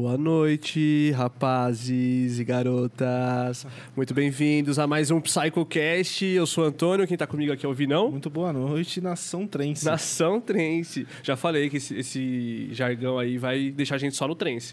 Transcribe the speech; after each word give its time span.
Boa 0.00 0.16
noite, 0.16 1.10
rapazes 1.16 2.38
e 2.38 2.44
garotas. 2.44 3.66
Muito 3.96 4.14
bem-vindos 4.14 4.78
a 4.78 4.86
mais 4.86 5.10
um 5.10 5.20
PsychoCast. 5.20 6.24
Eu 6.24 6.46
sou 6.46 6.62
o 6.62 6.66
Antônio, 6.68 7.04
quem 7.04 7.16
tá 7.16 7.26
comigo 7.26 7.52
aqui 7.52 7.66
é 7.66 7.68
o 7.68 7.74
Vinão. 7.74 8.08
Muito 8.08 8.30
boa 8.30 8.52
noite, 8.52 9.00
Nação 9.00 9.44
Trance. 9.44 9.84
Nação 9.84 10.40
Trance. 10.40 11.04
Já 11.20 11.36
falei 11.36 11.68
que 11.68 11.78
esse, 11.78 11.96
esse 11.96 12.68
jargão 12.70 13.18
aí 13.18 13.38
vai 13.38 13.72
deixar 13.72 13.96
a 13.96 13.98
gente 13.98 14.14
só 14.14 14.28
no 14.28 14.36
trance. 14.36 14.72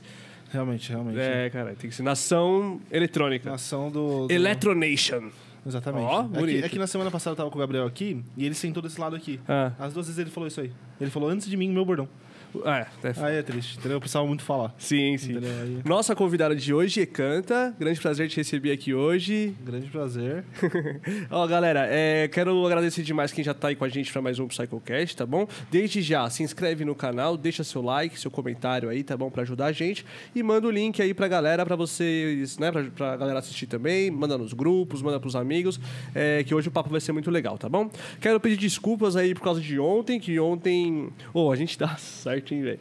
Realmente, 0.51 0.92
realmente. 0.92 1.19
É, 1.19 1.50
cara, 1.50 1.74
tem 1.74 1.89
que 1.89 1.95
ser 1.95 2.04
Nação 2.04 2.80
Eletrônica. 2.92 3.50
Nação 3.50 3.89
do. 3.89 4.27
do... 4.27 4.31
Electronation. 4.31 5.31
Exatamente. 5.66 6.06
Ó, 6.06 6.22
é, 6.22 6.24
que, 6.24 6.30
bonito. 6.39 6.66
é 6.66 6.69
que 6.69 6.77
na 6.77 6.86
semana 6.86 7.10
passada 7.10 7.31
eu 7.31 7.38
tava 7.38 7.50
com 7.50 7.57
o 7.57 7.60
Gabriel 7.62 7.88
aqui 7.88 8.24
e 8.38 8.45
ele 8.45 8.54
sentou 8.54 8.83
desse 8.83 9.01
lado 9.01 9.16
aqui. 9.16 9.39
Ah. 9.48 9.72
As 9.80 9.92
duas 9.92 10.06
vezes 10.06 10.19
ele 10.19 10.30
falou 10.30 10.45
isso 10.45 10.62
aí. 10.62 10.72
Ele 11.01 11.10
falou 11.10 11.30
antes 11.30 11.50
de 11.50 11.57
mim 11.57 11.72
meu 11.72 11.83
bordão. 11.83 12.07
É, 12.66 12.88
é 13.04 13.25
Aí 13.25 13.36
é 13.36 13.44
triste, 13.44 13.78
entendeu? 13.78 13.98
Eu 13.98 14.00
precisava 14.00 14.25
muito 14.25 14.44
falar. 14.44 14.74
Sim, 14.78 15.18
sim. 15.18 15.31
Entendeu? 15.31 15.52
Aí, 15.62 15.80
Nossa 15.86 16.16
convidada 16.16 16.56
de 16.56 16.74
hoje 16.74 17.02
é 17.02 17.06
Canta. 17.06 17.74
Grande 17.80 18.00
prazer 18.00 18.30
te 18.30 18.38
receber 18.38 18.72
aqui 18.72 18.94
hoje. 18.94 19.56
grande 19.63 19.88
prazer. 19.88 20.44
Ó, 21.30 21.46
galera, 21.48 21.88
é, 21.90 22.28
quero 22.28 22.66
agradecer 22.66 23.04
demais 23.04 23.31
quem 23.31 23.44
já 23.44 23.54
tá 23.54 23.69
aí 23.69 23.75
com 23.75 23.86
a 23.86 23.90
gente 23.90 24.12
para 24.12 24.22
mais 24.22 24.40
um 24.40 24.48
PsychoCast, 24.48 25.18
tá 25.18 25.25
bom? 25.25 25.48
Desde 25.72 26.02
já, 26.02 26.30
se 26.30 26.44
inscreve 26.44 26.86
no 26.86 26.96
canal, 26.96 27.38
deixa 27.38 27.63
seu 27.63 27.81
like, 27.81 28.19
seu 28.19 28.30
comentário 28.31 28.90
aí, 28.90 29.04
tá 29.04 29.18
bom? 29.18 29.30
Para 29.30 29.44
ajudar 29.44 29.68
a 29.68 29.72
gente. 29.72 30.06
E 30.34 30.44
manda 30.44 30.68
o 30.68 30.72
link 30.72 31.01
aí 31.01 31.13
pra 31.13 31.28
galera, 31.28 31.66
pra 31.66 31.75
vocês, 31.75 32.58
né? 32.58 32.72
Pra, 32.72 32.84
pra 32.84 33.18
galera 33.18 33.40
assistir 33.40 33.68
também. 33.68 34.12
Manda 34.12 34.38
nos 34.38 34.54
grupos, 34.54 35.01
manda 35.01 35.19
pros 35.19 35.36
amigos, 35.36 35.80
é, 36.13 36.44
que 36.44 36.54
hoje 36.54 36.68
o 36.68 36.72
papo 36.72 36.90
vai 36.90 37.01
ser 37.01 37.12
muito 37.12 37.31
legal, 37.31 37.58
tá 37.58 37.68
bom? 37.68 37.90
Quero 38.19 38.40
pedir 38.40 38.58
desculpas 38.58 39.16
aí 39.16 39.34
por 39.34 39.42
causa 39.42 39.62
de 39.62 39.80
ontem, 39.80 40.19
que 40.19 40.40
ontem. 40.40 41.10
Ô, 41.34 41.51
a 41.51 41.56
gente 41.56 41.78
dá 41.80 41.96
certo, 41.98 42.44
velho? 42.62 42.80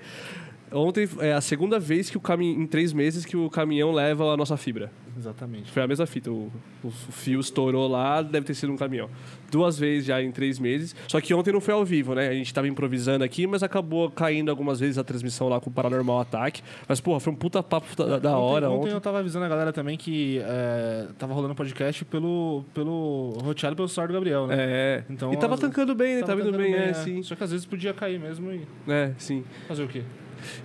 Ontem 0.73 1.09
é 1.21 1.33
a 1.33 1.41
segunda 1.41 1.79
vez 1.79 2.11
que 2.11 2.17
o 2.17 2.21
caminhão, 2.21 2.61
em 2.61 2.67
três 2.67 2.93
meses, 2.93 3.25
que 3.25 3.37
o 3.37 3.49
caminhão 3.49 3.93
leva 3.93 4.25
a 4.33 4.37
nossa 4.37 4.57
fibra. 4.57 4.91
Exatamente. 5.17 5.71
Foi 5.71 5.83
a 5.83 5.87
mesma 5.87 6.07
fita. 6.07 6.31
O, 6.31 6.51
o 6.83 6.91
fio 6.91 7.41
estourou 7.41 7.87
lá, 7.89 8.21
deve 8.23 8.47
ter 8.47 8.55
sido 8.55 8.73
um 8.73 8.77
caminhão. 8.77 9.09
Duas 9.51 9.79
vezes 9.79 10.07
já 10.07 10.21
em 10.23 10.33
três 10.33 10.59
meses. 10.59 10.95
Só 11.09 11.21
que 11.21 11.33
ontem 11.33 11.53
não 11.53 11.61
foi 11.61 11.75
ao 11.75 11.85
vivo, 11.85 12.15
né? 12.15 12.29
A 12.29 12.35
gente 12.35 12.53
tava 12.53 12.67
improvisando 12.67 13.23
aqui, 13.25 13.47
mas 13.47 13.63
acabou 13.63 14.11
caindo 14.11 14.51
algumas 14.51 14.81
vezes 14.81 14.99
a 14.99 15.05
transmissão 15.05 15.49
lá 15.49 15.61
com 15.61 15.71
o 15.71 15.73
Paranormal 15.73 16.21
Ataque. 16.21 16.63
Mas, 16.89 17.01
porra, 17.01 17.21
foi 17.21 17.33
um 17.33 17.37
puta 17.37 17.63
papo 17.63 17.87
da, 17.97 18.19
da 18.19 18.37
hora 18.37 18.67
ontem, 18.69 18.75
ontem. 18.77 18.87
ontem 18.89 18.95
eu 18.97 19.01
tava 19.01 19.21
avisando 19.21 19.45
a 19.45 19.49
galera 19.49 19.73
também 19.73 19.97
que 19.97 20.41
é, 20.43 21.07
tava 21.19 21.33
rolando 21.33 21.55
podcast 21.55 22.05
pelo, 22.07 22.65
pelo 22.75 23.39
roteado 23.43 23.77
pelo 23.77 23.89
celular 23.89 24.09
do 24.09 24.15
Gabriel, 24.15 24.47
né? 24.47 24.57
É. 24.59 25.05
Então, 25.09 25.33
e 25.33 25.37
tava 25.37 25.55
as- 25.55 25.61
tancando 25.61 25.95
bem, 25.95 26.17
né? 26.17 26.21
Tava, 26.23 26.41
indo 26.41 26.51
tancando 26.51 26.63
bem, 26.65 26.75
é, 26.75 26.89
é. 26.89 26.95
sim. 26.95 27.23
Só 27.23 27.37
que 27.37 27.45
às 27.45 27.51
vezes 27.53 27.65
podia 27.65 27.95
cair 27.95 28.19
mesmo 28.19 28.51
e 28.53 28.67
É, 28.89 29.13
sim. 29.19 29.45
fazer 29.69 29.85
o 29.85 29.89
quê? 29.89 30.03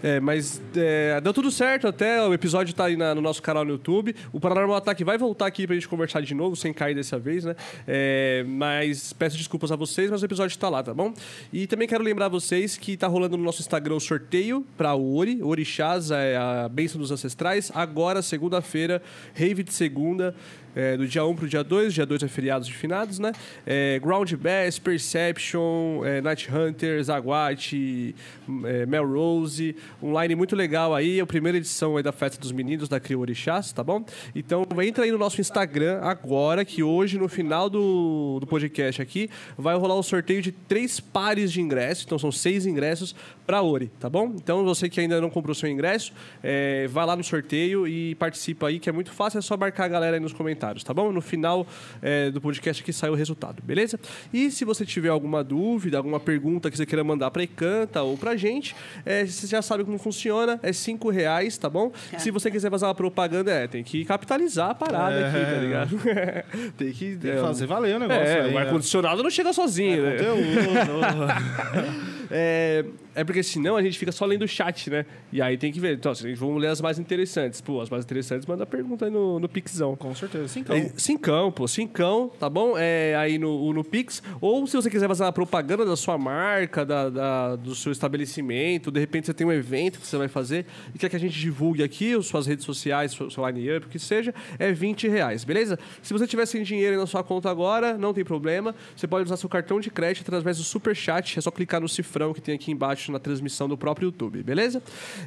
É, 0.03 0.19
mas 0.19 0.61
é, 0.75 1.19
deu 1.21 1.33
tudo 1.33 1.51
certo 1.51 1.87
até. 1.87 2.21
O 2.25 2.33
episódio 2.33 2.73
tá 2.73 2.85
aí 2.85 2.95
na- 2.95 3.13
no 3.15 3.21
nosso 3.21 3.41
canal 3.41 3.63
no 3.65 3.71
YouTube. 3.71 4.15
O 4.31 4.39
Paranormal 4.39 4.77
Ataque 4.77 5.03
vai 5.03 5.17
voltar 5.17 5.45
aqui 5.47 5.65
pra 5.65 5.75
gente 5.75 5.87
conversar 5.87 6.21
de 6.21 6.33
novo, 6.33 6.55
sem 6.55 6.73
cair 6.73 6.95
dessa 6.95 7.17
vez, 7.19 7.43
né? 7.45 7.55
É, 7.87 8.43
mas 8.47 9.13
peço 9.13 9.37
desculpas 9.37 9.71
a 9.71 9.75
vocês, 9.75 10.09
mas 10.09 10.21
o 10.21 10.25
episódio 10.25 10.57
tá 10.57 10.69
lá, 10.69 10.83
tá 10.83 10.93
bom? 10.93 11.13
E 11.51 11.67
também 11.67 11.87
quero 11.87 12.03
lembrar 12.03 12.27
vocês 12.27 12.77
que 12.77 12.95
tá 12.97 13.07
rolando 13.07 13.37
no 13.37 13.43
nosso 13.43 13.61
Instagram 13.61 13.95
o 13.95 13.99
sorteio 13.99 14.65
pra 14.77 14.95
Ori. 14.95 15.41
Orixás 15.41 16.11
é 16.11 16.35
a 16.37 16.69
bênção 16.69 16.99
dos 16.99 17.11
ancestrais. 17.11 17.71
Agora, 17.73 18.21
segunda-feira, 18.21 19.01
rave 19.33 19.63
de 19.63 19.73
segunda. 19.73 20.35
É, 20.79 20.95
do 20.95 21.05
dia 21.05 21.25
1 21.25 21.35
pro 21.35 21.47
dia 21.47 21.61
2, 21.61 21.93
dia 21.93 22.05
2 22.05 22.23
é 22.23 22.27
feriados 22.29 22.65
de 22.65 22.73
finados, 22.73 23.19
né? 23.19 23.33
É, 23.65 23.99
Ground 23.99 24.31
Bass, 24.35 24.79
Perception, 24.79 26.05
é, 26.05 26.21
Night 26.21 26.49
Hunter, 26.49 27.03
Zaguate, 27.03 28.15
é, 28.63 28.85
Melrose, 28.85 29.75
um 30.01 30.17
line 30.19 30.35
muito 30.35 30.55
legal 30.55 30.95
aí, 30.95 31.19
é 31.19 31.21
a 31.21 31.25
primeira 31.25 31.57
edição 31.57 31.97
aí 31.97 32.03
da 32.03 32.13
Festa 32.13 32.39
dos 32.39 32.53
Meninos 32.53 32.87
da 32.87 32.97
Crio 32.97 33.19
Orixás, 33.19 33.73
tá 33.73 33.83
bom? 33.83 34.05
Então 34.33 34.65
entra 34.81 35.03
aí 35.03 35.11
no 35.11 35.17
nosso 35.17 35.41
Instagram 35.41 35.99
agora, 36.01 36.63
que 36.63 36.81
hoje, 36.81 37.17
no 37.17 37.27
final 37.27 37.69
do, 37.69 38.37
do 38.39 38.47
podcast 38.47 39.01
aqui, 39.01 39.29
vai 39.57 39.75
rolar 39.75 39.95
o 39.95 40.03
sorteio 40.03 40.41
de 40.41 40.53
três 40.53 41.01
pares 41.01 41.51
de 41.51 41.59
ingressos, 41.59 42.05
então 42.05 42.17
são 42.17 42.31
seis 42.31 42.65
ingressos 42.65 43.13
pra 43.49 43.63
Ori, 43.63 43.91
tá 43.99 44.07
bom? 44.07 44.31
Então 44.35 44.63
você 44.63 44.87
que 44.87 44.99
ainda 44.99 45.19
não 45.19 45.27
comprou 45.27 45.55
seu 45.55 45.67
ingresso, 45.67 46.13
é, 46.43 46.85
vai 46.87 47.03
lá 47.03 47.15
no 47.15 47.23
sorteio 47.23 47.87
e 47.87 48.13
participa 48.13 48.67
aí, 48.67 48.77
que 48.77 48.87
é 48.87 48.91
muito 48.91 49.11
fácil, 49.11 49.39
é 49.39 49.41
só 49.41 49.57
marcar 49.57 49.85
a 49.85 49.87
galera 49.87 50.17
aí 50.17 50.19
nos 50.19 50.33
comentários, 50.33 50.83
tá 50.83 50.93
bom? 50.93 51.11
No 51.11 51.19
final 51.19 51.65
é, 51.99 52.29
do 52.29 52.39
podcast 52.39 52.83
aqui 52.83 52.93
sai 52.93 53.09
o 53.09 53.15
resultado, 53.15 53.63
beleza? 53.63 53.99
E 54.31 54.51
se 54.51 54.63
você 54.63 54.85
tiver 54.85 55.09
alguma 55.09 55.43
dúvida, 55.43 55.97
alguma 55.97 56.19
pergunta 56.19 56.69
que 56.69 56.77
você 56.77 56.85
queira 56.85 57.03
mandar 57.03 57.31
pra 57.31 57.41
Ecanta 57.41 58.03
ou 58.03 58.15
pra 58.15 58.35
gente, 58.35 58.75
é, 59.03 59.25
você 59.25 59.47
já 59.47 59.63
sabe 59.63 59.83
como 59.83 59.97
funciona, 59.97 60.59
é 60.61 60.71
cinco 60.71 61.09
reais, 61.09 61.57
tá 61.57 61.67
bom? 61.71 61.91
Se 62.19 62.29
você 62.29 62.51
quiser 62.51 62.69
fazer 62.69 62.85
uma 62.85 62.93
propaganda, 62.93 63.49
é, 63.51 63.67
tem 63.67 63.83
que 63.83 64.05
capitalizar 64.05 64.69
a 64.69 64.75
parada 64.75 65.15
É. 65.15 65.27
aqui, 65.27 65.55
tá 65.55 65.59
ligado? 65.59 65.99
tem 66.77 66.91
que, 66.91 67.15
Tem 67.17 67.33
que 67.33 67.41
fazer 67.41 67.65
valer 67.65 67.95
o 67.95 67.99
negócio 67.99 68.21
é, 68.21 68.41
aí. 68.41 68.51
o 68.51 68.53
né? 68.53 68.61
ar-condicionado 68.61 69.23
não 69.23 69.29
chega 69.31 69.51
sozinho, 69.51 70.03
né? 70.03 70.17
Conteúdo. 70.17 72.09
É, 72.31 72.85
é 73.15 73.23
porque 73.23 73.41
senão 73.43 73.75
a 73.75 73.81
gente 73.81 73.97
fica 73.97 74.11
só 74.11 74.25
lendo 74.25 74.43
o 74.43 74.47
chat, 74.47 74.89
né? 74.89 75.05
E 75.31 75.41
aí 75.41 75.57
tem 75.57 75.71
que 75.71 75.79
ver. 75.79 75.95
Então, 75.95 76.11
assim, 76.11 76.33
vamos 76.33 76.61
ler 76.61 76.67
as 76.67 76.81
mais 76.81 76.99
interessantes. 76.99 77.59
Pô, 77.61 77.81
as 77.81 77.89
mais 77.89 78.03
interessantes, 78.05 78.45
manda 78.45 78.65
pergunta 78.65 79.05
aí 79.05 79.11
no, 79.11 79.39
no 79.39 79.49
Pixão. 79.49 79.95
Com 79.95 80.13
certeza. 80.15 80.47
Sim, 80.47 80.61
então. 80.61 80.75
É, 80.75 80.89
Cincão, 80.97 81.51
pô, 81.51 81.67
cincão, 81.67 82.31
tá 82.39 82.49
bom? 82.49 82.73
É, 82.77 83.15
aí 83.15 83.37
no, 83.37 83.73
no 83.73 83.83
Pix. 83.83 84.21
Ou 84.41 84.65
se 84.67 84.75
você 84.75 84.89
quiser 84.89 85.07
fazer 85.07 85.23
uma 85.23 85.33
propaganda 85.33 85.85
da 85.85 85.95
sua 85.95 86.17
marca, 86.17 86.85
da, 86.85 87.09
da- 87.09 87.55
do 87.55 87.73
seu 87.75 87.91
estabelecimento, 87.91 88.91
de 88.91 88.99
repente 88.99 89.25
você 89.27 89.33
tem 89.33 89.45
um 89.47 89.51
evento 89.51 89.99
que 89.99 90.05
você 90.07 90.17
vai 90.17 90.27
fazer 90.27 90.65
e 90.93 90.97
quer 90.99 91.09
que 91.09 91.15
a 91.15 91.19
gente 91.19 91.39
divulgue 91.39 91.83
aqui, 91.83 92.13
as 92.13 92.25
suas 92.25 92.45
redes 92.45 92.65
sociais, 92.65 93.11
seu, 93.11 93.29
seu 93.29 93.45
line-up, 93.47 93.85
o 93.85 93.89
que 93.89 93.99
seja, 93.99 94.33
é 94.57 94.71
20 94.71 95.07
reais, 95.07 95.43
beleza? 95.43 95.77
Se 96.01 96.13
você 96.13 96.27
tiver 96.27 96.45
sem 96.45 96.63
dinheiro 96.63 96.97
na 96.97 97.07
sua 97.07 97.23
conta 97.23 97.49
agora, 97.49 97.97
não 97.97 98.13
tem 98.13 98.23
problema. 98.23 98.75
Você 98.95 99.07
pode 99.07 99.25
usar 99.25 99.37
seu 99.37 99.49
cartão 99.49 99.79
de 99.79 99.89
crédito 99.89 100.21
através 100.27 100.57
do 100.57 100.63
Super 100.63 100.95
Chat. 100.95 101.37
É 101.37 101.41
só 101.41 101.51
clicar 101.51 101.79
no 101.81 101.87
cifrão 101.89 102.33
que 102.33 102.41
tem 102.41 102.55
aqui 102.55 102.71
embaixo 102.71 102.98
na 103.07 103.19
transmissão 103.19 103.67
do 103.67 103.77
próprio 103.77 104.07
YouTube, 104.07 104.43
beleza? 104.43 104.81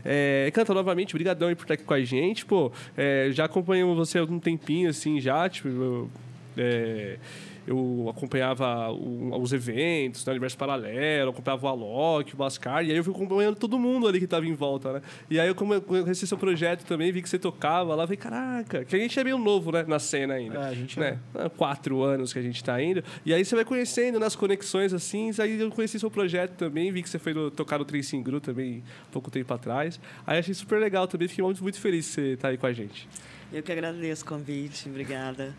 É, 0.04 0.50
canta 0.52 0.74
novamente, 0.74 1.14
brigadão 1.14 1.48
aí 1.48 1.54
por 1.54 1.62
estar 1.62 1.74
aqui 1.74 1.84
com 1.84 1.94
a 1.94 2.02
gente. 2.04 2.44
Pô, 2.44 2.70
é, 2.96 3.28
já 3.32 3.46
acompanhamos 3.46 3.96
você 3.96 4.18
há 4.18 4.24
um 4.24 4.38
tempinho, 4.38 4.90
assim, 4.90 5.20
já, 5.20 5.48
tipo... 5.48 6.10
é, 6.56 7.18
eu 7.66 8.06
acompanhava 8.10 8.90
o- 8.90 9.40
os 9.40 9.52
eventos, 9.52 10.24
né, 10.26 10.32
Universo 10.32 10.56
Paralelo, 10.58 11.30
acompanhava 11.30 11.66
o 11.66 11.68
Alok, 11.68 12.34
o 12.34 12.36
Bascar, 12.36 12.84
e 12.84 12.90
aí 12.90 12.96
eu 12.96 13.04
fui 13.04 13.12
acompanhando 13.14 13.56
todo 13.56 13.78
mundo 13.78 14.06
ali 14.08 14.18
que 14.18 14.24
estava 14.24 14.46
em 14.46 14.52
volta, 14.54 14.94
né? 14.94 15.02
E 15.30 15.38
aí 15.38 15.48
eu 15.48 15.54
conheci 15.54 16.26
seu 16.26 16.36
projeto 16.38 16.84
também, 16.84 17.12
vi 17.12 17.22
que 17.22 17.28
você 17.28 17.38
tocava 17.38 17.94
lá, 17.94 18.04
falei, 18.04 18.16
caraca, 18.16 18.84
que 18.84 18.96
a 18.96 18.98
gente 18.98 19.18
é 19.18 19.24
meio 19.24 19.38
novo, 19.38 19.70
né, 19.72 19.84
na 19.86 19.98
cena 19.98 20.34
ainda. 20.34 20.58
É, 20.58 20.64
a 20.68 20.74
gente 20.74 20.98
né? 20.98 21.18
Há 21.34 21.48
Quatro 21.50 22.02
anos 22.02 22.32
que 22.32 22.38
a 22.38 22.42
gente 22.42 22.62
tá 22.64 22.82
indo. 22.82 23.02
E 23.24 23.32
aí 23.32 23.44
você 23.44 23.54
vai 23.54 23.64
conhecendo 23.64 24.18
nas 24.18 24.34
conexões 24.34 24.92
assim, 24.92 25.30
aí 25.38 25.60
eu 25.60 25.70
conheci 25.70 25.98
seu 25.98 26.10
projeto 26.10 26.52
também, 26.56 26.90
vi 26.90 27.02
que 27.02 27.08
você 27.08 27.18
foi 27.18 27.32
no- 27.34 27.50
tocar 27.50 27.78
no 27.78 27.84
Tracing 27.84 28.22
Gru 28.22 28.40
também 28.40 28.82
pouco 29.12 29.30
tempo 29.30 29.52
atrás. 29.54 30.00
Aí 30.26 30.38
achei 30.38 30.54
super 30.54 30.80
legal 30.80 31.06
também, 31.06 31.28
fiquei 31.28 31.44
muito, 31.44 31.62
muito 31.62 31.78
feliz 31.80 32.06
que 32.08 32.12
você 32.14 32.36
tá 32.36 32.48
aí 32.48 32.56
com 32.56 32.66
a 32.66 32.72
gente. 32.72 33.08
Eu 33.52 33.62
que 33.62 33.70
agradeço 33.70 34.24
o 34.24 34.26
convite, 34.28 34.88
obrigada. 34.88 35.54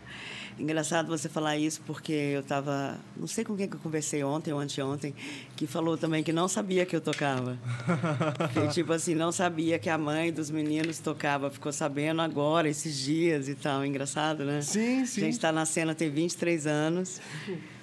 Engraçado 0.58 1.08
você 1.08 1.28
falar 1.28 1.56
isso, 1.56 1.80
porque 1.84 2.12
eu 2.12 2.40
estava. 2.40 2.98
Não 3.16 3.26
sei 3.26 3.44
com 3.44 3.56
quem 3.56 3.68
que 3.68 3.74
eu 3.74 3.80
conversei 3.80 4.22
ontem 4.22 4.52
ou 4.52 4.60
anteontem, 4.60 5.14
que 5.56 5.66
falou 5.66 5.96
também 5.96 6.22
que 6.22 6.32
não 6.32 6.46
sabia 6.46 6.86
que 6.86 6.94
eu 6.94 7.00
tocava. 7.00 7.58
Que, 8.52 8.68
tipo 8.68 8.92
assim, 8.92 9.14
não 9.14 9.32
sabia 9.32 9.78
que 9.78 9.88
a 9.90 9.98
mãe 9.98 10.32
dos 10.32 10.50
meninos 10.50 10.98
tocava, 10.98 11.50
ficou 11.50 11.72
sabendo 11.72 12.20
agora, 12.20 12.68
esses 12.68 12.96
dias 12.98 13.48
e 13.48 13.54
tal. 13.54 13.84
Engraçado, 13.84 14.44
né? 14.44 14.60
Sim, 14.60 15.02
A 15.02 15.04
gente 15.04 15.30
está 15.30 15.50
na 15.50 15.64
cena 15.66 15.94
tem 15.94 16.10
23 16.10 16.66
anos. 16.66 17.20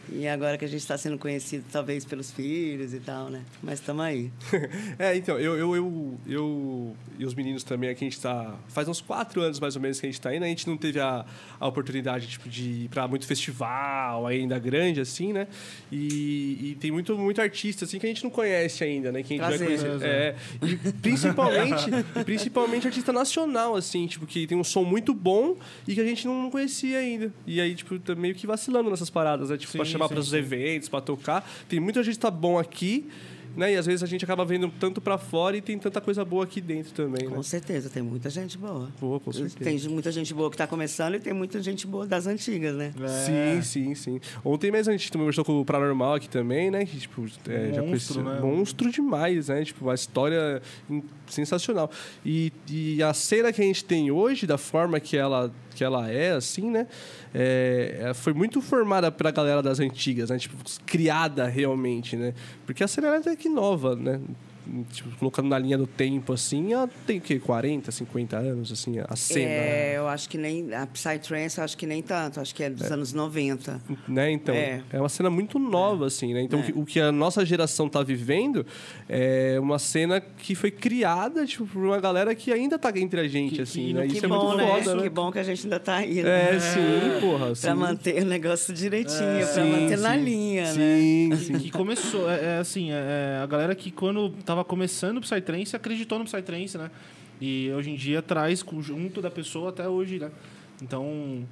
E 0.10 0.27
agora 0.27 0.58
que 0.58 0.65
a 0.65 0.67
gente 0.67 0.81
está 0.81 0.98
sendo 0.98 1.17
conhecido, 1.17 1.63
talvez 1.72 2.03
pelos 2.03 2.31
filhos 2.31 2.93
e 2.93 3.00
tal, 3.00 3.29
né? 3.29 3.43
Mas 3.62 3.79
estamos 3.79 4.03
aí. 4.03 4.31
é, 4.98 5.15
então, 5.15 5.39
eu, 5.39 5.58
eu, 5.58 5.75
eu, 5.75 6.20
eu 6.27 6.96
e 7.17 7.25
os 7.25 7.34
meninos 7.34 7.63
também 7.63 7.89
aqui, 7.89 8.05
a 8.05 8.10
gente 8.10 8.20
tá. 8.20 8.55
Faz 8.67 8.88
uns 8.88 9.00
quatro 9.00 9.41
anos 9.41 9.60
mais 9.60 9.75
ou 9.75 9.81
menos 9.81 10.00
que 10.00 10.05
a 10.05 10.10
gente 10.10 10.20
tá 10.20 10.36
indo, 10.36 10.43
a 10.43 10.48
gente 10.48 10.67
não 10.67 10.75
teve 10.75 11.00
a, 11.00 11.25
a 11.60 11.67
oportunidade 11.67 12.27
tipo, 12.27 12.50
de 12.50 12.86
ir 12.86 12.89
pra 12.89 13.08
muito 13.08 13.25
festival 13.25 14.25
ainda 14.25 14.58
grande, 14.58 15.00
assim, 15.00 15.31
né? 15.31 15.48
E, 15.91 16.72
e 16.72 16.77
tem 16.79 16.91
muito, 16.91 17.17
muito 17.17 17.41
artista 17.41 17.86
assim 17.86 18.00
que 18.00 18.05
a 18.05 18.10
gente 18.10 18.24
não 18.24 18.31
conhece 18.31 18.84
ainda, 18.84 19.12
né? 19.12 19.24
Que 19.24 19.34
a 19.34 19.38
gente 19.38 19.41
vai 19.41 19.58
Prazer. 19.58 19.91
conhecer. 19.91 20.05
É, 20.05 20.36
e 20.63 20.75
principalmente, 20.93 21.89
e 22.20 22.24
principalmente 22.25 22.88
artista 22.88 23.13
nacional, 23.13 23.75
assim, 23.75 24.08
tipo, 24.08 24.25
que 24.25 24.48
tem 24.48 24.58
um 24.58 24.63
som 24.63 24.84
muito 24.84 25.13
bom 25.13 25.55
e 25.88 25.93
que 25.93 26.01
a 26.01 26.05
gente 26.05 26.25
não 26.25 26.50
conhecia 26.50 26.98
ainda. 26.98 27.31
E 27.46 27.62
aí, 27.62 27.75
tipo, 27.75 27.98
tá 28.00 28.15
meio 28.15 28.36
que 28.36 28.48
vacilando 28.48 28.89
nessas 28.89 29.10
paradas, 29.10 29.50
né? 29.50 29.58
Tipo, 29.58 29.72
Sim, 29.74 29.77
chamar 29.91 30.10
para 30.10 30.19
os 30.19 30.33
eventos, 30.33 30.89
pra 30.89 31.01
tocar. 31.01 31.50
Tem 31.67 31.79
muita 31.79 32.03
gente 32.03 32.17
tá 32.19 32.31
bom 32.31 32.57
aqui 32.57 33.07
né? 33.55 33.74
E 33.74 33.77
às 33.77 33.86
vezes 33.86 34.03
a 34.03 34.05
gente 34.05 34.24
acaba 34.24 34.45
vendo 34.45 34.71
tanto 34.79 35.01
pra 35.01 35.17
fora 35.17 35.57
e 35.57 35.62
tem 35.62 35.77
tanta 35.77 36.00
coisa 36.00 36.24
boa 36.24 36.43
aqui 36.43 36.62
dentro 36.62 36.93
também, 36.93 37.27
né? 37.27 37.36
Com 37.36 37.43
certeza, 37.43 37.89
tem 37.89 38.01
muita 38.01 38.29
gente 38.29 38.57
boa. 38.57 38.89
Boa, 39.00 39.19
com 39.19 39.31
certeza. 39.31 39.57
Tem 39.63 39.79
muita 39.89 40.12
gente 40.12 40.33
boa 40.33 40.50
que 40.50 40.55
está 40.55 40.67
começando 40.67 41.15
e 41.15 41.19
tem 41.19 41.33
muita 41.33 41.62
gente 41.62 41.86
boa 41.86 42.05
das 42.05 42.27
antigas, 42.27 42.75
né? 42.75 42.93
É. 43.01 43.62
Sim, 43.62 43.62
sim, 43.62 43.95
sim. 43.95 44.21
Ontem 44.43 44.71
mesmo 44.71 44.93
a 44.93 44.98
gente 44.98 45.12
conversou 45.12 45.43
com 45.43 45.60
o 45.60 45.65
Paranormal 45.65 46.15
aqui 46.15 46.29
também, 46.29 46.71
né? 46.71 46.86
Que, 46.86 46.98
tipo, 46.98 47.25
é, 47.48 47.74
já 47.74 47.81
Monstro, 47.81 48.15
conheci- 48.15 48.19
né? 48.19 48.39
Monstro 48.41 48.91
demais, 48.91 49.48
né? 49.50 49.63
Tipo, 49.63 49.86
uma 49.86 49.95
história 49.95 50.62
sensacional. 51.27 51.89
E, 52.25 52.51
e 52.69 53.03
a 53.03 53.13
cena 53.13 53.51
que 53.51 53.62
a 53.62 53.65
gente 53.65 53.83
tem 53.83 54.12
hoje, 54.12 54.45
da 54.48 54.57
forma 54.57 55.00
que 55.00 55.17
ela, 55.17 55.51
que 55.74 55.84
ela 55.84 56.10
é, 56.10 56.32
assim, 56.32 56.70
né? 56.70 56.88
É, 57.34 58.10
é, 58.10 58.13
foi 58.13 58.34
muito 58.34 58.62
formada 58.62 59.12
pra 59.12 59.32
galera 59.32 59.62
das 59.62 59.80
antigas, 59.80 60.30
né? 60.30 60.38
Tipo, 60.38 60.56
criada 60.86 61.48
realmente, 61.48 62.16
né? 62.16 62.34
Porque 62.66 62.84
a 62.84 62.88
ela 62.88 63.32
é 63.32 63.36
que 63.36 63.50
nova, 63.50 63.96
né? 63.96 64.20
Tipo, 64.91 65.10
colocando 65.18 65.50
na 65.50 65.58
linha 65.58 65.77
do 65.77 65.88
tempo, 65.88 66.34
assim, 66.34 66.72
ela 66.74 66.88
tem 67.08 67.18
o 67.18 67.22
quê? 67.22 67.39
40, 67.39 67.91
50 67.91 68.38
anos, 68.38 68.72
assim, 68.72 68.96
a 69.00 69.15
cena. 69.15 69.50
É, 69.50 69.98
eu 69.98 70.08
acho 70.08 70.30
que 70.30 70.38
nem. 70.38 70.74
A 70.74 70.86
Psytrance, 70.86 71.58
eu 71.58 71.63
acho 71.63 71.75
que 71.77 71.86
nem 71.88 72.01
tanto. 72.01 72.39
Acho 72.39 72.53
que 72.53 72.63
é 72.63 72.70
dos 72.70 72.91
anos 72.91 73.12
90. 73.12 73.82
né? 74.08 74.32
Então, 74.32 74.53
é. 74.53 74.82
É. 74.91 75.00
uma 75.00 75.10
cena 75.10 75.30
muito 75.30 75.58
nova, 75.58 76.06
assim, 76.08 76.34
né? 76.34 76.41
Então, 76.41 76.60
É. 76.60 76.62
o 76.62 76.65
que- 76.65 76.80
o 76.80 76.86
que 76.86 77.00
a 77.00 77.12
nossa 77.12 77.46
geração 77.46 77.89
tá 77.89 78.03
vivendo 78.03 78.65
é 79.10 79.58
uma 79.60 79.80
cena 79.80 80.22
que 80.22 80.53
foi 80.56 80.70
criada, 80.72 81.46
tipo, 81.46 81.65
por 81.65 81.84
uma 81.84 82.00
galera 82.00 82.34
que 82.36 82.51
ainda 82.53 82.77
tá 82.77 82.91
entre 82.96 83.20
a 83.20 83.27
gente, 83.27 83.56
Que- 83.56 83.62
assim, 83.62 83.88
que- 83.88 83.94
né? 83.94 84.08
que 84.08 84.15
Isso 84.18 84.25
é 84.25 84.30
bom, 84.30 84.46
muito 84.46 84.58
né? 84.58 84.68
foda, 84.68 84.96
né? 84.96 85.03
Que 85.03 85.10
bom 85.10 85.32
que 85.32 85.39
a 85.39 85.44
gente 85.44 85.63
ainda 85.65 85.77
está 85.77 85.96
aí, 85.96 86.22
né? 86.24 86.56
É, 86.56 86.60
sim, 86.60 87.20
porra. 87.22 87.46
Pra 87.48 87.56
sim. 87.56 87.74
manter 87.74 88.22
o 88.24 88.25
negócio 88.25 88.74
direitinho, 88.74 89.22
É, 89.24 89.39
pra 89.46 89.63
sim, 89.63 89.72
manter 89.72 89.98
na 89.98 90.13
sim. 90.13 90.24
linha, 90.24 90.63
né? 90.65 90.74
Sim, 90.74 91.32
sim. 91.38 91.53
Que 91.60 91.72
começou, 91.72 92.30
é, 92.30 92.56
é 92.56 92.58
assim, 92.60 92.91
é, 92.91 93.38
é 93.38 93.44
a 93.44 93.46
galera 93.48 93.74
que 93.75 93.89
quando 93.91 94.30
tava 94.51 94.65
começando 94.65 95.17
o 95.17 95.22
Psytrance 95.22 95.75
acreditou 95.75 96.20
no 96.20 96.25
Psytrance, 96.25 96.77
né? 96.77 96.91
E 97.39 97.72
hoje 97.72 97.89
em 97.89 97.96
dia 97.96 98.22
traz 98.22 98.63
junto 98.81 99.22
da 99.22 99.31
pessoa 99.31 99.70
até 99.70 99.88
hoje, 99.88 100.20
né? 100.20 100.29
Então, 100.81 101.48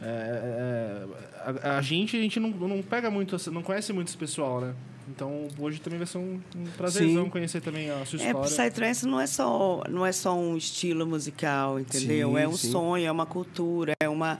é, 0.00 1.06
é, 1.46 1.60
a, 1.62 1.78
a 1.78 1.82
gente, 1.82 2.16
a 2.16 2.20
gente 2.20 2.38
não, 2.38 2.50
não 2.50 2.82
pega 2.82 3.10
muito, 3.10 3.34
essa- 3.34 3.50
não 3.50 3.62
conhece 3.62 3.92
muito 3.92 4.08
esse 4.08 4.16
pessoal, 4.16 4.60
né? 4.60 4.74
Então, 5.08 5.48
hoje 5.58 5.80
também 5.80 5.98
vai 5.98 6.06
ser 6.06 6.18
um, 6.18 6.40
um 6.56 6.64
prazerzão 6.76 7.24
Sim. 7.24 7.30
conhecer 7.30 7.60
também 7.60 7.90
a 7.90 8.04
sua 8.06 8.18
É, 8.20 8.26
história. 8.28 8.50
Psytrance 8.70 9.06
não 9.06 9.20
é 9.20 9.26
só 9.26 9.82
não 9.88 10.04
é 10.04 10.12
só 10.12 10.34
um 10.36 10.56
estilo 10.56 11.06
musical, 11.06 11.78
entendeu? 11.78 12.30
Sim, 12.30 12.38
é 12.38 12.48
um 12.48 12.56
sim. 12.56 12.70
sonho, 12.70 13.06
é 13.06 13.12
uma 13.12 13.26
cultura, 13.26 13.92
é 14.00 14.08
uma 14.08 14.38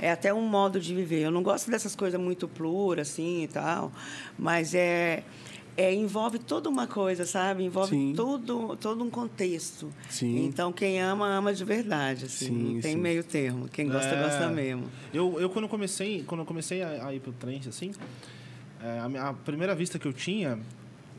é 0.00 0.10
até 0.10 0.32
um 0.34 0.42
modo 0.46 0.80
de 0.80 0.94
viver. 0.94 1.22
Eu 1.22 1.30
não 1.30 1.42
gosto 1.42 1.70
dessas 1.70 1.94
coisas 1.96 2.20
muito 2.20 2.46
pluras 2.48 3.08
assim 3.10 3.44
e 3.44 3.48
tal, 3.48 3.90
mas 4.38 4.74
é, 4.74 5.22
é 5.76 5.92
envolve 5.94 6.38
toda 6.38 6.68
uma 6.68 6.86
coisa, 6.86 7.24
sabe? 7.24 7.64
Envolve 7.64 7.90
Sim. 7.90 8.12
todo 8.14 8.76
todo 8.76 9.02
um 9.02 9.10
contexto. 9.10 9.92
Sim. 10.10 10.44
Então 10.44 10.72
quem 10.72 11.00
ama 11.00 11.26
ama 11.26 11.52
de 11.54 11.64
verdade, 11.64 12.26
assim, 12.26 12.46
Sim, 12.46 12.74
não 12.74 12.80
tem 12.80 12.96
meio 12.96 13.24
termo. 13.24 13.68
Quem 13.68 13.88
gosta 13.88 14.10
É. 14.14 14.22
gosta 14.22 14.48
mesmo. 14.48 14.84
Eu, 15.12 15.40
eu 15.40 15.48
quando 15.48 15.68
comecei, 15.68 16.22
quando 16.24 16.40
eu 16.40 16.46
comecei 16.46 16.82
a, 16.82 17.06
a 17.06 17.14
ir 17.14 17.20
pro 17.20 17.32
trance, 17.32 17.68
assim, 17.68 17.92
é, 18.82 19.18
a, 19.18 19.28
a 19.30 19.32
primeira 19.32 19.74
vista 19.74 19.98
que 19.98 20.06
eu 20.06 20.12
tinha, 20.12 20.58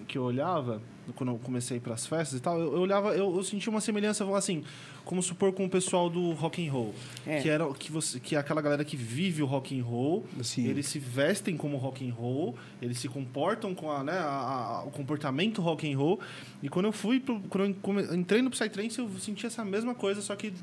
que 0.07 0.17
eu 0.17 0.23
olhava, 0.23 0.81
quando 1.15 1.31
eu 1.33 1.37
comecei 1.39 1.79
para 1.79 1.93
as 1.93 2.05
festas 2.07 2.39
e 2.39 2.41
tal, 2.41 2.59
eu, 2.59 2.73
eu 2.73 2.79
olhava, 2.81 3.13
eu, 3.15 3.35
eu 3.35 3.43
sentia 3.43 3.69
uma 3.69 3.81
semelhança, 3.81 4.23
vamos 4.23 4.37
assim, 4.39 4.63
como 5.03 5.21
supor 5.21 5.51
com 5.53 5.65
o 5.65 5.69
pessoal 5.69 6.09
do 6.09 6.31
rock 6.31 6.65
and 6.65 6.71
roll, 6.71 6.93
É. 7.27 7.41
que 7.41 7.49
era 7.49 7.65
que 7.73 7.91
você, 7.91 8.19
que 8.19 8.35
é 8.35 8.39
aquela 8.39 8.61
galera 8.61 8.85
que 8.85 8.95
vive 8.95 9.43
o 9.43 9.45
rock 9.45 9.77
and 9.79 9.83
roll, 9.83 10.25
Sim. 10.41 10.65
eles 10.67 10.87
se 10.87 10.99
vestem 10.99 11.57
como 11.57 11.75
rock 11.77 12.07
and 12.09 12.13
roll, 12.13 12.55
eles 12.81 12.97
se 12.99 13.09
comportam 13.09 13.75
com 13.75 13.91
a, 13.91 14.03
né, 14.03 14.13
a- 14.13 14.79
a- 14.81 14.83
o 14.85 14.91
comportamento 14.91 15.61
rock 15.61 15.91
and 15.91 15.97
roll. 15.97 16.19
E 16.61 16.69
quando 16.69 16.85
eu 16.85 16.91
fui, 16.93 17.19
pro, 17.19 17.39
quando 17.49 17.65
eu 17.69 17.75
come- 17.81 18.03
entrei 18.15 18.41
no 18.41 18.49
Psytrance, 18.49 18.97
eu 18.99 19.09
senti 19.19 19.45
essa 19.45 19.65
mesma 19.65 19.93
coisa, 19.93 20.21
só 20.21 20.35
que 20.35 20.53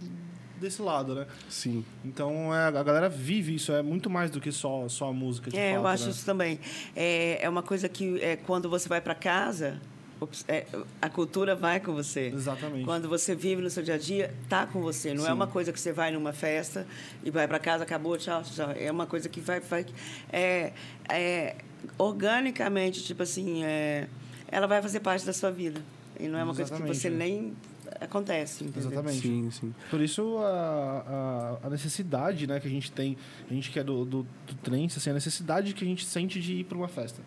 desse 0.59 0.83
lado, 0.83 1.15
né? 1.15 1.27
Sim. 1.49 1.83
Então 2.05 2.55
é, 2.55 2.67
a 2.67 2.83
galera 2.83 3.09
vive 3.09 3.55
isso, 3.55 3.73
é 3.73 3.83
muito 3.83 4.11
mais 4.11 4.31
do 4.31 4.41
que 4.43 4.53
só, 4.53 4.87
só 4.91 5.09
a 5.09 5.13
música. 5.13 5.51
De 5.51 5.57
É, 5.59 5.71
eu 5.77 5.83
fato, 5.83 5.93
acho 5.95 6.05
né? 6.05 6.11
isso 6.11 6.25
também. 6.27 6.61
É, 6.95 7.39
é 7.43 7.49
uma 7.49 7.63
coisa 7.63 7.89
que 7.89 8.21
é, 8.21 8.37
quando 8.37 8.69
você 8.69 8.87
vai 8.87 9.01
para 9.01 9.15
casa, 9.15 9.81
é, 10.49 10.67
a 11.01 11.09
cultura 11.09 11.55
vai 11.55 11.81
com 11.81 11.95
você. 11.95 12.33
Exatamente. 12.35 12.85
Quando 12.85 13.09
você 13.09 13.35
vive 13.35 13.63
no 13.63 13.71
seu 13.71 13.83
dia 13.83 13.95
a 13.95 13.99
dia, 13.99 14.35
tá 14.49 14.67
com 14.67 14.81
você. 14.81 15.15
Não 15.15 15.25
é 15.25 15.29
Sim. 15.29 15.35
uma 15.35 15.47
coisa 15.47 15.73
que 15.73 15.81
você 15.81 15.93
vai 15.93 16.11
numa 16.11 16.33
festa 16.33 16.87
e 17.25 17.31
vai 17.31 17.47
para 17.49 17.59
casa, 17.59 17.85
acabou, 17.85 18.17
tchau, 18.17 18.43
tchau. 18.43 18.71
É 18.77 18.91
uma 18.91 19.07
coisa 19.07 19.29
que 19.29 19.41
vai, 19.41 19.61
vai 19.61 19.87
é, 20.33 20.73
é, 21.09 21.57
organicamente, 21.99 23.03
tipo 23.03 23.23
assim, 23.23 23.65
é, 23.65 24.09
ela 24.49 24.67
vai 24.67 24.83
fazer 24.83 25.01
parte 25.01 25.25
da 25.25 25.33
sua 25.33 25.51
vida. 25.51 25.81
E 26.19 26.29
não 26.29 26.39
é 26.39 26.45
uma 26.45 26.55
coisa 26.55 26.71
que 26.71 26.77
Exatamente, 26.77 27.01
você 27.01 27.11
nem 27.11 27.57
acontece, 28.01 28.65
entendeu? 28.65 28.91
Exatamente. 28.91 29.21
Sim, 29.21 29.51
sim. 29.51 29.75
Por 29.89 30.01
isso 30.01 30.39
a, 30.39 31.59
a, 31.63 31.67
a 31.67 31.71
necessidade 31.71 32.47
né, 32.47 32.61
que 32.61 32.67
a 32.67 32.71
gente 32.71 32.93
tem, 32.93 33.17
a 33.51 33.55
gente 33.55 33.71
que 33.71 33.79
é 33.79 33.85
do, 33.85 34.05
do, 34.05 34.27
do 34.47 34.55
trance, 34.63 34.99
assim, 34.99 35.11
a 35.11 35.15
necessidade 35.15 35.73
que 35.73 35.85
a 35.85 35.87
gente 35.87 36.05
sente 36.05 36.41
de 36.41 36.57
ir 36.57 36.65
para 36.65 36.77
uma 36.77 36.89
festa. 36.89 37.23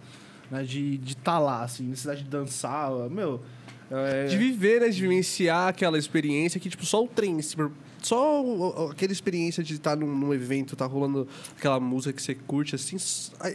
Né, 0.54 0.64
de 0.64 0.94
estar 0.94 1.06
de 1.08 1.16
tá 1.16 1.40
lá, 1.40 1.64
assim, 1.64 1.84
necessidade 1.84 2.22
de 2.22 2.30
dançar. 2.30 2.92
Meu. 3.10 3.42
É, 3.90 4.28
De 4.28 4.38
viver, 4.38 4.82
né? 4.82 4.90
De 4.90 5.02
vivenciar 5.02 5.70
aquela 5.70 5.98
experiência 5.98 6.60
que, 6.60 6.70
tipo, 6.70 6.86
só 6.86 7.04
o 7.04 7.08
trem, 7.08 7.40
só 8.02 8.44
aquela 8.92 9.12
experiência 9.12 9.64
de 9.64 9.74
estar 9.74 9.96
num, 9.96 10.16
num 10.16 10.32
evento, 10.32 10.76
tá 10.76 10.86
rolando 10.86 11.28
aquela 11.58 11.80
música 11.80 12.14
que 12.14 12.22
você 12.22 12.36
curte, 12.36 12.76
assim, 12.76 12.98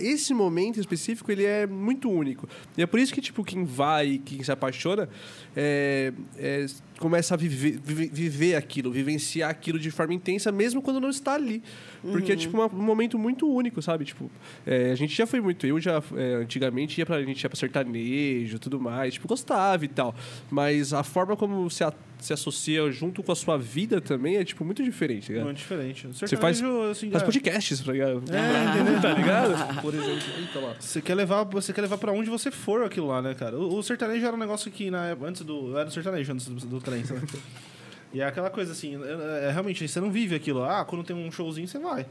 esse 0.00 0.35
momento 0.35 0.81
específico, 0.81 1.31
ele 1.31 1.45
é 1.45 1.69
muito 1.69 2.11
único. 2.11 2.49
E 2.76 2.83
é 2.83 2.87
por 2.87 2.99
isso 2.99 3.14
que, 3.14 3.21
tipo, 3.21 3.45
quem 3.45 3.64
vai, 3.64 4.21
quem 4.25 4.43
se 4.43 4.50
apaixona, 4.50 5.09
é, 5.57 6.12
é, 6.37 6.67
começa 6.99 7.35
a 7.35 7.37
viver, 7.37 7.78
vive- 7.83 8.11
viver 8.12 8.55
aquilo, 8.57 8.90
vivenciar 8.90 9.50
aquilo 9.50 9.78
de 9.78 9.90
forma 9.90 10.14
intensa, 10.14 10.50
mesmo 10.50 10.83
quando 10.83 11.00
não 11.00 11.09
está 11.11 11.35
ali. 11.35 11.62
Porque 12.02 12.33
é, 12.33 12.37
tipo, 12.37 12.57
uma- 12.57 12.67
um 12.67 12.83
momento 12.83 13.19
muito 13.19 13.49
único, 13.50 13.81
sabe? 13.83 14.05
Tipo, 14.05 14.31
é, 14.67 14.90
a 14.90 14.95
gente 14.95 15.14
já 15.14 15.26
foi 15.26 15.40
muito... 15.40 15.67
Eu 15.67 15.81
já, 15.81 16.02
é, 16.17 16.35
antigamente, 16.35 16.99
ia 17.00 17.07
pra, 17.07 17.17
a 17.17 17.23
gente 17.23 17.43
ia 17.43 17.49
pra 17.49 17.59
sertanejo 17.59 18.57
e 18.57 18.59
tudo 18.59 18.81
mais, 18.81 19.14
tipo, 19.14 19.26
gostava 19.28 19.85
e 19.85 19.88
tal. 19.88 20.14
Mas 20.50 20.93
a 20.93 21.02
forma 21.02 21.37
como 21.37 21.69
se, 21.71 21.83
a- 21.85 21.93
se 22.21 22.33
associa 22.33 22.90
junto 22.90 23.23
com 23.23 23.31
a 23.33 23.37
sua 23.37 23.57
vida 23.57 24.00
também 24.00 24.37
é, 24.37 24.45
tipo, 24.45 24.64
muito 24.64 24.83
diferente, 24.83 25.28
ligado? 25.31 25.45
muito 25.45 25.59
diferente. 25.59 26.07
O 26.07 26.12
Você 26.14 26.37
faz, 26.37 26.61
assim, 26.90 27.11
faz 27.11 27.23
é, 27.23 27.26
podcasts, 27.26 27.81
tá 27.81 27.93
ligado? 27.93 28.23
É, 28.33 28.75
entendeu? 28.81 29.00
tá 29.00 29.12
ligado? 29.12 29.55
Por 29.83 29.95
exemplo, 29.95 30.23
eita 30.38 30.59
lá. 30.61 30.75
Você 30.78 31.00
quer 31.00 31.14
levar, 31.14 31.45
você 31.45 31.73
quer 31.73 31.81
levar 31.83 31.99
para 31.99 32.12
onde 32.12 32.28
você 32.31 32.50
for 32.50 32.83
aquilo 32.85 33.07
lá, 33.09 33.21
né, 33.23 33.35
cara? 33.35 33.57
O, 33.59 33.76
o 33.78 33.83
sertanejo 33.83 34.25
era 34.26 34.35
um 34.35 34.38
negócio 34.38 34.71
que 34.71 34.90
na 34.90 35.07
época- 35.07 35.28
antes 35.28 35.43
do, 35.43 35.76
era 35.76 35.85
do 35.87 35.93
sertanejo 35.93 36.33
antes 36.33 36.49
do, 36.49 36.55
do 36.67 36.81
trem, 36.88 37.02
né? 37.02 37.23
E 38.11 38.23
é 38.23 38.25
aquela 38.25 38.49
coisa 38.49 38.73
assim, 38.73 38.99
é, 39.04 39.49
é, 39.49 39.50
realmente 39.52 39.87
você 39.87 40.00
não 40.00 40.11
vive 40.11 40.35
aquilo. 40.35 40.64
Ah, 40.64 40.83
quando 40.83 41.04
tem 41.04 41.14
um 41.14 41.30
showzinho 41.30 41.68
você 41.68 41.78
vai. 41.78 42.07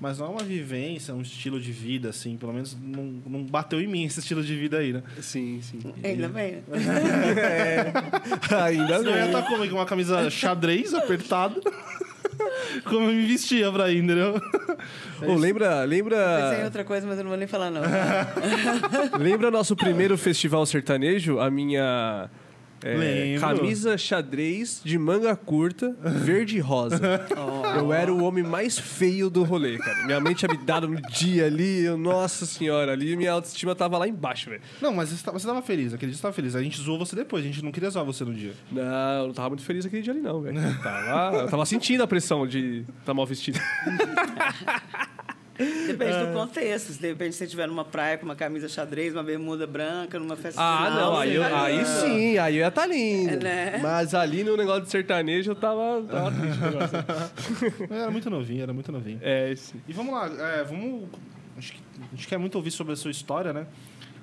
Mas 0.00 0.18
não 0.18 0.26
é 0.26 0.28
uma 0.30 0.42
vivência, 0.42 1.14
um 1.14 1.20
estilo 1.20 1.60
de 1.60 1.70
vida 1.70 2.08
assim, 2.08 2.38
pelo 2.38 2.54
menos 2.54 2.74
não, 2.80 3.04
não 3.26 3.44
bateu 3.44 3.78
em 3.78 3.86
mim 3.86 4.04
esse 4.04 4.20
estilo 4.20 4.42
de 4.42 4.56
vida 4.56 4.78
aí, 4.78 4.94
né? 4.94 5.02
Sim, 5.20 5.60
sim. 5.60 5.78
Ainda 6.02 6.28
bem. 6.28 6.52
né? 6.52 6.62
Ainda 8.64 8.98
Senão 8.98 9.10
eu 9.10 9.16
ia 9.16 9.26
bem. 9.26 9.26
estar 9.26 9.42
como 9.42 9.68
com 9.68 9.74
uma 9.74 9.84
camisa 9.86 10.30
xadrez 10.30 10.94
apertada. 10.94 11.60
Como 12.84 13.10
eu 13.10 13.12
me 13.14 13.26
vestia 13.26 13.70
pra 13.70 13.90
ir, 13.90 14.02
entendeu? 14.02 14.40
Ô, 15.20 15.34
lembra, 15.34 15.82
Pensei 15.82 15.84
em 15.84 15.88
lembra, 15.88 16.64
outra 16.64 16.84
coisa, 16.84 17.06
mas 17.06 17.18
eu 17.18 17.24
não 17.24 17.28
vou 17.28 17.38
nem 17.38 17.46
falar, 17.46 17.70
não. 17.70 17.82
lembra 19.20 19.50
nosso 19.50 19.76
primeiro 19.76 20.16
festival 20.16 20.64
sertanejo? 20.64 21.38
A 21.38 21.50
minha 21.50 22.30
é, 22.84 23.36
camisa 23.38 23.96
xadrez 23.96 24.80
de 24.84 24.98
manga 24.98 25.34
curta, 25.36 25.96
verde 26.00 26.56
e 26.56 26.60
rosa. 26.60 27.00
Eu 27.76 27.92
era 27.92 28.12
o 28.12 28.22
homem 28.22 28.44
mais 28.44 28.78
feio 28.78 29.30
do 29.30 29.44
rolê, 29.44 29.78
cara. 29.78 30.04
Minha 30.04 30.20
mãe 30.20 30.34
tinha 30.34 30.50
me 30.50 30.58
dado 30.58 30.88
no 30.88 31.00
dia 31.02 31.46
ali, 31.46 31.84
eu, 31.84 31.96
nossa 31.96 32.44
senhora, 32.44 32.92
ali 32.92 33.16
minha 33.16 33.32
autoestima 33.32 33.74
tava 33.74 33.96
lá 33.96 34.06
embaixo, 34.06 34.50
velho. 34.50 34.62
Não, 34.80 34.92
mas 34.92 35.10
você 35.10 35.24
tava, 35.46 35.62
feliz, 35.62 35.94
aquele 35.94 36.10
dia 36.10 36.16
você 36.16 36.22
tava 36.22 36.34
feliz. 36.34 36.54
A 36.54 36.62
gente 36.62 36.80
zoou 36.80 36.98
você 36.98 37.16
depois, 37.16 37.44
a 37.44 37.46
gente 37.46 37.64
não 37.64 37.72
queria 37.72 37.88
zoar 37.90 38.04
você 38.04 38.24
no 38.24 38.34
dia. 38.34 38.52
Não, 38.70 38.82
eu 39.20 39.26
não 39.28 39.34
tava 39.34 39.50
muito 39.50 39.62
feliz 39.62 39.86
aquele 39.86 40.02
dia 40.02 40.12
ali, 40.12 40.20
não, 40.20 40.40
velho. 40.42 40.58
Tava, 40.82 41.36
eu 41.38 41.48
tava 41.48 41.64
sentindo 41.64 42.02
a 42.02 42.06
pressão 42.06 42.46
de 42.46 42.84
estar 43.00 43.14
mal 43.14 43.26
vestido. 43.26 43.58
Depende 45.86 46.26
do 46.26 46.32
contexto. 46.32 46.92
Se 46.92 47.00
de 47.00 47.08
repente 47.08 47.34
você 47.36 47.44
estiver 47.44 47.66
numa 47.68 47.84
praia 47.84 48.18
com 48.18 48.24
uma 48.24 48.36
camisa 48.36 48.68
xadrez, 48.68 49.12
uma 49.14 49.22
bermuda 49.22 49.66
branca, 49.66 50.18
numa 50.18 50.36
festa 50.36 50.60
Ah, 50.62 50.86
final, 50.90 51.12
não, 51.12 51.18
aí, 51.20 51.34
eu- 51.34 51.42
tá 51.42 51.64
aí 51.64 51.84
sim, 51.84 52.38
aí 52.38 52.56
eu 52.56 52.60
ia 52.60 52.68
estar 52.68 52.86
lindo. 52.86 53.32
É, 53.34 53.36
né? 53.36 53.78
Mas 53.82 54.14
ali 54.14 54.42
no 54.44 54.56
negócio 54.56 54.82
de 54.82 54.90
sertanejo 54.90 55.50
eu 55.50 55.54
tava, 55.54 56.02
tava 56.10 56.30
triste. 56.32 57.86
Era 57.90 58.10
muito 58.10 58.28
novinho, 58.30 58.62
era 58.62 58.72
muito 58.72 58.90
novinho. 58.92 59.18
É, 59.22 59.54
sim. 59.56 59.80
E 59.86 59.92
vamos 59.92 60.12
lá, 60.14 60.26
é, 60.26 60.64
vamos. 60.64 61.08
Acho 61.56 61.72
que 61.72 61.80
a 62.12 62.16
gente 62.16 62.26
quer 62.28 62.38
muito 62.38 62.54
ouvir 62.56 62.70
sobre 62.70 62.92
a 62.92 62.96
sua 62.96 63.10
história, 63.10 63.52
né? 63.52 63.66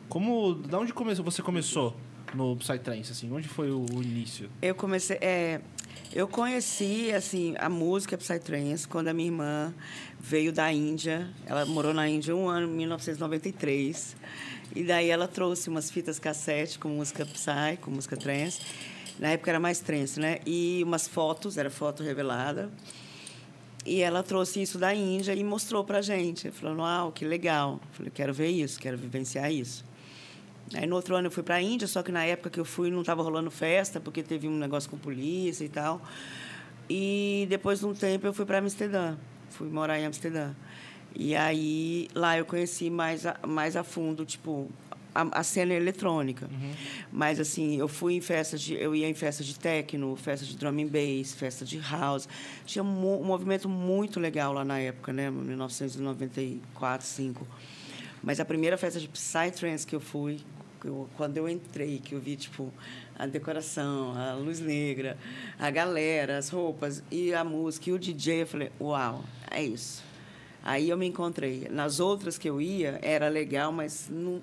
Como. 0.07 0.55
Da 0.55 0.79
onde 0.79 0.93
começou, 0.93 1.23
você 1.23 1.41
começou 1.41 1.95
no 2.33 2.55
Psytrance, 2.57 3.11
assim? 3.11 3.31
Onde 3.31 3.47
foi 3.47 3.69
o, 3.71 3.85
o 3.93 4.01
início? 4.03 4.49
Eu 4.61 4.73
comecei. 4.75 5.17
é, 5.21 5.61
Eu 6.11 6.27
conheci 6.27 7.13
assim 7.13 7.53
a 7.59 7.69
música 7.69 8.17
Psytrance 8.17 8.87
quando 8.87 9.09
a 9.09 9.13
minha 9.13 9.27
irmã 9.27 9.71
veio 10.19 10.51
da 10.51 10.73
Índia. 10.73 11.29
Ela 11.45 11.67
morou 11.67 11.93
na 11.93 12.09
Índia 12.09 12.35
um 12.35 12.49
ano, 12.49 12.65
em 12.65 12.77
1993. 12.77 14.15
E 14.75 14.83
daí 14.83 15.11
ela 15.11 15.27
trouxe 15.27 15.69
umas 15.69 15.91
fitas 15.91 16.17
cassete 16.17 16.79
com 16.79 16.89
música 16.89 17.23
Psy, 17.27 17.77
com 17.79 17.91
música 17.91 18.17
trance. 18.17 18.59
Na 19.19 19.29
época 19.29 19.51
era 19.51 19.59
mais 19.59 19.81
trance, 19.81 20.19
né? 20.19 20.39
E 20.47 20.81
umas 20.83 21.07
fotos, 21.07 21.59
era 21.59 21.69
foto 21.69 22.01
revelada. 22.01 22.71
E 23.85 24.01
ela 24.01 24.23
trouxe 24.23 24.63
isso 24.63 24.79
da 24.79 24.91
Índia 24.91 25.35
e 25.35 25.43
mostrou 25.43 25.83
pra 25.83 26.01
gente. 26.01 26.49
Falando, 26.49 26.79
uau, 26.79 27.11
que 27.11 27.23
legal. 27.23 27.79
Eu 27.83 27.93
falei, 27.93 28.11
quero 28.11 28.33
ver 28.33 28.49
isso, 28.49 28.79
quero 28.79 28.97
vivenciar 28.97 29.51
isso. 29.51 29.85
Aí 30.73 30.85
no 30.85 30.95
outro 30.95 31.15
ano 31.15 31.27
eu 31.27 31.31
fui 31.31 31.43
para 31.43 31.55
a 31.55 31.61
Índia, 31.61 31.87
só 31.87 32.03
que 32.03 32.11
na 32.11 32.23
época 32.25 32.49
que 32.49 32.59
eu 32.59 32.65
fui 32.65 32.91
não 32.91 33.01
estava 33.01 33.23
rolando 33.23 33.49
festa, 33.49 33.99
porque 33.99 34.21
teve 34.21 34.47
um 34.47 34.57
negócio 34.57 34.89
com 34.89 34.97
polícia 34.97 35.65
e 35.65 35.69
tal. 35.69 36.01
E 36.89 37.47
depois 37.49 37.79
de 37.79 37.85
um 37.85 37.93
tempo 37.93 38.25
eu 38.25 38.33
fui 38.33 38.45
para 38.45 38.59
Amsterdã, 38.59 39.15
fui 39.49 39.67
morar 39.69 39.99
em 39.99 40.05
Amsterdã. 40.05 40.53
E 41.15 41.35
aí 41.35 42.07
lá 42.13 42.37
eu 42.37 42.45
conheci 42.45 42.89
mais 42.89 43.25
a, 43.25 43.35
mais 43.47 43.75
a 43.75 43.83
fundo, 43.83 44.25
tipo, 44.25 44.69
a, 45.13 45.39
a 45.39 45.43
cena 45.43 45.73
eletrônica. 45.73 46.47
Uhum. 46.51 46.71
Mas 47.11 47.39
assim, 47.39 47.77
eu 47.77 47.87
fui 47.87 48.13
em 48.13 48.21
festas 48.21 48.61
de, 48.61 48.75
eu 48.75 48.95
ia 48.95 49.07
em 49.07 49.13
festas 49.13 49.45
de 49.45 49.57
techno, 49.57 50.15
festas 50.15 50.47
de 50.47 50.57
drum 50.57 50.69
and 50.79 50.87
bass, 50.87 51.33
festas 51.33 51.67
de 51.67 51.79
house. 51.79 52.27
Tinha 52.65 52.83
um, 52.83 53.21
um 53.21 53.23
movimento 53.23 53.67
muito 53.67 54.19
legal 54.19 54.53
lá 54.53 54.63
na 54.63 54.79
época, 54.79 55.11
né, 55.11 55.29
1994, 55.29 57.05
5. 57.05 57.47
Mas 58.21 58.39
a 58.39 58.45
primeira 58.45 58.77
festa 58.77 58.99
de 58.99 59.07
Psytrance 59.07 59.85
que 59.85 59.95
eu 59.95 59.99
fui, 59.99 60.39
eu, 60.87 61.09
quando 61.17 61.37
eu 61.37 61.47
entrei, 61.47 61.99
que 61.99 62.13
eu 62.15 62.19
vi, 62.19 62.35
tipo, 62.35 62.71
a 63.17 63.25
decoração, 63.25 64.15
a 64.17 64.33
luz 64.33 64.59
negra, 64.59 65.17
a 65.59 65.69
galera, 65.69 66.37
as 66.37 66.49
roupas 66.49 67.03
e 67.11 67.33
a 67.33 67.43
música 67.43 67.89
e 67.89 67.93
o 67.93 67.99
DJ, 67.99 68.43
eu 68.43 68.47
falei, 68.47 68.71
uau, 68.79 69.23
é 69.51 69.63
isso. 69.63 70.03
Aí 70.63 70.89
eu 70.89 70.97
me 70.97 71.07
encontrei. 71.07 71.67
Nas 71.69 71.99
outras 71.99 72.37
que 72.37 72.49
eu 72.49 72.61
ia, 72.61 72.99
era 73.01 73.27
legal, 73.29 73.71
mas 73.71 74.09
não, 74.09 74.41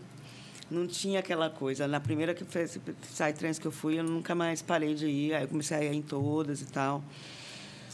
não 0.71 0.87
tinha 0.87 1.21
aquela 1.21 1.51
coisa. 1.51 1.87
Na 1.87 2.01
primeira 2.01 2.35
que 2.35 2.45
fez 2.45 2.79
Psytrance 3.03 3.61
que 3.61 3.67
eu 3.67 3.73
fui, 3.73 3.99
eu 3.99 4.05
nunca 4.05 4.35
mais 4.35 4.63
parei 4.63 4.95
de 4.95 5.07
ir. 5.07 5.35
Aí 5.35 5.43
eu 5.45 5.49
comecei 5.49 5.77
a 5.77 5.85
ir 5.85 5.95
em 5.95 6.03
todas 6.03 6.63
e 6.63 6.67
tal. 6.67 7.03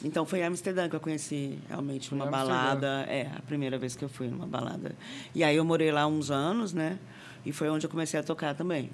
Então 0.05 0.27
foi 0.27 0.41
em 0.41 0.45
Amsterdã 0.45 0.89
que 0.89 0.97
eu 0.97 1.01
conheci 1.01 1.59
realmente 1.69 2.13
uma 2.13 2.27
balada. 2.27 3.05
É, 3.09 3.31
a 3.37 3.43
primeira 3.43 3.79
vez 3.79 3.95
que 3.95 4.05
eu 4.05 4.09
fui 4.09 4.29
numa 4.29 4.47
balada. 4.47 4.93
E 5.35 5.45
aí 5.45 5.57
eu 5.57 5.65
morei 5.65 5.93
lá 5.93 6.07
uns 6.07 6.31
anos, 6.31 6.73
né? 6.73 6.99
E 7.45 7.53
foi 7.53 7.69
onde 7.69 7.87
eu 7.87 7.91
comecei 7.91 8.19
a 8.19 8.23
tocar 8.23 8.55
também. 8.55 8.91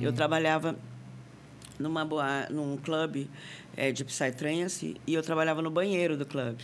Eu 0.00 0.12
trabalhava 0.12 0.76
numa 1.78 2.04
boa, 2.04 2.46
num 2.48 2.76
clube 2.76 3.28
eh, 3.76 3.90
de 3.90 4.04
Psytrance 4.04 4.96
e 5.06 5.14
eu 5.14 5.22
trabalhava 5.22 5.60
no 5.60 5.70
banheiro 5.70 6.16
do 6.16 6.24
clube. 6.24 6.62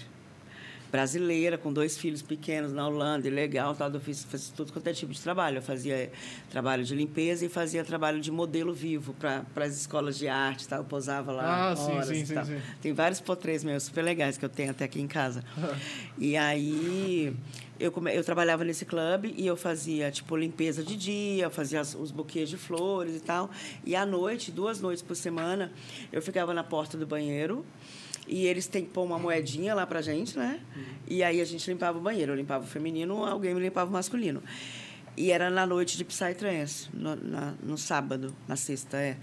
Brasileira, 0.93 1.57
com 1.57 1.73
dois 1.73 1.97
filhos 1.97 2.21
pequenos 2.21 2.73
na 2.73 2.87
Holanda, 2.87 3.29
legal, 3.31 3.77
tal, 3.77 3.91
eu 3.93 4.01
fiz, 4.01 4.25
fiz 4.25 4.49
tudo 4.51 4.73
quanto 4.73 4.89
é 4.89 4.93
tipo 4.93 5.13
de 5.13 5.21
trabalho. 5.21 5.59
Eu 5.59 5.63
fazia 5.63 5.95
eh, 5.95 6.11
trabalho 6.51 6.85
de 6.85 6.95
limpeza 6.97 7.47
e 7.47 7.49
fazia 7.49 7.85
trabalho 7.85 8.21
de 8.21 8.31
modelo 8.31 8.73
vivo 8.75 9.15
para 9.15 9.45
as 9.65 9.77
escolas 9.77 10.19
de 10.19 10.27
arte, 10.27 10.67
tal. 10.69 10.81
eu 10.81 10.85
posava 10.85 11.31
lá 11.31 11.71
Ah, 11.73 11.77
sim, 11.77 11.93
horas 11.93 12.07
sim, 12.09 12.23
e 12.23 12.27
sim, 12.27 12.35
tal. 12.35 12.45
sim. 12.45 12.61
Tem 12.83 12.93
vários 12.93 13.21
potrês 13.21 13.63
meus 13.63 13.85
super 13.85 14.03
legais 14.03 14.37
que 14.37 14.45
eu 14.45 14.49
tenho 14.49 14.71
até 14.73 14.85
aqui 14.85 15.01
em 15.01 15.07
casa. 15.09 15.45
e 16.19 16.37
aí 16.37 17.37
eu, 17.81 17.93
eu 18.13 18.23
trabalhava 18.23 18.63
nesse 18.65 18.85
clube 18.85 19.35
e 19.37 19.47
eu 19.47 19.57
fazia 19.57 20.11
tipo 20.11 20.37
limpeza 20.37 20.83
de 20.85 20.97
dia, 20.97 21.49
fazia 21.51 21.81
as- 21.81 21.95
os 21.95 22.11
buquês 22.11 22.49
de 22.49 22.57
flores 22.57 23.17
e 23.17 23.21
tal. 23.21 23.51
E 23.85 23.97
à 23.97 24.05
noite, 24.07 24.53
duas 24.53 24.81
noites 24.81 25.03
por 25.03 25.17
semana, 25.17 25.73
eu 26.13 26.21
ficava 26.23 26.53
na 26.55 26.63
porta 26.63 26.97
do 26.99 27.07
banheiro. 27.07 27.65
E 28.29 28.47
eles 28.47 28.69
têm 28.69 28.85
que 28.85 28.91
pôr 28.91 29.03
uma 29.03 29.19
moedinha 29.19 29.75
lá 29.75 29.85
pra 29.87 30.01
gente, 30.01 30.39
né? 30.39 30.61
E 31.09 31.21
aí 31.25 31.41
a 31.41 31.45
gente 31.45 31.69
limpava 31.69 31.99
o 31.99 32.01
banheiro. 32.01 32.31
Eu 32.33 32.37
limpava 32.37 32.65
o 32.65 32.69
feminino, 32.69 33.25
alguém 33.25 33.53
me 33.55 33.61
limpava 33.61 33.91
o 33.91 33.93
masculino. 33.93 34.41
E 35.17 35.33
era 35.33 35.51
na 35.51 35.67
noite 35.67 35.97
de 35.97 36.05
Psytrance, 36.05 36.89
no, 36.95 37.17
na, 37.17 37.55
no 37.61 37.77
sábado, 37.77 38.33
na 38.47 38.55
sexta, 38.55 38.99
é. 38.99 39.17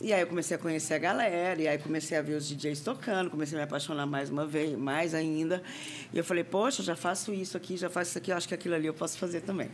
E 0.00 0.12
aí 0.12 0.20
eu 0.20 0.26
comecei 0.28 0.56
a 0.56 0.58
conhecer 0.58 0.94
a 0.94 0.98
galera, 0.98 1.60
e 1.60 1.66
aí 1.66 1.76
comecei 1.76 2.16
a 2.16 2.22
ver 2.22 2.34
os 2.34 2.48
DJs 2.48 2.80
tocando, 2.80 3.30
comecei 3.30 3.58
a 3.58 3.60
me 3.60 3.64
apaixonar 3.64 4.06
mais 4.06 4.30
uma 4.30 4.46
vez, 4.46 4.78
mais 4.78 5.12
ainda. 5.12 5.60
E 6.12 6.18
eu 6.18 6.22
falei, 6.22 6.44
poxa, 6.44 6.84
já 6.84 6.94
faço 6.94 7.34
isso 7.34 7.56
aqui, 7.56 7.76
já 7.76 7.90
faço 7.90 8.10
isso 8.10 8.18
aqui, 8.18 8.30
eu 8.30 8.36
acho 8.36 8.46
que 8.46 8.54
aquilo 8.54 8.76
ali 8.76 8.86
eu 8.86 8.94
posso 8.94 9.18
fazer 9.18 9.40
também. 9.40 9.68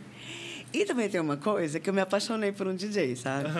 E 0.73 0.83
também 0.83 1.07
tem 1.09 1.21
uma 1.21 1.37
coisa 1.37 1.79
que 1.79 1.87
eu 1.87 1.93
me 1.93 2.01
apaixonei 2.01 2.51
por 2.51 2.67
um 2.67 2.75
DJ, 2.75 3.15
sabe? 3.15 3.49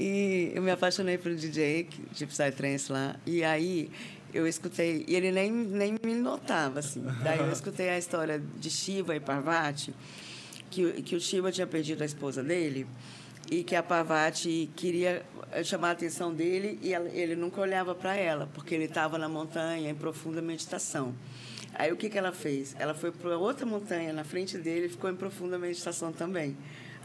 E 0.00 0.52
eu 0.54 0.62
me 0.62 0.70
apaixonei 0.70 1.18
por 1.18 1.32
um 1.32 1.34
DJ 1.34 1.88
de 2.12 2.24
Psytrance 2.24 2.92
lá. 2.92 3.16
E 3.26 3.42
aí 3.42 3.90
eu 4.32 4.46
escutei, 4.46 5.04
e 5.08 5.16
ele 5.16 5.32
nem, 5.32 5.50
nem 5.50 5.96
me 6.04 6.14
notava, 6.14 6.78
assim. 6.78 7.04
Daí 7.24 7.40
eu 7.40 7.50
escutei 7.50 7.88
a 7.88 7.98
história 7.98 8.40
de 8.60 8.70
Shiva 8.70 9.16
e 9.16 9.18
Parvati, 9.18 9.92
que, 10.70 11.02
que 11.02 11.16
o 11.16 11.20
Shiva 11.20 11.50
tinha 11.50 11.66
perdido 11.66 12.02
a 12.02 12.06
esposa 12.06 12.44
dele 12.44 12.86
e 13.50 13.62
que 13.64 13.74
a 13.74 13.82
Parvati 13.82 14.70
queria 14.76 15.24
chamar 15.64 15.88
a 15.88 15.92
atenção 15.92 16.32
dele 16.32 16.78
e 16.82 16.92
ele 16.92 17.34
nunca 17.34 17.60
olhava 17.60 17.94
para 17.94 18.14
ela, 18.16 18.48
porque 18.54 18.74
ele 18.74 18.84
estava 18.84 19.16
na 19.18 19.28
montanha 19.28 19.90
em 19.90 19.94
profunda 19.94 20.42
meditação. 20.42 21.14
Aí 21.74 21.92
o 21.92 21.96
que, 21.96 22.08
que 22.08 22.18
ela 22.18 22.32
fez? 22.32 22.74
Ela 22.78 22.92
foi 22.94 23.10
para 23.12 23.36
outra 23.38 23.64
montanha 23.64 24.12
na 24.12 24.24
frente 24.24 24.58
dele 24.58 24.86
e 24.86 24.88
ficou 24.88 25.08
em 25.10 25.14
profunda 25.16 25.58
meditação 25.58 26.12
também. 26.12 26.56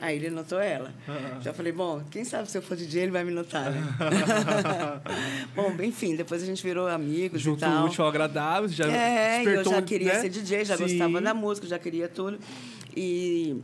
Aí 0.02 0.18
ele 0.18 0.30
notou 0.32 0.60
ela. 0.60 0.92
Já 1.42 1.54
falei, 1.54 1.72
bom, 1.72 2.04
quem 2.12 2.26
sabe 2.26 2.50
se 2.50 2.58
eu 2.58 2.62
for 2.62 2.76
DJ 2.76 3.04
ele 3.04 3.12
vai 3.12 3.24
me 3.24 3.32
notar, 3.32 3.72
né? 3.72 3.82
bom, 5.56 5.72
enfim, 5.82 6.16
depois 6.16 6.44
a 6.44 6.46
gente 6.46 6.62
virou 6.64 6.88
amigos 6.88 7.40
e 7.40 7.44
Junto 7.44 7.60
tal. 7.60 7.82
o 7.82 7.84
último 7.86 8.04
ao 8.04 8.10
agradável, 8.10 8.68
já 8.68 8.86
É, 8.92 9.44
eu 9.46 9.64
já 9.64 9.82
queria 9.82 10.14
né? 10.14 10.22
ser 10.22 10.30
DJ, 10.30 10.66
já 10.66 10.76
Sim. 10.76 10.84
gostava 10.84 11.22
da 11.22 11.34
música, 11.34 11.68
já 11.68 11.80
queria 11.80 12.10
tudo. 12.10 12.38
E, 12.96 13.62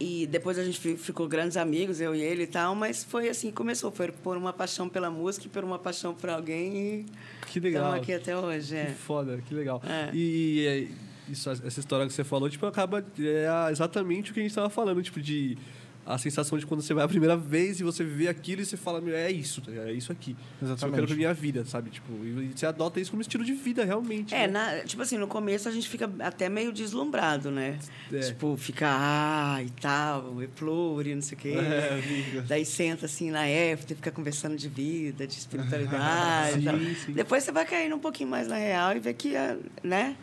e 0.00 0.26
depois 0.26 0.58
a 0.58 0.64
gente 0.64 0.78
fi- 0.78 0.96
ficou 0.96 1.26
grandes 1.28 1.56
amigos, 1.56 2.00
eu 2.00 2.14
e 2.14 2.20
ele 2.20 2.42
e 2.42 2.46
tal, 2.46 2.74
mas 2.74 3.04
foi 3.04 3.28
assim, 3.28 3.50
começou, 3.50 3.90
foi 3.92 4.08
por 4.10 4.36
uma 4.36 4.52
paixão 4.52 4.88
pela 4.88 5.10
música 5.10 5.46
e 5.46 5.48
por 5.48 5.62
uma 5.64 5.78
paixão 5.78 6.14
por 6.14 6.30
alguém 6.30 6.76
e 6.76 7.06
Que 7.46 7.60
legal. 7.60 7.82
estamos 7.84 8.02
aqui 8.02 8.12
até 8.12 8.36
hoje. 8.36 8.70
Que 8.74 8.76
É. 8.80 8.86
foda, 8.86 9.42
que 9.46 9.54
legal. 9.54 9.80
É. 9.86 10.10
E, 10.14 10.66
é, 10.66 11.30
isso, 11.30 11.48
essa 11.50 11.80
história 11.80 12.06
que 12.06 12.12
você 12.12 12.24
falou, 12.24 12.50
tipo, 12.50 12.66
acaba 12.66 13.04
é 13.18 13.70
exatamente 13.70 14.30
o 14.30 14.34
que 14.34 14.40
a 14.40 14.42
gente 14.42 14.54
tava 14.54 14.68
falando, 14.68 15.02
tipo, 15.02 15.20
de 15.20 15.56
a 16.06 16.18
sensação 16.18 16.58
de 16.58 16.66
quando 16.66 16.82
você 16.82 16.92
vai 16.92 17.02
a 17.04 17.08
primeira 17.08 17.34
vez 17.36 17.80
e 17.80 17.82
você 17.82 18.04
vê 18.04 18.28
aquilo 18.28 18.60
e 18.60 18.66
você 18.66 18.76
fala, 18.76 19.00
meu, 19.00 19.14
é 19.14 19.30
isso, 19.30 19.62
tá 19.62 19.72
é 19.72 19.92
isso 19.92 20.12
aqui. 20.12 20.32
Isso 20.32 20.38
eu 20.60 20.68
Exatamente. 20.68 20.94
quero 20.96 21.06
pra 21.06 21.16
minha 21.16 21.32
vida, 21.32 21.64
sabe? 21.64 21.88
Tipo, 21.90 22.12
e 22.24 22.52
você 22.54 22.66
adota 22.66 23.00
isso 23.00 23.10
como 23.10 23.22
estilo 23.22 23.42
de 23.44 23.54
vida, 23.54 23.84
realmente. 23.84 24.34
É, 24.34 24.46
né? 24.46 24.52
na- 24.76 24.84
tipo 24.84 25.00
assim, 25.02 25.16
no 25.16 25.26
começo 25.26 25.66
a 25.68 25.72
gente 25.72 25.88
fica 25.88 26.10
até 26.20 26.48
meio 26.48 26.72
deslumbrado, 26.72 27.50
né? 27.50 27.78
É. 28.12 28.18
Tipo, 28.20 28.54
fica, 28.56 28.86
ah, 28.90 29.62
e 29.62 29.70
tal, 29.70 30.42
e 30.42 30.46
plure, 30.46 31.14
não 31.14 31.22
sei 31.22 31.38
o 31.38 31.40
quê. 31.40 31.54
É, 31.56 31.94
amiga. 32.04 32.42
Daí 32.42 32.66
senta 32.66 33.06
assim 33.06 33.30
na 33.30 33.40
after, 33.42 33.96
fica 33.96 34.10
conversando 34.10 34.56
de 34.56 34.68
vida, 34.68 35.26
de 35.26 35.34
espiritualidade. 35.38 36.60
e 36.60 36.64
tal. 36.64 36.78
Sim, 36.78 36.94
sim. 37.06 37.12
Depois 37.12 37.44
você 37.44 37.52
vai 37.52 37.64
caindo 37.64 37.96
um 37.96 38.00
pouquinho 38.00 38.28
mais 38.28 38.46
na 38.46 38.56
real 38.56 38.94
e 38.94 39.00
vê 39.00 39.14
que, 39.14 39.34
é, 39.34 39.56
né? 39.82 40.16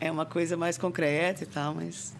É 0.00 0.10
uma 0.10 0.26
coisa 0.26 0.56
mais 0.56 0.78
concreta 0.78 1.42
e 1.44 1.46
tal, 1.46 1.74
mas. 1.74 2.14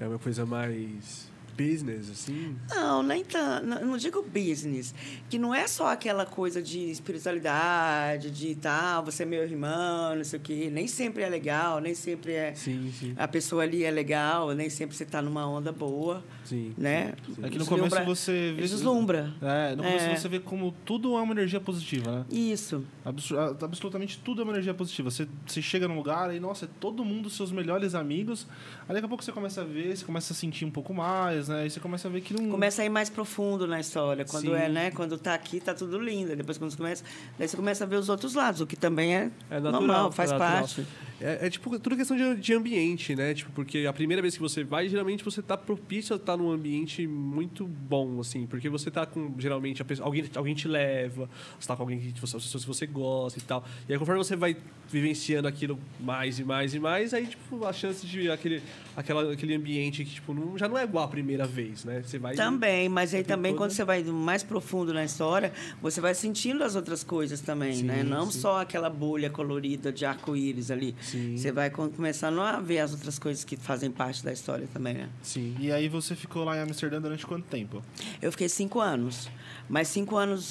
É 0.00 0.06
uma 0.06 0.18
coisa 0.18 0.46
mais 0.46 1.27
business, 1.58 2.08
assim. 2.10 2.56
Não, 2.70 3.02
nem 3.02 3.24
tanto. 3.24 3.66
Não, 3.66 3.84
não 3.84 3.96
digo 3.96 4.22
business. 4.22 4.94
Que 5.28 5.38
não 5.38 5.52
é 5.54 5.66
só 5.66 5.88
aquela 5.88 6.24
coisa 6.24 6.62
de 6.62 6.78
espiritualidade, 6.90 8.30
de 8.30 8.54
tal, 8.54 9.04
você 9.04 9.22
é 9.22 9.26
meu 9.26 9.42
irmão, 9.42 10.14
não 10.16 10.24
sei 10.24 10.38
o 10.38 10.42
quê. 10.42 10.70
Nem 10.72 10.86
sempre 10.86 11.22
é 11.22 11.28
legal, 11.28 11.80
nem 11.80 11.94
sempre 11.94 12.32
é. 12.32 12.54
Sim, 12.54 12.92
sim. 12.98 13.14
A 13.16 13.26
pessoa 13.26 13.62
ali 13.62 13.84
é 13.84 13.90
legal, 13.90 14.52
nem 14.52 14.70
sempre 14.70 14.96
você 14.96 15.04
está 15.04 15.20
numa 15.20 15.46
onda 15.46 15.72
boa, 15.72 16.22
Sim. 16.44 16.72
né? 16.78 17.14
É 17.42 17.48
que 17.50 17.58
no 17.58 17.66
começo 17.66 17.88
Deslumbra- 17.88 18.04
você 18.04 18.52
vê. 18.54 18.62
Deslumbra. 18.62 19.34
É, 19.42 19.76
no 19.76 19.82
começo 19.82 20.04
É. 20.06 20.16
você 20.16 20.28
vê 20.28 20.38
como 20.40 20.72
tudo 20.84 21.16
é 21.16 21.20
uma 21.20 21.32
energia 21.32 21.60
positiva, 21.60 22.10
né? 22.20 22.24
Isso. 22.30 22.84
Absu- 23.04 23.38
absolutamente 23.38 24.18
tudo 24.18 24.40
é 24.42 24.44
uma 24.44 24.52
energia 24.52 24.74
positiva. 24.74 25.10
Você, 25.10 25.26
você 25.46 25.60
chega 25.62 25.88
num 25.88 25.96
lugar 25.96 26.34
e, 26.34 26.38
nossa, 26.40 26.66
é 26.66 26.68
todo 26.80 27.04
mundo 27.04 27.28
seus 27.30 27.50
melhores 27.50 27.94
amigos. 27.94 28.46
Aí 28.88 28.94
daqui 28.94 29.06
a 29.06 29.08
pouco 29.08 29.24
você 29.24 29.32
começa 29.32 29.62
a 29.62 29.64
ver, 29.64 29.96
você 29.96 30.04
começa 30.04 30.32
a 30.32 30.36
sentir 30.36 30.64
um 30.64 30.70
pouco 30.70 30.92
mais, 30.94 31.47
né? 31.48 31.66
E 31.66 31.70
você 31.70 31.80
começa 31.80 32.06
a 32.08 32.10
ver 32.10 32.20
que 32.20 32.34
não. 32.34 32.50
Começa 32.50 32.82
a 32.82 32.84
ir 32.84 32.88
mais 32.88 33.08
profundo 33.10 33.66
na 33.66 33.80
história. 33.80 34.24
Quando 34.24 34.46
Sim. 34.46 34.54
é, 34.54 34.68
né? 34.68 34.90
Quando 34.90 35.18
tá 35.18 35.34
aqui, 35.34 35.60
tá 35.60 35.74
tudo 35.74 35.98
lindo. 35.98 36.34
Depois 36.36 36.58
quando 36.58 36.70
você 36.70 36.76
começa, 36.76 37.04
daí 37.38 37.48
você 37.48 37.56
começa 37.56 37.84
a 37.84 37.86
ver 37.86 37.96
os 37.96 38.08
outros 38.08 38.34
lados, 38.34 38.60
o 38.60 38.66
que 38.66 38.76
também 38.76 39.16
é, 39.16 39.30
É 39.50 39.54
natural, 39.54 39.72
normal, 39.72 40.12
faz 40.12 40.30
é 40.30 40.34
natural. 40.34 40.58
parte. 40.60 40.86
É, 41.20 41.46
é, 41.46 41.50
tipo 41.50 41.78
tudo 41.78 41.96
questão 41.96 42.16
de, 42.16 42.36
de, 42.36 42.54
ambiente, 42.54 43.14
né? 43.16 43.34
Tipo, 43.34 43.50
porque 43.52 43.86
a 43.88 43.92
primeira 43.92 44.22
vez 44.22 44.34
que 44.34 44.40
você 44.40 44.62
vai, 44.62 44.88
geralmente 44.88 45.24
você 45.24 45.42
tá 45.42 45.56
propício 45.56 46.14
a 46.14 46.16
estar 46.16 46.36
num 46.36 46.50
ambiente 46.50 47.06
muito 47.06 47.66
bom, 47.66 48.20
assim, 48.20 48.46
porque 48.46 48.68
você 48.68 48.90
tá 48.90 49.04
com 49.04 49.34
geralmente 49.38 49.82
pessoa, 49.82 50.06
alguém, 50.06 50.24
alguém 50.36 50.54
te 50.54 50.68
leva, 50.68 51.28
você 51.58 51.66
tá 51.66 51.74
com 51.74 51.82
alguém 51.82 51.98
que 51.98 52.20
você, 52.20 52.38
se 52.38 52.66
você 52.66 52.86
gosta 52.86 53.38
e 53.38 53.42
tal. 53.42 53.64
E 53.88 53.92
aí 53.92 53.98
conforme 53.98 54.22
você 54.22 54.36
vai 54.36 54.56
vivenciando 54.88 55.48
aquilo 55.48 55.78
mais 56.00 56.38
e 56.38 56.44
mais 56.44 56.74
e 56.74 56.78
mais, 56.78 57.12
aí 57.12 57.26
tipo 57.26 57.66
a 57.66 57.72
chance 57.72 58.06
de 58.06 58.30
aquele 58.30 58.62
aquela, 58.96 59.32
aquele 59.32 59.54
ambiente 59.54 60.04
que 60.04 60.14
tipo 60.14 60.32
não, 60.32 60.56
já 60.56 60.68
não 60.68 60.78
é 60.78 60.84
igual 60.84 61.04
a 61.04 61.08
primeira 61.08 61.46
vez, 61.46 61.84
né? 61.84 62.02
Você 62.04 62.18
vai 62.18 62.34
Também, 62.34 62.88
mas 62.88 63.12
aí 63.12 63.24
também 63.24 63.52
toda... 63.52 63.64
quando 63.64 63.70
você 63.72 63.84
vai 63.84 64.04
mais 64.04 64.44
profundo 64.44 64.94
na 64.94 65.04
história, 65.04 65.52
você 65.82 66.00
vai 66.00 66.14
sentindo 66.14 66.62
as 66.62 66.76
outras 66.76 67.02
coisas 67.02 67.40
também, 67.40 67.74
sim, 67.74 67.82
né? 67.82 68.04
Não 68.04 68.30
sim. 68.30 68.40
só 68.40 68.60
aquela 68.60 68.88
bolha 68.88 69.28
colorida 69.28 69.92
de 69.92 70.06
arco-íris 70.06 70.70
ali. 70.70 70.94
Sim. 71.10 71.36
Você 71.36 71.50
vai 71.50 71.70
começando 71.70 72.40
a 72.40 72.60
ver 72.60 72.80
as 72.80 72.92
outras 72.92 73.18
coisas 73.18 73.44
que 73.44 73.56
fazem 73.56 73.90
parte 73.90 74.24
da 74.24 74.32
história 74.32 74.68
também, 74.72 74.94
né? 74.94 75.08
Sim. 75.22 75.56
E 75.58 75.72
aí 75.72 75.88
você 75.88 76.14
ficou 76.14 76.44
lá 76.44 76.56
em 76.56 76.60
Amsterdã 76.60 77.00
durante 77.00 77.26
quanto 77.26 77.44
tempo? 77.46 77.82
Eu 78.20 78.30
fiquei 78.30 78.48
cinco 78.48 78.80
anos. 78.80 79.30
Mas 79.68 79.88
cinco 79.88 80.16
anos, 80.16 80.50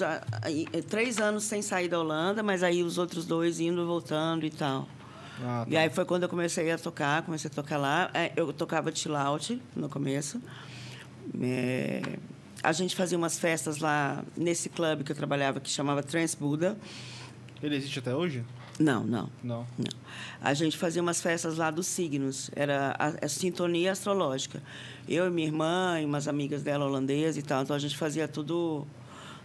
três 0.89 1.19
anos 1.19 1.43
sem 1.43 1.61
sair 1.61 1.87
da 1.87 1.99
Holanda, 1.99 2.41
mas 2.43 2.63
aí 2.63 2.83
os 2.83 2.97
outros 2.97 3.25
dois 3.25 3.59
indo 3.59 3.81
e 3.81 3.85
voltando 3.85 4.45
e 4.45 4.49
tal. 4.49 4.87
Ah, 5.41 5.65
tá. 5.65 5.71
E 5.71 5.77
aí 5.77 5.89
foi 5.89 6.05
quando 6.05 6.23
eu 6.23 6.29
comecei 6.29 6.71
a 6.71 6.77
tocar, 6.77 7.21
comecei 7.23 7.49
a 7.49 7.53
tocar 7.53 7.77
lá. 7.77 8.09
É, 8.13 8.31
eu 8.35 8.51
tocava 8.53 8.93
chill 8.93 9.15
out 9.15 9.61
no 9.75 9.89
começo. 9.89 10.41
É, 11.41 12.01
a 12.63 12.71
gente 12.71 12.95
fazia 12.95 13.17
umas 13.17 13.37
festas 13.37 13.79
lá 13.79 14.23
nesse 14.35 14.69
clube 14.69 15.03
que 15.03 15.11
eu 15.11 15.15
trabalhava 15.15 15.59
que 15.59 15.69
chamava 15.69 16.01
Trans 16.01 16.35
Buda. 16.35 16.77
Ele 17.61 17.75
existe 17.75 17.99
até 17.99 18.15
hoje? 18.15 18.43
Não, 18.79 19.03
não. 19.03 19.29
Não. 19.43 19.67
não. 19.77 19.91
A 20.41 20.53
gente 20.53 20.77
fazia 20.77 21.01
umas 21.01 21.21
festas 21.21 21.57
lá 21.57 21.71
dos 21.71 21.87
signos, 21.87 22.51
era 22.55 22.95
a, 22.97 23.25
a, 23.25 23.27
sintonia 23.27 23.91
astrológica. 23.91 24.61
Eu 25.07 25.27
e 25.27 25.29
minha 25.29 25.47
irmã 25.47 25.99
e 25.99 26.05
umas 26.05 26.27
amigas 26.27 26.61
dela 26.61 26.85
holandesas 26.85 27.37
e 27.37 27.41
tal, 27.41 27.63
então 27.63 27.75
a 27.75 27.79
gente 27.79 27.97
fazia 27.97 28.27
tudo. 28.27 28.85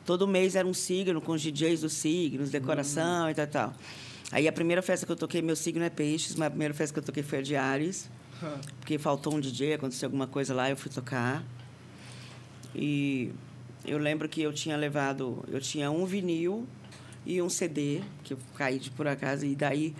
Todo 0.04 0.26
mês 0.26 0.56
era 0.56 0.66
um 0.66 0.74
signo 0.74 1.20
com 1.20 1.32
os 1.32 1.40
DJs 1.40 1.80
dos 1.80 1.92
signos, 1.92 2.50
decoração 2.50 3.26
hum. 3.26 3.30
e 3.30 3.34
tal, 3.34 3.46
tal. 3.46 3.74
Aí 4.30 4.48
a 4.48 4.52
primeira 4.52 4.82
festa 4.82 5.06
que 5.06 5.12
eu 5.12 5.16
toquei, 5.16 5.40
meu 5.40 5.56
signo 5.56 5.84
é 5.84 5.90
peixes, 5.90 6.34
mas 6.34 6.48
a 6.48 6.50
primeira 6.50 6.74
festa 6.74 6.92
que 6.92 6.98
eu 6.98 7.04
toquei 7.04 7.22
foi 7.22 7.38
a 7.38 7.42
de 7.42 7.56
Ares, 7.56 8.10
porque 8.80 8.98
faltou 8.98 9.34
um 9.34 9.40
DJ, 9.40 9.74
aconteceu 9.74 10.06
alguma 10.06 10.26
coisa 10.26 10.52
lá, 10.54 10.68
eu 10.68 10.76
fui 10.76 10.90
tocar. 10.90 11.44
E 12.74 13.32
eu 13.84 13.98
lembro 13.98 14.28
que 14.28 14.42
eu 14.42 14.52
tinha 14.52 14.76
levado, 14.76 15.44
eu 15.48 15.60
tinha 15.60 15.90
um 15.90 16.04
vinil 16.04 16.66
e 17.24 17.40
um 17.40 17.48
CD, 17.48 18.00
que 18.24 18.34
eu 18.34 18.38
caí 18.56 18.78
de 18.78 18.90
por 18.90 19.06
acaso, 19.06 19.44
e 19.46 19.54
daí 19.54 19.94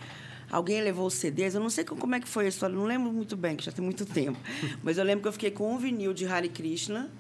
alguém 0.50 0.82
levou 0.82 1.06
os 1.06 1.14
CDs, 1.14 1.54
eu 1.54 1.60
não 1.60 1.70
sei 1.70 1.84
como 1.84 2.14
é 2.14 2.20
que 2.20 2.28
foi 2.28 2.46
a 2.46 2.48
história, 2.48 2.74
não 2.74 2.84
lembro 2.84 3.12
muito 3.12 3.36
bem, 3.36 3.56
que 3.56 3.64
já 3.64 3.72
tem 3.72 3.84
muito 3.84 4.04
tempo, 4.04 4.38
mas 4.82 4.98
eu 4.98 5.04
lembro 5.04 5.22
que 5.22 5.28
eu 5.28 5.32
fiquei 5.32 5.50
com 5.50 5.74
um 5.74 5.78
vinil 5.78 6.12
de 6.12 6.26
Hare 6.26 6.48
Krishna 6.48 7.10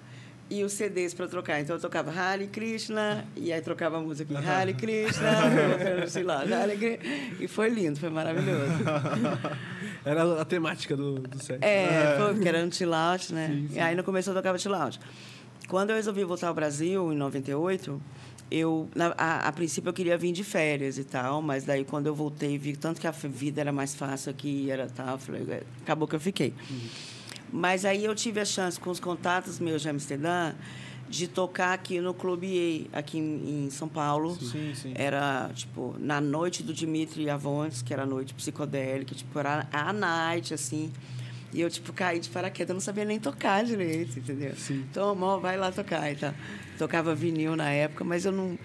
e 0.50 0.62
os 0.62 0.72
CDs 0.72 1.14
para 1.14 1.26
trocar. 1.26 1.60
Então 1.60 1.76
eu 1.76 1.80
tocava 1.80 2.10
Hare 2.10 2.46
Krishna, 2.46 3.24
e 3.34 3.50
aí 3.50 3.60
trocava 3.62 3.96
a 3.96 4.00
música 4.00 4.36
aqui, 4.38 4.46
Hare 4.46 4.74
Krishna, 4.74 5.30
sei 6.08 6.22
lá, 6.22 6.42
Hare 6.42 6.76
Krishna, 6.76 7.04
e 7.40 7.48
foi 7.48 7.70
lindo, 7.70 7.98
foi 7.98 8.10
maravilhoso. 8.10 8.72
Era 10.04 10.40
a 10.40 10.44
temática 10.44 10.96
do, 10.96 11.20
do 11.20 11.42
set. 11.42 11.58
É, 11.62 12.16
foi, 12.18 12.34
porque 12.34 12.48
era 12.48 12.58
um 12.58 12.72
chill 12.72 12.92
out, 12.92 13.32
né? 13.32 13.46
Sim, 13.46 13.68
sim. 13.68 13.76
E 13.76 13.80
aí 13.80 13.94
no 13.94 14.02
começo 14.02 14.30
eu 14.30 14.34
tocava 14.34 14.58
chill 14.58 14.74
out. 14.74 14.98
Quando 15.68 15.90
eu 15.90 15.96
resolvi 15.96 16.24
voltar 16.24 16.48
ao 16.48 16.54
Brasil, 16.54 17.12
em 17.12 17.16
98, 17.16 18.02
eu 18.52 18.88
na, 18.94 19.14
a, 19.16 19.48
a, 19.48 19.52
princípio 19.52 19.88
eu 19.88 19.92
queria 19.92 20.18
vir 20.18 20.32
de 20.32 20.44
férias 20.44 20.98
e 20.98 21.04
tal, 21.04 21.40
mas 21.40 21.64
daí 21.64 21.84
quando 21.84 22.06
eu 22.06 22.14
voltei 22.14 22.58
vi 22.58 22.76
tanto 22.76 23.00
que 23.00 23.06
a 23.06 23.10
vida 23.10 23.60
era 23.60 23.72
mais 23.72 23.94
fácil 23.94 24.30
aqui 24.30 24.70
era 24.70 24.86
tal, 24.86 25.18
falei, 25.18 25.42
é, 25.48 25.62
acabou 25.82 26.06
que 26.06 26.14
eu 26.14 26.20
fiquei. 26.20 26.52
Uhum. 26.70 26.80
Mas 27.52 27.84
aí 27.84 28.04
eu 28.04 28.14
tive 28.14 28.40
a 28.40 28.44
chance 28.44 28.80
com 28.80 28.90
os 28.90 28.98
contatos 28.98 29.58
meus 29.58 29.82
de 29.82 29.88
Amsterdã 29.88 30.54
de 31.12 31.28
tocar 31.28 31.74
aqui 31.74 32.00
no 32.00 32.14
Clube 32.14 32.46
E, 32.46 32.90
aqui 32.90 33.18
em, 33.18 33.66
em 33.66 33.70
São 33.70 33.86
Paulo. 33.86 34.34
Sim, 34.40 34.72
sim. 34.74 34.94
Era, 34.94 35.50
tipo, 35.54 35.94
na 35.98 36.22
noite 36.22 36.62
do 36.62 36.72
Dimitri 36.72 37.28
Avontes, 37.28 37.82
que 37.82 37.92
era 37.92 38.04
a 38.04 38.06
noite 38.06 38.32
psicodélica, 38.32 39.14
tipo, 39.14 39.38
era 39.38 39.68
a 39.70 39.92
night, 39.92 40.54
assim. 40.54 40.90
E 41.52 41.60
eu, 41.60 41.68
tipo, 41.68 41.92
caí 41.92 42.18
de 42.18 42.30
paraquedas, 42.30 42.74
não 42.74 42.80
sabia 42.80 43.04
nem 43.04 43.20
tocar 43.20 43.62
direito, 43.62 44.18
entendeu? 44.18 44.54
Sim. 44.56 44.86
Então, 44.90 45.10
amor, 45.10 45.38
vai 45.38 45.58
lá 45.58 45.70
tocar 45.70 46.10
e 46.10 46.16
tal. 46.16 46.32
Tocava 46.78 47.14
vinil 47.14 47.56
na 47.56 47.70
época, 47.70 48.04
mas 48.04 48.24
eu 48.24 48.32
não... 48.32 48.58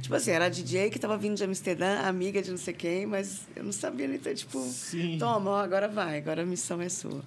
Tipo 0.00 0.14
assim, 0.14 0.30
era 0.30 0.48
DJ 0.48 0.90
que 0.90 0.96
estava 0.96 1.16
vindo 1.16 1.36
de 1.36 1.44
Amsterdã, 1.44 2.00
amiga 2.00 2.40
de 2.42 2.50
não 2.50 2.56
sei 2.56 2.72
quem, 2.72 3.06
mas 3.06 3.46
eu 3.54 3.62
não 3.62 3.72
sabia 3.72 4.08
nem 4.08 4.18
ter, 4.18 4.34
tipo... 4.34 4.58
Sim. 4.64 5.18
Toma, 5.18 5.50
ó, 5.50 5.60
agora 5.60 5.88
vai, 5.88 6.18
agora 6.18 6.42
a 6.42 6.46
missão 6.46 6.80
é 6.80 6.88
sua. 6.88 7.22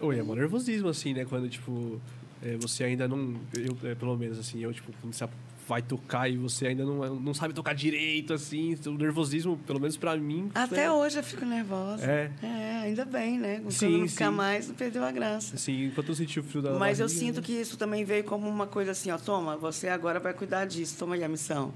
Oi, 0.00 0.18
é 0.18 0.22
um 0.22 0.34
nervosismo, 0.34 0.88
assim, 0.88 1.12
né? 1.12 1.24
Quando, 1.24 1.48
tipo, 1.48 2.00
é, 2.42 2.56
você 2.56 2.84
ainda 2.84 3.06
não... 3.06 3.36
Eu, 3.54 3.76
é, 3.90 3.94
pelo 3.94 4.16
menos, 4.16 4.38
assim, 4.38 4.62
eu, 4.62 4.72
tipo, 4.72 4.92
você 5.02 5.28
vai 5.68 5.82
tocar 5.82 6.30
e 6.30 6.36
você 6.36 6.68
ainda 6.68 6.84
não, 6.84 7.14
não 7.16 7.34
sabe 7.34 7.52
tocar 7.52 7.74
direito, 7.74 8.32
assim. 8.32 8.74
O 8.86 8.92
nervosismo, 8.92 9.58
pelo 9.58 9.78
menos 9.78 9.96
para 9.98 10.16
mim. 10.16 10.50
Até 10.54 10.84
é... 10.84 10.90
hoje 10.90 11.18
eu 11.18 11.22
fico 11.22 11.44
nervosa. 11.44 12.10
É. 12.10 12.30
É, 12.42 12.76
ainda 12.84 13.04
bem, 13.04 13.38
né? 13.38 13.60
Quando 13.60 13.70
sim, 13.70 14.00
não 14.00 14.08
ficar 14.08 14.30
mais, 14.30 14.68
não 14.68 14.74
perdeu 14.74 15.04
a 15.04 15.12
graça. 15.12 15.56
Sim, 15.58 15.86
enquanto 15.86 16.08
eu 16.08 16.14
senti 16.14 16.40
o 16.40 16.42
frio 16.42 16.62
da 16.62 16.72
Mas 16.72 16.98
eu 16.98 17.08
sinto 17.08 17.42
que 17.42 17.52
isso 17.52 17.76
também 17.76 18.04
veio 18.04 18.24
como 18.24 18.48
uma 18.48 18.66
coisa 18.66 18.92
assim, 18.92 19.10
ó, 19.10 19.18
toma, 19.18 19.56
você 19.56 19.88
agora 19.88 20.18
vai 20.18 20.32
cuidar 20.32 20.64
disso, 20.64 20.96
toma 20.98 21.14
aí 21.14 21.22
a 21.22 21.28
missão. 21.28 21.72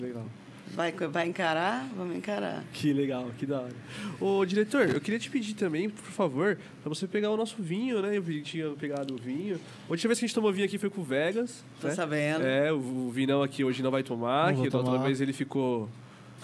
Legal. 0.00 0.24
Vai, 0.74 0.92
vai 0.92 1.28
encarar? 1.28 1.88
Vamos 1.96 2.16
encarar. 2.16 2.64
Que 2.72 2.92
legal, 2.92 3.30
que 3.38 3.46
da 3.46 3.60
hora. 3.60 3.74
Ô, 4.20 4.44
diretor, 4.44 4.88
eu 4.88 5.00
queria 5.00 5.18
te 5.18 5.30
pedir 5.30 5.54
também, 5.54 5.88
por 5.88 6.04
favor, 6.04 6.58
para 6.82 6.88
você 6.88 7.06
pegar 7.06 7.30
o 7.30 7.36
nosso 7.36 7.56
vinho, 7.58 8.02
né? 8.02 8.16
Eu 8.16 8.42
tinha 8.42 8.70
pegado 8.70 9.14
o 9.14 9.16
vinho. 9.16 9.60
A 9.88 9.92
última 9.92 10.08
vez 10.08 10.18
que 10.18 10.24
a 10.24 10.28
gente 10.28 10.34
tomou 10.34 10.52
vinho 10.52 10.66
aqui 10.66 10.76
foi 10.76 10.90
com 10.90 11.00
o 11.00 11.04
Vegas. 11.04 11.64
Tô 11.80 11.86
né? 11.86 11.94
sabendo. 11.94 12.44
É, 12.44 12.72
o, 12.72 12.76
o 12.76 13.10
vinão 13.10 13.42
aqui 13.42 13.62
hoje 13.62 13.82
não 13.82 13.90
vai 13.90 14.02
tomar, 14.02 14.52
não 14.52 14.62
que 14.62 14.76
outra 14.76 14.98
vez 14.98 15.20
ele 15.20 15.32
ficou 15.32 15.88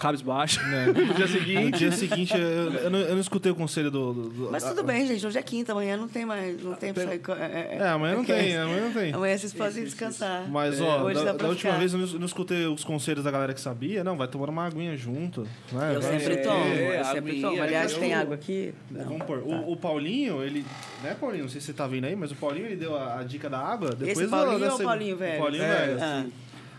cabisbaixo. 0.01 0.59
É. 0.59 0.87
no 0.91 1.13
dia 1.13 1.27
seguinte. 1.27 1.71
No 1.71 1.77
dia 1.77 1.91
seguinte, 1.91 2.33
eu, 2.33 2.73
eu, 2.73 2.89
não, 2.89 2.99
eu 2.99 3.13
não 3.13 3.21
escutei 3.21 3.51
o 3.51 3.55
conselho 3.55 3.91
do. 3.91 4.13
do 4.13 4.51
Mas 4.51 4.63
tudo 4.63 4.83
bem, 4.83 5.05
gente. 5.05 5.25
Hoje 5.25 5.37
é 5.37 5.43
quinta, 5.43 5.73
amanhã 5.73 5.95
não 5.95 6.07
tem 6.07 6.25
mais. 6.25 6.61
Não 6.63 6.73
tem 6.73 6.91
pra 6.91 7.05
sair. 7.05 7.21
É, 7.39 7.43
é, 7.43 7.77
é, 7.77 7.87
amanhã 7.87 8.15
não 8.15 8.25
tem, 8.25 8.57
amanhã 8.57 8.85
não 8.85 8.93
tem. 8.93 9.13
Amanhã 9.13 9.37
vocês 9.37 9.53
podem 9.53 9.83
descansar. 9.83 10.49
Mas, 10.49 10.81
ó, 10.81 11.03
Hoje 11.03 11.23
da, 11.23 11.33
da 11.33 11.47
última 11.47 11.73
vez 11.73 11.93
eu 11.93 11.99
não, 11.99 12.07
eu 12.07 12.19
não, 12.19 12.25
escutei 12.25 12.65
os 12.65 12.83
conselhos 12.83 13.23
da 13.23 13.29
galera 13.29 13.53
que 13.53 13.61
sabia. 13.61 14.03
Não, 14.03 14.17
vai 14.17 14.27
tomar 14.27 14.49
uma 14.49 14.65
aguinha 14.65 14.97
junto. 14.97 15.41
Né? 15.71 15.95
Eu 15.95 16.01
vai, 16.01 16.19
sempre 16.19 16.37
tomo, 16.37 16.65
eu 16.65 17.05
sempre 17.05 17.41
tomo. 17.41 17.61
Aliás, 17.61 17.93
tem 17.93 18.13
água 18.13 18.35
aqui? 18.35 18.73
Não. 18.89 19.05
Vamos 19.05 19.23
pôr. 19.23 19.39
Tá. 19.41 19.45
O, 19.45 19.73
o, 19.73 19.77
Paulinho, 19.77 20.41
ele. 20.41 20.65
Né, 21.03 21.15
Paulinho? 21.19 21.43
Não 21.43 21.49
sei 21.49 21.61
se 21.61 21.67
você 21.67 21.73
tá 21.73 21.85
vendo 21.85 22.05
aí, 22.05 22.15
mas 22.15 22.31
o 22.31 22.35
Paulinho 22.35 22.65
ele 22.65 22.75
deu 22.75 22.95
a, 22.95 23.19
a 23.19 23.23
dica 23.23 23.49
da 23.49 23.59
água. 23.59 23.91
Depois 23.91 24.17
Esse 24.17 24.27
Paulinho 24.27 24.71
ou 24.71 24.75
o 24.75 24.83
Paulinho 24.83 25.17
velho? 25.17 25.35
O 25.35 25.41
Paulinho 25.41 25.63
velho. 25.63 25.97
Ah. 26.01 26.25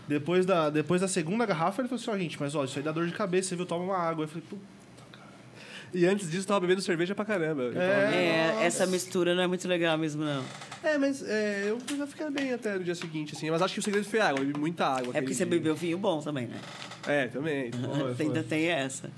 Depois 0.07 0.45
da, 0.45 0.69
depois 0.69 1.01
da 1.01 1.07
segunda 1.07 1.45
garrafa, 1.45 1.81
ele 1.81 1.87
falou 1.87 2.01
assim: 2.01 2.11
ó, 2.11 2.13
oh, 2.13 2.17
gente, 2.17 2.39
mas 2.39 2.55
ó, 2.55 2.63
isso 2.63 2.77
aí 2.77 2.83
dá 2.83 2.91
dor 2.91 3.05
de 3.05 3.13
cabeça, 3.13 3.49
você 3.49 3.55
viu? 3.55 3.65
Toma 3.65 3.85
uma 3.85 3.97
água. 3.97 4.25
Eu 4.25 4.27
falei, 4.27 4.43
puta. 4.49 4.73
E 5.93 6.07
antes 6.07 6.29
disso, 6.29 6.47
tava 6.47 6.59
bebendo 6.61 6.81
cerveja 6.81 7.13
pra 7.13 7.23
caramba. 7.23 7.71
É, 7.75 8.57
é 8.61 8.65
essa 8.65 8.85
mistura 8.87 9.35
não 9.35 9.43
é 9.43 9.47
muito 9.47 9.67
legal 9.67 9.95
mesmo, 9.95 10.25
não. 10.25 10.43
É, 10.83 10.97
mas 10.97 11.21
é, 11.21 11.65
eu 11.67 11.79
já 11.95 12.07
ficar 12.07 12.31
bem 12.31 12.51
até 12.51 12.73
no 12.77 12.83
dia 12.83 12.95
seguinte, 12.95 13.35
assim. 13.35 13.51
Mas 13.51 13.61
acho 13.61 13.75
que 13.75 13.79
o 13.79 13.83
segredo 13.83 14.05
foi 14.05 14.19
água, 14.19 14.39
eu 14.39 14.45
bebi 14.47 14.59
muita 14.59 14.87
água. 14.87 15.11
É 15.13 15.21
porque 15.21 15.35
você 15.35 15.45
dia. 15.45 15.55
bebeu 15.55 15.75
vinho 15.75 15.97
bom 15.99 16.19
também, 16.19 16.47
né? 16.47 16.59
É, 17.07 17.27
também. 17.27 17.69
Ainda 18.19 18.41
tem 18.41 18.69
essa. 18.69 19.11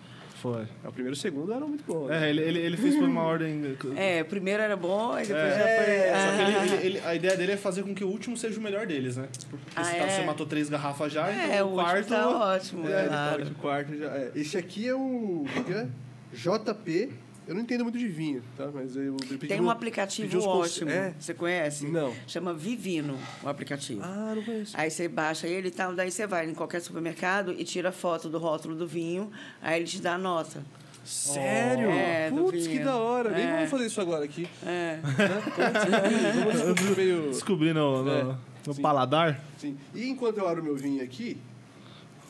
Foi. 0.46 0.62
É, 0.84 0.88
o 0.88 0.92
primeiro 0.92 1.16
e 1.16 1.18
o 1.18 1.20
segundo 1.20 1.52
eram 1.52 1.68
muito 1.68 1.84
bons. 1.84 2.12
É, 2.12 2.30
ele, 2.30 2.42
ele, 2.42 2.60
ele 2.60 2.78
fez 2.78 2.96
por 2.96 3.06
uma 3.06 3.24
ordem. 3.24 3.76
É, 3.96 4.22
o 4.22 4.26
primeiro 4.26 4.62
era 4.62 4.76
bom, 4.76 5.18
e 5.18 5.26
depois 5.26 5.44
é, 5.44 5.58
já 5.58 5.84
foi. 5.84 5.94
É, 5.96 6.14
só 6.14 6.36
que 6.36 6.74
ele, 6.76 6.86
ele, 6.86 7.00
a 7.04 7.16
ideia 7.16 7.36
dele 7.36 7.52
é 7.54 7.58
fazer 7.58 7.82
com 7.82 7.96
que 7.96 8.04
o 8.04 8.08
último 8.08 8.38
seja 8.38 8.60
o 8.60 8.62
melhor 8.62 8.86
deles, 8.86 9.18
né? 9.18 9.28
Porque 9.50 9.66
ah, 9.76 9.84
se 9.84 9.96
é? 9.96 10.08
você 10.08 10.24
matou 10.24 10.46
três 10.46 10.70
garrafas 10.70 11.12
já, 11.12 11.28
é, 11.30 11.56
então 11.56 11.70
o, 11.70 11.72
o 11.72 11.76
quarto. 11.76 12.10
Tá 12.10 12.54
ótimo, 12.54 12.86
é, 12.90 13.08
claro. 13.08 13.44
O 13.48 13.56
quarto 13.56 13.98
já. 13.98 14.06
É. 14.06 14.32
Esse 14.36 14.56
aqui 14.56 14.88
é 14.88 14.94
o. 14.94 15.46
É? 15.68 15.88
JP 16.32 17.12
eu 17.48 17.56
não 17.56 17.62
entendo 17.62 17.84
muito 17.84 17.98
de 17.98 18.08
vinho, 18.08 18.44
tá? 18.58 18.70
Mas 18.74 18.96
eu, 18.96 19.18
eu 19.30 19.38
Tem 19.40 19.62
um 19.62 19.70
aplicativo 19.70 20.40
ótimo. 20.42 20.90
É? 20.90 21.14
Você 21.20 21.34
conhece? 21.34 21.88
Não. 21.88 22.14
Chama 22.28 22.54
Vivino, 22.54 23.18
o 23.44 23.50
aplicativo. 23.50 24.02
Ah, 24.04 24.34
não 24.36 24.44
conheço. 24.44 24.74
Aí 24.76 24.90
você 24.90 25.08
baixa 25.08 25.48
ele 25.48 25.68
e 25.68 25.72
tal, 25.72 25.94
daí 25.94 26.12
você 26.12 26.26
vai 26.26 26.50
em 26.50 26.54
qualquer 26.54 26.82
supermercado 26.82 27.54
e 27.58 27.64
tira 27.64 27.92
foto 27.92 28.30
do 28.30 28.38
rótulo 28.38 28.76
do 28.76 28.88
vinho, 28.88 29.32
aí 29.62 29.80
ele 29.80 29.88
te 29.88 30.02
dá 30.02 30.16
a 30.16 30.18
nota. 30.18 30.64
Sério? 31.04 31.90
É, 31.92 32.32
Putz, 32.32 32.66
que 32.66 32.80
da 32.80 32.98
hora. 32.98 33.30
É. 33.30 33.34
Nem 33.36 33.56
vamos 33.56 33.70
fazer 33.70 33.86
isso 33.86 34.02
agora 34.02 34.26
aqui. 34.26 34.50
É. 34.66 35.00
Putz, 35.04 36.64
vamos 36.64 36.98
meio... 36.98 37.30
Descobrir 37.30 37.74
no, 37.76 38.04
no, 38.04 38.12
é. 38.12 38.38
no 38.66 38.76
paladar. 38.82 39.40
Sim. 39.60 39.78
E 39.94 40.10
enquanto 40.10 40.40
eu 40.40 40.48
abro 40.48 40.64
meu 40.64 40.76
vinho 40.76 41.04
aqui, 41.04 41.38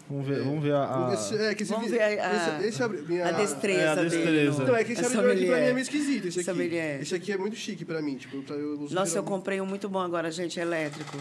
Vamos 0.10 0.28
ver, 0.28 0.44
vamos 0.44 0.64
ver 0.64 0.74
a. 0.74 1.10
a... 1.10 1.14
Esse, 1.14 1.36
é, 1.36 1.52
esse, 1.54 1.64
vamos 1.66 1.90
ver 1.90 2.02
a, 2.02 2.58
esse, 2.60 2.68
esse 2.68 2.84
abre, 2.84 3.02
minha, 3.02 3.28
a 3.28 3.32
destreza, 3.32 3.82
é, 3.82 3.90
a 3.90 3.96
destreza. 3.96 4.26
dele. 4.32 4.50
Não, 4.52 4.76
é 4.76 4.84
que 4.84 4.92
esse 4.94 5.06
abridor 5.06 5.32
aqui 5.32 5.46
pra 5.48 5.56
mim 5.56 5.64
é 5.64 5.74
meio 5.74 5.80
esquisito. 5.80 6.28
Esse 6.28 6.50
aqui, 6.50 6.76
esse 7.02 7.16
aqui 7.16 7.32
é 7.32 7.38
muito 7.38 7.56
chique 7.56 7.84
pra 7.84 8.02
mim. 8.02 8.16
Tipo, 8.16 8.44
eu 8.54 8.88
Nossa, 8.92 9.18
eu 9.18 9.24
comprei 9.24 9.60
um 9.60 9.66
muito 9.66 9.90
bom 9.90 10.00
agora, 10.00 10.30
gente, 10.30 10.60
elétrico. 10.60 11.18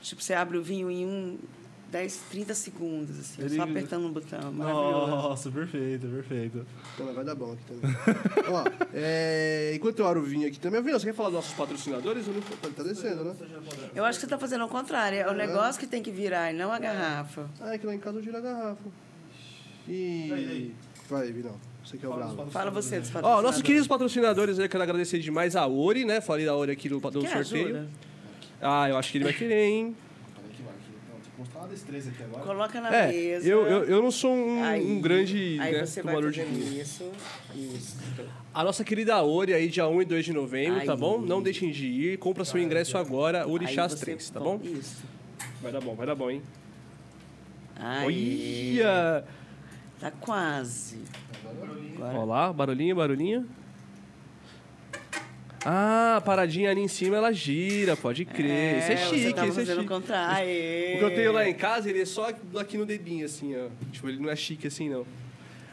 Tipo, 0.00 0.22
você 0.22 0.32
abre 0.32 0.56
o 0.56 0.62
vinho 0.62 0.90
em 0.90 1.04
um 1.04 1.38
10, 1.90 2.16
30 2.30 2.54
segundos, 2.54 3.18
assim, 3.18 3.42
Ele- 3.42 3.56
só 3.56 3.62
apertando 3.62 4.06
um 4.06 4.12
botão. 4.12 4.52
Nossa, 4.52 5.50
perfeito, 5.50 6.06
perfeito. 6.08 6.66
Então, 6.94 7.14
vai 7.14 7.24
dar 7.24 7.34
bom 7.34 7.52
aqui 7.52 7.62
também. 7.64 7.96
Ó, 8.52 8.64
é, 8.92 9.72
enquanto 9.74 10.00
eu 10.00 10.06
aro 10.06 10.20
o 10.20 10.24
vinho 10.24 10.48
aqui 10.48 10.58
também, 10.58 10.80
Avinão, 10.80 10.98
você 10.98 11.06
quer 11.06 11.14
falar 11.14 11.28
dos 11.28 11.36
nossos 11.36 11.54
patrocinadores? 11.54 12.26
Não- 12.26 12.34
Ele 12.34 12.74
tá 12.74 12.82
descendo, 12.82 13.24
né? 13.24 13.34
Eu 13.94 14.04
acho 14.04 14.18
que 14.18 14.20
você 14.20 14.26
está 14.26 14.38
fazendo 14.38 14.62
ao 14.62 14.68
contrário. 14.68 15.18
É 15.18 15.30
o 15.30 15.34
negócio 15.34 15.78
que 15.80 15.86
tem 15.86 16.02
que 16.02 16.10
virar 16.10 16.52
e 16.52 16.56
não 16.56 16.72
a 16.72 16.78
garrafa. 16.78 17.48
Ah, 17.60 17.74
é 17.74 17.78
que 17.78 17.86
lá 17.86 17.94
em 17.94 17.98
casa 17.98 18.18
eu 18.18 18.22
giro 18.22 18.36
a 18.36 18.40
garrafa. 18.40 18.82
E... 19.88 20.72
Vai, 21.08 21.30
Vinão. 21.30 21.54
Você 21.84 21.96
que 21.96 22.04
é 22.04 22.08
o 22.08 22.14
bravo. 22.14 22.50
Fala 22.50 22.70
você 22.72 22.98
dos 22.98 23.10
Ó, 23.10 23.12
patrocinadores. 23.12 23.44
nossos 23.46 23.62
queridos 23.62 23.86
patrocinadores, 23.86 24.58
eu 24.58 24.68
quero 24.68 24.82
agradecer 24.82 25.20
demais 25.20 25.54
a 25.54 25.68
Ori, 25.68 26.04
né? 26.04 26.20
Falei 26.20 26.44
da 26.44 26.56
Ori 26.56 26.72
aqui 26.72 26.88
no, 26.88 26.96
no 27.00 27.00
Quer 27.20 27.44
sorteio. 27.44 27.64
ajuda? 27.66 27.88
Ah, 28.60 28.88
eu 28.88 28.96
acho 28.98 29.12
que 29.12 29.18
ele 29.18 29.24
vai 29.24 29.32
querer, 29.32 29.66
hein? 29.66 29.96
Peraí 30.34 30.50
que 30.56 30.62
vai 30.62 30.72
aqui. 30.74 30.90
Não, 31.08 31.20
tem 31.20 31.22
que 31.22 31.25
mostrar 31.38 31.60
uma 31.60 31.68
destreza 31.68 32.10
aqui 32.10 32.22
agora. 32.22 32.42
Coloca 32.44 32.80
na 32.80 32.94
É, 32.94 33.08
mesa. 33.12 33.48
eu, 33.48 33.66
eu, 33.66 33.84
eu 33.84 34.02
não 34.02 34.10
sou 34.10 34.32
um, 34.34 34.62
Aí- 34.64 34.84
um 34.84 35.00
grande 35.00 35.58
Aí 35.60 35.72
né, 35.72 35.86
você 35.86 36.02
vai 36.02 36.14
tomador 36.14 36.30
de 36.32 36.40
fazendo 36.42 36.58
vinho. 36.64 36.82
isso. 36.82 37.12
Isso. 37.54 37.96
A 38.54 38.64
nossa 38.64 38.82
querida 38.84 39.22
Ori 39.22 39.52
aí, 39.52 39.68
dia 39.68 39.86
1 39.86 40.02
e 40.02 40.04
2 40.04 40.24
de 40.24 40.32
novembro, 40.32 40.84
tá 40.84 40.92
Aí. 40.92 40.98
bom? 40.98 41.20
Não 41.20 41.42
deixem 41.42 41.70
de 41.70 41.86
ir, 41.86 42.18
compra 42.18 42.44
seu 42.44 42.60
ingresso 42.60 42.96
agora, 42.96 43.46
Orixás 43.46 43.92
Aí 43.92 43.98
você 43.98 44.04
3, 44.04 44.30
tá 44.30 44.40
bom? 44.40 44.58
Isso. 44.62 45.02
Vai 45.62 45.72
dar 45.72 45.80
bom, 45.80 45.94
vai 45.94 46.06
dar 46.06 46.14
bom, 46.14 46.30
hein? 46.30 46.42
Aí. 47.78 48.80
Olha! 48.80 49.24
Tá 50.00 50.10
quase. 50.10 51.00
Agora. 51.98 52.18
Ó 52.18 52.24
lá, 52.24 52.52
barulhinho, 52.52 52.96
barulhinho. 52.96 53.46
Ah, 55.68 56.18
a 56.18 56.20
paradinha 56.20 56.70
ali 56.70 56.80
em 56.80 56.86
cima 56.86 57.16
ela 57.16 57.32
gira, 57.32 57.96
pode 57.96 58.24
crer. 58.24 58.78
isso 58.78 58.92
é 58.92 58.96
você 58.96 59.16
chique, 59.16 59.34
tava 59.34 59.48
isso 59.48 59.60
é 59.60 59.64
chique. 59.64 59.80
o 59.80 59.84
contrário. 59.84 60.48
O 60.48 60.98
que 60.98 61.04
eu 61.04 61.14
tenho 61.16 61.32
lá 61.32 61.48
em 61.48 61.54
casa, 61.54 61.90
ele 61.90 62.02
é 62.02 62.04
só 62.04 62.28
aqui 62.56 62.78
no 62.78 62.86
dedinho, 62.86 63.24
assim, 63.26 63.52
ó. 63.56 63.66
Tipo, 63.90 64.08
ele 64.08 64.20
não 64.20 64.30
é 64.30 64.36
chique 64.36 64.68
assim, 64.68 64.88
não. 64.88 65.04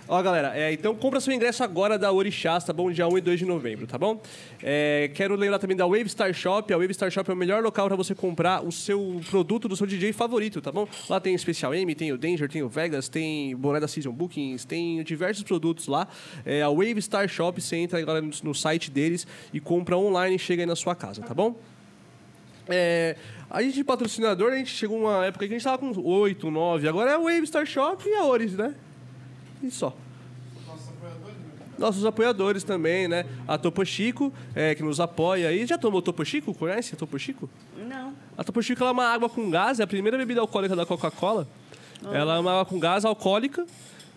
Ó, 0.05 0.21
galera, 0.21 0.51
é, 0.53 0.73
então 0.73 0.93
compra 0.93 1.21
seu 1.21 1.33
ingresso 1.33 1.63
agora 1.63 1.97
da 1.97 2.11
Orixás, 2.11 2.65
tá 2.65 2.73
bom? 2.73 2.91
Dia 2.91 3.07
1 3.07 3.17
e 3.19 3.21
2 3.21 3.39
de 3.39 3.45
novembro, 3.45 3.87
tá 3.87 3.97
bom? 3.97 4.21
É, 4.61 5.09
quero 5.15 5.33
lembrar 5.35 5.59
também 5.59 5.77
da 5.77 5.87
Wave 5.87 6.09
Star 6.09 6.33
Shop. 6.33 6.73
A 6.73 6.77
Wave 6.77 6.93
Star 6.93 7.09
Shop 7.09 7.29
é 7.29 7.33
o 7.33 7.37
melhor 7.37 7.63
local 7.63 7.87
para 7.87 7.95
você 7.95 8.13
comprar 8.13 8.61
o 8.65 8.71
seu 8.71 9.21
produto 9.29 9.69
do 9.69 9.77
seu 9.77 9.87
DJ 9.87 10.11
favorito, 10.11 10.59
tá 10.59 10.73
bom? 10.73 10.85
Lá 11.09 11.21
tem 11.21 11.33
o 11.33 11.39
Special 11.39 11.73
M, 11.73 11.95
tem 11.95 12.11
o 12.11 12.17
Danger, 12.17 12.49
tem 12.49 12.61
o 12.61 12.67
Vegas, 12.67 13.07
tem 13.07 13.55
boné 13.55 13.79
da 13.79 13.87
Season 13.87 14.11
Bookings, 14.11 14.65
tem 14.65 15.01
diversos 15.03 15.43
produtos 15.43 15.87
lá. 15.87 16.05
É, 16.45 16.61
a 16.61 16.69
Wave 16.69 17.01
Star 17.01 17.25
Shop, 17.29 17.61
você 17.61 17.77
entra 17.77 17.97
agora 17.97 18.21
no, 18.21 18.29
no 18.43 18.53
site 18.53 18.91
deles 18.91 19.25
e 19.53 19.61
compra 19.61 19.97
online 19.97 20.35
e 20.35 20.39
chega 20.39 20.63
aí 20.63 20.67
na 20.67 20.75
sua 20.75 20.95
casa, 20.95 21.21
tá 21.21 21.33
bom? 21.33 21.55
É, 22.67 23.15
a 23.49 23.61
gente 23.61 23.75
de 23.75 23.83
patrocinador, 23.85 24.51
a 24.51 24.57
gente 24.57 24.71
chegou 24.71 24.99
uma 24.99 25.25
época 25.25 25.47
que 25.47 25.53
a 25.53 25.57
gente 25.57 25.63
tava 25.63 25.77
com 25.77 25.93
8, 25.97 26.51
9, 26.51 26.87
agora 26.89 27.11
é 27.11 27.13
a 27.13 27.19
Wave 27.19 27.47
Star 27.47 27.65
Shop 27.65 28.03
e 28.05 28.13
a 28.15 28.25
Oris, 28.25 28.53
né? 28.57 28.75
E 29.63 29.71
só. 29.71 29.95
Nossos 31.77 32.05
apoiadores 32.05 32.63
também, 32.63 33.07
né? 33.07 33.25
A 33.47 33.57
Topo 33.57 33.83
Chico, 33.83 34.31
é, 34.53 34.75
que 34.75 34.83
nos 34.83 34.99
apoia 34.99 35.49
aí. 35.49 35.65
Já 35.65 35.77
tomou 35.77 36.01
Topo 36.01 36.23
Chico? 36.23 36.53
Conhece 36.53 36.93
a 36.93 36.97
Topo 36.97 37.17
Chico? 37.17 37.49
Não. 37.77 38.13
A 38.37 38.43
Topo 38.43 38.61
Chico 38.61 38.81
ela 38.83 38.91
é 38.91 38.93
uma 38.93 39.07
água 39.07 39.27
com 39.27 39.49
gás, 39.49 39.79
é 39.79 39.83
a 39.83 39.87
primeira 39.87 40.17
bebida 40.17 40.39
alcoólica 40.39 40.75
da 40.75 40.85
Coca-Cola. 40.85 41.47
Ela 42.11 42.35
é 42.35 42.39
uma 42.39 42.51
água 42.51 42.65
com 42.65 42.77
gás 42.77 43.05
alcoólica, 43.05 43.65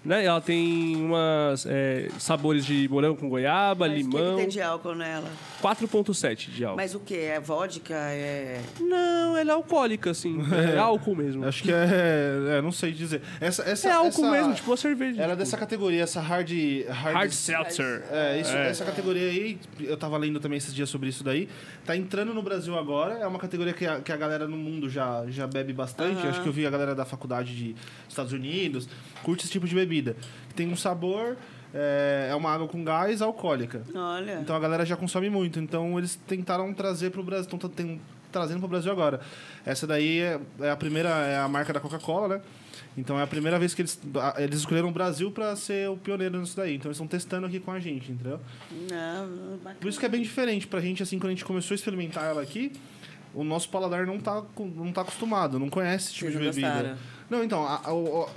né? 0.06 0.24
Ela 0.24 0.40
tem 0.40 0.96
umas 0.96 1.66
é, 1.68 2.08
sabores 2.18 2.64
de 2.64 2.88
morango 2.88 3.16
com 3.18 3.28
goiaba, 3.28 3.88
Mas 3.88 3.92
o 3.92 4.04
que, 4.04 4.10
que 4.10 4.16
limão. 4.16 4.36
tem 4.36 4.48
de 4.48 4.60
álcool 4.62 4.94
nela? 4.94 5.28
4,7 5.62 6.50
de 6.50 6.64
álcool. 6.64 6.76
Mas 6.76 6.94
o 6.94 7.00
que? 7.00 7.14
É 7.16 7.40
vodka? 7.40 7.94
É. 7.94 8.60
Não, 8.80 9.36
ela 9.36 9.50
é 9.50 9.54
alcoólica, 9.54 10.10
assim. 10.10 10.38
É 10.74 10.78
álcool 10.78 11.14
mesmo. 11.16 11.44
Acho 11.46 11.62
que 11.62 11.72
é, 11.72 12.56
é, 12.58 12.62
Não 12.62 12.72
sei 12.72 12.92
dizer. 12.92 13.20
Essa, 13.40 13.62
essa, 13.62 13.88
É 13.88 13.92
álcool 13.92 14.08
essa- 14.08 14.30
mesmo, 14.30 14.54
tipo 14.54 14.70
uma 14.70 14.76
cerveja. 14.76 15.16
Ela 15.22 15.32
é 15.32 15.34
tipo. 15.34 15.38
dessa 15.38 15.56
categoria, 15.56 16.02
essa 16.02 16.20
hard. 16.20 16.46
Hard, 16.88 17.14
Hard 17.16 17.30
Seltzer. 17.32 18.02
É, 18.10 18.40
isso, 18.40 18.54
essa 18.56 18.84
categoria 18.84 19.28
aí, 19.28 19.58
eu 19.80 19.96
tava 19.96 20.16
lendo 20.16 20.38
também 20.38 20.56
esses 20.58 20.72
dias 20.74 20.88
sobre 20.88 21.08
isso 21.08 21.24
daí. 21.24 21.48
Tá 21.84 21.96
entrando 21.96 22.32
no 22.32 22.42
Brasil 22.42 22.76
agora, 22.78 23.14
é 23.14 23.26
uma 23.26 23.38
categoria 23.38 23.72
que 23.72 23.86
a, 23.86 24.00
que 24.00 24.12
a 24.12 24.16
galera 24.16 24.46
no 24.46 24.56
mundo 24.56 24.88
já, 24.88 25.24
já 25.28 25.46
bebe 25.46 25.72
bastante. 25.72 26.26
Acho 26.26 26.42
que 26.42 26.48
eu 26.48 26.52
vi 26.52 26.66
a 26.66 26.70
galera 26.70 26.94
da 26.94 27.04
faculdade 27.04 27.56
de 27.56 27.74
Estados 28.16 28.32
Unidos, 28.32 28.88
curte 29.22 29.44
esse 29.44 29.52
tipo 29.52 29.66
de 29.66 29.74
bebida. 29.74 30.16
Tem 30.54 30.68
um 30.68 30.76
sabor, 30.76 31.36
é, 31.74 32.28
é 32.30 32.34
uma 32.34 32.50
água 32.50 32.66
com 32.66 32.82
gás 32.82 33.20
alcoólica. 33.22 33.82
Olha. 33.94 34.38
Então 34.40 34.56
a 34.56 34.58
galera 34.60 34.84
já 34.86 34.96
consome 34.96 35.28
muito. 35.30 35.58
Então 35.60 35.98
eles 35.98 36.16
tentaram 36.26 36.72
trazer 36.72 37.10
pro 37.10 37.22
Brasil, 37.22 37.48
estão 37.50 37.70
trazendo 38.32 38.58
pro 38.60 38.68
Brasil 38.68 38.90
agora. 38.90 39.20
Essa 39.64 39.86
daí 39.86 40.20
é, 40.20 40.40
é 40.60 40.70
a 40.70 40.76
primeira, 40.76 41.08
é 41.10 41.38
a 41.38 41.48
marca 41.48 41.72
da 41.72 41.80
Coca-Cola, 41.80 42.28
né? 42.36 42.40
Então 42.98 43.18
é 43.18 43.22
a 43.22 43.26
primeira 43.26 43.58
vez 43.58 43.74
que 43.74 43.82
eles, 43.82 44.00
a- 44.14 44.36
eles 44.42 44.60
escolheram 44.60 44.88
o 44.88 44.92
Brasil 44.92 45.30
para 45.30 45.54
ser 45.54 45.88
o 45.90 45.96
pioneiro 45.98 46.38
nisso 46.40 46.56
daí. 46.56 46.76
Então 46.76 46.88
eles 46.88 46.96
estão 46.96 47.06
testando 47.06 47.46
aqui 47.46 47.60
com 47.60 47.70
a 47.70 47.78
gente, 47.78 48.10
entendeu? 48.10 48.40
Não, 48.90 49.56
bacana. 49.58 49.76
Por 49.80 49.88
isso 49.88 50.00
que 50.00 50.06
é 50.06 50.08
bem 50.08 50.22
diferente 50.22 50.66
pra 50.66 50.80
gente, 50.80 51.02
assim, 51.02 51.18
quando 51.18 51.26
a 51.28 51.34
gente 51.34 51.44
começou 51.44 51.74
a 51.74 51.76
experimentar 51.76 52.24
ela 52.24 52.40
aqui, 52.40 52.72
o 53.34 53.44
nosso 53.44 53.68
paladar 53.68 54.06
não 54.06 54.18
tá, 54.18 54.42
não 54.58 54.90
tá 54.92 55.02
acostumado, 55.02 55.58
não 55.58 55.68
conhece 55.68 56.06
esse 56.06 56.14
tipo 56.14 56.30
Vocês 56.32 56.42
de 56.54 56.60
bebida. 56.62 56.72
gostaram? 56.74 56.98
Não, 57.30 57.42
então, 57.44 57.64
a- 57.66 57.80
a- 57.84 57.92
o- 57.94 58.28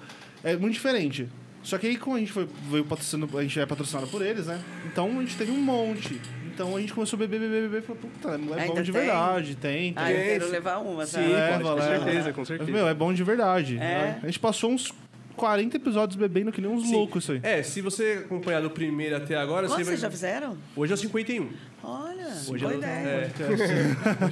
é 0.43 0.55
muito 0.55 0.73
diferente. 0.73 1.27
Só 1.61 1.77
que 1.77 1.87
aí, 1.87 1.97
como 1.97 2.15
a 2.15 2.19
gente 2.19 2.31
foi, 2.31 2.47
veio 2.69 2.85
patrocinado, 2.85 3.37
a 3.37 3.43
gente 3.43 3.59
é 3.59 3.65
patrocinado 3.65 4.07
por 4.07 4.21
eles, 4.25 4.47
né? 4.47 4.59
Então 4.85 5.07
a 5.19 5.21
gente 5.21 5.35
teve 5.37 5.51
um 5.51 5.61
monte. 5.61 6.19
Então 6.53 6.75
a 6.75 6.79
gente 6.81 6.93
começou 6.93 7.17
a 7.17 7.19
beber, 7.19 7.39
beber, 7.39 7.61
beber 7.63 7.79
e 7.79 7.81
falou, 7.85 8.01
puta, 8.01 8.29
é 8.29 8.37
bom 8.37 8.53
Ainda 8.53 8.83
de 8.83 8.91
tem? 8.91 9.01
verdade, 9.01 9.55
tem, 9.55 9.93
tem. 9.93 10.03
Ah, 10.03 10.11
eu 10.11 10.23
quero 10.39 10.51
levar 10.51 10.77
uma, 10.79 11.05
Sim, 11.05 11.11
sabe? 11.13 11.25
pode, 11.27 11.35
Leva, 11.39 11.63
com 11.63 11.75
leva. 11.75 12.05
certeza, 12.05 12.33
com 12.33 12.45
certeza. 12.45 12.71
Meu, 12.71 12.87
é 12.87 12.93
bom 12.93 13.13
de 13.13 13.23
verdade. 13.23 13.75
É? 13.75 13.79
né? 13.79 14.19
A 14.23 14.25
gente 14.25 14.39
passou 14.39 14.71
uns 14.71 14.93
40 15.35 15.77
episódios 15.77 16.17
bebendo 16.17 16.51
que 16.51 16.59
nem 16.59 16.69
uns 16.69 16.87
Sim. 16.87 16.93
loucos 16.95 17.23
isso 17.23 17.31
aí. 17.33 17.39
É, 17.43 17.63
se 17.63 17.79
você 17.81 18.23
acompanhar 18.25 18.61
do 18.61 18.69
primeiro 18.69 19.15
até 19.15 19.35
agora, 19.37 19.67
Quantos 19.67 19.75
você 19.75 19.83
vai... 19.83 19.85
vocês 19.85 19.99
já 20.01 20.11
fizeram? 20.11 20.57
Hoje 20.75 20.91
é 20.91 20.95
o 20.95 20.97
51. 20.97 21.49
Olha, 21.83 22.27
Hoje 22.47 22.63
boa 22.63 22.75
ideia. 22.75 23.31
é, 23.39 23.51
hoje 23.51 23.63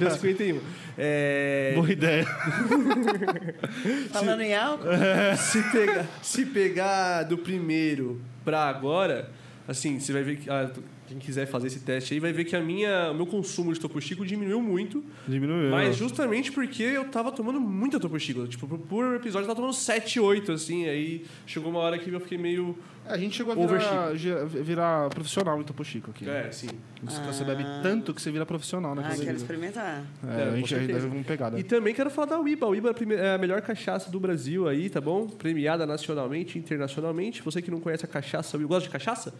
é 0.04 0.06
o 0.06 0.10
51. 0.10 0.60
É, 0.98 1.72
Boa 1.74 1.90
ideia. 1.90 2.24
Falando 4.12 4.40
em 4.42 4.54
álcool, 4.54 4.86
se, 5.36 5.62
pegar, 5.70 6.06
se 6.22 6.46
pegar 6.46 7.22
do 7.24 7.38
primeiro 7.38 8.20
pra 8.44 8.68
agora, 8.68 9.30
assim, 9.66 9.98
você 9.98 10.12
vai 10.12 10.22
ver 10.22 10.36
que. 10.36 10.50
ah, 10.50 10.70
quem 11.08 11.18
quiser 11.18 11.46
fazer 11.46 11.68
esse 11.68 11.80
teste 11.80 12.12
aí 12.12 12.20
vai 12.20 12.34
ver 12.34 12.44
que 12.44 12.54
a 12.54 12.60
minha, 12.60 13.10
o 13.10 13.14
meu 13.14 13.24
consumo 13.26 13.72
de 13.72 13.80
Topo 13.80 13.98
Chico 13.98 14.26
diminuiu 14.26 14.60
muito. 14.60 15.02
Diminuiu. 15.26 15.70
Mas 15.70 15.96
justamente 15.96 16.52
porque 16.52 16.82
eu 16.82 17.06
tava 17.06 17.32
tomando 17.32 17.58
muita 17.58 17.98
Topo 17.98 18.20
Chico. 18.20 18.46
Tipo, 18.46 18.66
por- 18.66 18.78
por 18.78 19.14
episódio 19.16 19.44
eu 19.44 19.48
tava 19.48 19.56
tomando 19.56 19.72
7, 19.72 20.20
8, 20.20 20.52
assim. 20.52 20.86
Aí 20.86 21.24
chegou 21.46 21.70
uma 21.70 21.78
hora 21.80 21.98
que 21.98 22.10
eu 22.12 22.20
fiquei 22.20 22.36
meio. 22.36 22.76
A 23.08 23.16
gente 23.16 23.36
chegou 23.36 23.52
a 23.52 23.66
virar, 23.66 24.12
virar 24.46 25.08
profissional 25.10 25.60
em 25.60 25.64
Topo 25.64 25.84
Chico 25.84 26.10
aqui. 26.10 26.28
É, 26.28 26.50
sim. 26.50 26.68
Você, 27.02 27.20
você 27.22 27.44
bebe 27.44 27.64
tanto 27.82 28.12
que 28.12 28.20
você 28.20 28.30
vira 28.30 28.44
profissional, 28.44 28.94
né? 28.94 29.02
ah, 29.06 29.16
quero 29.16 29.36
experimentar. 29.36 30.04
É, 30.26 30.40
É, 30.40 30.48
a 30.48 30.56
gente 30.56 30.74
deve 30.74 31.06
uma 31.06 31.24
pegada. 31.24 31.58
E 31.58 31.62
também 31.62 31.94
quero 31.94 32.10
falar 32.10 32.26
da 32.26 32.40
Uiba. 32.40 32.66
A 32.66 32.68
Uiba 32.68 32.90
é 32.90 32.92
a 32.92 33.28
é 33.28 33.34
a 33.34 33.38
melhor 33.38 33.60
cachaça 33.62 34.10
do 34.10 34.20
Brasil 34.20 34.68
aí, 34.68 34.90
tá 34.90 35.00
bom? 35.00 35.26
Premiada 35.26 35.86
nacionalmente 35.86 36.58
internacionalmente. 36.58 37.42
Você 37.42 37.62
que 37.62 37.70
não 37.70 37.80
conhece 37.80 38.04
a 38.04 38.08
cachaça, 38.08 38.56
Uiba, 38.56 38.68
gosta 38.68 38.88
de 38.88 38.92
cachaça? 38.92 39.32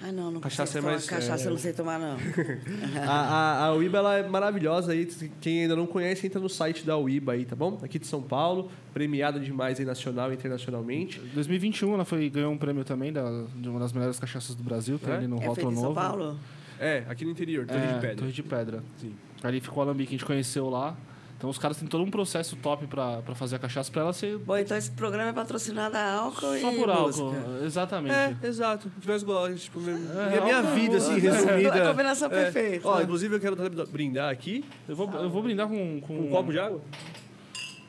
Ah, 0.00 0.12
não, 0.12 0.30
não 0.30 0.40
Cachaça 0.40 0.70
sei 0.72 0.80
é 0.80 0.84
mais, 0.84 1.06
Cachaça 1.06 1.42
é- 1.44 1.46
eu 1.48 1.50
não 1.50 1.58
sei 1.58 1.72
tomar, 1.72 1.98
não. 1.98 2.16
a, 3.04 3.10
a, 3.10 3.64
a 3.66 3.74
Uiba 3.74 3.98
ela 3.98 4.18
é 4.18 4.28
maravilhosa 4.28 4.92
aí. 4.92 5.06
Quem 5.40 5.62
ainda 5.62 5.74
não 5.74 5.86
conhece, 5.86 6.26
entra 6.26 6.40
no 6.40 6.48
site 6.48 6.84
da 6.86 6.96
Uiba 6.96 7.32
aí, 7.32 7.44
tá 7.44 7.56
bom? 7.56 7.78
Aqui 7.82 7.98
de 7.98 8.06
São 8.06 8.22
Paulo, 8.22 8.70
premiada 8.94 9.40
demais 9.40 9.80
aí 9.80 9.84
nacional 9.84 10.30
e 10.30 10.34
internacionalmente. 10.34 11.18
2021 11.34 11.94
ela 11.94 12.04
foi, 12.04 12.30
ganhou 12.30 12.52
um 12.52 12.58
prêmio 12.58 12.84
também 12.84 13.12
da, 13.12 13.44
de 13.56 13.68
uma 13.68 13.80
das 13.80 13.92
melhores 13.92 14.18
cachaças 14.20 14.54
do 14.54 14.62
Brasil, 14.62 14.98
tá 14.98 15.12
É? 15.12 15.16
ali 15.16 15.26
no 15.26 15.36
é 15.36 15.40
feito 15.40 15.50
rótulo 15.50 15.72
em 15.72 15.74
novo. 15.74 15.86
São 15.86 15.94
Paulo? 15.94 16.38
É, 16.80 17.02
aqui 17.08 17.24
no 17.24 17.32
interior, 17.32 17.66
Torre 17.66 17.80
É, 17.80 17.86
de 17.94 18.00
Pedra. 18.00 18.16
Torre 18.16 18.32
de 18.32 18.42
Pedra. 18.44 18.84
Sim. 18.98 19.12
Ali 19.42 19.60
ficou 19.60 19.82
a 19.82 19.86
Alambique, 19.86 20.10
a 20.10 20.16
gente 20.16 20.24
conheceu 20.24 20.70
lá. 20.70 20.96
Então 21.38 21.48
os 21.48 21.56
caras 21.56 21.76
têm 21.76 21.86
todo 21.86 22.02
um 22.02 22.10
processo 22.10 22.56
top 22.56 22.84
pra, 22.88 23.22
pra 23.22 23.32
fazer 23.32 23.54
a 23.54 23.58
cachaça 23.60 23.92
pra 23.92 24.02
ela 24.02 24.12
ser 24.12 24.38
Bom, 24.38 24.56
então 24.58 24.76
esse 24.76 24.90
programa 24.90 25.30
é 25.30 25.32
patrocinado 25.32 25.96
a 25.96 26.12
álcool 26.14 26.40
só 26.40 26.72
e 26.72 26.76
por 26.76 26.90
álcool. 26.90 27.32
música. 27.32 27.64
Exatamente. 27.64 28.12
É, 28.14 28.36
exato. 28.42 28.90
Nós 29.06 29.22
gostamos, 29.22 29.62
tipo, 29.62 29.78
É, 29.78 30.40
minha 30.42 30.56
álcool, 30.58 30.74
vida, 30.74 30.96
assim, 30.96 31.14
é. 31.14 31.18
resumida. 31.18 31.84
A 31.84 31.88
combinação 31.90 32.26
É. 32.26 32.30
perfeita. 32.50 32.88
Ó, 32.88 33.00
inclusive 33.00 33.36
eu 33.36 33.40
quero 33.40 33.56
brindar 33.86 34.30
aqui 34.32 34.64
Eu, 34.88 34.96
vou, 34.96 35.08
eu 35.12 35.30
vou 35.30 35.40
brindar 35.42 35.68
com, 35.68 36.00
com 36.00 36.18
um 36.18 36.28
copo 36.28 36.50
de 36.50 36.58
água. 36.58 36.80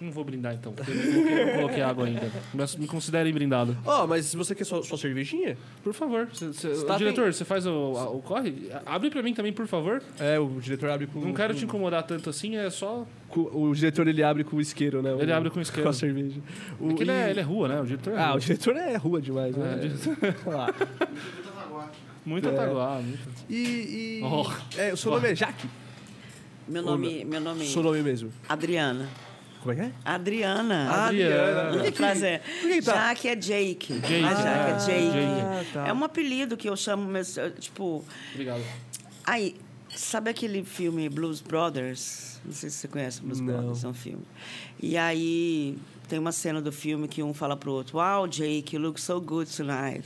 Não 0.01 0.11
vou 0.11 0.23
brindar 0.23 0.53
então, 0.53 0.71
porque 0.71 0.91
eu 0.91 1.45
não 1.47 1.53
coloquei, 1.55 1.81
água 1.81 2.05
ainda. 2.05 2.31
Mas 2.53 2.75
me 2.77 2.87
considerem 2.87 3.33
brindado. 3.33 3.77
Ó, 3.85 4.07
mas 4.07 4.25
se 4.27 4.37
você 4.37 4.55
quer 4.55 4.63
sua, 4.63 4.81
sua 4.81 4.97
cervejinha, 4.97 5.57
Por 5.83 5.93
favor. 5.93 6.29
Cê, 6.33 6.53
cê, 6.53 6.69
Está 6.69 6.95
diretor, 6.97 7.33
você 7.33 7.43
faz 7.43 7.65
o, 7.65 7.69
a- 7.97 8.09
o 8.09 8.21
corre? 8.21 8.69
Abre 8.85 9.09
pra 9.09 9.21
mim 9.21 9.33
também, 9.33 9.51
por 9.51 9.67
favor. 9.67 10.01
é, 10.19 10.39
o 10.39 10.47
diretor 10.61 10.89
abre 10.89 11.07
com... 11.07 11.19
Não 11.19 11.33
quero 11.33 11.53
te 11.53 11.65
incomodar 11.65 12.03
tanto 12.03 12.29
assim, 12.29 12.55
é 12.55 12.69
só. 12.69 13.05
com- 13.27 13.41
o 13.53 13.73
diretor 13.75 14.07
ele 14.07 14.23
abre 14.23 14.43
com 14.45 14.55
o 14.55 14.61
isqueiro, 14.61 15.01
né? 15.01 15.11
Ele 15.19 15.31
O- 15.31 15.35
abre 15.35 15.49
com 15.49 15.59
o 15.59 15.61
isqueiro. 15.61 15.83
Com 15.83 15.89
a 15.89 15.93
cerveja. 15.93 16.39
O, 16.79 16.91
É 16.91 16.93
que 16.93 17.03
ele, 17.03 17.11
e- 17.11 17.15
é, 17.15 17.29
ele 17.31 17.39
é 17.41 17.43
rua, 17.43 17.67
né? 17.67 17.81
O 17.81 17.85
diretor 17.85 18.13
é 18.13 18.17
Ah, 18.17 18.27
rua. 18.27 18.35
o 18.37 18.39
diretor 18.39 18.75
é 18.77 18.95
rua 18.95 19.21
demais, 19.21 19.55
É, 19.57 19.59
né? 19.59 19.91
o 20.45 20.49
Olha 20.49 20.55
lá. 20.57 20.73
Muito 22.25 22.47
É. 22.47 22.51
ataguá, 22.53 23.01
muito. 23.01 23.19
E. 23.49 23.55
e 23.55 24.21
Oh. 24.23 24.45
é, 24.79 24.93
o 24.93 24.97
seu 24.97 25.11
nome 25.11 25.29
é 25.31 25.35
Jaque? 25.35 25.67
Meu 26.67 26.83
nome, 26.83 27.25
meu 27.25 27.41
nome 27.41 27.65
Seu 27.65 27.81
nome 27.81 28.01
mesmo. 28.03 28.31
Adriana. 28.47 29.07
Como 29.61 29.73
é 29.73 29.75
que 29.75 29.81
é? 29.81 29.91
Adriana. 30.05 30.89
Adriana. 31.07 31.71
Por 31.73 31.81
que 31.83 31.91
Prazer. 31.91 32.41
por 32.61 32.69
que 32.69 32.81
tá- 32.81 32.93
Jaque 33.09 33.27
é 33.27 33.35
Jake. 33.35 33.93
Jake. 33.99 34.23
A 34.23 34.33
Jaque 34.33 34.41
é 34.49 34.73
Ah, 34.73 34.77
Jake. 34.77 35.11
Jake. 35.11 35.73
tá. 35.73 35.87
É 35.87 35.93
um 35.93 36.03
apelido 36.03 36.55
que 36.55 36.69
eu 36.69 36.75
chamo, 36.77 37.11
tipo... 37.59 38.03
Obrigado. 38.31 38.63
Aí, 39.25 39.55
sabe 39.93 40.29
aquele 40.29 40.63
filme 40.63 41.09
Blues 41.09 41.41
Brothers? 41.41 42.39
Não 42.45 42.53
sei 42.53 42.69
se 42.69 42.77
você 42.77 42.87
conhece 42.87 43.21
Blues 43.21 43.41
Não. 43.41 43.47
Brothers, 43.47 43.83
é 43.83 43.87
um 43.89 43.93
filme. 43.93 44.23
E 44.81 44.97
aí 44.97 45.77
tem 46.07 46.17
uma 46.17 46.31
cena 46.31 46.61
do 46.61 46.71
filme 46.71 47.07
que 47.07 47.21
um 47.21 47.33
fala 47.33 47.57
pro 47.57 47.71
outro, 47.73 47.97
Wow, 47.99 48.27
Jake, 48.27 48.75
you 48.75 48.81
look 48.81 48.99
so 48.99 49.19
good 49.19 49.49
tonight. 49.53 50.05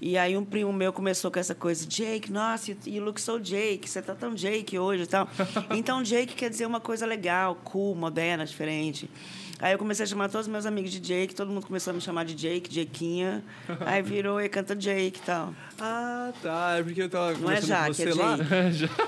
E 0.00 0.16
aí 0.16 0.36
um 0.36 0.44
primo 0.44 0.72
meu 0.72 0.92
começou 0.92 1.30
com 1.30 1.38
essa 1.38 1.54
coisa, 1.54 1.86
Jake, 1.86 2.30
nossa, 2.30 2.76
you, 2.86 3.02
look 3.02 3.20
so 3.20 3.38
Jake, 3.40 3.88
você 3.88 4.00
tá 4.00 4.14
tão 4.14 4.34
Jake 4.34 4.78
hoje 4.78 5.02
e 5.04 5.06
tal. 5.06 5.28
Então 5.76 6.02
Jake 6.02 6.34
quer 6.34 6.50
dizer 6.50 6.66
uma 6.66 6.80
coisa 6.80 7.04
legal, 7.04 7.56
cool, 7.64 7.94
moderna, 7.94 8.44
diferente. 8.44 9.10
Aí 9.60 9.72
eu 9.72 9.78
comecei 9.78 10.04
a 10.04 10.06
chamar 10.06 10.28
todos 10.28 10.46
os 10.46 10.52
meus 10.52 10.66
amigos 10.66 10.92
de 10.92 11.00
Jake, 11.00 11.34
todo 11.34 11.50
mundo 11.50 11.66
começou 11.66 11.90
a 11.90 11.94
me 11.94 12.00
chamar 12.00 12.24
de 12.24 12.34
Jake, 12.34 12.72
Jaquinha. 12.72 13.44
Aí 13.84 14.00
virou 14.02 14.40
e 14.40 14.48
canta 14.48 14.74
Jake 14.76 15.18
e 15.18 15.22
tal. 15.22 15.52
Ah, 15.80 16.32
tá. 16.42 16.76
É 16.78 16.82
porque 16.82 17.02
eu 17.02 17.08
tava 17.08 17.32
Não 17.34 17.50
é 17.52 17.60
Jaque, 17.62 17.94
você 17.94 18.08
é 18.10 18.14
lá. 18.14 18.36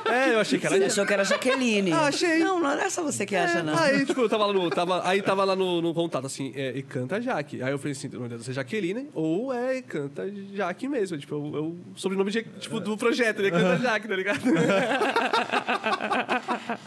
É, 0.07 0.35
eu 0.35 0.41
achei 0.41 0.59
que 0.59 0.69
Você 0.69 0.75
era 0.77 0.87
achou 0.87 1.05
que 1.07 1.13
era 1.13 1.25
Jaqueline? 1.25 1.93
Ah, 1.93 2.07
achei. 2.07 2.39
Não, 2.39 2.61
não 2.61 2.71
é 2.71 2.89
só 2.89 3.03
você 3.03 3.27
que 3.27 3.35
acha, 3.35 3.63
não. 3.63 3.77
Aí, 3.77 4.07
tipo, 4.07 4.21
eu 4.21 4.29
tava 4.29 4.47
lá 4.47 4.53
no, 4.53 4.71
tava, 4.71 5.09
aí 5.09 5.21
tava 5.21 5.45
lá 5.45 5.57
no, 5.57 5.83
no 5.83 5.93
contato, 5.93 6.27
assim, 6.27 6.53
é, 6.55 6.73
e 6.77 6.83
canta 6.83 7.21
Jaque. 7.21 7.63
Aí 7.63 7.73
eu 7.73 7.79
falei 7.79 7.93
assim, 7.93 8.09
não 8.13 8.29
deve 8.29 8.45
ser 8.45 8.53
Jaqueline, 8.53 9.09
ou 9.15 9.53
é 9.53 9.79
e 9.79 9.83
canta 9.83 10.31
Jaque 10.55 10.89
mesmo. 10.89 11.19
Tipo, 11.19 11.35
é 11.35 11.39
o- 11.39 11.57
é 11.57 11.61
o 11.61 11.77
sobrenome 11.97 12.31
de, 12.31 12.43
tipo, 12.61 12.79
do 12.81 12.97
projeto, 12.97 13.41
ele 13.41 13.51
canta 13.51 13.77
Jaque, 13.79 14.07
tá 14.09 14.15
ligado? 14.17 14.41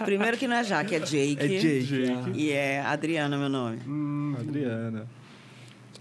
Primeiro 0.05 0.37
que 0.37 0.47
não 0.47 0.55
é 0.57 0.63
Jaque, 0.63 0.95
é 0.95 0.99
Jake. 0.99 1.37
É 1.43 1.47
Jake. 1.59 2.31
E 2.35 2.51
é 2.51 2.81
Adriana, 2.81 3.37
meu 3.37 3.49
nome. 3.49 3.79
Adriana. 4.39 5.07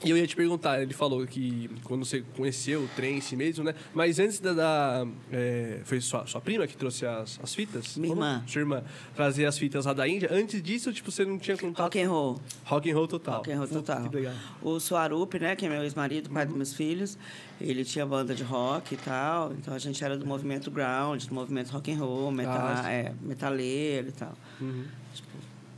E 0.05 0.11
eu 0.11 0.17
ia 0.17 0.27
te 0.27 0.35
perguntar, 0.35 0.83
ele 0.83 0.93
falou 0.93 1.27
que 1.27 1.71
quando 1.85 2.05
você 2.05 2.23
conheceu 2.37 2.83
o 2.83 2.88
Trance 2.88 3.37
mesmo, 3.37 3.62
né? 3.65 3.75
Mas 3.95 4.19
antes 4.19 4.41
da. 4.41 4.53
da, 4.53 5.07
é, 5.31 5.81
foi 5.85 6.01
sua, 6.01 6.27
sua 6.27 6.41
prima 6.41 6.67
que 6.67 6.77
trouxe 6.77 7.07
as, 7.07 7.38
as 7.43 7.55
fitas? 7.55 7.97
Minha 7.97 8.15
Como? 8.15 8.25
irmã. 8.27 8.45
Sua 8.47 8.61
irmã. 8.61 8.83
Trazer 9.15 9.47
as 9.47 9.57
fitas 9.57 9.87
lá 9.87 9.93
da 9.93 10.09
Índia. 10.09 10.29
Antes 10.33 10.62
disso, 10.62 10.93
tipo, 10.93 11.11
você 11.11 11.25
não 11.25 11.38
tinha 11.38 11.57
contato. 11.57 11.85
Rock 11.85 12.01
and 12.01 12.11
roll. 12.11 12.41
Rock 12.65 12.91
and 12.91 12.95
roll 12.95 13.09
total. 13.09 13.37
Rock 13.37 13.53
and 13.53 13.59
roll 13.59 13.69
Puta, 13.69 13.95
total. 13.97 14.11
Legal. 14.12 14.35
O 14.61 14.81
Suarup, 14.81 15.38
né, 15.38 15.55
que 15.55 15.67
é 15.67 15.69
meu 15.69 15.83
ex-marido, 15.83 16.31
pai 16.31 16.47
dos 16.47 16.57
meus 16.57 16.75
filhos, 16.75 17.17
ele 17.61 17.85
tinha 17.85 18.05
banda 18.05 18.35
de 18.35 18.43
rock 18.43 18.95
e 18.95 18.97
tal. 18.97 19.53
Então 19.53 19.73
a 19.73 19.79
gente 19.79 20.03
era 20.03 20.17
do 20.19 20.27
movimento 20.27 20.71
ground, 20.71 21.25
do 21.25 21.35
movimento 21.35 21.71
rock 21.71 21.93
and 21.93 21.99
roll, 21.99 22.31
metal, 22.33 22.59
Ah, 22.59 22.91
é, 22.91 23.12
metaleiro 23.23 24.09
e 24.09 24.12
tal. 24.12 24.33
Uhum. 24.61 24.85
Tipo, 25.15 25.29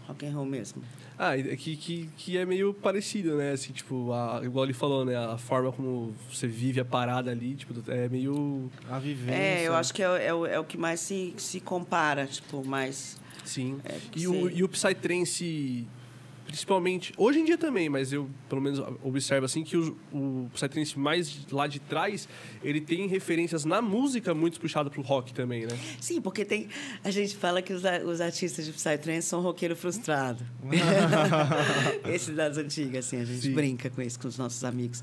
rock 0.09 0.27
and 0.27 0.33
roll 0.35 0.47
mesmo. 0.47 0.83
Ah, 1.19 1.37
que, 1.37 1.77
que, 1.77 2.09
que 2.17 2.37
é 2.37 2.45
meio 2.45 2.75
parecido, 2.75 3.37
né? 3.37 3.53
Assim, 3.53 3.73
tipo, 3.73 4.13
a, 4.13 4.41
igual 4.43 4.65
ele 4.65 4.73
falou, 4.75 5.05
né? 5.05 5.17
A 5.17 5.39
forma 5.39 5.71
como 5.71 6.13
você 6.31 6.47
vive 6.49 6.81
a 6.81 6.85
parada 6.85 7.31
ali, 7.31 7.55
tipo, 7.55 7.73
é 7.91 8.09
meio. 8.09 8.69
A 8.91 8.99
vivência. 8.99 9.39
É, 9.39 9.63
eu 9.69 9.75
acho 9.77 9.95
que 9.95 10.03
é, 10.03 10.11
o- 10.11 10.17
é, 10.17 10.35
o- 10.35 10.47
é 10.47 10.59
o 10.59 10.65
que 10.65 10.77
mais 10.77 10.99
se, 11.01 11.33
se 11.37 11.61
compara, 11.61 12.27
tipo, 12.27 12.65
mais... 12.67 13.17
Sim. 13.45 13.79
É, 13.85 13.97
e, 14.17 14.27
o, 14.27 14.51
e 14.51 14.65
o 14.65 14.69
Psytrance, 14.69 15.87
principalmente. 16.45 17.13
Hoje 17.17 17.41
em 17.41 17.45
dia 17.45 17.59
também, 17.59 17.89
mas 17.89 18.13
eu, 18.13 18.29
pelo 18.49 18.61
menos, 18.61 18.81
observo 19.03 19.47
assim 19.47 19.65
que 19.65 19.77
o, 19.77 19.97
o 20.13 20.51
Psytrance 20.53 20.99
mais 20.99 21.47
lá 21.51 21.67
de 21.67 21.79
trás, 21.79 22.29
ele 22.63 22.81
tem 22.81 23.07
referências 23.07 23.65
na 23.65 23.81
música 23.83 24.35
muito 24.35 24.61
puxado 24.61 24.91
pro 24.91 25.03
rock 25.03 25.33
também, 25.33 25.67
né? 25.67 25.77
Sim, 26.01 26.21
porque 26.21 26.45
tem... 26.45 26.69
A 27.03 27.11
gente 27.11 27.37
fala 27.37 27.63
que 27.63 27.73
os, 27.73 27.83
os 28.07 28.21
artistas 28.21 28.65
de 28.65 28.73
Psytrance 28.73 29.29
são 29.29 29.41
roqueiro 29.41 29.75
frustrado. 29.75 30.45
Esse 32.09 32.33
das 32.33 32.57
antigas, 32.57 33.07
assim, 33.07 33.21
a 33.21 33.25
gente 33.25 33.43
Sim. 33.43 33.53
brinca 33.53 33.91
com 33.91 34.03
isso 34.03 34.19
com 34.19 34.29
os 34.29 34.39
nossos 34.39 34.63
amigos 34.65 35.03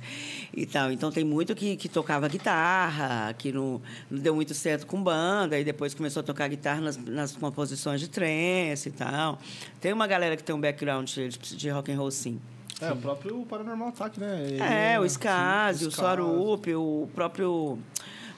e 0.55 0.65
tal. 0.65 0.91
Então 0.91 1.11
tem 1.11 1.23
muito 1.23 1.53
que, 1.55 1.75
que 1.75 1.89
tocava 1.89 2.27
guitarra, 2.27 3.33
que 3.33 3.51
não, 3.51 3.81
não 4.09 4.19
deu 4.19 4.35
muito 4.35 4.53
certo 4.53 4.85
com 4.85 5.01
banda, 5.01 5.59
e 5.59 5.63
depois 5.63 5.93
começou 5.93 6.21
a 6.21 6.23
tocar 6.23 6.47
guitarra 6.47 6.81
nas, 6.81 6.97
nas 6.97 7.35
composições 7.35 7.99
de 7.99 8.09
trance 8.09 8.89
e 8.89 8.91
tal. 8.91 9.39
Tem 9.79 9.91
uma 9.93 10.07
galera 10.07 10.37
que 10.37 10.43
tem 10.43 10.55
um 10.55 10.61
background 10.61 11.09
de, 11.39 11.55
de 11.55 11.69
rock 11.69 11.91
and 11.91 11.97
roll, 11.97 12.11
sim. 12.11 12.39
É, 12.81 12.91
o 12.91 12.95
próprio 12.95 13.45
Paranormal 13.45 13.89
Attack, 13.89 14.19
né? 14.19 14.43
Ele 14.43 14.61
É, 14.61 14.99
o 14.99 15.03
sim, 15.03 15.07
Skazi, 15.07 15.85
o. 15.85 15.91
Swarup, 15.91 16.67
o 16.73 17.09
próprio 17.13 17.77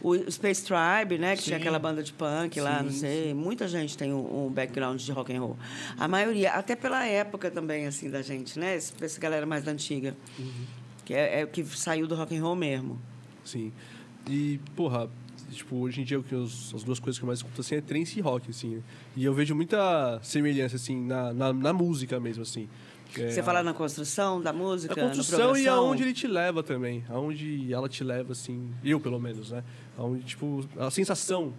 o 0.04 0.30
Space 0.30 0.66
Tribe, 0.66 1.18
né, 1.18 1.38
que 1.38 1.44
tinha 1.44 1.56
Sim. 1.56 1.62
aquela 1.62 1.80
banda 1.80 2.04
de 2.04 2.12
punk 2.12 2.60
lá, 2.60 2.80
Sim, 2.80 2.84
não 2.84 2.92
sei. 2.92 3.34
Muita 3.34 3.70
gente 3.70 3.98
tem 3.98 4.14
um, 4.14 4.48
um 4.48 4.50
background 4.50 5.00
de 5.00 5.12
rock 5.14 5.34
and 5.34 5.40
roll. 5.40 5.58
A 5.98 6.10
maioria, 6.10 6.52
até 6.52 6.76
pela 6.76 7.06
época 7.06 7.50
também 7.50 7.88
assim 7.88 8.10
da 8.10 8.22
gente, 8.22 8.60
né? 8.60 8.76
Essa 8.76 9.20
galera 9.22 9.46
mais 9.46 9.66
antiga, 9.66 10.14
que 11.06 11.14
é, 11.14 11.40
é 11.40 11.44
o 11.46 11.48
que 11.48 11.64
saiu 11.64 12.06
do 12.06 12.16
rock 12.16 12.38
and 12.38 12.44
roll 12.44 12.56
mesmo. 12.56 13.00
Sim. 13.46 13.72
E, 14.30 14.60
porra, 14.76 15.10
tipo, 15.54 15.76
hoje 15.78 16.02
em 16.02 16.04
dia 16.04 16.20
o 16.20 16.24
que 16.24 16.36
os- 16.36 16.74
as 16.76 16.84
duas 16.84 17.00
coisas 17.00 17.18
que 17.20 17.24
eu 17.24 17.28
mais 17.28 17.40
escuto 17.40 17.62
assim 17.62 17.76
é 17.76 17.82
trance 17.82 18.18
e 18.18 18.22
rock, 18.22 18.50
assim. 18.50 18.76
né? 18.76 18.82
E 19.16 19.24
eu 19.26 19.34
vejo 19.34 19.56
muita 19.56 20.20
semelhança, 20.22 20.76
assim, 20.76 21.00
na, 21.06 21.34
na, 21.34 21.54
na 21.54 21.74
música 21.74 22.20
mesmo, 22.20 22.44
assim. 22.44 22.68
É, 23.18 23.30
Você 23.30 23.44
fala 23.44 23.62
na 23.62 23.74
construção 23.74 24.42
da 24.42 24.52
música, 24.52 24.94
A 24.94 24.98
na 25.04 25.10
construção 25.10 25.56
e 25.56 25.68
aonde 25.68 26.02
ele 26.02 26.14
te 26.14 26.26
leva 26.28 26.64
também. 26.64 27.04
Aonde 27.08 27.72
ela 27.72 27.88
te 27.88 28.04
leva, 28.04 28.32
assim. 28.32 28.72
Eu, 28.84 29.00
pelo 29.00 29.20
menos, 29.20 29.52
né? 29.52 29.64
Aonde, 29.98 30.24
tipo, 30.24 30.66
a 30.80 30.90
sensação 30.90 31.54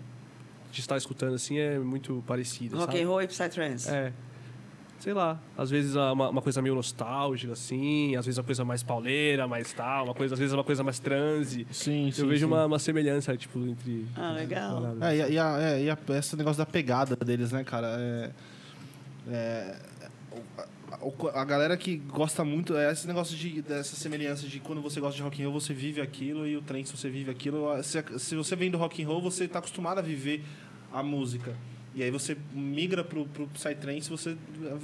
de 0.72 0.80
estar 0.80 0.96
escutando, 0.96 1.34
assim, 1.34 1.58
é 1.58 1.78
muito 1.78 2.24
parecida. 2.26 2.76
Rock 2.76 3.00
and 3.00 3.06
roll 3.06 3.22
e 3.22 3.28
psytrance. 3.28 3.88
É. 3.88 4.12
Sei 5.04 5.12
lá. 5.12 5.38
Às 5.54 5.68
vezes 5.68 5.96
é 5.96 6.00
uma, 6.12 6.30
uma 6.30 6.40
coisa 6.40 6.62
meio 6.62 6.74
nostálgica, 6.74 7.52
assim. 7.52 8.16
Às 8.16 8.24
vezes 8.24 8.38
uma 8.38 8.44
coisa 8.44 8.64
mais 8.64 8.82
pauleira, 8.82 9.46
mais 9.46 9.70
tal. 9.70 10.06
Uma 10.06 10.14
coisa, 10.14 10.32
às 10.34 10.38
vezes 10.38 10.54
é 10.54 10.56
uma 10.56 10.64
coisa 10.64 10.82
mais 10.82 10.98
transe. 10.98 11.66
Sim, 11.70 12.10
sim. 12.10 12.22
Eu 12.22 12.28
vejo 12.28 12.46
sim. 12.46 12.50
uma, 12.50 12.64
uma 12.64 12.78
semelhança, 12.78 13.36
tipo, 13.36 13.58
entre. 13.66 14.06
Ah, 14.16 14.30
legal. 14.32 14.96
É, 15.02 15.14
e, 15.18 15.20
a- 15.22 15.28
e, 15.28 15.38
a, 15.38 15.58
é, 15.60 15.82
e 15.82 15.90
a- 15.90 15.98
esse 16.18 16.34
negócio 16.36 16.56
da 16.56 16.64
pegada 16.64 17.14
deles, 17.16 17.52
né, 17.52 17.62
cara? 17.62 17.86
É, 18.00 18.30
é, 19.28 19.76
a, 20.90 21.40
a 21.42 21.44
galera 21.44 21.76
que 21.76 21.98
gosta 21.98 22.42
muito, 22.42 22.74
é 22.74 22.90
esse 22.90 23.06
negócio 23.06 23.36
de, 23.36 23.60
dessa 23.60 23.96
semelhança 23.96 24.46
de 24.46 24.58
quando 24.58 24.80
você 24.80 25.00
gosta 25.00 25.16
de 25.18 25.22
rock 25.22 25.42
and 25.42 25.50
roll, 25.50 25.60
você 25.60 25.74
vive 25.74 26.00
aquilo, 26.00 26.46
e 26.46 26.56
o 26.56 26.62
trem, 26.62 26.82
se 26.82 26.96
você 26.96 27.10
vive 27.10 27.30
aquilo. 27.30 27.66
Se, 27.82 28.02
se 28.18 28.34
você 28.34 28.56
vem 28.56 28.70
do 28.70 28.78
rock 28.78 29.04
and 29.04 29.06
roll, 29.06 29.20
você 29.20 29.44
está 29.44 29.58
acostumado 29.58 29.98
a 29.98 30.02
viver 30.02 30.42
a 30.90 31.02
música. 31.02 31.54
E 31.94 32.02
aí 32.02 32.10
você 32.10 32.36
migra 32.52 33.04
pro, 33.04 33.24
pro 33.26 33.46
Psytrance, 33.48 34.10
você 34.10 34.36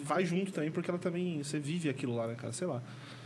vai 0.04 0.24
junto 0.24 0.52
também, 0.52 0.70
porque 0.70 0.90
ela 0.90 0.98
também, 0.98 1.42
você 1.42 1.58
vive 1.58 1.88
aquilo 1.88 2.14
lá, 2.14 2.26
né, 2.26 2.34
cara? 2.34 2.52
Sei 2.52 2.66
lá. 2.66 2.82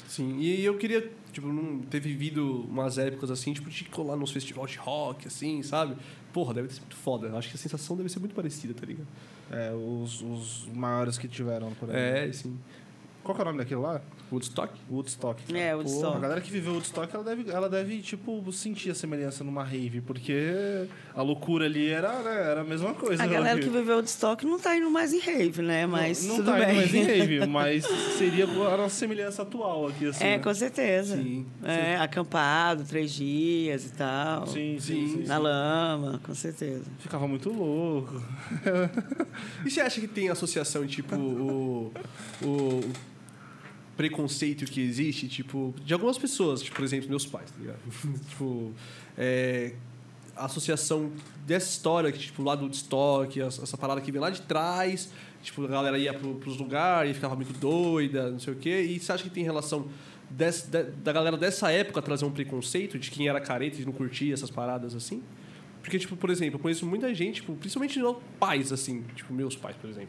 Sim, 0.09 0.39
e 0.39 0.65
eu 0.65 0.77
queria, 0.77 1.11
tipo, 1.33 1.49
não 1.49 1.81
ter 1.81 2.01
vivido 2.01 2.63
umas 2.69 2.99
épocas 2.99 3.31
assim, 3.31 3.53
tipo, 3.53 3.69
de 3.69 3.85
colar 3.85 4.17
nos 4.17 4.31
festivais 4.31 4.71
de 4.71 4.79
rock, 4.79 5.27
assim, 5.27 5.63
sabe? 5.63 5.97
Porra, 6.33 6.55
deve 6.55 6.73
ser 6.73 6.81
muito 6.81 6.97
foda. 6.97 7.29
Eu 7.29 7.37
Acho 7.37 7.49
que 7.49 7.57
a 7.57 7.59
sensação 7.59 7.97
deve 7.97 8.09
ser 8.09 8.21
muito 8.21 8.35
parecida, 8.35 8.75
tá 8.75 8.87
ligado? 8.87 9.07
É, 9.51 9.73
os, 9.73 10.23
os 10.23 10.69
maiores 10.73 11.19
que 11.19 11.29
tiveram 11.29 11.73
por 11.75 11.91
aí. 11.91 12.29
É, 12.29 12.33
sim. 12.33 12.59
Qual 13.25 13.35
que 13.35 13.41
é 13.41 13.43
o 13.43 13.47
nome 13.47 13.59
daquilo 13.59 13.81
lá? 13.81 14.03
Woodstock? 14.31 14.73
Woodstock. 14.91 15.43
É, 15.55 15.73
Pô, 15.73 15.79
Woodstock. 15.79 16.17
a 16.17 16.21
galera 16.21 16.41
que 16.43 16.51
viveu 16.51 16.75
Woodstock, 16.75 17.15
ela 17.15 17.25
deve, 17.25 17.51
ela 17.51 17.69
deve, 17.71 18.03
tipo, 18.03 18.53
sentir 18.53 18.91
a 18.91 18.95
semelhança 18.95 19.43
numa 19.43 19.65
rave, 19.65 20.03
porque 20.03 20.87
a 21.15 21.23
loucura 21.23 21.65
ali 21.65 21.89
era, 21.89 22.21
né, 22.23 22.51
era 22.51 22.61
a 22.61 22.65
mesma 22.65 22.93
coisa. 22.93 23.23
A 23.23 23.27
né, 23.27 23.33
galera 23.33 23.59
que 23.59 23.69
viveu 23.71 24.01
estoque 24.01 24.45
não 24.45 24.59
tá 24.59 24.77
indo 24.77 24.91
mais 24.91 25.15
em 25.15 25.21
rave, 25.21 25.63
né? 25.63 25.87
Mas 25.87 26.23
não, 26.23 26.37
não 26.37 26.45
tudo 26.45 26.53
tá 26.53 26.59
bem. 26.59 26.69
indo 26.69 26.77
mais 26.77 26.95
em 26.95 27.03
rave, 27.03 27.47
mas 27.49 27.85
seria 28.19 28.45
a 28.45 28.77
nossa 28.77 28.95
semelhança 28.95 29.43
atual 29.43 29.89
aqui, 29.89 30.07
assim. 30.07 30.25
É, 30.25 30.37
né? 30.37 30.39
com 30.43 30.53
certeza. 30.53 31.17
Sim, 31.17 31.47
É, 31.63 31.97
acampado, 31.97 32.85
três 32.85 33.11
dias 33.13 33.87
e 33.87 33.93
tal. 33.93 34.47
Sim, 34.49 34.79
sim, 34.79 35.09
sim. 35.09 35.25
Na 35.27 35.39
lama, 35.39 36.21
com 36.23 36.35
certeza. 36.35 36.85
Ficava 36.99 37.27
muito 37.27 37.51
louco. 37.51 38.23
E 39.65 39.71
você 39.71 39.81
acha 39.81 39.99
que 40.01 40.09
tem 40.09 40.29
associação, 40.29 40.87
tipo, 40.87 41.15
o, 41.17 41.93
o 42.43 42.81
preconceito 43.97 44.65
que 44.67 44.81
existe, 44.81 45.29
tipo, 45.29 45.75
de 45.85 45.93
algumas 45.95 46.19
pessoas, 46.19 46.63
tipo, 46.63 46.77
por 46.77 46.85
exemplo, 46.85 47.09
meus 47.09 47.27
pais, 47.27 47.51
tá 47.51 47.57
ligado? 47.61 47.79
tipo, 48.29 48.73
é, 49.17 49.73
a 50.37 50.47
associação 50.47 51.13
dessa 51.47 51.71
história, 51.71 52.11
que, 52.11 52.19
tipo, 52.19 52.43
lá 52.43 52.55
do 52.55 52.63
Woodstock, 52.65 53.41
essa 53.41 53.77
parada 53.77 54.01
que 54.01 54.11
vem 54.11 54.21
lá 54.21 54.31
de 54.31 54.43
trás, 54.43 55.11
tipo, 55.43 55.65
a 55.65 55.69
galera 55.69 55.97
ia 55.99 56.13
pro, 56.13 56.35
pros 56.37 56.57
lugares 56.57 57.13
e 57.13 57.15
ficava 57.15 57.37
muito 57.37 57.53
doida, 57.59 58.31
não 58.31 58.39
sei 58.41 58.53
o 58.53 58.57
quê, 58.57 58.83
e 58.83 58.99
você 58.99 59.13
acha 59.13 59.23
que 59.23 59.31
tem 59.31 59.45
relação 59.45 59.87
desse- 60.31 60.67
da 60.69 61.13
galera 61.13 61.37
dessa 61.37 61.71
época 61.71 62.01
trazer 62.03 62.25
um 62.25 62.31
preconceito 62.31 62.99
de 62.99 63.11
quem 63.11 63.29
era 63.29 63.41
careta 63.41 63.81
e 63.81 63.85
não 63.85 63.93
curtia 63.93 64.35
essas 64.35 64.51
paradas 64.51 64.95
assim? 64.95 65.23
Porque, 65.85 65.99
tipo, 65.99 66.17
por 66.17 66.31
exemplo, 66.31 66.55
eu 66.55 66.59
conheço 66.59 66.87
muita 66.87 67.15
gente, 67.15 67.43
tipo, 67.43 67.55
principalmente 67.57 68.01
pais, 68.41 68.73
assim, 68.73 69.05
tipo, 69.15 69.35
meus 69.35 69.55
pais, 69.55 69.77
por 69.77 69.91
exemplo, 69.91 70.09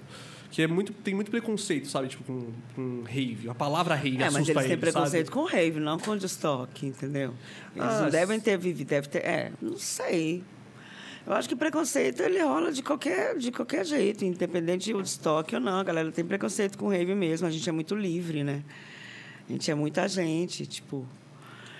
que 0.49 0.61
é 0.61 0.67
muito, 0.67 0.93
tem 0.93 1.13
muito 1.13 1.29
preconceito, 1.29 1.89
sabe? 1.89 2.07
Tipo, 2.07 2.23
com, 2.23 2.47
com 2.73 3.03
rave. 3.03 3.49
A 3.49 3.53
palavra 3.53 3.93
rave 3.93 4.15
É, 4.15 4.19
mas 4.19 4.35
assusta 4.35 4.53
eles 4.53 4.67
têm 4.67 4.77
preconceito 4.77 5.25
sabe? 5.25 5.37
com 5.37 5.43
rave, 5.43 5.79
não 5.81 5.99
com 5.99 6.15
estoque, 6.15 6.85
entendeu? 6.85 7.33
Eles 7.75 7.89
Ah, 7.89 8.03
não 8.03 8.09
devem 8.09 8.39
ter 8.39 8.57
vivido, 8.57 8.87
deve 8.87 9.09
ter. 9.09 9.19
É, 9.25 9.51
não 9.61 9.77
sei. 9.77 10.45
Eu 11.27 11.33
acho 11.33 11.49
que 11.49 11.57
preconceito 11.57 12.21
ele 12.21 12.41
rola 12.41 12.71
de 12.71 12.81
qualquer, 12.81 13.37
de 13.37 13.51
qualquer 13.51 13.85
jeito, 13.85 14.23
independente 14.23 14.93
de 14.93 15.01
estoque 15.01 15.55
ou 15.55 15.59
não. 15.59 15.79
A 15.79 15.83
galera 15.83 16.09
tem 16.09 16.23
preconceito 16.23 16.77
com 16.77 16.87
rave 16.87 17.13
mesmo. 17.13 17.45
A 17.47 17.51
gente 17.51 17.67
é 17.67 17.71
muito 17.73 17.93
livre, 17.93 18.45
né? 18.45 18.63
A 19.49 19.51
gente 19.51 19.69
é 19.69 19.75
muita 19.75 20.07
gente, 20.07 20.65
tipo. 20.65 21.05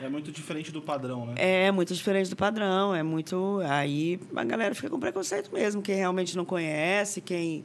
É 0.01 0.09
muito 0.09 0.31
diferente 0.31 0.71
do 0.71 0.81
padrão, 0.81 1.25
né? 1.25 1.33
É 1.37 1.71
muito 1.71 1.93
diferente 1.93 2.29
do 2.29 2.35
padrão, 2.35 2.93
é 2.93 3.01
muito. 3.01 3.59
Aí 3.67 4.19
a 4.35 4.43
galera 4.43 4.75
fica 4.75 4.89
com 4.89 4.99
preconceito 4.99 5.51
mesmo, 5.53 5.81
quem 5.81 5.95
realmente 5.95 6.35
não 6.35 6.43
conhece, 6.43 7.21
quem, 7.21 7.63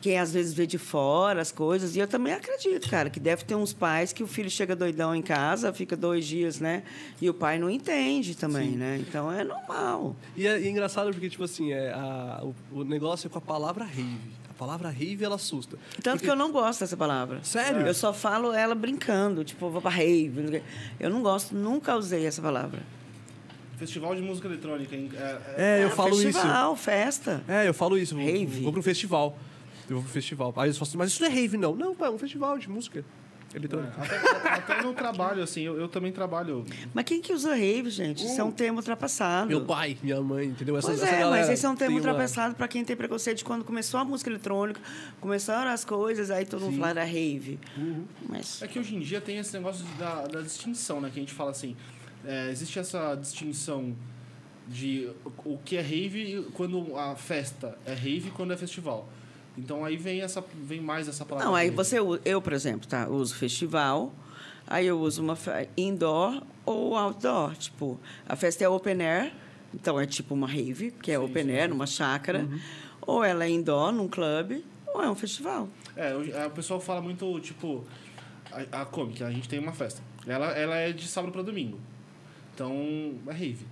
quem 0.00 0.18
às 0.18 0.32
vezes 0.32 0.52
vê 0.52 0.66
de 0.66 0.78
fora 0.78 1.40
as 1.40 1.52
coisas. 1.52 1.94
E 1.94 2.00
eu 2.00 2.08
também 2.08 2.32
acredito, 2.34 2.90
cara, 2.90 3.08
que 3.08 3.20
deve 3.20 3.44
ter 3.44 3.54
uns 3.54 3.72
pais 3.72 4.12
que 4.12 4.22
o 4.22 4.26
filho 4.26 4.50
chega 4.50 4.74
doidão 4.74 5.14
em 5.14 5.22
casa, 5.22 5.72
fica 5.72 5.96
dois 5.96 6.26
dias, 6.26 6.58
né? 6.60 6.82
E 7.22 7.30
o 7.30 7.34
pai 7.34 7.58
não 7.58 7.70
entende 7.70 8.36
também, 8.36 8.70
Sim. 8.72 8.76
né? 8.76 8.98
Então 9.00 9.30
é 9.32 9.44
normal. 9.44 10.16
E 10.36 10.46
é, 10.46 10.60
e 10.60 10.66
é 10.66 10.70
engraçado 10.70 11.10
porque, 11.12 11.30
tipo 11.30 11.44
assim, 11.44 11.72
é, 11.72 11.92
a- 11.92 12.40
o, 12.42 12.80
o 12.80 12.84
negócio 12.84 13.28
é 13.28 13.30
com 13.30 13.38
a 13.38 13.40
palavra 13.42 13.84
rave. 13.84 14.43
A 14.64 14.66
palavra 14.66 14.88
rave, 14.88 15.22
ela 15.22 15.34
assusta. 15.34 15.76
Tanto 16.02 16.14
Porque- 16.14 16.24
que 16.24 16.30
eu 16.30 16.34
não 16.36 16.50
gosto 16.50 16.80
dessa 16.80 16.96
palavra. 16.96 17.38
Sério? 17.42 17.82
Eu 17.86 17.92
só 17.92 18.14
falo 18.14 18.50
ela 18.54 18.74
brincando, 18.74 19.44
tipo, 19.44 19.66
eu 19.66 19.70
vou 19.70 19.82
pra 19.82 19.90
rave. 19.90 20.62
Eu 20.98 21.10
não 21.10 21.22
gosto, 21.22 21.54
nunca 21.54 21.94
usei 21.94 22.24
essa 22.24 22.40
palavra. 22.40 22.80
Festival 23.76 24.14
de 24.14 24.22
música 24.22 24.48
eletrônica. 24.48 24.96
hein? 24.96 25.10
É, 25.14 25.54
É, 25.58 25.84
eu 25.84 25.88
É, 25.88 25.90
falo 25.90 26.14
isso. 26.14 26.22
festival, 26.32 26.76
festa. 26.76 27.44
É, 27.46 27.68
eu 27.68 27.74
falo 27.74 27.98
isso. 27.98 28.14
eu 28.14 28.18
vou- 28.18 28.26
Rave. 28.26 28.62
Vou 28.62 28.72
pro 28.72 28.82
festival. 28.82 29.36
Eu 29.88 29.96
vou 29.96 30.02
pro 30.04 30.12
festival. 30.12 30.54
Aí 30.56 30.68
eles 30.68 30.78
falam 30.78 30.88
assim, 30.88 30.96
mas 30.96 31.10
isso 31.10 31.20
não 31.22 31.28
é 31.28 31.32
rave, 31.34 31.58
não. 31.58 31.74
Não, 31.76 31.94
pá, 31.94 32.06
é 32.06 32.10
um 32.10 32.16
festival 32.18 32.56
de 32.58 32.70
música 32.70 33.04
eletrônica. 33.54 33.94
É, 34.00 34.04
até, 34.04 34.48
até 34.74 34.82
no 34.82 34.92
trabalho, 34.92 35.42
assim, 35.42 35.62
eu, 35.62 35.78
eu 35.78 35.88
também 35.88 36.10
trabalho. 36.12 36.64
Mas 36.92 37.04
quem 37.04 37.20
que 37.20 37.32
usa 37.32 37.54
rave, 37.54 37.88
gente? 37.90 38.24
Isso 38.26 38.40
é 38.40 38.44
um 38.44 38.50
termo 38.50 38.78
ultrapassado. 38.78 39.46
Meu 39.48 39.64
pai, 39.64 39.96
minha 40.02 40.20
mãe, 40.20 40.46
entendeu? 40.46 40.76
Essa, 40.76 40.88
Pois 40.88 41.02
essa 41.02 41.14
é, 41.14 41.18
galera 41.20 41.42
mas 41.42 41.48
esse 41.50 41.64
é 41.64 41.68
um 41.68 41.76
termo 41.76 41.94
tem 41.96 42.00
uma- 42.04 42.10
ultrapassado 42.12 42.54
para 42.54 42.66
quem 42.68 42.84
tem 42.84 42.96
preconceito 42.96 43.38
de 43.38 43.44
quando 43.44 43.64
começou 43.64 44.00
a 44.00 44.04
música 44.04 44.28
eletrônica, 44.30 44.80
começaram 45.20 45.70
as 45.70 45.84
coisas, 45.84 46.30
aí 46.30 46.44
todo 46.44 46.62
mundo 46.62 46.76
fala 46.78 46.90
era 46.90 47.04
rave. 47.04 47.58
Uhum. 47.76 48.04
Mas 48.28 48.60
É 48.62 48.66
que 48.66 48.78
hoje 48.78 48.94
em 48.96 49.00
dia 49.00 49.20
tem 49.20 49.38
esse 49.38 49.52
negócio 49.56 49.84
da, 49.98 50.26
da 50.26 50.40
distinção, 50.40 51.00
né? 51.00 51.10
Que 51.12 51.18
a 51.20 51.22
gente 51.22 51.32
fala 51.34 51.50
assim. 51.52 51.76
é, 52.26 52.50
existe 52.50 52.78
essa 52.78 53.14
distinção 53.14 53.94
de 54.66 55.10
o 55.44 55.58
que 55.58 55.76
é 55.76 55.80
rave 55.82 56.46
quando 56.54 56.96
a 56.96 57.14
festa 57.16 57.76
é 57.84 57.92
rave 57.92 58.28
e 58.28 58.30
quando 58.30 58.52
é 58.52 58.56
festival. 58.56 59.08
Então 59.56 59.84
aí 59.84 59.96
vem 59.96 60.20
essa 60.20 60.44
vem 60.54 60.80
mais 60.80 61.08
essa 61.08 61.24
palavra. 61.24 61.48
não, 61.48 61.54
aí 61.54 61.70
você 61.70 61.98
eu, 62.24 62.42
por 62.42 62.52
exemplo, 62.52 62.88
tá, 62.88 63.08
uso 63.08 63.34
festival, 63.34 64.12
aí 64.66 64.86
eu 64.86 64.98
uso 65.00 65.22
uma 65.22 65.38
indoor 65.76 66.42
ou 66.66 66.96
outdoor, 66.96 67.54
tipo, 67.56 68.00
a 68.28 68.34
festa 68.36 68.64
é 68.64 68.68
open 68.68 69.02
air, 69.02 69.32
então 69.72 70.00
é 70.00 70.06
tipo 70.06 70.34
uma 70.34 70.46
rave, 70.46 70.90
que 70.90 71.12
é 71.12 71.18
Sim, 71.18 71.24
open 71.24 71.44
sim. 71.44 71.52
air, 71.52 71.68
numa 71.68 71.86
chácara, 71.86 72.48
ou 73.00 73.22
ela 73.22 73.44
é 73.44 73.50
indoor 73.50 73.92
num 73.92 74.08
clube, 74.08 74.64
ou 74.92 75.02
é 75.02 75.10
um 75.10 75.14
festival. 75.14 75.68
É, 75.96 76.10
é, 76.10 76.46
o 76.46 76.50
pessoal 76.50 76.80
fala 76.80 77.00
muito, 77.00 77.38
tipo, 77.40 77.84
a, 78.50 78.82
a 78.82 78.84
Comic, 78.84 79.22
a 79.22 79.30
gente 79.30 79.48
tem 79.48 79.58
uma 79.58 79.72
festa. 79.72 80.02
Ela, 80.26 80.46
ela 80.52 80.76
é 80.76 80.92
de 80.92 81.06
sábado 81.06 81.32
para 81.32 81.42
domingo. 81.42 81.78
Então, 82.54 83.14
é 83.26 83.32
rave. 83.32 83.66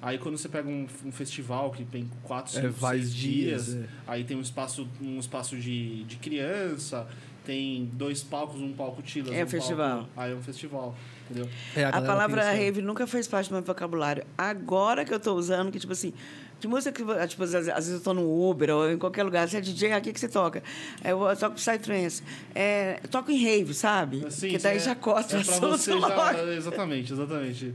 Aí 0.00 0.16
quando 0.18 0.38
você 0.38 0.48
pega 0.48 0.68
um, 0.68 0.86
um 1.04 1.12
festival 1.12 1.70
que 1.72 1.84
tem 1.84 2.08
quatro, 2.22 2.56
É, 2.56 2.62
cinco, 2.62 2.72
vários 2.74 3.06
seis 3.06 3.14
dias, 3.14 3.66
dias, 3.66 3.84
é. 3.84 3.88
aí 4.06 4.24
tem 4.24 4.36
um 4.36 4.40
espaço, 4.40 4.88
um 5.00 5.18
espaço 5.18 5.56
de, 5.56 6.04
de 6.04 6.16
criança, 6.16 7.06
tem 7.44 7.90
dois 7.94 8.22
palcos, 8.22 8.60
um 8.60 8.72
palco 8.72 9.02
Tilas, 9.02 9.32
É 9.34 9.44
um 9.44 9.48
festival. 9.48 9.98
Palco, 9.98 10.10
aí 10.16 10.32
é 10.32 10.34
um 10.36 10.42
festival, 10.42 10.94
entendeu? 11.24 11.48
É, 11.74 11.84
A, 11.84 11.90
galera 11.90 12.06
palavra 12.06 12.40
essa- 12.42 12.52
rave 12.52 12.80
nunca 12.82 13.06
fez 13.06 13.26
parte 13.26 13.48
do 13.48 13.54
meu 13.54 13.62
vocabulário. 13.62 14.24
Agora 14.36 15.04
que 15.04 15.12
eu 15.12 15.18
tô 15.18 15.34
usando, 15.34 15.72
que 15.72 15.78
tipo 15.80 15.92
assim, 15.92 16.12
que 16.60 16.66
música 16.66 16.90
que. 16.92 17.02
vo- 17.02 17.14
Tipo, 17.26 17.42
às, 17.44 17.54
às 17.54 17.66
vezes 17.66 17.92
eu 17.94 18.00
tô 18.00 18.12
no 18.14 18.48
Uber 18.50 18.70
ou 18.70 18.90
em 18.90 18.98
qualquer 18.98 19.22
lugar, 19.22 19.48
você 19.48 19.58
é 19.58 19.60
DJ, 19.60 19.92
aqui 19.92 20.12
que 20.12 20.18
você 20.20 20.28
toca. 20.28 20.62
É, 21.04 21.12
Eu, 21.12 21.20
toco 21.38 21.56
Psytrance. 21.56 22.22
É, 22.54 22.98
eu 23.02 23.08
toco 23.08 23.30
em 23.30 23.38
rave, 23.42 23.72
sabe? 23.74 24.24
Assim, 24.26 24.48
que 24.50 24.58
daí 24.58 24.76
é- 24.76 24.80
já 24.80 24.94
corta 24.94 25.36
é 25.38 25.42
pra 25.44 25.52
assunto 25.54 25.68
você 25.78 26.00
já, 26.00 26.34
Exatamente, 26.54 27.12
exatamente. 27.12 27.74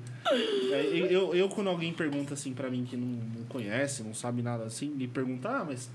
É, 0.71 0.81
eu, 1.09 1.33
eu, 1.33 1.49
quando 1.49 1.69
alguém 1.69 1.93
pergunta 1.93 2.33
assim 2.33 2.53
pra 2.53 2.69
mim 2.69 2.85
que 2.85 2.95
não, 2.97 3.07
não 3.07 3.45
conhece, 3.47 4.03
não 4.03 4.13
sabe 4.13 4.41
nada 4.41 4.63
assim, 4.65 4.87
me 4.89 5.07
pergunta, 5.07 5.49
ah, 5.49 5.63
mas 5.65 5.89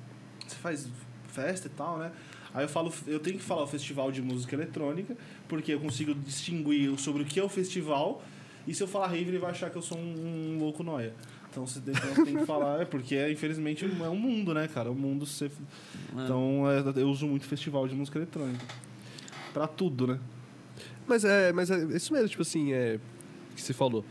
você 0.46 0.56
faz 0.56 0.88
festa 1.32 1.66
e 1.66 1.70
tal, 1.70 1.98
né? 1.98 2.10
Aí 2.54 2.64
eu 2.64 2.68
falo, 2.68 2.92
eu 3.06 3.20
tenho 3.20 3.36
que 3.36 3.42
falar 3.44 3.62
o 3.62 3.66
festival 3.66 4.10
de 4.10 4.22
música 4.22 4.54
eletrônica, 4.56 5.16
porque 5.46 5.72
eu 5.74 5.80
consigo 5.80 6.14
distinguir 6.14 6.96
sobre 6.98 7.22
o 7.22 7.24
que 7.26 7.38
é 7.38 7.42
o 7.44 7.48
festival, 7.48 8.22
e 8.66 8.74
se 8.74 8.82
eu 8.82 8.88
falar 8.88 9.08
rave, 9.08 9.28
ele 9.28 9.38
vai 9.38 9.50
achar 9.50 9.68
que 9.70 9.76
eu 9.76 9.82
sou 9.82 9.98
um, 9.98 10.54
um 10.54 10.58
louco 10.58 10.82
noia. 10.82 11.12
Então 11.50 11.66
você 11.66 11.80
tem, 11.80 11.94
então, 11.94 12.24
que 12.24 12.46
falar, 12.46 12.82
é 12.82 12.84
porque 12.84 13.14
é, 13.14 13.32
infelizmente 13.32 13.84
é 13.84 14.08
um 14.08 14.16
mundo, 14.16 14.52
né, 14.54 14.68
cara? 14.68 14.90
O 14.90 14.94
mundo 14.94 15.26
você. 15.26 15.50
Então 16.12 16.64
é, 16.70 17.00
eu 17.00 17.08
uso 17.08 17.26
muito 17.26 17.46
festival 17.46 17.88
de 17.88 17.94
música 17.94 18.18
eletrônica. 18.18 18.64
Pra 19.52 19.66
tudo, 19.66 20.06
né? 20.06 20.20
Mas 21.06 21.24
é, 21.24 21.52
mas 21.52 21.70
é 21.70 21.78
isso 21.96 22.12
mesmo, 22.12 22.28
tipo 22.28 22.42
assim, 22.42 22.72
é 22.72 23.00
que 23.58 23.62
você 23.62 23.72
falou. 23.72 24.04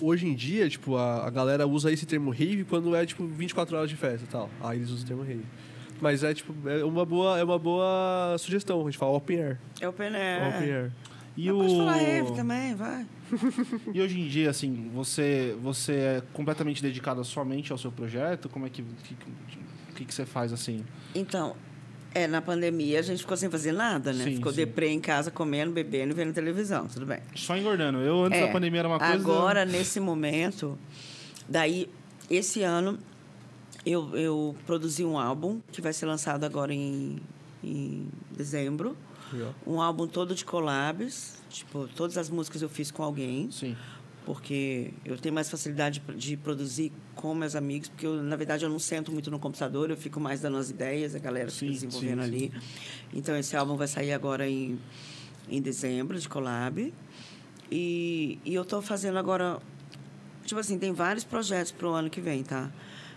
Hoje 0.00 0.26
em 0.26 0.34
dia, 0.34 0.68
tipo, 0.68 0.96
a, 0.96 1.26
a 1.26 1.30
galera 1.30 1.66
usa 1.66 1.92
esse 1.92 2.06
termo 2.06 2.30
rave 2.30 2.64
quando 2.64 2.94
é 2.96 3.06
tipo 3.06 3.26
24 3.26 3.76
horas 3.76 3.90
de 3.90 3.96
festa 3.96 4.24
e 4.24 4.28
tal. 4.28 4.50
Aí 4.60 4.78
eles 4.78 4.90
usam 4.90 5.04
o 5.04 5.06
termo 5.06 5.22
rave. 5.22 5.44
Mas 6.00 6.24
é 6.24 6.34
tipo, 6.34 6.54
é 6.68 6.84
uma 6.84 7.04
boa, 7.04 7.38
é 7.38 7.44
uma 7.44 7.58
boa 7.58 8.36
sugestão, 8.38 8.80
a 8.80 8.84
gente 8.84 8.98
fala 8.98 9.12
open 9.12 9.40
air. 9.40 9.60
É 9.80 9.88
open 9.88 10.14
air. 10.14 10.48
Open 10.48 10.72
air. 10.72 10.92
E 11.36 11.50
Mas 11.50 11.54
o... 11.54 11.58
Pode 11.58 11.76
falar 11.76 11.96
rave 11.96 12.32
também, 12.32 12.74
vai. 12.74 13.06
E 13.92 14.00
hoje 14.00 14.20
em 14.20 14.28
dia, 14.28 14.50
assim, 14.50 14.90
você, 14.94 15.56
você 15.62 15.92
é 15.92 16.22
completamente 16.32 16.80
dedicado 16.82 17.24
somente 17.24 17.72
ao 17.72 17.78
seu 17.78 17.90
projeto? 17.90 18.48
Como 18.48 18.66
é 18.66 18.70
que. 18.70 18.82
que- 18.82 19.14
O 19.90 19.94
que, 19.96 20.04
que 20.04 20.14
você 20.14 20.24
faz 20.26 20.52
assim? 20.52 20.84
Então, 21.14 21.54
é, 22.12 22.26
na 22.26 22.40
pandemia 22.42 22.98
a 22.98 23.02
gente 23.02 23.20
ficou 23.20 23.36
sem 23.36 23.48
fazer 23.50 23.72
nada, 23.72 24.12
né? 24.12 24.24
Sim, 24.24 24.36
ficou 24.36 24.52
sim. 24.52 24.56
deprê 24.58 24.88
em 24.90 25.00
casa, 25.00 25.30
comendo, 25.30 25.72
bebendo 25.72 26.12
e 26.12 26.14
vendo 26.16 26.32
televisão, 26.32 26.86
tudo 26.86 27.06
bem. 27.06 27.18
Só 27.34 27.56
engordando. 27.56 27.98
Eu, 27.98 28.24
antes 28.24 28.38
É, 28.40 28.46
da 28.46 28.52
pandemia, 28.52 28.80
era 28.80 28.88
uma 28.88 28.98
coisa. 28.98 29.14
Agora, 29.14 29.64
nesse 29.64 29.98
momento, 30.00 30.76
daí, 31.48 31.88
esse 32.30 32.62
ano, 32.62 32.98
eu, 33.86 34.16
eu 34.16 34.56
produzi 34.66 35.04
um 35.04 35.18
álbum 35.18 35.60
que 35.72 35.80
vai 35.80 35.92
ser 35.92 36.06
lançado 36.06 36.44
agora 36.44 36.72
em, 36.74 37.18
em 37.62 38.08
dezembro. 38.36 38.96
Legal. 39.34 39.54
Um 39.66 39.80
álbum 39.80 40.06
todo 40.06 40.34
de 40.34 40.44
collabs. 40.44 41.42
Tipo, 41.50 41.88
todas 41.94 42.16
as 42.18 42.30
músicas 42.30 42.62
eu 42.62 42.68
fiz 42.68 42.90
com 42.90 43.02
alguém, 43.02 43.50
Sim. 43.50 43.76
porque 44.24 44.92
eu 45.04 45.16
tenho 45.18 45.34
mais 45.34 45.48
facilidade 45.50 46.02
de- 46.16 46.36
produzir 46.36 46.90
com 47.14 47.34
meus 47.34 47.54
amigos, 47.54 47.88
porque 47.88 48.06
eu, 48.06 48.22
na 48.22 48.34
verdade 48.36 48.64
eu 48.64 48.68
não 48.70 48.78
sento 48.78 49.12
muito 49.12 49.30
no 49.30 49.38
computador, 49.38 49.90
eu 49.90 49.96
fico 49.96 50.18
mais 50.18 50.40
dando 50.40 50.56
as 50.56 50.70
ideias, 50.70 51.14
a 51.14 51.18
galera 51.18 51.50
fica 51.50 51.66
Sim, 51.66 51.72
desenvolvendo 51.72 52.22
sim, 52.22 52.28
ali. 52.28 52.52
Então 53.12 53.36
esse 53.36 53.56
álbum 53.56 53.76
vai 53.76 53.86
sair 53.86 54.12
agora 54.12 54.48
em, 54.48 54.78
em 55.48 55.60
dezembro, 55.62 56.18
de 56.18 56.28
collab. 56.28 56.92
E, 57.70 58.38
e 58.44 58.54
eu 58.54 58.62
estou 58.62 58.82
fazendo 58.82 59.18
agora. 59.18 59.58
Tipo 60.44 60.60
assim, 60.60 60.78
tem 60.78 60.92
vários 60.92 61.24
projetos 61.24 61.72
para 61.72 61.88
o 61.88 61.92
ano 61.92 62.10
que 62.10 62.20
vem, 62.20 62.42
tá? 62.42 62.70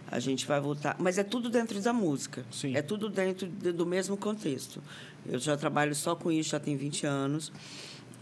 A 0.09 0.19
gente 0.19 0.45
vai 0.45 0.59
voltar. 0.59 0.95
Mas 0.99 1.17
é 1.17 1.23
tudo 1.23 1.49
dentro 1.49 1.79
da 1.81 1.91
música. 1.91 2.45
Sim. 2.51 2.75
É 2.75 2.81
tudo 2.81 3.09
dentro 3.09 3.47
de- 3.47 3.71
do 3.73 3.85
mesmo 3.85 4.15
contexto. 4.15 4.81
Eu 5.25 5.37
já 5.39 5.57
trabalho 5.57 5.93
só 5.93 6.15
com 6.15 6.31
isso, 6.31 6.51
já 6.51 6.59
tem 6.59 6.77
20 6.77 7.05
anos. 7.05 7.51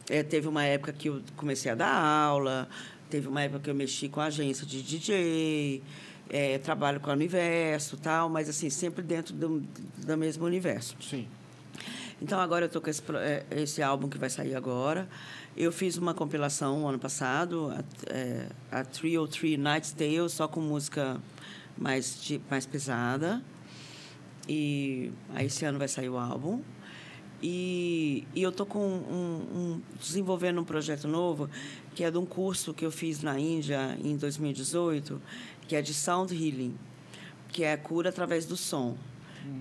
É, 0.09 0.23
teve 0.23 0.47
uma 0.47 0.63
época 0.63 0.91
que 0.93 1.09
eu 1.09 1.21
comecei 1.36 1.71
a 1.71 1.75
dar 1.75 1.93
aula, 1.95 2.67
teve 3.09 3.27
uma 3.27 3.41
época 3.41 3.59
que 3.59 3.69
eu 3.69 3.75
mexi 3.75 4.07
com 4.09 4.19
a 4.19 4.25
agência 4.25 4.65
de 4.65 4.81
DJ, 4.81 5.83
é, 6.29 6.57
trabalho 6.59 6.99
com 6.99 7.09
a 7.09 7.13
Universo 7.13 7.97
tal, 7.97 8.29
mas 8.29 8.49
assim, 8.49 8.69
sempre 8.69 9.01
dentro 9.03 9.33
do, 9.33 9.63
do 10.05 10.17
mesmo 10.17 10.45
universo. 10.45 10.95
Sim. 11.01 11.27
Então 12.21 12.39
agora 12.39 12.65
eu 12.65 12.69
tô 12.69 12.79
com 12.81 12.89
esse, 12.89 13.01
é, 13.15 13.45
esse 13.51 13.81
álbum 13.83 14.07
que 14.07 14.17
vai 14.17 14.29
sair 14.29 14.55
agora. 14.55 15.07
Eu 15.57 15.71
fiz 15.71 15.97
uma 15.97 16.13
compilação 16.13 16.88
ano 16.88 16.99
passado, 16.99 17.71
a, 17.71 17.83
é, 18.13 18.47
a 18.71 18.83
303 18.83 19.57
Night's 19.59 19.91
Tale, 19.91 20.29
só 20.29 20.47
com 20.47 20.59
música 20.61 21.19
mais, 21.78 22.21
de- 22.21 22.41
mais 22.49 22.65
pesada. 22.65 23.41
E 24.47 25.11
aí 25.34 25.47
esse 25.47 25.65
ano 25.65 25.80
vai 25.80 25.88
sair 25.88 26.09
o 26.09 26.17
álbum. 26.17 26.61
E, 27.41 28.26
e 28.34 28.41
eu 28.41 28.51
tô 28.51 28.65
com 28.65 28.80
um, 28.80 29.57
um- 29.76 29.82
desenvolvendo 29.99 30.61
um 30.61 30.63
projeto 30.63 31.07
novo, 31.07 31.49
que 31.93 32.03
é 32.03 32.09
de 32.09 32.17
um 32.17 32.26
curso 32.26 32.73
que 32.73 32.86
eu 32.86 32.91
fiz 32.91 33.21
na 33.21 33.38
Índia 33.39 33.97
em 34.03 34.15
2018, 34.17 35.21
que 35.67 35.76
é 35.76 35.82
de 35.82 35.93
Sound 35.93 36.34
Healing, 36.34 36.76
que 37.49 37.63
é 37.63 37.73
a 37.73 37.78
cura 37.78 38.09
através 38.09 38.45
do 38.45 38.55
som. 38.55 38.97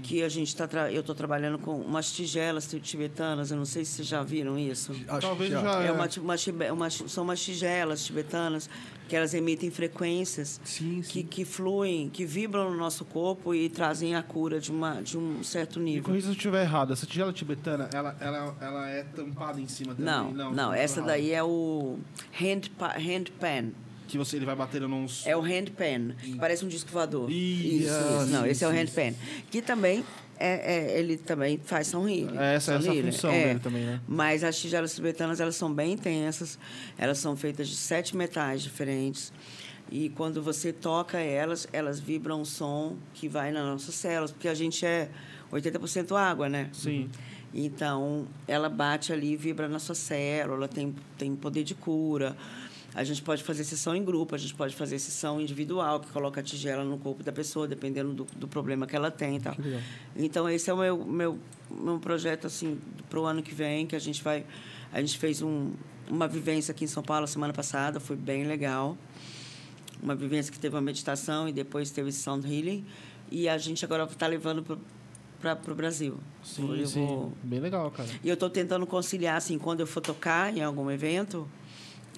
Que 0.03 0.23
a 0.23 0.31
gente 0.31 0.57
tá 0.57 0.67
tra- 0.67 0.91
eu 0.91 1.01
estou 1.01 1.15
trabalhando 1.15 1.59
com 1.59 1.79
umas 1.79 2.11
tigelas 2.11 2.67
tibetanas, 2.81 3.51
eu 3.51 3.57
não 3.59 3.67
sei 3.67 3.85
se 3.85 3.93
vocês 3.93 4.09
já 4.09 4.23
viram 4.23 4.59
isso. 4.59 4.93
Acho 5.07 5.21
Talvez 5.21 5.51
já- 5.51 5.61
Ah, 5.81 5.85
É 5.85 5.89
é. 5.89 5.93
uma, 5.93 6.09
uma, 6.23 6.73
uma- 6.73 6.91
são 6.91 7.23
umas 7.25 7.43
tigelas 7.45 8.03
tibetanas 8.03 8.71
que 9.09 9.15
elas 9.15 9.35
emitem 9.35 9.71
frequências 9.71 10.61
Sim, 10.65 11.01
que, 11.03 11.21
sim. 11.21 11.23
que 11.23 11.45
fluem, 11.45 12.09
que 12.09 12.25
vibram 12.25 12.71
no 12.71 12.77
nosso 12.77 13.05
corpo 13.05 13.55
e 13.55 13.69
trazem 13.69 14.15
a 14.15 14.23
cura 14.23 14.61
de, 14.61 14.71
uma, 14.71 15.01
de 15.03 15.19
um 15.19 15.43
certo 15.43 15.79
nível. 15.79 16.05
corrija 16.05 16.27
se 16.27 16.33
eu 16.33 16.37
estiver 16.37 16.63
errado. 16.63 16.93
Essa 16.93 17.07
tigela 17.07 17.33
tibetana, 17.33 17.89
ela, 17.93 18.17
ela, 18.21 18.57
ela 18.61 18.89
é 18.89 19.03
tampada 19.03 19.61
em 19.61 19.69
cima 19.69 19.95
também? 19.95 20.07
Não, 20.13 20.33
não, 20.53 20.69
tô 20.69 20.73
essa 20.73 21.01
errado. 21.01 21.09
daí 21.09 21.33
é 21.33 21.43
o 21.43 21.99
hand, 22.41 22.63
hand 22.99 23.25
pan. 23.39 23.71
Que 24.07 24.19
você, 24.19 24.37
ele 24.37 24.45
vai 24.45 24.55
batendo 24.55 24.87
nos... 24.87 25.27
É 25.27 25.35
o 25.35 25.41
handpan. 25.41 26.15
Parece 26.39 26.65
um 26.65 26.69
disco 26.69 26.91
voador. 26.91 27.31
Isso, 27.31 27.87
isso. 27.87 28.27
Não, 28.27 28.41
isso, 28.41 28.47
esse 28.47 28.65
é 28.65 28.69
o 28.69 28.73
isso. 28.73 28.81
handpan. 29.01 29.15
Que 29.51 29.63
também, 29.63 30.05
é, 30.39 30.74
é- 30.95 30.99
ele 30.99 31.16
também 31.16 31.59
faz 31.64 31.87
som 31.89 32.09
healing. 32.09 32.37
É, 32.39 32.55
essa- 32.57 32.74
essa 32.74 32.89
healing. 32.89 33.12
função 33.12 33.30
É. 33.30 33.45
dele 33.49 33.61
também, 33.61 33.85
né? 33.85 34.01
Mas 34.09 34.43
as 34.45 34.57
tigelas 34.59 34.95
tibetanas, 34.95 35.41
elas 35.41 35.57
são 35.57 35.72
bem 35.72 35.93
intensas. 35.93 36.59
Elas 36.99 37.18
são 37.18 37.37
feitas 37.37 37.68
de 37.68 37.76
sete 37.76 38.16
metais 38.16 38.62
diferentes. 38.62 39.32
E 39.91 40.09
quando 40.11 40.43
você 40.43 40.72
toca 40.72 41.18
elas, 41.18 41.68
elas 41.72 42.01
vibram 42.01 42.41
um 42.41 42.45
som 42.45 42.97
que 43.12 43.28
vai 43.28 43.53
nas 43.53 43.64
nossas 43.64 43.95
células. 43.95 44.32
Porque 44.32 44.49
a 44.49 44.55
gente 44.55 44.85
é 44.85 45.09
80% 45.53 46.16
água, 46.16 46.49
né? 46.49 46.68
Sim. 46.72 47.11
Então, 47.53 48.26
ela 48.49 48.68
bate 48.68 49.12
ali, 49.12 49.37
vibra 49.37 49.68
na 49.68 49.78
sua 49.78 49.95
célula, 49.95 50.66
tem, 50.66 50.93
tem 51.16 51.37
poder 51.37 51.62
de 51.62 51.74
cura. 51.74 52.37
A 52.95 53.03
gente 53.03 53.22
pode 53.22 53.42
fazer 53.42 53.64
sessão 53.64 53.95
em 53.97 54.05
grupo, 54.05 54.34
a 54.34 54.38
gente 54.38 54.55
pode 54.55 54.74
fazer 54.76 54.99
sessão 55.01 55.40
individual, 55.40 55.99
que 55.99 56.09
coloca 56.12 56.40
a 56.40 56.45
tigela 56.45 56.84
no 56.84 56.97
corpo 56.97 57.24
da 57.24 57.32
pessoa, 57.32 57.66
dependendo 57.66 58.12
do, 58.14 58.24
do 58.36 58.47
problema 58.47 58.86
que 58.86 58.95
ela 58.95 59.11
tem. 59.11 59.40
Então, 60.16 60.49
esse 60.49 60.70
é 60.70 60.72
o 60.74 60.76
meu, 60.78 61.05
meu, 61.05 61.38
meu 61.70 61.99
projeto, 61.99 62.47
assim, 62.47 62.78
para 63.11 63.18
o 63.18 63.24
ano 63.24 63.42
que 63.42 63.53
vem, 63.55 63.86
que 63.86 63.97
a 63.97 63.99
gente 63.99 64.22
vai... 64.22 64.47
A 64.92 65.01
gente 65.01 65.18
fez 65.18 65.42
um, 65.42 65.72
uma 66.09 66.28
vivência 66.28 66.70
aqui 66.70 66.84
em 66.84 66.88
São 66.88 67.03
Paulo 67.03 67.26
semana 67.26 67.53
passada, 67.53 67.99
foi 67.99 68.14
bem 68.14 68.45
legal. 68.45 68.97
Uma 70.01 70.14
vivência 70.14 70.53
que 70.53 70.59
teve 70.59 70.76
uma 70.76 70.82
meditação 70.82 71.49
e 71.49 71.53
depois 71.53 71.90
teve 71.90 72.12
sound 72.12 72.47
healing. 72.47 72.84
E 73.28 73.49
a 73.49 73.59
gente 73.59 73.84
agora 73.84 74.05
está 74.05 74.28
levando 74.28 74.62
para 75.40 75.59
o 75.72 75.74
Brasil. 75.74 76.16
Sim, 76.45 76.78
Eu 76.78 76.86
sim. 76.86 77.05
vou- 77.07 77.32
Bem 77.42 77.59
legal, 77.59 77.90
cara. 77.90 78.09
e 78.22 78.28
eu 78.28 78.34
estou 78.34 78.49
tentando 78.49 78.86
conciliar, 78.86 79.36
assim, 79.36 79.59
quando 79.59 79.80
eu 79.80 79.86
for 79.86 80.01
tocar 80.01 80.57
em 80.57 80.62
algum 80.62 80.88
evento, 80.90 81.49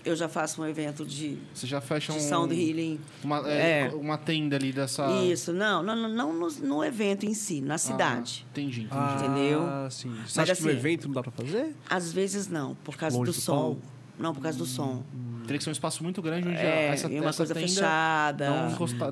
eu 0.07 0.17
já 0.17 0.29
faço 0.29 0.63
um 0.63 0.67
evento 0.67 1.05
de, 1.05 1.39
Você 1.55 1.67
já 1.67 1.81
fecha 1.81 2.13
um... 2.13 2.17
de 2.17 2.23
sound 2.23 2.55
healing. 2.55 2.99
Uma, 3.25 3.49
é, 3.51 3.81
É. 3.89 3.95
uma 3.95 4.17
tenda 4.17 4.57
ali 4.57 4.73
dessa... 4.73 5.07
Isso, 5.25 5.53
não, 5.53 5.83
não, 5.83 5.95
não, 5.97 6.09
não 6.09 6.33
no, 6.33 6.49
no 6.49 6.85
evento 6.85 7.27
em 7.27 7.35
si, 7.35 7.61
na 7.61 7.77
cidade. 7.79 8.45
Ah, 8.47 8.51
entendi, 8.53 8.81
entendi. 8.83 8.89
Ah, 8.93 9.17
Entendeu? 9.19 9.91
sim. 9.91 10.11
Você 10.27 10.39
Mas 10.41 10.51
acha 10.51 10.57
que 10.57 10.63
no 10.63 10.69
assim- 10.71 10.79
evento 10.79 11.07
não 11.09 11.15
dá 11.15 11.23
pra 11.23 11.33
fazer? 11.33 11.75
Às 11.91 12.13
vezes 12.13 12.49
não, 12.49 12.75
por 12.77 12.97
causa 12.97 13.17
Longe 13.17 13.31
do 13.31 13.35
do 13.35 13.41
som. 13.41 13.77
Não, 14.19 14.33
por 14.35 14.41
causa 14.43 14.57
do 14.57 14.65
som. 14.65 15.03
Teria 15.47 15.59
que 15.59 15.65
ser 15.65 15.71
um 15.71 15.73
espaço 15.73 16.03
muito 16.03 16.21
grande 16.23 16.49
onde 16.49 16.57
É, 16.57 16.89
essa, 16.89 17.07
e 17.07 17.21
uma 17.21 17.29
essa 17.29 17.37
coisa 17.37 17.55
tenda 17.55 17.67
fechada. 17.69 18.47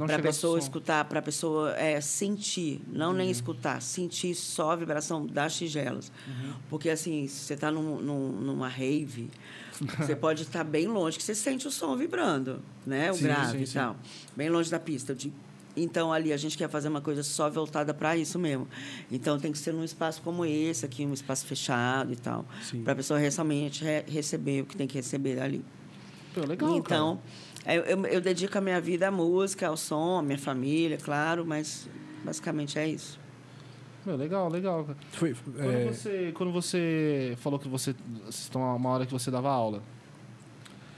para 0.07 0.16
a 0.16 0.18
pessoa. 0.18 0.53
Uhum. 0.55 0.59
escutar, 0.59 1.05
para 1.05 1.18
a 1.18 1.22
pessoa 1.22 1.76
é, 1.76 2.01
sentir, 2.01 2.80
não 2.90 3.12
nem 3.12 3.30
escutar, 3.30 3.80
sentir 3.82 4.34
só 4.34 4.72
a 4.72 4.76
vibração 4.76 5.26
das 5.26 5.57
tigelas. 5.57 6.11
Uhum. 6.26 6.53
Porque 6.70 6.88
assim, 6.90 7.28
se 7.28 7.36
você 7.45 7.55
está 7.55 7.70
num, 7.70 8.01
num- 8.01 8.32
numa 8.32 8.66
rave, 8.68 9.30
você 9.99 10.14
pode 10.16 10.43
estar 10.43 10.64
bem 10.64 10.87
longe, 10.87 11.16
que 11.16 11.22
você 11.22 11.35
sente 11.35 11.66
o 11.66 11.70
som 11.70 11.97
vibrando, 11.97 12.62
né? 12.87 13.11
O 13.11 13.14
Sim, 13.14 13.22
grave 13.25 13.59
sim, 13.59 13.64
e 13.64 13.66
sim. 13.66 13.75
tal. 13.75 13.97
Bem 14.37 14.49
longe 14.49 14.70
da 14.70 14.79
pista. 14.79 15.16
Então, 15.77 16.12
ali, 16.12 16.33
a 16.33 16.37
gente 16.37 16.57
quer 16.57 16.68
fazer 16.70 16.89
uma 16.89 17.01
coisa 17.01 17.25
só 17.25 17.51
voltada 17.51 17.93
para 17.93 18.16
isso 18.16 18.39
mesmo. 18.39 18.68
Então, 19.11 19.39
tem 19.41 19.51
que 19.51 19.59
ser 19.59 19.72
num 19.72 19.83
espaço 19.83 20.22
como 20.22 20.45
esse 20.45 20.85
aqui, 20.87 21.05
um 21.05 21.12
espaço 21.12 21.45
fechado 21.47 22.12
e 22.12 22.16
tal. 22.16 22.45
Para 22.85 22.93
a 22.93 22.97
pessoa 22.97 23.18
realmente 23.18 23.83
re- 23.83 24.05
receber 24.07 24.62
o 24.62 24.66
que 24.66 24.77
tem 24.77 24.87
que 24.87 24.95
receber 24.95 25.41
ali. 25.41 25.64
Pô, 26.33 26.43
legal, 26.47 26.77
então, 26.77 27.20
eu, 27.66 27.83
eu, 27.83 28.07
eu 28.07 28.20
dedico 28.20 28.57
a 28.57 28.61
minha 28.61 28.81
vida 28.81 29.09
à 29.09 29.11
música, 29.11 29.66
ao 29.66 29.77
som, 29.77 30.18
à 30.18 30.22
minha 30.22 30.39
família, 30.39 30.97
claro, 30.97 31.45
mas 31.45 31.89
basicamente 32.25 32.79
é 32.79 32.87
isso. 32.89 33.18
Meu, 34.07 34.16
legal, 34.16 34.48
legal. 34.48 34.86
Foi, 35.12 35.34
Quando, 35.34 35.61
é, 35.61 35.84
você, 35.86 36.32
quando 36.34 36.52
você 36.52 37.36
falou 37.40 37.59
que 37.59 37.68
você 37.68 37.94
estão 38.28 38.76
uma 38.76 38.90
hora 38.90 39.07
que 39.07 39.12
você 39.12 39.30
dava 39.30 39.50
aula, 39.50 39.82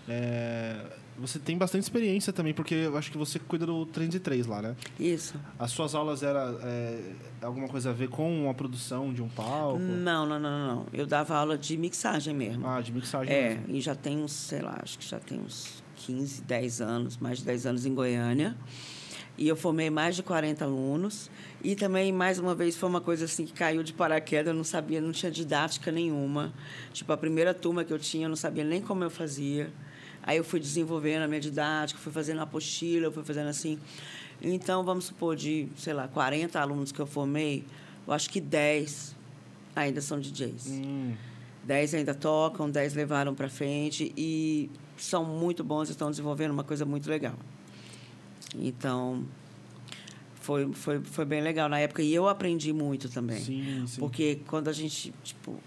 é, 0.08 0.76
você 1.18 1.38
tem 1.38 1.56
bastante 1.56 1.82
experiência 1.82 2.32
também, 2.32 2.52
porque 2.52 2.74
eu 2.74 2.96
acho 2.96 3.10
que 3.10 3.16
você 3.16 3.38
cuida 3.38 3.64
do 3.64 3.86
303 3.86 4.46
lá, 4.46 4.60
né? 4.60 4.76
Isso. 4.98 5.34
As 5.58 5.70
suas 5.70 5.94
aulas 5.94 6.22
eram 6.22 6.58
é, 6.62 7.00
alguma 7.42 7.68
coisa 7.68 7.90
a 7.90 7.92
ver 7.92 8.08
com 8.08 8.50
a 8.50 8.54
produção 8.54 9.12
de 9.12 9.22
um 9.22 9.28
palco? 9.28 9.78
Não, 9.78 10.26
não, 10.26 10.38
não, 10.38 10.68
não. 10.74 10.86
Eu 10.92 11.06
dava 11.06 11.36
aula 11.36 11.56
de 11.56 11.76
mixagem 11.76 12.34
mesmo. 12.34 12.66
Ah, 12.66 12.80
de 12.80 12.92
mixagem 12.92 13.34
é, 13.34 13.48
mesmo. 13.54 13.76
e 13.76 13.80
já 13.80 13.94
tem 13.94 14.18
uns, 14.18 14.32
sei 14.32 14.60
lá, 14.60 14.78
acho 14.82 14.98
que 14.98 15.08
já 15.08 15.18
tem 15.18 15.40
uns 15.40 15.82
15, 15.96 16.42
10 16.42 16.80
anos, 16.80 17.16
mais 17.16 17.38
de 17.38 17.44
10 17.44 17.66
anos 17.66 17.86
em 17.86 17.94
Goiânia. 17.94 18.56
E 19.38 19.46
eu 19.46 19.56
formei 19.56 19.90
mais 19.90 20.16
de 20.16 20.22
40 20.22 20.64
alunos. 20.64 21.30
E 21.62 21.74
também, 21.76 22.12
mais 22.12 22.38
uma 22.38 22.54
vez, 22.54 22.76
foi 22.76 22.88
uma 22.88 23.00
coisa 23.00 23.26
assim 23.26 23.44
que 23.44 23.52
caiu 23.52 23.82
de 23.82 23.92
paraquedas, 23.92 24.48
eu 24.48 24.54
não 24.54 24.64
sabia, 24.64 25.00
não 25.00 25.12
tinha 25.12 25.30
didática 25.30 25.92
nenhuma. 25.92 26.52
Tipo, 26.92 27.12
a 27.12 27.16
primeira 27.16 27.52
turma 27.52 27.84
que 27.84 27.92
eu 27.92 27.98
tinha, 27.98 28.26
eu 28.26 28.28
não 28.28 28.36
sabia 28.36 28.64
nem 28.64 28.80
como 28.80 29.04
eu 29.04 29.10
fazia. 29.10 29.70
Aí 30.22 30.38
eu 30.38 30.44
fui 30.44 30.58
desenvolvendo 30.58 31.22
a 31.22 31.28
minha 31.28 31.40
didática, 31.40 32.00
fui 32.00 32.12
fazendo 32.12 32.40
apostila, 32.40 33.10
fui 33.10 33.24
fazendo 33.24 33.48
assim. 33.48 33.78
Então, 34.40 34.82
vamos 34.84 35.06
supor, 35.06 35.36
de, 35.36 35.68
sei 35.76 35.92
lá, 35.92 36.08
40 36.08 36.58
alunos 36.60 36.92
que 36.92 37.00
eu 37.00 37.06
formei, 37.06 37.64
eu 38.06 38.12
acho 38.12 38.30
que 38.30 38.40
10 38.40 39.14
ainda 39.74 40.00
são 40.00 40.18
DJs. 40.18 40.68
Hum, 40.68 41.14
10 41.64 41.94
ainda 41.94 42.14
tocam, 42.14 42.70
10 42.70 42.94
levaram 42.94 43.34
para 43.34 43.48
frente 43.48 44.12
e 44.16 44.70
são 44.96 45.24
muito 45.24 45.62
bons, 45.62 45.90
estão 45.90 46.10
desenvolvendo 46.10 46.52
uma 46.52 46.64
coisa 46.64 46.84
muito 46.84 47.08
legal. 47.08 47.34
Então, 48.58 49.24
foi, 50.40 50.72
foi, 50.72 51.00
foi 51.00 51.24
bem 51.24 51.40
legal 51.42 51.68
na 51.68 51.78
época 51.78 52.02
e 52.02 52.14
eu 52.14 52.28
aprendi 52.28 52.72
muito 52.72 53.08
também. 53.08 53.38
sim, 53.40 53.84
sim. 53.86 53.98
Porque 54.00 54.40
quando 54.46 54.68
a 54.68 54.72
gente, 54.72 55.12
tipo, 55.24 55.58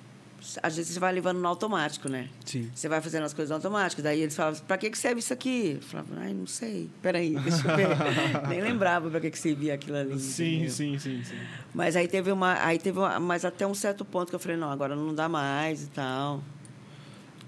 às 0.63 0.77
vezes 0.77 0.93
você 0.93 0.99
vai 0.99 1.11
levando 1.11 1.37
no 1.39 1.47
automático, 1.47 2.07
né? 2.07 2.29
sim. 2.45 2.69
Você 2.73 2.87
vai 2.87 3.01
fazendo 3.01 3.23
as 3.25 3.33
coisas 3.33 3.51
automáticas, 3.51 4.01
daí 4.03 4.21
eles 4.21 4.35
falavam, 4.35 4.59
pra 4.65 4.77
que, 4.77 4.89
que 4.89 4.97
serve 4.97 5.19
isso 5.19 5.33
aqui? 5.33 5.73
Eu 5.75 5.81
falava, 5.81 6.15
ai, 6.17 6.33
não 6.33 6.47
sei, 6.47 6.89
peraí, 7.01 7.37
deixa 7.39 7.67
eu 7.67 7.75
ver. 7.75 7.87
Nem 8.47 8.61
lembrava 8.61 9.09
pra 9.09 9.19
que, 9.19 9.29
que 9.29 9.37
servia 9.39 9.73
aquilo 9.73 9.97
ali. 9.97 10.17
Sim, 10.19 10.69
sim, 10.69 10.97
sim, 10.97 11.21
sim. 11.23 11.35
Mas 11.73 11.95
aí 11.95 12.07
teve 12.07 12.31
uma. 12.31 12.53
Aí 12.65 12.79
teve 12.79 12.97
uma, 12.97 13.19
mas 13.19 13.43
até 13.45 13.67
um 13.67 13.73
certo 13.75 14.03
ponto 14.05 14.29
que 14.29 14.35
eu 14.35 14.39
falei, 14.39 14.55
não, 14.57 14.71
agora 14.71 14.95
não 14.95 15.13
dá 15.13 15.27
mais 15.29 15.83
e 15.83 15.87
tal. 15.87 16.41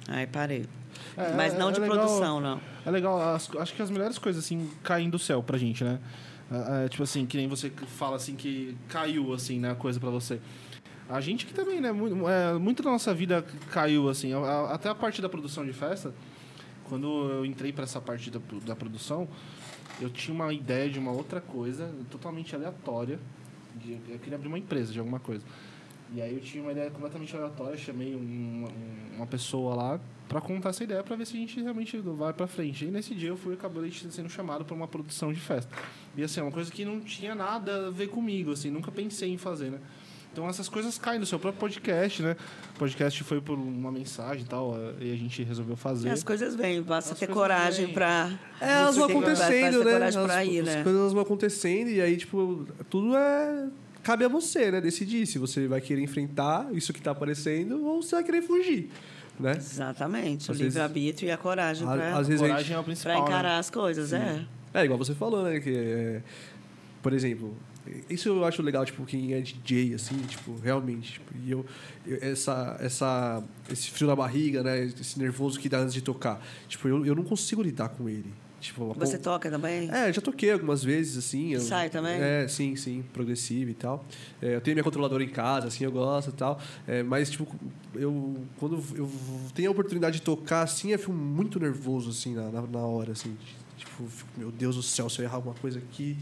Aí 0.10 0.28
parei. 0.28 0.66
É, 1.18 1.34
mas 1.36 1.54
é- 1.54 1.58
não 1.58 1.70
é 1.70 1.72
de 1.72 1.80
legal. 1.80 1.98
produção, 1.98 2.40
não. 2.42 2.62
É 2.86 2.90
legal, 2.92 3.20
as- 3.36 3.50
acho 3.58 3.74
que 3.74 3.82
as 3.82 3.90
melhores 3.92 4.18
coisas, 4.18 4.44
assim, 4.44 4.70
caem 4.84 5.10
do 5.10 5.20
céu 5.20 5.42
pra 5.44 5.58
gente, 5.58 5.84
né? 5.84 6.00
É, 6.52 6.86
é, 6.86 6.90
tipo 6.90 7.04
assim, 7.04 7.26
que 7.26 7.38
nem 7.38 7.48
você 7.48 7.70
fala, 7.70 8.16
assim, 8.16 8.36
que 8.36 8.76
caiu, 8.90 9.34
assim, 9.34 9.60
né, 9.60 9.72
a 9.72 9.76
coisa 9.76 10.00
pra 10.00 10.10
você. 10.10 10.40
A 11.10 11.22
gente 11.22 11.46
que 11.46 11.54
também, 11.54 11.80
né, 11.82 11.92
muito, 11.92 12.28
é, 12.28 12.54
muito 12.54 12.82
da 12.84 12.90
nossa 12.92 13.14
vida 13.14 13.46
caiu, 13.72 14.10
assim, 14.10 14.34
a- 14.34 14.38
a- 14.40 14.74
até 14.74 14.90
a 14.90 14.96
parte 14.96 15.22
da 15.22 15.30
produção 15.30 15.66
de 15.66 15.74
festa, 15.74 16.14
quando 16.90 17.08
eu 17.30 17.46
entrei 17.46 17.72
pra 17.72 17.84
essa 17.84 18.02
parte 18.02 18.30
da, 18.32 18.40
da 18.66 18.76
produção, 18.76 19.28
eu 20.02 20.10
tinha 20.10 20.34
uma 20.34 20.52
ideia 20.54 20.90
de 20.90 21.00
uma 21.00 21.12
outra 21.12 21.40
coisa, 21.40 21.90
totalmente 22.10 22.56
aleatória, 22.56 23.20
de, 23.76 23.98
eu 24.10 24.20
queria 24.20 24.36
abrir 24.36 24.48
uma 24.48 24.60
empresa 24.60 24.92
de 24.92 25.00
alguma 25.00 25.20
coisa. 25.20 25.46
E 26.14 26.22
aí 26.22 26.34
eu 26.34 26.40
tinha 26.42 26.62
uma 26.62 26.72
ideia 26.74 26.90
completamente 26.92 27.36
aleatória, 27.36 27.78
chamei 27.78 28.14
um- 28.16 28.20
um- 28.20 29.16
uma 29.16 29.26
pessoa 29.28 29.74
lá 29.76 30.00
pra 30.28 30.42
contar 30.42 30.70
essa 30.70 30.84
ideia 30.84 31.02
pra 31.04 31.16
ver 31.16 31.26
se 31.26 31.36
a 31.38 31.40
gente 31.40 31.62
realmente 31.62 31.98
vai 31.98 32.34
pra 32.34 32.48
frente. 32.48 32.86
E 32.86 32.92
nesse 32.92 33.16
dia 33.16 33.30
eu 33.30 33.38
fui 33.38 33.54
acabei 33.54 33.90
sendo 33.92 34.30
chamado 34.30 34.66
pra 34.66 34.76
uma 34.76 34.88
produção 34.88 35.32
de 35.32 35.40
festa. 35.40 35.72
E 36.16 36.24
assim, 36.24 36.40
é 36.40 36.44
uma 36.44 36.52
coisa 36.52 36.70
que 36.72 36.84
não 36.84 37.00
tinha 37.00 37.34
nada 37.34 37.88
a 37.88 37.90
ver 37.92 38.08
comigo, 38.08 38.52
assim, 38.52 38.70
nunca 38.70 38.92
pensei 38.92 39.32
em 39.32 39.38
fazer, 39.38 39.72
né? 39.72 39.80
Então 40.34 40.48
essas 40.48 40.70
coisas 40.70 40.98
caem 40.98 41.20
no 41.20 41.26
seu 41.26 41.38
próprio 41.38 41.60
podcast, 41.60 42.24
né? 42.24 42.38
O 42.76 42.80
podcast 42.80 43.22
foi 43.26 43.42
por 43.42 43.58
uma 43.58 43.92
mensagem 43.92 44.44
e 44.44 44.48
tal, 44.48 44.76
e 45.02 45.12
a 45.12 45.16
gente 45.18 45.44
resolveu 45.44 45.76
fazer. 45.76 46.10
As 46.10 46.24
coisas 46.24 46.56
vêm, 46.56 46.82
basta 46.82 47.12
As 47.14 47.20
ter 47.20 47.28
coragem 47.28 47.90
pra. 47.94 48.32
É, 48.62 48.72
elas 48.72 48.96
vão 48.96 49.08
acontecendo, 49.10 49.80
ter 49.80 49.86
né? 49.86 49.92
coragem 49.92 50.20
As, 50.22 50.26
pra 50.26 50.46
ir, 50.46 50.60
as 50.62 50.66
né? 50.68 50.84
coisas 50.84 51.12
vão 51.14 51.22
acontecendo 51.22 51.90
e 51.90 52.00
aí, 52.00 52.16
tipo, 52.16 52.66
tudo 52.90 53.16
é. 53.16 53.68
Cabe 54.04 54.26
a 54.26 54.28
você, 54.28 54.72
né? 54.72 54.82
Decidir 54.82 55.26
se 55.28 55.38
você 55.38 55.68
vai 55.68 55.80
querer 55.82 56.02
enfrentar 56.02 56.68
isso 56.74 56.92
que 56.92 57.02
tá 57.02 57.12
aparecendo 57.12 57.86
ou 57.86 58.02
se 58.02 58.12
vai 58.12 58.24
querer 58.24 58.42
fugir, 58.42 58.90
né? 59.40 59.52
Exatamente. 59.56 60.50
O 60.50 60.52
Às 60.52 60.58
vezes- 60.58 60.74
livre-arbítrio 60.74 61.28
e 61.28 61.32
a 61.32 61.38
coragem 61.38 61.88
A- 61.88 61.92
pra, 61.94 62.18
às 62.18 62.28
vezes 62.28 62.42
a 62.42 62.46
gente- 62.46 62.54
Coragem 62.54 62.76
é 62.76 62.80
o 62.80 62.84
né? 62.88 63.20
encarar 63.20 63.58
as 63.60 63.70
coisas, 63.70 64.12
é. 64.14 64.44
É, 64.74 64.86
igual 64.86 64.98
você 64.98 65.14
falou, 65.14 65.44
né? 65.44 65.60
Que, 65.60 65.70
é, 65.76 66.22
por 67.04 67.14
exemplo, 67.14 67.56
isso 68.10 68.30
eu 68.30 68.46
acho 68.46 68.62
legal, 68.62 68.86
tipo, 68.86 69.06
quem 69.06 69.34
é 69.34 69.42
DJ, 69.42 69.94
assim, 69.94 70.18
tipo, 70.28 70.56
realmente. 70.64 71.14
Tipo, 71.14 71.34
e 71.46 71.52
eu, 71.52 71.66
eu- 72.08 72.18
essa, 72.22 72.78
essa, 72.80 73.44
esse 73.70 73.92
frio 73.92 74.08
na 74.08 74.16
barriga, 74.16 74.64
né? 74.64 74.86
Esse 74.86 75.20
nervoso 75.20 75.60
que 75.60 75.68
dá 75.70 75.80
antes 75.80 75.94
de 75.94 76.02
tocar. 76.02 76.42
Tipo, 76.68 76.88
eu, 76.88 77.06
eu 77.06 77.14
não 77.14 77.24
consigo 77.24 77.62
lidar 77.62 77.90
com 77.90 78.08
ele. 78.10 78.34
Tipo, 78.62 78.94
Você 78.94 79.18
pô, 79.18 79.24
toca 79.24 79.50
também? 79.50 79.90
É, 79.90 80.14
já 80.14 80.22
toquei 80.22 80.52
algumas 80.52 80.84
vezes, 80.84 81.18
assim. 81.18 81.54
Eu, 81.54 81.60
Sai 81.60 81.90
também? 81.90 82.22
É, 82.22 82.48
sim, 82.48 82.76
sim, 82.76 83.04
progressivo 83.12 83.72
e 83.72 83.74
tal. 83.74 84.06
É, 84.40 84.56
eu 84.56 84.62
tenho 84.62 84.76
minha 84.76 84.84
controladora 84.84 85.24
em 85.24 85.30
casa, 85.30 85.68
assim, 85.68 85.84
eu 85.84 85.92
gosto 85.92 86.30
e 86.30 86.34
tal. 86.34 86.62
É, 86.88 87.02
mas, 87.02 87.32
tipo, 87.32 87.48
eu, 87.96 88.38
quando 88.60 88.76
eu 88.96 89.10
tenho 89.56 89.70
a 89.70 89.72
oportunidade 89.72 90.20
de 90.20 90.22
tocar, 90.22 90.62
assim, 90.62 90.92
eu 90.92 91.00
fico 91.00 91.12
muito 91.12 91.60
nervoso, 91.60 92.12
assim, 92.12 92.36
na, 92.36 92.52
na, 92.52 92.80
hora, 92.80 93.14
assim. 93.14 93.36
Tipo, 93.78 94.04
meu 94.38 94.52
Deus 94.52 94.76
do 94.76 94.84
céu, 94.84 95.10
se 95.10 95.20
eu 95.20 95.26
errar 95.26 95.38
alguma 95.38 95.56
coisa 95.56 95.80
aqui, 95.80 96.16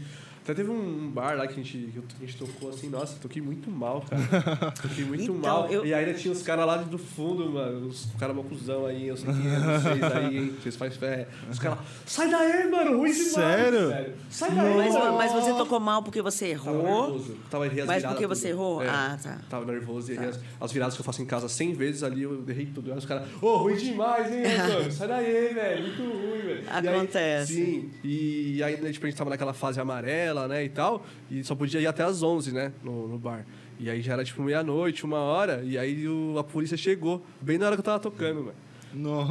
Até 0.50 0.62
teve 0.62 0.70
um 0.70 1.08
bar 1.10 1.36
lá 1.36 1.46
que 1.46 1.52
a 1.52 1.56
gente, 1.62 1.78
que 1.78 1.98
a 2.22 2.26
gente 2.26 2.36
tocou 2.36 2.70
assim, 2.70 2.88
nossa, 2.88 3.16
toquei 3.20 3.40
muito 3.40 3.70
mal, 3.70 4.02
cara. 4.08 4.70
Toquei 4.72 5.04
muito 5.04 5.22
Então, 5.24 5.36
mal. 5.36 5.68
eu- 5.70 5.86
E 5.86 5.94
ainda 5.94 6.12
tinha 6.14 6.32
os 6.32 6.42
caras 6.42 6.66
lá 6.66 6.76
do 6.78 6.98
fundo, 6.98 7.50
mano. 7.50 7.86
Os 7.88 8.06
caras 8.18 8.34
mocuzão 8.34 8.86
aí, 8.86 9.06
eu 9.08 9.16
sei 9.16 9.32
que 9.32 9.46
é 9.46 9.78
vocês 9.78 10.02
aí, 10.16 10.36
hein? 10.38 10.54
Vocês 10.62 10.76
fazem 10.76 10.98
fé. 10.98 11.28
Os 11.50 11.58
caras, 11.58 11.78
sai 12.06 12.30
daí, 12.30 12.68
mano, 12.70 12.98
ruim 12.98 13.12
demais. 13.12 13.30
Sério? 13.30 14.14
Sai 14.30 14.50
daí, 14.50 14.76
Mas, 14.76 14.94
mano. 14.94 15.16
mas 15.16 15.32
você 15.32 15.50
tocou 15.54 15.78
mal 15.78 16.02
porque 16.02 16.20
você 16.22 16.54
Tava 16.56 16.70
errou? 16.76 17.02
nervoso. 17.12 17.36
Tava 17.50 17.66
errei 17.66 17.80
as 17.82 17.86
Mas 17.86 17.96
viradas 17.98 18.16
porque 18.18 18.26
você 18.26 18.48
tudo. 18.48 18.58
errou? 18.60 18.82
É. 18.82 18.88
Ah, 18.88 19.18
tá. 19.22 19.38
Tava 19.48 19.64
nervoso 19.70 20.10
e 20.10 20.16
errei 20.16 20.28
as, 20.30 20.40
as 20.60 20.72
viradas 20.72 20.94
que 20.94 21.00
eu 21.00 21.04
faço 21.04 21.22
em 21.22 21.26
casa 21.26 21.48
100 21.48 21.74
vezes 21.74 22.02
ali, 22.02 22.22
eu 22.22 22.44
errei 22.48 22.66
tudo. 22.66 22.90
Aí 22.92 22.98
os 22.98 23.06
caras, 23.06 23.28
ô, 23.40 23.56
ruim 23.58 23.76
demais, 23.76 24.32
hein, 24.32 24.42
mano? 24.58 24.90
Sai 24.90 25.08
daí, 25.08 25.54
velho. 25.54 25.82
Muito 25.82 26.02
ruim, 26.02 26.38
velho. 26.42 26.64
E 26.64 26.88
aí- 26.88 26.88
Acontece. 26.88 27.54
sim. 27.54 27.90
E 28.02 28.62
aí, 28.62 28.76
tipo, 28.92 29.06
a 29.06 29.08
gente 29.08 29.16
tava 29.18 29.30
naquela 29.30 29.52
fase 29.52 29.80
amarela, 29.80 30.39
né, 30.48 30.64
e 30.64 30.68
tal. 30.68 31.04
E 31.30 31.42
só 31.44 31.54
podia 31.54 31.80
ir 31.80 31.86
até 31.86 32.02
às 32.02 32.22
11, 32.22 32.52
né, 32.52 32.72
no, 32.82 33.08
no 33.08 33.18
bar. 33.18 33.44
E 33.78 33.88
aí 33.88 34.02
já 34.02 34.12
era, 34.12 34.24
tipo, 34.24 34.42
meia-noite, 34.42 35.04
uma 35.04 35.18
hora. 35.20 35.62
E 35.64 35.78
aí 35.78 36.06
o- 36.06 36.38
a 36.38 36.44
polícia 36.44 36.76
chegou, 36.76 37.24
bem 37.40 37.56
na 37.58 37.66
hora 37.66 37.76
que 37.76 37.80
eu 37.80 37.84
tava 37.84 37.98
tocando, 37.98 38.44
velho. 38.44 38.56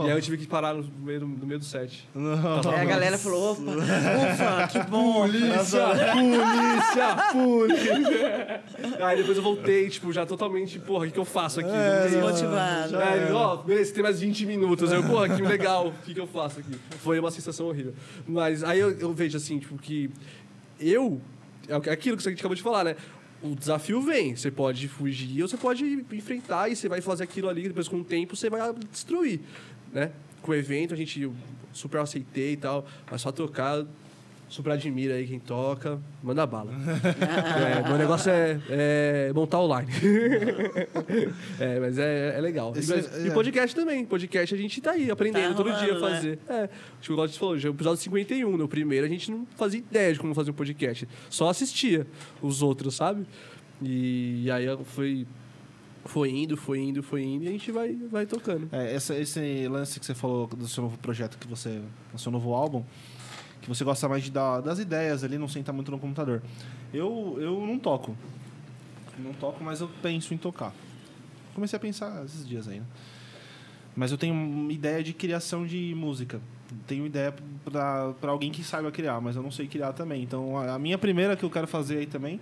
E 0.05 0.09
aí 0.09 0.11
eu 0.11 0.21
tive 0.21 0.37
que 0.37 0.47
parar 0.47 0.73
no 0.73 0.85
meio 1.03 1.19
do, 1.19 1.27
no 1.27 1.45
meio 1.45 1.59
do 1.59 1.65
set. 1.65 2.07
Aí 2.15 2.79
a 2.79 2.85
galera 2.85 3.17
falou, 3.17 3.51
opa, 3.51 3.61
ufa, 3.61 4.67
que 4.71 4.79
bom. 4.89 5.13
Polícia! 5.23 5.81
polícia! 6.13 7.15
Polícia! 7.33 8.61
aí 9.05 9.17
depois 9.17 9.37
eu 9.37 9.43
voltei, 9.43 9.89
tipo, 9.89 10.11
já 10.13 10.25
totalmente, 10.25 10.79
porra, 10.79 11.03
o 11.03 11.07
que, 11.07 11.13
que 11.13 11.19
eu 11.19 11.25
faço 11.25 11.59
aqui? 11.59 11.69
É, 11.69 12.07
Desmotivado. 12.09 12.91
Já 12.91 13.09
Aí, 13.09 13.31
ó, 13.31 13.57
beleza, 13.57 13.93
tem 13.93 14.03
mais 14.03 14.19
20 14.19 14.45
minutos. 14.45 14.91
Aí 14.91 14.97
eu, 14.97 15.03
porra, 15.03 15.27
que 15.35 15.41
legal, 15.41 15.87
o 15.87 15.93
que, 16.05 16.13
que 16.13 16.19
eu 16.19 16.27
faço 16.27 16.59
aqui? 16.61 16.75
Foi 16.99 17.19
uma 17.19 17.29
sensação 17.31 17.67
horrível. 17.67 17.93
Mas 18.27 18.63
aí 18.63 18.79
eu, 18.79 18.91
eu 18.91 19.13
vejo 19.13 19.37
assim, 19.37 19.59
tipo, 19.59 19.77
que 19.77 20.09
eu. 20.79 21.21
É 21.67 21.91
aquilo 21.91 22.17
que 22.17 22.23
você 22.23 22.29
acabou 22.29 22.55
de 22.55 22.61
falar, 22.61 22.83
né? 22.83 22.95
O 23.41 23.55
desafio 23.55 24.01
vem. 24.01 24.35
Você 24.35 24.51
pode 24.51 24.87
fugir 24.87 25.41
ou 25.41 25.47
você 25.47 25.57
pode 25.57 26.05
enfrentar 26.11 26.69
e 26.69 26.75
você 26.75 26.89
vai 26.89 27.01
fazer 27.01 27.23
aquilo 27.23 27.47
ali, 27.49 27.63
depois 27.63 27.87
com 27.87 27.97
o 27.97 28.03
tempo 28.03 28.35
você 28.35 28.49
vai 28.49 28.73
destruir, 28.91 29.39
né? 29.93 30.11
Com 30.41 30.51
o 30.51 30.55
evento 30.55 30.93
a 30.93 30.97
gente 30.97 31.29
super 31.71 31.99
aceitei 31.99 32.53
e 32.53 32.57
tal, 32.57 32.85
mas 33.09 33.21
só 33.21 33.31
tocar, 33.31 33.85
super 34.49 34.71
admira 34.73 35.13
aí 35.15 35.27
quem 35.27 35.39
toca, 35.39 35.99
manda 36.23 36.45
bala. 36.45 36.71
É, 37.83 37.87
meu 37.87 37.97
negócio 37.97 38.31
é, 38.31 38.59
é 38.69 39.31
montar 39.33 39.59
online. 39.59 39.89
é, 41.59 41.79
mas 41.79 41.97
é, 41.97 42.37
é 42.37 42.41
legal. 42.41 42.73
Esse- 42.75 42.93
Mas- 42.95 43.25
E 43.25 43.27
é. 43.27 43.31
podcast 43.31 43.75
também. 43.75 44.05
Podcast 44.05 44.53
a 44.55 44.57
gente 44.57 44.81
tá 44.81 44.91
aí 44.91 45.09
aprendendo 45.11 45.49
Tá 45.49 45.55
todo 45.55 45.65
dia 45.67 45.75
a 45.91 45.95
rolando, 45.95 46.01
né? 46.09 46.15
fazer. 46.15 46.39
É, 46.49 46.69
tipo, 46.99 47.13
igual 47.13 47.27
você 47.27 47.37
falou, 47.39 47.57
já 47.57 47.67
é 47.69 47.71
o 47.71 47.75
episódio 47.75 48.01
51. 48.01 48.57
No 48.57 48.67
primeiro 48.67 49.05
a 49.05 49.09
gente 49.09 49.29
não 49.31 49.45
fazia 49.55 49.79
ideia 49.79 50.13
de 50.13 50.19
como 50.19 50.33
fazer 50.33 50.51
um 50.51 50.53
podcast. 50.53 51.07
Só 51.29 51.49
assistia 51.49 52.05
os 52.41 52.61
outros, 52.61 52.95
sabe? 52.95 53.25
E, 53.81 54.43
e 54.45 54.51
aí 54.51 54.65
foi, 54.85 55.25
foi 56.05 56.29
indo, 56.31 56.57
foi 56.57 56.79
indo, 56.79 57.03
foi 57.03 57.21
indo 57.23 57.45
e 57.45 57.47
a 57.47 57.51
gente 57.51 57.71
vai, 57.71 57.95
vai 58.11 58.25
tocando. 58.25 58.67
É, 58.71 58.93
essa- 58.93 59.15
esse 59.15 59.67
lance 59.67 59.99
que 59.99 60.05
você 60.05 60.13
falou 60.15 60.47
do 60.47 60.67
seu 60.67 60.83
novo 60.83 60.97
projeto, 60.97 61.37
que 61.37 61.47
você, 61.47 61.79
do 62.11 62.19
seu 62.19 62.31
novo 62.31 62.53
álbum, 62.53 62.83
que 63.61 63.67
você 63.67 63.83
gosta 63.83 64.07
mais 64.07 64.23
de 64.23 64.31
dar 64.31 64.61
das 64.61 64.79
ideias 64.79 65.23
ali, 65.23 65.37
não 65.37 65.47
sentar 65.47 65.73
muito 65.73 65.91
no 65.91 65.99
computador. 65.99 66.41
Eu, 66.93 67.37
eu 67.39 67.65
não 67.65 67.77
toco. 67.77 68.15
Não 69.17 69.33
toco, 69.33 69.63
mas 69.63 69.81
eu 69.81 69.89
penso 70.01 70.33
em 70.33 70.37
tocar. 70.37 70.73
Comecei 71.53 71.77
a 71.77 71.79
pensar 71.79 72.23
esses 72.23 72.47
dias 72.47 72.67
aí, 72.67 72.79
né? 72.79 72.85
Mas 73.95 74.11
eu 74.11 74.17
tenho 74.17 74.33
uma 74.33 74.71
ideia 74.71 75.03
de 75.03 75.13
criação 75.13 75.65
de 75.65 75.93
música. 75.95 76.39
Tenho 76.87 77.05
ideia 77.05 77.33
pra 77.65 78.31
alguém 78.31 78.51
que 78.51 78.63
saiba 78.63 78.91
criar, 78.91 79.19
mas 79.19 79.35
eu 79.35 79.43
não 79.43 79.51
sei 79.51 79.67
criar 79.67 79.91
também. 79.91 80.23
Então 80.23 80.57
a 80.57 80.75
a 80.75 80.79
minha 80.79 80.97
primeira 80.97 81.35
que 81.35 81.43
eu 81.43 81.49
quero 81.49 81.67
fazer 81.67 81.97
aí 81.97 82.05
também 82.05 82.39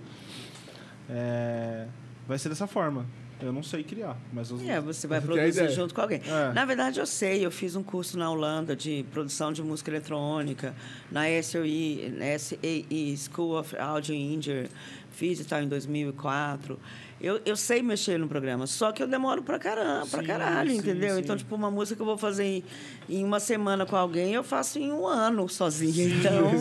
é, 1.10 1.88
vai 2.28 2.38
ser 2.38 2.50
dessa 2.50 2.68
forma. 2.68 3.06
Eu 3.42 3.54
não 3.54 3.62
sei 3.62 3.84
criar, 3.84 4.18
mas 4.34 4.50
eu, 4.50 4.60
É, 4.68 4.82
você 4.82 5.06
vai 5.06 5.22
produzir 5.22 5.70
junto 5.70 5.94
com 5.94 6.02
alguém. 6.02 6.22
É. 6.26 6.54
Na 6.54 6.66
verdade, 6.66 7.00
eu 7.00 7.06
sei, 7.06 7.46
eu 7.46 7.52
fiz 7.52 7.76
um 7.76 7.84
curso 7.84 8.18
na 8.18 8.30
Holanda 8.32 8.76
de 8.76 9.06
produção 9.12 9.54
de 9.54 9.62
música 9.62 9.92
eletrônica, 9.92 10.76
na 11.12 11.24
SOE, 11.44 12.14
SAE, 12.40 13.16
School 13.18 13.60
of 13.60 13.78
Audio 13.78 14.16
Engineer, 14.16 14.70
fiz 15.12 15.40
e 15.40 15.46
tal 15.46 15.62
em 15.62 15.68
2004. 15.68 16.80
Eu, 17.20 17.42
eu 17.46 17.56
sei 17.56 17.82
mexer 17.82 18.20
no 18.20 18.28
programa, 18.28 18.68
só 18.68 18.92
que 18.92 19.02
eu 19.02 19.08
demoro 19.08 19.42
pra 19.42 19.58
caramba, 19.58 20.06
pra 20.06 20.20
Sim, 20.22 20.28
caralho, 20.28 20.70
sim, 20.70 20.78
entendeu? 20.78 21.16
sim. 21.16 21.22
Então, 21.22 21.36
tipo, 21.36 21.56
uma 21.56 21.72
música 21.72 21.96
que 21.96 22.02
eu 22.02 22.06
vou 22.06 22.18
fazer 22.18 22.44
em, 22.44 22.64
em 23.10 23.24
uma 23.24 23.40
semana 23.40 23.88
com 23.88 23.96
alguém, 23.96 24.34
eu 24.34 24.44
faço 24.44 24.78
em 24.78 24.92
um 24.92 25.08
ano 25.08 25.50
sozinha. 25.50 26.06
Então, 26.08 26.52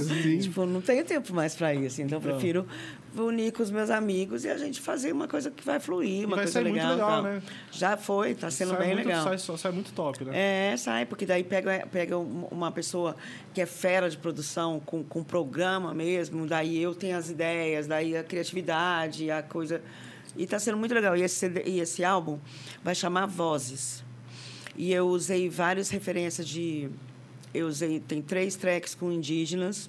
tipo, 0.40 0.64
não 0.64 0.80
tenho 0.80 1.04
tempo 1.04 1.34
mais 1.34 1.54
pra 1.54 1.74
isso. 1.74 2.00
Então, 2.00 2.16
eu 2.18 2.22
prefiro 2.22 2.66
unir 3.24 3.52
com 3.52 3.62
os 3.62 3.70
meus 3.70 3.90
amigos 3.90 4.44
e 4.44 4.48
a 4.50 4.56
gente 4.58 4.80
fazer 4.80 5.12
uma 5.12 5.26
coisa 5.26 5.50
que 5.50 5.64
vai 5.64 5.80
fluir, 5.80 6.26
uma 6.26 6.36
vai 6.36 6.44
coisa 6.44 6.52
sair 6.52 6.64
muito 6.70 6.82
legal. 6.86 6.94
legal, 6.96 7.22
né? 7.22 7.42
Já 7.72 7.96
foi, 7.96 8.34
tá 8.34 8.50
sendo 8.50 8.70
sai 8.70 8.78
bem 8.78 8.94
muito, 8.94 9.06
legal. 9.08 9.24
Sai, 9.38 9.56
sai 9.58 9.72
muito 9.72 9.92
top, 9.92 10.24
né? 10.24 10.72
É, 10.72 10.76
sai, 10.76 11.06
porque 11.06 11.24
daí 11.26 11.42
pega, 11.44 11.86
pega 11.90 12.18
um- 12.18 12.46
uma 12.50 12.70
pessoa 12.72 13.16
que 13.54 13.60
é 13.60 13.66
fera 13.66 14.08
de 14.10 14.16
produção, 14.18 14.80
com, 14.84 15.02
com 15.04 15.22
programa 15.24 15.94
mesmo, 15.94 16.46
daí 16.46 16.80
eu 16.80 16.94
tenho 16.94 17.16
as 17.16 17.30
ideias, 17.30 17.86
daí 17.86 18.16
a 18.16 18.22
criatividade, 18.24 19.30
a 19.30 19.42
coisa. 19.42 19.80
E 20.36 20.42
está 20.44 20.58
sendo 20.58 20.76
muito 20.76 20.94
legal. 20.94 21.16
E 21.16 21.22
esse, 21.22 21.34
CD 21.36 21.62
e 21.64 21.80
esse 21.80 22.04
álbum 22.04 22.38
vai 22.84 22.94
chamar 22.94 23.26
Vozes. 23.26 24.04
E 24.76 24.92
eu 24.92 25.08
usei 25.08 25.48
várias 25.48 25.88
referências 25.88 26.46
de. 26.46 26.90
Eu 27.54 27.66
usei. 27.68 27.98
Tem 28.00 28.20
três 28.20 28.54
tracks 28.56 28.94
com 28.94 29.10
indígenas, 29.10 29.88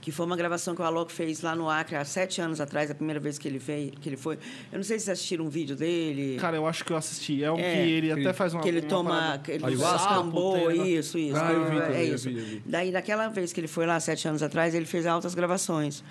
que 0.00 0.10
foi 0.10 0.26
uma 0.26 0.36
gravação 0.36 0.74
que 0.74 0.82
o 0.82 0.84
Alok 0.84 1.12
fez 1.12 1.40
lá 1.42 1.54
no 1.54 1.68
Acre 1.70 1.96
há 1.96 2.04
sete 2.04 2.40
anos 2.40 2.60
atrás, 2.60 2.90
a 2.90 2.94
primeira 2.94 3.20
vez 3.20 3.38
que 3.38 3.46
ele, 3.48 3.58
fez, 3.60 3.92
que 4.00 4.08
ele 4.08 4.16
foi. 4.16 4.36
Eu 4.70 4.76
não 4.78 4.82
sei 4.84 4.98
se 4.98 5.04
vocês 5.06 5.18
assistiram 5.18 5.44
um 5.44 5.48
vídeo 5.48 5.76
dele. 5.76 6.36
Cara, 6.40 6.56
eu 6.56 6.66
acho 6.66 6.84
que 6.84 6.92
eu 6.92 6.96
assisti. 6.96 7.42
É 7.44 7.50
um 7.52 7.58
É. 7.58 7.72
que 7.74 7.90
ele 7.90 8.14
Que- 8.14 8.20
até 8.20 8.32
faz 8.32 8.52
uma. 8.54 8.62
que 8.62 8.68
ele 8.68 8.80
uma 8.80 8.88
toma, 8.88 9.10
parada- 9.10 9.38
que 9.38 9.50
ele 9.52 9.64
Puteira. 10.68 10.86
isso, 10.88 11.18
isso. 11.18 11.36
Ah, 11.36 11.52
eu 11.52 11.70
vi 11.70 11.78
é 11.78 12.04
isso. 12.04 12.28
vi, 12.28 12.38
eu 12.38 12.44
vi. 12.44 12.62
Daí, 12.66 12.92
daquela 12.92 13.28
vez 13.28 13.52
que 13.52 13.60
ele 13.60 13.68
foi 13.68 13.86
lá, 13.86 13.98
sete 14.00 14.26
anos 14.28 14.42
atrás, 14.42 14.74
ele 14.74 14.86
fez 14.86 15.06
altas 15.06 15.34
gravações. 15.34 16.02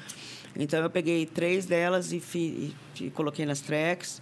Então, 0.55 0.82
eu 0.82 0.89
peguei 0.89 1.26
três 1.26 1.66
delas 1.66 2.12
e, 2.12 2.20
fi- 2.20 2.74
e- 2.99 3.05
e 3.05 3.09
coloquei 3.09 3.45
nas 3.45 3.62
tracks. 3.62 4.22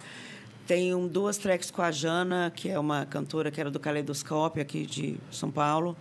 Tem 0.68 0.94
um, 0.94 1.08
duas 1.08 1.38
tracks 1.40 1.72
com 1.72 1.82
a 1.82 1.90
Jana, 1.90 2.54
que 2.56 2.70
é 2.70 2.78
uma 2.78 3.04
cantora 3.04 3.50
que 3.50 3.60
era 3.60 3.72
do 3.72 3.80
Caleidoscópio, 3.80 4.62
aqui 4.62 4.86
de 4.86 5.18
São 5.32 5.50
Paulo, 5.50 5.98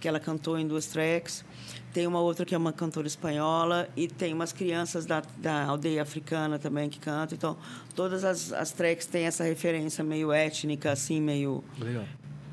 que 0.00 0.08
ela 0.08 0.18
cantou 0.18 0.58
em 0.58 0.66
duas 0.66 0.86
tracks. 0.86 1.44
Tem 1.92 2.06
uma 2.06 2.20
outra 2.20 2.46
que 2.46 2.54
é 2.54 2.58
uma 2.58 2.72
cantora 2.72 3.06
espanhola 3.06 3.88
e 3.96 4.08
tem 4.08 4.32
umas 4.32 4.52
crianças 4.52 5.06
da, 5.06 5.22
da 5.38 5.64
aldeia 5.64 6.02
africana 6.02 6.58
também 6.58 6.88
que 6.88 6.98
cantam. 6.98 7.36
Então, 7.36 7.56
todas 7.94 8.24
as, 8.24 8.52
as 8.52 8.72
tracks 8.72 9.06
têm 9.06 9.26
essa 9.26 9.44
referência 9.44 10.02
meio 10.02 10.32
étnica, 10.32 10.92
assim, 10.92 11.20
meio... 11.20 11.62
Legal. 11.78 12.04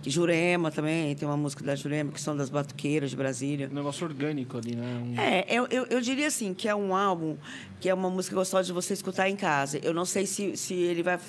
Jurema 0.09 0.71
também, 0.71 1.15
tem 1.15 1.27
uma 1.27 1.37
música 1.37 1.63
da 1.63 1.75
Jurema, 1.75 2.11
que 2.11 2.21
são 2.21 2.35
das 2.35 2.49
batuqueiras 2.49 3.09
de 3.09 3.15
Brasília. 3.15 3.69
Um 3.71 3.75
negócio 3.75 4.05
orgânico 4.05 4.57
ali, 4.57 4.75
né? 4.75 4.83
Um- 5.03 5.19
É, 5.19 5.45
eu, 5.49 5.67
eu, 5.69 5.85
eu 5.87 6.01
diria 6.01 6.27
assim, 6.27 6.53
que 6.53 6.67
é 6.67 6.75
um 6.75 6.95
álbum, 6.95 7.35
que 7.79 7.89
é 7.89 7.93
uma 7.93 8.09
música 8.09 8.35
gostosa 8.35 8.65
de 8.67 8.73
você 8.73 8.93
escutar 8.93 9.29
em 9.29 9.35
casa. 9.35 9.79
Eu 9.83 9.93
não 9.93 10.05
sei 10.05 10.25
se, 10.25 10.55
se 10.57 10.73
ele 10.73 11.03
vai... 11.03 11.19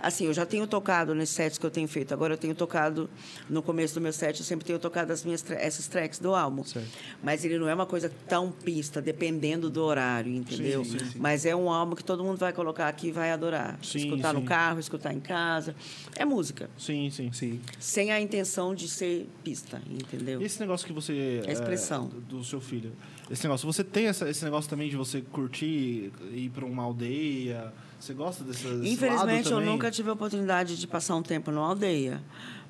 Assim, 0.00 0.26
eu 0.26 0.34
já 0.34 0.44
tenho 0.46 0.66
tocado 0.66 1.14
nesses 1.14 1.34
sets 1.34 1.58
que 1.58 1.66
eu 1.66 1.70
tenho 1.70 1.88
feito. 1.88 2.12
Agora 2.12 2.34
eu 2.34 2.38
tenho 2.38 2.54
tocado, 2.54 3.08
no 3.48 3.62
começo 3.62 3.94
do 3.94 4.00
meu 4.00 4.12
set, 4.12 4.38
eu 4.38 4.44
sempre 4.44 4.64
tenho 4.64 4.78
tocado 4.78 5.12
as 5.12 5.24
minhas, 5.24 5.44
essas 5.50 5.86
tracks 5.88 6.18
do 6.18 6.34
álbum. 6.34 6.62
Certo. 6.64 6.88
Mas 7.22 7.44
ele 7.44 7.58
não 7.58 7.68
é 7.68 7.74
uma 7.74 7.86
coisa 7.86 8.10
tão 8.28 8.50
pista, 8.50 9.00
dependendo 9.02 9.68
do 9.70 9.82
horário, 9.82 10.32
entendeu? 10.32 10.84
sim, 10.84 10.98
sim. 10.98 11.18
Mas 11.18 11.44
é 11.46 11.54
um 11.56 11.70
álbum 11.70 11.94
que 11.96 12.04
todo 12.04 12.22
mundo 12.22 12.38
vai 12.38 12.52
colocar 12.52 12.88
aqui 12.88 13.08
e 13.08 13.12
vai 13.12 13.30
adorar. 13.32 13.78
Sim, 13.82 13.98
escutar 13.98 14.32
no 14.32 14.40
sim. 14.40 14.46
carro, 14.46 14.78
escutar 14.80 15.12
em 15.12 15.20
casa. 15.20 15.74
É 16.14 16.24
música. 16.24 16.68
Sim, 16.78 17.10
sim. 17.10 17.32
Sim. 17.32 17.60
Sem 17.78 18.12
a 18.12 18.20
intenção 18.26 18.74
de 18.74 18.88
ser 18.88 19.28
pista, 19.42 19.80
entendeu? 19.90 20.40
E 20.40 20.44
esse 20.44 20.60
negócio 20.60 20.86
que 20.86 20.92
você. 20.92 21.42
É 21.46 21.52
expressão. 21.52 22.06
do, 22.08 22.20
do 22.38 22.44
seu 22.44 22.60
filho. 22.60 22.92
Esse 23.30 23.42
negócio, 23.44 23.66
você 23.70 23.82
tem 23.82 24.06
essa- 24.06 24.28
esse 24.28 24.44
negócio 24.44 24.68
também 24.68 24.88
de 24.90 24.96
você 24.96 25.20
curtir, 25.20 26.12
ir 26.32 26.50
pra 26.54 26.64
uma 26.64 26.82
aldeia? 26.82 27.72
Você 27.98 28.12
gosta 28.12 28.44
dessa, 28.44 28.68
desse 28.76 28.92
Infelizmente, 28.92 29.50
eu 29.50 29.60
nunca 29.60 29.90
tive 29.90 30.10
a 30.10 30.12
oportunidade 30.12 30.76
de 30.78 30.86
passar 30.86 31.16
um 31.16 31.22
tempo 31.22 31.50
numa 31.50 31.66
aldeia. 31.68 32.22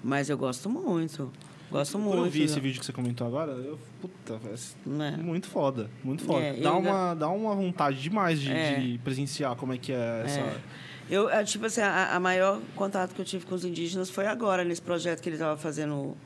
Mas 0.04 0.30
eu 0.30 0.38
gosto 0.38 0.70
muito. 0.70 1.32
Gosto 1.68 1.98
Quando 1.98 2.04
muito. 2.04 2.24
eu 2.26 2.30
vi 2.30 2.42
esse 2.44 2.61
vídeo 2.61 2.78
que 2.78 2.86
você 2.86 2.92
comentou 2.92 3.26
agora, 3.26 3.50
eu. 3.50 3.76
Puta, 4.00 4.38
Né? 4.86 5.16
muito 5.20 5.48
foda. 5.48 5.90
Muito 6.04 6.22
foda. 6.22 6.40
É, 6.44 6.61
dá, 6.61 6.72
uma, 6.76 7.14
dá 7.14 7.28
uma 7.28 7.57
vontade 7.57 8.00
demais 8.00 8.40
de, 8.40 8.52
É. 8.52 8.78
de 8.78 8.98
presenciar 8.98 9.57
como 9.57 9.72
é 9.72 9.78
que 9.78 9.90
é 9.90 10.22
essa. 10.24 10.61
Eu, 11.09 11.30
é, 11.30 11.44
tipo 11.44 11.66
assim, 11.66 11.80
a, 11.80 12.16
a 12.16 12.20
maior 12.20 12.61
contato 12.74 13.14
que 13.14 13.20
eu 13.20 13.24
tive 13.24 13.46
com 13.46 13.54
os 13.54 13.64
indígenas 13.64 14.11
foi 14.11 14.26
agora, 14.26 14.64
nesse 14.64 14.82
projeto 14.82 15.20
que 15.22 15.28
ele 15.28 15.36
estava 15.36 15.57
fazendo 15.57 15.94
o, 15.94 16.16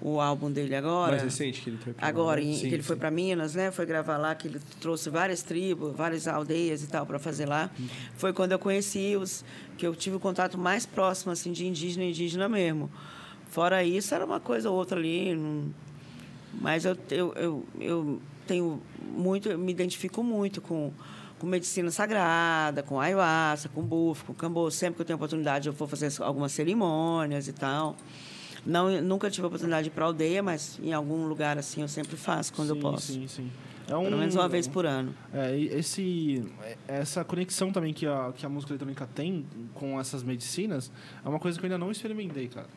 o 0.00 0.20
álbum 0.20 0.50
dele 0.50 0.74
agora. 0.74 1.12
Mais 1.12 1.22
recente 1.22 1.60
que 1.60 1.70
ele 1.70 1.78
foi 1.78 1.92
pra 1.92 2.06
Agora, 2.06 2.40
em-? 2.40 2.54
Sim, 2.54 2.68
que 2.68 2.74
ele 2.74 2.82
foi 2.82 2.96
sim. 2.96 3.00
para 3.00 3.10
Minas, 3.10 3.54
né? 3.54 3.70
Foi 3.70 3.84
gravar 3.84 4.16
lá, 4.16 4.34
que 4.34 4.48
ele 4.48 4.60
trouxe 4.80 5.10
várias 5.10 5.42
tribos, 5.42 5.94
várias 5.94 6.28
aldeias 6.28 6.82
e 6.82 6.86
tal 6.86 7.04
para 7.04 7.18
fazer 7.18 7.46
lá. 7.46 7.70
Foi 8.14 8.32
quando 8.32 8.52
eu 8.52 8.58
conheci 8.58 9.16
os 9.16 9.44
que 9.76 9.86
eu 9.86 9.94
tive 9.94 10.16
o 10.16 10.20
contato 10.20 10.56
mais 10.56 10.86
próximo 10.86 11.32
assim 11.32 11.52
de 11.52 11.66
indígena 11.66 12.04
indígena 12.04 12.48
mesmo. 12.48 12.90
Fora 13.48 13.82
isso, 13.82 14.14
era 14.14 14.24
uma 14.24 14.38
coisa 14.38 14.70
ou 14.70 14.76
outra 14.76 14.98
ali, 14.98 15.34
não, 15.34 15.74
Mas 16.60 16.84
eu, 16.84 16.96
eu, 17.10 17.34
eu, 17.34 17.66
eu 17.80 18.22
tenho 18.46 18.80
muito, 19.00 19.48
eu 19.48 19.58
me 19.58 19.72
identifico 19.72 20.22
muito 20.22 20.60
com, 20.60 20.92
com 21.40 21.46
medicina 21.46 21.90
sagrada, 21.90 22.82
com 22.82 23.00
ayahuasca, 23.00 23.70
com 23.70 23.82
bufo, 23.82 24.26
com 24.26 24.34
cambô. 24.34 24.70
Sempre 24.70 24.96
que 24.96 25.02
eu 25.02 25.06
tenho 25.06 25.16
oportunidade, 25.16 25.68
eu 25.68 25.72
vou 25.72 25.88
fazer 25.88 26.12
algumas 26.22 26.52
cerimônias 26.52 27.48
e 27.48 27.52
tal. 27.52 27.96
Não, 28.64 29.00
nunca 29.00 29.30
tive 29.30 29.44
a 29.44 29.48
oportunidade 29.48 29.84
de 29.84 29.88
ir 29.88 29.92
para 29.92 30.04
a 30.04 30.08
aldeia, 30.08 30.42
mas 30.42 30.78
em 30.82 30.92
algum 30.92 31.26
lugar 31.26 31.56
assim 31.56 31.80
eu 31.80 31.88
sempre 31.88 32.14
faço 32.16 32.52
quando 32.52 32.68
sim, 32.68 32.74
eu 32.74 32.80
posso. 32.80 33.12
Sim, 33.12 33.26
sim. 33.26 33.50
É 33.88 33.96
um, 33.96 34.04
Pelo 34.04 34.18
menos 34.18 34.34
uma 34.36 34.48
vez 34.48 34.68
por 34.68 34.84
ano. 34.84 35.14
É, 35.32 35.58
esse, 35.58 36.44
essa 36.86 37.24
conexão 37.24 37.72
também 37.72 37.92
que 37.92 38.06
a, 38.06 38.32
que 38.36 38.44
a 38.44 38.48
música 38.48 38.72
eletrônica 38.72 39.08
tem 39.14 39.44
com 39.74 39.98
essas 39.98 40.22
medicinas 40.22 40.92
é 41.24 41.28
uma 41.28 41.40
coisa 41.40 41.58
que 41.58 41.64
eu 41.64 41.68
ainda 41.68 41.78
não 41.78 41.90
experimentei, 41.90 42.48
cara. 42.48 42.68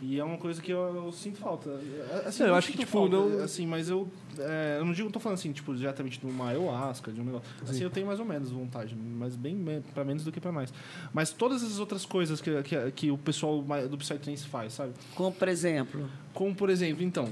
E 0.00 0.18
é 0.20 0.22
uma 0.22 0.38
coisa 0.38 0.62
que 0.62 0.70
eu, 0.72 0.78
eu 1.06 1.10
sinto 1.12 1.38
falta. 1.38 1.70
É, 1.70 2.28
Assim, 2.28 2.44
eu 2.44 2.50
não 2.50 2.54
acho 2.54 2.70
que, 2.70 2.78
tipo, 2.78 2.92
falta, 2.92 3.16
não- 3.16 3.42
Assim, 3.42 3.66
mas 3.66 3.88
eu... 3.88 4.08
é, 4.38 4.76
eu 4.78 4.84
não 4.84 4.92
digo, 4.92 5.06
não 5.06 5.12
tô 5.12 5.18
falando 5.18 5.38
assim, 5.38 5.50
tipo, 5.52 5.74
diretamente 5.74 6.20
de 6.20 6.26
uma 6.26 6.50
ayahuasca, 6.50 7.10
de 7.10 7.20
um 7.20 7.24
negócio. 7.24 7.48
Assim, 7.68 7.82
eu 7.82 7.90
tenho 7.90 8.06
mais 8.06 8.20
ou 8.20 8.24
menos 8.24 8.50
vontade, 8.52 8.94
mas 8.94 9.34
bem 9.34 9.82
pra 9.92 10.04
menos 10.04 10.22
do 10.22 10.30
que 10.30 10.40
pra 10.40 10.52
mais. 10.52 10.72
Mas 11.12 11.32
todas 11.32 11.64
essas 11.64 11.80
outras 11.80 12.06
coisas 12.06 12.40
que, 12.40 12.62
que, 12.62 12.90
que 12.92 13.10
o 13.10 13.18
pessoal 13.18 13.60
do 13.90 13.98
Psytrance 13.98 14.46
faz, 14.46 14.74
sabe? 14.74 14.92
Como, 15.16 15.32
por 15.32 15.48
exemplo, 15.48 16.08
Como, 16.32 16.54
por 16.54 16.70
exemplo, 16.70 17.02
então, 17.02 17.28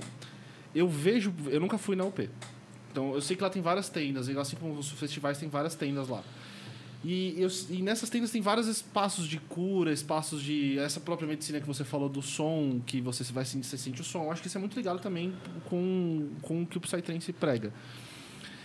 eu 0.75 0.89
vejo... 0.89 1.33
Eu 1.47 1.61
nunca 1.61 1.79
fui 1.79 1.95
na 1.95 2.05
UP. 2.05 2.29
Então, 2.91 3.14
eu 3.14 3.21
sei 3.21 3.37
que 3.37 3.43
lá 3.45 3.51
tem 3.51 3.62
várias 3.62 3.89
tendas, 3.89 4.27
e 4.27 4.37
assim 4.39 4.57
como 4.57 4.77
os 4.79 4.91
festivais 4.91 5.39
tem 5.39 5.49
várias 5.49 5.75
tendas 5.77 6.09
lá. 6.09 6.25
E, 7.09 7.40
eu- 7.40 7.48
e 7.70 7.82
nessas 7.82 8.11
tendas 8.11 8.32
tem 8.32 8.40
vários 8.42 8.66
espaços 8.66 9.28
de 9.28 9.38
cura, 9.38 9.92
espaços 9.92 10.42
de... 10.42 10.76
Essa 10.80 10.98
própria 10.98 11.28
medicina 11.28 11.61
que 11.61 11.66
você 11.66 11.84
falou 11.84 12.09
do 12.09 12.20
som, 12.20 12.80
que 12.84 13.00
você 13.00 13.22
vai 13.32 13.44
sentir, 13.44 13.66
você 13.68 13.78
sente 13.78 14.00
o 14.00 14.04
som. 14.04 14.24
Eu 14.24 14.32
acho 14.32 14.40
que 14.42 14.48
isso 14.48 14.59
é 14.59 14.61
muito 14.61 14.74
ligado 14.76 14.98
também 14.98 15.32
com, 15.66 16.28
com 16.42 16.62
o 16.62 16.66
que 16.66 16.76
o 16.76 16.80
Psytrance 16.80 17.32
prega. 17.32 17.72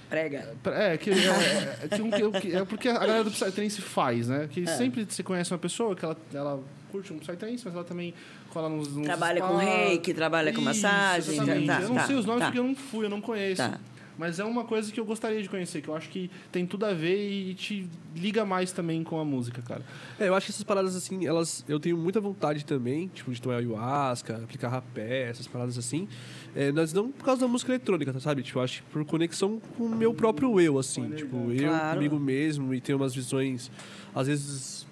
prega. 0.09 0.55
É, 0.65 0.97
que, 0.97 1.11
é, 1.11 1.77
é, 1.83 1.87
que 1.87 2.01
um- 2.01 2.09
que- 2.09 2.41
que- 2.41 2.55
é 2.55 2.65
porque 2.65 2.89
a 2.89 2.93
galera 2.99 3.23
do 3.23 3.29
Psytrance 3.31 3.79
faz, 3.81 4.27
né? 4.27 4.49
Que 4.51 4.61
É. 4.63 4.65
sempre 4.65 5.05
você 5.07 5.21
conhece 5.21 5.51
uma 5.53 5.59
pessoa 5.59 5.95
que 5.95 6.03
ela, 6.03 6.17
ela 6.33 6.63
curte 6.91 7.13
um 7.13 7.19
Psytrance, 7.19 7.61
mas 7.63 7.75
ela 7.75 7.83
também 7.83 8.11
cola 8.49 8.67
nos, 8.69 8.87
nos 8.93 9.05
Trabalha 9.05 9.39
com 9.41 9.53
spas. 9.59 9.63
reiki, 9.65 10.13
trabalha 10.15 10.51
com 10.51 10.57
Isso, 10.61 10.65
massagem, 10.65 11.35
exatamente. 11.35 11.67
tá, 11.67 11.81
eu 11.81 11.89
não 11.89 11.95
tá, 11.95 12.07
sei 12.07 12.15
os 12.15 12.25
nomes 12.25 12.39
tá. 12.41 12.45
porque 12.47 12.59
eu 12.59 12.63
não 12.63 12.75
fui, 12.75 13.05
eu 13.05 13.09
não 13.09 13.21
conheço. 13.21 13.61
Tá. 13.61 13.79
Mas 14.17 14.39
é 14.39 14.43
uma 14.43 14.63
coisa 14.65 14.91
que 14.91 14.99
eu 14.99 15.05
gostaria 15.05 15.41
de 15.41 15.49
conhecer, 15.49 15.81
que 15.81 15.87
eu 15.87 15.95
acho 15.95 16.09
que 16.09 16.29
tem 16.51 16.65
tudo 16.65 16.85
a 16.85 16.93
ver 16.93 17.17
e 17.29 17.53
te 17.53 17.87
liga 18.15 18.45
mais 18.45 18.71
também 18.71 19.03
com 19.03 19.19
a 19.19 19.25
música, 19.25 19.61
cara. 19.61 19.83
É, 20.19 20.27
eu 20.27 20.35
acho 20.35 20.45
que 20.47 20.51
essas 20.51 20.63
paradas 20.63 20.95
assim, 20.95 21.25
elas. 21.25 21.65
Eu 21.67 21.79
tenho 21.79 21.97
muita 21.97 22.19
vontade 22.19 22.65
também, 22.65 23.07
tipo, 23.07 23.31
de 23.31 23.41
tomar 23.41 23.55
ayahuasca, 23.57 24.35
aplicar 24.43 24.69
rapé, 24.69 25.29
essas 25.29 25.47
paradas 25.47 25.77
assim. 25.77 26.07
É, 26.55 26.71
mas 26.71 26.93
não 26.93 27.11
por 27.11 27.23
causa 27.25 27.41
da 27.41 27.47
música 27.47 27.71
eletrônica, 27.71 28.11
tá, 28.13 28.19
sabe? 28.19 28.43
Tipo, 28.43 28.59
eu 28.59 28.63
acho 28.63 28.83
que 28.83 28.89
por 28.91 29.03
conexão 29.05 29.59
com 29.77 29.85
o 29.85 29.95
meu 29.95 30.13
próprio 30.13 30.59
eu, 30.59 30.77
assim. 30.77 31.09
Tipo, 31.11 31.51
eu 31.51 31.69
Claro. 31.69 31.95
comigo 31.95 32.19
mesmo 32.19 32.73
e 32.73 32.81
ter 32.81 32.93
umas 32.93 33.15
visões. 33.15 33.71
Às 34.13 34.27
vezes. 34.27 34.85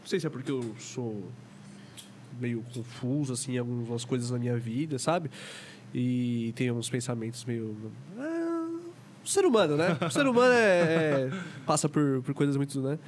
Não 0.00 0.06
sei 0.06 0.18
se 0.18 0.26
é 0.26 0.30
porque 0.30 0.50
eu 0.50 0.74
sou 0.78 1.30
meio 2.40 2.64
confuso, 2.74 3.34
assim, 3.34 3.54
em 3.56 3.58
algumas 3.58 4.04
coisas 4.04 4.30
na 4.30 4.38
minha 4.38 4.56
vida, 4.56 4.98
sabe? 4.98 5.30
E 5.94 6.52
tenho 6.54 6.74
uns 6.74 6.88
pensamentos 6.88 7.44
meio. 7.44 7.76
Ah, 8.18 8.50
ser 9.24 9.44
humano, 9.44 9.76
né? 9.76 9.96
O 10.06 10.10
ser 10.10 10.26
humano 10.26 10.52
é, 10.52 11.28
é- 11.28 11.30
passa 11.66 11.88
por, 11.88 12.22
por 12.22 12.34
coisas 12.34 12.56
muito, 12.56 12.80
né? 12.80 12.98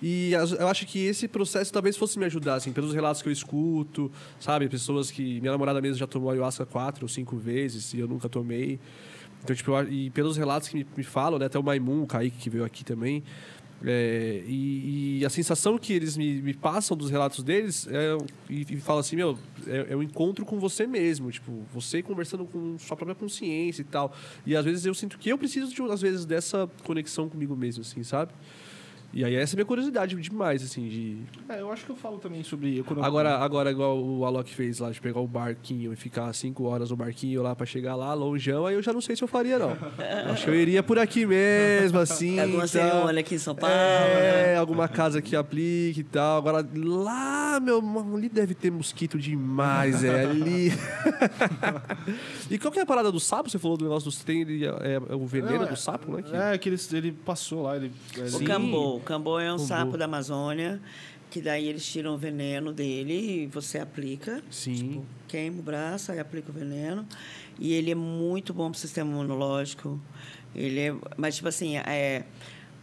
E 0.00 0.30
eu 0.32 0.68
acho 0.68 0.86
que 0.86 1.06
esse 1.06 1.26
processo 1.26 1.72
talvez 1.72 1.96
fosse 1.96 2.18
me 2.18 2.24
ajudar, 2.24 2.54
assim, 2.54 2.72
pelos 2.72 2.94
relatos 2.94 3.20
que 3.20 3.28
eu 3.28 3.32
escuto, 3.32 4.10
sabe? 4.38 4.68
Pessoas 4.68 5.10
que. 5.10 5.40
Minha 5.40 5.52
namorada 5.52 5.80
mesmo 5.80 5.96
já 5.96 6.06
tomou 6.06 6.30
ayahuasca 6.30 6.64
quatro 6.64 7.04
ou 7.04 7.08
cinco 7.08 7.36
vezes 7.36 7.92
e 7.94 7.98
eu 7.98 8.06
nunca 8.06 8.28
tomei. 8.28 8.78
Então, 9.42 9.54
tipo, 9.54 9.72
eu 9.72 9.88
e 9.92 10.10
pelos 10.10 10.36
relatos 10.36 10.68
que 10.68 10.76
me, 10.76 10.86
me 10.96 11.02
falam, 11.02 11.38
né? 11.38 11.46
Até 11.46 11.58
o 11.58 11.62
Maimun, 11.62 12.02
o 12.02 12.06
Kaique, 12.06 12.38
que 12.38 12.50
veio 12.50 12.64
aqui 12.64 12.84
também. 12.84 13.24
É, 13.84 14.42
e, 14.46 15.18
e 15.20 15.24
a 15.24 15.30
sensação 15.30 15.78
que 15.78 15.92
eles 15.92 16.16
me, 16.16 16.42
me 16.42 16.54
passam 16.54 16.96
dos 16.96 17.10
relatos 17.10 17.44
deles 17.44 17.86
é, 17.88 18.18
e, 18.50 18.66
e 18.68 18.76
fala 18.80 19.00
assim, 19.00 19.16
meu, 19.16 19.38
é, 19.66 19.88
é 19.90 19.96
um 19.96 20.02
encontro 20.02 20.44
com 20.44 20.58
você 20.58 20.86
mesmo, 20.86 21.30
tipo, 21.30 21.64
você 21.72 22.02
conversando 22.02 22.44
com 22.44 22.76
sua 22.78 22.96
própria 22.96 23.14
consciência 23.14 23.82
e 23.82 23.84
tal. 23.84 24.14
E 24.44 24.56
às 24.56 24.64
vezes 24.64 24.84
eu 24.84 24.94
sinto 24.94 25.18
que 25.18 25.28
eu 25.28 25.38
preciso, 25.38 25.72
de, 25.72 25.82
às 25.82 26.00
vezes, 26.00 26.24
dessa 26.24 26.68
conexão 26.84 27.28
comigo 27.28 27.54
mesmo, 27.54 27.82
assim, 27.82 28.02
sabe? 28.02 28.32
E 29.10 29.24
aí 29.24 29.34
essa 29.34 29.54
é 29.54 29.56
a 29.56 29.58
minha 29.58 29.64
curiosidade 29.64 30.14
demais, 30.16 30.62
assim, 30.62 30.86
de... 30.86 31.18
É, 31.48 31.60
eu 31.60 31.72
acho 31.72 31.84
que 31.86 31.90
eu 31.90 31.96
falo 31.96 32.18
também 32.18 32.42
sobre... 32.44 32.76
eu- 32.76 32.84
Agora, 33.02 33.38
agora 33.38 33.70
igual 33.70 33.98
o 33.98 34.22
Alok 34.26 34.54
fez 34.54 34.78
lá, 34.80 34.90
de 34.90 35.00
pegar 35.00 35.18
o 35.20 35.26
barquinho 35.26 35.92
e 35.94 35.96
ficar 35.96 36.30
cinco 36.34 36.64
horas 36.64 36.90
no 36.90 36.96
barquinho 36.96 37.42
lá 37.42 37.56
pra 37.56 37.64
chegar 37.64 37.94
lá, 37.96 38.12
longeão, 38.12 38.66
aí 38.66 38.74
eu 38.74 38.82
já 38.82 38.92
não 38.92 39.00
sei 39.00 39.16
se 39.16 39.24
eu 39.24 39.28
faria, 39.28 39.58
não. 39.58 39.70
Eu 39.70 40.32
acho 40.32 40.44
que 40.44 40.50
eu 40.50 40.54
iria 40.54 40.82
por 40.82 40.98
aqui 40.98 41.24
mesmo, 41.24 41.98
assim. 41.98 42.38
Alguma 42.38 42.60
tá? 42.62 42.68
cerimônia 42.68 43.20
aqui 43.20 43.34
em 43.34 43.38
São 43.38 43.54
Paulo. 43.54 43.74
É, 43.74 44.52
né? 44.52 44.56
alguma 44.56 44.86
casa 44.88 45.22
que 45.22 45.34
aplique 45.34 46.00
e 46.00 46.04
tal. 46.04 46.38
Agora, 46.38 46.68
lá, 46.74 47.58
meu 47.60 47.76
irmão, 47.78 48.14
ali 48.14 48.28
deve 48.28 48.54
ter 48.54 48.70
mosquito 48.70 49.18
demais, 49.18 50.04
é 50.04 50.26
ali. 50.26 50.70
e 52.50 52.58
qual 52.58 52.70
que 52.70 52.78
é 52.78 52.82
a 52.82 52.86
parada 52.86 53.10
do 53.10 53.18
sapo? 53.20 53.48
Você 53.48 53.58
falou 53.58 53.76
do 53.76 53.84
negócio 53.84 54.04
dos 54.10 54.22
tem 54.22 54.42
é, 54.42 54.94
é 55.12 55.14
o 55.14 55.26
veneno 55.26 55.56
Não, 55.56 55.64
é- 55.64 55.68
do 55.70 55.76
sapo, 55.76 56.12
né? 56.12 56.22
Que- 56.22 56.36
É, 56.36 56.58
que 56.58 56.68
ele, 56.68 56.78
ele 56.92 57.12
passou 57.12 57.62
lá, 57.62 57.76
ele... 57.76 57.90
O 58.16 58.20
ele- 58.20 58.30
Sim. 58.30 58.44
cambô. 58.44 58.97
O 58.98 59.00
cambô 59.00 59.38
é 59.38 59.52
um 59.52 59.58
sapo 59.58 59.96
da 59.96 60.06
Amazônia, 60.06 60.80
que 61.30 61.40
daí 61.40 61.68
eles 61.68 61.86
tiram 61.86 62.14
o 62.14 62.18
veneno 62.18 62.72
dele 62.72 63.44
e 63.44 63.46
você 63.46 63.78
aplica. 63.78 64.42
Sim. 64.50 64.74
Tipo, 64.74 65.06
queima 65.28 65.60
o 65.60 65.62
braço, 65.62 66.10
aí 66.10 66.18
aplica 66.18 66.50
o 66.50 66.52
veneno. 66.52 67.06
E 67.60 67.72
ele 67.72 67.92
é 67.92 67.94
muito 67.94 68.52
bom 68.52 68.70
para 68.70 68.76
o 68.76 68.80
sistema 68.80 69.08
imunológico. 69.10 70.00
Ele 70.52 70.80
é, 70.80 70.96
mas, 71.16 71.36
tipo 71.36 71.48
assim, 71.48 71.76
é, 71.76 72.24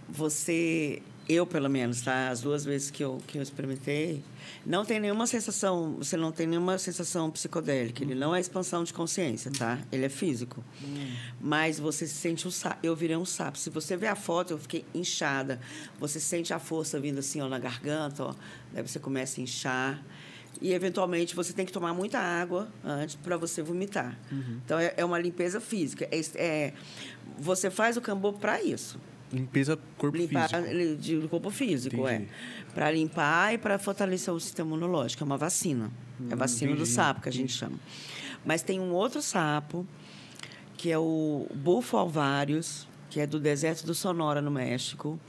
você... 0.08 1.02
Eu, 1.28 1.46
pelo 1.46 1.70
menos, 1.70 2.02
tá? 2.02 2.30
As 2.30 2.42
duas 2.42 2.64
vezes 2.64 2.90
que 2.92 3.04
eu, 3.04 3.18
que 3.28 3.38
eu 3.38 3.42
experimentei, 3.42 4.24
não 4.66 4.84
tem 4.84 5.00
nenhuma 5.00 5.28
sensação... 5.28 5.96
Você 5.98 6.18
não 6.18 6.32
tem 6.32 6.48
nenhuma 6.48 6.78
sensação 6.78 7.30
psicodélica. 7.30 8.04
Ele 8.04 8.16
não 8.16 8.36
é 8.36 8.40
expansão 8.40 8.84
de 8.84 8.94
consciência, 8.94 9.52
tá? 9.52 9.80
Ele 9.92 10.06
é 10.06 10.10
físico. 10.10 10.64
Mas 11.40 11.80
você 11.80 12.08
sente 12.08 12.48
um 12.48 12.52
sapo. 12.52 12.80
Eu 12.82 12.96
virei 12.96 13.16
um 13.16 13.26
sapo. 13.26 13.58
Se 13.58 13.70
você 13.70 13.96
ver 13.96 14.08
a 14.08 14.16
foto, 14.16 14.52
eu 14.52 14.58
fiquei 14.58 14.84
inchada. 14.94 15.60
Você 16.00 16.20
sente 16.20 16.54
a 16.54 16.60
força 16.60 17.00
vindo 17.00 17.20
assim, 17.20 17.42
ó, 17.42 17.48
na 17.48 17.60
garganta, 17.60 18.24
ó. 18.24 18.36
Daí 18.74 18.82
você 18.82 19.00
começa 19.00 19.40
a 19.40 19.44
inchar. 19.44 20.04
E, 20.62 20.72
eventualmente, 20.74 21.36
você 21.36 21.52
tem 21.52 21.66
que 21.66 21.72
tomar 21.72 21.94
muita 21.94 22.18
água 22.18 22.70
antes 22.84 23.16
para 23.16 23.36
você 23.38 23.62
vomitar. 23.62 24.18
Então, 24.66 24.80
é, 24.80 24.94
é 24.98 25.04
uma 25.06 25.20
limpeza 25.20 25.60
física. 25.60 26.08
É, 26.10 26.22
é- 26.36 26.74
você 27.38 27.70
faz 27.70 27.98
o 27.98 28.02
cambô 28.02 28.32
para 28.32 28.64
isso. 28.64 28.98
Limpeza 29.36 29.78
corpo 29.98 30.18
limpar 30.18 30.50
físico. 30.50 30.96
de 31.02 31.20
do 31.20 31.30
corpo 31.30 31.50
físico, 31.50 31.96
Entendi. 32.08 32.30
é. 32.30 32.74
Para 32.74 32.92
limpar 32.92 33.54
e 33.54 33.58
para 33.58 33.78
fortalecer 33.78 34.34
o 34.34 34.40
sistema 34.40 34.70
imunológico. 34.70 35.24
É 35.24 35.26
uma 35.26 35.38
vacina. 35.38 35.92
é 36.30 36.34
a 36.34 36.36
vacina 36.36 36.72
do 36.72 36.78
Hum, 36.78 36.82
entendi, 36.82 36.92
sapo, 36.92 37.22
que 37.22 37.30
a 37.30 37.32
gente 37.32 37.52
chama. 37.54 37.78
Mas 38.46 38.62
tem 38.62 38.80
um 38.80 38.92
outro 38.94 39.22
sapo, 39.22 39.86
que 40.78 40.92
é 40.92 40.98
o 40.98 41.48
bufo 41.54 41.98
alvários, 41.98 42.88
que 43.10 43.20
é 43.20 43.28
do 43.28 43.40
deserto 43.40 43.86
do 43.86 43.94
Sonora, 43.94 44.42
no 44.42 44.52
México. 44.52 45.20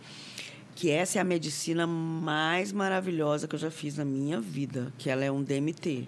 Que 0.74 0.90
essa 0.90 1.18
é 1.18 1.20
a 1.22 1.24
medicina 1.24 1.86
mais 1.86 2.70
maravilhosa 2.72 3.48
que 3.48 3.54
eu 3.54 3.59
já 3.59 3.70
fiz 3.70 3.96
na 3.96 4.04
minha 4.04 4.40
vida, 4.40 4.92
que 4.98 5.09
ela 5.09 5.24
é 5.24 5.30
um 5.32 5.42
DMT. 5.42 6.07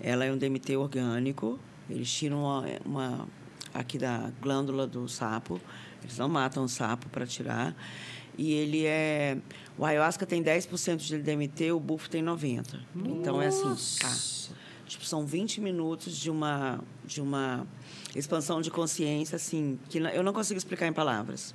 Ela 0.00 0.24
é 0.24 0.32
um 0.32 0.38
DMT 0.38 0.76
orgânico. 0.76 1.58
Eles 1.90 2.10
tiram 2.10 2.38
uma, 2.44 2.64
uma- 2.84 3.28
aqui 3.74 3.98
da 3.98 4.30
glândula 4.40 4.86
do 4.86 5.06
sapo. 5.08 5.60
Eles 6.04 6.18
não 6.18 6.28
matam 6.28 6.64
o 6.64 6.68
sapo 6.68 7.08
para 7.08 7.26
tirar. 7.26 7.74
E 8.36 8.52
ele 8.52 8.84
é. 8.84 9.38
O 9.76 9.84
ayahuasca 9.84 10.24
tem 10.26 10.42
10% 10.42 10.96
de 10.96 11.18
DMT, 11.18 11.72
o 11.72 11.80
bufo 11.80 12.08
tem 12.08 12.22
90%. 12.22 12.78
Então 12.94 13.40
é 13.40 13.48
assim. 13.48 13.98
Tá. 14.00 14.54
Tipo, 14.86 15.04
são 15.04 15.24
20 15.24 15.60
minutos 15.60 16.16
de 16.16 16.30
uma, 16.30 16.78
de 17.04 17.20
uma 17.20 17.66
expansão 18.14 18.60
de 18.60 18.70
consciência, 18.70 19.36
assim, 19.36 19.78
que 19.88 19.98
eu 19.98 20.22
não 20.22 20.32
consigo 20.32 20.58
explicar 20.58 20.86
em 20.86 20.92
palavras. 20.92 21.54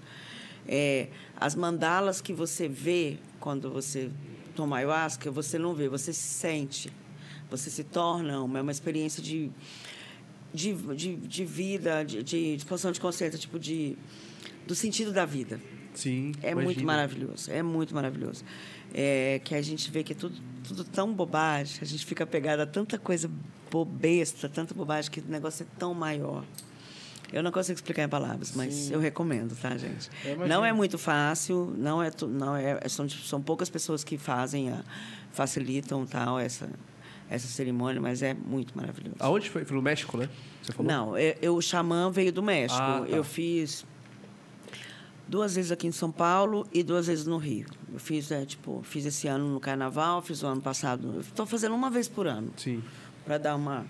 É, 0.67 1.07
as 1.37 1.55
mandalas 1.55 2.21
que 2.21 2.33
você 2.33 2.67
vê 2.67 3.17
quando 3.39 3.69
você 3.69 4.09
toma 4.55 4.77
ayahuasca, 4.77 5.31
você 5.31 5.57
não 5.57 5.73
vê, 5.73 5.87
você 5.87 6.11
se 6.11 6.27
sente. 6.27 6.91
Você 7.49 7.69
se 7.69 7.83
torna 7.83 8.43
uma, 8.43 8.59
é 8.59 8.61
uma 8.61 8.71
experiência 8.71 9.23
de, 9.23 9.49
de, 10.53 10.73
de, 10.73 11.15
de 11.15 11.45
vida, 11.45 12.03
de, 12.03 12.23
de 12.23 12.55
expansão 12.55 12.91
de 12.91 12.99
consciência, 12.99 13.37
tipo 13.37 13.59
de 13.59 13.97
do 14.65 14.75
sentido 14.75 15.11
da 15.11 15.25
vida. 15.25 15.59
Sim. 15.95 16.31
É 16.41 16.51
imagino. 16.51 16.65
muito 16.65 16.85
maravilhoso, 16.85 17.51
é 17.51 17.63
muito 17.63 17.95
maravilhoso. 17.95 18.43
É, 18.93 19.41
que 19.43 19.55
a 19.55 19.61
gente 19.61 19.89
vê 19.89 20.03
que 20.03 20.13
é 20.13 20.15
tudo, 20.15 20.35
tudo 20.67 20.83
tão 20.83 21.11
bobagem, 21.13 21.79
a 21.81 21.85
gente 21.85 22.05
fica 22.05 22.25
pegado 22.25 22.61
a 22.61 22.65
tanta 22.65 22.97
coisa 22.97 23.29
bobesta, 23.71 24.47
tanta 24.47 24.73
bobagem, 24.73 25.11
que 25.11 25.19
o 25.19 25.27
negócio 25.27 25.63
é 25.63 25.79
tão 25.79 25.93
maior. 25.93 26.43
Eu 27.31 27.43
não 27.43 27.51
consigo 27.51 27.75
explicar 27.75 28.03
em 28.03 28.09
palavras, 28.09 28.53
mas 28.55 28.89
eu 28.89 28.99
recomendo, 28.99 29.55
tá, 29.55 29.77
gente? 29.77 30.09
Não 30.47 30.65
é 30.65 30.73
muito 30.73 30.97
fácil, 30.97 31.71
não 31.77 32.01
é, 32.01 32.09
não 32.27 32.55
é 32.55 32.79
são, 32.87 33.07
são 33.07 33.41
poucas 33.41 33.69
pessoas 33.69 34.03
que 34.03 34.17
fazem, 34.17 34.69
a, 34.69 34.83
facilitam 35.31 36.05
tal 36.07 36.39
essa 36.39 36.67
essa 37.29 37.47
cerimônia, 37.47 38.01
mas 38.01 38.21
é 38.23 38.33
muito 38.33 38.75
maravilhoso. 38.75 39.15
Aonde 39.19 39.49
foi? 39.49 39.63
Foi 39.63 39.75
no 39.75 39.81
México, 39.81 40.17
né? 40.17 40.27
Você 40.63 40.71
falou? 40.71 40.91
Não, 40.91 41.17
eu, 41.17 41.35
eu- 41.41 41.55
o 41.55 41.61
xamã 41.61 42.09
veio 42.11 42.31
do 42.33 42.41
México. 42.41 42.81
Ah, 42.81 43.01
tá. 43.01 43.07
Eu 43.07 43.23
fiz 43.23 43.85
duas 45.27 45.55
vezes 45.55 45.71
aqui 45.71 45.87
em 45.87 45.91
São 45.91 46.11
Paulo 46.11 46.67
e 46.73 46.81
duas 46.83 47.07
vezes 47.07 47.25
no 47.25 47.37
Rio. 47.37 47.67
Eu 47.93 47.99
fiz, 47.99 48.31
é, 48.31 48.45
tipo, 48.45 48.81
fiz 48.83 49.05
esse 49.05 49.27
ano 49.27 49.47
no 49.53 49.59
Carnaval, 49.59 50.21
fiz 50.21 50.41
o 50.43 50.47
ano 50.47 50.61
passado. 50.61 51.19
Estou 51.19 51.45
fazendo 51.45 51.75
uma 51.75 51.89
vez 51.89 52.07
por 52.07 52.25
ano, 52.27 52.51
Sim. 52.57 52.83
para 53.25 53.37
dar 53.37 53.55
uma 53.55 53.85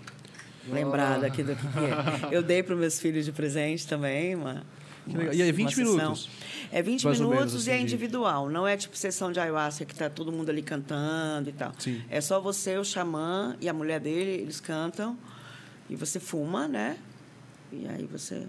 lembrada 0.68 1.26
aqui 1.26 1.42
do 1.42 1.56
que 1.56 1.62
que 1.68 1.80
é. 1.80 2.28
Eu 2.36 2.44
dei 2.44 2.62
para 2.62 2.76
meus 2.76 3.00
filhos 3.00 3.24
de 3.26 3.32
presente 3.32 3.88
também, 3.88 4.36
uma. 4.36 4.64
Uma- 5.10 5.20
legal. 5.20 5.34
E 5.36 5.42
aí, 5.42 5.52
20 5.52 5.66
uma 5.68 5.72
sessão. 5.76 5.96
minutos? 5.96 6.30
É 6.72 6.82
20 6.84 7.04
Mais 7.06 7.20
minutos 7.20 7.40
menos, 7.40 7.54
e 7.68 7.70
é 7.70 7.74
assim, 7.74 7.86
de- 7.86 7.94
individual. 7.94 8.50
Não 8.50 8.68
é 8.68 8.78
tipo 8.78 8.96
sessão 8.96 9.32
de 9.32 9.40
ayahuasca 9.40 9.86
que 9.86 9.96
tá 9.96 10.10
todo 10.10 10.32
mundo 10.32 10.50
ali 10.50 10.62
cantando 10.62 11.50
e 11.50 11.54
tal. 11.54 11.72
Sim. 11.80 12.02
É 12.10 12.22
só 12.22 12.40
você, 12.40 12.78
o 12.78 12.84
xamã 12.86 13.56
e 13.60 13.68
a 13.68 13.74
mulher 13.74 14.00
dele, 14.00 14.32
eles 14.42 14.60
cantam. 14.60 15.18
E 15.90 15.96
você 15.96 16.20
fuma, 16.20 16.68
né? 16.68 16.98
E 17.72 17.88
aí 17.88 18.06
você. 18.06 18.46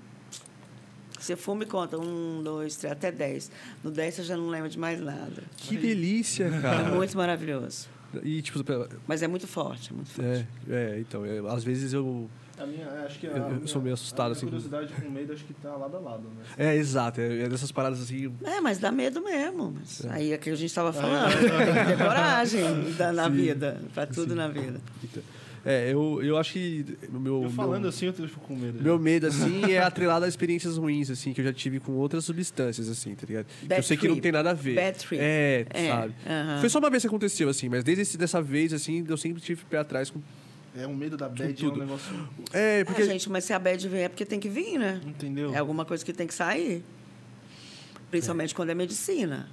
Você 1.19 1.37
fuma 1.37 1.63
e 1.63 1.67
conta. 1.67 1.99
Um, 1.99 2.43
dois, 2.43 2.77
três, 2.77 2.93
até 2.93 3.13
dez. 3.13 3.51
No 3.85 3.91
dez 3.91 4.15
você 4.15 4.23
já 4.25 4.37
não 4.37 4.49
lembra 4.49 4.69
de 4.69 4.79
mais 4.79 5.01
nada. 5.01 5.43
Que 5.57 5.77
delícia, 5.77 6.45
É 6.45 6.61
cara. 6.61 6.95
muito 6.95 7.17
maravilhoso. 7.17 7.89
E, 8.25 8.43
tipo, 8.43 8.59
Mas 9.07 9.23
é 9.23 9.29
muito 9.29 9.47
forte, 9.47 9.93
é 9.93 9.95
muito 9.95 10.11
forte. 10.11 10.47
é, 10.69 10.75
é 10.97 10.99
então, 11.01 11.25
é, 11.25 11.39
às 11.49 11.63
vezes 11.63 11.93
eu. 11.93 12.29
A 12.61 12.67
minha, 12.67 12.85
é, 12.85 13.07
acho 13.07 13.19
que 13.19 13.27
a 13.27 13.31
Eu- 13.31 13.37
eu 13.39 13.55
minha- 13.55 13.67
sou 13.67 13.81
meio 13.81 13.95
assustado, 13.95 14.27
a 14.27 14.29
minha 14.29 14.37
assim, 14.37 14.47
curiosidade 14.47 14.93
com 14.93 15.11
medo 15.11 15.33
acho 15.33 15.45
que 15.45 15.55
tá 15.55 15.75
lado 15.77 15.97
a 15.97 16.01
lado, 16.01 16.25
né? 16.25 16.45
É, 16.59 16.77
exato, 16.77 17.21
é, 17.21 17.43
é 17.43 17.49
dessas 17.49 17.73
paradas 17.73 18.01
assim. 18.03 18.33
É, 18.45 18.61
mas 18.61 18.79
dá 18.79 18.93
medo 18.93 19.23
mesmo. 19.23 19.75
Mas 19.79 20.05
Aí 20.11 20.33
é 20.33 20.39
que 20.39 20.51
a 20.51 20.55
gente 20.55 20.67
estava 20.69 20.93
falando. 20.93 21.33
Tem 21.33 21.49
que 21.49 21.87
ter 21.87 21.97
coragem 22.05 22.93
da- 22.99 23.13
na 23.13 23.25
Sim. 23.25 23.31
vida, 23.37 23.81
para 23.95 24.07
tudo 24.07 24.31
Sim. 24.31 24.37
na 24.37 24.49
vida. 24.49 24.81
É, 25.65 25.93
eu, 25.93 26.21
eu 26.23 26.39
acho 26.39 26.55
que. 26.55 26.87
Meu, 27.11 27.43
Eu 27.45 27.51
falando 27.51 27.81
meu, 27.83 27.91
assim, 27.91 28.07
eu 28.07 28.13
fico 28.15 28.41
com 28.41 28.57
medo. 28.57 28.83
Meu 28.83 28.99
medo, 28.99 29.27
assim, 29.27 29.71
é 29.73 29.79
atrelado 29.79 30.25
a 30.25 30.29
experiências 30.29 30.79
ruins, 30.79 31.11
assim, 31.11 31.35
que 31.35 31.41
eu 31.43 31.45
já 31.45 31.53
tive 31.53 31.79
com 31.79 31.93
outras 31.93 32.25
substâncias, 32.25 32.89
assim, 32.89 33.15
tá 33.15 33.27
ligado? 33.27 33.45
Que 33.45 33.65
eu 33.65 33.69
Bad 33.69 33.83
sei 33.87 33.97
que 33.99 34.07
não 34.09 34.15
trip. 34.15 34.23
tem 34.23 34.33
nada 34.33 34.51
a 34.51 34.55
ver. 34.55 34.75
Bad 34.77 34.99
trip. 34.99 35.19
É, 35.21 35.67
É, 35.69 35.89
sabe? 35.89 36.15
aham. 36.27 36.61
Foi 36.61 36.69
só 36.71 36.79
uma 36.79 36.89
vez 36.89 37.03
que 37.03 37.07
aconteceu, 37.09 37.47
assim, 37.51 37.69
mas 37.69 37.85
desde 37.85 38.01
esse, 38.03 38.17
dessa 38.17 38.41
vez, 38.41 38.73
assim, 38.73 39.05
eu 39.07 39.17
sempre 39.19 39.43
tive 39.43 39.63
pé 39.69 39.77
atrás 39.79 40.09
com. 40.09 40.21
É 40.77 40.87
um 40.87 40.95
medo 40.95 41.17
da 41.17 41.29
bad, 41.29 41.43
é 41.51 41.53
tudo. 41.53 41.77
um 41.77 41.85
negócio... 41.85 42.29
É, 42.53 42.85
porque. 42.85 43.03
É, 43.03 43.05
gente, 43.07 43.29
mas 43.29 43.45
se 43.45 43.53
a 43.53 43.59
bad 43.59 43.89
vem 43.89 44.03
é 44.05 44.09
porque 44.09 44.25
tem 44.25 44.39
que 44.39 44.49
vir, 44.49 44.79
né? 44.79 45.01
Entendeu? 45.05 45.53
É 45.55 45.59
alguma 45.59 45.85
coisa 45.85 46.05
que 46.05 46.13
tem 46.13 46.27
que 46.27 46.35
sair. 46.35 46.85
Principalmente 48.11 48.55
quando 48.55 48.71
é 48.71 48.75
medicina. 48.75 49.49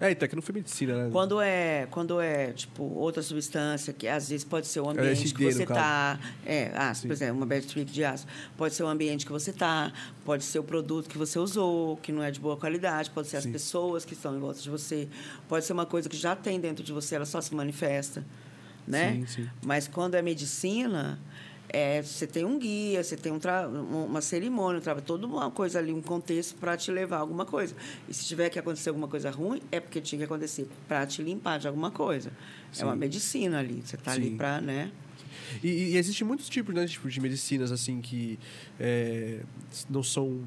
É, 0.00 0.10
então, 0.10 0.28
que 0.28 0.36
não 0.36 0.42
foi 0.42 0.54
medicina, 0.54 1.04
né? 1.04 1.10
Quando 1.10 1.40
é, 1.40 1.86
quando 1.90 2.20
é, 2.20 2.52
tipo, 2.52 2.84
outra 2.84 3.22
substância, 3.22 3.92
que 3.92 4.06
às 4.06 4.28
vezes 4.28 4.44
pode 4.44 4.66
ser 4.66 4.80
o 4.80 4.88
ambiente 4.88 5.20
LSD, 5.20 5.34
que 5.34 5.52
você 5.52 5.66
caso. 5.66 5.80
tá. 5.80 6.20
É, 6.46 6.70
ah, 6.74 6.92
por 7.00 7.10
exemplo, 7.10 7.36
uma 7.36 7.46
bad 7.46 7.66
trip 7.66 7.90
de 7.90 8.04
ácido. 8.04 8.30
Pode 8.56 8.74
ser 8.74 8.82
o 8.84 8.86
ambiente 8.86 9.26
que 9.26 9.32
você 9.32 9.52
tá, 9.52 9.92
pode 10.24 10.44
ser 10.44 10.58
o 10.58 10.64
produto 10.64 11.08
que 11.08 11.18
você 11.18 11.38
usou, 11.38 11.96
que 11.96 12.12
não 12.12 12.22
é 12.22 12.30
de 12.30 12.40
boa 12.40 12.56
qualidade, 12.56 13.10
pode 13.10 13.28
ser 13.28 13.36
as 13.36 13.44
Sim. 13.44 13.52
pessoas 13.52 14.04
que 14.04 14.14
estão 14.14 14.36
em 14.36 14.38
volta 14.38 14.60
de 14.60 14.70
você, 14.70 15.08
pode 15.48 15.64
ser 15.64 15.72
uma 15.72 15.86
coisa 15.86 16.08
que 16.08 16.16
já 16.16 16.36
tem 16.36 16.60
dentro 16.60 16.84
de 16.84 16.92
você, 16.92 17.16
ela 17.16 17.26
só 17.26 17.40
se 17.40 17.54
manifesta, 17.54 18.24
né? 18.86 19.14
Sim, 19.14 19.26
sim. 19.26 19.50
Mas 19.64 19.88
quando 19.88 20.14
é 20.14 20.22
medicina, 20.22 21.18
é, 21.68 22.02
você 22.02 22.26
tem 22.26 22.44
um 22.44 22.58
guia, 22.58 23.02
você 23.02 23.16
tem 23.16 23.32
um 23.32 23.38
um- 23.68 24.04
uma 24.06 24.20
cerimônia, 24.20 24.80
um 24.80 25.00
toda 25.00 25.26
uma 25.26 25.50
coisa 25.50 25.78
ali, 25.78 25.92
um 25.92 26.00
contexto 26.02 26.54
para 26.56 26.76
te 26.76 26.90
levar 26.90 27.16
a 27.16 27.20
alguma 27.20 27.44
coisa. 27.44 27.74
E 28.08 28.14
se 28.14 28.24
tiver 28.24 28.48
que 28.50 28.58
acontecer 28.58 28.90
alguma 28.90 29.08
coisa 29.08 29.30
ruim, 29.30 29.60
é 29.72 29.80
porque 29.80 30.00
tinha 30.00 30.18
que 30.18 30.24
acontecer 30.24 30.68
para 30.86 31.04
te 31.06 31.22
limpar 31.22 31.58
de 31.58 31.66
alguma 31.66 31.90
coisa. 31.90 32.30
Sim. 32.72 32.82
É 32.82 32.84
uma 32.84 32.96
medicina 32.96 33.58
ali, 33.58 33.82
você 33.84 33.96
está 33.96 34.12
ali 34.12 34.30
para, 34.36 34.60
né? 34.60 34.92
E, 35.62 35.68
e 35.68 35.96
existem 35.96 36.26
muitos 36.26 36.48
tipos, 36.48 36.74
né, 36.74 36.86
tipo, 36.86 37.08
de 37.08 37.20
medicinas, 37.20 37.72
assim, 37.72 38.00
que 38.00 38.38
é, 38.78 39.40
não 39.90 40.02
são 40.02 40.42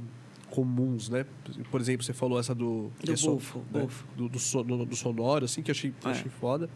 comuns, 0.62 1.08
né? 1.08 1.24
Por 1.70 1.80
exemplo, 1.80 2.03
você 2.03 2.14
falou 2.14 2.39
essa 2.39 2.55
do... 2.55 2.91
Do 3.03 3.12
é 3.12 3.16
bufo, 3.16 3.60
né? 3.72 3.82
bufo. 3.82 4.05
Do, 4.18 4.28
do, 4.28 4.39
so- 4.39 4.64
do- 4.64 4.86
do 4.88 4.95
sonoro, 4.95 5.45
assim, 5.45 5.62
que 5.62 5.70
eu 5.70 5.74
achei, 5.74 5.93
É. 6.03 6.10
achei 6.10 6.32
foda. 6.32 6.68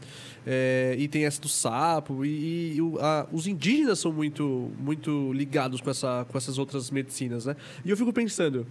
É, 0.46 0.96
e 1.00 1.08
tem 1.08 1.26
essa 1.26 1.42
do 1.42 1.50
sapo. 1.50 2.24
E, 2.24 2.76
e 2.76 2.80
a- 3.00 3.26
os 3.32 3.48
indígenas 3.48 3.98
são 3.98 4.14
muito, 4.14 4.70
muito 4.80 5.34
ligados 5.34 5.82
com, 5.82 5.90
essa, 5.90 6.28
com 6.30 6.38
essas 6.38 6.60
outras 6.60 6.92
medicinas, 6.92 7.46
né? 7.48 7.56
E 7.84 7.90
eu 7.90 7.98
fico 7.98 8.14
pensando, 8.14 8.68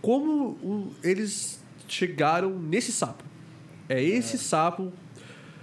como 0.00 0.52
o- 0.62 0.92
eles 1.04 1.62
chegaram 1.86 2.58
nesse 2.58 2.92
sapo? 2.92 3.22
É 3.86 4.02
esse 4.02 4.38
sapo... 4.38 4.90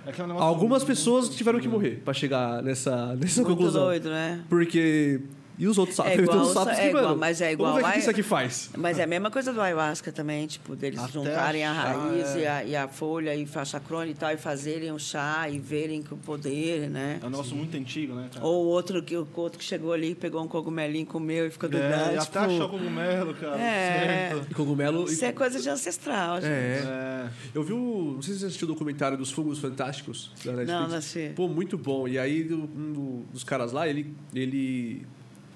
É 0.06 0.12
que 0.12 0.22
é 0.22 0.26
um 0.26 0.32
Algumas 0.40 0.84
pessoas 0.84 1.28
tiveram 1.28 1.60
que 1.60 1.68
né? 1.68 1.74
morrer 1.74 2.02
pra 2.06 2.14
chegar 2.14 2.62
nessa, 2.62 3.16
nessa 3.16 3.42
Muito 3.42 3.56
conclusão. 3.58 3.84
doido, 3.86 4.10
né? 4.10 4.46
Porque. 4.48 5.20
E 5.58 5.68
os 5.68 5.78
outros 5.78 5.96
sapos? 5.96 6.12
É 6.12 6.16
Teve 6.16 6.28
igual 6.30 6.46
sapos 6.46 6.74
sa- 6.74 6.76
que, 6.76 6.82
é 6.82 6.90
igual, 6.90 7.04
mano, 7.06 7.18
mas 7.18 7.42
é 7.42 7.52
igual 7.52 7.72
Vamos 7.74 7.84
ver 7.86 7.90
o 7.90 7.94
que 7.94 8.00
isso 8.00 8.10
aqui 8.12 8.22
faz. 8.24 8.70
Mas 8.78 9.00
é 9.00 9.04
a 9.04 9.08
mesma 9.08 9.32
coisa 9.32 9.52
do 9.52 9.60
ayahuasca 9.60 10.12
também, 10.12 10.46
tipo, 10.46 10.76
deles 10.76 11.00
Até 11.00 11.12
juntarem 11.12 11.64
a 11.66 11.72
achar, 11.72 11.98
raiz 11.98 12.36
é. 12.36 12.40
e, 12.40 12.46
a, 12.48 12.64
e 12.64 12.76
a 12.76 12.88
folha 12.88 13.36
e 13.36 13.46
faixa 13.48 13.80
crônica 13.80 14.12
e 14.12 14.16
tal, 14.20 14.32
e 14.32 14.38
fazerem 14.38 14.92
o 14.92 15.00
chá 15.00 15.50
e 15.50 15.58
verem 15.58 16.04
com 16.04 16.14
o 16.16 16.18
poder, 16.20 16.90
né? 16.90 17.20
É 17.22 17.26
um 17.26 17.30
negócio 17.32 17.56
muito 17.56 17.76
antigo, 17.76 18.14
né, 18.14 18.30
cara? 18.34 18.46
Ou 18.46 18.66
o 18.66 18.68
outro 18.68 19.02
que, 19.02 19.18
o 19.18 19.28
outro 19.36 19.58
que 19.58 19.66
chegou 19.66 19.94
ali, 19.94 20.14
pegou 20.14 20.44
um 20.44 20.48
cogumelinho, 20.48 21.06
comeu 21.08 21.48
e 21.48 21.50
ficou 21.50 21.68
doidão. 21.68 21.90
é, 21.90 22.16
e 22.16 22.20
tipo, 22.20 22.38
até 22.38 22.40
achar 22.54 22.66
o 22.66 22.70
cogumelo, 22.70 23.34
cara. 23.34 23.60
É. 23.60 24.30
certo. 24.30 24.48
E 24.52 24.54
cogumelo. 24.54 25.04
Isso 25.06 25.26
é 25.26 25.32
coisa 25.32 25.60
de 25.60 25.70
ancestral, 25.70 26.36
gente. 26.42 26.52
É. 26.52 26.84
É. 26.86 27.30
Eu 27.56 27.64
vi 27.64 27.74
o. 27.74 28.14
Não 28.16 28.22
sei 28.22 28.34
se 28.36 28.40
você 28.42 28.46
assistiu 28.46 28.68
o 28.68 28.72
documentário 28.74 29.18
dos 29.18 29.32
fungos 29.32 29.58
fantásticos 29.60 30.32
da 30.46 30.52
Netflix. 30.52 30.72
Não, 30.82 30.88
não 30.88 30.98
assisti. 30.98 31.32
Pô, 31.36 31.48
muito 31.48 31.78
bom. 31.78 32.08
E 32.08 32.20
aí, 32.20 32.44
um 32.54 32.94
do- 32.94 33.26
dos 33.34 33.44
caras 33.44 33.72
lá, 33.72 33.88
ele, 33.88 34.14
ele, 34.36 35.06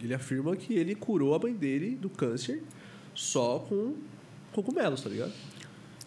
ele 0.05 0.13
afirma 0.13 0.55
que 0.55 0.73
ele 0.73 0.95
curou 0.95 1.33
a 1.35 1.39
mãe 1.39 1.53
dele 1.53 1.95
do 1.95 2.09
câncer 2.09 2.63
só 3.13 3.59
com 3.59 3.95
cogumelos, 4.51 5.01
tá 5.01 5.09
ligado? 5.09 5.33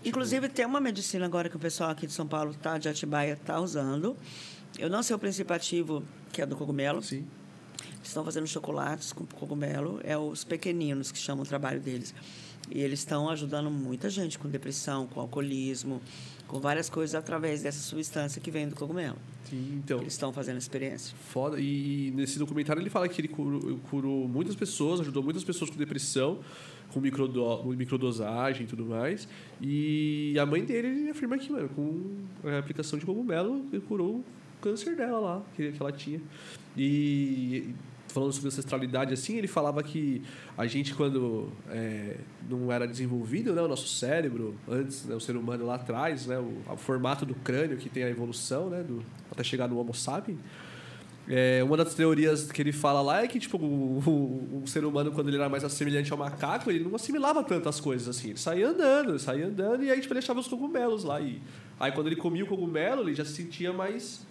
Inclusive, 0.04 0.48
tem 0.48 0.66
uma 0.66 0.80
medicina 0.80 1.24
agora 1.24 1.48
que 1.48 1.56
o 1.56 1.58
pessoal 1.58 1.90
aqui 1.90 2.06
de 2.06 2.12
São 2.12 2.26
Paulo, 2.26 2.54
tá, 2.54 2.76
de 2.76 2.88
Atibaia, 2.88 3.32
está 3.32 3.58
usando. 3.58 4.14
Eu 4.78 4.90
não 4.90 5.02
sei 5.02 5.16
o 5.16 5.18
princípio 5.18 5.54
ativo, 5.54 6.02
que 6.30 6.42
é 6.42 6.46
do 6.46 6.56
cogumelo. 6.56 7.02
Sim. 7.02 7.26
Estão 8.02 8.22
fazendo 8.22 8.46
chocolates 8.46 9.12
com 9.12 9.24
cogumelo. 9.24 10.00
É 10.04 10.16
os 10.16 10.44
pequeninos 10.44 11.10
que 11.10 11.18
chamam 11.18 11.42
o 11.42 11.46
trabalho 11.46 11.80
deles. 11.80 12.14
E 12.70 12.80
eles 12.80 12.98
estão 12.98 13.30
ajudando 13.30 13.70
muita 13.70 14.10
gente 14.10 14.38
com 14.38 14.48
depressão, 14.48 15.06
com 15.06 15.20
alcoolismo, 15.20 16.02
com 16.46 16.60
várias 16.60 16.90
coisas 16.90 17.14
através 17.14 17.62
dessa 17.62 17.80
substância 17.80 18.42
que 18.42 18.50
vem 18.50 18.68
do 18.68 18.76
cogumelo. 18.76 19.16
Sim, 19.48 19.80
então. 19.82 20.00
Eles 20.00 20.12
estão 20.12 20.32
fazendo 20.32 20.58
experiência. 20.58 21.14
Foda. 21.28 21.60
E 21.60 22.12
nesse 22.14 22.38
documentário 22.38 22.80
ele 22.80 22.90
fala 22.90 23.08
que 23.08 23.20
ele 23.20 23.28
curou, 23.28 23.78
curou 23.90 24.28
muitas 24.28 24.54
pessoas, 24.54 25.00
ajudou 25.00 25.22
muitas 25.22 25.44
pessoas 25.44 25.70
com 25.70 25.76
depressão, 25.76 26.40
com 26.92 27.00
microdo, 27.00 27.64
microdosagem 27.76 28.64
e 28.64 28.66
tudo 28.66 28.84
mais. 28.84 29.28
E 29.60 30.36
a 30.38 30.46
mãe 30.46 30.64
dele 30.64 30.88
ele 30.88 31.10
afirma 31.10 31.38
que, 31.38 31.52
mano, 31.52 31.68
com 31.70 32.48
a 32.48 32.58
aplicação 32.58 32.98
de 32.98 33.04
cogumelo, 33.04 33.64
ele 33.72 33.82
curou 33.82 34.16
o 34.16 34.24
câncer 34.60 34.96
dela 34.96 35.18
lá, 35.18 35.42
que, 35.54 35.72
que 35.72 35.80
ela 35.80 35.92
tinha. 35.92 36.20
E 36.76 37.74
falando 38.14 38.32
sobre 38.32 38.46
ancestralidade 38.48 39.12
assim, 39.12 39.36
ele 39.36 39.48
falava 39.48 39.82
que 39.82 40.22
a 40.56 40.66
gente, 40.66 40.94
quando 40.94 41.52
é, 41.68 42.16
não 42.48 42.70
era 42.72 42.86
desenvolvido, 42.86 43.52
né, 43.52 43.60
o 43.60 43.68
nosso 43.68 43.88
cérebro, 43.88 44.54
antes, 44.68 45.04
né, 45.04 45.14
o 45.14 45.20
ser 45.20 45.36
humano 45.36 45.66
lá 45.66 45.74
atrás, 45.74 46.26
né, 46.26 46.38
o, 46.38 46.52
o 46.72 46.76
formato 46.76 47.26
do 47.26 47.34
crânio 47.34 47.76
que 47.76 47.88
tem 47.88 48.04
a 48.04 48.08
evolução, 48.08 48.70
né, 48.70 48.82
do, 48.82 49.04
até 49.30 49.42
chegar 49.42 49.66
no 49.68 49.78
Homo 49.78 49.92
sapiens, 49.92 50.38
é, 51.26 51.64
uma 51.64 51.76
das 51.76 51.94
teorias 51.94 52.52
que 52.52 52.60
ele 52.60 52.70
fala 52.70 53.00
lá 53.00 53.24
é 53.24 53.26
que 53.26 53.38
tipo, 53.40 53.56
o, 53.56 53.98
o- 54.06 54.60
o 54.62 54.66
ser 54.68 54.84
humano, 54.84 55.10
quando 55.10 55.28
ele 55.28 55.38
era 55.38 55.48
mais 55.48 55.62
semelhante 55.72 56.12
ao 56.12 56.18
macaco, 56.18 56.70
ele 56.70 56.84
não 56.84 56.94
assimilava 56.94 57.42
tantas 57.42 57.80
coisas 57.80 58.06
assim. 58.14 58.28
Ele 58.28 58.38
saía 58.38 58.68
andando, 58.68 59.08
ele 59.12 59.18
saía 59.18 59.46
andando 59.46 59.82
e 59.82 59.90
aí 59.90 60.00
tipo, 60.02 60.12
ele 60.12 60.18
achava 60.18 60.38
os 60.40 60.46
cogumelos 60.46 61.02
lá. 61.02 61.20
E, 61.22 61.40
aí 61.80 61.90
quando 61.92 62.08
ele 62.08 62.16
comia 62.16 62.44
o 62.44 62.46
cogumelo, 62.46 63.02
ele 63.04 63.14
já 63.14 63.24
se 63.24 63.32
sentia 63.32 63.72
mais 63.72 64.26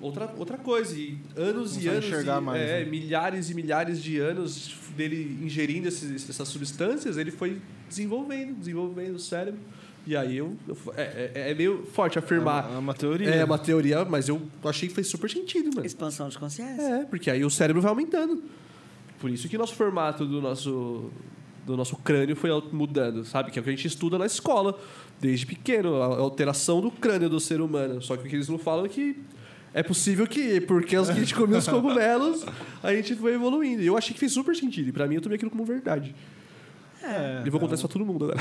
outra, 0.00 0.32
outra 0.38 0.56
coisa. 0.58 0.96
E 0.96 1.18
anos 1.36 1.72
e 1.76 1.80
Começou 1.80 1.90
a 1.90 1.94
anos, 1.94 2.04
enxergar 2.06 2.40
e, 2.40 2.44
mais, 2.44 2.62
é, 2.62 2.84
né? 2.84 2.90
milhares 2.90 3.50
e 3.50 3.54
milhares 3.54 4.02
de 4.02 4.18
anos 4.18 4.74
dele 4.96 5.38
ingerindo 5.42 5.88
esses, 5.88 6.28
essas 6.28 6.48
substâncias, 6.48 7.16
ele 7.16 7.30
foi 7.30 7.60
desenvolvendo, 7.88 8.54
desenvolvendo 8.58 9.16
o 9.16 9.18
cérebro. 9.20 9.60
E 10.06 10.16
aí 10.16 10.36
eu, 10.38 10.56
eu- 10.66 10.76
é, 10.96 11.30
é- 11.34 11.50
é 11.50 11.54
meio 11.54 11.84
forte 11.92 12.18
afirmar. 12.18 12.70
É 12.74 12.78
uma 12.78 12.94
teoria. 12.94 13.28
É 13.30 13.44
uma 13.44 13.58
teoria, 13.58 14.04
mas 14.04 14.28
eu 14.28 14.40
achei 14.64 14.88
que 14.88 14.94
fez 14.94 15.08
super 15.08 15.30
sentido, 15.30 15.70
mano. 15.74 15.86
Expansão 15.86 16.28
de 16.28 16.38
consciência. 16.38 16.82
É, 16.82 17.04
porque 17.04 17.30
aí 17.30 17.44
o 17.44 17.50
cérebro 17.50 17.82
vai 17.82 17.90
aumentando. 17.90 18.42
Por 19.20 19.30
isso 19.30 19.48
que 19.48 19.58
nosso 19.58 19.74
formato 19.74 20.24
do 20.26 20.40
nosso 20.40 21.10
do 21.66 21.76
nosso 21.76 21.94
crânio 21.96 22.34
foi 22.34 22.50
mudando, 22.72 23.22
sabe? 23.24 23.50
Que 23.50 23.58
é 23.58 23.60
o 23.60 23.62
que 23.62 23.68
a 23.68 23.72
gente 23.74 23.86
estuda 23.86 24.16
na 24.18 24.24
escola, 24.24 24.76
desde 25.20 25.44
pequeno, 25.46 25.96
a 26.02 26.06
alteração 26.06 26.80
do 26.80 26.90
crânio 26.90 27.28
do 27.28 27.38
ser 27.38 27.60
humano. 27.60 28.00
Só 28.02 28.16
que 28.16 28.26
o 28.26 28.30
que 28.30 28.34
eles 28.34 28.48
não 28.48 28.58
falam 28.58 28.86
é 28.86 28.88
que 28.88 29.14
é 29.72 29.82
possível 29.82 30.26
que, 30.26 30.60
porque 30.60 30.96
a 30.96 31.02
gente 31.04 31.34
comia 31.34 31.58
os 31.58 31.68
cogumelos, 31.68 32.44
a 32.82 32.92
gente 32.94 33.14
foi 33.14 33.34
evoluindo. 33.34 33.82
E 33.82 33.86
eu 33.86 33.96
achei 33.96 34.12
que 34.12 34.20
fez 34.20 34.32
super 34.32 34.54
sentido. 34.54 34.88
E 34.88 34.92
pra 34.92 35.06
mim, 35.06 35.16
eu 35.16 35.20
tomei 35.20 35.36
aquilo 35.36 35.50
como 35.50 35.64
verdade. 35.64 36.14
É, 37.02 37.42
e 37.46 37.50
vou 37.50 37.58
contar 37.58 37.74
isso 37.74 37.86
pra 37.86 37.92
todo 37.92 38.04
mundo 38.04 38.26
agora. 38.26 38.40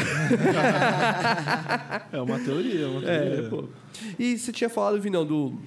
é 2.12 2.22
uma 2.22 2.40
teoria, 2.40 2.82
é 2.82 2.88
uma 2.88 3.02
teoria. 3.02 3.46
É, 3.46 3.50
pô. 3.50 3.70
E 4.18 4.38
você 4.38 4.52
tinha 4.52 4.70
falado, 4.70 5.00
Vinão, 5.00 5.26
do, 5.26 5.58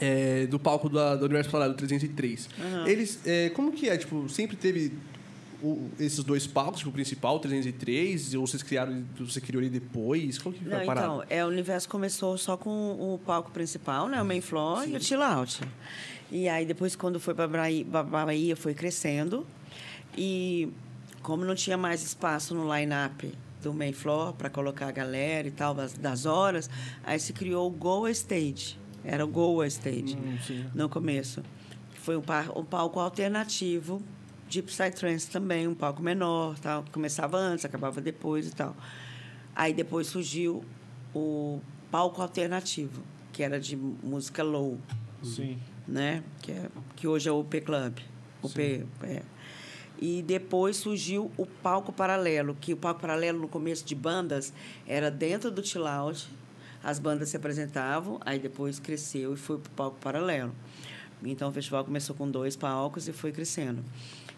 é, 0.00 0.46
do 0.46 0.58
palco 0.58 0.88
da, 0.88 1.16
do 1.16 1.24
Universo 1.24 1.50
Paralelo 1.50 1.74
303. 1.76 2.48
Aham. 2.60 2.86
Eles, 2.86 3.20
é, 3.26 3.50
como 3.50 3.72
que 3.72 3.88
é? 3.88 3.96
Tipo, 3.96 4.28
sempre 4.28 4.56
teve 4.56 4.92
o- 5.62 5.90
esses 5.98 6.22
dois 6.24 6.46
palcos, 6.46 6.78
tipo, 6.78 6.90
o 6.90 6.92
principal, 6.92 7.36
o 7.36 7.38
303, 7.38 8.34
ou 8.34 8.46
vocês 8.46 8.62
criaram, 8.62 9.04
você 9.18 9.40
criou 9.40 9.62
ele 9.62 9.70
depois? 9.70 10.38
Como 10.38 10.54
que 10.54 10.62
foi 10.64 10.72
Não, 10.72 10.82
a 10.82 10.84
parada? 10.84 11.06
então, 11.06 11.24
é, 11.30 11.44
o 11.44 11.48
universo 11.48 11.88
começou 11.88 12.36
só 12.36 12.56
com 12.56 12.70
o 12.70 13.18
palco 13.24 13.50
principal, 13.50 14.08
né? 14.08 14.20
O 14.20 14.24
main 14.24 14.40
floor 14.40 14.88
e 14.88 14.96
o 14.96 15.00
chill 15.02 15.22
out. 15.22 15.60
E 16.30 16.48
aí 16.48 16.64
depois 16.66 16.96
quando 16.96 17.20
foi 17.20 17.34
para 17.34 17.46
Bahia, 17.46 17.84
Bahia 17.84 18.56
foi 18.56 18.74
crescendo 18.74 19.46
e 20.16 20.68
como 21.22 21.44
não 21.44 21.54
tinha 21.54 21.76
mais 21.76 22.02
espaço 22.02 22.54
no 22.54 22.74
line-up 22.74 23.32
do 23.62 23.72
main 23.72 23.92
floor 23.92 24.32
para 24.32 24.50
colocar 24.50 24.88
a 24.88 24.90
galera 24.92 25.46
e 25.46 25.50
tal 25.50 25.72
das, 25.74 25.92
horas, 26.26 26.68
aí 27.04 27.18
se 27.20 27.32
criou 27.32 27.68
o 27.68 27.70
Goa 27.70 28.10
Stage. 28.10 28.76
Era 29.04 29.24
o 29.24 29.28
Goa 29.28 29.66
Stage 29.66 30.16
Hum, 30.16 30.38
sim. 30.46 30.64
no 30.74 30.88
começo. 30.88 31.42
Foi 31.94 32.16
um, 32.16 32.20
par- 32.22 32.50
um 32.58 32.64
palco 32.64 32.98
alternativo 32.98 34.02
de 34.52 34.60
Psytrance 34.60 35.30
também, 35.30 35.66
um 35.66 35.74
palco 35.74 36.02
menor, 36.02 36.58
tal. 36.58 36.84
Começava 36.92 37.38
antes, 37.38 37.64
acabava 37.64 38.02
depois 38.02 38.48
e 38.48 38.50
tal. 38.50 38.76
Aí 39.56 39.72
depois 39.72 40.08
surgiu 40.08 40.62
o 41.14 41.58
palco 41.90 42.20
alternativo, 42.20 43.02
que 43.32 43.42
era 43.42 43.58
de 43.58 43.74
música 43.74 44.42
low, 44.42 44.78
Sim. 45.22 45.58
né? 45.88 46.22
Que, 46.42 46.52
é, 46.52 46.68
que 46.94 47.08
hoje 47.08 47.30
é 47.30 47.32
o 47.32 47.42
P 47.42 47.62
Club. 47.62 47.96
O 48.42 48.50
P, 48.50 48.84
é. 49.04 49.22
E 49.98 50.20
depois 50.20 50.76
surgiu 50.76 51.30
o 51.38 51.46
palco 51.46 51.90
paralelo, 51.90 52.54
que 52.60 52.74
o 52.74 52.76
palco 52.76 53.00
paralelo 53.00 53.38
no 53.38 53.48
começo 53.48 53.86
de 53.86 53.94
bandas 53.94 54.52
era 54.86 55.10
dentro 55.10 55.50
do 55.50 55.64
chill 55.64 55.86
out, 55.86 56.28
as 56.84 56.98
bandas 56.98 57.30
se 57.30 57.38
apresentavam, 57.38 58.20
aí 58.20 58.38
depois 58.38 58.78
cresceu 58.78 59.32
e 59.32 59.36
foi 59.36 59.56
para 59.58 59.70
o 59.70 59.74
palco 59.74 59.98
paralelo. 59.98 60.52
Então 61.24 61.48
o 61.48 61.52
festival 61.52 61.84
começou 61.84 62.14
com 62.14 62.30
dois 62.30 62.54
palcos 62.54 63.08
e 63.08 63.12
foi 63.12 63.32
crescendo. 63.32 63.82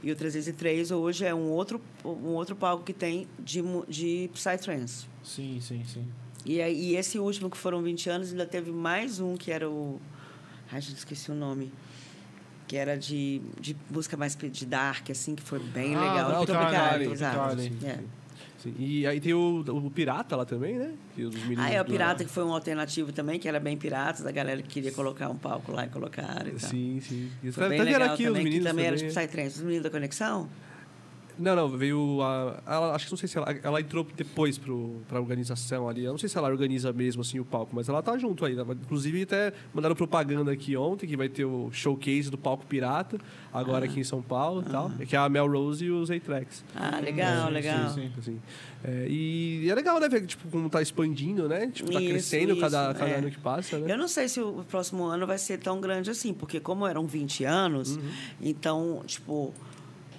E 0.04 0.12
o 0.12 0.14
303 0.14 0.90
hoje 0.90 1.24
é 1.24 1.34
um 1.34 1.48
outro, 1.48 1.80
um 2.04 2.34
outro 2.34 2.54
palco 2.54 2.84
que 2.84 2.92
tem 2.92 3.26
de, 3.38 3.62
de 3.88 4.28
Psytrance. 4.34 5.06
Sim, 5.22 5.58
sim, 5.62 5.82
sim. 5.86 6.06
E, 6.44 6.58
e 6.60 6.94
esse 6.94 7.18
último, 7.18 7.48
que 7.48 7.56
foram 7.56 7.82
20 7.82 8.10
anos, 8.10 8.30
ainda 8.30 8.44
teve 8.44 8.70
mais 8.70 9.18
um 9.18 9.34
que 9.34 9.50
era 9.50 9.66
o. 9.68 9.98
Ai, 10.70 10.78
gente, 10.82 10.98
esqueci 10.98 11.30
o 11.30 11.34
nome. 11.34 11.72
Que 12.68 12.76
era 12.76 12.98
de, 12.98 13.40
de 13.58 13.74
música 13.90 14.14
mais 14.14 14.36
de 14.36 14.66
dark, 14.66 15.08
assim, 15.08 15.34
que 15.34 15.42
foi 15.42 15.58
bem 15.58 15.94
Ah, 15.94 16.00
legal. 16.00 16.42
o 16.42 16.46
Tropicália, 16.46 17.08
exato. 17.10 17.56
Tropicália. 17.56 17.72
É. 17.90 17.98
Sim. 18.64 18.74
E 18.78 19.06
aí 19.06 19.20
tem 19.20 19.34
o, 19.34 19.60
o 19.60 19.90
Pirata 19.90 20.34
lá 20.36 20.44
também, 20.44 20.78
né? 20.78 20.92
Meninos 21.16 21.58
Ah, 21.58 21.70
é 21.70 21.80
o 21.80 21.84
do- 21.84 21.90
Pirata, 21.92 22.24
que 22.24 22.30
foi 22.30 22.42
um 22.44 22.52
alternativo 22.52 23.12
também, 23.12 23.38
que 23.38 23.46
era 23.46 23.60
bem 23.60 23.76
pirata, 23.76 24.22
da 24.24 24.32
galera 24.32 24.62
que 24.62 24.68
queria 24.68 24.90
colocar 24.90 25.28
um 25.28 25.36
palco 25.36 25.70
lá 25.70 25.84
e 25.84 25.88
colocar 25.88 26.46
e 26.46 26.52
tal. 26.52 26.70
Sim, 26.70 26.98
sim. 27.00 27.30
Os 27.44 27.54
Foi 27.54 27.68
bem 27.68 27.82
legal 27.82 28.02
aqui, 28.14 28.22
os 28.22 28.28
também, 28.28 28.42
que 28.42 28.44
meninos 28.44 28.66
também 28.70 28.86
era 28.86 28.96
de 28.96 29.02
também. 29.04 29.26
Psytrance. 29.28 29.56
Os 29.58 29.62
meninos 29.62 29.82
da 29.84 29.90
Conexão? 29.90 30.48
Não, 31.38 31.56
não, 31.56 31.68
veio 31.68 32.20
a. 32.22 32.62
Ela, 32.66 32.94
acho 32.94 33.06
que 33.06 33.12
não 33.12 33.18
sei 33.18 33.28
se 33.28 33.36
ela. 33.36 33.46
Ela 33.62 33.80
entrou 33.80 34.06
depois 34.16 34.56
pro, 34.56 35.00
pra 35.08 35.20
organização 35.20 35.88
ali. 35.88 36.04
Eu 36.04 36.12
não 36.12 36.18
sei 36.18 36.28
se 36.28 36.38
ela 36.38 36.48
organiza 36.48 36.92
mesmo 36.92 37.22
assim 37.22 37.40
o 37.40 37.44
palco, 37.44 37.74
mas 37.74 37.88
ela 37.88 38.02
tá 38.02 38.16
junto 38.16 38.44
aí. 38.44 38.54
Inclusive, 38.54 39.22
até 39.22 39.52
mandaram 39.72 39.96
propaganda 39.96 40.52
aqui 40.52 40.76
ontem, 40.76 41.06
que 41.06 41.16
vai 41.16 41.28
ter 41.28 41.44
o 41.44 41.70
showcase 41.72 42.30
do 42.30 42.38
palco 42.38 42.64
pirata, 42.66 43.18
agora 43.52 43.84
aqui 43.86 44.00
em 44.00 44.04
São 44.04 44.22
Paulo 44.22 44.62
e 44.66 44.70
tal. 44.70 44.90
Que 44.90 45.16
é 45.16 45.18
a 45.18 45.28
Mel 45.28 45.50
Rose 45.50 45.84
e 45.84 45.90
os 45.90 46.10
A-Tracks. 46.10 46.64
Ah, 46.74 47.00
legal, 47.00 47.48
sim, 47.48 47.52
legal. 47.52 47.90
sim, 47.90 48.12
Assim. 48.18 48.40
É, 48.86 49.06
e 49.08 49.66
é 49.70 49.74
legal, 49.74 49.98
né, 49.98 50.08
ver 50.10 50.26
tipo, 50.26 50.46
como 50.50 50.68
tá 50.68 50.82
expandindo, 50.82 51.48
né? 51.48 51.68
Tipo, 51.72 51.90
tá 51.90 52.00
Isso, 52.00 52.10
crescendo 52.10 52.56
cada, 52.60 52.90
isso, 52.90 52.98
cada 53.00 53.10
é. 53.10 53.16
ano 53.16 53.30
que 53.30 53.38
passa, 53.38 53.78
né? 53.78 53.90
Eu 53.92 53.96
não 53.96 54.06
sei 54.06 54.28
se 54.28 54.40
o 54.40 54.62
próximo 54.68 55.04
ano 55.04 55.26
vai 55.26 55.38
ser 55.38 55.58
tão 55.58 55.80
grande 55.80 56.10
assim, 56.10 56.34
porque 56.34 56.60
como 56.60 56.86
eram 56.86 57.06
20 57.06 57.44
anos, 57.44 57.96
Uhum. 57.96 58.02
então, 58.42 59.02
tipo, 59.06 59.54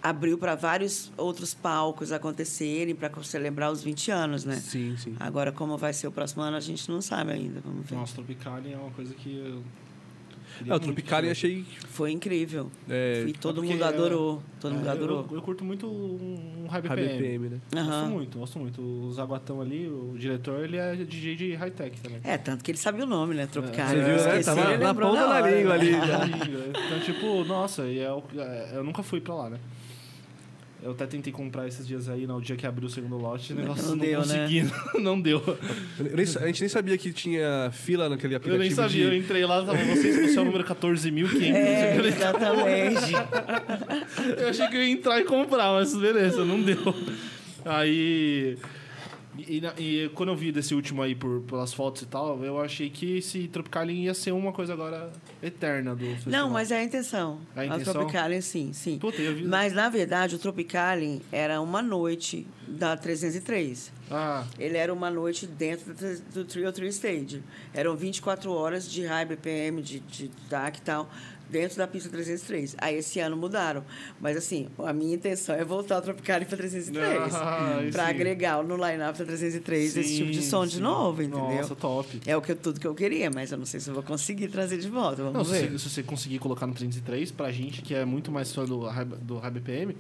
abriu 0.10 0.38
para 0.38 0.54
vários 0.56 1.12
outros 1.18 1.54
palcos 1.54 2.12
acontecerem 2.12 2.94
para 2.94 3.12
celebrar 3.24 3.72
os 3.72 3.82
20 3.84 4.12
anos, 4.12 4.46
né? 4.46 4.56
Sim, 4.58 4.96
sim. 4.98 5.16
Agora, 5.20 5.52
como 5.52 5.78
vai 5.78 5.94
ser 5.94 6.08
o 6.08 6.12
próximo 6.12 6.44
ano, 6.44 6.56
a 6.58 6.60
gente 6.60 6.90
não 6.92 7.02
sabe 7.02 7.32
ainda. 7.32 7.60
Vamos 7.66 7.86
ver. 7.90 7.96
Nossa, 7.96 8.14
Tropicália 8.16 8.76
é 8.76 8.78
uma 8.78 8.92
coisa 8.92 9.14
que 9.16 9.36
eu. 9.36 9.64
É, 10.66 10.74
o 10.74 10.80
Tropicália 10.80 11.32
achei. 11.32 11.66
Foi 11.90 12.12
incrível. 12.12 12.72
É, 12.88 13.26
e 13.28 13.34
todo 13.34 13.62
mundo 13.62 13.84
é- 13.84 13.88
adorou. 13.88 14.42
Todo 14.62 14.76
mundo 14.76 14.88
É, 14.88 14.92
adorou. 14.92 15.28
Eu, 15.30 15.36
eu 15.38 15.42
curto 15.42 15.66
muito 15.66 15.86
um 15.88 16.66
High 16.70 16.82
High 16.82 16.96
BPM. 16.96 17.18
BPM, 17.18 17.50
né? 17.50 17.60
Gosto 17.74 17.90
Aham. 17.90 18.10
muito, 18.10 18.38
gosto 18.40 18.60
muito. 18.60 18.82
O 18.82 19.12
Zaguatão 19.12 19.60
ali, 19.60 19.88
o 19.88 20.16
diretor, 20.18 20.64
ele 20.64 20.78
é 20.78 20.96
DJ 20.96 21.36
de 21.36 21.54
high-tech 21.56 22.00
também. 22.00 22.22
É, 22.24 22.38
tanto 22.38 22.64
que 22.64 22.72
ele 22.72 22.78
sabia 22.78 23.04
o 23.04 23.08
nome, 23.08 23.34
né? 23.36 23.46
Você 23.48 23.52
Tropicália. 23.54 24.02
viu, 24.04 24.14
Eu 24.16 24.24
né? 24.24 24.40
esqueci, 24.40 24.46
Tava 24.46 24.74
ele 24.74 24.84
na 24.84 24.94
ponta 24.94 25.28
da 25.28 25.42
língua 25.42 25.74
ali. 25.74 25.92
então, 26.86 27.00
tipo, 27.04 27.44
nossa, 27.44 27.84
e 27.88 28.00
é 28.00 28.12
o- 28.14 28.24
é- 28.38 28.72
eu 28.76 28.84
nunca 28.84 29.04
fui 29.04 29.20
pra 29.20 29.34
lá, 29.36 29.50
né? 29.50 29.60
Eu 30.86 30.92
até 30.92 31.08
tentei 31.08 31.34
comprar 31.34 31.68
esses 31.68 31.88
dias 31.88 32.08
aí, 32.08 32.28
no 32.28 32.40
dia 32.40 32.56
que 32.56 32.68
abriu 32.68 32.88
o 32.88 32.92
segundo 32.92 33.18
lote, 33.18 33.54
o 33.54 33.56
negócio 33.56 33.84
Não 33.90 33.96
não, 33.96 33.98
deu, 34.06 34.20
né? 34.20 34.26
consegui, 34.44 34.72
não 35.02 35.20
deu. 35.20 35.42
Eu 35.98 36.16
nem 36.16 36.26
a 36.26 36.46
gente 36.46 36.60
nem 36.62 36.70
sabia 36.70 36.96
que 36.96 37.12
tinha 37.12 37.72
fila 37.74 38.08
naquele 38.08 38.36
Eu 38.36 38.38
aplicativo. 38.38 38.64
nem 38.64 38.72
sabia, 38.72 39.06
eu 39.06 39.10
de- 39.10 39.18
entrei 39.18 39.44
lá, 39.48 39.66
tava 39.66 39.84
vocês, 39.84 40.32
você 40.32 40.38
é 40.38 40.42
o 40.42 40.46
número 40.46 40.64
14.500. 40.70 41.56
É, 41.56 41.98
eu, 41.98 42.06
exatamente. 42.06 43.14
eu 44.42 44.48
achei 44.48 44.68
que 44.68 44.76
eu 44.78 44.84
ia 44.84 44.92
entrar 44.92 45.20
e 45.20 45.24
comprar, 45.24 45.74
mas 45.74 45.96
beleza, 45.98 46.46
não 46.46 46.62
deu. 46.62 46.78
Aí. 47.66 48.56
E, 49.38 49.62
e- 49.78 50.10
quando 50.16 50.30
eu 50.30 50.36
vi 50.36 50.52
desse 50.52 50.74
último 50.74 51.02
aí 51.02 51.16
por, 51.16 51.42
pelas 51.42 51.74
fotos 51.74 52.02
e 52.02 52.06
tal, 52.06 52.44
eu 52.44 52.60
achei 52.62 52.90
que 52.90 53.18
esse 53.18 53.48
Tropicalien 53.48 54.04
ia 54.04 54.14
ser 54.14 54.32
uma 54.32 54.52
coisa 54.52 54.74
agora 54.74 55.12
eterna 55.42 55.96
do 55.96 56.06
festival. 56.06 56.42
Não, 56.42 56.50
mas 56.50 56.72
é 56.72 56.78
a 56.80 56.84
intenção. 56.84 57.40
É 57.56 57.62
a 57.62 57.66
intenção? 57.66 57.94
Tropicalien, 57.94 58.42
sim, 58.42 58.74
sim. 58.74 58.98
Puta, 58.98 59.18
Mas, 59.46 59.74
na 59.74 59.90
verdade, 59.90 60.36
o 60.36 60.40
Tropicalien 60.40 61.22
era 61.32 61.62
uma 61.62 61.82
noite 61.82 62.48
da 62.68 62.96
303. 62.98 63.92
Ah, 64.10 64.46
Ele 64.60 64.78
era 64.78 64.94
uma 64.94 65.10
noite 65.10 65.48
dentro 65.48 65.94
do, 65.94 66.22
do 66.34 66.46
Trio 66.46 66.72
Trio 66.72 66.88
Stage. 66.90 67.42
Eram 67.74 67.96
24 67.96 68.52
horas 68.52 68.90
de 68.90 69.06
high 69.06 69.26
BPM, 69.26 69.82
de, 69.82 70.00
de 70.00 70.30
DAC 70.50 70.78
e 70.78 70.82
tal, 70.82 71.10
dentro 71.50 71.78
da 71.78 71.88
pista 71.88 72.10
303. 72.10 72.76
Aí, 72.78 72.98
esse 72.98 73.20
ano 73.20 73.36
mudaram. 73.36 73.84
Mas, 74.22 74.38
assim, 74.38 74.68
a 74.78 74.94
minha 74.94 75.16
intenção 75.16 75.56
é 75.56 75.64
voltar 75.66 75.98
o 75.98 76.02
Tropicalien 76.04 76.48
para 76.48 76.58
303. 76.58 77.34
Ah, 77.36 77.80
para 77.92 78.04
sim. 78.06 78.10
agregar 78.12 78.64
no 78.64 78.76
line-up 78.76 79.18
da 79.18 79.26
303 79.26 79.98
esse 79.98 80.16
tipo 80.18 80.30
de 80.32 80.42
sim, 80.44 80.50
som 80.50 80.66
de 80.68 80.76
sim. 80.76 80.82
novo, 80.82 81.24
entendeu? 81.24 81.42
Nossa, 81.62 81.76
top. 81.76 82.22
É 82.28 82.38
o 82.38 82.42
que 82.42 82.52
eu- 82.52 82.56
tudo 82.56 82.80
que 82.80 82.86
eu 82.88 82.94
queria, 82.94 83.32
mas 83.32 83.52
eu 83.52 83.58
não 83.58 83.66
sei 83.66 83.80
se 83.80 83.90
eu 83.90 83.94
vou 83.96 84.04
conseguir 84.04 84.50
trazer 84.50 84.78
de 84.78 84.88
volta. 84.90 85.24
Vamos 85.24 85.38
Não, 85.38 85.46
se, 85.46 85.52
ver. 85.62 85.72
você- 85.72 85.80
se 85.80 85.90
você 85.90 86.04
conseguir 86.04 86.38
colocar 86.40 86.68
no 86.68 86.74
303, 86.76 87.32
pra 87.32 87.52
gente 87.52 87.82
que 87.82 87.94
é 87.96 88.06
muito 88.06 88.32
mais 88.32 88.54
fã 88.54 88.66
do, 88.66 88.82
do 89.22 89.38
High 89.40 89.52
BPM, 89.52 89.98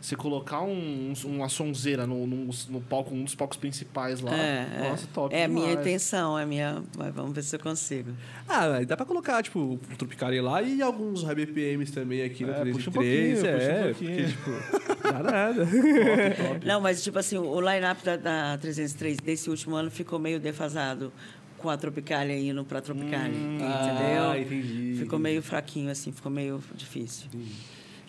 você 0.00 0.14
colocar 0.14 0.62
um, 0.62 1.12
um- 1.24 1.28
uma 1.28 1.48
sonzeira 1.48 2.06
no, 2.06 2.26
no, 2.26 2.50
no 2.68 2.80
palco, 2.80 3.14
um 3.14 3.24
dos 3.24 3.34
palcos 3.34 3.56
principais 3.56 4.20
lá, 4.20 4.32
É, 4.36 4.88
nossa, 4.90 5.04
é. 5.04 5.08
top 5.12 5.34
É 5.34 5.44
a 5.44 5.48
minha 5.48 5.72
intenção, 5.72 6.38
é 6.38 6.44
a 6.44 6.46
minha. 6.46 6.82
Mas 6.96 7.12
vamos 7.14 7.32
ver 7.34 7.42
se 7.42 7.54
eu 7.56 7.60
consigo. 7.60 8.12
Ah, 8.48 8.82
dá 8.86 8.96
pra 8.96 9.04
colocar, 9.04 9.42
tipo, 9.42 9.58
o 9.58 9.78
Tropicália 9.96 10.42
lá 10.42 10.62
e 10.62 10.80
alguns 10.80 11.22
high 11.24 11.34
BPMs 11.34 11.92
também 11.92 12.22
aqui 12.22 12.44
no 12.44 12.52
É, 12.52 12.64
puxa 12.70 12.90
um 12.90 12.92
303. 12.92 12.94
pouquinho, 12.94 13.58
puxa 13.58 13.66
um 13.66 13.74
é, 13.74 13.84
pouquinho. 13.84 14.16
porque, 14.16 14.92
tipo, 14.92 15.02
dá 15.02 15.22
nada. 15.22 15.66
Top, 15.66 16.48
top. 16.54 16.66
Não, 16.66 16.80
mas 16.80 17.02
tipo 17.02 17.18
assim, 17.18 17.36
o 17.36 17.60
line-up 17.60 18.04
da, 18.04 18.16
da 18.16 18.58
303 18.58 19.16
desse 19.18 19.50
último 19.50 19.74
ano 19.74 19.90
ficou 19.90 20.18
meio 20.18 20.38
defasado 20.38 21.12
com 21.58 21.68
a 21.68 21.76
Tropicália 21.76 22.38
indo 22.38 22.64
pra 22.64 22.80
Tropicália. 22.80 23.34
entendeu? 23.36 24.30
Ah, 24.30 24.38
entendi. 24.38 24.94
Ficou 24.96 25.18
meio 25.18 25.42
fraquinho, 25.42 25.90
assim, 25.90 26.12
ficou 26.12 26.30
meio 26.30 26.62
difícil. 26.76 27.26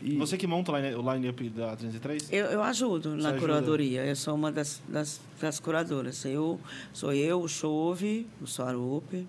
E, 0.01 0.15
Você 0.17 0.37
que 0.37 0.47
monta 0.47 0.71
o 0.71 0.77
line- 0.77 0.95
o 0.95 1.13
line-up 1.13 1.49
da 1.49 1.75
303? 1.75 2.31
Eu, 2.31 2.45
eu 2.45 2.63
ajudo 2.63 3.15
na 3.15 3.29
ajuda? 3.29 3.39
curadoria. 3.39 4.05
Eu 4.05 4.15
sou 4.15 4.33
uma 4.35 4.51
das, 4.51 4.81
das, 4.87 5.19
das 5.41 5.59
curadoras. 5.59 6.23
Eu, 6.23 6.59
sou 6.93 7.11
eu, 7.13 7.41
o 7.41 7.47
Chove, 7.49 8.25
o 8.41 8.47
Soarupe. 8.47 9.27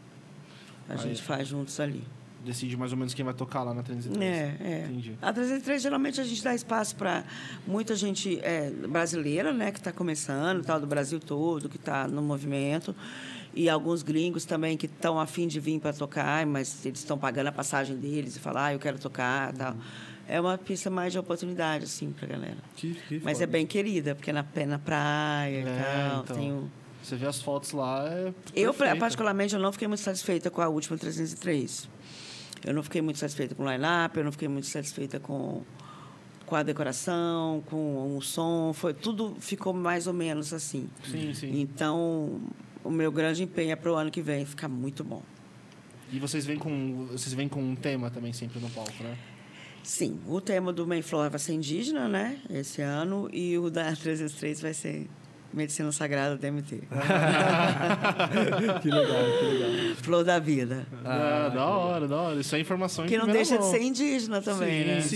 A 0.89 0.93
Aí. 0.93 0.99
gente 0.99 1.23
faz 1.23 1.49
juntos 1.49 1.79
ali. 1.81 2.05
Decide 2.45 2.75
mais 2.77 2.91
ou 2.93 2.97
menos 2.97 3.13
quem 3.13 3.25
vai 3.25 3.35
tocar 3.35 3.63
lá 3.65 3.75
na 3.75 3.83
303. 3.83 4.23
É, 4.33 4.57
é. 4.61 4.85
Entendi. 4.87 5.15
A 5.21 5.33
303, 5.33 5.83
geralmente, 5.83 6.21
a 6.21 6.25
gente 6.25 6.43
dá 6.43 6.55
espaço 6.55 6.97
para 6.97 7.25
muita 7.67 7.95
gente 7.95 8.39
é, 8.43 8.71
brasileira, 8.71 9.53
né? 9.53 9.71
Que 9.73 9.79
está 9.79 9.93
começando, 9.93 10.65
tal, 10.65 10.81
do 10.81 10.87
Brasil 10.87 11.21
todo, 11.21 11.69
que 11.69 11.77
está 11.77 12.07
no 12.09 12.23
movimento. 12.23 12.95
E 13.53 13.69
alguns 13.69 14.03
gringos 14.03 14.45
também 14.45 14.77
que 14.77 14.87
estão 14.87 15.19
afim 15.19 15.49
de 15.49 15.59
vir 15.61 15.81
para 15.81 15.93
tocar, 15.93 16.47
mas 16.47 16.87
eles 16.87 17.01
estão 17.01 17.19
pagando 17.19 17.49
a 17.49 17.53
passagem 17.53 17.97
deles 17.97 18.37
e 18.37 18.39
falar, 18.41 18.67
ah, 18.67 18.73
eu 18.75 18.79
quero 18.79 18.99
tocar, 18.99 19.53
tal. 19.53 19.77
É 20.31 20.41
uma 20.41 20.57
pista 20.57 20.89
mais 20.91 21.13
de 21.13 21.19
oportunidade, 21.19 21.85
assim, 21.85 22.13
para 22.13 22.29
galera. 22.29 22.57
que, 22.77 22.95
que 23.09 23.21
Mas 23.25 23.35
foda. 23.39 23.45
é 23.45 23.47
bem 23.47 23.67
querida, 23.67 24.15
porque 24.15 24.31
é 24.31 24.33
na, 24.33 24.45
é 24.55 24.67
na 24.67 24.79
praia 24.79 25.57
e 25.57 25.63
É, 25.63 25.83
tal. 26.09 26.23
então. 26.23 26.37
tem 26.37 26.53
o- 26.53 26.71
Você 27.03 27.17
vê 27.17 27.27
as 27.27 27.41
fotos 27.43 27.73
lá, 27.73 28.07
é 28.09 28.33
Eu, 28.55 28.73
particularmente, 28.75 29.55
eu 29.55 29.61
não 29.61 29.73
fiquei 29.73 29.89
muito 29.89 30.03
satisfeita 30.03 30.51
com 30.51 30.61
a 30.61 30.69
última 30.69 30.97
303. 30.97 31.89
Eu 32.65 32.73
não 32.75 32.83
fiquei 32.83 33.01
muito 33.03 33.19
satisfeita 33.19 33.55
com 33.55 33.65
o 33.65 33.71
line-up, 33.73 34.17
eu 34.19 34.23
não 34.25 34.31
fiquei 34.31 34.47
muito 34.49 34.67
satisfeita 34.67 35.19
com, 35.19 35.63
com 36.47 36.55
a 36.57 36.63
decoração, 36.63 37.63
com 37.67 38.17
o 38.17 38.21
som. 38.23 38.73
Foi, 38.75 38.93
tudo 38.95 39.35
ficou 39.41 39.73
mais 39.73 40.07
ou 40.07 40.13
menos 40.13 40.53
assim. 40.53 40.89
Sim, 41.11 41.33
sim. 41.35 41.59
Então, 41.61 42.39
o 42.85 42.91
meu 42.91 43.11
grande 43.11 43.43
empenho 43.43 43.73
é 43.73 43.77
para 43.77 43.91
o 43.91 43.95
ano 43.97 44.11
que 44.11 44.21
vem 44.23 44.45
ficar 44.45 44.69
muito 44.69 45.03
bom. 45.03 45.23
E 46.13 46.19
vocês 46.19 46.45
vêm 46.45 46.59
com 46.59 47.07
vocês 47.07 47.33
vêm 47.33 47.49
com 47.49 47.63
um 47.63 47.75
tema 47.75 48.11
também 48.11 48.33
sempre 48.33 48.59
no 48.61 48.69
palco, 48.71 49.03
né? 49.03 49.17
Sim, 49.83 50.21
o 50.27 50.41
tema 50.41 50.73
do 50.73 50.87
Main 50.87 51.03
Floor 51.03 51.31
vai 51.31 51.39
ser 51.39 51.55
indígena, 51.55 52.07
né? 52.09 52.41
Esse 52.51 52.83
ano. 52.83 53.29
E 53.33 53.57
o 53.59 53.71
da 53.71 53.95
303 53.97 54.61
vai 54.61 54.75
ser 54.75 55.09
Medicina 55.53 55.91
Sagrada 55.93 56.37
DMT. 56.37 56.81
que 58.83 58.91
legal, 58.91 59.25
que 59.39 59.45
legal. 59.47 59.97
Flor 59.97 60.25
da 60.25 60.39
Vida. 60.39 60.87
Ah, 61.05 61.51
da 61.53 61.67
hora, 61.67 62.09
da 62.09 62.17
hora. 62.17 62.41
Isso 62.41 62.55
é 62.55 62.61
informação 62.61 63.05
em 63.05 63.09
Que 63.09 63.17
não 63.19 63.27
deixa 63.27 63.57
de 63.57 63.63
mão. 63.63 63.71
ser 63.71 63.83
indígena 63.83 64.41
também, 64.41 64.83
Sim, 64.83 64.89
né? 64.89 65.01
Sim, 65.01 65.09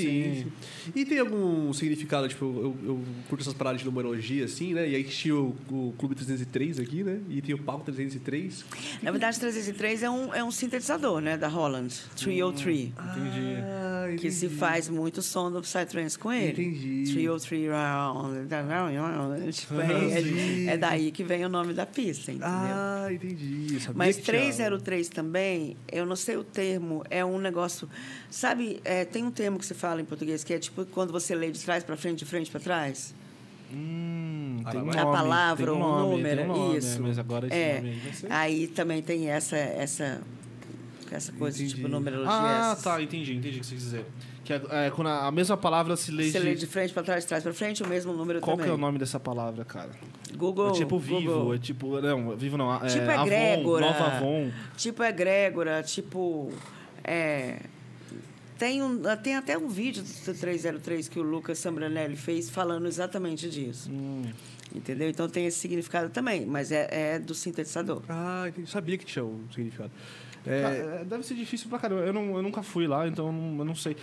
sim. 0.44 0.52
E 0.94 1.04
tem 1.04 1.18
algum 1.18 1.72
significado, 1.72 2.28
tipo, 2.28 2.44
eu, 2.44 2.76
eu 2.84 3.00
curto 3.28 3.42
essas 3.42 3.54
paradas 3.54 3.80
de 3.80 3.86
numerologia, 3.86 4.44
assim, 4.44 4.74
né? 4.74 4.88
E 4.88 4.94
aí 4.96 5.04
tinha 5.04 5.34
o, 5.36 5.54
o 5.70 5.94
Clube 5.98 6.14
303 6.14 6.78
aqui, 6.80 7.02
né? 7.02 7.20
E 7.28 7.40
tem 7.40 7.54
o 7.54 7.58
Palco 7.58 7.84
303. 7.84 8.64
Na 9.02 9.10
verdade, 9.10 9.38
303 9.40 10.02
é 10.02 10.10
um, 10.10 10.34
é 10.34 10.42
um 10.44 10.50
sintetizador, 10.50 11.20
né? 11.20 11.36
Da 11.36 11.48
Holland, 11.48 11.94
303. 12.16 12.78
Entendi. 12.88 12.94
Ah, 12.98 14.08
Que 14.18 14.30
se 14.30 14.46
entendi. 14.46 14.58
faz 14.60 14.88
muito 14.88 15.22
som 15.22 15.50
do 15.50 15.60
Psytrance 15.62 16.18
com 16.18 16.32
ele. 16.32 16.50
Entendi. 16.50 17.12
303 17.12 17.70
round. 17.70 19.52
Tipo, 19.52 19.80
é, 19.80 20.18
é 20.18 20.20
daí 20.78 21.10
que 21.12 21.22
vem 21.24 21.44
o 21.44 21.48
nome 21.48 21.72
da 21.72 21.84
pista, 21.86 22.30
entendeu? 22.32 22.48
Ah, 22.50 23.08
entendi. 23.10 23.78
Sabia 23.80 23.92
Mas 23.94 24.16
que 24.16 24.22
tinha- 24.22 24.36
303 24.40 25.08
também, 25.08 25.76
eu 25.90 26.04
não 26.06 26.16
sei 26.16 26.36
o 26.36 26.44
termo, 26.44 27.04
é 27.10 27.24
um 27.24 27.38
negócio. 27.38 27.88
Sabe, 28.30 28.80
é, 28.84 29.04
tem 29.04 29.24
um 29.24 29.30
termo 29.30 29.58
que 29.58 29.66
se 29.66 29.74
fala 29.74 30.00
em 30.00 30.04
português 30.04 30.42
que 30.44 30.52
é 30.54 30.58
tipo 30.58 30.84
quando 30.86 31.12
você 31.12 31.34
lê 31.34 31.50
de 31.50 31.60
trás 31.60 31.82
para 31.84 31.96
frente, 31.96 32.18
de 32.20 32.24
frente 32.24 32.50
para 32.50 32.60
trás. 32.60 33.14
Hum, 33.72 34.62
tem 34.70 34.80
um 34.80 34.90
A 34.90 34.94
nome, 34.94 34.94
palavra 35.16 35.66
tem 35.66 35.74
um 35.74 35.76
o 35.76 35.80
nome, 35.80 36.16
número, 36.16 36.36
tem 36.42 36.50
um 36.50 36.56
nome, 36.56 36.78
isso. 36.78 37.02
Mas 37.02 37.18
agora 37.18 37.46
esse 37.46 37.56
É. 37.56 37.74
nome 37.76 37.88
aí 37.90 37.98
vai 37.98 38.12
ser... 38.12 38.32
Aí 38.32 38.66
também 38.68 39.02
tem 39.02 39.28
essa 39.30 39.56
essa 39.56 40.20
essa 41.10 41.32
coisa 41.32 41.58
Entendi. 41.58 41.74
tipo 41.76 41.86
numerologia. 41.88 42.32
Ah, 42.32 42.70
essas. 42.72 42.82
tá, 42.84 43.00
entendi, 43.02 43.34
entendi 43.34 43.58
o 43.58 43.60
que 43.60 43.66
você 43.66 43.74
quis 43.74 43.84
dizer. 43.84 44.04
Que 44.44 44.52
é, 44.52 44.60
é 44.70 44.90
quando 44.90 45.08
a, 45.08 45.26
a 45.26 45.30
mesma 45.30 45.56
palavra 45.56 45.96
se 45.96 46.12
lê 46.12 46.30
Você 46.30 46.38
de... 46.38 46.44
lê 46.44 46.54
de 46.54 46.66
frente 46.66 46.92
para 46.92 47.02
trás, 47.02 47.24
de 47.24 47.28
trás 47.28 47.42
para 47.42 47.54
frente, 47.54 47.82
o 47.82 47.88
mesmo 47.88 48.12
número 48.12 48.40
Qual 48.40 48.56
também. 48.56 48.66
que 48.66 48.70
é 48.70 48.74
o 48.74 48.78
nome 48.78 48.98
dessa 48.98 49.18
palavra, 49.18 49.64
cara? 49.64 49.90
Google. 50.36 50.68
é 50.68 50.72
tipo 50.72 50.98
vivo, 50.98 51.32
Google. 51.32 51.54
é 51.54 51.58
tipo... 51.58 52.00
Não, 52.00 52.36
vivo 52.36 52.56
não. 52.58 52.74
É, 52.74 52.86
Tipo 52.86 53.10
Avon, 53.10 53.22
egrégora. 53.26 53.86
Nova 53.86 54.04
Avon. 54.04 54.50
Tipo 54.76 55.02
egrégora, 55.02 55.82
tipo. 55.82 56.52
É, 57.02 57.58
tem, 58.58 58.82
um, 58.82 59.00
tem 59.22 59.36
até 59.36 59.58
um 59.58 59.68
vídeo 59.68 60.02
do 60.02 60.34
303 60.34 61.08
que 61.08 61.18
o 61.18 61.22
Lucas 61.22 61.58
Sambranelli 61.58 62.16
fez 62.16 62.48
falando 62.48 62.86
exatamente 62.86 63.48
disso. 63.48 63.90
Hum. 63.90 64.22
Entendeu? 64.74 65.08
Então 65.08 65.28
tem 65.28 65.46
esse 65.46 65.58
significado 65.58 66.10
também, 66.10 66.44
mas 66.44 66.72
é, 66.72 66.88
é 66.90 67.18
do 67.18 67.34
sintetizador. 67.34 68.02
Ah, 68.08 68.44
entendi. 68.48 68.68
Sabia 68.70 68.98
que 68.98 69.04
tinha 69.04 69.24
um 69.24 69.44
significado. 69.52 69.90
É, 70.46 71.00
é, 71.00 71.04
deve 71.04 71.24
ser 71.24 71.34
difícil 71.34 71.68
pra 71.68 71.78
caramba. 71.78 72.02
Eu, 72.02 72.12
não, 72.12 72.36
eu 72.36 72.42
nunca 72.42 72.62
fui 72.62 72.86
lá, 72.86 73.06
então 73.08 73.26
eu 73.26 73.32
não, 73.32 73.58
eu 73.58 73.64
não 73.64 73.74
sei. 73.74 73.96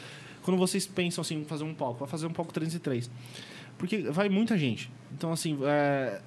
Quando 0.43 0.57
vocês 0.57 0.85
pensam 0.87 1.21
assim, 1.21 1.41
em 1.41 1.45
fazer 1.45 1.63
um 1.63 1.73
palco, 1.73 1.99
vai 1.99 2.09
fazer 2.09 2.25
um 2.25 2.33
palco 2.33 2.53
303. 2.53 3.09
Porque 3.77 3.99
vai 4.03 4.29
muita 4.29 4.57
gente. 4.57 4.91
Então, 5.11 5.31
assim, 5.31 5.57
é, 5.63 6.21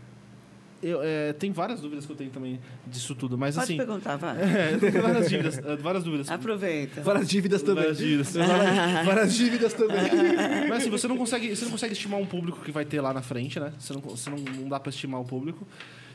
eu, 0.84 1.00
é, 1.02 1.32
tem 1.32 1.50
várias 1.50 1.80
dúvidas 1.80 2.04
que 2.04 2.12
eu 2.12 2.16
tenho 2.16 2.30
também 2.30 2.60
disso 2.86 3.14
tudo. 3.14 3.38
Mas, 3.38 3.54
Pode 3.54 3.64
assim. 3.64 3.76
perguntar, 3.78 4.16
vai. 4.16 4.36
É, 4.44 4.74
eu 4.74 4.80
tenho 4.80 5.02
várias 5.02 5.30
dúvidas. 5.30 5.58
é, 5.58 5.76
várias 5.76 6.04
dúvidas. 6.04 6.30
Aproveita. 6.30 7.00
várias 7.00 7.28
dívidas 7.28 7.62
também. 7.62 7.84
Várias 7.84 7.98
dívidas. 7.98 8.34
Várias, 8.36 9.06
várias 9.06 9.34
dívidas 9.34 9.72
também. 9.72 9.96
Mas 10.68 10.82
assim, 10.82 10.90
você 10.90 11.08
não 11.08 11.16
consegue, 11.16 11.56
você 11.56 11.64
não 11.64 11.72
consegue 11.72 11.94
estimar 11.94 12.20
um 12.20 12.26
público 12.26 12.60
que 12.60 12.70
vai 12.70 12.84
ter 12.84 13.00
lá 13.00 13.14
na 13.14 13.22
frente, 13.22 13.58
né? 13.58 13.72
Você 13.78 13.94
não, 13.94 14.00
você 14.00 14.28
não, 14.28 14.38
não 14.38 14.68
dá 14.68 14.78
pra 14.78 14.90
estimar 14.90 15.20
o 15.20 15.24
público. 15.24 15.66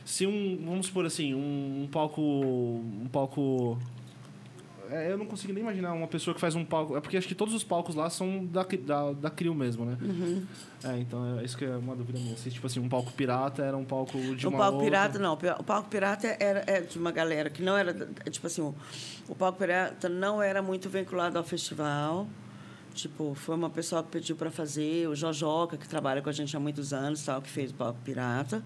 Se 0.04 0.24
um, 0.26 0.60
vamos 0.64 0.86
supor 0.86 1.04
assim, 1.04 1.34
um, 1.34 1.82
um 1.82 1.88
palco, 1.90 2.22
um 2.22 3.08
palco 3.10 3.76
eu 4.90 5.18
não 5.18 5.26
consigo 5.26 5.52
nem 5.52 5.62
imaginar 5.62 5.92
uma 5.92 6.06
pessoa 6.06 6.34
que 6.34 6.40
faz 6.40 6.54
um 6.54 6.64
palco. 6.64 6.96
É 6.96 7.00
porque 7.00 7.16
acho 7.16 7.28
que 7.28 7.34
todos 7.34 7.54
os 7.54 7.62
palcos 7.62 7.94
lá 7.94 8.10
são 8.10 8.44
da, 8.46 8.62
da, 8.62 9.12
da 9.12 9.30
CRIO 9.30 9.54
mesmo, 9.54 9.84
né? 9.84 9.96
Uhum. 10.00 10.46
É, 10.84 10.98
então 10.98 11.38
é 11.38 11.44
isso 11.44 11.56
que 11.56 11.64
é 11.64 11.76
uma 11.76 11.94
dúvida 11.94 12.18
minha. 12.18 12.36
Se, 12.36 12.50
tipo 12.50 12.66
assim, 12.66 12.80
um 12.80 12.88
palco 12.88 13.12
pirata 13.12 13.62
era 13.62 13.76
um 13.76 13.84
palco 13.84 14.18
de 14.34 14.46
o 14.46 14.50
uma 14.50 14.58
palco 14.58 14.78
outra... 14.78 14.90
pirata, 14.90 15.18
não. 15.18 15.34
O 15.34 15.64
palco 15.64 15.88
pirata 15.88 16.36
era, 16.40 16.64
é 16.66 16.80
de 16.80 16.98
uma 16.98 17.12
galera 17.12 17.50
que 17.50 17.62
não 17.62 17.76
era. 17.76 18.08
é 18.24 18.30
Tipo 18.30 18.46
assim, 18.46 18.62
o, 18.62 18.74
o 19.28 19.34
palco 19.34 19.58
pirata 19.58 20.08
não 20.08 20.42
era 20.42 20.62
muito 20.62 20.88
vinculado 20.88 21.38
ao 21.38 21.44
festival. 21.44 22.26
Tipo, 22.94 23.34
foi 23.34 23.54
uma 23.54 23.70
pessoa 23.70 24.02
que 24.02 24.10
pediu 24.10 24.36
para 24.36 24.50
fazer, 24.50 25.08
o 25.08 25.14
Jojoca, 25.14 25.76
que 25.76 25.88
trabalha 25.88 26.20
com 26.20 26.28
a 26.28 26.32
gente 26.32 26.56
há 26.56 26.60
muitos 26.60 26.92
anos, 26.92 27.24
tal, 27.24 27.40
que 27.40 27.48
fez 27.48 27.70
o 27.70 27.74
palco 27.74 27.98
pirata. 28.04 28.62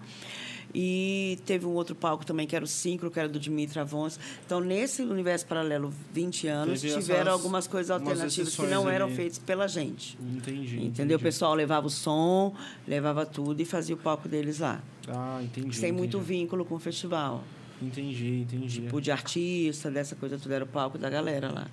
E 0.77 1.39
teve 1.45 1.65
um 1.65 1.69
outro 1.71 1.95
palco 1.95 2.25
também, 2.25 2.45
que 2.45 2.53
era 2.53 2.65
o 2.65 2.67
Syncro, 2.67 3.09
que 3.09 3.17
era 3.17 3.29
do 3.29 3.39
Dimitri 3.39 3.79
Avons. 3.79 4.19
Então, 4.45 4.59
nesse 4.59 5.03
universo 5.03 5.45
paralelo, 5.45 5.93
20 6.11 6.47
anos, 6.49 6.81
Teve 6.81 6.95
tiveram 6.99 7.21
essas- 7.21 7.33
algumas 7.33 7.65
coisas 7.65 7.89
alternativas 7.91 8.53
que 8.53 8.61
não 8.67 8.89
eram 8.89 9.05
ali. 9.05 9.15
feitas 9.15 9.39
pela 9.39 9.69
gente. 9.69 10.17
Entendi. 10.21 10.75
Entendeu? 10.75 10.83
O 10.83 10.89
entendi. 10.89 11.17
pessoal 11.23 11.53
levava 11.53 11.87
o 11.87 11.89
som, 11.89 12.53
levava 12.85 13.25
tudo 13.25 13.61
e 13.61 13.65
fazia 13.65 13.95
o 13.95 13.97
palco 13.97 14.27
deles 14.27 14.59
lá. 14.59 14.81
Ah, 15.07 15.39
entendi. 15.41 15.77
Sem 15.77 15.93
muito 15.93 16.17
entendi. 16.17 16.33
vínculo 16.33 16.65
com 16.65 16.75
o 16.75 16.79
festival. 16.79 17.41
Entendi, 17.81 18.41
entendi. 18.41 18.81
Tipo, 18.81 18.99
de 18.99 19.11
artista, 19.11 19.89
dessa 19.89 20.13
coisa 20.15 20.37
tudo, 20.37 20.53
era 20.53 20.65
o 20.65 20.67
palco 20.67 20.97
da 20.97 21.09
galera 21.09 21.51
lá. 21.53 21.67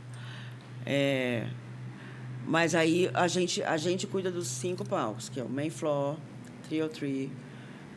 É, 0.87 1.49
mas 2.47 2.75
aí 2.75 3.11
a 3.15 3.27
gente, 3.27 3.63
a 3.65 3.77
gente 3.77 4.07
cuida 4.07 4.31
dos 4.31 4.47
cinco 4.47 4.85
palcos, 4.85 5.29
que 5.29 5.41
é 5.41 5.43
o 5.43 5.49
Main 5.49 5.71
Floor, 5.71 6.17
Trio 6.69 6.89
Tree, 6.89 7.31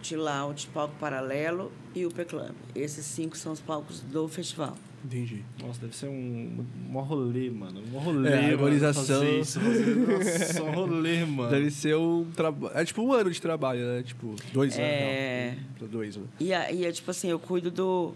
Chill 0.06 0.28
Out, 0.28 0.68
Palco 0.68 0.94
Paralelo 1.00 1.72
e 1.96 2.06
o 2.06 2.12
P-Club. 2.12 2.52
Esses 2.76 3.06
cinco 3.06 3.36
são 3.38 3.52
os 3.54 3.60
palcos 3.60 4.02
do 4.02 4.28
festival. 4.28 4.76
Entendi. 5.04 5.44
Nossa, 5.62 5.80
deve 5.82 5.96
ser 5.96 6.08
um, 6.08 6.66
um 6.92 7.00
rolê, 7.00 7.50
mano. 7.50 7.82
Um 7.94 7.98
rolê. 8.00 8.30
É, 8.30 8.38
a 8.38 8.42
mano, 8.42 8.54
organização- 8.64 9.04
fazer 9.20 9.40
isso, 9.40 9.60
fazer- 9.60 9.96
Nossa, 9.96 10.64
um 10.64 10.72
rolê, 10.72 11.24
mano. 11.26 11.52
Deve 11.52 11.70
ser 11.72 11.96
um 11.96 12.26
trabalho. 12.36 12.76
É 12.78 12.84
tipo 12.86 13.02
um 13.04 13.14
ano 13.14 13.30
de 13.30 13.40
trabalho, 13.42 13.82
né? 13.86 14.04
Tipo, 14.04 14.36
dois 14.52 14.78
É. 14.80 15.50
anos. 15.52 15.64
Não. 15.82 15.88
Dois, 15.88 16.16
né? 16.18 16.24
E, 16.40 16.54
aí 16.54 16.86
é 16.86 16.92
tipo 16.92 17.12
assim, 17.12 17.30
eu 17.30 17.38
cuido 17.38 17.70
do 17.70 18.14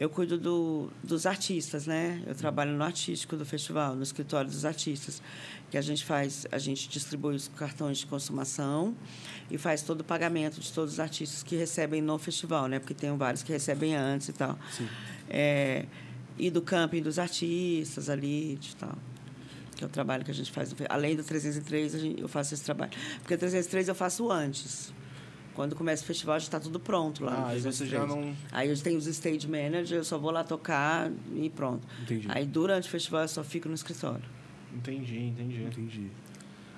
eu 0.00 0.08
cuido 0.08 0.38
do, 0.38 0.90
dos 1.04 1.26
artistas, 1.26 1.86
né? 1.86 2.22
Eu 2.26 2.34
trabalho 2.34 2.72
no 2.72 2.82
artístico 2.82 3.36
do 3.36 3.44
festival, 3.44 3.94
no 3.94 4.02
escritório 4.02 4.50
dos 4.50 4.64
artistas, 4.64 5.22
que 5.70 5.76
a 5.76 5.82
gente 5.82 6.04
faz, 6.06 6.46
a 6.50 6.58
gente 6.58 6.88
distribui 6.88 7.34
os 7.36 7.48
cartões 7.48 7.98
de 7.98 8.06
consumação 8.06 8.96
e 9.50 9.58
faz 9.58 9.82
todo 9.82 10.00
o 10.00 10.04
pagamento 10.04 10.58
de 10.58 10.72
todos 10.72 10.94
os 10.94 11.00
artistas 11.00 11.42
que 11.42 11.54
recebem 11.54 12.00
no 12.00 12.18
festival, 12.18 12.66
né? 12.66 12.78
Porque 12.78 12.94
tem 12.94 13.14
vários 13.14 13.42
que 13.42 13.52
recebem 13.52 13.94
antes 13.94 14.28
e 14.28 14.32
tal. 14.32 14.58
Sim. 14.72 14.88
É, 15.28 15.84
e 16.38 16.50
do 16.50 16.62
camping 16.62 17.02
dos 17.02 17.18
artistas 17.18 18.08
ali 18.08 18.54
e 18.54 18.74
tal. 18.76 18.96
Que 19.76 19.84
é 19.84 19.86
o 19.86 19.90
trabalho 19.90 20.24
que 20.24 20.30
a 20.30 20.34
gente 20.34 20.50
faz. 20.50 20.74
Além 20.88 21.14
do 21.14 21.22
303, 21.22 21.94
a 21.94 21.98
gente- 21.98 22.20
eu 22.22 22.28
faço 22.28 22.54
esse 22.54 22.64
trabalho. 22.64 22.90
Porque 23.20 23.34
o 23.34 23.38
303 23.38 23.86
eu 23.88 23.94
faço 23.94 24.30
antes. 24.30 24.92
Quando 25.60 25.76
começa 25.76 26.02
o 26.02 26.06
festival, 26.06 26.38
já 26.38 26.44
está 26.44 26.58
tudo 26.58 26.80
pronto 26.80 27.22
lá. 27.22 27.48
Ah, 27.48 27.54
e 27.54 27.60
você 27.60 27.84
já 27.84 27.98
303. 27.98 28.08
não. 28.08 28.36
Aí 28.50 28.70
eu 28.70 28.78
tenho 28.78 28.96
os 28.96 29.06
stage 29.06 29.46
manager, 29.46 29.98
eu 29.98 30.04
só 30.04 30.16
vou 30.16 30.30
lá 30.30 30.42
tocar 30.42 31.12
e 31.34 31.50
pronto. 31.50 31.86
Entendi. 32.00 32.26
Aí 32.30 32.46
durante 32.46 32.88
o 32.88 32.90
festival 32.90 33.20
eu 33.20 33.28
só 33.28 33.44
fico 33.44 33.68
no 33.68 33.74
escritório. 33.74 34.24
Entendi, 34.74 35.18
entendi. 35.18 35.62
Entendi. 35.64 36.06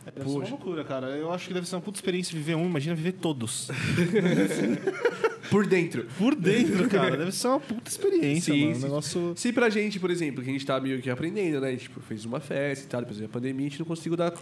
É, 0.05 0.25
uma 0.25 0.49
loucura, 0.49 0.83
cara. 0.83 1.11
Eu 1.11 1.33
acho 1.33 1.47
que 1.47 1.55
deve 1.55 1.69
ser 1.69 1.77
uma 1.77 1.81
puta 1.81 1.99
experiência 1.99 2.37
viver 2.37 2.57
um, 2.57 2.67
imagina 2.67 2.97
viver 2.97 3.13
todos. 3.13 3.69
Por 5.53 5.67
dentro. 5.67 6.07
Por 6.19 6.35
dentro, 6.35 6.89
cara. 6.89 7.17
Deve 7.17 7.31
ser 7.33 7.47
uma 7.49 7.61
puta 7.61 7.91
experiência, 7.91 8.53
Sim, 8.55 8.61
mano. 8.65 8.71
Um 8.73 8.75
sim. 8.75 8.83
negócio. 8.85 9.33
Se 9.37 9.53
pra 9.53 9.69
gente, 9.71 10.01
por 10.01 10.11
exemplo, 10.11 10.43
que 10.43 10.49
a 10.51 10.53
gente 10.53 10.65
tá 10.67 10.81
meio 10.81 11.01
que 11.03 11.11
aprendendo, 11.11 11.61
né? 11.61 11.77
Tipo, 11.77 12.01
fez 12.01 12.25
uma 12.25 12.41
festa 12.41 12.85
e 12.87 12.89
tal, 12.89 13.01
depois 13.03 13.19
veio 13.19 13.29
a 13.29 13.33
pandemia, 13.33 13.67
a 13.67 13.69
gente 13.69 13.79
não 13.79 13.87
conseguiu 13.87 14.17
dar 14.17 14.33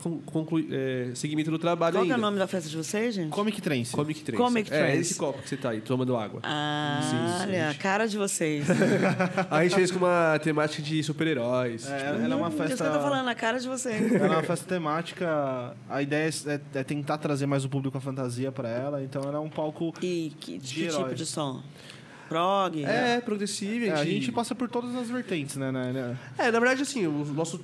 é, 0.71 1.11
seguimento 1.15 1.51
no 1.51 1.59
trabalho 1.59 1.95
Qual 1.97 2.05
que 2.05 2.11
é 2.11 2.15
ainda. 2.15 2.27
o 2.27 2.31
nome 2.31 2.39
da 2.39 2.47
festa 2.47 2.69
de 2.71 2.77
vocês, 2.77 3.15
gente? 3.15 3.31
Comic 3.31 3.61
Trance. 3.61 3.93
Comic 3.93 4.23
Trance. 4.23 4.43
Comic 4.43 4.73
É, 4.73 4.79
Trance. 4.87 4.99
esse 5.01 5.15
copo 5.17 5.43
que 5.43 5.49
você 5.49 5.57
tá 5.57 5.71
aí, 5.71 5.81
tomando 5.81 6.17
água. 6.17 6.41
Ah, 6.45 7.01
Sim, 7.03 7.49
olha, 7.49 7.71
a 7.71 7.75
cara 7.75 8.07
de 8.07 8.17
vocês. 8.17 8.65
a 9.51 9.63
gente 9.65 9.75
fez 9.75 9.91
com 9.91 9.99
uma 9.99 10.39
temática 10.43 10.83
de 10.83 11.03
super-heróis. 11.03 11.87
É, 11.89 11.97
tipo, 11.97 12.09
ela 12.25 12.35
é 12.35 12.37
uma 12.37 12.51
Hum, 12.51 12.53
Isso 12.53 12.57
que 12.57 12.63
eu 12.73 12.77
tô 12.77 12.85
festa. 12.85 13.01
falando, 13.01 13.29
a 13.29 13.35
cara 13.35 13.59
de 13.59 13.69
vocês. 13.69 14.13
Ela 14.13 14.27
é 14.27 14.37
uma 14.39 14.43
festa 14.43 14.67
temática. 14.67 15.75
A 15.89 16.03
ideia 16.03 16.29
é, 16.47 16.53
é- 16.55 16.61
é 16.81 16.85
tentar 16.85 17.19
trazer 17.19 17.47
mais 17.47 17.65
o 17.65 17.69
público 17.69 17.97
à 17.97 18.01
fantasia 18.01 18.51
pra 18.53 18.69
ela. 18.69 19.03
Então 19.03 19.23
ela 19.23 19.37
é 19.37 19.41
um 19.41 19.49
palco. 19.49 19.93
E 20.03 20.33
que, 20.41 20.59
De 20.59 20.75
que 20.75 20.91
tipo 21.05 21.15
de 21.15 21.27
som? 21.27 21.63
Prog? 22.29 22.85
É, 22.85 23.21
progressivo. 23.21 23.87
É, 23.87 23.91
a 23.91 24.05
gente 24.05 24.31
passa 24.31 24.55
por 24.55 24.69
todas 24.69 24.95
as 24.95 25.11
vertentes, 25.11 25.57
né? 25.57 25.73
né, 25.73 25.93
né? 25.93 26.19
É, 26.39 26.51
na 26.51 26.61
verdade, 26.61 26.83
assim, 26.83 27.07
os 27.07 27.31
nossos 27.31 27.61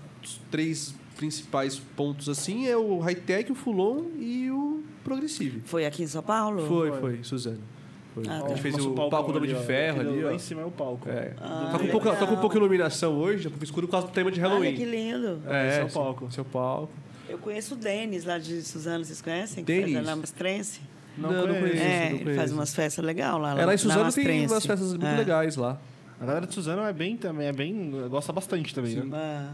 três 0.51 0.95
principais 1.17 1.79
pontos, 1.79 2.29
assim, 2.29 2.67
é 2.67 2.77
o 2.77 2.99
high-tech, 2.99 3.51
o 3.51 3.55
full-on 3.55 4.07
e 4.19 4.51
o 4.51 4.83
progressivo. 5.05 5.61
Foi 5.65 5.87
aqui 5.87 6.03
em 6.03 6.07
São 6.07 6.23
Paulo? 6.23 6.67
Foi, 6.67 6.91
Foi. 6.91 7.01
foi, 7.01 7.19
Suzano. 7.23 7.61
Foi. 8.13 8.25
Ah, 8.29 8.39
a 8.39 8.43
tá. 8.43 8.49
gente 8.49 8.63
fez 8.63 8.75
Nosso 8.75 8.91
o 8.91 9.11
palco 9.11 9.31
do 9.31 9.39
Homem 9.39 9.55
de. 9.55 9.65
Ferro 9.67 10.01
ali, 10.01 10.23
Lá 10.23 10.33
em 10.33 10.39
cima 10.39 10.63
é 10.63 10.65
o 10.65 10.71
palco. 10.71 11.09
É. 11.09 11.35
Ah, 11.39 11.69
tá, 11.73 11.79
com 11.79 11.87
pouca, 11.89 12.17
tá 12.17 12.27
com 12.27 12.37
pouca 12.37 12.57
iluminação 12.57 13.15
hoje, 13.15 13.45
tá 13.45 13.51
pouco 13.51 13.65
escuro 13.65 13.87
por 13.87 13.93
causa 13.93 14.07
do 14.07 14.13
tema 14.13 14.33
de 14.33 14.41
Halloween. 14.41 14.69
Olha 14.69 14.77
que 14.77 14.85
lindo. 14.85 15.43
É, 15.47 15.81
é 15.81 15.85
o 15.85 15.89
sim, 15.89 15.95
palco. 15.95 16.33
Seu 16.33 16.45
palco. 16.45 16.93
Eu 17.29 17.39
conheço 17.39 17.75
o 17.75 17.77
Denis 17.77 18.25
lá 18.25 18.39
de 18.39 18.63
Suzano, 18.63 19.05
vocês 19.05 19.21
conhecem? 19.21 19.65
Que 19.65 19.81
Denis? 19.81 19.95
Faz 19.95 20.09
a. 20.09 20.81
Não, 21.17 21.31
Não, 21.33 21.47
conheço. 21.47 21.61
conheço. 21.61 21.83
É, 21.83 22.01
não 22.01 22.07
ele 22.17 22.19
conheço. 22.25 22.39
faz 22.39 22.53
umas 22.53 22.75
festas 22.75 23.05
legais 23.05 23.33
lá. 23.41 23.55
Lá 23.55 23.75
em 23.75 23.79
Suzano 23.79 24.13
tem 24.13 24.47
umas 24.47 24.67
festas 24.67 24.89
muito 24.91 25.07
É. 25.07 25.17
legais 25.17 25.57
lá. 25.57 25.79
A 26.21 26.25
galera 26.25 26.47
de 26.47 26.55
Suzano 26.55 26.83
é 26.83 26.93
bem 26.93 27.17
também, 27.17 27.47
é 27.47 27.53
bem. 27.53 27.91
gosta 28.09 28.33
bastante 28.33 28.75
também, 28.75 28.97
né? 28.97 29.11
Ah, 29.13 29.53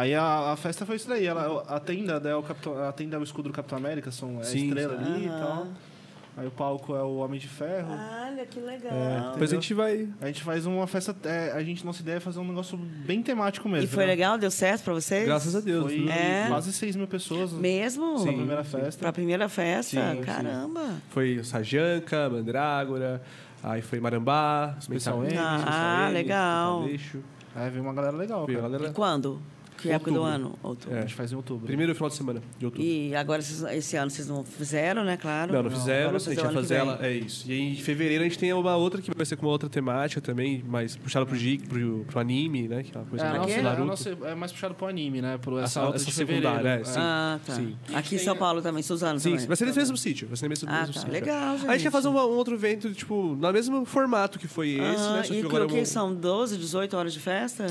Aí 0.00 0.14
a, 0.14 0.52
a 0.52 0.56
festa 0.56 0.84
foi 0.84 0.96
isso 0.96 1.08
daí. 1.08 1.24
Ela, 1.26 1.62
a 1.68 1.80
tenda 1.80 2.20
é 2.28 2.34
o 2.34 2.42
Capitão, 2.42 2.76
a 2.86 2.92
tenda 2.92 3.16
é 3.16 3.18
o 3.18 3.22
escudo 3.22 3.48
do 3.48 3.52
Capitão 3.54 3.78
América, 3.78 4.10
são 4.10 4.36
é 4.38 4.40
a 4.40 4.44
Sim, 4.44 4.66
estrela 4.68 4.94
ali 4.94 5.24
e 5.24 5.28
Aham. 5.28 5.38
tal. 5.40 5.68
Aí 6.36 6.46
o 6.46 6.50
palco 6.50 6.94
é 6.94 7.02
o 7.02 7.16
Homem 7.16 7.40
de 7.40 7.48
Ferro. 7.48 7.88
olha 7.92 8.44
que 8.44 8.60
legal. 8.60 9.32
Depois 9.32 9.50
a 9.50 9.54
gente 9.54 9.72
vai. 9.72 10.06
A 10.20 10.26
gente 10.26 10.42
faz 10.42 10.66
uma 10.66 10.86
festa. 10.86 11.16
é, 11.24 11.52
a 11.52 11.62
gente 11.64 11.82
nossa 11.84 12.02
ideia 12.02 12.16
é 12.16 12.20
fazer 12.20 12.38
um 12.40 12.46
negócio 12.46 12.76
bem 12.76 13.22
temático 13.22 13.66
mesmo. 13.70 13.84
e 13.84 13.88
foi 13.88 14.04
né? 14.04 14.10
legal? 14.10 14.36
Deu 14.36 14.50
certo 14.50 14.82
pra 14.84 14.92
vocês? 14.92 15.24
Graças 15.24 15.56
a 15.56 15.60
Deus. 15.60 15.84
Foi 15.84 15.98
viu? 16.00 16.10
É. 16.10 16.46
quase 16.48 16.74
6 16.74 16.94
mil 16.96 17.06
pessoas 17.08 17.52
Mesmo? 17.52 18.18
na 18.18 18.32
primeira 18.32 18.64
festa. 18.64 19.00
Pra 19.00 19.12
primeira 19.12 19.48
festa? 19.48 19.96
Sim, 20.12 20.16
sim. 20.18 20.22
Caramba. 20.24 20.96
Foi 21.08 21.42
Sajanka, 21.42 22.28
Mandrágora, 22.28 23.22
aí 23.62 23.80
foi 23.80 23.98
Marambá, 23.98 24.76
Especial 24.78 25.20
Mental 25.20 25.38
M, 25.54 25.58
M, 25.62 25.64
Ah, 25.66 26.10
legal. 26.12 26.82
Aleixo. 26.82 27.20
É, 27.56 27.70
veio 27.70 27.82
uma 27.82 27.94
galera 27.94 28.14
legal. 28.14 28.44
Veio 28.44 28.60
galera- 28.60 28.88
E 28.88 28.92
quando? 28.92 29.40
Que 29.76 29.90
época 29.90 30.10
do 30.10 30.18
Outubro. 30.20 30.34
ano? 30.34 30.58
Outubro. 30.62 30.98
A 30.98 31.00
gente 31.02 31.14
faz 31.14 31.32
em 31.32 31.36
outubro. 31.36 31.66
Primeiro 31.66 31.94
final 31.94 32.08
de 32.08 32.14
semana 32.16 32.42
de 32.58 32.64
outubro. 32.64 32.86
E 32.86 33.14
agora, 33.14 33.40
esse 33.40 33.96
ano, 33.96 34.10
vocês 34.10 34.26
não 34.28 34.44
fizeram, 34.44 35.04
né? 35.04 35.16
Claro. 35.16 35.52
Não, 35.52 35.62
não 35.62 35.66
Agora 35.68 35.80
fizemos, 35.80 36.26
a 36.28 36.30
gente 36.34 36.42
vai 36.44 36.52
fazer 36.54 36.74
ela. 36.76 36.98
É 37.06 37.12
isso. 37.12 37.44
E 37.48 37.52
aí, 37.52 37.60
em 37.72 37.76
fevereiro 37.76 38.22
a 38.22 38.26
gente 38.28 38.38
tem 38.38 38.52
uma 38.52 38.76
outra 38.76 39.00
que 39.02 39.10
vai 39.14 39.26
ser 39.26 39.36
com 39.36 39.46
uma 39.46 39.52
outra 39.52 39.68
temática 39.68 40.20
também, 40.20 40.62
mais 40.66 40.96
puxada 40.96 41.26
pro 41.26 41.36
gig, 41.36 41.66
pro, 41.66 42.04
pro 42.06 42.20
anime, 42.20 42.68
né? 42.68 42.82
Que 42.82 42.96
é 42.96 43.00
uma 43.00 43.06
coisa 43.06 43.24
É, 43.24 43.28
a 43.28 43.30
mais 43.32 43.42
nossa, 43.42 43.58
a 43.58 43.62
Naruto. 43.62 43.84
nossa 43.86 44.10
é 44.10 44.34
mais 44.34 44.52
puxado 44.52 44.74
pro 44.74 44.86
anime, 44.86 45.20
né? 45.22 45.38
Pro 45.38 45.58
essa, 45.58 45.80
Essa- 45.80 45.96
essa 45.96 46.10
secundária, 46.10 46.68
é, 46.68 46.84
sim. 46.84 46.94
Ah, 46.98 47.38
tá. 47.44 47.52
Sim. 47.54 47.76
Aqui 47.94 48.14
em 48.16 48.18
São 48.18 48.36
Paulo 48.36 48.62
também, 48.62 48.82
Suzano 48.82 49.20
Sim, 49.20 49.32
também. 49.32 49.46
vai 49.46 49.56
ser 49.56 49.66
nesse 49.66 49.78
mesmo 49.78 49.96
sítio. 49.96 50.28
Vai 50.28 50.36
ser 50.36 50.48
nesse 50.48 50.64
mesmo, 50.64 50.76
Ah, 50.76 50.80
mesmo 50.80 50.94
tá. 50.94 51.00
sítio. 51.00 51.12
Legal, 51.12 51.58
gente. 51.58 51.68
A 51.68 51.72
gente 51.72 51.82
quer 51.82 51.90
fazer 51.90 52.08
um, 52.08 52.12
um 52.16 52.36
outro 52.36 52.54
evento, 52.54 52.92
tipo, 52.94 53.36
no 53.38 53.52
mesmo 53.52 53.84
formato 53.84 54.38
que 54.38 54.48
foi 54.48 54.70
esse, 54.70 54.80
Ah, 54.80 55.12
né? 55.14 55.22
Só 55.22 55.34
e 55.34 55.40
que 55.40 55.46
agora 55.46 55.66
que 55.66 55.76
é 55.78 55.82
um- 55.82 55.84
são 55.84 56.14
12, 56.14 56.56
18 56.56 56.96
horas 56.96 57.12
de 57.12 57.20
festa? 57.20 57.66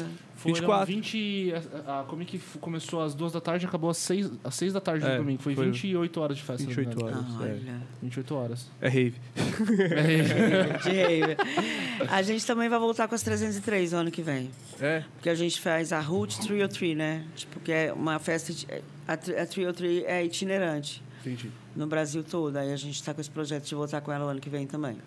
Foram 0.53 0.85
24. 0.85 0.85
20. 0.95 1.53
A, 1.87 1.99
a 1.99 2.03
Comic 2.03 2.39
começou 2.61 3.01
às 3.01 3.13
2 3.15 3.33
da 3.33 3.41
tarde 3.41 3.65
e 3.65 3.67
acabou 3.67 3.89
às 3.89 3.97
6, 3.97 4.31
às 4.43 4.55
6 4.55 4.73
da 4.73 4.79
tarde 4.81 5.05
É, 5.05 5.11
do 5.11 5.17
domingo. 5.23 5.41
Foi 5.41 5.55
foi 5.55 5.65
28 5.71 6.21
horas 6.21 6.37
de 6.37 6.43
festa. 6.43 6.63
se 6.63 6.69
não 6.69 6.75
me 6.75 6.85
28 6.85 7.01
engano. 7.01 7.17
horas. 7.17 7.41
Ah, 7.41 7.47
é. 7.47 7.51
olha. 7.51 7.81
28 8.01 8.35
horas. 8.35 8.67
É 8.81 8.87
rave. 8.89 9.15
De 10.83 10.89
rave. 11.01 11.37
A 12.09 12.21
gente 12.21 12.45
também 12.45 12.69
vai 12.69 12.79
voltar 12.79 13.07
com 13.07 13.15
as 13.15 13.21
303 13.23 13.91
no 13.91 13.99
ano 13.99 14.11
que 14.11 14.21
vem. 14.21 14.49
É? 14.79 15.03
Porque 15.15 15.29
a 15.29 15.35
gente 15.35 15.59
faz 15.59 15.91
a 15.93 15.99
Route 15.99 16.37
303, 16.39 16.97
né? 16.97 17.25
Tipo, 17.35 17.59
que 17.59 17.71
é 17.71 17.93
uma 17.93 18.19
festa... 18.19 18.51
iti- 18.51 18.67
A, 19.07 19.13
a 19.13 19.17
303 19.17 20.03
é 20.05 20.23
itinerante 20.25 21.01
Entendi. 21.21 21.51
no 21.75 21.87
Brasil 21.87 22.23
todo. 22.23 22.57
Aí 22.57 22.71
a 22.71 22.75
gente 22.75 22.95
está 22.95 23.13
com 23.13 23.21
esse 23.21 23.29
projeto 23.29 23.65
de 23.65 23.75
voltar 23.75 24.01
com 24.01 24.11
ela 24.11 24.25
o 24.25 24.27
ano 24.29 24.39
que 24.39 24.49
vem 24.49 24.65
também. 24.67 24.97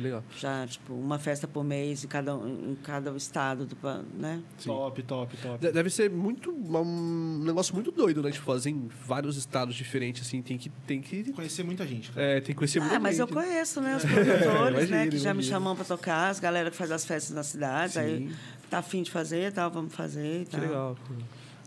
Que 0.00 0.04
legal. 0.04 0.24
Já, 0.38 0.66
tipo, 0.66 0.94
uma 0.94 1.18
festa 1.18 1.46
por 1.46 1.62
mês 1.62 2.02
em 2.04 2.08
cada, 2.08 2.32
em 2.32 2.74
cada 2.82 3.10
estado, 3.16 3.66
do, 3.66 3.76
né? 4.18 4.40
Top, 4.64 5.02
top, 5.02 5.36
top. 5.36 5.58
De- 5.60 5.72
Deve 5.72 5.90
ser 5.90 6.08
muito. 6.10 6.50
Um 6.50 7.42
negócio 7.44 7.74
muito 7.74 7.90
doido, 7.90 8.22
né? 8.22 8.30
Tipo, 8.30 8.46
fazer 8.46 8.70
em 8.70 8.88
vários 9.06 9.36
estados 9.36 9.74
diferentes, 9.74 10.26
assim. 10.26 10.40
Tem 10.40 10.56
que. 10.56 10.70
Tem 10.86 11.02
que. 11.02 11.32
Conhecer 11.32 11.62
muita 11.64 11.86
gente. 11.86 12.10
cara. 12.12 12.26
É, 12.26 12.34
tem 12.40 12.54
que 12.54 12.54
conhecer 12.54 12.80
muita 12.80 12.96
Ah, 12.96 12.98
mas 12.98 13.18
eu 13.18 13.26
gente. 13.26 13.34
conheço, 13.34 13.80
né? 13.82 13.96
Os 13.96 14.04
produtores, 14.08 14.88
né? 14.90 14.96
Imagino, 15.04 15.10
Que 15.10 15.18
já 15.18 15.34
me 15.34 15.40
imagino. 15.40 15.42
chamam 15.54 15.76
para 15.76 15.84
tocar, 15.84 16.28
as 16.30 16.40
galera 16.40 16.70
que 16.70 16.76
faz 16.76 16.90
as 16.90 17.04
festas 17.04 17.36
nas 17.36 17.46
cidades. 17.48 17.96
Aí 17.98 18.28
Sim. 18.30 18.34
tá 18.70 18.78
afim 18.78 19.02
de 19.02 19.10
fazer, 19.10 19.52
tal, 19.52 19.70
vamos 19.70 19.92
fazer 19.94 20.42
e 20.42 20.44
Que 20.46 20.50
tal. 20.52 20.60
legal. 20.60 20.96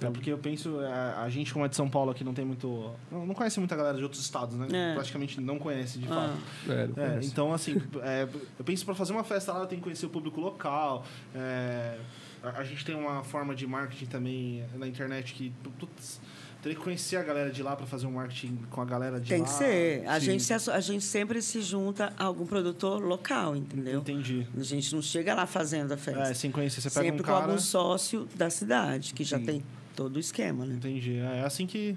É 0.02 0.10
porque 0.10 0.32
eu 0.32 0.38
penso, 0.38 0.80
a, 0.80 1.24
a 1.24 1.30
gente 1.30 1.54
como 1.54 1.64
é 1.66 1.68
de 1.70 1.76
São 1.76 1.90
Paulo 1.90 2.12
aqui 2.12 2.24
não 2.24 2.34
tem 2.34 2.44
muito. 2.44 2.92
Não, 3.12 3.26
não 3.26 3.34
conhece 3.34 3.60
muita 3.60 3.76
galera 3.76 3.96
de 3.98 4.04
outros 4.04 4.22
estados, 4.22 4.58
né? 4.58 4.68
É. 4.72 4.94
Praticamente 4.96 5.40
não 5.40 5.58
conhece 5.58 5.98
de 6.00 6.06
Ah. 6.10 6.36
fato. 6.66 6.72
É, 7.00 7.18
É, 7.18 7.20
então, 7.24 7.54
assim, 7.54 7.82
é, 8.02 8.28
eu 8.60 8.66
penso 8.66 8.84
para 8.86 8.96
fazer 8.96 9.14
uma 9.14 9.24
festa 9.24 9.54
lá, 9.54 9.60
eu 9.62 9.68
tenho 9.68 9.80
que 9.80 9.84
conhecer 9.84 10.06
o 10.06 10.10
público 10.10 10.42
local. 10.42 11.06
é, 11.36 11.98
a, 12.44 12.50
a 12.60 12.64
gente 12.64 12.84
tem 12.84 12.96
uma 12.96 13.24
forma 13.24 13.56
de 13.56 13.66
marketing 13.66 14.06
também 14.08 14.64
na 14.76 14.88
internet 14.88 15.34
que. 15.34 15.54
putz, 15.80 16.20
teria 16.62 16.78
que 16.78 16.84
conhecer 16.84 17.18
a 17.18 17.24
galera 17.24 17.50
de 17.52 17.62
lá 17.62 17.76
para 17.76 17.86
fazer 17.86 18.06
um 18.08 18.12
marketing 18.12 18.58
com 18.70 18.82
a 18.82 18.86
galera 18.86 19.20
de 19.20 19.28
Tem 19.30 19.40
lá. 19.40 19.46
que 19.46 19.52
ser. 19.52 20.06
A 20.08 20.18
Sim. 20.20 20.26
gente, 20.28 20.44
se 20.44 20.70
a 20.72 20.80
gente 20.80 21.04
sempre 21.04 21.42
se 21.42 21.62
junta 21.62 22.14
a 22.18 22.24
algum 22.26 22.46
produtor 22.46 23.02
local, 23.04 23.56
entendeu? 23.56 24.00
Entendi. 24.00 24.48
A 24.58 24.64
gente 24.64 24.94
não 24.96 25.02
chega 25.02 25.34
lá 25.34 25.46
fazendo 25.46 25.92
a 25.94 25.98
festa. 25.98 26.24
É, 26.24 26.34
sem 26.34 26.52
conhecer. 26.52 26.80
Você 26.82 26.90
pega 26.90 27.06
sempre 27.06 27.22
um 27.22 27.26
com 27.26 27.32
cara. 27.32 27.46
algum 27.46 27.58
sócio 27.60 28.28
da 28.36 28.50
cidade, 28.50 29.14
que 29.14 29.24
já 29.26 29.38
Sim. 29.40 29.46
tem 29.46 29.64
todo 29.96 30.16
o 30.18 30.20
esquema, 30.20 30.66
né? 30.66 30.76
Entendi. 30.76 31.18
É 31.18 31.44
assim 31.44 31.66
que. 31.66 31.96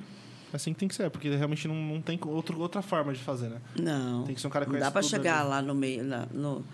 É 0.52 0.56
assim 0.56 0.73
que 0.73 0.78
tem 0.78 0.89
que 0.89 0.94
ser, 0.94 1.10
porque 1.10 1.28
realmente 1.35 1.66
não, 1.66 1.74
não 1.74 2.01
tem 2.01 2.18
outro, 2.24 2.59
outra 2.60 2.81
forma 2.81 3.12
de 3.12 3.18
fazer, 3.18 3.48
né? 3.48 3.60
Não. 3.78 4.24
Tem 4.24 4.35
que 4.35 4.40
ser 4.40 4.47
um 4.47 4.51
cara 4.51 4.64
que 4.64 4.73
Não 4.73 4.78
dá 4.78 4.90
para 4.90 5.02
chegar 5.02 5.40
ali. 5.40 5.51
lá 5.51 5.62
no 5.62 5.74
meio, 5.74 6.05
na, 6.05 6.27
no, 6.32 6.64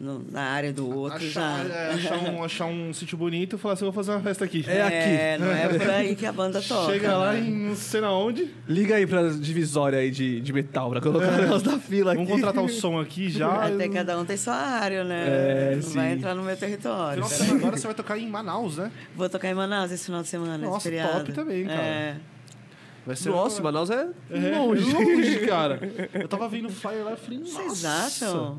no- 0.00 0.24
na 0.30 0.40
área 0.42 0.72
do 0.72 0.88
outro 0.88 1.18
Achar, 1.18 1.66
já. 1.68 1.74
é, 1.74 1.90
achar, 1.92 2.16
um, 2.18 2.42
achar 2.44 2.64
um 2.64 2.92
sítio 2.94 3.18
bonito 3.18 3.56
e 3.56 3.58
falar 3.58 3.74
assim, 3.74 3.84
eu 3.84 3.92
vou 3.92 4.02
fazer 4.02 4.12
uma 4.16 4.22
festa 4.22 4.44
aqui. 4.46 4.64
É 4.66 5.34
É, 5.34 5.38
não 5.38 5.52
é 5.52 5.68
por 5.68 5.82
aí 5.90 6.16
que 6.16 6.24
a 6.24 6.32
banda 6.32 6.62
toca. 6.62 6.90
Chega 6.92 7.16
lá 7.16 7.32
né? 7.34 7.40
em 7.40 7.50
não 7.68 7.76
sei 7.76 8.00
na 8.00 8.10
onde. 8.12 8.48
Liga 8.66 8.96
aí 8.96 9.06
pra 9.06 9.28
divisória 9.28 9.98
aí 9.98 10.10
de, 10.10 10.40
de 10.40 10.52
metal, 10.52 10.88
pra 10.90 11.00
colocar 11.02 11.28
o 11.28 11.36
negócio 11.36 11.70
da 11.70 11.78
fila 11.78 12.12
aqui. 12.12 12.24
Vamos 12.24 12.40
contratar 12.40 12.64
o 12.64 12.68
som 12.68 12.98
aqui 12.98 13.28
já. 13.28 13.66
Até 13.66 13.88
cada 13.88 14.18
um 14.18 14.24
tem 14.24 14.36
sua 14.38 14.54
área, 14.54 15.04
né? 15.04 15.24
É, 15.28 15.76
não 15.76 15.82
vai 15.92 16.08
sim. 16.10 16.16
entrar 16.16 16.34
no 16.34 16.42
meu 16.42 16.56
território. 16.56 17.22
Semana 17.24 17.58
agora 17.58 17.76
você 17.76 17.86
vai 17.86 17.94
tocar 17.94 18.18
em 18.18 18.26
Manaus, 18.28 18.78
né? 18.78 18.90
Vou 19.14 19.28
tocar 19.28 19.48
em 19.50 19.54
Manaus 19.54 19.90
esse 19.92 20.06
final 20.06 20.22
de 20.22 20.28
semana, 20.28 20.56
Nossa, 20.58 20.90
top 20.90 21.32
também, 21.32 21.66
cara. 21.66 21.82
É. 21.82 22.16
Vai 23.06 23.16
ser 23.16 23.30
Nossa, 23.30 23.62
Manaus 23.62 23.90
é 23.90 24.08
é, 24.30 24.58
longe. 24.58 24.92
longe, 24.92 25.38
cara. 25.46 25.78
Eu 26.14 26.28
tava 26.28 26.48
vendo 26.48 26.66
o 26.68 26.70
flyer 26.70 27.04
lá 27.04 27.12
e 27.12 27.16
falei, 27.16 27.38
Vocês 27.40 27.82
nossa. 27.82 27.88
acham? 28.06 28.58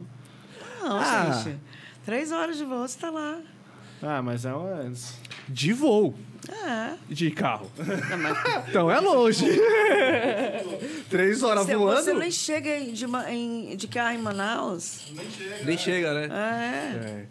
Não, 0.83 0.97
Ah. 0.97 1.41
gente. 1.43 1.57
Três 2.05 2.31
horas 2.31 2.57
de 2.57 2.65
voo, 2.65 2.87
você 2.87 2.97
tá 2.99 3.09
lá. 3.11 3.39
Ah, 4.01 4.21
mas 4.21 4.45
é 4.45 4.53
uma... 4.53 4.91
De 5.47 5.73
voo. 5.73 6.15
É. 6.49 6.93
De 7.07 7.29
carro. 7.31 7.71
Não, 7.77 8.17
mas 8.17 8.37
Então 8.69 8.89
é 8.89 8.99
longe. 8.99 9.45
Três 11.09 11.43
horas 11.43 11.65
você, 11.65 11.75
voando. 11.75 12.01
você 12.01 12.13
nem 12.13 12.31
chega 12.31 12.79
de, 12.81 13.75
de 13.75 13.87
carro 13.87 14.15
em 14.15 14.17
Manaus. 14.21 15.11
Nem 15.63 15.77
chega, 15.77 16.13
né? 16.13 16.27
É. 16.31 16.95
É. 17.07 17.25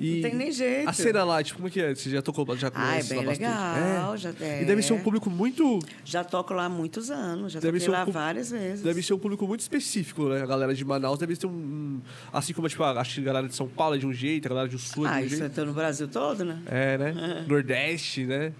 E 0.00 0.14
Não 0.16 0.22
tem 0.22 0.34
nem 0.34 0.52
jeito. 0.52 0.88
A 0.88 0.92
cena 0.92 1.24
lá, 1.24 1.42
tipo, 1.42 1.56
como 1.58 1.68
é 1.68 1.70
que 1.70 1.80
é? 1.80 1.94
Você 1.94 2.08
já 2.10 2.22
tocou, 2.22 2.44
já 2.56 2.68
Ah, 2.74 2.86
é 2.86 2.90
conhece 2.90 3.08
bem 3.14 3.24
lá 3.24 3.32
legal. 3.32 4.14
É. 4.14 4.16
Já, 4.18 4.32
é. 4.40 4.62
E 4.62 4.64
deve 4.64 4.82
ser 4.82 4.92
um 4.92 5.00
público 5.00 5.28
muito. 5.28 5.78
Já 6.04 6.22
toco 6.22 6.54
lá 6.54 6.66
há 6.66 6.68
muitos 6.68 7.10
anos. 7.10 7.52
Já 7.52 7.60
Deve 7.60 7.78
toquei 7.78 7.84
ser 7.86 7.90
um 7.90 7.92
lá 7.92 8.04
várias 8.04 8.50
vezes. 8.50 8.82
Deve 8.84 9.02
ser 9.02 9.14
um 9.14 9.18
público 9.18 9.46
muito 9.46 9.60
específico, 9.60 10.28
né? 10.28 10.42
A 10.42 10.46
galera 10.46 10.74
de 10.74 10.84
Manaus 10.84 11.18
deve 11.18 11.36
ter 11.36 11.46
um. 11.46 11.50
um- 11.50 12.00
assim 12.32 12.52
como, 12.52 12.68
tipo, 12.68 12.82
acho 12.84 13.14
que 13.14 13.20
a 13.20 13.24
galera 13.24 13.48
de 13.48 13.54
São 13.54 13.68
Paulo 13.68 13.96
é 13.96 13.98
de 13.98 14.06
um 14.06 14.12
jeito, 14.12 14.46
a 14.46 14.48
galera 14.50 14.68
do 14.68 14.78
Sul 14.78 15.06
é 15.06 15.08
Ah, 15.10 15.16
de 15.18 15.22
um 15.22 15.26
isso 15.26 15.36
jeito. 15.38 15.60
é 15.60 15.64
no 15.64 15.72
Brasil 15.72 16.06
todo, 16.08 16.44
né? 16.44 16.62
É, 16.66 16.98
né? 16.98 17.44
Nordeste, 17.48 18.24
né? 18.24 18.52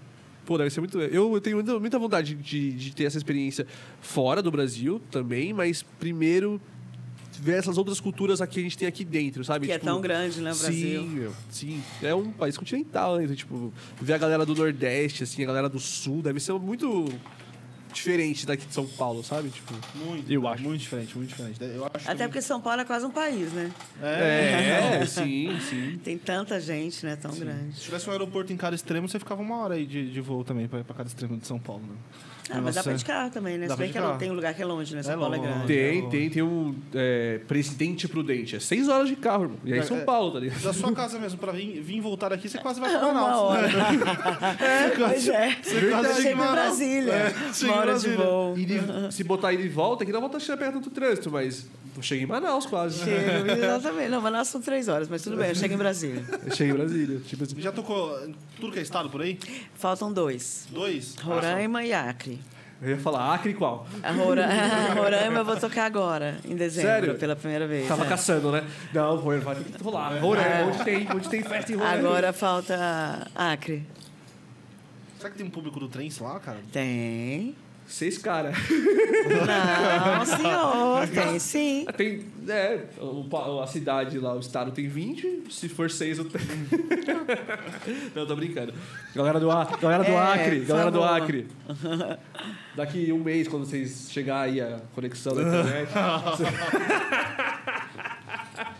Pô, 0.45 0.57
deve 0.57 0.69
ser 0.71 0.79
muito. 0.81 0.99
Eu, 0.99 1.31
eu 1.33 1.39
tenho 1.41 1.57
muita, 1.57 1.79
muita 1.79 1.99
vontade 1.99 2.33
de, 2.33 2.71
de 2.73 2.93
ter 2.95 3.03
essa 3.03 3.17
experiência 3.17 3.67
fora 4.01 4.41
do 4.41 4.49
Brasil 4.51 4.99
também, 5.11 5.53
mas 5.53 5.83
primeiro 5.99 6.59
ver 7.41 7.57
essas 7.57 7.77
outras 7.77 7.99
culturas 7.99 8.41
aqui 8.41 8.55
que 8.55 8.59
a 8.59 8.63
gente 8.63 8.77
tem 8.77 8.87
aqui 8.87 9.03
dentro, 9.05 9.43
sabe? 9.43 9.65
Que 9.67 9.71
é 9.71 9.75
Tipo, 9.79 9.85
tão 9.85 10.01
grande, 10.01 10.41
né, 10.41 10.51
o 10.51 10.55
Brasil. 10.57 11.01
Sim, 11.03 11.07
meu, 11.09 11.33
sim. 11.49 11.83
É 12.01 12.13
um 12.13 12.31
país 12.31 12.57
continental, 12.57 13.17
né? 13.17 13.23
Então, 13.23 13.35
tipo, 13.35 13.73
ver 14.01 14.13
a 14.13 14.17
galera 14.17 14.45
do 14.45 14.53
Nordeste, 14.55 15.23
assim, 15.23 15.43
a 15.43 15.47
galera 15.47 15.69
do 15.69 15.79
Sul, 15.79 16.21
deve 16.21 16.39
ser 16.39 16.53
muito 16.53 17.07
diferente 17.91 18.45
daqui 18.45 18.67
de 18.67 18.73
São 18.73 18.85
Paulo, 18.85 19.23
sabe? 19.23 19.49
Tipo, 19.49 19.73
Muito, 20.05 20.31
Eu 20.31 20.47
acho. 20.47 20.61
Muito 20.61 20.79
diferente, 20.79 21.17
muito 21.17 21.29
diferente. 21.29 21.57
Eu 21.61 21.85
acho 21.91 22.07
Até 22.09 22.17
que- 22.17 22.23
porque 22.29 22.41
São 22.41 22.61
Paulo 22.61 22.81
é 22.81 22.85
quase 22.85 23.03
um 23.05 23.09
país, 23.09 23.51
né? 23.51 23.71
é, 24.01 25.03
sim, 25.07 25.57
sim. 25.67 25.99
Tem 26.03 26.17
tanta 26.17 26.59
gente, 26.59 27.03
né? 27.05 27.15
Tão 27.15 27.31
grande. 27.33 27.75
Se 27.75 27.81
tivesse 27.81 28.07
um 28.07 28.11
aeroporto 28.11 28.53
em 28.53 28.57
cada 28.57 28.75
extremo, 28.75 29.07
você 29.09 29.17
ficava 29.17 29.41
uma 29.41 29.57
hora 29.63 29.73
aí 29.73 29.85
de, 29.87 30.11
de 30.11 30.21
voo 30.21 30.43
também 30.43 30.67
pra, 30.67 30.83
pra 30.83 30.95
cada 30.95 31.07
extremo 31.09 31.35
de 31.37 31.47
São 31.47 31.59
Paulo, 31.59 31.81
né? 31.83 31.95
Ah, 32.51 32.61
mas 32.61 32.75
dá 32.75 32.83
pra 32.83 32.93
ir 32.93 32.95
de 32.97 33.05
carro 33.05 33.29
também, 33.31 33.57
né? 33.57 33.67
Dá 33.67 33.73
Se 33.75 33.79
bem 33.79 33.91
que 33.91 33.99
de 33.99 34.05
é- 34.05 34.17
tem 34.17 34.31
um 34.31 34.33
lugar 34.33 34.53
que 34.53 34.61
é 34.61 34.65
longe, 34.65 34.95
né? 34.95 35.03
São 35.03 35.13
É 35.13 35.17
Paulo 35.17 35.35
é 35.35 35.39
grande. 35.39 35.67
Tem, 35.67 36.09
tem, 36.09 36.29
tem 36.29 36.41
um 36.43 36.73
é, 36.93 37.39
Presidente 37.47 38.07
Prudente. 38.07 38.55
É 38.55 38.59
seis 38.59 38.87
horas 38.87 39.07
de 39.07 39.15
carro, 39.15 39.43
irmão. 39.43 39.57
E 39.63 39.73
aí 39.73 39.79
É, 39.79 39.83
São 39.83 39.97
é. 39.97 40.01
Paulo, 40.01 40.31
tá 40.31 40.39
ligado? 40.39 40.61
Da 40.61 40.73
sua 40.73 40.91
casa 40.93 41.19
mesmo, 41.19 41.37
pra 41.37 41.51
vir, 41.51 41.81
vir 41.81 41.97
e 41.97 42.01
voltar 42.01 42.33
aqui, 42.33 42.49
você 42.49 42.57
quase 42.57 42.79
vai 42.79 42.89
pra 42.97 43.05
Uma 43.07 43.13
Manaus. 43.13 43.41
hora. 43.41 43.69
É, 44.59 44.89
Pois 44.97 45.27
é. 45.27 45.55
Você 45.61 45.89
quase 45.89 46.07
Eu 46.09 46.15
chega 46.15 46.29
em 46.29 46.37
chego. 46.37 46.51
Brasília. 46.51 47.13
É, 47.13 47.33
Uma 47.65 47.73
hora 47.75 47.81
de 47.99 48.07
Brasília. 48.09 48.17
voo. 48.17 48.57
E 48.57 48.65
de- 48.65 49.13
se 49.13 49.23
botar 49.23 49.53
ele 49.53 49.63
de 49.63 49.69
volta, 49.69 50.03
aqui 50.03 50.11
não 50.11 50.21
volta 50.21 50.37
a 50.37 50.57
pegar 50.57 50.71
tanto 50.71 50.89
trânsito, 50.89 51.29
mas 51.31 51.67
eu 51.95 52.01
cheguei 52.01 52.23
em 52.23 52.27
Manaus 52.27 52.65
quase. 52.65 53.03
Chego, 53.03 53.51
exatamente. 53.51 54.09
Não, 54.09 54.21
Manaus 54.21 54.47
são 54.47 54.61
três 54.61 54.87
horas, 54.87 55.07
mas 55.07 55.21
tudo 55.21 55.37
bem, 55.37 55.49
eu 55.49 55.55
chego 55.55 55.73
em 55.73 55.77
Brasília. 55.77 56.23
Eu 56.45 56.55
cheguei 56.55 56.73
em 56.73 56.77
Brasília. 56.77 57.19
Tipo 57.25 57.43
assim. 57.43 57.59
Já 57.61 57.71
tocou 57.71 58.17
em 58.25 58.33
tudo 58.59 58.71
que 58.73 58.79
é 58.79 58.81
estado 58.81 59.09
por 59.09 59.21
aí? 59.21 59.37
Faltam 59.75 60.11
dois. 60.11 60.67
Dois? 60.71 61.15
Roraima 61.21 61.83
e 61.83 61.93
Acre. 61.93 62.38
Eu 62.81 62.91
ia 62.91 62.97
falar, 62.97 63.33
Acre 63.33 63.53
qual? 63.53 63.85
A 64.01 64.11
Rora... 64.11 64.47
Roraima 64.95 65.39
eu 65.39 65.45
vou 65.45 65.57
tocar 65.57 65.85
agora, 65.85 66.37
em 66.45 66.55
dezembro, 66.55 66.89
Sério? 66.89 67.15
pela 67.15 67.35
primeira 67.35 67.67
vez. 67.67 67.87
Tava 67.87 68.05
é. 68.05 68.07
caçando, 68.07 68.51
né? 68.51 68.65
Não, 68.93 69.17
Roraima, 69.17 69.43
vai 69.43 69.55
ter 69.55 69.63
que 69.63 69.83
rolar. 69.83 70.17
Roraima, 70.19 70.71
onde 70.71 70.83
tem, 70.85 71.07
onde 71.11 71.29
tem 71.29 71.43
festa 71.43 71.73
em 71.73 71.75
Roraima? 71.75 72.07
Agora 72.07 72.31
falta 72.31 73.27
Acre. 73.35 73.85
Será 75.17 75.29
que 75.29 75.37
tem 75.37 75.45
um 75.45 75.49
público 75.49 75.77
do 75.77 75.89
trem 75.89 76.09
lá, 76.21 76.39
cara? 76.39 76.59
Tem. 76.71 77.53
Seis 77.85 78.17
caras. 78.19 78.55
Não, 79.45 80.25
senhor. 80.25 81.07
tem, 81.13 81.39
sim. 81.39 81.85
Tem, 81.97 82.23
é, 82.49 82.85
o 82.99 83.59
a 83.61 83.67
cidade 83.67 84.17
lá, 84.19 84.33
o 84.35 84.39
estado 84.39 84.71
tem 84.71 84.87
20, 84.87 85.43
se 85.49 85.69
for 85.69 85.89
6 85.89 86.17
eu 86.19 86.25
tenho. 86.25 86.45
Não, 88.15 88.25
tô 88.25 88.35
brincando. 88.35 88.73
Galera 89.15 89.39
do, 89.39 89.49
A- 89.51 89.65
galera 89.79 90.03
do 90.03 90.11
É, 90.11 90.17
Acre, 90.17 90.59
galera 90.61 90.91
do. 90.91 91.03
Acre. 91.03 91.47
Daqui 92.75 93.11
um 93.11 93.19
mês, 93.23 93.47
quando 93.47 93.65
vocês 93.65 94.09
chegar 94.11 94.41
aí 94.41 94.59
a 94.61 94.79
conexão 94.95 95.35
da 95.35 95.41
internet. 95.47 95.91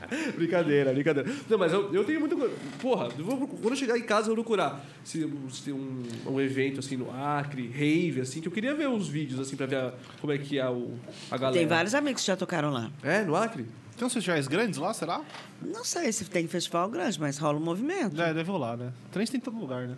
brincadeira, 0.35 0.93
brincadeira. 0.93 1.29
Não, 1.49 1.57
mas 1.57 1.71
eu, 1.73 1.93
eu 1.93 2.03
tenho 2.03 2.19
muito. 2.19 2.35
co- 2.35 2.49
Porra, 2.81 3.09
eu 3.17 3.23
vou, 3.25 3.47
quando 3.47 3.69
eu 3.71 3.75
chegar 3.75 3.97
em 3.97 4.03
casa, 4.03 4.29
eu 4.29 4.35
vou 4.35 4.43
procurar 4.43 4.85
se, 5.03 5.27
se 5.51 5.63
tem 5.63 5.73
um, 5.73 6.03
um 6.27 6.39
evento 6.41 6.79
assim 6.79 6.97
no 6.97 7.11
Acre, 7.11 7.67
rave, 7.67 8.21
assim, 8.21 8.41
que 8.41 8.47
eu 8.47 8.51
queria 8.51 8.73
ver 8.75 8.87
uns 8.87 9.07
vídeos 9.07 9.39
assim 9.39 9.55
pra 9.55 9.65
ver 9.65 9.75
a- 9.77 9.93
como 10.21 10.33
é 10.33 10.37
que 10.37 10.57
é 10.59 10.69
o, 10.69 10.93
a 11.31 11.37
galera. 11.37 11.57
Tem 11.59 11.67
vários 11.67 11.93
amigos 11.93 12.21
que 12.21 12.27
já 12.27 12.35
tocaram 12.35 12.71
lá. 12.71 12.91
É, 13.03 13.23
no 13.23 13.35
Acre? 13.35 13.65
Tem 13.97 14.05
uns 14.07 14.13
festivais 14.13 14.47
grandes 14.47 14.79
lá, 14.79 14.93
será? 14.93 15.21
Não 15.61 15.83
sei 15.83 16.11
se 16.13 16.23
tem 16.25 16.47
festival 16.47 16.89
grande, 16.89 17.19
mas 17.19 17.37
rola 17.37 17.57
um 17.59 17.63
movimento. 17.63 18.19
É, 18.21 18.33
deve 18.33 18.49
rolar, 18.49 18.77
né? 18.77 18.93
Trens 19.11 19.29
tem 19.29 19.39
em 19.39 19.41
todo 19.41 19.57
lugar, 19.59 19.87
né? 19.87 19.95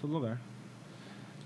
Todo 0.00 0.12
lugar. 0.12 0.40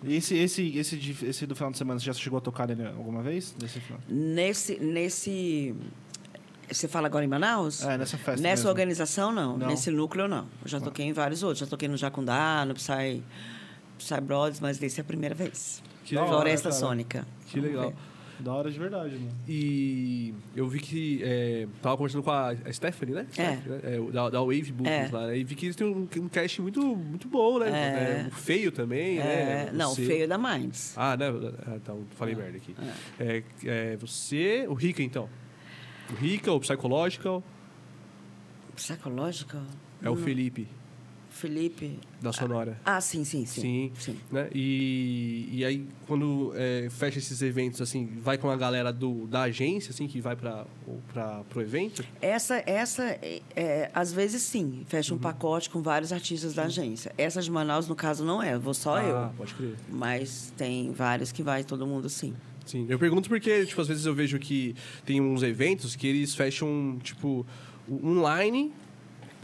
E 0.03 0.17
esse, 0.17 0.37
esse, 0.37 0.77
esse, 0.77 1.17
esse 1.23 1.47
do 1.47 1.55
final 1.57 1.71
de 1.71 1.79
semana, 1.79 1.99
você 1.99 2.05
já 2.05 2.13
chegou 2.13 2.37
a 2.37 2.41
tocar 2.43 2.69
nele 2.69 2.87
alguma 2.87 3.23
vez? 3.23 3.55
Nesse 3.59 3.81
final? 3.81 3.99
Nesse, 4.07 4.79
nesse. 4.79 5.75
Você 6.71 6.89
fala 6.89 7.07
agora 7.07 7.25
em 7.25 7.29
Manaus? 7.29 7.83
É, 7.83 7.97
nessa 7.99 8.17
festa 8.17 8.41
Nessa 8.43 8.63
mesmo. 8.63 8.69
organização, 8.71 9.33
não. 9.33 9.57
Não. 9.59 9.67
Nesse 9.69 9.91
núcleo, 9.91 10.27
não. 10.29 10.47
Eu 10.63 10.69
já 10.69 10.81
toquei 10.81 11.07
em 11.07 11.13
vários 11.13 11.43
outros. 11.43 11.61
Já 11.61 11.67
toquei 11.67 11.89
no 11.89 11.97
Jacundá, 11.97 12.65
no 12.67 12.75
Psy, 12.75 13.23
Psy 13.99 14.21
Brothers, 14.21 14.61
mas 14.61 14.79
desse 14.79 15.01
é 15.01 15.03
a 15.03 15.05
primeira 15.05 15.35
vez. 15.35 15.83
Que 16.05 16.15
legal, 16.15 16.29
Floresta 16.29 16.69
cara? 16.71 16.81
Sônica. 16.81 17.27
Que 17.47 17.61
Vamos 17.61 17.71
legal. 17.75 17.91
ver. 17.91 17.97
Da 18.41 18.53
hora 18.53 18.69
de 18.69 18.77
verdade, 18.79 19.15
mano. 19.15 19.31
E 19.49 20.35
eu 20.57 20.67
vi 20.69 20.81
que. 20.81 21.21
É, 21.23 21.69
tava 21.81 21.97
conversando 21.97 22.25
com 22.25 22.33
a 22.33 22.53
Stephanie, 22.73 23.15
né? 23.15 23.27
É. 23.39 23.57
Stephanie, 23.59 23.69
né? 23.69 23.81
É, 24.09 24.11
da, 24.13 24.29
da 24.29 24.41
Wave 24.41 24.73
Books 24.73 24.93
É. 24.93 25.09
lá. 25.13 25.27
né? 25.29 25.39
E 25.39 25.45
vi 25.45 25.55
que 25.55 25.67
eles 25.67 25.77
têm 25.77 25.87
um, 25.87 26.09
um 26.21 26.29
cast 26.29 26.61
muito, 26.61 26.81
muito 26.85 27.29
bom, 27.29 27.61
né? 27.61 27.69
É. 27.71 28.27
É, 28.27 28.31
feio 28.31 28.73
também, 28.73 29.21
É, 29.21 29.23
né? 29.67 29.71
não, 29.73 29.95
Você- 29.95 30.05
feio 30.05 30.25
é 30.25 30.27
da 30.27 30.37
Minds. 30.37 30.95
Ah, 30.97 31.17
né? 31.17 31.27
Ah, 31.65 31.77
Então, 31.77 32.03
falei 32.17 32.35
merda 32.35 32.57
aqui. 32.57 32.75
É, 33.21 33.43
é, 33.65 33.97
você, 33.99 34.67
o 34.69 34.75
Rica, 34.75 35.01
então. 35.01 35.29
Rica, 36.15 36.53
o 36.53 36.61
Psychological, 36.61 37.43
Psicológica? 38.75 39.61
é 40.03 40.11
o 40.11 40.17
Felipe, 40.17 40.67
Felipe. 41.31 41.99
da 42.21 42.33
Sonora. 42.33 42.79
Ah, 42.85 43.01
sim, 43.01 43.25
sim, 43.25 43.45
sim. 43.47 43.61
Sim. 43.61 43.93
sim. 43.99 44.19
Né? 44.31 44.49
E, 44.55 45.49
e 45.53 45.65
aí, 45.65 45.87
quando 46.07 46.53
é, 46.57 46.89
fecha 46.91 47.19
esses 47.19 47.41
eventos, 47.43 47.81
assim, 47.81 48.07
vai 48.21 48.37
com 48.39 48.49
a 48.51 48.57
galera 48.57 48.93
do, 48.93 49.27
da 49.27 49.43
agência, 49.43 49.91
assim, 49.91 50.07
que 50.07 50.21
vai 50.21 50.35
para 50.37 50.65
o 51.55 51.61
evento? 51.61 52.05
Essa, 52.21 52.63
essa 52.67 53.03
é, 53.05 53.43
é, 53.57 53.91
às 53.95 54.13
vezes 54.13 54.43
sim, 54.43 54.85
fecha 54.87 55.13
Uhum. 55.13 55.19
um 55.19 55.21
pacote 55.23 55.71
com 55.71 55.83
vários 55.83 56.13
artistas 56.13 56.55
da 56.55 56.65
agência. 56.65 57.13
Essa 57.19 57.41
de 57.43 57.51
Manaus, 57.51 57.89
no 57.89 57.95
caso, 57.97 58.25
não 58.25 58.43
é, 58.43 58.57
vou 58.59 58.75
só 58.75 58.97
ah, 58.97 59.03
eu. 59.05 59.37
pode 59.37 59.55
crer. 59.55 59.75
Mas 59.89 60.53
tem 60.57 60.93
vários 60.93 61.31
que 61.33 61.43
vai 61.43 61.63
todo 61.65 61.87
mundo 61.87 62.09
sim. 62.09 62.35
Sim, 62.67 62.87
eu 62.89 62.99
pergunto 62.99 63.29
porque, 63.29 63.67
tipo, 63.67 63.81
às 63.81 63.89
vezes 63.89 64.07
eu 64.07 64.15
vejo 64.15 64.39
que 64.39 64.75
tem 65.05 65.21
uns 65.21 65.43
eventos 65.43 65.95
que 65.95 66.07
eles 66.07 66.35
fecham, 66.35 66.99
tipo, 67.03 67.47
um 67.89 68.23
line, 68.27 68.73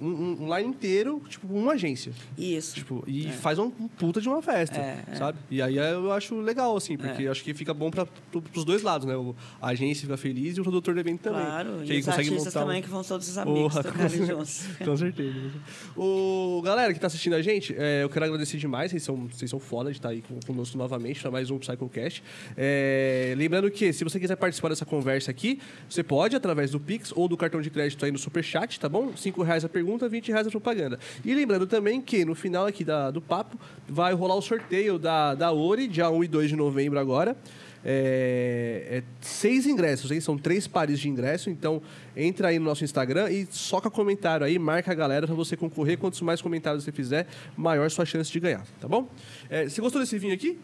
um, 0.00 0.06
um- 0.08 0.36
um 0.44 0.56
line 0.56 0.68
inteiro, 0.70 1.22
tipo, 1.28 1.46
uma 1.54 1.72
agência. 1.72 2.12
Isso. 2.38 2.74
Tipo, 2.76 3.04
e 3.06 3.28
faz 3.28 3.58
um, 3.58 3.66
um 3.66 3.88
puta 3.88 4.20
de 4.20 4.28
uma 4.28 4.40
festa, 4.42 4.78
É, 4.78 5.04
é. 5.12 5.14
sabe? 5.16 5.38
E 5.50 5.60
aí 5.60 5.76
eu 5.76 6.10
acho 6.12 6.40
legal, 6.40 6.76
assim, 6.76 6.96
porque 6.96 7.24
eu 7.24 7.30
acho 7.32 7.42
que 7.44 7.52
fica 7.54 7.72
bom 7.74 7.90
para 7.90 8.06
os 8.54 8.64
dois 8.64 8.82
lados, 8.82 9.06
né? 9.06 9.14
A 9.60 9.68
agência 9.68 10.02
fica 10.02 10.16
feliz 10.16 10.56
e 10.56 10.60
o 10.60 10.62
produtor 10.62 10.94
do 10.94 11.00
evento 11.00 11.20
também. 11.20 11.42
Claro, 11.44 11.80
Que 11.84 11.90
e 11.90 11.92
aí 11.92 11.98
os 12.00 12.06
consegue 12.06 12.28
artistas 12.28 12.54
montar 12.54 12.60
um- 12.64 12.68
também, 12.68 12.82
que 12.82 12.88
vão 12.88 13.02
todos 13.04 13.28
os 13.28 13.38
amigos 13.38 13.60
Porra, 13.74 13.82
tocarem 13.84 14.18
com- 14.18 14.26
juntos. 14.26 14.64
Com 14.84 14.96
certeza. 14.96 15.50
O, 15.96 16.62
galera 16.64 16.92
que 16.94 17.00
tá 17.00 17.06
assistindo 17.06 17.34
a 17.34 17.42
gente, 17.42 17.74
é, 17.76 18.02
eu 18.02 18.08
quero 18.08 18.24
agradecer 18.24 18.56
demais. 18.58 18.90
Vocês 18.90 19.02
são, 19.02 19.26
vocês 19.26 19.50
são 19.50 19.58
foda 19.60 19.90
de 19.90 19.98
estar 19.98 20.10
aí 20.10 20.22
com- 20.22 20.38
conosco 20.46 20.76
novamente 20.78 21.20
para 21.20 21.30
mais 21.30 21.50
um 21.50 21.58
PsychoCast. 21.58 22.22
É, 22.56 23.34
lembrando 23.36 23.70
que, 23.70 23.92
se 23.92 24.04
você 24.04 24.18
quiser 24.18 24.36
participar 24.36 24.68
dessa 24.68 24.84
conversa 24.86 25.30
aqui, 25.30 25.60
você 25.88 26.02
pode 26.02 26.36
através 26.36 26.70
do 26.70 26.80
Pix 26.80 27.12
ou 27.14 27.28
do 27.28 27.36
cartão 27.36 27.60
de 27.60 27.70
crédito 27.70 28.04
aí 28.04 28.10
no 28.12 28.18
Superchat, 28.18 28.78
tá 28.78 28.88
bom? 28.88 29.16
5 29.16 29.42
reais 29.42 29.64
a 29.64 29.68
pergunta, 29.68 29.89
20 29.98 30.28
reais 30.28 30.46
a 30.46 30.50
propaganda. 30.50 30.98
E 31.24 31.34
lembrando 31.34 31.66
também 31.66 32.00
que 32.00 32.24
no 32.24 32.34
final 32.34 32.66
aqui 32.66 32.84
da, 32.84 33.10
do 33.10 33.20
papo 33.20 33.58
vai 33.88 34.12
rolar 34.12 34.34
o 34.34 34.42
sorteio 34.42 34.98
da, 34.98 35.34
da 35.34 35.52
Ori, 35.52 35.88
dia 35.88 36.10
1 36.10 36.24
e 36.24 36.28
2 36.28 36.48
de 36.50 36.56
novembro 36.56 36.98
agora. 36.98 37.36
É, 37.82 38.98
é 38.98 39.02
seis 39.20 39.66
ingressos, 39.66 40.10
hein? 40.10 40.20
São 40.20 40.36
três 40.36 40.66
pares 40.66 41.00
de 41.00 41.08
ingresso. 41.08 41.48
Então, 41.48 41.80
entra 42.16 42.48
aí 42.48 42.58
no 42.58 42.64
nosso 42.64 42.84
Instagram 42.84 43.30
e 43.30 43.46
soca 43.50 43.90
comentário 43.90 44.44
aí, 44.44 44.58
marca 44.58 44.92
a 44.92 44.94
galera 44.94 45.26
pra 45.26 45.34
você 45.34 45.56
concorrer. 45.56 45.96
Quantos 45.98 46.20
mais 46.20 46.42
comentários 46.42 46.84
você 46.84 46.92
fizer, 46.92 47.26
maior 47.56 47.90
sua 47.90 48.04
chance 48.04 48.30
de 48.30 48.38
ganhar, 48.38 48.64
tá 48.80 48.86
bom? 48.86 49.08
É, 49.48 49.68
você 49.68 49.80
gostou 49.80 50.00
desse 50.00 50.18
vinho 50.18 50.34
aqui? 50.34 50.58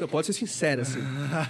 Não, 0.00 0.08
pode 0.08 0.26
ser 0.26 0.32
sincero, 0.32 0.82
assim. 0.82 1.00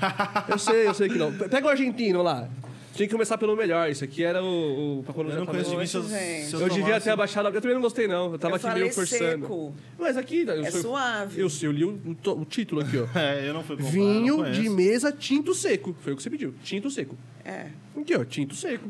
eu 0.49 0.59
sei, 0.59 0.87
eu 0.87 0.95
sei 0.95 1.09
que 1.09 1.17
não. 1.17 1.33
Pega 1.33 1.67
o 1.67 1.71
argentino 1.71 2.23
lá. 2.23 2.49
Tinha 2.95 3.07
que 3.09 3.13
começar 3.13 3.37
pelo 3.37 3.57
melhor. 3.57 3.91
Isso 3.91 4.05
aqui 4.05 4.23
era 4.23 4.43
o. 4.43 5.01
o 5.01 5.03
pra 5.03 5.13
quando 5.13 5.31
Eu 5.31 5.39
não 5.41 5.47
conheço 5.47 5.71
de 5.71 5.77
mim 5.77 5.87
se 5.87 5.97
eu, 5.97 6.03
Poxa, 6.03 6.15
gente. 6.19 6.47
se 6.47 6.55
Eu, 6.55 6.69
devia 6.69 7.01
ter 7.01 7.11
abaixado. 7.11 7.49
Eu 7.49 7.61
também 7.61 7.75
não 7.75 7.83
gostei, 7.83 8.07
não. 8.07 8.33
Eu 8.33 8.39
tava 8.39 8.53
Eu 8.53 8.57
aqui 8.57 8.63
falei 8.67 8.83
meio 8.85 8.95
forçando. 8.95 9.43
seco. 9.43 9.75
Mas 9.99 10.17
aqui. 10.17 10.43
eu 10.47 10.65
É 10.65 10.71
sou- 10.71 10.81
suave. 10.83 11.41
Eu, 11.41 11.49
eu 11.63 11.73
li 11.73 11.85
o, 11.85 12.01
o 12.07 12.15
to- 12.15 12.39
o 12.41 12.45
título 12.45 12.81
aqui, 12.83 12.99
ó. 12.99 13.07
É, 13.19 13.49
eu 13.49 13.53
não 13.55 13.63
fui 13.65 13.77
comprar, 13.77 13.91
Vinho 13.91 14.45
de 14.53 14.69
mesa 14.69 15.11
tinto 15.13 15.53
seco. 15.55 15.95
Foi 16.03 16.13
o 16.13 16.17
que 16.17 16.23
você 16.23 16.31
pediu. 16.31 16.55
Tinto 16.63 16.91
seco. 16.91 17.17
É. 17.45 17.67
Aqui, 18.01 18.15
ó, 18.17 18.25
tinto 18.25 18.55
seco. 18.55 18.89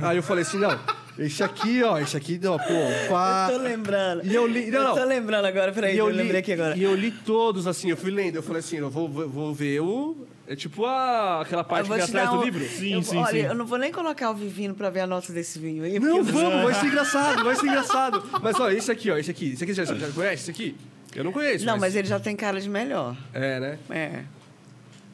Aí 0.00 0.16
eu 0.16 0.22
falei 0.22 0.42
assim, 0.42 0.56
não, 0.58 0.78
esse 1.18 1.42
aqui, 1.42 1.82
ó, 1.82 1.98
esse 1.98 2.16
aqui, 2.16 2.40
ó, 2.46 2.56
pô, 2.56 3.10
pá. 3.10 3.48
Eu 3.52 3.58
tô 3.58 3.62
lembrando. 3.64 4.24
E 4.24 4.34
eu 4.34 4.46
li- 4.46 4.70
não, 4.70 4.78
eu 4.78 4.84
não. 4.88 4.94
tô 4.94 5.04
lembrando 5.04 5.44
agora, 5.44 5.70
peraí, 5.70 5.94
E 5.94 5.98
eu, 5.98 6.06
eu, 6.06 6.10
li, 6.12 6.16
lembrei 6.22 6.40
aqui 6.40 6.52
agora. 6.52 6.74
e 6.76 6.82
eu 6.82 6.94
li 6.94 7.10
todos, 7.10 7.66
assim, 7.66 7.90
eu 7.90 7.96
fui 7.96 8.10
lendo. 8.10 8.36
Eu 8.36 8.42
falei 8.42 8.60
assim, 8.60 8.76
eu 8.78 8.88
vou, 8.88 9.06
vou, 9.08 9.28
vou 9.28 9.52
ver 9.54 9.80
o... 9.80 10.16
É 10.46 10.56
tipo 10.56 10.84
a, 10.84 11.40
aquela 11.42 11.62
Eu 11.62 11.66
parte 11.66 11.86
que 11.86 11.92
atrás 11.94 12.10
dar 12.12 12.26
do 12.32 12.40
um- 12.40 12.44
livro. 12.44 12.64
Sim, 12.66 12.94
eu, 12.94 13.02
sim, 13.02 13.16
olha, 13.16 13.30
sim. 13.30 13.38
eu 13.46 13.54
não 13.54 13.64
vou 13.64 13.78
nem 13.78 13.92
colocar 13.92 14.30
o 14.30 14.34
Vivino 14.34 14.74
pra 14.74 14.90
ver 14.90 15.00
a 15.00 15.06
nota 15.06 15.32
desse 15.32 15.58
vinho 15.58 15.84
aí. 15.84 15.98
Não, 16.00 16.18
porque- 16.18 16.32
vamos, 16.32 16.62
vai 16.64 16.74
ser 16.74 16.86
engraçado, 16.88 17.44
vai 17.44 17.54
ser 17.54 17.66
engraçado. 17.66 18.22
Mas, 18.42 18.58
ó, 18.58 18.68
esse 18.70 18.90
aqui, 18.90 19.10
ó, 19.10 19.16
esse 19.16 19.30
aqui. 19.30 19.52
Esse 19.52 19.62
aqui, 19.64 19.72
já, 19.72 19.84
já 19.84 20.08
conhece 20.10 20.42
esse 20.42 20.50
aqui? 20.50 20.76
Eu 21.14 21.22
não 21.24 21.32
conheço, 21.32 21.64
Não, 21.66 21.78
mas 21.78 21.94
ele 21.94 22.08
já 22.08 22.18
tem 22.18 22.34
cara 22.34 22.60
de 22.60 22.68
melhor. 22.68 23.16
É, 23.32 23.60
né? 23.60 23.78
É. 23.90 24.24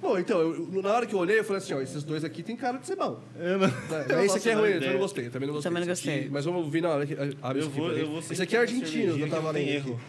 Bom, 0.01 0.17
então, 0.17 0.39
eu- 0.41 0.69
na 0.83 0.91
hora 0.93 1.05
que 1.07 1.15
eu 1.15 1.19
olhei, 1.19 1.41
eu 1.41 1.45
falei 1.45 1.61
assim, 1.61 1.75
ó, 1.75 1.81
esses 1.81 2.05
dois 2.05 2.25
aqui 2.25 2.43
tem 2.43 2.57
cara 2.57 2.79
de 2.79 2.87
ser 2.87 2.95
bom. 2.97 3.21
Eu 3.37 3.59
não- 3.59 3.67
É, 3.67 4.25
esse 4.25 4.39
aqui 4.39 4.49
é 4.51 4.55
ruim, 4.55 4.69
eu 4.71 4.75
também 4.81 4.93
não 4.93 4.99
gostei. 5.01 5.27
eu 5.27 5.31
Também 5.31 5.47
não 5.49 5.55
gostei. 5.57 5.71
Também 5.71 5.85
não 5.87 5.93
Esse 5.93 6.09
aqui- 6.09 6.11
gostei. 6.19 6.31
mas 6.33 6.45
vamos 6.45 6.73
ver 6.73 6.81
na 6.83 6.89
hora 6.91 7.05
que 7.07 7.13
abre 7.15 7.29
Eu 7.59 7.59
isso 7.59 7.69
aqui 7.71 7.81
vou, 7.81 7.91
eu 7.91 8.07
vou 8.11 8.19
Esse 8.21 8.43
aqui 8.43 8.57
é 8.57 8.61
argentino, 8.61 9.15
que 9.15 9.21
eu 9.23 9.29
tava 9.29 9.53
tem 9.53 9.67
lendo. 9.67 9.75
erro. 9.77 10.01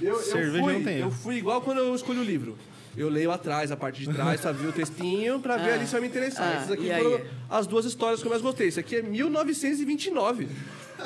Eu, 0.00 0.08
eu 0.14 0.20
Cerveja 0.20 0.62
fui, 0.62 0.72
não 0.74 0.84
tem 0.84 0.98
eu 0.98 1.10
fui 1.10 1.36
igual 1.36 1.60
quando 1.62 1.78
eu 1.78 1.94
escolho 1.94 2.20
o 2.20 2.24
livro. 2.24 2.56
Eu 2.96 3.08
leio 3.08 3.30
atrás, 3.30 3.70
a 3.70 3.76
parte 3.76 4.02
de 4.02 4.12
trás, 4.12 4.40
pra 4.40 4.52
ver 4.52 4.68
o 4.68 4.72
textinho, 4.72 5.38
pra 5.40 5.56
ver 5.56 5.70
Ah. 5.72 5.74
ali 5.76 5.86
se 5.86 5.92
vai 5.92 6.00
me 6.00 6.06
interessar. 6.08 6.46
Ah, 6.48 6.56
Essas 6.60 6.70
aqui 6.72 6.84
e 6.86 6.92
aí? 6.92 7.02
foram 7.02 7.20
as 7.50 7.66
duas 7.66 7.84
histórias 7.84 8.20
que 8.20 8.26
eu 8.26 8.30
mais 8.30 8.40
gostei. 8.42 8.68
Esse 8.68 8.80
aqui 8.80 8.96
é 8.96 9.02
1929. 9.02 10.48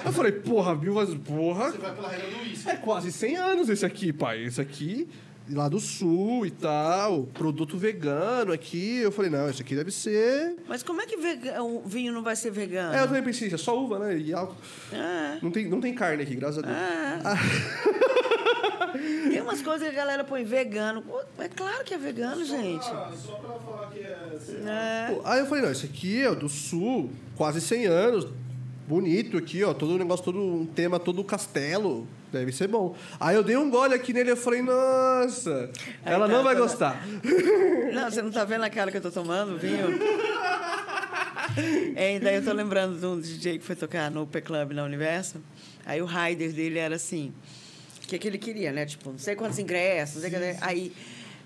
Eu 0.04 0.12
falei, 0.12 0.32
porra, 0.32 0.74
mil, 0.76 0.94
porra. 1.24 1.72
vai 1.72 1.94
pela 1.94 2.08
regra 2.08 2.28
do 2.28 2.48
uísque. 2.48 2.70
É 2.70 2.76
quase 2.76 3.10
100 3.10 3.36
anos 3.36 3.68
esse 3.68 3.84
aqui, 3.84 4.12
pai. 4.12 4.44
Esse 4.44 4.60
aqui, 4.60 5.08
lá 5.52 5.68
do 5.68 5.78
sul 5.80 6.46
e 6.46 6.50
tal, 6.50 7.24
produto 7.34 7.76
vegano 7.76 8.52
aqui. 8.52 8.98
Eu 8.98 9.12
falei, 9.12 9.30
não, 9.30 9.48
esse 9.48 9.62
aqui 9.62 9.74
deve 9.74 9.90
ser... 9.90 10.56
Mas 10.68 10.82
como 10.82 11.00
é 11.00 11.06
que 11.06 11.16
vega- 11.16 11.62
o 11.62 11.82
vinho 11.84 12.12
não 12.12 12.22
vai 12.22 12.36
ser 12.36 12.50
vegano? 12.50 12.94
É, 12.94 13.02
eu 13.02 13.06
também 13.06 13.22
pensei, 13.22 13.52
é 13.52 13.56
só 13.56 13.78
uva, 13.78 13.98
né? 13.98 14.16
E 14.18 14.32
álcool. 14.32 14.56
É. 14.92 15.38
Não 15.42 15.50
tem, 15.50 15.68
não 15.68 15.80
tem 15.80 15.94
carne 15.94 16.22
aqui, 16.22 16.34
graças 16.34 16.58
a 16.58 16.66
Deus. 16.66 16.76
Tem 19.30 19.40
umas 19.40 19.62
coisas 19.62 19.88
que 19.88 19.94
a 19.94 19.96
galera 19.96 20.24
põe 20.24 20.42
vegano. 20.44 21.04
É 21.38 21.48
claro 21.48 21.84
que 21.84 21.94
é 21.94 21.98
vegano, 21.98 22.44
gente. 22.44 22.84
Só 22.84 23.34
pra 23.36 23.54
falar 23.60 23.90
que 23.90 24.00
é... 24.00 24.38
É. 24.66 25.14
Pô, 25.14 25.20
Aí 25.24 25.40
eu 25.40 25.46
falei, 25.46 25.62
não, 25.64 25.70
esse 25.70 25.86
aqui 25.86 26.20
é 26.22 26.34
do 26.34 26.48
sul, 26.48 27.10
quase 27.36 27.60
100 27.60 27.86
anos, 27.86 28.26
bonito 28.90 29.38
aqui, 29.38 29.62
ó, 29.62 29.72
todo 29.72 29.94
o 29.94 29.98
negócio, 29.98 30.24
todo 30.24 30.38
um 30.40 30.66
tema, 30.66 30.98
todo 30.98 31.20
o 31.20 31.24
castelo, 31.24 32.08
deve 32.32 32.50
ser 32.50 32.66
bom. 32.66 32.96
Aí 33.20 33.36
eu 33.36 33.42
dei 33.44 33.56
um 33.56 33.70
gole 33.70 33.94
aqui 33.94 34.12
nele 34.12 34.30
e 34.30 34.32
eu 34.32 34.36
falei, 34.36 34.60
nossa, 34.62 35.70
Aí 36.04 36.12
ela 36.12 36.26
tá, 36.26 36.32
não 36.34 36.42
vai 36.42 36.54
tá- 36.56 36.60
gostar. 36.60 37.06
Não, 37.94 38.08
você 38.10 38.22
não 38.22 38.30
tá 38.30 38.44
vendo 38.44 38.62
a 38.64 38.70
cara 38.70 38.90
que 38.90 38.96
eu 38.96 39.00
tô 39.00 39.10
tomando, 39.10 39.56
vinho? 39.58 39.86
É, 41.96 42.18
daí 42.20 42.36
eu 42.36 42.44
tô 42.44 42.52
lembrando 42.52 42.98
de 42.98 43.04
um 43.06 43.18
DJ 43.20 43.58
que 43.58 43.64
foi 43.64 43.74
tocar 43.74 44.08
no 44.10 44.24
P-Club 44.26 44.70
na 44.72 44.84
Universo. 44.84 45.42
Aí 45.84 46.00
o 46.00 46.04
rider 46.06 46.52
dele 46.52 46.78
era 46.78 46.94
assim... 46.94 47.32
O 48.04 48.06
que, 48.06 48.18
que 48.18 48.28
ele 48.28 48.38
queria, 48.38 48.70
né? 48.72 48.86
Tipo, 48.86 49.10
não 49.10 49.18
sei 49.18 49.34
quantos 49.34 49.58
ingressos. 49.58 50.22
Não 50.22 50.30
sei 50.30 50.30
que- 50.30 50.56
aí, 50.60 50.92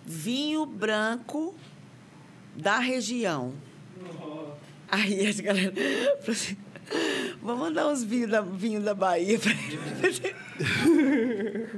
vinho 0.04 0.66
branco 0.66 1.54
da 2.54 2.78
região. 2.78 3.54
Aí 4.88 5.26
as 5.26 5.40
galera 5.40 5.72
falou 6.20 6.32
assim, 6.32 6.56
vamos 7.42 7.60
mandar 7.60 7.88
uns 7.88 8.02
vinhos 8.04 8.30
da, 8.30 8.40
vinho 8.40 8.80
da 8.80 8.94
Bahia 8.94 9.38
pra 9.38 9.52
ele. 9.52 10.34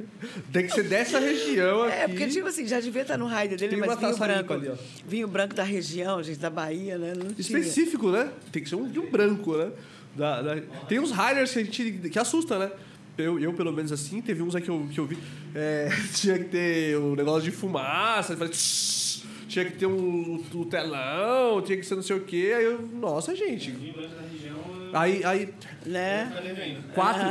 Tem 0.52 0.66
que 0.66 0.72
ser 0.72 0.84
dessa 0.84 1.18
região 1.18 1.82
aqui. 1.84 1.92
É, 1.94 2.08
porque, 2.08 2.26
tipo 2.28 2.46
assim, 2.48 2.66
já 2.66 2.80
devia 2.80 3.02
estar 3.02 3.16
no 3.16 3.26
raio 3.26 3.50
dele, 3.56 3.68
Tem 3.68 3.78
mas 3.78 3.98
vinho 3.98 4.16
branco. 4.16 4.52
ali, 4.52 4.70
vinho 5.06 5.28
branco 5.28 5.54
da 5.54 5.62
região, 5.62 6.22
gente, 6.22 6.38
da 6.38 6.50
Bahia, 6.50 6.98
né? 6.98 7.12
Não 7.16 7.26
tinha. 7.32 7.40
Específico, 7.40 8.10
né? 8.10 8.30
Tem 8.52 8.62
que 8.62 8.68
ser 8.68 8.76
um 8.76 8.88
de 8.88 8.98
um 8.98 9.10
branco, 9.10 9.56
né? 9.56 9.70
Da- 10.14 10.42
da- 10.42 10.60
Tem 10.88 10.98
uns 10.98 11.10
riders 11.10 11.52
que 11.52 11.58
a 11.58 11.64
gente 11.64 11.92
que 12.10 12.18
assusta, 12.18 12.58
né? 12.58 12.70
Eu, 13.18 13.38
eu, 13.38 13.52
pelo 13.54 13.72
menos 13.72 13.92
assim, 13.92 14.20
teve 14.20 14.42
uns 14.42 14.54
aí 14.54 14.60
que 14.62 14.68
eu, 14.68 14.86
que 14.92 14.98
eu 15.00 15.06
vi. 15.06 15.16
é, 15.54 15.88
tinha 16.14 16.38
que 16.38 16.44
ter 16.44 16.96
o 16.98 17.14
negócio 17.16 17.42
de 17.42 17.50
fumaça, 17.50 18.36
tss, 18.36 19.22
tinha 19.48 19.64
que 19.64 19.72
ter 19.72 19.86
um, 19.86 20.42
o 20.54 20.64
telão, 20.66 21.62
tinha 21.62 21.78
que 21.78 21.86
ser 21.86 21.94
não 21.94 22.02
sei 22.02 22.16
o 22.16 22.20
quê. 22.20 22.52
Aí 22.56 22.64
eu, 22.64 22.80
nossa, 22.82 23.34
gente. 23.34 23.70
Aí, 24.92 25.24
aí 25.24 25.54
Né? 25.84 26.82
quatro, 26.94 27.22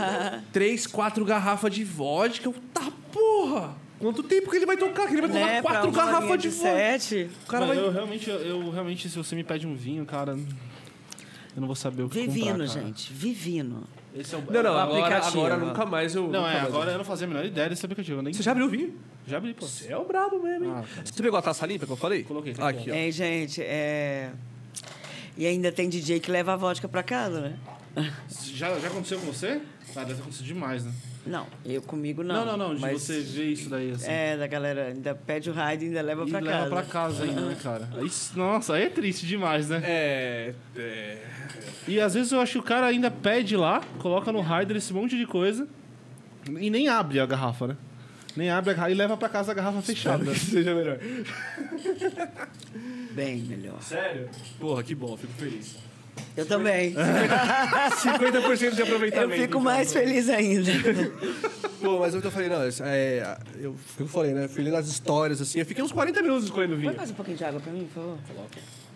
três, 0.54 0.88
quatro 0.88 1.26
garrafas 1.26 1.74
de 1.74 1.84
vodka. 1.84 2.48
Eu, 2.48 2.56
tá 2.74 2.92
porra! 3.12 3.76
Quanto 4.00 4.22
tempo 4.24 4.50
que 4.50 4.58
ele 4.58 4.66
vai 4.66 4.78
tocar? 4.78 5.08
Que 5.08 5.14
ele 5.14 5.22
vai 5.22 5.30
tomar 5.30 5.46
né? 5.46 5.62
quatro 5.62 5.92
garrafas 5.92 6.42
de 6.42 6.50
vodka. 6.50 6.64
sete. 6.64 7.30
O 7.46 7.48
cara 7.48 7.66
Mano, 7.66 7.80
vai. 7.80 7.88
eu, 7.90 7.92
realmente, 7.92 8.30
eu, 8.30 8.40
eu 8.40 8.70
realmente, 8.70 9.10
se 9.10 9.18
você 9.18 9.36
me 9.36 9.44
pede 9.44 9.66
um 9.66 9.76
vinho, 9.76 10.06
cara, 10.06 10.34
eu 10.34 11.62
não 11.62 11.68
vou 11.68 11.76
saber 11.76 12.04
o 12.04 12.10
que 12.10 12.20
Vivino, 12.20 12.52
comprar, 12.52 12.68
cara. 12.68 12.82
gente. 12.82 13.14
Vivino. 13.14 13.84
Esse 14.14 14.34
é 14.36 14.38
o... 14.38 14.42
Não, 14.42 14.64
não, 14.64 14.74
o 14.74 14.78
agora, 14.78 15.00
aplicativo. 15.00 15.46
agora 15.46 15.58
nunca 15.58 15.86
mais 15.86 16.16
eu. 16.16 16.28
Não, 16.28 16.48
é, 16.48 16.60
agora 16.60 16.92
eu 16.92 16.98
não 16.98 17.06
fazia 17.06 17.26
a 17.26 17.30
menor 17.30 17.46
ideia 17.46 17.70
desse 17.70 17.86
aplicativo. 17.86 18.20
Eu 18.20 18.24
nem... 18.24 18.34
Você 18.34 18.44
já 18.44 18.52
abriu 18.52 18.66
o 18.66 18.70
vinho? 18.70 18.94
Já 19.28 19.38
abri, 19.38 19.54
pô. 19.54 19.66
Você 19.66 19.92
é 19.92 19.98
o 19.98 20.06
brabo 20.06 20.42
mesmo, 20.42 20.66
hein? 20.66 20.74
Ah. 20.76 20.84
Você 21.04 21.22
pegou 21.24 21.38
a 21.38 21.42
taça 21.42 21.66
limpa 21.66 21.86
que 21.86 21.92
eu 21.92 21.98
falei? 21.98 22.24
Coloquei, 22.24 22.54
tá 22.54 22.70
Aqui, 22.70 22.92
ó. 22.92 22.94
É, 22.94 23.12
gente, 23.12 23.62
é... 23.62 24.32
E 25.38 25.46
ainda 25.46 25.72
tem 25.72 25.90
DJ 25.90 26.20
que 26.20 26.32
leva 26.32 26.54
a 26.54 26.56
vodka 26.56 26.88
pra 26.88 27.04
casa, 27.04 27.42
né? 27.42 27.58
Já, 28.54 28.78
já 28.80 28.88
aconteceu 28.88 29.20
com 29.20 29.28
você? 29.28 29.62
Ah, 29.96 30.00
deve 30.00 30.16
ter 30.16 30.22
acontecido 30.22 30.46
demais, 30.46 30.84
né? 30.84 30.92
Não, 31.26 31.48
eu 31.66 31.82
comigo 31.82 32.24
não. 32.24 32.36
Não, 32.36 32.58
não, 32.58 32.68
não, 32.70 32.76
de 32.76 32.82
mas 32.82 33.02
você 33.02 33.20
ver 33.22 33.52
isso 33.52 33.70
daí, 33.70 33.92
assim. 33.92 34.06
É, 34.08 34.38
da 34.38 34.46
galera 34.46 34.88
ainda 34.88 35.16
pede 35.16 35.50
o 35.50 35.54
ride 35.54 35.86
e 35.86 35.88
ainda 35.88 36.02
leva 36.02 36.24
e 36.26 36.30
pra 36.30 36.40
leva 36.40 36.58
casa. 36.58 36.70
pra 36.70 36.84
casa 36.84 37.24
ainda, 37.24 37.42
né, 37.42 37.58
cara? 37.62 37.90
Aí, 37.98 38.12
nossa, 38.36 38.76
aí 38.76 38.84
é 38.84 38.90
triste 38.90 39.26
demais, 39.26 39.70
né? 39.70 39.82
É, 39.84 40.54
é. 40.76 41.26
E 41.88 42.00
às 42.00 42.14
vezes 42.14 42.32
eu 42.32 42.40
acho 42.40 42.54
que 42.54 42.60
o 42.60 42.64
cara 42.64 42.86
ainda 42.86 43.10
pede 43.10 43.58
lá, 43.58 43.82
coloca 44.00 44.32
no 44.32 44.42
rider 44.42 44.78
esse 44.78 44.94
monte 44.94 45.18
de 45.18 45.26
coisa 45.26 45.68
e 46.48 46.70
nem 46.70 46.88
abre 46.88 47.20
a 47.20 47.26
garrafa, 47.26 47.68
né? 47.68 47.78
Nem 48.36 48.50
abre 48.50 48.72
a 48.72 48.74
garrafa 48.74 48.92
e 48.92 48.96
leva 48.96 49.16
pra 49.18 49.30
casa 49.30 49.52
a 49.52 49.56
garrafa 49.56 49.82
fechada. 49.82 50.26
Que 50.32 50.40
seja 50.40 50.76
melhor. 50.76 51.00
Bem 53.12 53.38
melhor. 53.38 53.82
Sério? 53.82 54.30
Porra, 54.60 54.84
que 54.84 54.94
bom, 54.94 55.16
fico 55.16 55.32
feliz. 55.34 55.76
Eu 56.36 56.46
também. 56.46 56.94
50% 56.96 58.72
de 58.76 58.80
Eu 58.82 58.86
aproveitamento. 58.86 59.42
fico 59.42 59.60
mais 59.60 59.92
feliz 59.94 60.30
ainda. 60.30 60.72
Pô, 61.82 62.00
mas 62.00 62.14
eu 62.14 62.22
que 62.22 62.28
eu 62.28 62.32
falei, 62.32 62.50
não, 62.50 62.58
é, 62.82 63.38
eu, 63.60 63.76
eu 64.00 64.08
falei, 64.08 64.34
né? 64.34 64.48
Fui 64.48 64.64
lendo 64.64 64.76
as 64.78 64.88
histórias, 64.88 65.40
assim, 65.42 65.60
eu 65.60 65.66
fiquei 65.66 65.84
uns 65.84 65.92
40 65.92 66.22
minutos 66.22 66.46
escolhendo 66.46 66.76
vinho. 66.76 66.90
Põe 66.90 66.98
mais 66.98 67.12
um 67.12 67.14
pouquinho 67.14 67.38
de 67.38 67.44
água 67.44 67.60
pra 67.60 67.72
mim, 67.72 67.88
por 67.94 68.02
favor. 68.02 68.18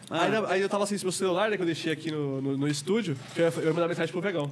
Aí, 0.10 0.20
ainda- 0.26 0.52
aí 0.52 0.61
eu 0.61 0.68
tava 0.70 0.84
assim, 0.86 0.98
meu 1.02 1.11
celular, 1.11 1.49
né, 1.49 1.56
que 1.56 1.61
eu 1.61 1.66
deixei 1.68 1.91
aqui 1.94 2.10
no, 2.11 2.41
no, 2.41 2.57
no 2.57 2.68
estúdio, 2.68 3.16
que 3.36 3.41
eu 3.41 3.45
ia, 3.45 3.53
eu 3.57 3.64
ia 3.68 3.74
mandar 3.74 3.88
mensagem 3.88 4.11
pro 4.11 4.22
Vegão. 4.22 4.52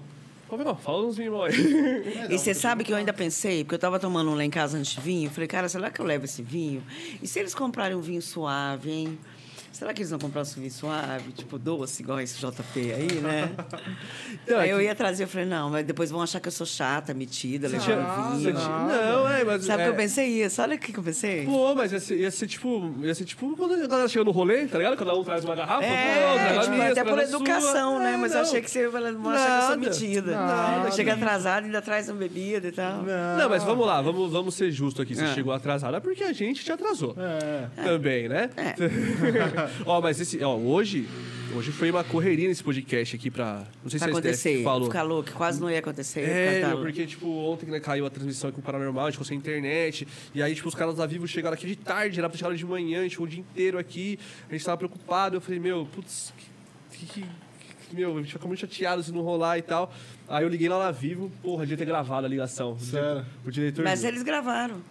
Vegão, 0.55 0.75
fala 0.77 1.05
uns 1.05 1.17
vinhos 1.17 1.35
aí. 1.41 2.27
E 2.29 2.37
você 2.37 2.53
sabe 2.53 2.83
que 2.83 2.93
eu 2.93 2.95
ainda 2.95 3.11
pensei, 3.11 3.63
porque 3.63 3.75
eu 3.75 3.79
tava 3.79 3.99
tomando 3.99 4.31
um 4.31 4.35
lá 4.35 4.45
em 4.45 4.49
casa 4.49 4.77
antes 4.77 4.93
de 4.93 5.01
vinho, 5.01 5.29
falei, 5.29 5.47
cara, 5.47 5.67
será 5.67 5.89
que 5.89 5.99
eu 5.99 6.05
levo 6.05 6.25
esse 6.25 6.41
vinho? 6.41 6.81
E 7.21 7.27
se 7.27 7.39
eles 7.39 7.53
comprarem 7.53 7.97
um 7.97 8.01
vinho 8.01 8.21
suave, 8.21 8.91
hein? 8.91 9.19
Será 9.77 9.93
que 9.93 10.01
eles 10.01 10.09
vão 10.09 10.17
comprar 10.17 10.41
um 10.41 10.45
vinho 10.45 10.71
suave, 10.71 11.31
tipo 11.33 11.59
doce, 11.59 12.01
igual 12.01 12.19
esse 12.19 12.39
JP 12.39 12.93
aí, 12.93 13.21
né? 13.21 13.49
Não, 14.47 14.57
é 14.57 14.61
aí 14.63 14.69
eu 14.71 14.77
que- 14.79 14.83
ia 14.85 14.95
trazer, 14.95 15.23
eu 15.23 15.27
falei, 15.27 15.45
não, 15.45 15.69
mas 15.69 15.85
depois 15.85 16.09
vão 16.09 16.21
achar 16.21 16.39
que 16.39 16.47
eu 16.47 16.51
sou 16.51 16.65
chata, 16.65 17.13
metida, 17.13 17.67
levar 17.67 18.31
você 18.31 18.51
vinho. 18.51 18.53
Não, 18.53 19.27
é, 19.29 19.43
mas. 19.43 19.65
Sabe 19.65 19.81
é, 19.83 19.85
que 19.85 19.91
eu 19.91 19.95
pensei 19.95 20.43
isso? 20.43 20.61
Olha 20.61 20.75
o 20.75 20.79
que 20.79 20.97
eu 20.97 21.03
pensei. 21.03 21.45
Pô, 21.45 21.75
mas 21.75 21.91
ia 21.91 21.99
ser, 21.99 22.17
ia 22.17 22.31
ser 22.31 22.47
tipo. 22.47 22.91
Ia 23.01 23.13
ser 23.13 23.25
tipo 23.25 23.55
quando 23.55 23.73
a 23.83 23.87
galera 23.87 24.07
chega 24.07 24.25
no 24.25 24.31
rolê, 24.31 24.65
tá 24.65 24.77
ligado? 24.79 24.97
Cada 24.97 25.13
um 25.15 25.23
traz 25.23 25.43
uma 25.45 25.55
garrafa. 25.55 25.79
pô, 25.81 25.85
É, 25.85 26.57
a 26.57 26.59
tipo, 26.61 26.71
minha, 26.73 26.91
até 26.91 27.03
por 27.03 27.19
a 27.19 27.27
sua. 27.27 27.35
educação, 27.35 27.99
né? 27.99 28.13
É, 28.13 28.17
Mas 28.17 28.31
eu 28.31 28.37
não. 28.41 28.47
achei 28.47 28.61
que 28.61 28.71
você 28.71 28.87
vai 28.87 29.11
vão 29.13 29.29
achar 29.31 29.45
que 29.59 29.63
eu 29.63 29.67
sou 29.67 29.77
metida. 29.77 30.31
nada. 30.31 30.91
Chega 30.91 31.13
atrasado, 31.13 31.65
ainda 31.65 31.81
traz 31.81 32.09
uma 32.09 32.17
bebida 32.17 32.67
e 32.67 32.71
tal. 32.71 33.03
Não, 33.37 33.49
mas 33.49 33.63
vamos 33.63 33.85
lá, 33.85 34.01
vamos, 34.01 34.31
vamos 34.31 34.55
ser 34.55 34.71
justos 34.71 35.01
aqui. 35.03 35.13
Você 35.13 35.23
É. 35.25 35.33
chegou 35.33 35.53
atrasado, 35.53 35.95
é 35.95 35.99
porque 35.99 36.23
a 36.23 36.33
gente 36.33 36.63
te 36.63 36.71
atrasou. 36.71 37.15
É. 37.17 37.83
Também, 37.83 38.27
né? 38.29 38.49
É. 38.57 38.73
ó, 39.85 40.01
mas 40.01 40.19
esse, 40.19 40.43
ó, 40.43 40.55
hoje, 40.55 41.07
hoje 41.55 41.71
foi 41.71 41.89
uma 41.91 42.03
correria 42.03 42.47
nesse 42.47 42.63
podcast 42.63 43.15
aqui 43.15 43.29
pra. 43.31 43.63
Não 43.83 43.89
sei 43.89 43.99
Pra 43.99 44.07
se 44.07 44.13
a 44.13 44.17
acontecer, 44.17 44.63
falou. 44.63 44.87
ficar 44.87 45.03
louco, 45.03 45.31
quase 45.31 45.59
não 45.61 45.69
ia 45.69 45.79
acontecer. 45.79 46.21
É, 46.21 46.67
meu, 46.67 46.79
porque, 46.79 47.05
tipo, 47.05 47.27
ontem 47.27 47.65
né, 47.67 47.79
caiu 47.79 48.05
a 48.05 48.09
transmissão 48.09 48.49
aqui 48.49 48.55
com 48.55 48.61
o 48.61 48.63
Paranormal, 48.63 49.05
a 49.05 49.09
gente 49.09 49.13
ficou 49.15 49.25
sem 49.27 49.37
internet. 49.37 50.07
E 50.33 50.41
aí, 50.41 50.53
tipo, 50.55 50.67
os 50.67 50.75
caras 50.75 50.95
da 50.95 51.05
Vivo 51.05 51.27
chegaram 51.27 51.53
aqui 51.55 51.67
de 51.67 51.75
tarde, 51.75 52.19
era 52.19 52.29
pra 52.29 52.37
chegar 52.37 52.53
de 52.55 52.65
manhã, 52.65 52.99
a 52.99 53.03
gente 53.03 53.11
ficou 53.11 53.25
o 53.25 53.29
dia 53.29 53.39
inteiro 53.39 53.77
aqui. 53.77 54.19
A 54.49 54.53
gente 54.53 54.65
tava 54.65 54.77
preocupado. 54.77 55.35
Eu 55.37 55.41
falei, 55.41 55.59
meu, 55.59 55.87
putz, 55.93 56.33
que, 56.91 57.05
que- 57.05 57.21
que- 57.21 57.95
meu, 57.95 58.17
a 58.17 58.21
gente 58.21 58.33
ficou 58.33 58.47
muito 58.49 58.59
chateado 58.59 59.01
se 59.01 59.11
não 59.13 59.21
rolar 59.21 59.57
e 59.57 59.61
tal. 59.61 59.93
Aí 60.27 60.43
eu 60.43 60.49
liguei 60.49 60.67
lá 60.67 60.77
na 60.77 60.91
Vivo, 60.91 61.31
porra, 61.41 61.61
devia 61.63 61.77
ter 61.77 61.85
gravado 61.85 62.25
a 62.25 62.29
ligação. 62.29 62.77
Sério? 62.77 63.25
O 63.45 63.49
diretor. 63.49 63.85
Mas 63.85 64.01
viu. 64.01 64.09
eles 64.09 64.23
gravaram. 64.23 64.81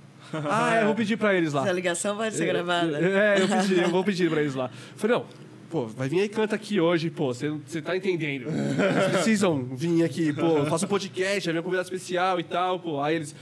Ah, 0.49 0.77
é, 0.77 0.83
eu 0.83 0.87
vou 0.87 0.95
pedir 0.95 1.17
pra 1.17 1.35
eles 1.35 1.53
lá. 1.53 1.63
Essa 1.63 1.73
ligação 1.73 2.17
vai 2.17 2.31
ser 2.31 2.47
gravada. 2.47 2.99
É, 2.99 3.41
eu 3.41 3.49
pedi, 3.49 3.81
eu 3.81 3.91
vou 3.91 4.05
pedir 4.05 4.31
pra 4.31 4.41
eles 4.41 4.55
lá. 4.55 4.71
Falei, 4.97 5.17
não, 5.17 5.27
pô, 5.71 5.87
vai 5.87 6.09
vir 6.09 6.21
aí 6.21 6.27
e 6.27 6.29
canta 6.29 6.55
aqui 6.57 6.81
hoje, 6.81 7.11
pô, 7.11 7.33
você 7.33 7.51
você 7.67 7.81
tá 7.81 7.97
entendendo. 7.97 8.45
Vocês 8.51 9.13
precisam 9.13 9.65
vir 9.65 10.05
aqui, 10.05 10.33
pô, 10.33 10.59
eu 10.59 10.67
faço 10.67 10.87
podcast, 10.87 11.49
é 11.49 11.53
minha 11.53 11.63
convidada 11.63 11.87
especial 11.87 12.41
e 12.41 12.45
tal, 12.45 12.81
pô. 12.81 13.01
Aí 13.01 13.17
eles. 13.17 13.35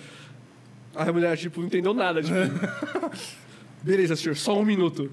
Aí 0.94 1.08
a 1.08 1.12
mulher, 1.12 1.36
tipo, 1.36 1.60
não 1.60 1.66
entendeu 1.66 1.92
nada, 1.92 2.22
tipo. 2.22 2.34
Beleza, 3.82 4.16
senhor, 4.16 4.36
só 4.36 4.58
um 4.58 4.64
minuto. 4.64 5.10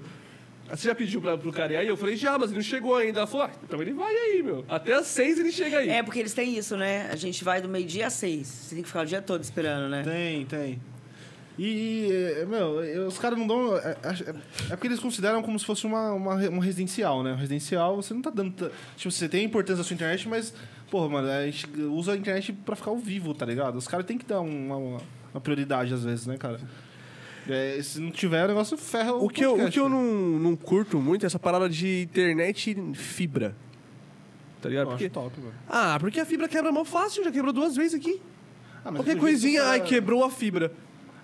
Você 0.70 0.88
já 0.88 0.94
pediu 0.94 1.20
pra, 1.20 1.36
pro 1.36 1.52
cara 1.52 1.74
ir 1.74 1.76
aí? 1.76 1.86
Eu 1.88 1.98
falei, 1.98 2.16
já, 2.16 2.38
mas 2.38 2.48
ele 2.48 2.56
não 2.56 2.64
chegou 2.64 2.96
ainda. 2.96 3.20
Ela 3.20 3.26
falou, 3.26 3.46
ah, 3.46 3.50
então 3.62 3.82
ele 3.82 3.92
vai 3.92 4.14
aí, 4.14 4.42
meu. 4.42 4.64
Até 4.66 4.94
às 4.94 5.06
seis 5.06 5.38
ele 5.38 5.52
chega 5.52 5.78
aí. 5.78 5.88
É, 5.90 6.02
porque 6.02 6.18
eles 6.18 6.32
têm 6.32 6.56
isso, 6.56 6.78
né? 6.78 7.10
A 7.12 7.16
gente 7.16 7.44
vai 7.44 7.60
do 7.60 7.68
meio-dia 7.68 8.06
às 8.06 8.14
seis. 8.14 8.46
Você 8.46 8.74
tem 8.76 8.82
que 8.82 8.88
ficar 8.88 9.02
o 9.02 9.06
dia 9.06 9.20
todo 9.20 9.42
esperando, 9.42 9.90
né? 9.90 10.02
Tem, 10.02 10.46
tem. 10.46 10.80
E, 11.58 12.08
é, 12.40 12.46
meu, 12.46 13.06
os 13.06 13.18
caras 13.18 13.38
não 13.38 13.46
dão. 13.46 13.76
É, 13.76 13.96
é- 14.02 14.30
é 14.70 14.76
porque 14.76 14.86
eles 14.88 14.98
consideram 15.00 15.42
como 15.42 15.58
se 15.58 15.64
fosse 15.66 15.86
uma, 15.86 16.12
uma, 16.12 16.34
um 16.34 16.58
residencial, 16.58 17.22
né? 17.22 17.32
Um 17.32 17.36
residencial, 17.36 17.96
você 17.96 18.14
não 18.14 18.22
tá 18.22 18.30
dando. 18.30 18.52
ta- 18.54 18.70
Tipo, 18.96 19.10
você 19.10 19.28
tem 19.28 19.42
a 19.42 19.44
importância 19.44 19.76
da 19.78 19.84
sua 19.84 19.94
internet, 19.94 20.26
mas, 20.28 20.54
porra, 20.90 21.08
mano, 21.10 21.28
a 21.28 21.44
gente 21.44 21.66
usa 21.82 22.12
a 22.12 22.16
internet 22.16 22.52
pra 22.52 22.74
ficar 22.74 22.90
ao 22.90 22.96
vivo, 22.96 23.34
tá 23.34 23.44
ligado? 23.44 23.76
Os 23.76 23.86
caras 23.86 24.06
têm 24.06 24.16
que 24.16 24.24
dar 24.24 24.40
uma, 24.40 24.76
uma, 24.76 25.00
uma 25.34 25.40
prioridade 25.42 25.92
às 25.92 26.02
vezes, 26.04 26.26
né, 26.26 26.38
cara? 26.38 26.58
É, 27.48 27.80
se 27.82 28.00
não 28.00 28.10
tiver, 28.10 28.44
o 28.44 28.48
negócio 28.48 28.76
ferra 28.78 29.12
o 29.12 29.26
O 29.26 29.28
que, 29.28 29.44
eu, 29.44 29.50
o 29.50 29.56
podcast, 29.56 29.72
que 29.72 29.80
eu 29.80 29.88
né? 29.88 29.96
não, 29.96 30.38
não 30.38 30.56
curto 30.56 30.98
muito 31.00 31.24
é 31.24 31.26
essa 31.26 31.38
parada 31.40 31.68
de 31.68 32.02
internet 32.02 32.74
fibra. 32.94 33.54
Tá 34.60 34.68
ligado? 34.68 34.84
Eu 34.86 34.90
Porque, 34.90 35.04
acho 35.06 35.12
top, 35.12 35.40
mano. 35.40 35.52
ah, 35.68 35.96
porque 36.00 36.20
a 36.20 36.24
fibra 36.24 36.48
quebra 36.48 36.70
mal 36.72 36.84
fácil, 36.84 37.24
já 37.24 37.32
quebrou 37.32 37.52
duas 37.52 37.74
vezes 37.76 37.94
aqui. 37.94 38.22
Ah, 38.84 38.92
Qualquer 38.92 39.18
coisinha, 39.18 39.62
ai, 39.64 39.80
quebrou 39.82 40.24
a 40.24 40.30
fibra. 40.30 40.72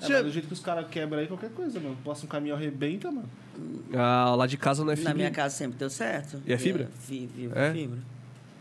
É, 0.01 0.23
do 0.23 0.31
jeito 0.31 0.47
que 0.47 0.53
os 0.55 0.61
caras 0.61 0.87
quebram 0.91 1.19
aí, 1.19 1.27
qualquer 1.27 1.51
coisa, 1.51 1.81
mano. 1.81 1.97
Passa 2.05 2.25
um 2.25 2.29
caminhão 2.29 2.57
arrebenta, 2.57 3.11
mano. 3.11 3.29
Ah, 3.95 4.35
lá 4.37 4.47
de 4.47 4.57
casa 4.57 4.85
não 4.85 4.93
é 4.93 4.97
fibra. 4.97 5.11
Na 5.12 5.16
minha 5.16 5.31
casa 5.31 5.55
sempre 5.57 5.79
deu 5.79 5.91
certo. 5.91 6.41
E 6.47 6.53
é 6.53 6.59
fibra? 6.59 6.85
É, 7.55 7.69
É? 7.69 7.73
fibra. 7.73 7.99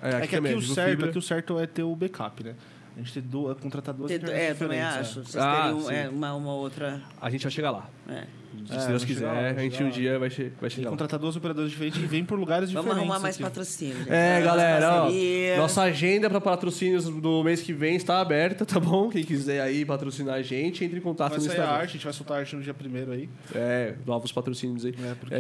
É, 0.01 0.07
É, 0.07 0.11
que 0.11 0.15
aqui 0.17 0.35
também, 0.35 0.55
o 0.55 0.59
vivo 0.59 0.73
certo, 0.73 1.05
aqui 1.05 1.17
o 1.17 1.21
certo 1.21 1.59
é 1.59 1.67
ter 1.67 1.83
o 1.83 1.95
backup, 1.95 2.43
né? 2.43 2.53
A 2.97 2.99
gente 2.99 3.13
tem 3.13 3.21
duas, 3.23 3.57
contratar 3.59 3.93
duas 3.93 4.09
Ter- 4.09 4.27
É, 4.29 4.49
eu 4.51 4.55
também 4.55 4.79
diferentes, 4.79 5.09
acho. 5.09 5.19
é. 5.19 5.23
Vocês 5.23 5.35
Ah, 5.37 5.61
teriam 5.61 5.81
sim. 5.81 5.93
é, 5.93 6.09
uma, 6.09 6.33
uma 6.33 6.53
outra. 6.55 6.99
A 7.21 7.29
gente 7.29 7.43
vai 7.43 7.51
chegar 7.51 7.71
lá. 7.71 7.89
é. 8.09 8.23
Se 8.65 8.73
É, 8.73 8.87
Deus 8.87 9.05
quiser, 9.05 9.25
lá, 9.27 9.49
a 9.49 9.53
gente 9.53 9.83
um 9.83 9.89
dia 9.89 10.17
vai, 10.17 10.31
che 10.31 10.51
vai 10.59 10.67
chegar 10.69 10.89
contratar 10.89 11.19
duas 11.19 11.35
operadoras 11.35 11.69
diferentes 11.69 12.01
e 12.01 12.05
vem 12.07 12.25
por 12.25 12.39
lugares 12.39 12.71
Vamos 12.71 12.85
diferentes. 12.89 13.07
arrumar 13.11 13.19
mais 13.21 13.35
aqui. 13.35 13.43
patrocínio. 13.43 13.97
gente. 13.97 14.09
É, 14.11 14.41
galera, 14.41 15.03
ó, 15.03 15.57
nossa 15.57 15.83
agenda 15.83 16.27
para 16.27 16.41
patrocínios 16.41 17.05
do 17.05 17.43
mês 17.43 17.61
que 17.61 17.71
vem 17.71 17.95
está 17.95 18.19
aberta, 18.19 18.65
tá 18.65 18.79
bom? 18.79 19.09
Quem 19.09 19.23
quiser 19.23 19.61
aí 19.61 19.85
patrocinar 19.85 20.35
a 20.35 20.41
gente, 20.41 20.83
entre 20.83 20.97
em 20.97 21.01
contato 21.01 21.31
Vai 21.31 21.39
no 21.39 21.45
Instagram. 21.45 21.71
arte, 21.71 21.83
a 21.89 21.93
gente 21.93 22.03
vai 22.05 22.13
soltar 22.13 22.37
a 22.37 22.39
arte 22.39 22.55
no 22.55 22.63
dia 22.63 22.73
primeiro 22.73 23.11
aí. 23.11 23.29
É, 23.53 23.93
novos 24.07 24.31
patrocínios 24.31 24.85
aí. 24.85 24.95
né? 24.97 25.15
Porque 25.19 25.35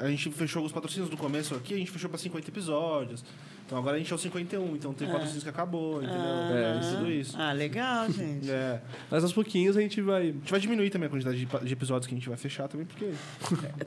a 0.00 0.08
gente 0.08 0.30
fechou 0.32 0.62
os 0.62 0.72
patrocínios 0.72 1.08
do 1.08 1.16
começo 1.16 1.54
aqui, 1.54 1.72
a 1.72 1.78
gente 1.78 1.90
fechou 1.90 2.10
pra 2.10 2.18
50 2.18 2.50
episódios. 2.50 3.24
Então 3.72 3.80
agora 3.80 3.96
a 3.96 3.98
gente 3.98 4.12
é 4.12 4.14
o 4.14 4.18
51, 4.18 4.76
então 4.76 4.92
tem 4.92 5.08
patrocínios 5.08 5.42
que 5.42 5.48
acabou, 5.48 6.02
entendeu? 6.02 6.20
É, 6.20 6.78
tudo 6.94 7.10
isso. 7.10 7.34
Ah, 7.40 7.52
legal, 7.52 8.04
gente. 8.12 8.50
É. 8.50 8.82
Mas 9.10 9.22
aos 9.22 9.32
pouquinhos 9.32 9.78
a 9.78 9.80
gente 9.80 9.98
vai. 10.02 10.24
A 10.28 10.32
gente 10.32 10.50
vai 10.50 10.60
diminuir 10.60 10.90
também 10.90 11.06
a 11.06 11.10
quantidade 11.10 11.38
de, 11.38 11.46
de 11.46 11.72
episódios 11.72 11.72
episódios 11.72 12.06
que 12.06 12.14
a 12.14 12.18
gente 12.18 12.28
vai 12.28 12.36
fechar 12.36 12.68
também, 12.68 12.84
porque. 12.86 13.10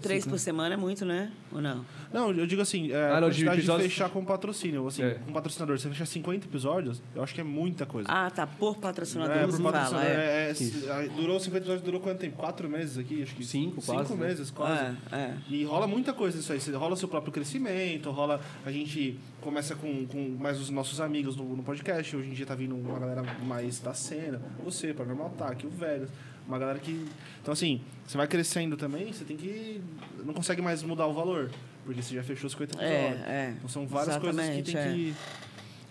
Três 0.01 0.25
por 0.25 0.39
semana 0.39 0.73
é 0.73 0.77
muito, 0.77 1.05
né? 1.05 1.31
Ou 1.51 1.61
não? 1.61 1.85
Não, 2.11 2.31
eu 2.31 2.47
digo 2.47 2.63
assim, 2.63 2.91
é, 2.91 2.95
Ah, 2.95 3.17
a 3.17 3.21
não, 3.21 3.29
de 3.29 3.35
quantidade 3.35 3.55
de, 3.57 3.61
episódios- 3.61 3.91
fechar 3.93 4.09
com 4.09 4.25
patrocínio. 4.25 4.87
Assim, 4.87 5.03
É. 5.03 5.19
com 5.23 5.31
patrocinador, 5.31 5.77
você 5.77 5.87
fechar 5.87 6.07
50 6.07 6.47
episódios, 6.47 6.99
eu 7.15 7.21
acho 7.21 7.35
que 7.35 7.41
é 7.41 7.43
muita 7.43 7.85
coisa. 7.85 8.09
Ah, 8.11 8.31
tá. 8.31 8.47
Por 8.47 8.77
patrocinador, 8.77 9.35
É, 9.37 9.45
por 9.45 9.51
fala. 9.57 9.71
patrocinador. 9.71 10.09
É. 10.09 10.49
É, 10.49 11.05
é, 11.05 11.09
durou 11.15 11.39
50 11.39 11.57
episódios, 11.57 11.85
durou 11.85 12.01
quanto 12.01 12.17
tempo? 12.19 12.37
Quatro 12.37 12.67
meses 12.67 12.97
aqui? 12.97 13.21
Acho 13.21 13.35
que 13.35 13.45
Cinco, 13.45 13.81
Cinco 13.81 13.93
quase, 13.99 14.13
né? 14.15 14.27
meses, 14.27 14.49
quase. 14.49 14.81
É, 15.11 15.15
é. 15.15 15.33
E 15.47 15.63
rola 15.63 15.85
muita 15.85 16.11
coisa 16.11 16.39
isso 16.39 16.51
aí. 16.51 16.59
Você- 16.59 16.71
Rola 16.71 16.95
seu 16.95 17.07
próprio 17.07 17.31
crescimento, 17.31 18.09
rola. 18.09 18.41
A 18.65 18.71
gente 18.71 19.19
começa 19.45 19.75
com, 19.75 20.07
com 20.07 20.35
mais 20.39 20.59
os 20.59 20.71
nossos 20.71 20.99
amigos 20.99 21.35
no, 21.35 21.55
no 21.55 21.61
podcast. 21.61 22.15
Hoje 22.15 22.29
em 22.29 22.33
dia 22.33 22.47
tá 22.47 22.55
vindo 22.55 22.75
uma 22.75 22.97
galera 22.97 23.21
mais 23.43 23.79
da 23.79 23.93
cena. 23.93 24.41
Você, 24.63 24.91
Paranormal 24.91 25.27
Ataque, 25.27 25.67
o 25.67 25.69
Velho. 25.69 26.07
Uma 26.47 26.57
galera 26.57 26.79
que. 26.79 27.05
Então, 27.41 27.51
assim, 27.53 27.79
você 28.05 28.17
vai 28.17 28.27
crescendo 28.27 28.75
também, 28.75 29.13
você 29.13 29.23
tem 29.23 29.37
que. 29.37 29.81
Não 30.23 30.33
consegue 30.33 30.61
mais 30.63 30.81
mudar 30.81 31.05
o 31.05 31.13
valor. 31.13 31.51
Porque 31.85 32.01
você 32.01 32.15
já 32.15 32.23
fechou 32.23 32.49
50 32.49 32.83
É, 32.83 33.05
episódios. 33.05 33.27
é. 33.27 33.53
Então 33.55 33.69
são 33.69 33.87
várias 33.87 34.17
coisas 34.17 34.49
que 34.49 34.63
tem 34.63 34.77
é. 34.77 34.93
que. 34.93 35.15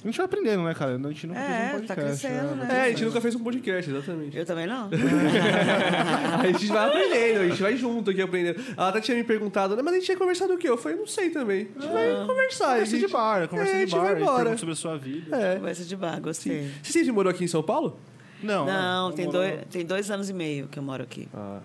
A 0.04 0.06
gente 0.06 0.16
vai 0.18 0.26
aprendendo, 0.26 0.62
né, 0.62 0.74
cara? 0.74 0.96
A 0.96 1.08
gente 1.08 1.26
nunca 1.26 1.40
É, 1.40 1.70
fez 1.70 1.82
um 1.82 1.86
tá 1.86 1.94
podcast. 1.94 2.26
crescendo, 2.26 2.54
né? 2.56 2.68
É, 2.70 2.80
a 2.82 2.88
gente 2.90 3.04
nunca 3.06 3.20
fez 3.22 3.34
um 3.34 3.38
podcast, 3.38 3.90
exatamente. 3.90 4.36
Eu 4.36 4.44
também 4.44 4.66
não. 4.66 4.90
a 6.40 6.46
gente 6.46 6.66
vai 6.66 6.88
aprendendo, 6.88 7.40
a 7.40 7.48
gente 7.48 7.62
vai 7.62 7.76
junto 7.76 8.10
aqui 8.10 8.20
aprendendo. 8.20 8.60
Ela 8.76 8.88
até 8.90 9.00
tinha 9.00 9.16
me 9.16 9.24
perguntado, 9.24 9.74
né, 9.74 9.82
mas 9.82 9.94
a 9.94 9.96
gente 9.96 10.04
tinha 10.06 10.18
conversado 10.18 10.52
o 10.52 10.58
quê? 10.58 10.68
Eu 10.68 10.76
falei, 10.76 10.98
não 10.98 11.06
sei 11.06 11.30
também. 11.30 11.68
A 11.76 11.80
gente 11.80 11.92
vai 11.92 12.26
conversar. 12.26 12.64
a 12.66 12.70
Conversa 12.72 12.90
gente... 12.96 13.06
de 13.06 13.12
bar, 13.12 13.48
conversa 13.48 13.72
É, 13.72 13.74
a 13.74 13.78
de 13.84 13.90
gente 13.90 13.98
vai 13.98 14.00
bar, 14.08 14.14
aí 14.16 14.22
embora. 14.22 14.36
pergunta 14.40 14.58
sobre 14.58 14.72
a 14.72 14.76
sua 14.76 14.98
vida. 14.98 15.36
É. 15.36 15.56
Conversa 15.56 15.84
de 15.84 15.96
bar, 15.96 16.20
gostei. 16.20 16.70
Você 16.82 16.92
sempre 16.92 17.12
morou 17.12 17.30
aqui 17.30 17.44
em 17.44 17.48
São 17.48 17.62
Paulo? 17.62 17.98
Não, 18.42 18.66
Não, 18.66 19.08
eu 19.08 19.14
tem 19.14 19.24
moro- 19.24 19.38
dois, 19.38 19.60
tem 19.70 19.86
dois 19.86 20.10
anos 20.10 20.28
e 20.28 20.34
meio 20.34 20.68
que 20.68 20.78
eu 20.78 20.82
moro 20.82 21.02
aqui. 21.02 21.26
Ah. 21.32 21.60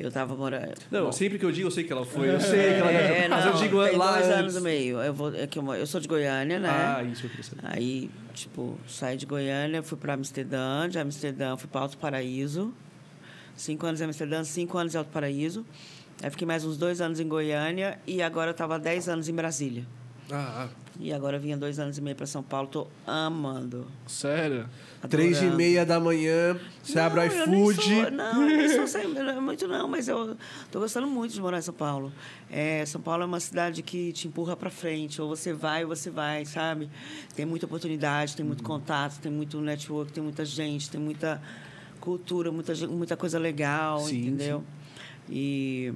Eu 0.00 0.10
tava 0.12 0.34
morando. 0.36 0.74
Não, 0.90 1.06
Bom, 1.06 1.12
sempre 1.12 1.38
que 1.38 1.44
eu 1.44 1.50
digo, 1.52 1.66
eu 1.66 1.70
sei 1.70 1.84
que 1.84 1.92
ela 1.92 2.04
foi. 2.04 2.28
Eu 2.30 2.40
sei 2.40 2.74
que 2.74 2.80
ela 2.80 2.90
É, 2.90 3.28
Mas 3.28 3.44
não, 3.44 3.52
eu 3.52 3.58
digo 3.58 3.84
tem 3.84 3.96
lá. 3.96 4.12
dois 4.12 4.26
antes. 4.26 4.38
anos 4.38 4.56
e 4.56 4.60
meio. 4.60 4.98
Eu, 5.02 5.12
vou, 5.14 5.34
é 5.34 5.46
que 5.46 5.58
eu, 5.58 5.74
eu 5.74 5.86
sou 5.86 6.00
de 6.00 6.06
Goiânia, 6.08 6.58
né? 6.58 6.68
Ah, 6.70 7.02
isso 7.02 7.26
eu 7.26 7.30
queria 7.30 7.44
saber. 7.44 7.62
Aí, 7.64 8.10
tipo, 8.34 8.78
saí 8.88 9.16
de 9.16 9.26
Goiânia, 9.26 9.82
fui 9.82 9.98
para 9.98 10.14
Amsterdã, 10.14 10.88
de 10.88 10.98
Amsterdã 10.98 11.56
fui 11.56 11.68
para 11.68 11.80
Alto 11.82 11.98
Paraíso. 11.98 12.72
Cinco 13.56 13.86
anos 13.86 14.00
em 14.00 14.04
Amsterdã, 14.04 14.44
cinco 14.44 14.78
anos 14.78 14.94
em 14.94 14.98
Alto 14.98 15.10
Paraíso. 15.10 15.66
Aí 16.22 16.30
fiquei 16.30 16.46
mais 16.46 16.64
uns 16.64 16.76
dois 16.76 17.00
anos 17.00 17.20
em 17.20 17.26
Goiânia 17.28 17.98
e 18.06 18.22
agora 18.22 18.48
eu 18.48 18.52
estava 18.52 18.76
há 18.76 18.78
dez 18.78 19.08
anos 19.08 19.28
em 19.28 19.34
Brasília. 19.34 19.84
Ah, 20.30 20.68
E 21.00 21.12
agora 21.12 21.36
eu 21.36 21.40
vinha 21.40 21.56
dois 21.56 21.78
anos 21.78 21.96
e 21.96 22.00
meio 22.02 22.16
para 22.16 22.26
São 22.26 22.42
Paulo, 22.42 22.68
tô 22.68 22.86
amando. 23.06 23.86
Sério? 24.06 24.68
ah. 25.02 25.08
Três 25.08 25.36
e 25.36 25.38
adorando. 25.38 25.56
meia 25.56 25.86
da 25.86 26.00
manhã, 26.00 26.58
você 26.82 26.98
abre 26.98 27.20
o 27.20 27.22
Não, 27.24 27.32
eu 27.32 27.46
nem 27.46 27.70
iFood. 27.70 28.10
Não, 28.10 28.42
eu 28.50 28.56
nem 28.56 28.86
sou 28.88 29.08
não 29.08 29.28
é 29.30 29.40
muito 29.40 29.68
não, 29.68 29.88
mas 29.88 30.08
eu 30.08 30.36
tô 30.72 30.80
gostando 30.80 31.06
muito 31.06 31.32
de 31.32 31.40
morar 31.40 31.58
em 31.58 31.62
São 31.62 31.72
Paulo. 31.74 32.12
É, 32.50 32.84
São 32.84 33.00
Paulo 33.00 33.22
é 33.22 33.26
uma 33.26 33.40
cidade 33.40 33.82
que 33.82 34.12
te 34.12 34.26
empurra 34.28 34.56
para 34.56 34.70
frente, 34.70 35.22
ou 35.22 35.28
você 35.28 35.52
vai 35.52 35.84
ou 35.84 35.88
você 35.88 36.10
vai, 36.10 36.44
sabe? 36.44 36.90
Tem 37.34 37.46
muita 37.46 37.66
oportunidade, 37.66 38.34
tem 38.34 38.42
Uhum. 38.44 38.48
muito 38.48 38.64
contato, 38.64 39.20
tem 39.20 39.30
muito 39.30 39.60
network, 39.60 40.12
tem 40.12 40.22
muita 40.22 40.44
gente, 40.44 40.90
tem 40.90 41.00
muita 41.00 41.40
cultura, 42.00 42.50
muita, 42.50 42.74
muita 42.88 43.16
coisa 43.16 43.38
legal, 43.38 44.00
Sim, 44.00 44.18
entendeu? 44.26 44.64
E 45.30 45.92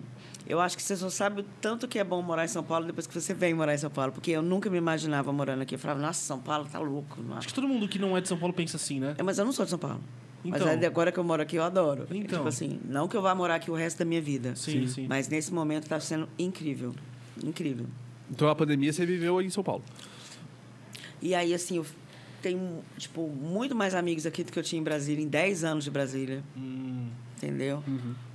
eu 0.47 0.61
acho 0.61 0.77
que 0.77 0.83
você 0.83 0.97
só 0.97 1.09
sabe 1.09 1.41
o 1.41 1.45
tanto 1.61 1.87
que 1.87 1.99
é 1.99 2.05
bom 2.05 2.21
morar 2.23 2.45
em 2.45 2.49
São 2.49 2.63
Paulo 2.63 2.87
depois 2.87 3.07
que 3.07 3.15
você 3.15 3.33
vem 3.33 3.55
morar 3.55 3.75
em 3.75 3.79
São 3.79 3.91
Paulo, 3.91 4.13
porque 4.13 4.31
eu 4.31 4.43
nunca 4.43 4.69
me 4.69 4.79
imaginava 4.79 5.33
morando 5.33 5.63
aqui. 5.63 5.75
Eu 5.75 5.79
falava, 5.79 6.01
nossa, 6.01 6.21
São 6.21 6.41
Paulo 6.41 6.67
tá 6.71 6.79
louco. 6.79 7.23
não 7.23 7.37
Acho 7.37 7.49
que 7.49 7.55
todo 7.55 7.69
mundo 7.69 7.89
que 7.89 7.99
não 7.99 8.17
é 8.17 8.21
de 8.21 8.29
São 8.29 8.39
Paulo 8.39 8.53
pensa 8.53 8.77
assim, 8.77 9.01
né? 9.01 9.15
é, 9.19 9.23
mas 9.23 9.39
eu 9.39 9.45
não 9.45 9.53
sou 9.53 9.65
de 9.65 9.71
São 9.71 9.79
Paulo. 9.79 10.01
Então. 10.45 10.67
Mas 10.67 10.79
aí, 10.79 10.85
agora 10.87 11.13
que 11.13 11.19
eu 11.19 11.25
moro 11.25 11.41
aqui, 11.41 11.57
eu 11.57 11.63
adoro. 11.63 12.07
Então. 12.11 12.39
Tipo 12.39 12.49
assim, 12.49 12.81
não 12.85 13.07
que 13.07 13.17
eu 13.17 13.23
vá 13.23 13.35
morar 13.35 13.57
aqui 13.57 13.71
o 13.71 13.75
resto 13.75 13.99
da 13.99 14.05
minha 14.05 14.21
vida. 14.21 14.57
Sim, 14.57 14.87
sim. 14.89 15.07
Mas 15.09 15.29
nesse 15.29 15.55
momento 15.55 15.85
está 15.85 16.01
sendo 16.01 16.29
incrível. 16.39 16.95
Incrível. 17.43 17.87
Então 18.31 18.49
a 18.49 18.55
pandemia 18.55 18.93
você 18.93 19.07
viveu 19.07 19.41
em 19.41 19.51
São 19.51 19.63
Paulo. 19.63 19.85
E 21.21 21.35
aí, 21.35 21.55
assim, 21.55 21.77
eu 21.77 21.87
tenho, 22.43 22.83
tipo, 22.99 23.29
muito 23.29 23.77
mais 23.77 23.95
amigos 23.95 24.27
aqui 24.27 24.43
do 24.43 24.51
que 24.51 24.59
eu 24.59 24.63
tinha 24.65 24.81
em 24.81 24.83
Brasília, 24.83 25.25
em 25.25 25.29
10 25.29 25.63
anos 25.63 25.85
de 25.85 25.91
Brasília. 25.91 26.43
Hum, 26.57 27.07
Entendeu? 27.37 27.83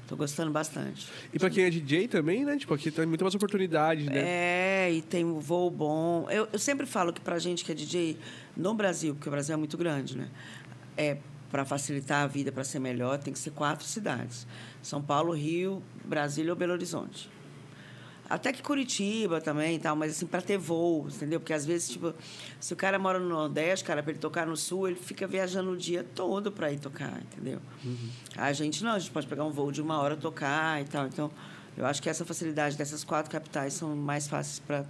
Tô 0.08 0.16
gostando 0.16 0.52
bastante. 0.52 1.10
E 1.34 1.38
pra 1.38 1.50
quem 1.50 1.66
é 1.66 1.70
DJ 1.70 2.08
também, 2.08 2.46
né? 2.46 2.58
Tipo, 2.58 2.74
aqui 2.74 2.90
tem 2.90 3.06
muita 3.06 3.26
mais 3.26 3.36
oportunidade, 3.36 4.06
né? 4.06 4.24
É, 4.26 4.92
e 4.94 5.02
tem 5.02 5.26
um 5.26 5.40
voo 5.40 5.70
bom. 5.70 6.28
Eu, 6.30 6.48
eu 6.52 6.58
sempre 6.58 6.86
falo 6.86 7.12
que 7.12 7.20
pra 7.20 7.38
gente 7.38 7.66
que 7.66 7.72
é 7.74 7.76
DJ 7.76 8.18
no 8.56 8.74
Brasil, 8.74 9.14
porque 9.16 9.28
o 9.28 9.32
Brasil 9.32 9.54
é 9.54 9.58
muito 9.58 9.78
grande, 9.78 10.18
né? 10.18 10.30
É, 10.96 11.18
para 11.52 11.66
facilitar 11.66 12.24
a 12.24 12.28
vida, 12.28 12.52
para 12.52 12.64
ser 12.64 12.80
melhor, 12.80 13.18
tem 13.18 13.34
que 13.34 13.40
ser 13.40 13.52
quatro 13.52 13.86
cidades: 13.86 14.48
São 14.82 15.02
Paulo, 15.02 15.34
Rio, 15.34 15.84
Brasília 16.06 16.54
ou 16.54 16.58
Belo 16.58 16.72
Horizonte. 16.72 17.30
Até 18.30 18.52
que 18.52 18.62
Curitiba 18.62 19.40
também 19.40 19.76
e 19.76 19.80
tal, 19.80 19.96
mas 19.96 20.12
assim, 20.12 20.26
para 20.26 20.42
ter 20.42 20.58
voo, 20.58 21.08
entendeu? 21.08 21.40
Porque 21.40 21.54
às 21.54 21.66
vezes, 21.66 21.90
tipo, 21.90 22.14
se 22.60 22.74
o 22.74 22.76
cara 22.76 23.00
mora 23.00 23.20
no 23.20 23.30
Nordeste, 23.30 23.86
cara, 23.86 24.04
para 24.04 24.12
ele 24.12 24.20
tocar 24.20 24.46
no 24.46 24.58
Sul, 24.58 24.88
ele 24.90 24.98
fica 24.98 25.26
viajando 25.26 25.72
o 25.72 25.78
dia 25.78 26.06
todo 26.16 26.52
para 26.52 26.72
ir 26.72 26.80
tocar, 26.80 27.22
entendeu? 27.22 27.60
A 28.36 28.52
gente 28.52 28.84
não, 28.84 28.92
a 28.92 29.00
gente 29.00 29.12
pode 29.12 29.28
pegar 29.28 29.46
um 29.46 29.52
voo 29.52 29.72
de 29.72 29.82
uma 29.82 30.00
hora 30.00 30.16
tocar 30.18 30.82
e 30.82 30.86
tal. 30.86 31.08
Então, 31.08 31.32
eu 31.78 31.86
acho 31.86 32.02
que 32.02 32.10
essa 32.10 32.26
facilidade 32.26 32.76
dessas 32.78 33.04
quatro 33.04 33.32
capitais 33.32 33.74
são 33.74 33.96
mais 33.96 34.28
fáceis 34.28 34.60
para 34.60 34.86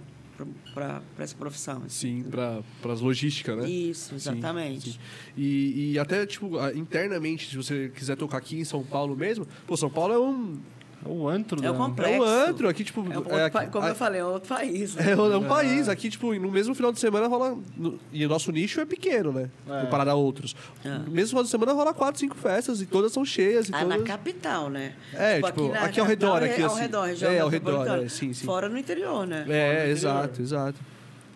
essa 1.18 1.34
profissão. 1.36 1.82
assim. 1.86 2.22
Sim, 2.22 2.30
pra, 2.30 2.62
pras 2.82 3.00
logísticas, 3.00 3.56
né? 3.56 3.68
Isso, 3.68 4.08
Sim, 4.10 4.14
exatamente. 4.16 4.92
sim. 4.92 4.98
E, 5.36 5.92
e 5.92 5.98
até, 5.98 6.26
tipo, 6.26 6.50
internamente, 6.74 7.50
se 7.50 7.56
você 7.56 7.88
quiser 7.94 8.16
tocar 8.16 8.38
aqui 8.38 8.58
em 8.58 8.64
São 8.64 8.82
Paulo 8.82 9.16
mesmo, 9.16 9.46
pô, 9.66 9.76
São 9.76 9.90
Paulo 9.90 10.14
é 10.14 10.18
um, 10.18 10.58
é 11.04 11.08
o 11.08 11.28
antro, 11.28 11.64
É 11.64 11.70
o 11.70 11.72
né? 11.72 11.78
complexo. 11.78 12.14
é 12.14 12.18
um 12.20 12.22
antro. 12.24 12.68
Aqui, 12.68 12.84
tipo. 12.84 13.00
É 13.00 13.14
um 13.14 13.16
outro 13.18 13.34
é 13.36 13.50
pa- 13.50 13.60
aqui- 13.60 13.70
como 13.70 13.86
a- 13.86 13.90
eu 13.90 13.94
falei, 13.94 14.20
é 14.20 14.24
outro 14.24 14.48
país. 14.48 14.94
né? 14.96 15.04
É, 15.12 15.16
um- 15.16 15.32
é 15.32 15.36
um 15.36 15.44
país. 15.48 15.88
Aqui, 15.88 16.10
tipo, 16.10 16.34
no 16.34 16.50
mesmo 16.50 16.74
final 16.74 16.92
de 16.92 16.98
semana 17.00 17.26
rola. 17.28 17.56
no- 17.76 17.98
e 18.12 18.26
o 18.26 18.28
nosso 18.28 18.50
nicho 18.52 18.80
é 18.80 18.84
pequeno, 18.84 19.32
né? 19.32 19.48
É. 19.68 19.80
Comparado 19.82 20.10
a 20.10 20.14
outros. 20.14 20.56
É. 20.84 20.88
No 20.88 21.10
mesmo 21.10 21.28
final 21.30 21.44
de 21.44 21.50
semana 21.50 21.72
rola 21.72 21.94
quatro, 21.94 22.18
cinco 22.20 22.34
festas 22.36 22.80
e 22.80 22.86
todas 22.86 23.12
são 23.12 23.24
cheias. 23.24 23.68
E 23.68 23.74
Ah, 23.74 23.80
todas... 23.80 23.98
na 24.00 24.04
capital, 24.04 24.68
né? 24.70 24.94
É, 25.14 25.40
tipo, 25.40 25.68
na 25.68 25.82
aqui 25.82 26.00
ao 26.00 26.06
redor, 26.06 26.42
é 26.42 26.50
aqui, 26.50 26.62
ao 26.62 26.70
assim. 26.72 26.80
redor, 26.80 27.02
região 27.06 27.30
É, 27.30 27.38
ao 27.40 27.48
redor, 27.48 27.64
metropolitana. 27.70 28.04
é, 28.06 28.08
sim, 28.08 28.32
sim. 28.32 28.44
Fora 28.44 28.68
no 28.68 28.76
interior, 28.78 29.26
né? 29.26 29.44
É, 29.48 29.74
interior. 29.76 29.88
exato, 29.90 30.42
exato. 30.42 30.78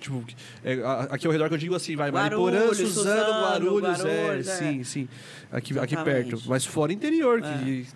Tipo, 0.01 0.25
é, 0.65 0.75
a- 0.83 1.09
aqui 1.13 1.27
ao 1.29 1.33
redor 1.33 1.47
que 1.49 1.55
eu 1.55 1.59
digo 1.59 1.77
assim, 1.77 1.95
vai, 1.95 2.11
Guarulhos, 2.11 2.55
Mariporã, 2.61 2.75
Suzano, 2.75 2.91
Suzano, 2.93 3.41
Guarulhos, 3.45 3.99
Guarulhos, 4.03 4.49
é, 4.49 4.53
é. 4.53 4.57
sim, 4.57 4.83
sim. 4.83 5.09
Aqui, 5.53 5.79
aqui 5.79 5.95
Exatamente. 5.95 6.31
perto. 6.31 6.43
Mas 6.49 6.65
fora 6.67 6.93
interior, 6.93 7.41
que, 7.41 7.87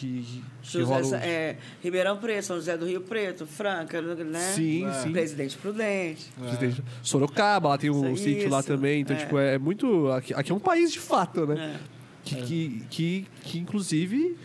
que, 0.00 0.42
que 0.62 0.78
José, 0.78 0.94
rola 0.94 1.16
é, 1.18 1.56
Ribeirão 1.82 2.16
Preto, 2.16 2.44
São 2.44 2.56
José 2.56 2.76
do 2.76 2.86
Rio 2.86 3.00
Preto, 3.02 3.46
Franca, 3.46 4.00
né? 4.00 4.38
Sim, 4.54 4.86
É. 4.86 4.92
sim. 4.94 5.12
Presidente 5.12 5.56
Prudente. 5.58 6.26
Presidente- 6.38 6.82
Sorocaba, 7.02 7.68
lá 7.68 7.78
tem 7.78 7.90
um 7.90 8.14
Isso, 8.14 8.24
sítio 8.24 8.48
lá 8.48 8.62
também. 8.62 9.02
Então, 9.02 9.14
é. 9.14 9.18
tipo, 9.18 9.38
é, 9.38 9.54
é 9.54 9.58
muito. 9.58 10.08
Aqui, 10.12 10.32
aqui 10.34 10.52
é 10.52 10.54
um 10.54 10.58
país 10.60 10.90
de 10.92 10.98
fato, 10.98 11.46
né? 11.46 11.76
É. 11.76 12.00
Que, 12.24 12.34
que, 12.42 12.82
que, 12.90 13.26
que, 13.42 13.58
inclusive, 13.58 14.36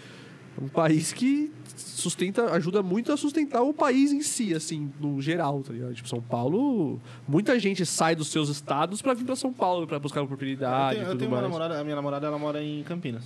é 0.60 0.64
um 0.64 0.68
país 0.68 1.12
que 1.14 1.52
sustenta, 1.76 2.52
ajuda 2.54 2.82
muito 2.84 3.12
a 3.12 3.18
sustentar 3.18 3.62
o 3.64 3.74
país 3.74 4.12
em 4.12 4.22
si, 4.22 4.54
assim, 4.54 4.92
no 5.00 5.22
geral, 5.22 5.62
tá 5.62 5.74
ligado? 5.74 5.94
Tipo, 5.94 6.08
São 6.08 6.22
Paulo, 6.22 7.02
muita 7.28 7.58
gente 7.60 7.86
sai 7.86 8.16
dos 8.16 8.28
seus 8.30 8.48
estados 8.50 9.02
pra 9.02 9.14
vir 9.14 9.26
pra 9.26 9.36
São 9.36 9.52
Paulo 9.52 9.86
pra 9.88 10.00
buscar 10.00 10.20
Eu 10.20 10.26
oportunidade 10.26 10.96
tenho, 11.00 11.08
e 11.08 11.12
eu 11.12 11.18
tenho 11.18 11.32
uma 11.32 11.42
namorada, 11.42 11.80
a 11.80 11.84
minha 11.84 11.96
namorada, 11.96 12.28
ela 12.28 12.38
mora 12.40 12.64
em 12.64 12.82
Campinas. 12.84 13.24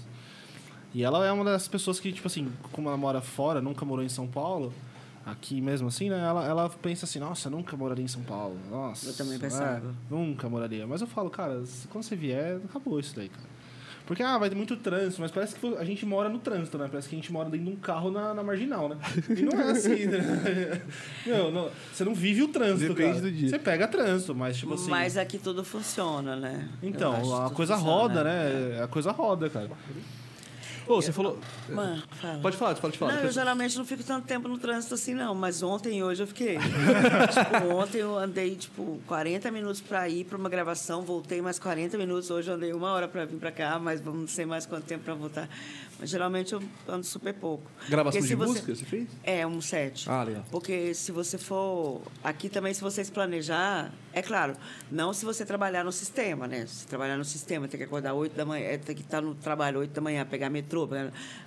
E 0.93 1.03
ela 1.03 1.25
é 1.25 1.31
uma 1.31 1.43
das 1.43 1.67
pessoas 1.67 1.99
que, 1.99 2.11
tipo 2.11 2.27
assim, 2.27 2.51
como 2.71 2.89
ela 2.89 2.97
mora 2.97 3.21
fora, 3.21 3.61
nunca 3.61 3.85
morou 3.85 4.03
em 4.03 4.09
São 4.09 4.27
Paulo, 4.27 4.73
aqui 5.25 5.61
mesmo 5.61 5.87
assim, 5.87 6.09
né? 6.09 6.19
Ela, 6.19 6.45
ela 6.45 6.69
pensa 6.69 7.05
assim, 7.05 7.19
nossa, 7.19 7.47
eu 7.47 7.51
nunca 7.51 7.77
moraria 7.77 8.03
em 8.03 8.07
São 8.07 8.23
Paulo. 8.23 8.57
Nossa. 8.69 9.09
Eu 9.09 9.13
também 9.13 9.35
é, 9.35 9.39
pensava. 9.39 9.93
nunca 10.09 10.49
moraria. 10.49 10.87
Mas 10.87 11.01
eu 11.01 11.07
falo, 11.07 11.29
cara, 11.29 11.63
quando 11.89 12.03
você 12.03 12.15
vier, 12.15 12.59
acabou 12.65 12.99
isso 12.99 13.15
daí, 13.15 13.29
cara. 13.29 13.59
Porque, 14.09 14.23
ah, 14.23 14.39
vai 14.39 14.49
ter 14.49 14.55
muito 14.55 14.75
trânsito, 14.75 15.21
mas 15.21 15.29
parece 15.29 15.53
que 15.53 15.67
a 15.77 15.83
gente 15.83 16.03
mora 16.03 16.27
no 16.27 16.39
trânsito, 16.39 16.79
né? 16.79 16.87
Parece 16.89 17.07
que 17.07 17.13
a 17.13 17.19
gente 17.19 17.31
mora 17.31 17.47
dentro 17.47 17.67
de 17.67 17.71
um 17.71 17.75
carro 17.75 18.09
na, 18.09 18.33
na 18.33 18.41
marginal, 18.41 18.89
né? 18.89 18.97
E 19.37 19.43
não 19.43 19.51
é 19.51 19.69
assim, 19.69 20.07
né? 20.07 20.81
Não, 21.27 21.51
não, 21.51 21.69
você 21.93 22.03
não 22.03 22.15
vive 22.15 22.41
o 22.41 22.47
trânsito, 22.47 22.95
Depende 22.95 23.19
cara. 23.19 23.21
do 23.21 23.31
dia. 23.31 23.49
Você 23.49 23.59
pega 23.59 23.87
trânsito, 23.87 24.33
mas, 24.33 24.57
tipo 24.57 24.73
assim... 24.73 24.89
Mas 24.89 25.15
aqui 25.15 25.37
tudo 25.37 25.63
funciona, 25.63 26.35
né? 26.35 26.67
Então, 26.81 27.13
a 27.45 27.51
coisa 27.51 27.75
funciona, 27.75 27.99
roda, 27.99 28.23
né? 28.23 28.81
A 28.83 28.87
coisa 28.87 29.11
roda, 29.11 29.47
cara. 29.47 29.69
Pô, 30.89 30.99
você 30.99 31.11
falou. 31.11 31.37
Mano, 31.69 32.01
fala. 32.19 32.39
Pode 32.39 32.57
falar, 32.57 32.73
pode 32.73 32.97
falar. 32.97 33.13
Não, 33.13 33.21
eu 33.21 33.31
geralmente 33.31 33.77
não 33.77 33.85
fico 33.85 34.03
tanto 34.03 34.25
tempo 34.25 34.47
no 34.47 34.57
trânsito 34.57 34.95
assim, 34.95 35.13
não. 35.13 35.35
Mas 35.35 35.61
ontem 35.61 35.99
e 35.99 36.03
hoje 36.03 36.23
eu 36.23 36.25
fiquei. 36.25 36.57
tipo, 37.29 37.75
ontem 37.75 37.99
eu 37.99 38.17
andei, 38.17 38.55
tipo, 38.55 38.99
40 39.05 39.51
minutos 39.51 39.81
pra 39.81 40.09
ir 40.09 40.23
pra 40.23 40.35
uma 40.35 40.49
gravação, 40.49 41.03
voltei 41.03 41.43
mais 41.43 41.59
40 41.59 41.95
minutos. 41.95 42.31
Hoje 42.31 42.49
eu 42.49 42.55
andei 42.55 42.73
uma 42.73 42.91
hora 42.91 43.07
pra 43.07 43.23
vir 43.23 43.37
pra 43.37 43.51
cá, 43.51 43.77
mas 43.77 44.01
vamos 44.01 44.21
não 44.21 44.27
sei 44.27 44.47
mais 44.47 44.65
quanto 44.65 44.85
tempo 44.85 45.03
pra 45.03 45.13
voltar. 45.13 45.47
Geralmente 46.03 46.53
eu 46.53 46.61
ando 46.87 47.05
super 47.05 47.33
pouco. 47.33 47.69
Gravação 47.89 48.21
de 48.21 48.27
você- 48.27 48.35
música, 48.35 48.75
você 48.75 48.85
fez? 48.85 49.07
É, 49.23 49.45
um 49.45 49.59
set. 49.61 50.09
Ah, 50.09 50.23
legal. 50.23 50.45
Porque 50.49 50.93
se 50.93 51.11
você 51.11 51.37
for. 51.37 52.01
Aqui 52.23 52.47
também, 52.49 52.73
se 52.73 52.81
você 52.81 53.03
se 53.03 53.11
planejar, 53.11 53.91
é 54.13 54.21
claro, 54.21 54.55
não 54.91 55.11
se 55.13 55.25
você 55.25 55.45
trabalhar 55.45 55.83
no 55.83 55.91
sistema, 55.91 56.47
né? 56.47 56.65
Se 56.67 56.87
trabalhar 56.87 57.17
no 57.17 57.25
sistema, 57.25 57.67
tem 57.67 57.77
que 57.77 57.83
acordar 57.83 58.13
8 58.13 58.33
da 58.35 58.45
manhã, 58.45 58.65
é, 58.65 58.77
tem 58.77 58.95
que 58.95 59.01
estar 59.01 59.21
no 59.21 59.35
trabalho 59.35 59.79
8 59.79 59.91
da 59.91 60.01
manhã, 60.01 60.25
pegar 60.25 60.49
metrô? 60.49 60.87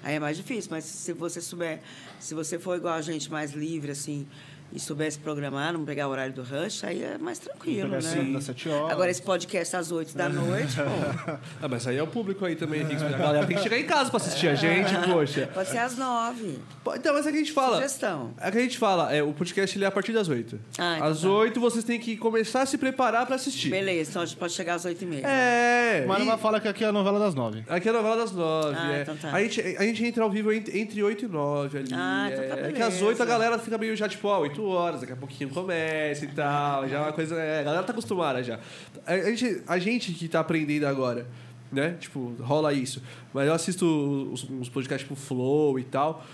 Aí 0.02 0.14
é 0.16 0.20
mais 0.20 0.36
difícil, 0.36 0.70
mas 0.70 0.84
se 0.84 1.12
você 1.12 1.40
souber, 1.40 1.80
se 2.20 2.34
você 2.34 2.58
for 2.58 2.76
igual 2.76 2.94
a 2.94 3.02
gente, 3.02 3.30
mais 3.30 3.52
livre, 3.52 3.92
assim, 3.92 4.26
e 4.74 4.80
souber 4.80 5.10
se 5.12 5.18
programar, 5.18 5.72
não 5.72 5.84
pegar 5.84 6.08
o 6.08 6.10
horário 6.10 6.32
do 6.32 6.42
rush, 6.42 6.82
aí 6.84 7.02
é 7.02 7.18
mais 7.18 7.38
tranquilo, 7.38 7.88
né? 7.90 7.98
assim, 7.98 8.32
das 8.32 8.44
sete 8.44 8.68
horas. 8.68 8.90
Agora, 8.92 9.10
esse 9.10 9.22
podcast 9.22 9.76
às 9.76 9.92
8 9.92 10.16
da 10.16 10.28
noite, 10.30 10.76
pô, 10.76 11.32
Ah, 11.62 11.68
mas 11.68 11.86
aí 11.86 11.96
é 11.98 12.02
o 12.02 12.06
público 12.06 12.44
aí 12.44 12.56
também. 12.56 12.84
Tem 12.86 12.96
que, 12.96 13.04
a 13.04 13.08
galera 13.10 13.46
tem 13.46 13.56
que 13.56 13.62
chegar 13.62 13.78
em 13.78 13.84
casa 13.84 14.10
pra 14.10 14.16
assistir 14.18 14.48
a 14.48 14.54
gente, 14.54 14.94
poxa. 15.06 15.48
pode 15.52 15.68
ser 15.68 15.78
às 15.78 15.96
9. 15.96 16.58
Pô, 16.82 16.94
Então, 16.94 17.12
mas 17.14 17.26
é 17.26 17.30
que 17.30 17.36
a 17.36 17.40
gente 17.40 17.52
fala. 17.52 17.76
Sugestão. 17.76 18.34
É 18.40 18.50
que 18.50 18.58
a 18.58 18.60
gente 18.62 18.78
fala, 18.78 19.12
é, 19.14 19.22
o 19.22 19.32
podcast 19.32 19.76
ele 19.76 19.84
é 19.84 19.88
a 19.88 19.90
partir 19.90 20.12
das 20.12 20.28
8. 20.28 20.58
Ah, 20.78 20.96
então 20.96 21.08
às 21.08 21.20
tá. 21.22 21.28
8 21.28 21.60
vocês 21.60 21.84
têm 21.84 22.00
que 22.00 22.16
começar 22.16 22.62
a 22.62 22.66
se 22.66 22.78
preparar 22.78 23.26
pra 23.26 23.36
assistir. 23.36 23.70
Beleza, 23.70 24.10
então 24.10 24.22
a 24.22 24.26
gente 24.26 24.36
pode 24.38 24.52
chegar 24.54 24.74
às 24.74 24.84
8 24.84 25.02
e 25.02 25.06
meia. 25.06 25.26
É. 25.26 26.04
Mas 26.06 26.18
e- 26.22 26.26
ela 26.28 26.38
fala 26.38 26.60
que 26.60 26.68
aqui 26.68 26.82
é 26.84 26.88
a 26.88 26.92
novela 26.92 27.18
das 27.18 27.34
nove. 27.34 27.62
Aqui 27.68 27.88
é 27.88 27.90
a 27.90 27.94
novela 27.94 28.16
das 28.16 28.32
9. 28.32 28.76
Ah, 28.76 28.92
é. 28.96 29.02
então 29.02 29.16
tá. 29.16 29.32
a, 29.32 29.42
gente, 29.42 29.60
a 29.60 29.82
gente 29.82 30.04
entra 30.04 30.24
ao 30.24 30.30
vivo 30.30 30.50
entre, 30.52 30.78
entre 30.78 31.02
8 31.02 31.24
e 31.24 31.28
9 31.28 31.78
ali. 31.78 31.88
Ah, 31.92 32.30
então 32.32 32.48
tá 32.48 32.56
é, 32.56 32.68
é 32.68 32.72
que 32.72 32.82
às 32.82 32.88
beleza. 32.94 33.06
8 33.06 33.22
a 33.22 33.26
galera 33.26 33.58
fica 33.58 33.76
meio 33.78 33.94
já, 33.96 34.08
tipo, 34.08 34.28
ó, 34.28 34.40
8 34.40 34.61
horas, 34.66 35.00
daqui 35.00 35.12
a 35.12 35.16
pouquinho 35.16 35.50
começa 35.50 36.24
e 36.24 36.28
tal. 36.28 36.88
Já 36.88 36.98
é 36.98 37.00
uma 37.00 37.12
coisa. 37.12 37.36
é, 37.36 37.60
a 37.60 37.62
galera 37.62 37.82
tá 37.82 37.92
acostumada 37.92 38.42
já. 38.42 38.58
A, 39.06 39.12
a 39.12 39.34
gente, 39.34 39.62
a 39.66 39.78
gente 39.78 40.12
que 40.12 40.28
tá 40.28 40.40
aprendendo 40.40 40.86
agora, 40.86 41.26
né? 41.70 41.96
Tipo, 42.00 42.34
rola 42.40 42.72
isso. 42.72 43.02
Mas 43.32 43.46
eu 43.46 43.54
assisto 43.54 43.84
os, 44.32 44.48
uns 44.48 44.68
podcasts 44.68 45.08
tipo 45.08 45.14
Flow 45.20 45.78
e 45.78 45.84
tal. 45.84 46.24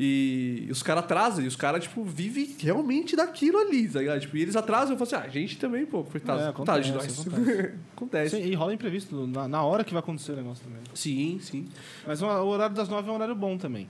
E 0.00 0.68
os 0.70 0.80
caras 0.80 1.02
atrasam, 1.02 1.44
e 1.44 1.48
os 1.48 1.56
caras, 1.56 1.82
tipo, 1.82 2.04
vivem 2.04 2.54
realmente 2.60 3.16
daquilo 3.16 3.58
ali, 3.58 3.88
tá 3.88 3.98
ligado? 3.98 4.20
Tipo, 4.20 4.36
e 4.36 4.42
eles 4.42 4.54
atrasam, 4.54 4.92
eu 4.92 4.96
falo 4.96 5.08
assim, 5.08 5.16
ah, 5.16 5.28
a 5.28 5.28
gente 5.28 5.58
também, 5.58 5.84
pô, 5.84 6.04
coitado, 6.04 6.40
É, 6.40 6.52
coitado 6.52 6.80
de 6.80 6.90
acontece, 6.90 7.16
nós. 7.18 7.26
acontece. 7.26 7.74
acontece. 7.96 8.36
Sim, 8.36 8.48
e 8.48 8.54
rola 8.54 8.72
imprevisto 8.72 9.26
na, 9.26 9.48
na 9.48 9.62
hora 9.64 9.82
que 9.82 9.92
vai 9.92 9.98
acontecer 9.98 10.30
o 10.32 10.36
negócio 10.36 10.62
também. 10.64 10.80
Sim, 10.94 11.40
sim. 11.42 11.66
Mas 12.06 12.22
o 12.22 12.26
horário 12.26 12.76
das 12.76 12.88
nove 12.88 13.08
é 13.08 13.10
um 13.12 13.16
horário 13.16 13.34
bom 13.34 13.58
também. 13.58 13.88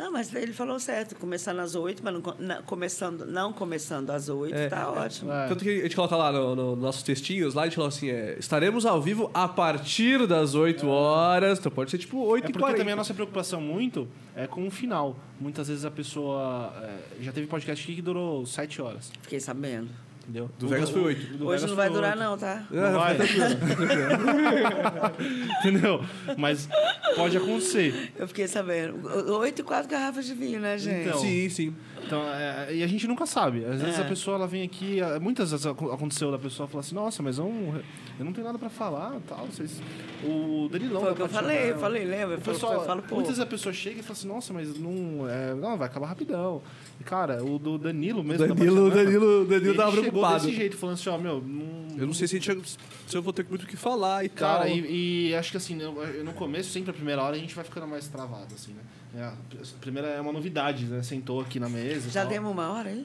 Não, 0.00 0.10
mas 0.10 0.34
ele 0.34 0.54
falou 0.54 0.80
certo, 0.80 1.14
começando 1.16 1.58
às 1.58 1.74
8, 1.74 2.02
mas 2.02 2.14
não, 2.14 2.22
não- 2.38 2.62
começando, 2.62 3.26
não 3.26 3.52
começando 3.52 4.08
às 4.08 4.30
8, 4.30 4.54
É, 4.56 4.68
tá 4.70 4.90
ótimo. 4.90 5.30
É. 5.30 5.46
Tanto 5.46 5.62
que 5.62 5.80
a 5.80 5.82
gente 5.82 5.94
coloca 5.94 6.16
lá 6.16 6.32
nos 6.32 6.56
no, 6.56 6.74
nossos 6.74 7.02
textinhos, 7.02 7.52
lá 7.52 7.62
a 7.62 7.64
gente 7.66 7.76
fala 7.76 7.88
assim, 7.88 8.08
é, 8.08 8.34
estaremos 8.38 8.86
ao 8.86 9.02
vivo 9.02 9.30
a 9.34 9.46
partir 9.46 10.26
das 10.26 10.54
8 10.54 10.88
horas, 10.88 11.58
então 11.58 11.70
pode 11.70 11.90
ser 11.90 11.98
tipo 11.98 12.16
8 12.18 12.44
É 12.46 12.48
e 12.48 12.52
porque 12.52 12.60
40. 12.60 12.78
também 12.78 12.92
a 12.94 12.96
nossa 12.96 13.12
preocupação 13.12 13.60
muito 13.60 14.08
é 14.34 14.46
com 14.46 14.66
o 14.66 14.70
final. 14.70 15.16
Muitas 15.38 15.68
vezes 15.68 15.84
a 15.84 15.90
pessoa. 15.90 16.72
é, 16.82 17.22
já 17.22 17.30
teve 17.32 17.46
podcast 17.46 17.84
aqui 17.84 17.94
que 17.96 18.02
durou 18.02 18.46
sete 18.46 18.80
horas. 18.80 19.12
Fiquei 19.20 19.38
sabendo. 19.38 19.90
Entendeu? 20.30 20.48
Do 20.60 20.68
Vegas 20.68 20.90
foi 20.90 21.02
oito. 21.02 21.36
do 21.38 21.48
Hoje 21.48 21.64
Vegas 21.64 21.70
não 21.70 21.76
vai 21.76 21.90
durar, 21.90 22.12
oito. 22.16 22.22
não, 22.22 22.38
tá? 22.38 22.62
Não 22.70 22.92
vai. 22.92 23.16
Entendeu? 25.58 26.04
Mas 26.38 26.68
pode 27.16 27.36
acontecer. 27.36 28.12
Eu 28.16 28.28
fiquei 28.28 28.46
sabendo. 28.46 29.08
Oito 29.38 29.60
e 29.60 29.64
quatro 29.64 29.90
garrafas 29.90 30.24
de 30.24 30.34
vinho, 30.34 30.60
né, 30.60 30.78
gente? 30.78 31.08
Então. 31.08 31.18
Sim, 31.20 31.48
sim. 31.48 31.74
Então, 32.06 32.22
é, 32.24 32.74
e 32.74 32.82
a 32.82 32.86
gente 32.86 33.06
nunca 33.06 33.24
sabe. 33.26 33.64
Às 33.64 33.80
vezes 33.80 33.98
É. 33.98 34.02
a 34.02 34.04
pessoa 34.04 34.36
ela 34.36 34.46
vem 34.46 34.62
aqui, 34.62 34.98
muitas 35.20 35.50
vezes 35.52 35.64
aco- 35.66 35.92
aconteceu 35.92 36.30
da 36.30 36.38
pessoa 36.38 36.66
falar 36.68 36.80
assim, 36.80 36.94
nossa, 36.94 37.22
mas 37.22 37.38
eu 37.38 37.44
não, 37.44 37.76
eu 38.18 38.24
não 38.24 38.32
tenho 38.32 38.46
nada 38.46 38.58
pra 38.58 38.68
falar 38.68 39.16
tal. 39.28 39.46
Vocês... 39.46 39.80
O 40.24 40.68
Danilão. 40.70 41.00
Foi 41.02 41.08
da 41.08 41.12
o 41.12 41.16
que 41.16 41.22
eu 41.22 41.28
falei, 41.28 41.70
eu 41.70 41.78
falei, 41.78 42.04
lembra? 42.04 42.36
O 42.38 42.40
pessoal, 42.40 42.74
eu 42.74 42.84
falo, 42.84 43.02
pô. 43.02 43.14
muitas 43.16 43.30
vezes 43.36 43.42
a 43.42 43.46
pessoa 43.46 43.72
chega 43.72 44.00
e 44.00 44.02
fala 44.02 44.12
assim, 44.12 44.28
nossa, 44.28 44.52
mas 44.52 44.76
não, 44.78 45.28
é, 45.28 45.54
não 45.54 45.76
vai 45.78 45.86
acabar 45.88 46.06
rapidão. 46.08 46.60
E, 47.00 47.04
cara, 47.04 47.42
o 47.44 47.58
do 47.58 47.78
Danilo 47.78 48.22
mesmo. 48.24 48.46
da 48.46 48.52
Danilo, 48.54 48.90
Paixão 48.90 48.90
Bela, 48.90 49.04
Danilo, 49.04 49.44
Danilo 49.46 49.74
tava 49.74 49.90
chegou 49.92 50.02
preocupado. 50.10 50.44
desse 50.44 50.56
jeito, 50.56 50.76
falando 50.76 50.94
assim, 50.94 51.08
ó, 51.10 51.16
meu, 51.18 51.40
não, 51.40 51.96
Eu 51.98 52.06
não 52.06 52.14
sei 52.14 52.26
se, 52.28 52.36
a 52.36 52.40
gente, 52.40 52.68
se 53.06 53.16
eu 53.16 53.22
vou 53.22 53.32
ter 53.32 53.46
muito 53.48 53.62
o 53.64 53.66
que 53.66 53.76
falar 53.76 54.24
e 54.24 54.28
Cara, 54.28 54.60
tal. 54.60 54.68
e, 54.68 55.28
e 55.30 55.34
acho 55.34 55.50
que 55.50 55.56
assim, 55.56 55.80
eu- 55.80 56.02
eu- 56.02 56.24
no 56.24 56.32
começo, 56.32 56.70
sempre 56.70 56.90
a 56.90 56.94
primeira 56.94 57.22
hora, 57.22 57.36
a 57.36 57.38
gente 57.38 57.54
vai 57.54 57.64
ficando 57.64 57.86
mais 57.86 58.08
travado, 58.08 58.54
assim, 58.54 58.72
né? 58.72 58.80
É, 59.12 59.22
a 59.24 59.32
primeira 59.80 60.06
é 60.08 60.20
uma 60.20 60.32
novidade, 60.32 60.84
né? 60.84 61.02
Sentou 61.02 61.40
aqui 61.40 61.58
na 61.58 61.68
mesa. 61.68 62.08
Já 62.10 62.20
tal. 62.20 62.30
demos 62.30 62.52
uma 62.52 62.70
hora 62.70 62.90
aí? 62.90 63.04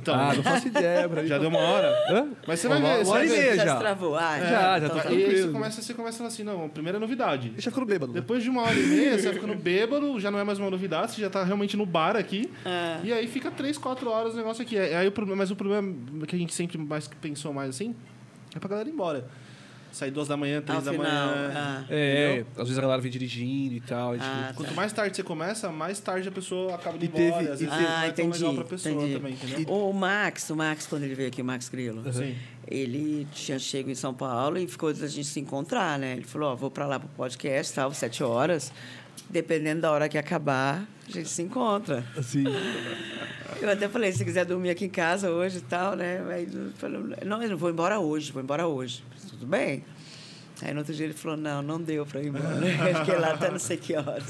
Então, 0.00 0.14
Ah, 0.14 0.32
não 0.34 0.42
faço 0.42 0.68
ideia, 0.68 1.06
pra 1.10 1.26
já 1.26 1.36
deu 1.36 1.50
uma 1.50 1.58
hora. 1.58 1.88
Hã? 2.10 2.28
Mas 2.46 2.58
você 2.60 2.68
vai 2.68 2.78
Uma- 2.78 2.96
ver. 2.96 3.04
uma 3.04 3.12
hora 3.12 3.26
vai 3.26 3.36
e 3.36 3.38
meia. 3.40 3.56
já 3.56 3.64
já. 3.66 3.72
se 3.74 3.78
travou. 3.80 4.16
Ah, 4.16 4.38
Já, 4.38 4.48
já 4.48 4.86
então 4.86 4.88
tá 4.88 5.08
Aí 5.08 5.16
tranquilo. 5.18 5.46
você 5.46 5.52
começa, 5.52 5.82
você 5.82 5.94
começa 5.94 6.26
assim, 6.26 6.42
não, 6.42 6.68
primeira 6.70 6.98
novidade. 6.98 7.50
Deixa 7.50 7.70
ficando 7.70 7.86
bêbado. 7.86 8.12
Depois 8.14 8.42
de 8.42 8.48
uma 8.48 8.62
hora 8.62 8.74
e 8.74 8.82
meia, 8.86 9.18
você 9.18 9.24
vai 9.28 9.34
ficando 9.34 9.54
bêbado, 9.54 10.18
já 10.18 10.30
não 10.30 10.38
é 10.38 10.44
mais 10.44 10.58
uma 10.58 10.70
novidade, 10.70 11.12
você 11.12 11.20
já 11.20 11.28
tá 11.28 11.44
realmente 11.44 11.76
no 11.76 11.84
bar 11.84 12.16
aqui. 12.16 12.50
É. 12.64 13.00
E 13.04 13.12
aí 13.12 13.26
fica 13.28 13.50
três, 13.50 13.76
quatro 13.76 14.08
horas 14.10 14.32
o 14.32 14.36
negócio 14.38 14.62
aqui. 14.62 14.78
Aí 14.78 15.06
o 15.06 15.12
problema, 15.12 15.40
mas 15.42 15.50
o 15.50 15.56
problema 15.56 15.94
que 16.26 16.34
a 16.34 16.38
gente 16.38 16.54
sempre 16.54 16.78
mais 16.78 17.06
pensou 17.20 17.52
mais 17.52 17.68
assim 17.68 17.94
é 18.54 18.58
pra 18.58 18.70
galera 18.70 18.88
ir 18.88 18.92
embora. 18.92 19.26
Sair 19.92 20.10
duas 20.10 20.26
da 20.26 20.36
manhã, 20.36 20.60
três 20.62 20.78
Ao 20.78 20.84
da 20.84 20.90
final. 20.92 21.04
manhã. 21.36 21.52
ah. 21.54 21.84
É, 21.90 22.44
às 22.56 22.62
vezes 22.64 22.78
a 22.78 22.80
galera 22.80 23.00
vem 23.02 23.10
dirigindo 23.10 23.74
e 23.74 23.80
tal. 23.80 24.10
a 24.10 24.14
gente- 24.14 24.24
Ah, 24.24 24.52
Quanto 24.56 24.68
tá. 24.70 24.74
mais 24.74 24.92
tarde 24.92 25.14
você 25.16 25.22
começa, 25.22 25.70
mais 25.70 26.00
tarde 26.00 26.28
a 26.28 26.32
pessoa 26.32 26.74
acaba 26.74 26.96
de 26.98 27.04
E 27.04 27.08
ir 27.08 27.10
embora. 27.10 27.38
teve- 27.40 27.52
às 27.52 27.60
vezes 27.60 27.74
e 27.74 27.80
não 27.80 27.88
Ah, 27.88 28.06
é 28.06 28.10
tão 28.10 28.24
entendi. 28.26 28.38
legal 28.38 28.54
pra 28.54 28.64
pessoa 28.64 28.94
entendi. 28.94 29.12
também, 29.14 29.32
entendeu? 29.34 29.68
O 29.74 29.92
Max, 29.92 30.48
o 30.50 30.56
Max, 30.56 30.86
quando 30.86 31.04
ele 31.04 31.14
veio 31.14 31.28
aqui, 31.28 31.42
o 31.42 31.44
Max 31.44 31.68
Grilo, 31.68 32.10
Sim. 32.12 32.34
ele 32.66 33.26
tinha 33.34 33.58
chego 33.58 33.90
em 33.90 33.94
São 33.94 34.14
Paulo 34.14 34.56
e 34.58 34.66
ficou 34.66 34.92
da 34.94 35.06
gente 35.06 35.26
se 35.26 35.38
encontrar, 35.40 35.98
né? 35.98 36.12
Ele 36.14 36.24
falou, 36.24 36.52
ó, 36.52 36.54
vou 36.56 36.70
pra 36.70 36.86
lá 36.86 36.98
pro 36.98 37.08
podcast, 37.10 37.74
tal, 37.74 37.92
sete 37.92 38.24
horas. 38.24 38.72
Dependendo 39.30 39.82
da 39.82 39.90
hora 39.90 40.08
que 40.08 40.18
acabar, 40.18 40.86
a 41.08 41.10
gente 41.10 41.28
se 41.28 41.42
encontra. 41.42 42.04
Assim. 42.16 42.44
Eu 43.60 43.70
até 43.70 43.88
falei, 43.88 44.12
se 44.12 44.24
quiser 44.24 44.44
dormir 44.44 44.70
aqui 44.70 44.84
em 44.84 44.90
casa 44.90 45.30
hoje 45.30 45.58
e 45.58 45.62
tal, 45.62 45.96
né? 45.96 46.22
Aí 46.28 46.42
ele 46.42 46.72
falou, 46.76 47.02
não, 47.24 47.42
eu 47.42 47.50
não 47.50 47.56
vou 47.56 47.70
embora 47.70 47.98
hoje, 47.98 48.30
vou 48.32 48.42
embora 48.42 48.66
hoje. 48.66 49.02
Eu 49.10 49.16
falei, 49.16 49.30
Tudo 49.30 49.46
bem. 49.46 49.84
Aí 50.62 50.72
no 50.72 50.78
outro 50.78 50.94
dia 50.94 51.06
ele 51.06 51.14
falou, 51.14 51.36
não, 51.36 51.60
não 51.60 51.80
deu 51.80 52.06
pra 52.06 52.22
ir 52.22 52.28
embora. 52.28 52.44
Eu 52.88 52.96
fiquei 52.96 53.16
lá 53.16 53.32
até 53.32 53.50
não 53.50 53.58
sei 53.58 53.76
que 53.76 53.96
horas. 53.96 54.24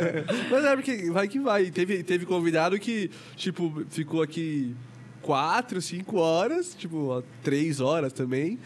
Mas 0.50 0.64
é 0.64 0.76
porque 0.76 1.10
vai 1.10 1.28
que 1.28 1.38
vai. 1.38 1.70
Teve, 1.70 2.02
teve 2.02 2.24
convidado 2.24 2.78
que, 2.78 3.10
tipo, 3.36 3.84
ficou 3.90 4.22
aqui 4.22 4.74
quatro, 5.20 5.82
cinco 5.82 6.18
horas, 6.18 6.74
tipo, 6.74 7.08
ó, 7.08 7.22
três 7.42 7.80
horas 7.80 8.14
também. 8.14 8.58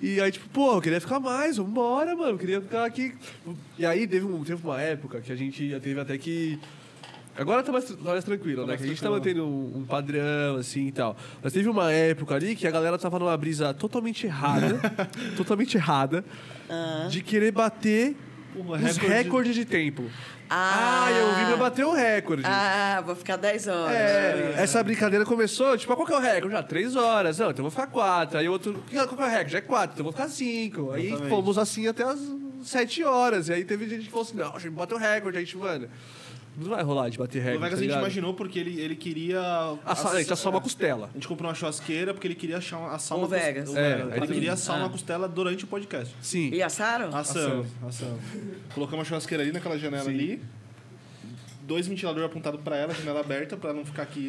E 0.00 0.20
aí, 0.20 0.30
tipo, 0.30 0.48
pô, 0.50 0.74
eu 0.74 0.80
queria 0.80 1.00
ficar 1.00 1.18
mais, 1.18 1.56
vambora, 1.56 2.14
mano, 2.14 2.32
eu 2.32 2.38
queria 2.38 2.60
ficar 2.60 2.84
aqui. 2.84 3.14
E 3.78 3.84
aí 3.84 4.06
teve, 4.06 4.24
um, 4.26 4.44
teve 4.44 4.64
uma 4.64 4.80
época 4.80 5.20
que 5.20 5.32
a 5.32 5.36
gente 5.36 5.70
já 5.70 5.80
teve 5.80 5.98
até 6.00 6.16
que. 6.16 6.58
Agora 7.36 7.62
tá 7.62 7.70
mais, 7.70 7.84
tá 7.84 7.96
mais 8.02 8.24
tranquilo, 8.24 8.62
Tá 8.62 8.62
né? 8.62 8.68
mais 8.68 8.80
Que 8.80 8.86
a 8.86 8.90
gente 8.90 9.00
tá 9.02 9.10
mantendo 9.10 9.44
um, 9.46 9.78
um 9.78 9.84
padrão, 9.84 10.56
assim 10.56 10.88
e 10.88 10.92
tal. 10.92 11.16
Mas 11.42 11.52
teve 11.52 11.68
uma 11.68 11.92
época 11.92 12.34
ali 12.34 12.56
que 12.56 12.66
a 12.66 12.70
galera 12.70 12.98
tava 12.98 13.18
numa 13.18 13.36
brisa 13.36 13.72
totalmente 13.72 14.26
errada, 14.26 14.78
totalmente 15.36 15.76
errada, 15.76 16.24
de 17.08 17.22
querer 17.22 17.52
bater 17.52 18.16
O 18.56 18.72
os 18.72 18.80
recorde- 18.80 19.06
recordes 19.06 19.54
de 19.54 19.64
tempo. 19.64 20.04
Ah. 20.50 21.04
Ah, 21.06 21.10
eu 21.12 21.34
vim 21.34 21.44
pra 21.46 21.56
bater 21.56 21.84
o 21.84 21.92
recorde. 21.92 22.42
Ah, 22.46 23.02
vou 23.04 23.14
ficar 23.14 23.36
10 23.36 23.68
horas. 23.68 23.94
É, 23.94 24.54
essa 24.56 24.82
brincadeira 24.82 25.24
começou, 25.24 25.76
tipo, 25.76 25.94
qual 25.94 26.06
que 26.06 26.12
é 26.12 26.16
o 26.16 26.20
recorde? 26.20 26.54
Já, 26.56 26.62
três 26.62 26.96
horas. 26.96 27.38
Não, 27.38 27.50
então 27.50 27.64
eu 27.64 27.70
vou 27.70 27.70
ficar 27.70 27.86
quatro. 27.86 28.38
Aí 28.38 28.48
o 28.48 28.52
outro, 28.52 28.72
qual 28.90 29.08
que 29.08 29.22
é 29.22 29.26
o 29.26 29.28
recorde? 29.28 29.52
Já 29.52 29.58
é 29.58 29.60
quatro, 29.60 29.90
então 29.94 30.00
eu 30.00 30.04
vou 30.04 30.12
ficar 30.12 30.28
cinco. 30.28 30.92
Aí 30.92 31.06
Exatamente. 31.08 31.30
fomos 31.30 31.58
assim 31.58 31.86
até 31.86 32.02
as 32.04 32.18
sete 32.64 33.04
horas. 33.04 33.48
E 33.48 33.52
aí 33.52 33.64
teve 33.64 33.86
gente 33.88 34.06
que 34.06 34.10
falou 34.10 34.24
assim, 34.24 34.36
não, 34.36 34.56
a 34.56 34.58
gente 34.58 34.70
bateu 34.72 34.96
o 34.96 35.00
recorde. 35.00 35.38
Aí, 35.38 35.44
tipo, 35.44 35.62
mano, 35.64 35.88
não 36.58 36.68
vai 36.70 36.82
rolar 36.82 37.08
de 37.08 37.18
bater 37.18 37.38
O 37.40 37.44
recorde, 37.44 37.58
Vegas 37.64 37.78
tá 37.78 37.84
a 37.84 37.88
gente 37.88 37.98
imaginou 37.98 38.34
porque 38.34 38.58
ele, 38.58 38.80
ele 38.80 38.96
queria. 38.96 39.40
Assar, 39.84 40.12
a 40.14 40.18
gente 40.20 40.32
assou 40.32 40.50
uma 40.50 40.60
costela. 40.60 41.08
A 41.10 41.14
gente 41.14 41.28
comprou 41.28 41.48
uma 41.48 41.54
churrasqueira 41.54 42.12
porque 42.12 42.26
ele 42.26 42.34
queria 42.34 42.58
achar 42.58 42.78
uma- 42.78 42.94
assar 42.94 43.16
O 43.16 43.20
uma 43.22 43.28
costela. 43.28 43.46
Vegas. 43.52 43.76
É, 43.76 44.16
ele 44.16 44.26
queria 44.26 44.52
assar 44.52 44.76
Ah. 44.76 44.80
uma 44.80 44.90
costela 44.90 45.28
durante 45.28 45.64
o 45.64 45.66
podcast. 45.66 46.14
Sim. 46.20 46.50
E 46.52 46.62
assaram? 46.62 47.14
Assamos, 47.16 47.66
assamos. 47.86 48.20
Colocamos 48.74 48.98
uma 49.00 49.04
churrasqueira 49.04 49.42
ali 49.42 49.52
naquela 49.52 49.78
janela 49.78 50.08
ali. 50.10 50.42
Dois 51.62 51.86
ventiladores 51.86 52.28
apontados 52.30 52.60
pra 52.62 52.76
ela, 52.76 52.94
janela 52.94 53.20
aberta, 53.20 53.56
pra 53.56 53.72
não 53.74 53.84
ficar 53.84 54.02
aqui. 54.02 54.28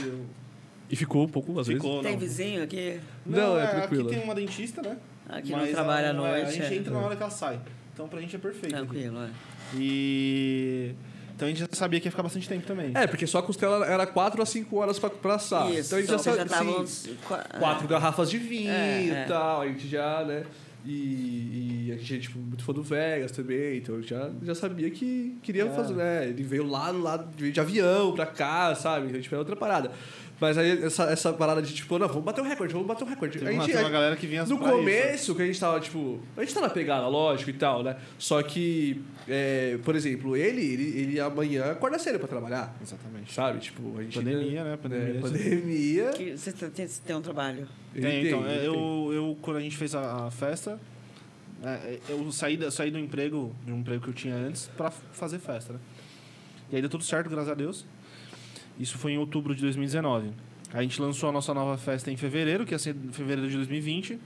E 0.90 0.96
ficou 0.96 1.24
um 1.24 1.28
pouco, 1.30 1.58
às 1.60 1.68
vezes. 1.68 1.82
Ficou, 1.82 2.02
Tem 2.02 2.14
não. 2.14 2.20
vizinho 2.20 2.64
aqui? 2.64 3.00
Não, 3.26 3.58
é 3.60 3.66
tranquilo. 3.68 4.08
Aqui 4.08 4.16
tem 4.16 4.24
uma 4.26 4.36
dentista, 4.36 4.82
né? 4.82 4.98
Aqui 5.28 5.52
não 5.52 5.60
Mas 5.60 5.72
trabalha 5.72 6.08
à 6.08 6.10
ela- 6.10 6.28
é, 6.28 6.32
noite, 6.44 6.48
A 6.48 6.52
gente 6.64 6.74
é. 6.74 6.78
entra 6.78 6.92
na 6.94 7.00
hora 7.00 7.16
que 7.16 7.22
ela 7.22 7.32
sai. 7.32 7.60
Então 7.94 8.08
pra 8.08 8.20
gente 8.20 8.36
é 8.36 8.40
perfeito. 8.40 8.76
aqui. 8.76 8.86
Tranquilo, 8.86 9.20
é. 9.24 9.30
E. 9.76 10.96
Então 11.40 11.48
a 11.48 11.52
gente 11.52 11.62
já 11.62 11.68
sabia 11.72 12.02
que 12.02 12.08
ia 12.08 12.12
ficar 12.12 12.22
bastante 12.24 12.50
tempo 12.50 12.68
também. 12.68 12.92
É, 12.94 13.08
porque 13.08 13.26
só 13.26 13.38
a 13.38 13.42
costela 13.44 13.86
era 13.86 14.06
quatro 14.06 14.42
a 14.42 14.46
cinco 14.46 14.76
horas 14.76 15.00
pra, 15.00 15.10
pra 15.10 15.36
assar. 15.36 15.72
Isso, 15.72 15.96
então 15.96 15.98
a 15.98 16.02
gente 16.02 16.10
já 16.10 16.16
então 16.16 16.20
sabe, 16.36 16.38
já 16.38 16.46
tava 16.46 16.84
assim, 16.84 17.16
qua- 17.26 17.46
quatro 17.58 17.88
garrafas 17.88 18.30
de 18.30 18.38
vinho 18.38 18.70
É, 18.70 19.08
é. 19.08 19.24
e 19.24 19.28
tal, 19.30 19.62
a 19.62 19.68
gente 19.68 19.88
já, 19.88 20.22
né? 20.26 20.44
E, 20.86 21.88
e 21.88 21.92
a 21.94 21.98
gente 21.98 22.16
é 22.16 22.20
tipo, 22.20 22.40
muito 22.40 22.62
fã 22.64 22.74
do 22.74 22.84
Vegas 22.84 23.32
também, 23.32 23.78
então 23.78 23.96
eu 23.96 24.02
já, 24.04 24.30
já 24.44 24.54
sabia 24.54 24.90
que 24.90 25.38
queria 25.42 25.64
É. 25.66 25.70
fazer, 25.70 25.94
né? 25.94 26.28
Ele 26.28 26.44
veio 26.44 26.66
lá, 26.68 26.92
lá 26.92 27.16
de 27.18 27.52
de 27.54 27.60
avião 27.62 28.14
pra 28.14 28.26
cá, 28.26 28.76
sabe? 28.76 29.08
Então, 29.08 29.22
tipo, 29.22 29.34
é 29.34 29.38
outra 29.38 29.56
parada. 29.56 29.92
Mas 30.40 30.58
aí 30.58 30.84
essa, 30.84 31.04
essa 31.04 31.34
parada 31.34 31.62
de 31.62 31.74
tipo, 31.74 32.00
não, 32.00 32.08
vamos 32.08 32.24
bater 32.24 32.40
o 32.40 32.46
recorde, 32.46 32.72
vamos 32.74 32.88
bater 32.88 33.04
o 33.04 33.08
recorde. 33.08 33.40
Teve 33.40 33.52
a 33.52 33.54
gente, 33.54 33.72
tem 33.74 33.82
uma 33.82 33.90
galera 33.90 34.16
que 34.16 34.26
vinha 34.26 34.46
no 34.46 34.58
pra 34.58 34.68
isso. 34.70 34.78
começo, 34.78 35.36
que 35.36 35.42
a 35.42 35.46
gente 35.46 35.60
tava, 35.60 35.80
tipo. 35.82 36.20
A 36.38 36.42
gente 36.42 36.54
tá 36.54 36.62
na 36.62 36.70
pegada, 36.70 37.06
lógico 37.08 37.50
e 37.50 37.54
tal, 37.54 37.84
né? 37.84 37.98
Só 38.18 38.42
que, 38.42 39.02
é, 39.28 39.78
por 39.84 39.96
exemplo, 39.98 40.38
ele, 40.38 40.62
ele, 40.62 41.00
ele 41.02 41.20
amanhã 41.20 41.72
acorda 41.72 42.00
cedo 42.00 42.20
pra 42.20 42.28
trabalhar. 42.28 42.74
Exatamente. 42.82 43.34
Sabe? 43.34 43.60
Tipo, 43.60 43.98
a 44.00 44.04
gente. 44.04 44.16
Pandemia, 44.18 44.64
né? 44.64 44.78
Pandemia. 44.82 45.18
É, 45.18 45.20
pandemia. 45.22 46.10
Que 46.12 46.38
Você 46.38 46.54
tem, 46.54 46.70
tem- 46.70 46.88
tem 46.88 47.16
um 47.18 47.22
trabalho? 47.22 47.68
ele 47.94 48.08
Tem, 48.08 48.28
então, 48.28 48.40
ele 48.46 48.54
é, 48.54 48.58
tem. 48.60 48.66
eu, 48.68 49.10
eu, 49.14 49.38
quando 49.42 49.58
a 49.58 49.62
gente 49.62 49.76
fez 49.76 49.94
a, 49.94 50.28
a 50.28 50.32
festa, 50.32 50.80
é, 51.62 52.00
eu 52.08 52.32
saí, 52.32 52.56
da- 52.56 52.72
saí 52.72 52.90
do 52.92 52.98
emprego, 52.98 53.54
de 53.66 53.74
um 53.74 53.80
emprego 53.80 54.02
que 54.04 54.10
eu 54.10 54.14
tinha 54.14 54.36
antes, 54.36 54.70
pra 54.78 54.90
fazer 54.90 55.40
festa, 55.40 55.74
né? 55.74 55.80
E 56.72 56.76
aí 56.78 56.82
deu 56.82 56.90
tudo 56.90 57.04
certo, 57.04 57.30
graças 57.30 57.50
a 57.50 57.56
Deus. 57.56 57.86
Isso 58.80 58.98
foi 58.98 59.12
em 59.14 59.18
outubro 59.18 59.54
de 59.54 59.62
2019. 59.62 60.32
A 60.74 60.82
gente 60.82 61.02
lançou 61.02 61.30
a 61.30 61.32
nossa 61.32 61.54
nova 61.54 61.78
festa 61.78 62.12
em 62.12 62.16
fevereiro, 62.18 62.66
que 62.66 62.74
ia 62.74 62.80
ser 62.80 62.96
em 62.96 63.12
fevereiro 63.12 63.50
de 63.50 63.56
2020. 63.58 64.20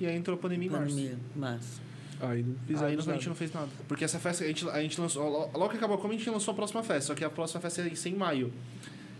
E 0.00 0.06
aí 0.06 0.16
entrou 0.16 0.36
a 0.36 0.40
pandemia 0.40 0.68
em 0.68 0.70
março. 0.70 0.88
Pandemia, 0.94 1.18
março. 1.36 1.80
Aí 2.20 2.42
não 2.42 2.50
Aí 2.52 2.56
fizemos 2.66 3.06
não- 3.06 3.12
a 3.12 3.16
gente 3.16 3.28
não 3.28 3.34
fez 3.34 3.52
nada. 3.52 3.68
Porque 3.88 4.04
essa 4.04 4.18
festa, 4.18 4.44
a 4.44 4.46
gente, 4.46 4.68
a 4.68 4.80
gente 4.82 5.00
lançou. 5.00 5.28
lo- 5.28 5.50
Logo 5.58 5.68
que 5.70 5.76
acabou 5.76 5.96
a 5.96 6.00
Comic, 6.00 6.16
a 6.22 6.24
gente 6.24 6.32
lançou 6.32 6.52
a 6.52 6.54
próxima 6.54 6.82
festa. 6.82 7.08
Só 7.08 7.14
que 7.14 7.24
a 7.24 7.30
próxima 7.30 7.60
festa 7.60 7.82
ia 7.82 7.94
ser 7.96 8.08
em 8.10 8.14
maio. 8.16 8.52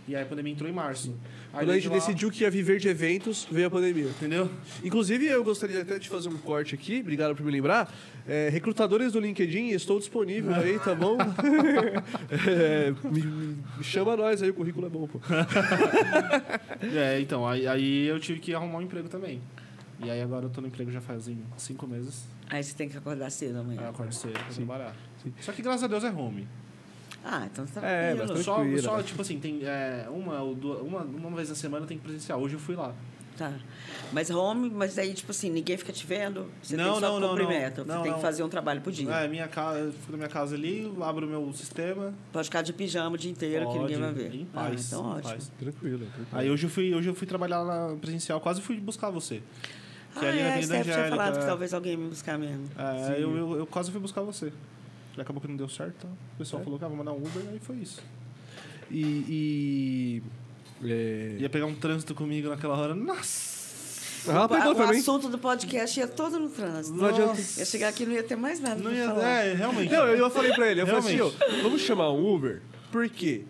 E 0.09 0.16
aí 0.16 0.23
a 0.23 0.27
pandemia 0.27 0.53
entrou 0.53 0.69
em 0.69 0.73
março. 0.73 1.15
Aí 1.53 1.61
Quando 1.61 1.70
a 1.70 1.74
gente 1.77 1.89
lá- 1.89 1.95
decidiu 1.95 2.29
que 2.31 2.43
ia 2.43 2.51
viver 2.51 2.81
de 2.81 2.89
eventos, 2.89 3.47
veio 3.51 3.69
a 3.69 3.70
pandemia. 3.70 4.07
Entendeu? 4.07 4.51
Inclusive, 4.83 5.27
eu 5.27 5.45
gostaria 5.45 5.81
até 5.81 5.97
de 5.99 6.09
fazer 6.09 6.29
um 6.29 6.37
corte 6.39 6.74
aqui, 6.74 7.01
obrigado 7.01 7.37
por 7.37 7.45
me 7.47 7.53
lembrar. 7.53 7.93
É, 8.27 8.49
recrutadores 8.49 9.12
do 9.12 9.20
LinkedIn, 9.20 9.69
estou 9.69 9.99
disponível 10.01 10.55
aí, 10.55 10.79
tá 10.81 10.95
bom? 10.95 11.16
É, 12.49 12.91
me, 13.09 13.23
me 13.79 13.85
chama 13.85 14.16
nós 14.16 14.43
aí, 14.43 14.51
o 14.51 14.55
currículo 14.55 14.87
é 14.87 14.91
bom, 14.91 15.07
pô. 15.07 15.20
É, 16.97 17.20
então, 17.20 17.47
aí, 17.47 17.66
aí 17.66 18.07
eu 18.07 18.19
tive 18.19 18.41
que 18.41 18.55
arrumar 18.55 18.79
um 18.79 18.83
emprego 18.83 19.09
também. 19.09 19.41
E 20.03 20.11
aí 20.11 20.20
agora 20.20 20.47
eu 20.47 20.51
tô 20.51 20.61
no 20.61 20.66
emprego 20.66 20.91
já 20.91 21.01
fazem 21.01 21.39
cinco 21.57 21.87
meses. 21.87 22.24
Aí 22.51 22.62
você 22.62 22.74
tem 22.74 22.89
que 22.89 22.97
acordar 22.97 23.31
cedo 23.31 23.59
amanhã. 23.61 23.83
eu 23.83 23.89
acordo 23.91 24.12
cedo 24.12 24.33
pra 24.33 24.43
trabalhar. 24.53 24.97
Só 25.41 25.53
que 25.53 25.62
graças 25.62 25.85
a 25.85 25.87
Deus 25.87 26.03
é 26.05 26.11
home. 26.11 26.47
Ah, 27.24 27.47
então 27.51 27.65
tá 27.66 27.81
É, 27.86 28.16
Só, 28.43 28.57
Tranquilo. 28.57 28.82
só, 28.82 29.03
tipo 29.03 29.23
assim, 29.23 29.39
tem 29.39 29.61
é, 29.65 30.07
uma, 30.11 30.40
ou 30.43 30.55
duas, 30.55 30.81
uma, 30.81 31.01
uma 31.03 31.31
vez 31.36 31.49
na 31.49 31.55
semana 31.55 31.86
tem 31.86 31.97
que 31.97 32.03
presenciar. 32.05 32.39
Hoje 32.39 32.55
eu 32.55 32.61
fui 32.61 32.74
lá. 32.74 32.93
Tá. 33.39 33.51
Mas 34.12 34.28
home, 34.28 34.69
mas 34.69 34.94
daí, 34.94 35.15
tipo 35.15 35.31
assim, 35.31 35.51
ninguém 35.51 35.77
fica 35.78 35.90
te 35.93 36.07
vendo. 36.07 36.51
Você 36.62 36.77
Não, 36.77 36.85
tem 36.85 36.94
que 36.94 37.01
só 37.01 37.07
não, 37.12 37.20
não, 37.20 37.28
cumprir 37.31 37.44
não. 37.44 37.51
meta. 37.51 37.82
Você 37.82 37.89
Não, 37.89 38.03
tem 38.03 38.11
não. 38.11 38.19
que 38.19 38.23
fazer 38.23 38.43
um 38.43 38.49
trabalho 38.49 38.81
por 38.82 38.93
dia. 38.93 39.11
É, 39.11 39.27
minha 39.28 39.49
casa, 39.49 39.78
eu 39.78 39.93
fico 39.93 40.12
na 40.12 40.19
minha 40.19 40.28
casa 40.28 40.55
ali, 40.55 40.93
abro 41.01 41.27
o 41.27 41.31
meu 41.31 41.51
sistema. 41.55 42.12
Pode 42.31 42.44
ficar 42.44 42.61
de 42.62 42.73
pijama 42.74 43.15
o 43.15 43.19
dia 43.19 43.31
inteiro 43.31 43.70
que 43.73 43.78
ninguém 43.78 43.99
vai 43.99 44.12
ver. 44.12 44.35
Em 44.35 44.47
Ah, 44.53 44.65
paz. 44.65 44.86
então 44.86 45.01
em 45.03 45.07
ótimo. 45.16 45.23
paz. 45.32 45.53
Tranquilo. 45.59 45.99
tranquilo. 46.01 46.27
Aí 46.32 46.51
hoje 46.51 46.66
eu 46.66 46.70
fui, 46.70 46.94
hoje 46.94 47.09
eu 47.09 47.15
fui 47.15 47.27
trabalhar 47.27 47.65
na 47.65 47.97
presencial, 47.97 48.39
quase 48.40 48.61
fui 48.61 48.78
buscar 48.78 49.09
você. 49.09 49.43
Que 50.19 50.27
ah, 50.27 50.28
ali 50.28 50.43
na 50.43 50.49
é, 50.49 50.62
Steph 50.62 50.82
tinha 50.85 51.09
falado 51.09 51.39
que 51.39 51.44
é. 51.44 51.47
talvez 51.47 51.73
alguém 51.73 51.97
me 51.97 52.09
buscar 52.11 52.36
mesmo. 52.39 52.69
É, 52.77 53.12
eu, 53.15 53.35
eu, 53.35 53.57
eu 53.61 53.66
quase 53.66 53.90
fui 53.90 54.01
buscar 54.01 54.20
você. 54.20 54.53
Acabou 55.18 55.40
que 55.43 55.48
não 55.48 55.56
deu 55.56 55.68
certo, 55.68 55.94
então 55.98 56.10
o 56.10 56.39
pessoal 56.39 56.62
É. 56.62 56.64
falou 56.64 56.78
que 56.78 56.84
ah, 56.84 56.89
vou 56.89 56.97
mandar 56.97 57.12
um 57.12 57.16
Uber, 57.18 57.43
aí 57.51 57.59
foi 57.60 57.76
isso. 57.76 58.02
E. 58.90 60.22
e 60.82 60.89
é... 60.90 61.36
Ia 61.40 61.48
pegar 61.51 61.66
um 61.66 61.74
trânsito 61.74 62.14
comigo 62.14 62.48
naquela 62.48 62.76
hora. 62.76 62.94
Nossa! 62.94 63.52
Ah, 64.28 64.48
pegou 64.48 64.72
o 64.72 64.74
também. 64.74 65.01
assunto 65.01 65.28
do 65.28 65.36
podcast 65.39 65.98
ia 65.98 66.06
todo 66.06 66.39
no 66.39 66.48
trânsito. 66.48 66.97
Não 66.97 67.06
adianta. 67.06 67.40
Ia 67.59 67.64
chegar 67.64 67.89
aqui 67.89 68.05
e 68.05 68.06
não 68.06 68.12
ia 68.14 68.22
ter 68.22 68.36
mais 68.36 68.60
nada 68.60 68.80
Não 68.80 68.93
ia, 68.93 69.06
falar. 69.09 69.28
é, 69.28 69.55
realmente. 69.55 69.93
Não, 69.93 70.06
eu, 70.06 70.16
eu 70.16 70.30
falei 70.30 70.52
pra 70.55 70.70
ele, 70.70 70.80
eu 70.82 70.86
falei 70.86 71.01
assim, 71.01 71.16
Realmente. 71.16 71.43
ó, 71.59 71.62
vamos 71.62 71.80
chamar 71.82 72.12
um 72.12 72.34
Uber, 72.34 72.62
por 72.93 73.09
quê? 73.09 73.43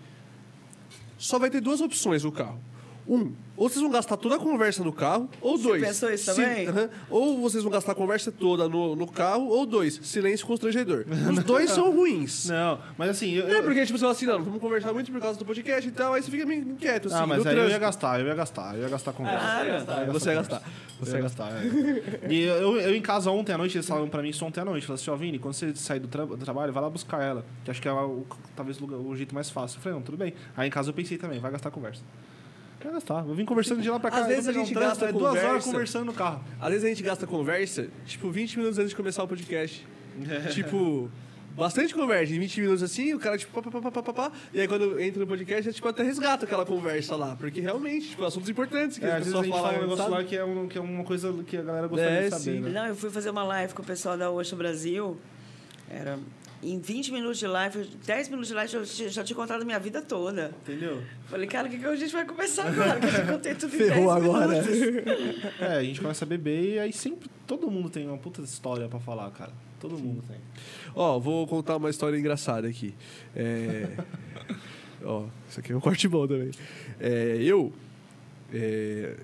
Só 1.19 1.39
vai 1.39 1.51
ter 1.51 1.61
duas 1.61 1.81
opções 1.83 2.25
no 2.25 2.33
carro. 2.33 2.59
Um, 3.07 3.33
ou 3.63 3.69
vocês 3.69 3.81
vão 3.81 3.91
gastar 3.91 4.17
toda 4.17 4.35
a 4.37 4.39
conversa 4.39 4.83
no 4.83 4.93
carro, 4.93 5.29
ou 5.41 5.57
dois. 5.57 5.83
pensou 5.83 6.11
isso 6.13 6.35
também? 6.35 6.67
Aham. 6.67 6.89
ou 7.09 7.41
vocês 7.41 7.63
vão 7.63 7.73
gastar 7.73 7.93
a 7.93 7.95
conversa 7.95 8.33
toda 8.33 8.69
no, 8.69 8.97
no 8.97 9.07
carro, 9.07 9.47
ou 9.49 9.65
dois, 9.65 10.01
silêncio 10.03 10.47
constrangedor. 10.47 11.05
Os 11.31 11.45
dois 11.45 11.71
são 11.71 11.91
ruins. 11.95 12.47
Não, 12.49 12.79
mas 12.99 13.11
assim, 13.11 13.31
eu. 13.33 13.47
É 13.49 13.59
eu- 13.59 13.63
porque, 13.63 13.87
tipo, 13.87 13.97
você 13.99 14.03
fala 14.03 14.13
assim, 14.13 14.27
não, 14.27 14.43
vamos 14.43 14.61
conversar 14.61 14.93
muito 14.93 15.13
por 15.13 15.21
causa 15.21 15.39
do 15.39 15.45
podcast 15.45 15.89
e 15.89 15.93
tal, 15.93 16.15
aí 16.15 16.23
você 16.23 16.31
fica 16.31 16.45
meio 16.45 16.63
inquieto, 16.63 17.07
assim, 17.09 17.17
ah, 17.17 17.27
mas 17.27 17.45
no 17.45 17.49
aí 17.49 17.55
eu 17.57 17.61
ia 17.63 17.65
trânsito. 17.69 17.81
gastar, 17.81 18.21
eu 18.21 18.27
ia 18.27 18.35
gastar, 18.35 18.75
eu 18.77 18.83
ia 18.83 18.89
gastar 18.89 19.13
com 19.13 19.23
Claro. 19.25 20.13
Você 20.13 20.29
ia 20.31 20.35
gastar. 20.35 20.63
Você 21.01 21.17
ia 21.17 21.23
gastar, 21.23 21.51
é. 21.53 22.33
E 22.33 22.43
eu, 22.43 22.77
eu 22.81 22.95
em 22.95 23.01
casa 23.03 23.31
ontem 23.31 23.53
à 23.53 23.59
noite, 23.59 23.77
eles 23.77 23.87
falaram 23.87 24.09
pra 24.09 24.23
mim 24.23 24.29
isso 24.31 24.45
ontem 24.45 24.61
à 24.61 24.65
noite. 24.65 24.87
Falaram 24.87 25.01
assim, 25.03 25.11
ó, 25.11 25.17
Vini, 25.17 25.39
quando 25.39 25.55
você 25.55 25.75
sair 25.75 26.01
do, 26.01 26.09
tra- 26.09 26.25
do 26.27 26.37
trabalho, 26.39 26.73
vai 26.73 26.83
lá 26.83 26.89
buscar 26.91 27.23
ela. 27.23 27.45
Que 27.65 27.71
acho 27.71 27.81
que 27.83 27.89
é 27.89 27.93
o, 27.93 28.25
talvez 28.57 28.79
o, 28.79 28.81
lugar- 28.83 28.99
o 28.99 29.15
jeito 29.17 29.35
mais 29.35 29.51
fácil. 29.51 29.79
Eu 29.79 29.83
falei, 29.83 29.99
não, 29.99 30.03
tudo 30.05 30.17
bem. 30.19 30.33
Aí 30.57 30.69
em 30.69 30.71
casa 30.71 30.91
eu 30.91 30.95
pensei 30.95 31.19
também, 31.19 31.39
vai 31.41 31.51
gastar 31.51 31.71
conversa. 31.71 32.03
Gastar. 32.91 33.25
Eu 33.27 33.35
vim 33.35 33.45
conversando 33.45 33.81
de 33.83 33.89
lá 33.91 34.01
pra 34.01 34.11
cá. 34.11 34.19
Às 34.23 34.27
vezes 34.29 34.49
a 34.49 34.53
gente 34.53 34.73
trânsito, 34.73 34.81
gasta 35.01 35.05
é 35.07 35.13
duas 35.13 35.33
horas 35.33 35.43
conversa. 35.45 35.71
conversando 35.71 36.05
no 36.07 36.13
carro. 36.13 36.43
Às 36.61 36.69
vezes 36.71 36.85
a 36.85 36.89
gente 36.89 37.03
gasta 37.03 37.27
conversa, 37.27 37.89
tipo, 38.07 38.31
20 38.31 38.57
minutos 38.59 38.79
antes 38.79 38.91
de 38.91 38.97
começar 38.97 39.23
o 39.23 39.29
podcast. 39.29 39.87
tipo, 40.53 41.11
bastante 41.57 41.95
conversa. 41.95 42.35
Em 42.35 42.39
20 42.39 42.61
minutos 42.61 42.83
assim, 42.83 43.15
o 43.15 43.19
cara, 43.19 43.39
tipo, 43.39 43.53
pá, 43.63 43.71
pá, 43.71 43.81
pá, 43.81 43.91
pá, 43.91 44.03
pá, 44.03 44.13
pá, 44.13 44.33
e 44.53 44.61
aí 44.61 44.69
quando 44.69 44.99
entra 45.01 45.21
no 45.21 45.27
podcast, 45.27 45.69
é, 45.69 45.73
tipo, 45.73 45.87
até 45.89 46.03
resgata 46.03 46.45
aquela 46.45 46.65
conversa 46.67 47.15
lá. 47.17 47.37
Porque 47.37 47.61
realmente, 47.61 48.11
tipo, 48.11 48.25
assuntos 48.25 48.49
importantes 48.49 48.99
que 48.99 49.05
É, 49.05 49.09
as 49.09 49.15
às 49.15 49.19
vezes 49.27 49.35
a 49.35 49.43
pessoas 49.43 49.47
gente 49.47 49.55
fala 49.55 49.69
um 49.69 49.73
falam, 49.73 49.83
negócio 49.89 50.05
sabe? 50.05 50.17
lá 50.17 50.25
que 50.29 50.37
é, 50.37 50.45
um, 50.45 50.69
que 50.69 50.79
é 50.79 50.81
uma 50.81 51.05
coisa 51.05 51.33
que 51.47 51.57
a 51.57 51.63
galera 51.63 51.87
gostaria 51.87 52.19
É, 52.19 52.25
de 52.25 52.31
saber, 52.31 52.43
sim. 52.43 52.61
né? 52.61 52.71
Não, 52.71 52.87
eu 52.87 52.97
fui 52.97 53.11
fazer 53.11 53.31
uma 53.31 53.43
live 53.45 53.73
com 53.75 53.83
o 53.83 53.85
pessoal 53.87 54.17
da 54.19 54.31
Oxa 54.31 54.57
Brasil. 54.57 55.17
Era 55.91 56.19
em 56.63 56.79
20 56.79 57.13
minutos 57.13 57.39
de 57.39 57.47
live, 57.47 57.85
10 58.07 58.29
minutos 58.29 58.49
de 58.49 58.55
live, 58.55 58.75
eu 58.75 58.85
já, 58.85 59.25
tinha 59.25 59.37
contado 59.37 59.63
a 59.63 59.65
minha 59.65 59.81
vida 59.81 60.01
toda. 60.01 60.55
Entendeu? 60.63 61.03
Falei, 61.27 61.49
cara, 61.49 61.67
o 61.67 61.71
que, 61.71 61.79
que 61.79 61.85
a 61.85 61.97
gente 61.97 62.13
vai 62.13 62.25
começar 62.25 62.67
agora? 62.69 63.01
Que 63.01 63.07
eu 63.07 63.11
já 63.11 63.27
contei 63.27 63.55
tudo 63.55 63.75
em 63.75 63.79
Ferrou 63.79 64.15
10 64.15 64.25
agora. 64.25 64.63
É, 65.59 65.77
a 65.79 65.83
gente 65.83 66.01
começa 66.01 66.25
a 66.25 66.29
beber 66.29 66.75
e 66.75 66.79
aí 66.79 66.93
sempre 66.93 67.29
todo 67.47 67.71
mundo 67.71 67.91
tem 67.91 68.07
uma 68.07 68.17
puta 68.17 68.43
história 68.43 68.89
pra 68.89 69.01
falar, 69.01 69.31
cara. 69.33 69.53
Todo 69.81 69.99
mundo 69.99 70.23
tem. 70.29 70.37
Ó, 70.95 71.19
vou 71.19 71.47
contar 71.49 71.77
uma 71.77 71.91
história 71.91 72.17
engraçada 72.17 72.69
aqui. 72.69 72.95
É... 73.35 73.97
Ó, 75.05 75.27
isso 75.49 75.59
aqui 75.59 75.73
é 75.73 75.77
um 75.77 75.81
corte 75.81 76.07
bom 76.07 76.29
também. 76.29 76.53
É, 77.01 77.39
eu, 77.41 77.73
é, 78.53 79.17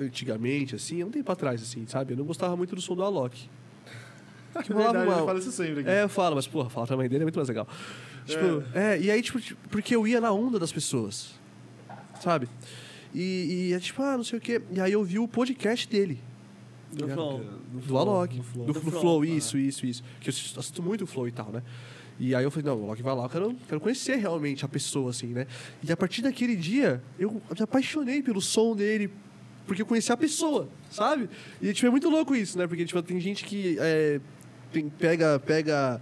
antigamente, 0.00 0.74
assim, 0.74 1.00
há 1.00 1.06
um 1.06 1.10
tempo 1.10 1.30
atrás, 1.30 1.62
assim, 1.62 1.86
sabe? 1.86 2.14
Eu 2.14 2.16
não 2.16 2.24
gostava 2.24 2.56
muito 2.56 2.74
do 2.74 2.80
som 2.80 2.96
do 2.96 3.04
Alok. 3.04 3.48
Que 4.62 4.72
É 4.72 4.74
rolava 4.74 4.92
verdade, 4.92 5.08
uma- 5.10 5.16
ele 5.18 5.26
fala 5.26 5.38
isso 5.38 5.52
sempre 5.52 5.80
aqui. 5.80 5.90
É, 5.90 6.02
eu 6.02 6.08
falo, 6.08 6.36
mas, 6.36 6.46
porra, 6.46 6.70
falar 6.70 6.86
também 6.86 7.08
dele 7.08 7.22
é 7.22 7.26
muito 7.26 7.36
mais 7.36 7.48
legal. 7.48 7.66
Tipo, 8.26 8.62
é, 8.74 8.98
e 9.00 9.10
aí, 9.10 9.20
tipo, 9.22 9.40
tipo, 9.40 9.68
porque 9.68 9.94
eu 9.94 10.06
ia 10.06 10.20
na 10.20 10.30
onda 10.32 10.58
das 10.58 10.72
pessoas, 10.72 11.32
sabe? 12.20 12.48
E, 13.14 13.68
e 13.70 13.72
é 13.74 13.78
tipo, 13.80 14.02
ah, 14.02 14.16
não 14.16 14.24
sei 14.24 14.38
o 14.38 14.42
quê. 14.42 14.62
E 14.72 14.80
aí 14.80 14.92
eu 14.92 15.04
vi 15.04 15.18
o 15.18 15.28
podcast 15.28 15.86
dele, 15.88 16.18
Do 16.92 17.08
Flow. 17.08 17.44
do 17.86 17.98
Alok. 17.98 18.36
do 18.36 18.42
Flow. 18.42 18.66
Do, 18.66 18.72
Do 18.72 18.80
do 18.80 18.90
Flow, 18.90 19.00
Flow, 19.00 19.24
isso, 19.24 19.58
isso, 19.58 19.84
isso. 19.86 20.02
Que 20.20 20.28
eu 20.30 20.32
assisto 20.32 20.82
muito 20.82 21.04
o 21.04 21.06
Flow 21.06 21.28
e 21.28 21.32
tal, 21.32 21.50
né? 21.52 21.62
E 22.18 22.34
aí 22.34 22.44
eu 22.44 22.50
falei, 22.50 22.64
não, 22.70 22.80
o 22.80 22.84
Alok 22.84 23.02
vai 23.02 23.14
lá, 23.14 23.24
eu 23.24 23.28
quero, 23.28 23.56
quero 23.68 23.80
conhecer 23.80 24.16
realmente 24.16 24.64
a 24.64 24.68
pessoa, 24.68 25.10
assim, 25.10 25.26
né? 25.28 25.46
E 25.82 25.90
a 25.92 25.96
partir 25.96 26.22
daquele 26.22 26.54
dia, 26.56 27.02
eu 27.18 27.30
me 27.32 27.40
apaixonei 27.62 28.22
pelo 28.22 28.40
som 28.40 28.74
dele, 28.74 29.10
porque 29.66 29.82
eu 29.82 29.86
conheci 29.86 30.12
a 30.12 30.16
pessoa, 30.16 30.68
sabe? 30.90 31.28
E, 31.60 31.72
tipo, 31.72 31.86
é 31.86 31.90
muito 31.90 32.08
louco 32.08 32.34
isso, 32.34 32.56
né? 32.56 32.66
Porque, 32.68 32.84
tipo, 32.84 33.02
tem 33.02 33.18
gente 33.20 33.44
que 33.44 33.76
é, 33.80 34.20
pega, 34.82 35.38
pega 35.38 36.00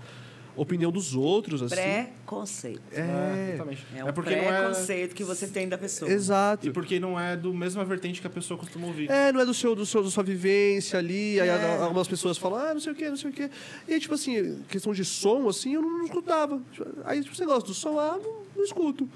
opinião 0.55 0.93
dos 0.93 1.15
outros, 1.15 1.62
assim. 1.62 1.74
Preconceito. 1.74 2.82
É, 2.93 3.53
exatamente. 3.55 3.86
É 3.97 4.05
um 4.05 4.12
porque 4.12 4.36
não 4.36 4.43
é. 4.44 4.59
preconceito 4.59 5.15
que 5.15 5.24
você 5.24 5.47
tem 5.47 5.66
da 5.69 5.78
pessoa. 5.78 6.11
exato. 6.11 6.66
E 6.66 6.70
porque 6.70 7.01
não 7.01 7.19
é 7.19 7.35
do 7.36 7.55
mesma 7.55 7.85
vertente 7.86 8.20
que 8.20 8.27
a 8.27 8.31
pessoa 8.31 8.59
costuma 8.59 8.86
ouvir. 8.86 9.11
É, 9.11 9.32
não 9.32 9.40
é 9.40 9.47
do 9.47 9.55
seu, 9.55 9.74
do 9.74 9.86
seu, 9.86 10.03
da 10.03 10.11
sua 10.11 10.23
vivência 10.23 10.99
ali. 10.99 11.40
Aí 11.40 11.49
É. 11.49 11.53
a- 11.53 11.85
algumas 11.85 12.07
pessoas 12.07 12.36
falam, 12.36 12.59
ah, 12.59 12.74
não 12.74 12.81
sei 12.81 12.93
o 12.93 12.94
quê, 12.94 13.09
não 13.09 13.16
sei 13.16 13.31
o 13.31 13.32
quê. 13.32 13.51
E 13.89 13.94
aí, 13.94 14.01
tipo 14.01 14.15
assim, 14.15 14.62
questão 14.69 14.93
de 14.93 15.05
som, 15.07 15.49
assim, 15.49 15.73
eu 15.74 15.81
não, 15.81 15.99
não 15.99 16.05
escutava. 16.05 16.61
Aí, 17.05 17.23
tipo, 17.23 17.35
você 17.35 17.47
gosta 17.47 17.66
do 17.66 17.74
som, 17.74 17.99
ah, 17.99 18.19
não, 18.23 18.43
não 18.55 18.62
escuto. 18.65 19.09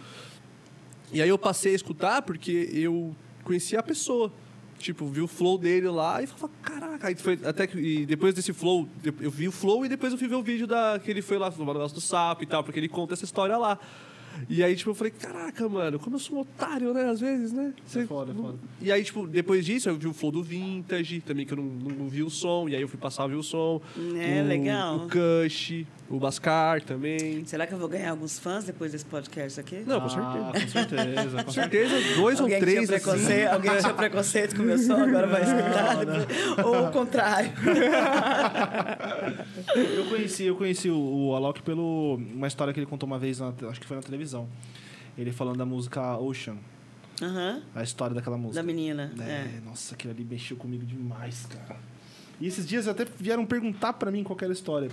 E 1.12 1.20
aí 1.20 1.28
eu 1.28 1.38
passei 1.38 1.72
a 1.72 1.76
escutar 1.76 2.22
porque 2.22 2.70
eu 2.72 3.14
conhecia 3.44 3.78
a 3.78 3.82
pessoa. 3.82 4.32
Tipo, 4.78 5.06
vi 5.06 5.20
o 5.20 5.26
flow 5.26 5.58
dele 5.58 5.88
lá 5.88 6.22
e 6.22 6.26
falava, 6.26 6.52
caraca. 6.62 7.08
Aí 7.08 7.14
foi 7.14 7.38
até 7.44 7.66
que 7.66 7.78
e 7.78 8.06
depois 8.06 8.34
desse 8.34 8.52
flow, 8.52 8.88
eu 9.20 9.30
vi 9.30 9.48
o 9.48 9.52
flow 9.52 9.84
e 9.84 9.88
depois 9.88 10.12
eu 10.12 10.18
fui 10.18 10.28
ver 10.28 10.36
o 10.36 10.42
vídeo 10.42 10.66
da, 10.66 10.98
que 11.02 11.10
ele 11.10 11.22
foi 11.22 11.38
lá 11.38 11.50
no 11.50 11.64
negócio 11.64 11.94
do 11.94 12.00
sapo 12.00 12.42
e 12.42 12.46
tal, 12.46 12.62
porque 12.62 12.78
ele 12.78 12.88
conta 12.88 13.14
essa 13.14 13.24
história 13.24 13.56
lá. 13.56 13.78
E 14.48 14.62
aí, 14.62 14.74
tipo, 14.76 14.90
eu 14.90 14.94
falei, 14.94 15.12
caraca, 15.12 15.68
mano, 15.68 15.98
como 15.98 16.16
eu 16.16 16.20
sou 16.20 16.38
um 16.38 16.40
otário, 16.40 16.92
né? 16.92 17.08
Às 17.10 17.20
vezes, 17.20 17.52
né? 17.52 17.72
É 17.94 18.04
foda, 18.04 18.30
é 18.32 18.34
não- 18.34 18.42
foda. 18.44 18.58
E 18.80 18.92
aí, 18.92 19.02
tipo, 19.04 19.26
depois 19.26 19.64
disso, 19.64 19.88
eu 19.88 19.96
vi 19.96 20.06
o 20.06 20.12
flow 20.12 20.30
do 20.32 20.42
Vintage, 20.42 21.20
também 21.20 21.46
que 21.46 21.52
eu 21.52 21.56
não, 21.56 21.64
não 21.64 22.08
vi 22.08 22.22
o 22.22 22.30
som. 22.30 22.68
E 22.68 22.74
aí 22.76 22.82
eu 22.82 22.88
fui 22.88 22.98
passar 22.98 23.24
a 23.24 23.26
ver 23.26 23.36
o 23.36 23.42
som. 23.42 23.80
É, 24.18 24.42
o, 24.42 24.46
legal. 24.46 24.96
O 24.96 25.08
Kush, 25.08 25.84
o 26.08 26.18
Bascar 26.18 26.82
também. 26.82 27.44
Será 27.46 27.66
que 27.66 27.74
eu 27.74 27.78
vou 27.78 27.88
ganhar 27.88 28.10
alguns 28.10 28.38
fãs 28.38 28.64
depois 28.64 28.92
desse 28.92 29.04
podcast 29.04 29.58
aqui? 29.60 29.82
Não, 29.86 30.00
com 30.00 30.06
Ah, 30.06 30.52
certeza. 30.52 30.64
com 30.64 30.70
certeza. 30.70 31.44
Com 31.44 31.50
certeza, 31.50 31.94
dois 32.16 32.40
Alguém 32.40 32.56
ou 32.56 32.60
três, 32.60 32.86
tinha 32.86 32.96
assim. 32.96 33.04
preconceito, 33.04 33.48
alguém 33.48 33.76
tinha 33.78 33.94
preconceito 33.94 34.56
com 34.56 34.62
o 34.62 34.66
meu 34.66 34.78
som, 34.78 34.94
agora 34.94 35.26
vai 35.26 35.42
escutar. 35.42 36.64
Ou 36.66 36.86
o 36.88 36.92
contrário. 36.92 37.50
Eu 39.74 40.04
conheci, 40.06 40.44
eu 40.44 40.56
conheci 40.56 40.90
o, 40.90 40.96
o 41.28 41.34
Alok 41.34 41.62
pelo 41.62 42.16
uma 42.34 42.46
história 42.46 42.72
que 42.72 42.78
ele 42.80 42.86
contou 42.86 43.06
uma 43.06 43.18
vez, 43.18 43.40
na, 43.40 43.52
acho 43.70 43.80
que 43.80 43.86
foi 43.86 43.96
na 43.96 44.02
televisão. 44.02 44.25
Ele 45.16 45.32
falando 45.32 45.56
da 45.58 45.66
música 45.66 46.16
Ocean, 46.18 46.56
Aham, 47.22 47.62
a 47.74 47.82
história 47.82 48.14
daquela 48.14 48.36
música. 48.36 48.60
da 48.60 48.66
menina. 48.66 49.12
É, 49.20 49.56
É. 49.56 49.60
nossa, 49.64 49.94
aquilo 49.94 50.12
ali 50.12 50.24
mexeu 50.24 50.56
comigo 50.56 50.84
demais, 50.84 51.46
cara. 51.46 51.78
E 52.40 52.46
esses 52.46 52.66
dias 52.66 52.86
até 52.86 53.04
vieram 53.18 53.46
perguntar 53.46 53.94
pra 53.94 54.10
mim 54.10 54.22
qual 54.22 54.36
era 54.40 54.50
a 54.50 54.52
história. 54.52 54.90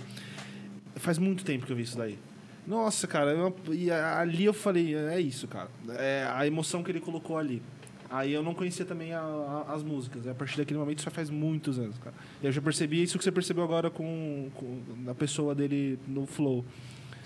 Faz 0.96 1.18
muito 1.18 1.44
tempo 1.44 1.66
que 1.66 1.72
eu 1.72 1.76
vi 1.76 1.82
isso 1.82 1.98
daí. 1.98 2.18
Nossa, 2.66 3.06
cara, 3.06 3.32
eu- 3.32 3.54
e 3.74 3.90
ali 3.90 4.44
eu 4.46 4.54
falei, 4.54 4.94
é 4.94 5.20
isso, 5.20 5.46
cara. 5.46 5.68
É 5.98 6.26
a 6.32 6.46
emoção 6.46 6.82
que 6.82 6.90
ele 6.90 7.00
colocou 7.00 7.36
ali. 7.36 7.60
Aí 8.08 8.32
eu 8.32 8.42
não 8.42 8.54
conhecia 8.54 8.86
também 8.86 9.12
a- 9.12 9.20
a- 9.20 9.74
as 9.74 9.82
músicas. 9.82 10.24
E 10.24 10.30
a 10.30 10.34
partir 10.34 10.56
daquele 10.56 10.78
momento, 10.78 10.98
isso 10.98 11.04
já 11.04 11.10
faz 11.10 11.28
muitos 11.28 11.78
anos, 11.78 11.98
cara. 11.98 12.14
E 12.42 12.46
eu 12.46 12.52
já 12.52 12.62
percebi 12.62 13.02
isso 13.02 13.18
que 13.18 13.24
você 13.24 13.32
percebeu 13.32 13.62
agora 13.64 13.90
com, 13.90 14.48
com 14.54 14.80
a 15.10 15.14
pessoa 15.14 15.54
dele 15.54 15.98
no 16.08 16.24
Flow. 16.24 16.64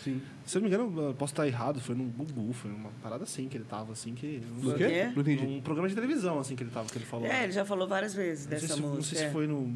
Sim. 0.09 0.22
Se 0.44 0.56
eu 0.56 0.62
não 0.62 0.68
me 0.68 0.74
engano, 0.74 1.02
eu 1.09 1.14
posso 1.14 1.32
estar 1.32 1.47
errado, 1.47 1.80
foi 1.80 1.94
no 1.94 2.05
Gugu, 2.05 2.52
foi 2.52 2.70
uma 2.70 2.90
parada 3.02 3.24
assim 3.24 3.48
que 3.48 3.56
ele 3.56 3.64
tava, 3.64 3.93
assim, 3.93 4.14
que... 4.14 4.43
No 4.62 4.72
O 4.72 4.74
quê? 4.74 4.89
quê? 4.89 5.12
Não 5.14 5.22
entendi. 5.22 5.47
Um 5.47 5.60
programa 5.60 5.89
de 5.89 5.94
televisão, 5.94 6.39
assim, 6.39 6.56
que 6.56 6.62
ele 6.62 6.70
tava, 6.70 6.89
que 6.89 6.98
ele 6.98 7.05
falou. 7.05 7.26
É, 7.26 7.44
ele 7.44 7.52
já 7.52 7.64
falou 7.64 7.86
várias 7.86 8.14
vezes 8.14 8.44
não 8.47 8.51
dessa 8.51 8.74
se, 8.74 8.80
música. 8.80 8.94
não 8.97 9.02
sei 9.02 9.18
se 9.18 9.24
é. 9.24 9.30
foi 9.30 9.47
no... 9.47 9.72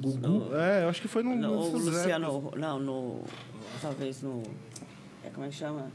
Gugu? 0.00 0.54
É, 0.54 0.84
eu 0.84 0.88
acho 0.88 1.00
que 1.00 1.08
foi 1.08 1.22
no... 1.22 1.34
No, 1.34 1.52
o 1.52 1.56
nessas 1.56 1.74
épocas. 1.74 1.94
Luciano, 1.94 2.52
não, 2.56 2.78
no. 2.78 3.20
Talvez 3.80 4.22
no. 4.22 4.42
É, 5.24 5.30
como 5.30 5.46
é 5.46 5.48
que 5.48 5.54
chama? 5.56 5.90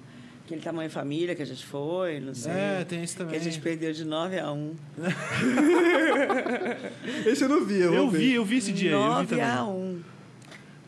Aquele 0.46 0.62
tamanho 0.62 0.90
família 0.92 1.34
que 1.34 1.42
a 1.42 1.46
gente 1.46 1.66
foi, 1.66 2.20
não 2.20 2.34
sei. 2.36 2.52
É, 2.52 2.86
tem 2.88 3.04
esse 3.04 3.14
que 3.16 3.24
também. 3.24 3.36
a 3.36 3.40
gente 3.40 3.60
perdeu 3.60 3.92
de 3.92 4.06
9 4.06 4.40
a 4.40 4.52
1. 4.52 4.76
Esse 7.26 7.44
eu 7.46 7.50
não 7.50 7.66
vi, 7.66 7.82
eu, 7.82 7.94
Eu 7.94 8.10
vi, 8.12 8.34
eu 8.34 8.46
vi 8.46 8.58
esse 8.58 8.72
dia 8.72 8.96
aí, 8.96 9.04
eu 9.04 9.26
vi 9.26 9.36
9 9.38 9.42
a 9.42 9.64
1. 9.66 10.00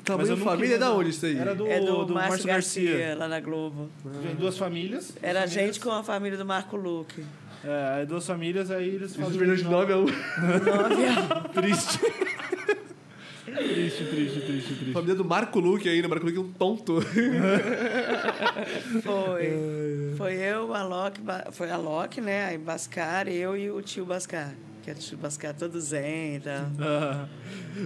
Tamanho 0.08 0.38
Mas 0.38 0.44
família 0.44 0.76
é 0.76 0.78
da 0.78 0.94
onde 0.94 1.10
isso 1.10 1.26
aí? 1.26 1.38
Era 1.38 1.54
do, 1.54 1.68
é 1.68 1.80
do, 1.82 2.06
do 2.06 2.14
Márcio 2.14 2.32
Márcio 2.32 2.48
Garcia, 2.48 2.92
Garcia. 2.92 3.16
lá 3.18 3.28
na 3.28 3.42
Globo. 3.42 3.90
Vem 4.06 4.36
duas 4.36 4.58
famílias. 4.58 5.12
Era 5.22 5.40
a 5.40 5.42
duas 5.44 5.54
gente 5.54 5.80
com 5.82 5.92
a 5.92 6.02
família 6.02 6.38
do 6.38 6.46
Marco 6.46 6.78
Luque. 6.78 7.26
É, 7.64 8.06
duas 8.06 8.26
famílias, 8.26 8.72
aí 8.72 8.88
eles 8.88 9.14
fazem... 9.16 9.38
perdeu 9.38 9.56
de 9.58 9.64
9 9.66 9.94
a 9.94 9.98
1. 9.98 10.06
9 10.06 10.16
a 11.06 11.50
Triste. 11.54 12.00
triste, 13.46 14.06
triste, 14.06 14.40
triste, 14.42 14.74
triste. 14.76 14.94
Família 14.94 15.16
do 15.16 15.26
Marco 15.26 15.60
Luque 15.60 15.90
ainda. 15.90 16.08
Marco 16.08 16.26
Luque 16.26 16.38
é 16.38 16.42
um 16.42 16.52
tonto. 16.54 17.00
1. 17.00 17.02
Foi. 19.04 20.14
Foi 20.18 20.34
eu, 20.36 20.74
a 20.74 20.84
Loki, 20.84 21.22
foi 21.52 21.70
a 21.70 21.78
Loki, 21.78 22.22
né? 22.22 22.46
Aí 22.46 22.58
Bascar, 22.58 23.28
eu 23.28 23.56
e 23.56 23.70
o 23.70 23.82
tio 23.82 24.06
Bascar. 24.06 24.54
Que 24.88 24.92
era 24.92 25.00
o 25.00 25.02
tio 25.04 25.18
Bascar 25.18 25.54
todo 25.54 25.78
zen 25.82 26.40
tal. 26.40 26.66
Ah, 26.80 27.28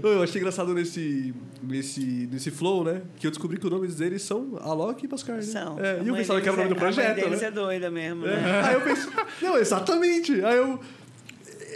Eu 0.03 0.22
achei 0.22 0.40
engraçado 0.40 0.72
nesse, 0.72 1.34
nesse, 1.64 2.30
nesse 2.32 2.52
flow, 2.52 2.84
né? 2.84 3.02
Que 3.18 3.26
eu 3.26 3.32
descobri 3.32 3.57
que 3.57 3.65
os 3.65 3.72
nomes 3.72 3.95
deles 3.95 4.22
são 4.22 4.56
Alok 4.61 5.03
e 5.03 5.07
Bascar, 5.07 5.38
né? 5.38 5.41
São. 5.41 5.80
É, 5.80 5.99
e 6.03 6.07
eu 6.07 6.14
pensava 6.15 6.40
que 6.40 6.48
era 6.48 6.53
o 6.56 6.57
nome 6.60 6.69
do 6.69 6.76
é- 6.76 6.80
projeto, 6.80 7.26
A 7.26 7.28
mãe 7.28 7.40
né? 7.40 7.44
é 7.48 7.49
doida 7.49 7.90
mesmo, 7.90 8.22
né? 8.22 8.34
É. 8.34 8.61
Aí 8.69 8.73
eu 8.76 8.82
pensei... 8.82 9.11
Não, 9.41 9.57
exatamente. 9.57 10.45
Aí 10.45 10.57
eu... 10.57 10.80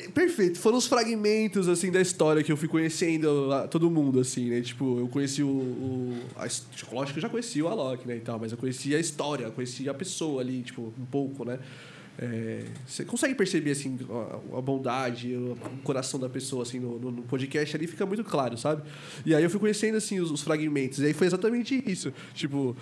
é, 0.04 0.10
Perfeito. 0.10 0.60
Foram 0.60 0.78
os 0.78 0.86
fragmentos, 0.86 1.68
assim, 1.68 1.92
da 1.92 2.00
história 2.02 2.44
que 2.44 2.52
eu 2.52 2.58
fui 2.58 2.68
conhecendo 2.68 3.52
a- 3.52 3.68
todo 3.68 3.90
mundo, 3.90 4.20
assim, 4.20 4.48
né? 4.52 4.62
Tipo, 4.62 5.00
eu 5.00 5.08
conheci 5.08 5.42
o... 5.42 5.48
o 5.48 6.20
a, 6.36 6.44
lógico 6.94 7.14
que 7.14 7.18
eu 7.18 7.22
já 7.24 7.30
conheci 7.30 7.64
o 7.64 7.68
Alok, 7.68 8.08
né, 8.08 8.18
e 8.18 8.20
tal. 8.20 8.38
Mas 8.40 8.52
eu 8.52 8.60
conheci 8.60 8.96
a 8.96 9.00
história, 9.00 9.50
conheci 9.50 9.90
a 9.90 9.94
pessoa 9.96 10.40
ali, 10.44 10.62
tipo, 10.62 10.94
um 11.00 11.06
pouco, 11.06 11.44
né? 11.44 11.58
É, 12.18 12.64
você 12.88 13.04
consegue 13.04 13.36
perceber, 13.36 13.72
assim, 13.72 13.98
a, 14.54 14.58
a 14.58 14.62
bondade, 14.62 15.34
o, 15.36 15.58
coração 15.84 16.20
da 16.20 16.30
pessoa, 16.30 16.64
assim, 16.64 16.80
no, 16.80 16.98
no- 16.98 17.12
no 17.12 17.22
podcast 17.24 17.76
ali 17.76 17.88
fica 17.88 18.06
muito 18.06 18.24
claro, 18.24 18.58
sabe? 18.58 18.84
E 19.26 19.36
aí 19.36 19.44
eu 19.44 19.50
fui 19.50 19.60
conhecendo, 19.60 19.98
assim, 19.98 20.20
os, 20.20 20.32
os 20.32 20.42
fragmentos. 20.42 21.00
E 21.00 21.08
aí 21.08 21.14
foi 21.14 21.28
exatamente 21.28 21.84
isso. 21.86 22.14
Tipo... 22.34 22.76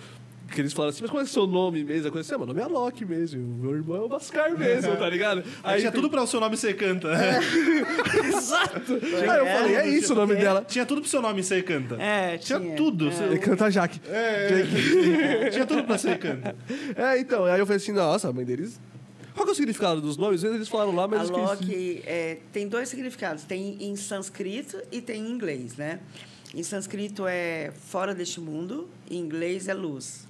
Que 0.52 0.60
eles 0.60 0.74
falaram 0.74 0.90
assim, 0.90 1.00
mas 1.00 1.10
qual 1.10 1.22
é 1.22 1.24
o 1.24 1.26
seu 1.26 1.46
nome 1.46 1.82
mesmo? 1.82 2.06
Eu 2.06 2.10
falei 2.12 2.20
assim, 2.20 2.34
ah, 2.34 2.38
meu 2.38 2.46
nome 2.46 2.60
é 2.60 2.64
Alok 2.64 3.02
mesmo. 3.06 3.40
Meu 3.62 3.74
irmão 3.76 3.96
é 3.96 4.00
o 4.00 4.08
Bascar 4.10 4.56
mesmo, 4.56 4.94
tá 4.94 5.08
ligado? 5.08 5.42
aí 5.64 5.80
tinha 5.80 5.90
tem- 5.90 5.98
tudo 6.00 6.10
pra 6.10 6.22
o 6.22 6.26
seu 6.26 6.38
nome 6.38 6.54
ser 6.58 6.76
canta. 6.76 7.08
Exato! 8.28 8.92
Aí 8.92 9.38
eu 9.38 9.46
falei, 9.46 9.76
é 9.76 9.88
isso 9.88 10.12
o 10.12 10.16
nome 10.16 10.34
dela. 10.36 10.62
Tinha 10.68 10.84
tudo 10.84 11.00
pro 11.00 11.08
seu 11.10 11.22
nome 11.22 11.42
ser 11.42 11.64
canta. 11.64 11.96
É, 12.00 12.36
Tinha 12.36 12.60
tinha. 12.60 12.76
tudo. 12.76 13.08
É. 13.08 13.12
seu- 13.12 13.26
Ele 13.26 13.38
canta 13.38 13.70
Jaque. 13.70 14.00
É, 14.06 15.48
tinha 15.50 15.66
tudo 15.66 15.82
pra 15.84 15.96
ser 15.98 16.18
canta. 16.18 16.54
É, 16.94 17.18
então, 17.18 17.46
aí 17.46 17.58
eu 17.58 17.66
falei 17.66 17.78
assim, 17.78 17.92
nossa, 17.92 18.28
a 18.28 18.32
mãe 18.32 18.44
deles. 18.44 18.78
Qual 19.34 19.44
que 19.44 19.50
é 19.50 19.52
o 19.52 19.56
significado 19.56 20.00
dos 20.00 20.16
nomes? 20.16 20.36
Às 20.36 20.42
vezes 20.42 20.56
eles 20.56 20.68
falaram 20.68 20.94
lá, 20.94 21.08
mas 21.08 21.28
eu 21.28 21.44
esqueci. 21.44 21.72
Alok 21.72 22.02
é, 22.06 22.38
tem 22.52 22.68
dois 22.68 22.88
significados. 22.88 23.42
Tem 23.44 23.76
em 23.80 23.96
sânscrito 23.96 24.80
e 24.92 25.00
tem 25.00 25.20
em 25.26 25.30
inglês, 25.30 25.76
né? 25.76 26.00
Em 26.54 26.62
sânscrito 26.62 27.24
é 27.26 27.72
fora 27.76 28.14
deste 28.14 28.40
mundo, 28.40 28.88
em 29.10 29.18
inglês 29.18 29.66
é 29.66 29.74
luz. 29.74 30.26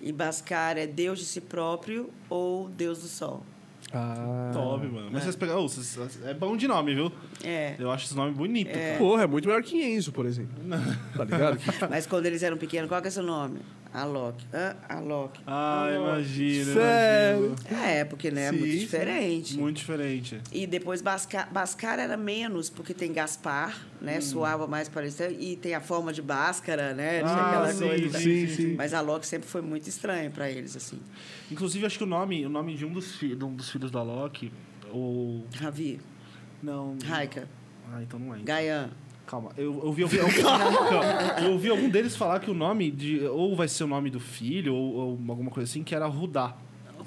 E 0.00 0.10
Bhaskar 0.10 0.78
é 0.78 0.86
Deus 0.86 1.18
de 1.18 1.24
si 1.26 1.40
próprio 1.42 2.10
ou 2.30 2.68
Deus 2.70 3.00
do 3.02 3.06
Sol. 3.08 3.44
Ah. 3.92 4.50
Top, 4.54 4.86
mano. 4.86 5.10
Mas 5.12 5.24
vocês 5.24 5.36
pegaram. 5.36 5.68
vocês- 5.68 6.18
é 6.24 6.32
bom 6.32 6.56
de 6.56 6.66
nome, 6.66 6.94
viu? 6.94 7.12
É. 7.44 7.76
Eu 7.78 7.90
acho 7.90 8.06
esse 8.06 8.16
nome 8.16 8.32
bonito, 8.32 8.72
cara. 8.72 8.96
Porra, 8.96 9.24
é 9.24 9.26
muito 9.26 9.46
melhor 9.46 9.62
que 9.62 9.76
Enzo, 9.84 10.10
por 10.10 10.24
exemplo. 10.24 10.54
Tá 11.14 11.24
ligado? 11.24 11.60
Mas 11.90 12.06
quando 12.06 12.24
eles 12.24 12.42
eram 12.42 12.56
pequenos, 12.56 12.88
qual 12.88 13.02
que 13.02 13.08
é 13.08 13.10
seu 13.10 13.22
nome? 13.22 13.60
Alok. 13.92 14.42
Hã? 14.54 14.74
Alok. 14.88 15.38
Ah, 15.46 15.88
imagina. 15.94 16.72
Sério? 16.72 17.46
imagina. 17.68 17.86
É, 17.90 18.04
porque 18.04 18.30
né, 18.30 18.46
é 18.46 18.50
Sim, 18.50 18.58
muito 18.58 18.72
sim. 18.72 18.78
diferente. 18.78 19.58
Muito 19.58 19.76
diferente. 19.76 20.40
E 20.50 20.66
depois 20.66 21.02
Bascar, 21.02 21.52
Bascar 21.52 21.98
era 21.98 22.16
menos, 22.16 22.70
porque 22.70 22.94
tem 22.94 23.12
Gaspar, 23.12 23.78
né? 24.00 24.18
Hum. 24.18 24.22
Soava 24.22 24.66
mais 24.66 24.88
parecido. 24.88 25.34
E 25.38 25.56
tem 25.56 25.74
a 25.74 25.80
forma 25.80 26.10
de 26.12 26.22
Báscara, 26.22 26.94
né? 26.94 27.18
Tinha 27.18 27.28
Ah, 27.32 27.48
aquela 27.48 27.72
sim, 27.72 27.86
coisa. 27.86 28.18
sim, 28.18 28.46
sim. 28.48 28.74
Mas 28.76 28.94
a 28.94 29.00
Loki 29.02 29.26
sempre 29.26 29.46
foi 29.48 29.60
muito 29.60 29.86
estranha 29.88 30.30
pra 30.30 30.50
eles, 30.50 30.74
assim. 30.74 30.98
Inclusive, 31.50 31.84
acho 31.84 31.98
que 31.98 32.04
o 32.04 32.06
nome, 32.06 32.46
o 32.46 32.48
nome 32.48 32.74
de 32.74 32.86
um 32.86 32.92
dos, 32.92 33.18
de 33.18 33.44
um 33.44 33.54
dos 33.54 33.68
filhos 33.70 33.90
da 33.90 34.02
Loki, 34.02 34.50
o. 34.90 35.44
Ravi, 35.60 36.00
Não. 36.62 36.96
Raika, 37.04 37.46
Ah, 37.92 38.02
então 38.02 38.18
não 38.18 38.34
é. 38.34 38.38
Gayan. 38.38 38.90
Calma, 39.32 39.50
eu 39.56 39.72
eu 39.72 39.86
ouvi, 39.86 40.02
eu, 40.02 40.08
calma, 40.42 41.40
eu 41.42 41.52
ouvi 41.52 41.70
algum 41.70 41.88
deles 41.88 42.14
falar 42.14 42.38
que 42.38 42.50
o 42.50 42.54
nome 42.54 42.90
de. 42.90 43.24
Ou 43.24 43.56
vai 43.56 43.66
ser 43.66 43.84
o 43.84 43.86
nome 43.86 44.10
do 44.10 44.20
filho, 44.20 44.74
ou, 44.74 44.92
ou 44.94 45.10
alguma 45.26 45.50
coisa 45.50 45.70
assim, 45.70 45.82
que 45.82 45.94
era 45.94 46.04
Rudá. 46.04 46.54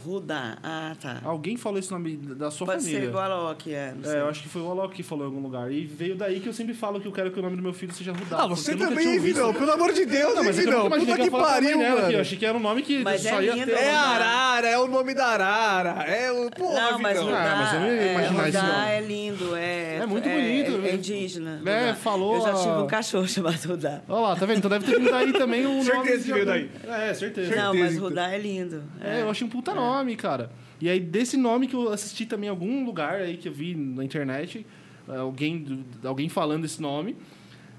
Rudá. 0.06 0.57
Ah, 0.64 0.95
tá. 1.02 1.19
Alguém 1.23 1.57
falou 1.57 1.80
esse 1.80 1.91
nome 1.91 2.15
da 2.18 2.52
sua 2.52 2.68
Pode 2.68 2.80
família. 2.82 3.02
ser 3.02 3.07
igual 3.07 3.23
a 3.32 3.41
Loki, 3.49 3.73
é. 3.73 3.94
Não 4.02 4.11
É, 4.11 4.19
eu 4.22 4.30
acho 4.30 4.41
que 4.44 4.49
foi 4.49 4.61
o 4.61 4.69
Alok 4.69 4.94
que 4.95 5.03
falou 5.03 5.26
em 5.26 5.27
algum 5.27 5.41
lugar. 5.41 5.72
E 5.72 5.86
veio 5.86 6.15
daí 6.15 6.40
que 6.40 6.48
eu 6.48 6.53
sempre 6.53 6.73
falo 6.73 6.99
que 7.02 7.07
eu 7.07 7.11
quero 7.11 7.32
que 7.32 7.40
o 7.40 7.41
nome 7.41 7.56
do 7.56 7.61
meu 7.64 7.73
filho 7.73 7.94
seja 7.94 8.11
Rudá. 8.11 8.38
Ah, 8.44 8.48
você 8.48 8.76
também. 8.76 9.19
Vidão. 9.19 9.53
Pelo 9.53 9.72
amor 9.72 9.91
de 9.94 10.06
Deus, 10.06 10.36
Não, 10.36 10.41
hein, 10.44 10.48
mas 10.48 10.60
é 10.60 10.64
Puta 10.65 11.15
que 11.15 11.23
que 11.23 11.30
pariu, 11.32 11.72
também 11.72 11.77
dela 11.80 11.94
aqui. 11.94 11.99
Eu 12.02 12.06
mano. 12.11 12.19
achei 12.22 12.38
que 12.38 12.45
era 12.45 12.57
um 12.57 12.61
nome 12.61 12.82
que 12.82 13.03
Mas 13.03 13.22
só 13.22 13.40
é 13.41 13.45
ia 13.45 13.53
lindo, 13.56 13.65
ter. 13.65 13.72
É. 13.77 13.91
Arara, 13.94 14.68
é 14.68 14.77
o 14.77 14.88
nome 14.88 15.14
da 15.14 15.26
Arara. 15.27 16.03
É 16.03 16.32
o. 16.32 16.49
Porra, 16.52 16.91
Não, 16.91 16.99
mas. 16.99 17.19
Rudá, 17.19 17.38
Ah, 17.52 17.56
mas 17.57 17.73
eu 17.73 17.80
não 17.80 17.88
ia 17.88 17.94
é, 18.02 18.11
imaginar 18.14 18.49
isso, 18.49 18.57
Rudá 18.60 18.73
não. 18.73 18.84
é 18.88 19.02
lindo, 19.02 19.56
é... 19.56 19.95
É 19.98 20.06
muito 20.06 20.30
bonito, 20.30 20.72
É, 20.72 20.77
né? 20.77 20.90
é 20.90 20.94
indígena. 20.95 21.61
É, 21.65 21.94
falou 21.94 22.36
Eu 22.36 22.41
já 22.41 22.53
tive 22.53 22.73
um 22.76 22.88
cachorro 22.88 23.27
chamado 23.27 23.65
Rudá. 23.68 24.02
Olha 24.07 24.19
lá, 24.22 24.36
tá 24.36 24.45
vendo? 24.45 24.57
Então 24.57 24.69
deve 24.69 24.86
ter 24.86 24.99
vindo 24.99 25.10
daí 25.11 25.34
também 25.34 25.65
o 25.65 25.69
nome. 25.69 25.84
Certeza 25.86 26.23
que 26.26 26.34
veio 26.34 26.52
algum- 26.52 26.91
É, 26.94 27.14
certeza. 27.14 27.56
Não, 27.56 27.73
mas. 27.73 27.98
Rudá 27.98 28.30
é 28.32 28.38
lindo. 28.38 28.84
É, 29.02 29.22
eu 29.22 29.30
achei 29.30 29.45
um 29.48 29.49
puta 29.49 29.73
nome, 29.73 29.95
cara. 30.18 30.52
E 30.82 30.90
aí, 30.90 31.00
desse 31.00 31.38
nome 31.38 31.68
que 31.68 31.76
eu 31.76 31.90
assisti 31.92 32.26
também 32.26 32.48
em 32.48 32.50
algum 32.50 32.86
lugar 32.86 33.16
aí 33.22 33.38
que 33.38 33.48
eu 33.48 33.54
vi 33.54 33.76
na 33.76 34.04
internet, 34.04 34.66
é, 35.08 35.16
alguém, 35.18 35.86
alguém 36.04 36.28
falando 36.30 36.66
esse 36.66 36.82
nome. 36.82 37.16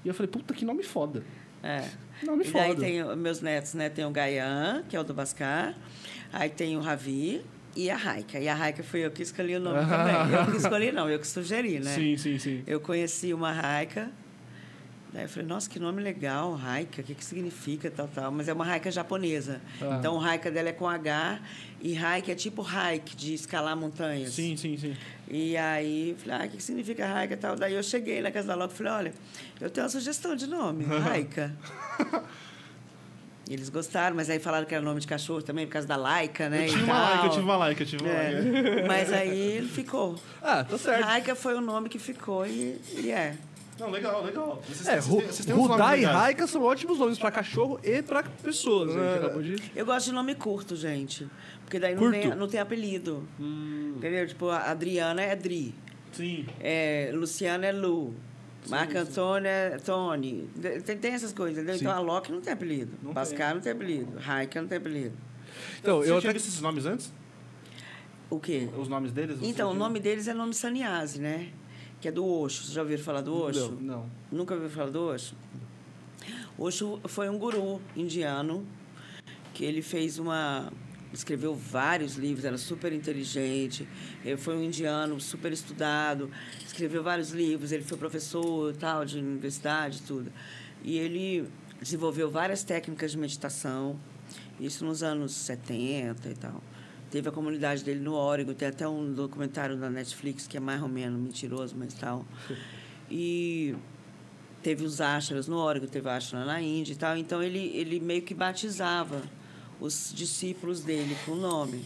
E 0.03 0.07
eu 0.07 0.13
falei, 0.13 0.29
puta, 0.31 0.53
que 0.53 0.63
nome 0.65 0.83
foda. 0.83 1.23
É. 1.61 1.83
Nome 2.25 2.43
E 2.43 2.47
foda. 2.47 2.75
tem 2.75 3.03
o- 3.03 3.15
meus 3.15 3.41
netos, 3.41 3.73
né? 3.73 3.89
Tem 3.89 4.05
o 4.05 4.09
Gayan, 4.11 4.83
que 4.89 4.95
é 4.95 4.99
o 4.99 5.03
do 5.03 5.13
Bascar. 5.13 5.75
Aí 6.31 6.49
tem 6.49 6.75
o 6.77 6.79
Ravi 6.79 7.41
e 7.75 7.89
a 7.89 7.95
Raika. 7.95 8.39
E 8.39 8.47
a 8.47 8.53
Raika 8.55 8.81
fui 8.83 9.05
eu 9.05 9.11
que 9.11 9.21
escolhi 9.21 9.55
o 9.55 9.59
nome 9.59 9.79
também. 9.85 10.33
Eu 10.39 10.45
que 10.51 10.57
escolhi, 10.57 10.91
não, 10.91 11.09
eu 11.09 11.19
que 11.19 11.27
sugeri, 11.27 11.79
né? 11.79 11.93
Sim, 11.93 12.17
sim, 12.17 12.39
sim. 12.39 12.63
Eu 12.65 12.79
conheci 12.79 13.33
uma 13.33 13.51
Raika. 13.51 14.09
Daí 15.13 15.23
eu 15.23 15.29
falei, 15.29 15.47
nossa, 15.47 15.69
que 15.69 15.79
nome 15.79 16.01
legal, 16.01 16.53
Raika, 16.53 17.01
o 17.01 17.03
que, 17.03 17.15
que 17.15 17.23
significa, 17.23 17.89
tal, 17.89 18.07
tal. 18.07 18.31
Mas 18.31 18.49
é 18.49 18.53
uma 18.53 18.65
Raika 18.65 18.91
japonesa. 18.91 19.61
Ah. 19.81 19.97
Então, 19.97 20.15
o 20.15 20.17
Raika 20.17 20.51
dela 20.51 20.69
é 20.69 20.73
com 20.73 20.87
H. 20.87 21.39
E 21.81 21.93
Raika 21.93 22.31
é 22.31 22.35
tipo 22.35 22.61
hike, 22.61 23.15
de 23.15 23.33
escalar 23.33 23.75
montanhas. 23.77 24.33
Sim, 24.33 24.57
sim, 24.57 24.77
sim. 24.77 24.97
E 25.29 25.55
aí, 25.55 26.11
eu 26.11 26.17
falei, 26.17 26.37
ah, 26.37 26.45
o 26.45 26.49
que 26.49 26.57
que 26.57 26.63
significa 26.63 27.07
Raika 27.07 27.33
e 27.35 27.37
tal? 27.37 27.55
Daí 27.55 27.73
eu 27.73 27.83
cheguei 27.83 28.21
na 28.21 28.31
casa 28.31 28.47
da 28.47 28.55
Loki 28.55 28.73
e 28.73 28.77
falei, 28.77 28.93
olha, 28.93 29.13
eu 29.61 29.69
tenho 29.69 29.85
uma 29.85 29.89
sugestão 29.89 30.35
de 30.35 30.47
nome, 30.47 30.83
Raika. 30.99 31.55
E 33.49 33.53
Eles 33.53 33.69
gostaram, 33.69 34.15
mas 34.15 34.29
aí 34.29 34.39
falaram 34.39 34.65
que 34.65 34.75
era 34.75 34.83
nome 34.83 34.99
de 34.99 35.07
cachorro 35.07 35.41
também, 35.41 35.65
por 35.65 35.73
causa 35.73 35.87
da 35.87 35.95
Laika, 35.95 36.49
né? 36.49 36.65
Eu 36.65 36.69
tive 36.69 36.83
uma 36.83 36.99
like, 36.99 37.23
eu 37.23 37.31
tive 37.31 37.43
uma 37.43 37.57
like, 37.57 37.81
eu 37.81 37.87
tive 37.87 38.03
uma. 38.03 38.13
É. 38.13 38.85
Mas 38.85 39.13
aí 39.13 39.65
ficou. 39.73 40.15
Ah, 40.41 40.65
tá 40.65 40.77
certo. 40.77 41.05
Raika 41.05 41.33
foi 41.33 41.55
o 41.55 41.61
nome 41.61 41.87
que 41.87 41.97
ficou 41.97 42.45
e, 42.45 42.77
e 42.97 43.09
é. 43.09 43.37
Não, 43.79 43.89
legal, 43.91 44.23
legal. 44.23 44.61
Vocês, 44.67 44.87
É, 44.87 44.99
vocês 44.99 45.45
vocês 45.45 45.57
Rudá 45.57 45.97
e. 45.97 46.03
Raika 46.03 46.47
são 46.47 46.63
ótimos 46.63 46.97
nomes 46.99 47.17
pra 47.19 47.29
cachorro 47.31 47.79
e 47.83 48.01
pra 48.01 48.23
pessoas. 48.23 48.95
né? 48.95 49.15
Acabou 49.15 49.41
de... 49.41 49.55
Eu 49.75 49.85
gosto 49.85 50.07
de 50.07 50.13
nome 50.13 50.33
curto, 50.35 50.75
gente. 50.75 51.27
Porque 51.63 51.79
daí 51.79 51.93
não 51.95 52.09
tem, 52.11 52.27
não 52.35 52.47
tem 52.47 52.59
apelido. 52.59 53.27
Entendeu? 53.39 54.27
Tipo, 54.27 54.49
a 54.49 54.71
Adriana 54.71 55.21
é 55.21 55.35
Dri. 55.35 55.75
Sim. 56.11 56.45
É, 56.59 57.11
Luciana 57.13 57.67
é 57.67 57.71
Lu. 57.71 58.15
Marco 58.69 58.97
Antônio 58.97 59.47
é 59.47 59.77
Tony. 59.77 60.49
Tem, 60.85 60.97
tem 60.97 61.11
essas 61.13 61.31
coisas, 61.31 61.57
entendeu? 61.57 61.75
Sim. 61.75 61.85
Então 61.85 61.95
a 61.95 61.99
Loki 61.99 62.31
não 62.31 62.41
tem 62.41 62.51
apelido. 62.51 62.91
Não 63.01 63.13
Bascar 63.13 63.53
não 63.53 63.61
tem 63.61 63.71
apelido. 63.71 64.17
Raika 64.17 64.61
não 64.61 64.67
tem 64.67 64.77
apelido. 64.77 65.15
Então, 65.79 65.99
Você 65.99 66.05
eu 66.05 66.07
já 66.07 66.13
até... 66.13 66.21
tinha 66.21 66.33
visto 66.33 66.47
esses 66.47 66.61
nomes 66.61 66.85
antes? 66.85 67.13
O 68.29 68.39
quê? 68.39 68.67
Os 68.77 68.89
nomes 68.89 69.11
deles? 69.13 69.39
Então, 69.41 69.71
o 69.71 69.73
nome 69.73 69.99
deles 69.99 70.27
é 70.27 70.33
nome 70.33 70.53
Sannyasi, 70.53 71.21
né? 71.21 71.49
Que 71.99 72.09
é 72.09 72.11
do 72.11 72.25
Osho. 72.25 72.63
Vocês 72.63 72.73
já 72.73 72.81
ouviram 72.81 73.03
falar 73.03 73.21
do 73.21 73.35
Osho? 73.35 73.77
Não. 73.81 74.09
Nunca 74.31 74.53
ouviu 74.53 74.69
falar 74.69 74.89
do 74.89 75.01
Osho? 75.01 75.35
Osho 76.57 76.99
foi 77.05 77.29
um 77.29 77.37
guru 77.37 77.81
indiano 77.95 78.65
que 79.53 79.63
ele 79.63 79.81
fez 79.81 80.19
uma 80.19 80.71
escreveu 81.13 81.55
vários 81.55 82.15
livros, 82.15 82.45
era 82.45 82.57
super 82.57 82.93
inteligente. 82.93 83.87
Ele 84.23 84.37
foi 84.37 84.55
um 84.55 84.63
indiano 84.63 85.19
super 85.19 85.51
estudado, 85.51 86.29
escreveu 86.65 87.03
vários 87.03 87.31
livros. 87.31 87.71
Ele 87.71 87.83
foi 87.83 87.97
professor 87.97 88.73
tal 88.75 89.05
de 89.05 89.17
universidade, 89.17 89.97
e 89.97 90.01
tudo. 90.01 90.31
E 90.83 90.97
ele 90.97 91.47
desenvolveu 91.81 92.29
várias 92.29 92.63
técnicas 92.63 93.11
de 93.11 93.17
meditação 93.17 93.99
Isso 94.59 94.83
nos 94.83 95.03
anos 95.03 95.33
70 95.33 96.29
e 96.29 96.35
tal. 96.35 96.61
Teve 97.09 97.29
a 97.29 97.31
comunidade 97.31 97.83
dele 97.83 98.01
no 98.01 98.13
Oregon, 98.13 98.53
tem 98.53 98.67
até 98.67 98.87
um 98.87 99.13
documentário 99.13 99.77
da 99.77 99.89
Netflix 99.89 100.45
que 100.45 100.57
é 100.57 100.59
mais 100.59 100.81
ou 100.81 100.89
menos 100.89 101.19
mentiroso, 101.19 101.75
mas 101.77 101.93
tal. 101.93 102.25
E 103.09 103.73
teve 104.61 104.83
os 104.83 104.99
ashras 104.99 105.47
no 105.47 105.55
Oregon, 105.55 105.87
teve 105.87 106.09
ashra 106.09 106.43
na 106.43 106.61
Índia 106.61 106.91
e 106.91 106.95
tal. 106.97 107.15
Então 107.15 107.41
ele, 107.41 107.71
ele 107.73 108.01
meio 108.01 108.21
que 108.21 108.33
batizava 108.33 109.21
os 109.79 110.11
discípulos 110.13 110.81
dele 110.81 111.15
com 111.25 111.31
o 111.31 111.35
nome. 111.37 111.85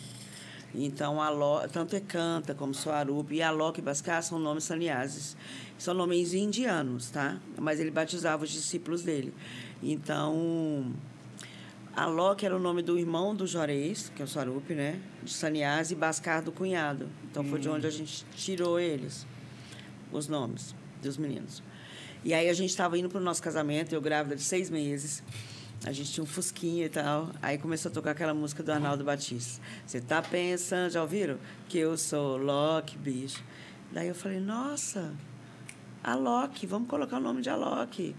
Então, 0.73 1.21
Aló, 1.21 1.67
tanto 1.67 1.95
Ekanta 1.95 2.55
como 2.55 2.73
Swarup 2.73 3.31
e 3.33 3.41
Alok 3.41 3.79
e 3.79 3.81
Bhaskar 3.81 4.23
são 4.23 4.39
nomes 4.39 4.63
sannyasis. 4.63 5.35
São 5.77 5.93
nomes 5.93 6.33
indianos, 6.33 7.09
tá? 7.09 7.37
Mas 7.57 7.79
ele 7.79 7.91
batizava 7.91 8.43
os 8.43 8.49
discípulos 8.49 9.03
dele. 9.03 9.33
Então, 9.83 10.93
Alok 11.95 12.45
era 12.45 12.55
o 12.55 12.59
nome 12.59 12.81
do 12.81 12.97
irmão 12.97 13.35
do 13.35 13.45
Jorês, 13.45 14.11
que 14.15 14.21
é 14.21 14.25
o 14.25 14.27
Swarup, 14.27 14.69
né? 14.73 14.99
De 15.21 15.31
Sannyasi, 15.31 15.93
e 15.93 15.97
Bhaskar 15.97 16.41
do 16.41 16.51
cunhado. 16.51 17.09
Então, 17.29 17.43
foi 17.43 17.59
de 17.59 17.67
onde 17.69 17.85
a 17.85 17.89
gente 17.89 18.25
tirou 18.35 18.79
eles, 18.79 19.27
os 20.11 20.27
nomes 20.27 20.73
dos 21.01 21.17
meninos. 21.17 21.61
E 22.23 22.33
aí 22.33 22.49
a 22.49 22.53
gente 22.53 22.69
estava 22.69 22.97
indo 22.97 23.09
para 23.09 23.19
o 23.19 23.23
nosso 23.23 23.41
casamento, 23.41 23.93
eu 23.93 24.01
grávida 24.01 24.35
de 24.35 24.43
seis 24.43 24.69
meses. 24.69 25.23
A 25.83 25.91
gente 25.91 26.11
tinha 26.11 26.23
um 26.23 26.27
fusquinha 26.27 26.85
e 26.85 26.89
tal. 26.89 27.31
Aí 27.41 27.57
começou 27.57 27.89
a 27.89 27.93
tocar 27.93 28.11
aquela 28.11 28.33
música 28.33 28.61
do 28.61 28.71
Arnaldo 28.71 29.03
Batista. 29.03 29.61
Você 29.85 29.99
tá 29.99 30.21
pensando, 30.21 30.91
já 30.91 31.01
ouviram? 31.01 31.39
Que 31.67 31.79
eu 31.79 31.97
sou 31.97 32.37
Loki, 32.37 32.97
bicho. 32.97 33.43
Daí 33.91 34.07
eu 34.07 34.15
falei, 34.15 34.39
nossa, 34.39 35.11
Alok, 36.03 36.65
vamos 36.67 36.87
colocar 36.87 37.17
o 37.17 37.19
nome 37.19 37.41
de 37.41 37.49
Alok. 37.49 38.15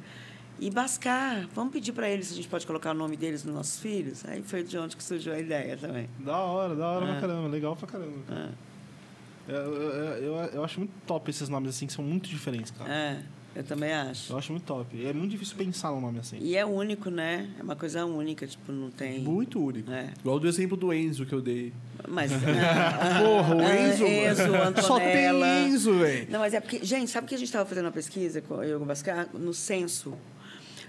E 0.65 0.71
Bascar, 0.71 1.49
vamos 1.57 1.73
pedir 1.73 1.91
para 1.91 2.09
eles 2.09 2.29
se 2.29 2.35
a 2.35 2.37
gente 2.37 2.47
pode 2.47 2.65
colocar 2.65 2.93
o 2.93 2.95
nome 2.95 3.17
deles 3.17 3.43
nos 3.43 3.53
nossos 3.53 3.81
filhos? 3.81 4.25
Aí 4.29 4.45
foi 4.45 4.63
de 4.63 4.79
onde 4.79 4.97
que 4.97 5.03
surgiu 5.03 5.33
a 5.33 5.39
ideia 5.41 5.77
também. 5.77 6.09
Da 6.21 6.37
hora, 6.39 6.77
da 6.77 6.87
hora 6.89 7.05
É. 7.05 7.11
pra 7.11 7.21
caramba, 7.21 7.49
legal 7.49 7.75
pra 7.75 7.89
caramba. 7.89 8.19
É. 8.31 8.49
Eu, 9.53 9.57
eu, 9.57 9.91
eu, 10.23 10.35
eu 10.53 10.65
acho 10.65 10.79
muito 10.79 10.93
top 11.05 11.29
esses 11.29 11.49
nomes 11.49 11.71
assim, 11.71 11.89
que 11.89 11.93
são 11.93 12.05
muito 12.05 12.29
diferentes, 12.29 12.71
cara. 12.71 12.89
É, 12.95 13.23
eu 13.57 13.65
também 13.65 13.93
acho. 13.93 14.33
Eu 14.33 14.39
acho 14.39 14.53
muito 14.53 14.65
top. 14.65 15.05
É 15.05 15.13
muito 15.13 15.33
difícil 15.33 15.57
pensar 15.57 15.91
num 15.91 16.01
nome 16.01 16.21
assim. 16.21 16.39
E 16.41 16.57
é 16.57 16.65
único, 16.65 17.11
né? 17.11 17.51
É 17.59 17.63
uma 17.65 17.75
coisa 17.75 18.07
única, 18.07 18.47
tipo, 18.47 18.71
não 18.71 18.89
tem. 18.93 19.19
Muito 19.19 19.61
único. 19.61 19.91
É. 19.91 20.11
Igual 20.21 20.39
do 20.39 20.47
exemplo 20.47 20.77
do 20.77 20.93
Enzo 20.93 21.27
que 21.27 21.33
eu 21.35 21.41
dei. 21.43 21.73
Mas. 22.07 22.31
Porra, 23.21 23.57
o 23.57 23.61
Ah, 23.61 23.89
Enzo. 23.89 24.05
Enzo, 24.07 24.49
mano. 24.53 24.81
Só 24.81 24.97
tem 24.97 25.09
Antonella. 25.27 25.61
Enzo, 25.67 25.99
velho. 25.99 26.31
Não, 26.31 26.39
mas 26.39 26.55
é 26.55 26.61
porque, 26.61 26.85
gente, 26.85 27.11
sabe 27.11 27.27
que 27.27 27.35
a 27.35 27.39
gente 27.39 27.49
estava 27.49 27.69
fazendo 27.69 27.87
uma 27.87 27.93
pesquisa 27.93 28.41
com 28.41 28.63
eu 28.63 28.79
e 28.79 28.83
o 28.83 28.85
Bascar 28.85 29.29
no 29.35 29.53
censo 29.53 30.15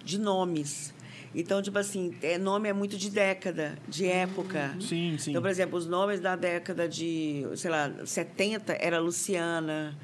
de 0.03 0.19
nomes. 0.19 0.93
Então, 1.35 1.61
tipo 1.61 1.79
assim, 1.79 2.13
é, 2.21 2.37
nome 2.37 2.69
é 2.69 2.73
muito 2.73 2.95
de 2.95 3.09
década, 3.09 3.75
de 3.87 4.05
época. 4.05 4.75
Sim, 4.79 5.17
sim. 5.17 5.31
Então, 5.31 5.41
por 5.41 5.49
exemplo, 5.49 5.77
os 5.77 5.87
nomes 5.87 6.19
da 6.19 6.35
década 6.35 6.87
de, 6.87 7.43
sei 7.55 7.71
lá, 7.71 7.91
70 8.05 8.73
era 8.79 8.99
Luciana, 8.99 9.97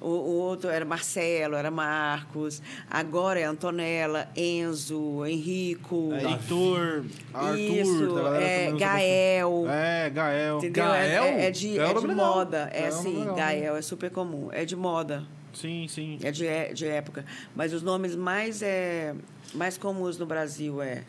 o, 0.00 0.08
o 0.08 0.34
outro 0.38 0.68
era 0.68 0.84
Marcelo, 0.84 1.54
era 1.54 1.70
Marcos, 1.70 2.60
agora 2.90 3.38
é 3.38 3.44
Antonella, 3.44 4.28
Enzo, 4.36 5.24
Henrico. 5.24 6.12
É, 6.12 6.24
Heitor, 6.24 7.04
Arthur, 7.32 7.58
Isso, 7.58 8.14
galera 8.14 8.44
é, 8.44 8.72
Gael. 8.72 9.64
É, 9.68 10.10
Gael. 10.10 10.58
Entendeu? 10.58 10.84
Gael? 10.84 11.22
É, 11.24 11.28
é- 11.42 11.46
é 11.46 11.50
de, 11.52 11.74
Gael 11.74 11.86
é 11.86 11.90
é 11.92 12.00
de 12.00 12.06
moda. 12.08 12.70
É 12.72 12.82
é 12.82 12.86
assim. 12.88 13.24
Gael 13.36 13.76
é 13.76 13.82
super 13.82 14.10
comum. 14.10 14.48
É 14.50 14.64
de 14.64 14.74
moda. 14.74 15.22
Sim, 15.52 15.86
sim. 15.88 16.18
É 16.22 16.30
de, 16.32 16.46
é- 16.46 16.72
de 16.72 16.86
época. 16.86 17.24
Mas 17.54 17.72
os 17.72 17.82
nomes 17.82 18.16
mais, 18.16 18.62
é, 18.62 19.14
mais 19.54 19.76
comuns 19.76 20.18
no 20.18 20.26
Brasil 20.26 20.80
é 20.82 21.04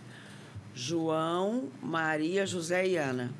João, 0.75 1.69
Maria, 1.81 2.45
José 2.45 2.87
e 2.87 2.97
Ana. 2.97 3.31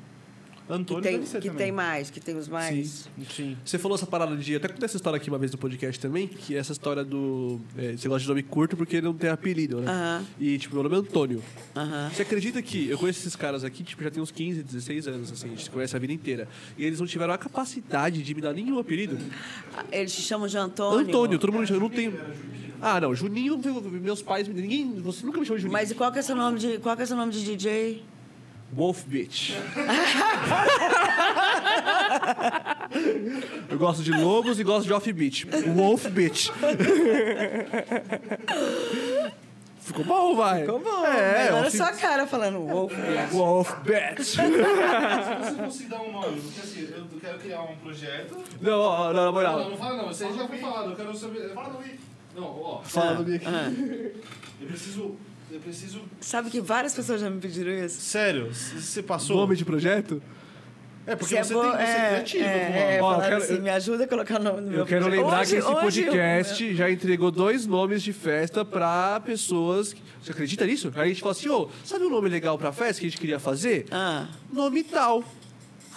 Que 0.66 0.72
Antônio 0.72 1.02
tem, 1.02 1.12
deve 1.16 1.26
ser 1.26 1.42
que 1.42 1.48
também. 1.48 1.66
tem 1.66 1.72
mais, 1.72 2.08
que 2.08 2.20
tem 2.20 2.34
os 2.36 2.48
mais. 2.48 3.06
Sim. 3.30 3.54
Você 3.62 3.76
falou 3.76 3.96
essa 3.96 4.06
parada 4.06 4.34
de. 4.34 4.56
Até 4.56 4.68
contei 4.68 4.86
essa 4.86 4.96
história 4.96 5.18
aqui 5.18 5.28
uma 5.28 5.38
vez 5.38 5.52
no 5.52 5.58
podcast 5.58 6.00
também, 6.00 6.26
que 6.26 6.54
é 6.54 6.58
essa 6.58 6.72
história 6.72 7.04
do. 7.04 7.60
é, 7.76 7.92
você 7.92 8.08
gosta 8.08 8.22
de 8.22 8.28
nome 8.28 8.42
curto 8.42 8.74
porque 8.74 9.02
não 9.02 9.12
tem 9.12 9.28
apelido, 9.28 9.82
né? 9.82 9.90
Aham. 9.90 10.24
E, 10.40 10.56
tipo, 10.56 10.74
meu 10.74 10.84
nome 10.84 10.96
é 10.96 10.98
Antônio. 11.00 11.42
Aham. 11.76 12.10
Você 12.10 12.22
acredita 12.22 12.62
que 12.62 12.88
eu 12.88 12.96
conheço 12.96 13.18
esses 13.20 13.36
caras 13.36 13.62
aqui, 13.62 13.82
tipo, 13.82 14.02
já 14.02 14.10
tem 14.10 14.22
uns 14.22 14.30
15, 14.30 14.62
16 14.62 15.06
anos, 15.06 15.32
assim, 15.32 15.48
a 15.48 15.50
gente 15.50 15.70
conhece 15.70 15.94
a 15.94 15.98
vida 15.98 16.14
inteira. 16.14 16.48
E 16.78 16.84
eles 16.86 16.98
não 16.98 17.06
tiveram 17.06 17.34
a 17.34 17.38
capacidade 17.38 18.22
de 18.22 18.34
me 18.34 18.40
dar 18.40 18.54
nenhum 18.54 18.78
apelido. 18.78 19.18
Eles 19.92 20.14
te 20.14 20.22
chamam 20.22 20.48
de 20.48 20.56
Antônio. 20.56 21.06
Antônio, 21.06 21.38
todo 21.38 21.52
mundo 21.52 21.66
chama, 21.66 21.76
eu 21.76 21.82
não 21.82 21.90
tenho. 21.90 22.18
Ah, 22.86 23.00
não, 23.00 23.14
Juninho, 23.14 23.58
meus 24.02 24.20
pais, 24.20 24.46
ninguém. 24.46 25.00
Você 25.00 25.24
nunca 25.24 25.40
me 25.40 25.46
chamou 25.46 25.56
de 25.56 25.62
Juninho. 25.62 25.72
Mas 25.72 25.90
e 25.90 25.94
qual 25.94 26.12
que 26.12 26.18
é 26.18 26.22
seu 26.22 26.36
nome 26.36 26.58
de, 26.58 26.78
qual 26.78 26.94
que 26.94 27.02
é 27.02 27.06
seu 27.06 27.16
nome 27.16 27.32
de 27.32 27.42
DJ? 27.42 28.04
Wolf 28.72 29.04
Bitch. 29.06 29.52
Eu 33.70 33.78
gosto 33.78 34.02
de 34.02 34.10
lobos 34.12 34.58
e 34.58 34.64
gosto 34.64 34.86
de 34.86 34.92
off 34.92 35.12
beat. 35.12 35.44
Wolf 35.74 36.06
Bitch. 36.08 36.48
Ficou 39.80 40.04
bom, 40.04 40.34
vai. 40.34 40.60
Ficou 40.62 40.80
bom. 40.80 41.04
É, 41.06 41.48
Agora 41.48 41.66
off- 41.66 41.76
sua 41.76 41.92
cara 41.92 42.26
falando 42.26 42.60
Wolf. 42.66 42.92
Wolf 43.30 43.70
Bitch. 43.82 44.24
Se 44.24 44.36
você 44.36 45.54
fosse 45.64 45.84
dar 45.84 46.00
um 46.00 46.10
nome, 46.12 46.40
porque 46.40 46.60
assim, 46.60 46.88
eu 46.90 47.04
quero 47.20 47.38
criar 47.38 47.62
um 47.62 47.76
projeto. 47.76 48.36
Não, 48.60 48.72
não, 48.72 49.12
na 49.12 49.24
Não, 49.26 49.32
moral. 49.32 49.70
não 49.70 49.76
fala 49.76 49.96
não, 50.02 50.10
isso 50.10 50.24
aí 50.24 50.34
já 50.36 50.48
foi 50.48 50.58
falado, 50.58 50.90
eu 50.90 50.96
quero 50.96 51.14
saber. 51.16 51.52
Fala 51.52 51.68
do 51.70 51.78
Wii. 51.78 52.00
Não, 52.34 52.42
ó. 52.44 52.82
Fala 52.82 53.22
do 53.22 53.30
Nick. 53.30 53.44
Ah. 53.46 53.70
Eu 54.60 54.66
preciso. 54.68 55.16
Eu 55.50 55.60
preciso. 55.60 56.00
Sabe 56.20 56.50
que 56.50 56.60
várias 56.60 56.94
pessoas 56.94 57.20
já 57.20 57.30
me 57.30 57.40
pediram 57.40 57.70
isso? 57.72 58.00
Sério, 58.00 58.52
você 58.52 59.02
passou. 59.02 59.36
Nome 59.36 59.54
de 59.56 59.64
projeto? 59.64 60.20
É, 61.06 61.14
porque 61.14 61.34
você, 61.34 61.52
é 61.54 61.60
tem, 61.60 61.70
você 61.70 61.82
é 61.82 62.08
criativo 62.08 62.44
é, 62.44 62.48
com 62.48 62.72
o 62.72 62.76
é, 62.76 62.98
nome. 62.98 63.02
Ó, 63.02 63.14
eu 63.14 63.20
quero- 63.20 63.36
assim, 63.36 63.54
eu- 63.56 63.62
me 63.62 63.68
ajuda 63.70 64.04
a 64.04 64.08
colocar 64.08 64.40
o 64.40 64.42
nome 64.42 64.60
do 64.62 64.70
meu 64.70 64.78
Eu 64.80 64.86
quero 64.86 65.06
lembrar 65.06 65.42
Hoje- 65.42 65.50
que 65.52 65.58
esse 65.58 65.68
hoje 65.68 65.80
podcast 65.82 66.74
já 66.74 66.90
entregou 66.90 67.30
dois 67.30 67.66
nomes 67.66 68.02
de 68.02 68.12
festa 68.14 68.64
pra 68.64 69.20
pessoas. 69.20 69.92
que- 69.92 70.00
Você 70.22 70.32
acredita 70.32 70.64
nisso? 70.64 70.90
Aí 70.96 71.02
a 71.02 71.06
gente 71.08 71.20
fala 71.20 71.32
assim, 71.32 71.48
ô, 71.50 71.68
sabe 71.84 72.06
um 72.06 72.10
nome 72.10 72.30
legal 72.30 72.56
pra 72.56 72.72
festa 72.72 73.00
que 73.00 73.06
a 73.06 73.10
gente 73.10 73.20
queria 73.20 73.38
fazer? 73.38 73.84
Ah, 73.90 74.28
Nome 74.50 74.82
tal. 74.82 75.22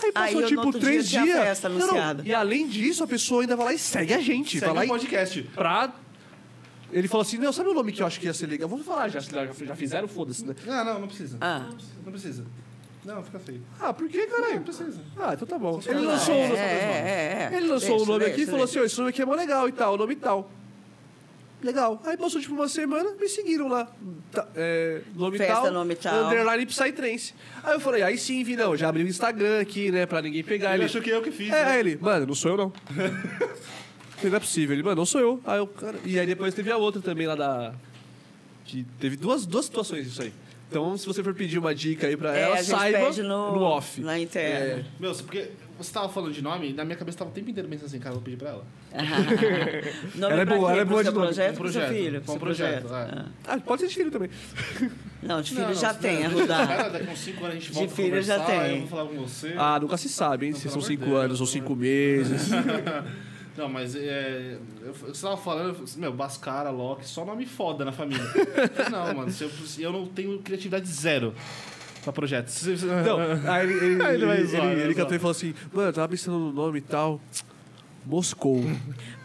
Aí 0.04 0.12
passou 0.12 0.40
Aí, 0.40 0.44
eu, 0.44 0.48
tipo 0.50 0.74
três 0.78 1.08
dia, 1.10 1.24
dias. 1.24 1.40
festa 1.40 1.70
Não, 1.70 1.88
não. 1.88 2.26
E 2.26 2.34
além 2.34 2.68
disso, 2.68 3.02
a 3.02 3.08
pessoa 3.08 3.42
ainda 3.44 3.56
vai 3.56 3.68
lá 3.68 3.74
e 3.74 3.80
segue 3.80 4.14
a 4.14 4.20
gente. 4.20 4.60
Segue 4.60 4.66
vai 4.66 4.76
lá 4.76 4.82
o 4.82 4.84
e 4.84 4.88
podcast. 4.90 5.42
pra. 5.56 5.94
Ele 6.92 7.08
falou 7.08 7.22
assim: 7.22 7.38
não, 7.38 7.52
sabe 7.52 7.70
o 7.70 7.74
nome 7.74 7.92
que 7.92 8.02
eu 8.02 8.08
acho 8.08 8.20
que 8.20 8.26
ia 8.26 8.34
ser 8.34 8.48
legal? 8.48 8.70
Vamos 8.70 8.86
falar, 8.86 9.10
já, 9.10 9.20
já, 9.20 9.46
já 9.46 9.76
fizeram, 9.76 10.08
foda-se, 10.08 10.46
né? 10.46 10.56
Não, 10.66 10.86
não, 10.86 11.00
não 11.02 11.08
precisa. 11.08 11.38
Ah. 11.42 11.68
Não 12.06 12.12
precisa. 12.12 12.46
Não, 13.04 13.24
fica 13.24 13.40
feio. 13.40 13.62
Ah, 13.80 13.94
por 13.94 14.10
que, 14.10 14.26
caralho? 14.28 14.56
Não 14.56 14.64
precisa. 14.64 15.00
Ah, 15.18 15.34
então 15.34 15.48
tá 15.48 15.58
bom. 15.58 15.80
Ele 15.86 16.00
lançou, 16.02 16.36
é, 16.36 16.38
um- 16.38 16.56
é, 16.56 16.60
é, 16.60 17.50
é. 17.54 17.58
ele 17.58 17.68
lançou 17.68 18.02
o 18.02 18.06
nome 18.06 18.26
aqui 18.26 18.42
e 18.42 18.46
falou 18.46 18.64
assim: 18.66 18.80
ó, 18.80 18.84
esse 18.84 18.98
nome 18.98 19.10
aqui 19.10 19.22
é 19.22 19.26
mó 19.26 19.34
legal 19.36 19.68
e 19.70 19.72
tal, 19.72 19.94
o 19.94 19.98
nome 19.98 20.16
tal. 20.16 20.52
Legal. 21.64 22.00
Aí 22.06 22.16
passou 22.16 22.40
tipo 22.40 22.54
uma 22.54 22.68
semana, 22.68 23.16
me 23.20 23.28
seguiram 23.28 23.68
lá. 23.68 23.88
Tá, 24.32 24.48
é, 24.56 25.02
nome 25.16 25.38
Festa, 25.40 25.54
tal. 25.56 25.72
nome 25.72 25.96
tal. 25.96 26.26
Underline 26.26 26.66
Psytrance. 26.68 27.34
Aí 27.64 27.74
eu 27.74 27.80
falei, 27.80 28.04
aí 28.04 28.16
sim, 28.18 28.44
vi, 28.44 28.56
não, 28.56 28.78
já 28.78 28.90
abri 28.90 29.04
o 29.04 29.08
Instagram 29.08 29.60
aqui, 29.62 29.90
né, 29.90 30.06
pra 30.06 30.22
ninguém 30.22 30.44
pegar. 30.44 30.70
Ele 30.76 30.84
Ele, 30.84 30.86
achou 30.86 31.02
que 31.02 31.10
eu 31.10 31.22
que 31.22 31.32
fiz. 31.32 31.52
É, 31.52 31.66
né? 31.66 31.80
ele, 31.80 31.98
mano, 32.00 32.28
não 32.28 32.36
sou 32.36 32.52
eu 32.52 32.58
não. 32.58 32.74
Falei, 34.18 34.30
não 34.32 34.38
é 34.38 34.40
possível. 34.40 34.76
Ele, 34.76 34.84
mano, 34.84 34.96
não 34.98 35.06
sou 35.06 35.22
eu. 35.22 35.40
Aí 35.46 35.58
eu, 35.60 35.68
cara... 35.68 35.98
E 36.04 36.20
aí 36.20 36.26
depois 36.28 36.54
teve 36.54 36.72
a 36.72 36.78
outra 36.78 37.02
também 37.02 37.26
lá 37.28 37.36
da. 37.36 37.74
Que 38.66 38.86
teve 39.00 39.16
duas, 39.16 39.46
duas 39.46 39.66
situações 39.66 40.08
isso 40.08 40.22
aí. 40.22 40.34
Então, 40.70 40.98
se 40.98 41.06
você 41.06 41.24
for 41.24 41.34
pedir 41.34 41.58
uma 41.60 41.74
dica 41.74 42.08
aí 42.08 42.18
pra 42.18 42.36
É, 42.38 42.42
ela, 42.42 42.56
a 42.56 42.62
gente 42.62 42.72
saiba 42.72 42.98
pede 43.06 43.24
no, 43.24 43.62
off. 43.62 44.02
Na 44.02 44.20
interna. 44.20 44.84
Meu, 45.00 45.14
porque 45.16 45.50
você 45.78 45.94
tava 45.94 46.10
falando 46.10 46.34
de 46.34 46.42
nome, 46.42 46.74
na 46.74 46.84
minha 46.84 46.98
cabeça 46.98 47.20
tava 47.20 47.30
o 47.30 47.34
tempo 47.34 47.50
inteiro 47.50 47.70
pensando 47.70 47.86
assim, 47.86 48.00
cara, 48.00 48.10
eu 48.16 48.16
vou 48.16 48.24
pedir 48.24 48.36
pra 48.36 48.50
ela. 48.50 48.66
Nome 50.16 50.34
Ela 50.34 50.42
é 50.42 50.46
boa, 50.46 50.72
ela 50.72 50.82
é 50.82 50.86
boa 50.86 51.04
de 51.04 51.10
nome. 51.12 51.26
projeto, 51.28 51.54
Um 51.54 51.58
pro 51.58 51.72
seu 51.72 51.82
projeto, 51.82 51.98
filho. 52.04 52.18
um 52.20 52.22
pro 52.22 52.32
seu 52.32 52.40
projeto, 52.40 52.88
projeto. 52.88 53.16
é. 53.16 53.20
Ah. 53.20 53.54
Ah, 53.54 53.58
pode 53.60 53.82
ser 53.84 53.88
de 53.88 53.96
filho 53.96 54.12
também. 54.12 54.30
Não, 55.24 55.42
de 55.42 55.52
filho 55.52 55.68
Não, 55.68 55.74
já 55.74 55.94
não, 55.94 56.00
tem, 56.00 56.20
não, 56.20 56.26
Arrudar. 56.38 56.68
Cara, 56.68 56.90
daqui 56.90 57.10
uns 57.10 57.20
5 57.20 57.40
anos 57.46 57.50
a 57.50 57.60
gente 57.60 57.68
De 57.68 57.74
volta 57.74 57.96
filho 57.96 58.12
pra 58.12 58.22
já 58.22 58.40
tem. 58.40 58.72
Eu 58.72 58.78
vou 58.80 58.88
falar 58.88 59.06
com 59.08 59.16
você. 59.16 59.54
Ah, 59.58 59.80
nunca 59.80 59.98
se 59.98 60.10
sabe, 60.10 60.46
hein? 60.48 60.54
Se 60.54 60.62
Pelo 60.64 60.72
são 60.74 60.80
amor 60.80 60.90
de 60.90 60.96
cinco 60.96 61.06
Deus, 61.10 61.24
anos 61.24 61.42
ou 61.42 61.48
pelo 61.48 61.54
cinco 61.54 61.74
amor 61.74 61.78
de 61.84 61.90
meses. 61.90 62.50
Não, 63.58 63.68
mas 63.68 63.96
é, 63.96 64.58
eu, 64.84 64.94
você 64.94 65.22
tava 65.22 65.36
falando, 65.38 65.70
eu 65.70 65.74
falei 65.74 65.84
assim, 65.86 66.00
meu, 66.00 66.14
Bascara, 66.14 66.70
Loki, 66.70 67.08
só 67.08 67.26
nome 67.26 67.46
foda 67.46 67.84
na 67.84 67.92
família. 67.92 68.24
Eu 68.78 68.90
não, 68.92 69.14
mano, 69.16 69.32
se 69.32 69.44
eu, 69.44 69.50
se 69.50 69.82
eu 69.82 69.92
não 69.92 70.06
tenho 70.06 70.38
criatividade 70.40 70.88
zero 70.88 71.34
pra 72.04 72.14
se- 72.78 72.86
Não, 72.86 73.20
aí 73.52 73.68
ele, 73.70 73.86
ele, 73.86 74.04
Aí 74.06 74.16
ele 74.16 74.26
vai 74.26 74.38
ele, 74.38 74.48
zoar, 74.48 74.66
ele, 74.68 74.76
vai 74.76 74.84
ele 74.86 74.94
cantou 74.96 75.16
e 75.16 75.20
falou 75.20 75.32
assim: 75.32 75.54
Mano, 75.74 75.90
eu 75.90 75.94
tava 75.94 76.08
pensando 76.08 76.38
no 76.38 76.52
nome 76.54 76.78
e 76.78 76.82
tal. 76.82 77.20
Moscou. 78.06 78.62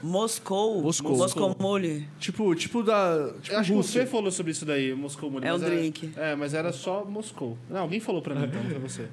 Moscou. 0.03 0.83
Moscou. 0.83 1.17
Moscou 1.17 1.57
Mule. 1.61 2.09
tipo, 2.19 2.53
tipo 2.57 2.83
da. 2.83 3.31
Tipo 3.41 3.53
Eu 3.55 3.59
acho 3.61 3.71
que 3.71 3.77
Rússia. 3.77 4.01
você 4.03 4.07
falou 4.11 4.31
sobre 4.33 4.51
isso 4.51 4.65
daí, 4.65 4.93
Moscou 4.95 5.31
Mule. 5.31 5.47
É 5.47 5.53
um 5.53 5.57
era- 5.57 5.67
drink. 5.67 6.13
É, 6.17 6.35
mas 6.35 6.53
era 6.55 6.73
só 6.73 7.05
Moscou. 7.05 7.57
Não, 7.71 7.83
alguém 7.83 8.01
falou 8.01 8.21
pra 8.21 8.35
mim, 8.35 8.45
então, 8.47 8.61
pra 8.65 8.79
você. 8.81 9.07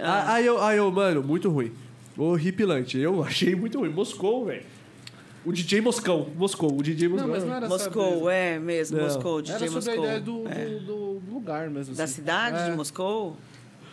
Ah, 0.00 0.34
Aí 0.34 0.46
eu, 0.46 0.62
aí 0.62 0.76
eu, 0.78 0.88
mano, 0.92 1.22
muito 1.24 1.50
ruim. 1.50 1.72
Horripilante. 2.16 2.98
Eu 2.98 3.22
achei 3.22 3.54
muito 3.54 3.78
ruim. 3.78 3.90
Moscou, 3.90 4.46
velho. 4.46 4.62
O 5.44 5.52
DJ 5.52 5.80
Moscão. 5.80 6.26
Moscou. 6.36 6.76
O 6.76 6.82
DJ 6.82 7.08
Moscou. 7.08 7.26
Não, 7.28 7.34
mas 7.34 7.44
não 7.44 7.54
era 7.54 7.68
Moscou, 7.68 8.14
sobre... 8.18 8.34
é 8.34 8.58
mesmo, 8.58 8.96
Não. 8.96 9.04
Moscou, 9.04 9.40
DJ 9.42 9.54
Era 9.56 9.68
sobre 9.68 9.74
Moscou. 9.76 9.94
a 9.94 10.06
ideia 10.06 10.20
do, 10.20 10.48
É. 10.48 10.64
do, 10.80 11.20
do 11.20 11.34
lugar 11.34 11.70
mesmo. 11.70 11.94
Da 11.94 12.04
assim. 12.04 12.14
cidade 12.14 12.58
É. 12.58 12.70
de 12.70 12.76
Moscou? 12.76 13.36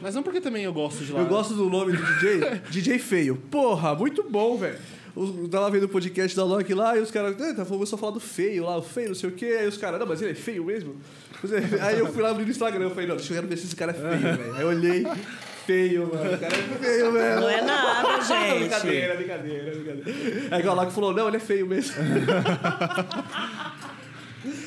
Mas 0.01 0.15
não 0.15 0.23
porque 0.23 0.41
também 0.41 0.63
eu 0.63 0.73
gosto 0.73 1.03
de 1.05 1.11
lá. 1.11 1.19
Eu 1.19 1.27
gosto 1.27 1.53
do 1.53 1.69
nome 1.69 1.91
do 1.95 2.03
DJ, 2.03 2.61
DJ 2.71 2.97
Feio. 2.99 3.35
Porra, 3.51 3.93
muito 3.95 4.23
bom, 4.23 4.57
velho. 4.57 4.77
Eu 5.15 5.47
tava 5.47 5.69
vendo 5.69 5.83
o 5.83 5.89
podcast 5.89 6.35
da 6.35 6.43
Loki 6.43 6.73
lá 6.73 6.97
e 6.97 7.01
os 7.01 7.11
caras, 7.11 7.39
"Ah, 7.39 7.53
tá, 7.53 7.63
começou 7.65 7.97
a 7.97 7.99
falar 7.99 8.13
do 8.13 8.19
feio 8.19 8.63
lá, 8.65 8.75
o 8.77 8.81
feio, 8.81 9.09
não 9.09 9.15
sei 9.15 9.29
o 9.29 9.33
quê. 9.33 9.57
Aí 9.59 9.67
os 9.67 9.77
caras, 9.77 9.99
não, 9.99 10.07
mas 10.07 10.23
ele 10.23 10.31
é 10.31 10.35
feio 10.35 10.65
mesmo? 10.65 10.95
É. 11.43 11.81
Aí 11.83 11.99
eu 11.99 12.11
fui 12.11 12.23
lá 12.23 12.31
abrir 12.31 12.45
no 12.45 12.49
Instagram, 12.51 12.85
eu 12.85 12.89
falei, 12.89 13.05
não, 13.05 13.15
deixa 13.15 13.31
eu 13.35 13.43
ver 13.43 13.57
se 13.57 13.65
esse 13.67 13.75
cara 13.75 13.91
é 13.91 13.93
feio, 13.93 14.37
velho. 14.37 14.55
Aí 14.55 14.61
eu 14.63 14.67
olhei, 14.69 15.05
feio, 15.65 16.09
mano. 16.13 16.33
O 16.33 16.37
cara 16.37 16.55
é 16.55 16.77
feio 16.83 17.11
mesmo. 17.11 17.41
Não 17.41 17.49
é 17.49 17.61
nada, 17.61 18.21
gente. 18.23 18.59
brincadeira, 18.59 19.15
brincadeira, 19.15 19.71
brincadeira. 19.71 20.47
Aí 20.51 20.59
igual 20.59 20.75
lá 20.75 20.85
que 20.85 20.93
falou, 20.93 21.13
não, 21.13 21.27
ele 21.27 21.37
é 21.37 21.39
feio 21.39 21.67
mesmo. 21.67 21.95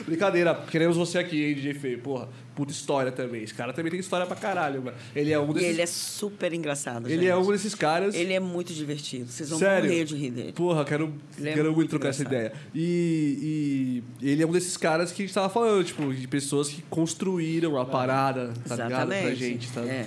Brincadeira, 0.07 0.55
queremos 0.71 0.97
você 0.97 1.19
aqui, 1.19 1.45
hein, 1.45 1.55
DJ 1.55 1.75
Feio. 1.75 1.99
Porra, 1.99 2.29
puta 2.55 2.73
história 2.73 3.13
também. 3.13 3.43
Esse 3.43 3.53
cara 3.53 3.73
também 3.75 3.91
tem 3.91 4.01
história 4.01 4.25
pra 4.25 4.35
caralho, 4.37 4.81
mano. 4.83 4.97
Ele 5.15 5.33
é 5.33 5.39
um 5.39 5.51
E 5.51 5.55
desses. 5.55 5.69
ele 5.69 5.83
é 5.83 5.87
super 5.87 6.53
engraçado, 6.55 7.07
ele 7.09 7.17
gente. 7.17 7.29
é 7.29 7.37
um 7.37 7.51
desses 7.53 7.75
caras. 7.75 8.15
Ele 8.15 8.33
é 8.33 8.41
muito 8.41 8.73
divertido. 8.73 9.27
Vocês 9.31 9.51
vão 9.51 9.59
Sério? 9.59 9.91
morrer 9.91 10.05
de 10.05 10.17
rir 10.17 10.31
dele. 10.31 10.53
Porra, 10.53 10.83
quero, 10.85 11.13
Ele 11.37 11.49
é 11.51 11.53
quero 11.53 11.65
muito 11.65 11.77
muito 11.77 11.91
trocar 11.91 12.09
essa 12.09 12.23
engraçado. 12.23 12.47
ideia. 12.53 12.63
E, 12.75 14.03
e 14.23 14.31
ele 14.31 14.43
é 14.43 14.47
um 14.47 14.53
desses 14.53 14.77
caras 14.79 15.13
que 15.13 15.23
a 15.23 15.27
gente 15.27 15.35
tava 15.35 15.51
falando, 15.51 15.85
tipo, 15.85 16.15
de 16.15 16.27
pessoas 16.27 16.69
que 16.71 16.81
construíram 16.89 17.77
a 17.79 17.85
parada, 17.85 18.55
tá 18.67 18.77
ligado? 18.77 19.09
Pra 19.09 19.35
gente, 19.35 19.71
tá? 19.73 19.83
É. 19.83 20.07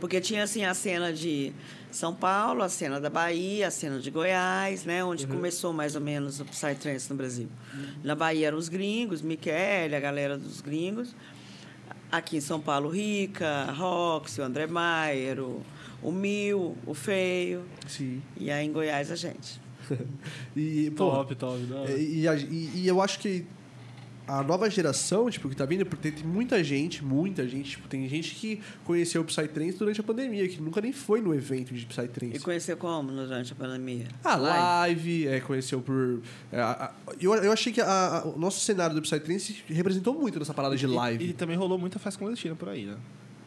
Porque 0.00 0.20
tinha 0.20 0.42
assim 0.42 0.64
a 0.64 0.72
cena 0.74 1.12
de 1.12 1.52
São 1.90 2.14
Paulo, 2.14 2.62
a 2.62 2.68
cena 2.68 2.98
da 3.00 3.10
Bahia, 3.10 3.68
a 3.68 3.70
cena 3.70 3.98
de 4.00 4.10
Goiás, 4.10 4.84
né? 4.84 5.04
Onde 5.04 5.26
Uhum. 5.26 5.32
começou 5.32 5.72
mais 5.72 5.94
ou 5.94 6.00
menos 6.00 6.40
o 6.40 6.44
Psytrance 6.46 7.10
no 7.10 7.16
Brasil. 7.16 7.48
Na 8.02 8.14
Bahia 8.14 8.46
eram 8.48 8.58
os 8.58 8.68
gringos, 8.68 9.20
Michele, 9.22 9.94
a 9.94 10.00
galera 10.00 10.38
dos 10.38 10.60
gringos. 10.60 11.14
Aqui 12.10 12.38
em 12.38 12.40
São 12.40 12.60
Paulo, 12.60 12.88
Rica, 12.88 13.70
Roxy, 13.72 14.40
o 14.40 14.44
André 14.44 14.66
Maier, 14.66 15.38
o, 15.40 15.62
o 16.02 16.10
Mil, 16.10 16.76
o 16.86 16.94
Feio. 16.94 17.62
Sim. 17.86 18.20
E 18.36 18.50
aí 18.50 18.66
em 18.66 18.72
Goiás 18.72 19.10
a 19.12 19.16
gente. 19.16 19.60
E, 20.56 20.90
pô, 20.92 21.10
Top, 21.10 21.34
top. 21.34 21.72
hora. 21.72 21.90
e, 21.92 22.24
e- 22.26 22.70
e 22.76 22.88
eu 22.88 23.00
acho 23.02 23.18
que 23.18 23.44
a 24.38 24.42
nova 24.42 24.68
geração, 24.70 25.28
tipo, 25.30 25.48
que 25.48 25.56
tá 25.56 25.64
vindo, 25.64 25.84
porque 25.86 26.10
tem 26.10 26.24
muita 26.24 26.62
gente, 26.62 27.04
muita 27.04 27.46
gente, 27.48 27.70
tipo, 27.70 27.88
tem 27.88 28.08
gente 28.08 28.34
que 28.34 28.60
conheceu 28.84 29.22
o 29.22 29.24
Psytrance 29.24 29.78
durante 29.78 30.00
a 30.00 30.04
pandemia, 30.04 30.46
que 30.48 30.60
nunca 30.60 30.80
nem 30.80 30.92
foi 30.92 31.20
no 31.20 31.34
evento 31.34 31.74
de 31.74 31.82
E 31.82 31.86
Psytrance. 31.86 32.38
conheceu 32.40 32.76
como 32.76 33.10
durante 33.12 33.52
a 33.52 33.56
pandemia? 33.56 34.06
Ah, 34.24 34.36
Live. 34.36 34.58
live, 34.60 35.28
é, 35.28 35.40
conheceu 35.40 35.80
por. 35.80 36.20
é, 36.52 36.60
a- 36.60 36.70
a- 36.70 36.92
eu, 37.20 37.34
eu 37.34 37.52
achei 37.52 37.72
que 37.72 37.80
a- 37.80 37.86
a- 38.18 38.24
o 38.28 38.38
nosso 38.38 38.60
cenário 38.60 38.94
do 38.94 39.02
Psytrance 39.02 39.62
representou 39.68 40.14
muito 40.14 40.38
nessa 40.38 40.54
parada 40.54 40.76
de 40.76 40.84
E- 40.84 40.88
live. 40.88 41.24
E, 41.24 41.32
também 41.32 41.56
rolou 41.56 41.78
muita 41.78 41.98
festa 41.98 42.18
clandestina 42.18 42.54
por 42.54 42.68
aí, 42.68 42.86
né? 42.86 42.96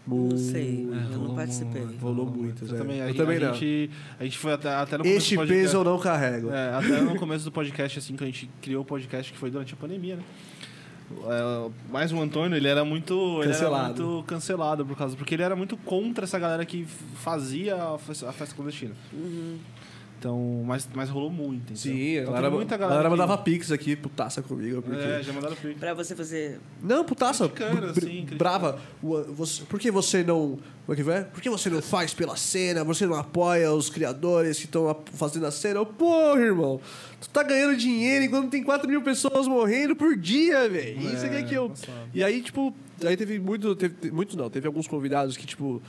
Não 0.06 0.38
sei, 0.38 0.84
Muito. 0.86 1.14
eu 1.14 1.18
não 1.20 1.34
participei. 1.34 1.88
Rolou 2.02 2.26
muitas, 2.26 2.68
Eu 2.70 2.76
é. 2.76 2.78
também, 2.78 3.02
a, 3.02 3.08
eu 3.08 3.16
também 3.16 3.38
a 3.38 3.40
não. 3.40 3.54
Gente, 3.54 3.90
a 4.20 4.24
gente 4.26 4.38
foi 4.38 4.52
até, 4.52 4.68
até 4.68 4.98
no 4.98 5.04
começo 5.06 5.18
Este 5.18 5.36
do 5.36 5.38
podcast. 5.38 5.64
peso 5.64 5.78
eu 5.78 5.84
não 5.86 5.98
carrego. 5.98 6.50
É, 6.52 6.74
até 6.76 7.00
no 7.02 7.16
começo 7.16 7.46
do 7.46 7.52
podcast, 7.54 8.00
assim, 8.00 8.14
que 8.18 8.24
a 8.24 8.28
gente 8.28 8.50
criou 8.62 8.82
o 8.82 8.86
podcast, 8.86 9.32
que 9.32 9.38
foi 9.40 9.50
durante 9.50 9.74
a 9.74 9.78
pandemia, 9.78 10.18
né? 10.18 10.24
É, 11.26 11.70
mais 11.92 12.12
o 12.12 12.20
Antônio, 12.20 12.56
ele 12.58 12.68
era 12.68 12.84
muito 12.84 13.14
ele 13.42 13.44
era 13.46 13.54
Cancelado. 13.54 14.04
muito 14.04 14.24
cancelado 14.28 14.86
por 14.86 14.98
causa 14.98 15.16
porque 15.16 15.34
ele 15.36 15.44
era 15.44 15.56
muito 15.56 15.78
contra 15.78 16.26
essa 16.26 16.40
galera 16.40 16.66
que 16.66 16.86
fazia 17.16 17.76
a 17.76 17.98
festa, 17.98 18.30
a 18.30 18.34
festa 18.34 18.56
clandestina. 18.56 18.96
Então, 20.24 20.64
mas, 20.66 20.88
mas 20.96 21.10
rolou 21.10 21.30
muito. 21.30 21.64
Então. 21.64 21.76
Sim, 21.76 21.92
a 22.18 22.22
Então, 22.22 22.26
galera, 22.34 22.44
teve 22.48 22.56
muita 22.56 22.76
a 22.76 22.78
galera 22.78 23.04
que- 23.04 23.10
mandava 23.10 23.38
pix 23.38 23.72
aqui, 23.74 23.94
putaça 23.94 24.42
comigo. 24.42 24.82
Porque... 24.82 24.98
É, 24.98 25.22
já 25.22 25.34
mandaram 25.34 25.54
pix. 25.58 25.78
Pra 25.78 25.94
você 25.94 26.16
fazer 26.16 26.60
Não, 26.82 27.04
putaça. 27.04 27.50
Criticando, 27.50 27.94
br- 27.94 28.00
assim, 28.00 28.26
brava. 28.38 28.80
Você, 29.36 29.64
por 29.66 29.78
que 29.82 29.92
você 29.92 30.24
não. 30.24 30.58
Como 30.86 30.94
é 30.94 30.96
que 30.96 31.04
vai? 31.04 31.26
Por 31.26 31.42
que 31.42 31.50
você 31.50 31.70
não 31.70 31.82
faz 31.82 32.14
pela 32.14 32.38
cena? 32.38 32.86
Você 32.86 33.06
não 33.06 33.16
apoia 33.16 33.70
os 33.74 33.90
criadores 33.90 34.58
que 34.60 34.66
estão 34.66 34.96
fazendo 35.14 35.46
a 35.46 35.52
cena? 35.52 35.80
Eu, 35.82 35.86
Porra, 35.86 36.40
irmão. 36.40 36.80
Tu 37.20 37.30
tá 37.30 37.44
ganhando 37.44 37.76
dinheiro 37.76 38.24
enquanto 38.24 38.50
tem 38.50 38.64
4 38.64 38.88
mil 38.88 39.02
pessoas 39.02 39.46
morrendo 39.46 39.94
por 39.94 40.16
dia, 40.16 40.70
velho. 40.70 41.02
Isso 41.14 41.26
aqui 41.26 41.36
é 41.36 41.44
que 41.44 41.54
eu. 41.54 41.70
passado. 41.70 42.10
E 42.14 42.24
aí, 42.24 42.42
tipo, 42.42 42.74
aí 43.06 43.18
teve 43.18 43.40
muito. 43.40 43.76
Teve, 43.76 44.10
muito 44.10 44.38
não, 44.38 44.50
teve 44.50 44.68
alguns 44.68 44.88
convidados 44.88 45.36
que, 45.36 45.46
tipo. 45.46 45.82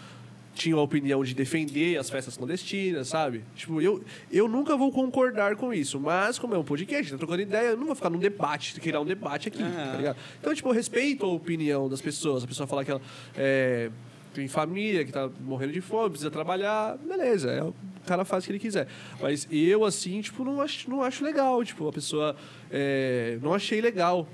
Tinham 0.55 0.79
a 0.79 0.83
opinião 0.83 1.25
de 1.25 1.35
defender 1.35 1.99
as 1.99 2.09
festas 2.09 2.37
clandestinas, 2.37 3.09
sabe? 3.09 3.43
Tipo, 3.57 3.81
eu, 3.81 4.03
eu 4.31 4.47
nunca 4.47 4.77
vou 4.77 4.93
concordar 4.93 5.57
com 5.57 5.75
isso. 5.75 5.99
Mas, 5.99 6.39
como 6.39 6.55
é 6.55 6.59
um 6.59 6.63
podcast, 6.65 7.11
tá 7.11 7.19
trocando 7.19 7.43
ideia, 7.43 7.71
eu 7.71 7.77
não 7.77 7.87
vou 7.87 7.95
ficar 7.95 8.09
num 8.09 8.19
debate, 8.21 8.81
criar 8.81 9.01
um 9.01 9.05
debate 9.05 9.49
aqui, 9.49 9.63
Aham. 9.63 9.91
tá 9.91 9.97
ligado? 9.97 10.17
Então, 10.41 10.55
tipo, 10.55 10.69
eu 10.69 10.73
respeito 10.73 11.27
a 11.27 11.29
opinião 11.29 11.89
das 11.89 12.01
pessoas. 12.01 12.45
A 12.45 12.47
pessoa 12.47 12.69
fala 12.69 12.85
que 12.85 12.91
ela 12.93 13.01
é, 13.37 13.91
tem 14.33 14.47
família, 14.47 15.05
que 15.05 15.11
tá 15.11 15.29
morrendo 15.41 15.73
de 15.73 15.81
fome, 15.81 16.11
precisa 16.11 16.31
trabalhar, 16.31 16.97
beleza. 16.99 17.51
É, 17.51 17.63
o 17.63 17.75
cara 18.07 18.25
faz 18.25 18.45
o 18.45 18.47
que 18.47 18.53
ele 18.53 18.59
quiser. 18.61 18.87
Mas 19.21 19.49
eu, 19.51 19.85
assim, 19.85 20.21
tipo, 20.21 20.45
não 20.45 20.61
acho, 20.61 20.89
não 20.89 21.03
acho 21.03 21.25
legal. 21.25 21.65
Tipo, 21.65 21.89
a 21.89 21.93
pessoa. 21.93 22.37
é, 22.71 23.39
não 23.43 23.53
achei 23.55 23.81
legal. 23.81 24.29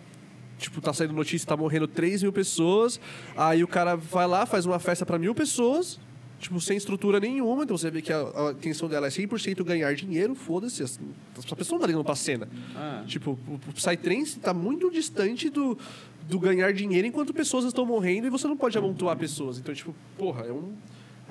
Tipo, 0.59 0.83
tá 0.83 0.93
saindo 0.93 1.15
notícia, 1.15 1.49
tá 1.49 1.57
morrendo 1.57 1.89
3 1.89 2.23
mil 2.23 2.33
pessoas. 2.33 3.01
Aí 3.35 3.65
o 3.65 3.69
cara 3.69 3.97
vai 3.97 4.27
lá, 4.27 4.45
faz 4.45 4.67
uma 4.67 4.79
festa 4.79 5.07
pra 5.07 5.19
mil 5.19 5.35
pessoas. 5.35 5.99
Tipo, 6.41 6.59
sem 6.59 6.77
estrutura 6.77 7.21
nenhuma. 7.21 7.65
Então 7.65 7.77
você 7.77 7.91
vê 7.91 8.01
que 8.01 8.11
a, 8.13 8.19
a 8.19 8.53
intenção 8.53 8.89
dela 8.89 9.07
é 9.07 9.11
100% 9.11 9.63
ganhar 9.63 9.95
dinheiro. 9.95 10.35
Foda-se. 10.35 10.83
As, 10.83 10.99
as 11.37 11.45
pessoas 11.45 11.73
não 11.73 11.81
tá 11.81 11.87
ligando 11.87 12.05
pra 12.05 12.17
cena. 12.17 12.49
Ah. 12.75 13.05
Tipo, 13.07 13.39
o, 13.47 13.55
o 13.55 13.73
Psytrance 13.75 14.41
tá 14.41 14.55
muito 14.55 14.91
distante 14.91 15.51
do, 15.51 15.79
do 16.27 16.39
ganhar 16.39 16.73
dinheiro 16.73 17.07
enquanto 17.07 17.35
pessoas 17.35 17.67
estão 17.67 17.85
morrendo 17.85 18.27
e 18.27 18.31
você 18.31 18.49
não 18.49 18.57
pode 18.57 18.77
amontoar 18.79 19.17
pessoas. 19.19 19.59
Então, 19.59 19.75
tipo, 19.75 19.95
porra, 20.17 20.47
é 20.47 20.53
um. 20.53 20.73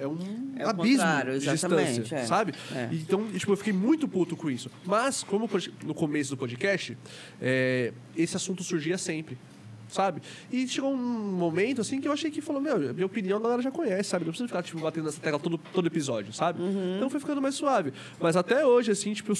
É 0.01 0.07
um 0.07 0.17
É 0.55 0.63
abismo 0.63 1.03
de 1.25 1.49
exatamente, 1.49 2.01
distância, 2.01 2.15
é. 2.15 2.25
sabe? 2.25 2.53
É. 2.73 2.87
Então, 2.89 3.27
tipo, 3.33 3.51
eu 3.51 3.57
fiquei 3.57 3.73
muito 3.73 4.07
puto 4.07 4.37
com 4.37 4.49
isso. 4.49 4.71
Mas, 4.85 5.23
como 5.23 5.49
no 5.83 5.93
começo 5.93 6.29
do 6.29 6.37
podcast, 6.37 6.97
é, 7.41 7.91
esse 8.15 8.37
assunto 8.37 8.63
surgia 8.63 8.97
sempre. 8.97 9.37
Sabe? 9.89 10.21
E 10.51 10.67
chegou 10.67 10.93
um 10.93 10.97
momento 10.97 11.81
assim 11.81 11.99
que 11.99 12.07
eu 12.07 12.11
achei 12.11 12.29
que 12.29 12.41
falou, 12.41 12.61
meu, 12.61 12.77
minha 12.93 13.05
opinião 13.05 13.39
a 13.39 13.41
galera 13.41 13.61
já 13.61 13.71
conhece, 13.71 14.09
sabe? 14.09 14.23
Não 14.23 14.31
precisa 14.31 14.47
ficar 14.47 14.61
tipo, 14.63 14.79
batendo 14.79 15.05
nessa 15.05 15.19
tecla 15.19 15.39
todo, 15.39 15.57
todo 15.57 15.87
episódio, 15.87 16.31
sabe? 16.31 16.61
Então 16.97 17.09
foi 17.09 17.19
ficando 17.19 17.41
mais 17.41 17.55
suave. 17.55 17.91
Mas 18.19 18.35
até 18.35 18.65
hoje, 18.65 18.91
assim, 18.91 19.13
tipo, 19.13 19.33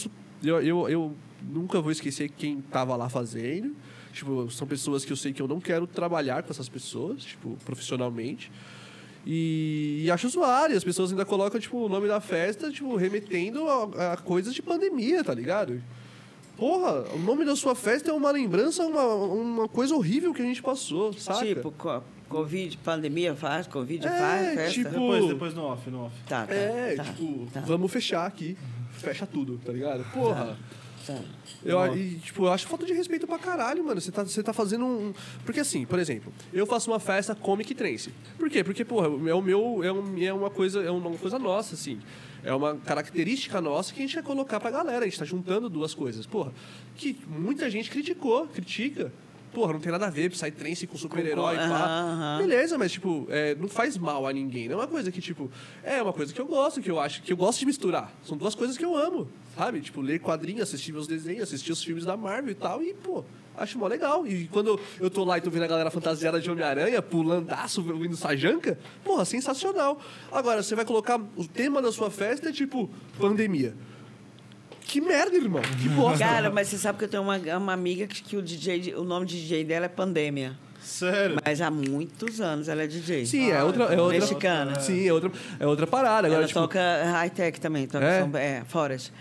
eu, 0.44 0.62
eu, 0.62 0.90
eu 0.90 1.16
nunca 1.42 1.80
vou 1.80 1.92
esquecer 1.92 2.30
quem 2.30 2.62
tava 2.62 2.96
lá 2.96 3.08
fazendo. 3.10 3.76
Tipo, 4.12 4.50
são 4.50 4.68
pessoas 4.68 5.06
que 5.06 5.14
eu 5.14 5.18
sei 5.18 5.32
que 5.32 5.42
eu 5.42 5.48
não 5.48 5.60
quero 5.60 5.86
trabalhar 5.86 6.42
com 6.44 6.50
essas 6.50 6.68
pessoas, 6.68 7.24
tipo, 7.24 7.58
profissionalmente. 7.64 8.52
E, 9.26 10.02
e 10.06 10.12
acho 10.12 10.28
zoado. 10.30 10.74
E 10.74 10.78
as 10.78 10.84
pessoas 10.84 11.12
ainda 11.12 11.26
colocam, 11.26 11.60
tipo, 11.60 11.78
o 11.78 11.90
nome 11.90 12.08
da 12.08 12.20
festa, 12.20 12.72
tipo, 12.72 12.96
remetendo 12.96 13.68
a, 13.70 14.14
a 14.14 14.18
coisas 14.18 14.54
de 14.54 14.62
pandemia, 14.62 15.24
tá 15.24 15.34
ligado? 15.34 15.82
Porra, 16.60 17.06
o 17.16 17.20
nome 17.20 17.46
da 17.46 17.56
sua 17.56 17.74
festa 17.74 18.12
é 18.12 18.14
uma 18.14 18.30
lembrança, 18.32 18.84
uma, 18.86 19.04
uma 19.06 19.68
coisa 19.68 19.96
horrível 19.96 20.34
que 20.34 20.42
a 20.42 20.46
gente 20.46 20.62
passou, 20.62 21.14
saca? 21.14 21.46
Tipo, 21.46 21.72
co- 21.72 22.04
Covid, 22.28 22.78
pandemia 22.80 23.34
faz, 23.34 23.66
Covid 23.66 24.06
É, 24.06 24.10
faz, 24.10 24.54
festa. 24.56 24.72
tipo- 24.74 24.90
Depois, 24.90 25.28
depois 25.28 25.54
no 25.54 25.64
off, 25.64 25.90
no 25.90 26.06
off. 26.06 26.16
Tá, 26.28 26.46
tá. 26.46 26.54
é, 26.54 26.96
tá, 26.96 27.04
tipo, 27.06 27.48
tá, 27.54 27.62
vamos 27.62 27.92
fechar 27.92 28.26
aqui. 28.26 28.58
Fecha 28.92 29.26
tudo, 29.26 29.60
tá 29.66 29.72
ligado? 29.72 30.04
Porra. 30.14 30.58
tá. 31.08 31.16
Eu, 31.66 31.98
e, 31.98 32.16
tipo, 32.20 32.46
eu 32.46 32.52
acho 32.54 32.68
falta 32.68 32.86
de 32.86 32.94
respeito 32.94 33.26
pra 33.26 33.40
caralho, 33.40 33.84
mano. 33.84 34.00
Você 34.00 34.12
tá, 34.12 34.24
você 34.24 34.44
tá 34.44 34.54
fazendo 34.54 34.86
um. 34.86 35.12
Porque 35.44 35.60
assim, 35.62 35.86
por 35.86 35.98
exemplo, 35.98 36.32
eu 36.54 36.66
faço 36.68 36.92
uma 36.92 37.00
festa 37.00 37.34
comic 37.34 37.74
trance. 37.74 38.14
Por 38.38 38.48
quê? 38.50 38.64
Porque, 38.64 38.86
porra, 38.86 39.08
é 39.08 39.34
o 39.34 39.42
meu. 39.42 39.82
É, 39.84 39.92
um- 39.92 40.22
é 40.24 40.32
uma 40.34 40.50
coisa, 40.52 40.84
é 40.84 40.92
uma 40.92 41.10
coisa 41.18 41.40
nossa, 41.40 41.74
assim. 41.74 42.00
É 42.44 42.54
uma 42.54 42.76
característica 42.76 43.60
nossa 43.60 43.94
que 43.94 44.00
a 44.00 44.02
gente 44.04 44.16
quer 44.16 44.24
colocar 44.24 44.60
pra 44.60 44.72
galera. 44.72 45.06
A 45.06 45.08
gente 45.08 45.20
tá 45.20 45.26
juntando 45.26 45.70
duas 45.70 45.94
coisas. 45.94 46.26
Porra, 46.26 46.54
que 46.96 47.18
muita 47.28 47.70
gente 47.70 47.90
criticou, 47.90 48.48
critica. 48.48 49.12
Porra, 49.54 49.74
não 49.74 49.80
tem 49.80 49.92
nada 49.92 50.06
a 50.06 50.10
ver 50.10 50.30
Psytrance 50.30 50.86
com 50.86 50.96
super-herói, 50.96 51.58
Aham, 51.58 51.70
pá. 51.70 52.38
Beleza, 52.38 52.78
mas, 52.78 52.92
tipo, 52.92 53.26
é, 53.30 53.56
não 53.56 53.68
faz 53.68 53.98
mal 53.98 54.28
a 54.28 54.32
ninguém. 54.32 54.68
Não 54.68 54.76
é 54.76 54.78
uma 54.82 54.88
coisa 54.88 55.12
que, 55.12 55.20
tipo, 55.20 55.50
é 55.84 56.02
uma 56.02 56.14
coisa 56.14 56.32
que 56.32 56.40
eu 56.40 56.46
gosto, 56.46 56.82
que 56.82 56.90
eu 56.90 57.00
acho, 57.00 57.24
que 57.24 57.34
eu 57.34 57.38
gosto 57.38 57.60
de 57.60 57.66
misturar. 57.66 58.14
São 58.24 58.38
duas 58.38 58.54
coisas 58.54 58.78
que 58.78 58.86
eu 58.86 58.96
amo, 58.96 59.28
sabe? 59.58 59.82
Tipo, 59.82 60.02
ler 60.02 60.20
quadrinhos, 60.20 60.62
assistir 60.62 60.92
meus 60.92 61.08
desenhos, 61.08 61.44
assistir 61.44 61.72
os 61.72 61.84
filmes 61.84 62.06
da 62.06 62.16
Marvel 62.16 62.52
e 62.52 62.56
tal, 62.56 62.84
e, 62.84 62.94
pô, 62.94 63.26
acho 63.60 63.78
mó 63.78 63.88
legal. 63.88 64.26
E 64.28 64.48
quando 64.48 64.80
eu 65.00 65.10
tô 65.10 65.24
lá 65.24 65.38
e 65.38 65.42
tô 65.42 65.50
vendo 65.50 65.64
a 65.64 65.68
galera 65.68 65.92
fantasiada 65.92 66.40
de 66.40 66.50
Homem-Aranha, 66.50 67.02
pulandaço, 67.02 67.86
ouvindo 67.92 68.16
Sajanka, 68.16 68.78
porra, 69.04 69.26
sensacional. 69.26 70.00
Agora, 70.32 70.64
você 70.64 70.76
vai 70.76 70.86
colocar 70.86 71.20
o 71.36 71.48
tema 71.48 71.82
da 71.82 71.92
sua 71.92 72.10
festa 72.10 72.50
é, 72.50 72.52
tipo, 72.52 72.90
pandemia. 73.20 73.74
Que 74.82 75.00
merda, 75.00 75.36
irmão. 75.36 75.62
Que 75.82 75.88
bosta. 75.90 76.18
Cara, 76.26 76.50
mas 76.50 76.68
você 76.68 76.78
sabe 76.78 76.98
que 76.98 77.04
eu 77.06 77.10
tenho 77.10 77.22
uma, 77.22 77.38
uma 77.58 77.74
amiga 77.74 78.08
que, 78.08 78.24
que 78.24 78.36
o 78.36 78.42
DJ, 78.42 78.96
o 78.96 79.04
nome 79.04 79.26
de 79.26 79.40
DJ 79.40 79.64
dela 79.64 79.86
é 79.86 79.90
Pandemia. 79.90 80.58
Sério? 80.82 81.38
Mas 81.46 81.62
há 81.62 81.70
muitos 81.70 82.42
anos 82.42 82.68
ela 82.68 82.82
é 82.82 82.88
DJ. 82.88 83.26
Sim, 83.26 83.52
é 83.52 83.64
outra, 83.64 83.84
é 83.84 84.02
outra. 84.02 84.20
Mexicana. 84.20 84.80
Sim, 84.80 85.08
é 85.08 85.14
outra, 85.14 85.32
é 85.60 85.68
outra 85.68 85.86
parada. 85.86 86.26
Agora, 86.28 86.40
ela 86.42 86.48
tipo, 86.48 86.60
toca 86.60 86.80
high-tech 87.12 87.60
também, 87.62 87.86
toca 87.86 88.04
É? 88.06 88.24
som- 88.24 88.38
é, 88.38 88.64
Forest. 88.66 89.14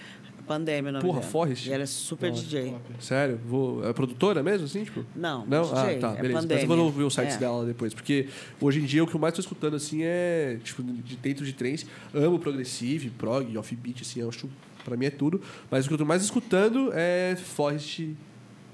Pandemia, 0.49 0.91
o 0.91 0.93
nome 0.95 1.05
Porra, 1.05 1.21
dela. 1.21 1.31
Forrest? 1.31 1.67
E 1.67 1.73
ela 1.73 1.83
é 1.83 1.87
super 1.87 2.31
DJ. 2.33 2.75
Sério? 2.99 3.39
Vou... 3.47 3.87
É 3.87 3.93
produtora 3.93 4.43
mesmo, 4.43 4.65
assim, 4.67 4.83
tipo? 4.83 5.05
Não, 5.15 5.47
Não? 5.47 5.63
DJ, 5.63 5.77
ah, 5.79 5.83
tá, 5.83 5.85
é 5.85 6.17
beleza. 6.17 6.33
Mas 6.33 6.45
Pandemia. 6.45 6.63
eu 6.65 6.67
vou 6.69 6.79
ouvir 6.87 7.03
os 7.05 7.15
sites 7.15 7.37
É. 7.37 7.39
dela 7.39 7.65
depois. 7.65 7.95
Porque 7.95 8.29
hoje 8.61 8.81
em 8.81 8.85
dia 8.85 9.05
o 9.05 9.07
que 9.07 9.15
eu 9.15 9.21
mais 9.21 9.35
tô 9.35 9.41
escutando, 9.41 9.77
assim, 9.77 10.01
é... 10.03 10.59
Tipo, 10.65 10.83
de 10.83 11.17
dentro 11.17 11.45
de 11.45 11.53
trens. 11.53 11.87
Amo 12.13 12.39
progressive, 12.39 13.11
prog, 13.11 13.57
offbeat, 13.57 14.03
assim. 14.03 14.21
Eu 14.21 14.29
acho... 14.31 14.49
Pra 14.85 14.97
mim 14.97 15.07
é 15.07 15.11
tudo. 15.11 15.41
Mas 15.71 15.85
o 15.85 15.89
que 15.89 15.95
eu 15.95 15.99
tô 15.99 16.05
mais 16.05 16.23
escutando 16.23 16.91
é 16.95 17.37
Forrest 17.37 18.01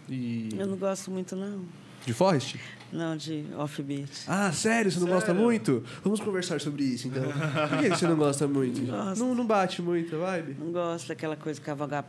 e... 0.08 0.48
Eu 0.56 0.66
não 0.66 0.76
gosto 0.76 1.10
muito, 1.10 1.34
não. 1.34 1.62
De 2.06 2.12
Forrest? 2.12 2.56
Não, 2.92 3.16
de 3.16 3.44
offbeat. 3.58 4.10
Ah, 4.28 4.52
sério? 4.52 4.90
Você 4.90 5.00
não 5.00 5.08
gosta 5.08 5.34
muito? 5.34 5.82
Vamos 6.02 6.20
conversar 6.20 6.60
sobre 6.60 6.84
isso, 6.84 7.08
então. 7.08 7.22
Por 7.68 7.78
que 7.78 7.88
você 7.88 8.06
não 8.06 8.16
gosta 8.16 8.46
muito? 8.46 8.80
Gosto. 8.86 9.24
Não, 9.24 9.34
não 9.34 9.46
bate 9.46 9.82
muito 9.82 10.14
a 10.16 10.18
vibe? 10.18 10.56
Não 10.58 10.70
gosto 10.72 11.08
daquela 11.08 11.36
coisa 11.36 11.60
cavalgar. 11.60 12.04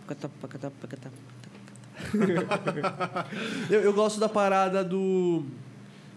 Eu, 3.69 3.81
eu 3.81 3.93
gosto 3.93 4.19
da 4.19 4.29
parada 4.29 4.83
do. 4.83 5.43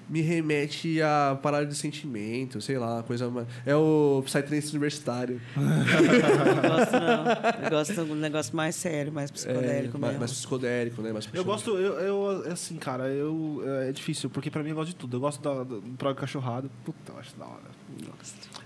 Me 0.09 0.21
remete 0.23 1.03
à 1.03 1.39
parada 1.43 1.67
de 1.67 1.75
sentimento, 1.75 2.61
sei 2.61 2.79
lá, 2.79 3.03
coisa 3.03 3.29
mais. 3.29 3.47
É 3.67 3.77
o 3.77 4.23
Psytrance 4.25 4.71
universitário. 4.71 5.41
Não 5.55 6.69
gosto, 6.77 6.93
não. 6.93 7.65
Eu 7.65 7.71
gosto 7.71 7.93
de 7.93 8.13
um 8.13 8.15
negócio 8.15 8.57
mais 8.57 8.75
sério, 8.75 9.13
mais 9.13 9.31
psicodélico 9.31 9.97
é, 9.97 10.01
mais, 10.01 10.13
mesmo. 10.13 10.19
mais 10.21 10.33
psicodélico, 10.33 11.03
né? 11.03 11.13
Mais 11.13 11.29
Eu 11.33 11.45
gosto, 11.45 11.77
eu, 11.77 11.95
eu, 12.01 12.53
assim, 12.53 12.77
cara, 12.77 13.09
eu, 13.09 13.63
é 13.87 13.93
difícil, 13.93 14.31
porque 14.31 14.51
pra 14.51 14.63
mim 14.63 14.71
eu 14.71 14.75
gosto 14.77 14.89
de 14.89 14.97
tudo. 14.97 15.17
Eu 15.17 15.21
gosto 15.21 15.43
da, 15.43 15.63
do 15.63 15.83
prog 15.99 16.17
cachorrado. 16.17 16.71
Puta, 16.85 17.13
eu 17.13 17.19
acho 17.19 17.37
da 17.37 17.45
hora. 17.45 17.79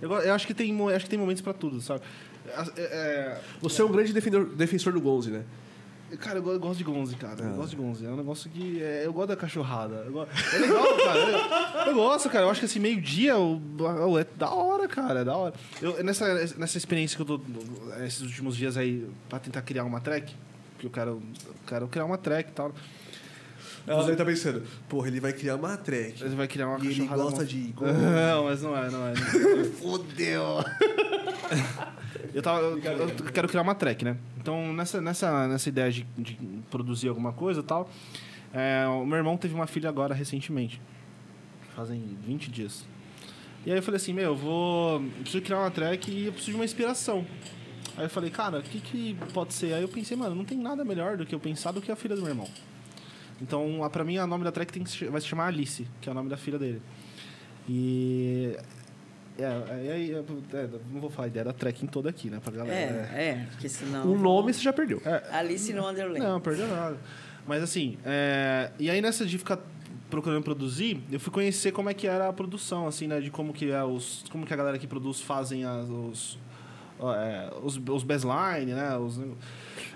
Eu, 0.01 0.11
eu 0.13 0.35
acho, 0.35 0.47
que 0.47 0.55
tem, 0.55 0.77
acho 0.95 1.05
que 1.05 1.11
tem 1.11 1.19
momentos 1.19 1.43
pra 1.43 1.53
tudo, 1.53 1.81
sabe? 1.81 2.03
É, 2.77 2.83
é, 2.83 3.41
Você 3.61 3.83
é 3.83 3.85
um 3.85 3.91
grande 3.93 4.13
defendor- 4.13 4.47
defensor 4.47 4.93
do 4.93 5.01
Gonze, 5.01 5.31
né? 5.31 5.43
Cara, 6.19 6.39
eu 6.39 6.43
go- 6.43 6.53
eu 6.53 6.61
gosto 6.61 6.79
de 6.79 6.85
Gonze, 6.85 7.15
cara. 7.17 7.37
Ah. 7.41 7.49
Eu 7.49 7.55
gosto 7.57 7.71
de 7.71 7.77
Gonze. 7.77 8.05
É 8.07 8.09
um 8.11 8.17
negócio 8.17 8.51
que. 8.51 8.83
é, 8.83 9.07
eu 9.07 9.13
gosto 9.13 9.29
da 9.29 9.37
cachorrada. 9.37 10.05
É 10.07 10.59
legal, 10.59 10.87
cara. 11.05 11.19
Eu, 11.19 11.87
eu 11.87 11.95
gosto, 11.95 12.29
cara. 12.31 12.45
Eu 12.45 12.51
acho 12.51 12.61
que 12.61 12.67
assim, 12.67 12.79
meio-dia 12.81 13.33
é 13.35 14.27
da 14.37 14.51
hora, 14.51 14.87
cara. 14.89 15.21
É 15.21 15.25
da 15.25 15.37
hora. 15.37 15.55
Eu, 15.81 16.03
nessa, 16.05 16.33
nessa 16.57 16.79
experiência 16.79 17.17
que 17.17 17.23
eu 17.23 17.39
tô. 17.39 17.41
Esses 18.05 18.21
últimos 18.23 18.57
dias 18.57 18.77
aí, 18.77 19.09
pra 19.29 19.39
tentar 19.39 19.63
criar 19.63 19.85
uma 19.85 20.01
track, 20.01 20.35
que 20.79 20.87
eu 20.87 20.91
quero, 20.91 21.23
eu 21.47 21.55
quero 21.67 21.89
criar 21.89 22.05
uma 22.05 22.19
track 22.19 22.51
e 22.51 22.53
tal. 22.53 22.73
Você 23.87 24.11
aí 24.11 24.17
tá 24.17 24.25
pensando, 24.25 24.63
porra, 24.89 25.09
ele 25.09 25.21
vai 25.21 25.33
criar 25.33 25.57
uma 25.57 25.77
track. 25.77 26.23
Ele 26.23 26.35
vai 26.37 26.47
criar 26.47 26.69
uma 26.69 26.85
E 26.85 26.89
ele 26.89 27.07
gosta 27.07 27.45
de. 27.45 27.75
Não, 27.81 28.45
mas 28.45 28.63
não 28.63 28.77
é, 28.77 28.91
não 28.91 29.07
é. 29.09 29.15
Fodeu! 29.81 30.59
Eu, 32.35 32.41
tava, 32.41 32.61
eu, 32.61 32.79
eu 32.79 33.09
quero 33.33 33.47
criar 33.47 33.61
uma 33.61 33.75
track, 33.75 34.07
né? 34.07 34.17
Então, 34.39 34.73
nessa, 34.73 35.03
nessa, 35.03 35.47
nessa 35.49 35.69
ideia 35.69 35.91
de, 35.91 36.07
de 36.17 36.39
produzir 36.71 37.09
alguma 37.09 37.31
coisa 37.33 37.61
e 37.61 37.63
tal, 37.63 37.91
é, 38.55 38.87
o 38.87 39.05
meu 39.05 39.19
irmão 39.19 39.37
teve 39.37 39.55
uma 39.55 39.67
filha 39.67 39.89
agora 39.91 40.15
recentemente. 40.15 40.81
Fazem 41.77 42.17
20 42.27 42.51
dias. 42.51 42.87
E 43.67 43.71
aí 43.71 43.77
eu 43.77 43.83
falei 43.83 43.97
assim, 43.97 44.15
meu, 44.15 44.25
eu 44.25 44.37
vou. 44.37 45.03
eu 45.03 45.11
preciso 45.23 45.43
criar 45.43 45.59
uma 45.59 45.71
track 45.71 46.11
e 46.11 46.27
eu 46.27 46.33
preciso 46.33 46.53
de 46.53 46.57
uma 46.57 46.65
inspiração. 46.65 47.27
Aí 47.97 48.05
eu 48.05 48.11
falei, 48.11 48.31
cara, 48.31 48.61
o 48.61 48.63
que, 48.63 48.81
que 48.81 49.17
pode 49.35 49.53
ser? 49.53 49.75
Aí 49.75 49.83
eu 49.83 49.89
pensei, 49.89 50.17
mano, 50.17 50.35
não 50.35 50.45
tem 50.45 50.57
nada 50.57 50.85
melhor 50.85 51.19
do 51.19 51.27
que 51.27 51.35
eu 51.35 51.41
pensar 51.41 51.73
do 51.73 51.83
que 51.83 51.93
a 51.93 51.97
filha 51.97 52.17
do 52.17 52.23
meu 52.23 52.31
irmão. 52.31 52.49
Então, 53.43 53.83
a- 53.83 53.91
pra 53.91 54.05
mim, 54.05 54.17
o 54.19 54.27
nome 54.27 54.45
da 54.45 54.53
track 54.53 54.73
tem 54.73 54.85
que 54.85 54.91
se, 54.91 55.05
vai 55.07 55.21
se 55.21 55.27
chamar 55.27 55.47
Alice, 55.47 55.87
que 56.01 56.09
é 56.09 56.13
o 56.13 56.15
nome 56.15 56.31
da 56.31 56.37
filha 56.37 56.59
dele. 56.59 56.81
E. 57.69 58.57
É, 59.39 59.45
eu- 60.11 60.25
é, 60.53 60.69
não 60.93 61.01
vou 61.01 61.11
falar 61.11 61.25
a 61.27 61.29
ideia 61.29 61.45
da 61.45 61.53
tracking 61.53 61.87
toda 61.87 62.11
aqui, 62.11 62.29
né, 62.29 62.39
pra 62.43 62.53
galera. 62.53 63.09
É, 63.15 63.25
é, 63.29 63.47
porque 63.51 63.69
senão. 63.69 64.07
Um 64.13 64.19
nome 64.19 64.53
você 64.53 64.61
já 64.61 64.73
perdeu. 64.73 65.01
Alice 65.33 65.73
no 65.73 65.83
Wonderland. 65.83 66.21
Não, 66.21 66.41
perdeu 66.41 66.69
nada. 66.69 66.97
Mas 67.47 67.63
assim, 67.63 67.97
é, 68.05 68.71
e 68.79 68.89
aí 68.91 69.01
nessa 69.01 69.25
de 69.27 69.37
ficar 69.39 69.59
procurando 70.11 70.45
produzir, 70.45 71.01
eu 71.11 71.19
fui 71.19 71.33
conhecer 71.33 71.73
como 71.73 71.89
é 71.89 71.95
que 71.95 72.07
era 72.07 72.29
a 72.29 72.33
produção, 72.33 72.87
assim, 72.87 73.07
né? 73.09 73.21
De 73.21 73.31
como 73.31 73.53
que 73.53 73.71
é 73.71 73.83
os. 73.83 74.25
Como 74.31 74.45
que 74.47 74.53
a 74.53 74.57
galera 74.57 74.79
que 74.79 74.87
produz 74.87 75.21
fazem 75.21 75.65
as, 75.65 75.89
os. 75.89 76.39
É, 77.11 77.51
os, 77.63 77.77
os 77.77 78.05
baseline, 78.05 78.73
né? 78.73 78.97
Os, 78.97 79.21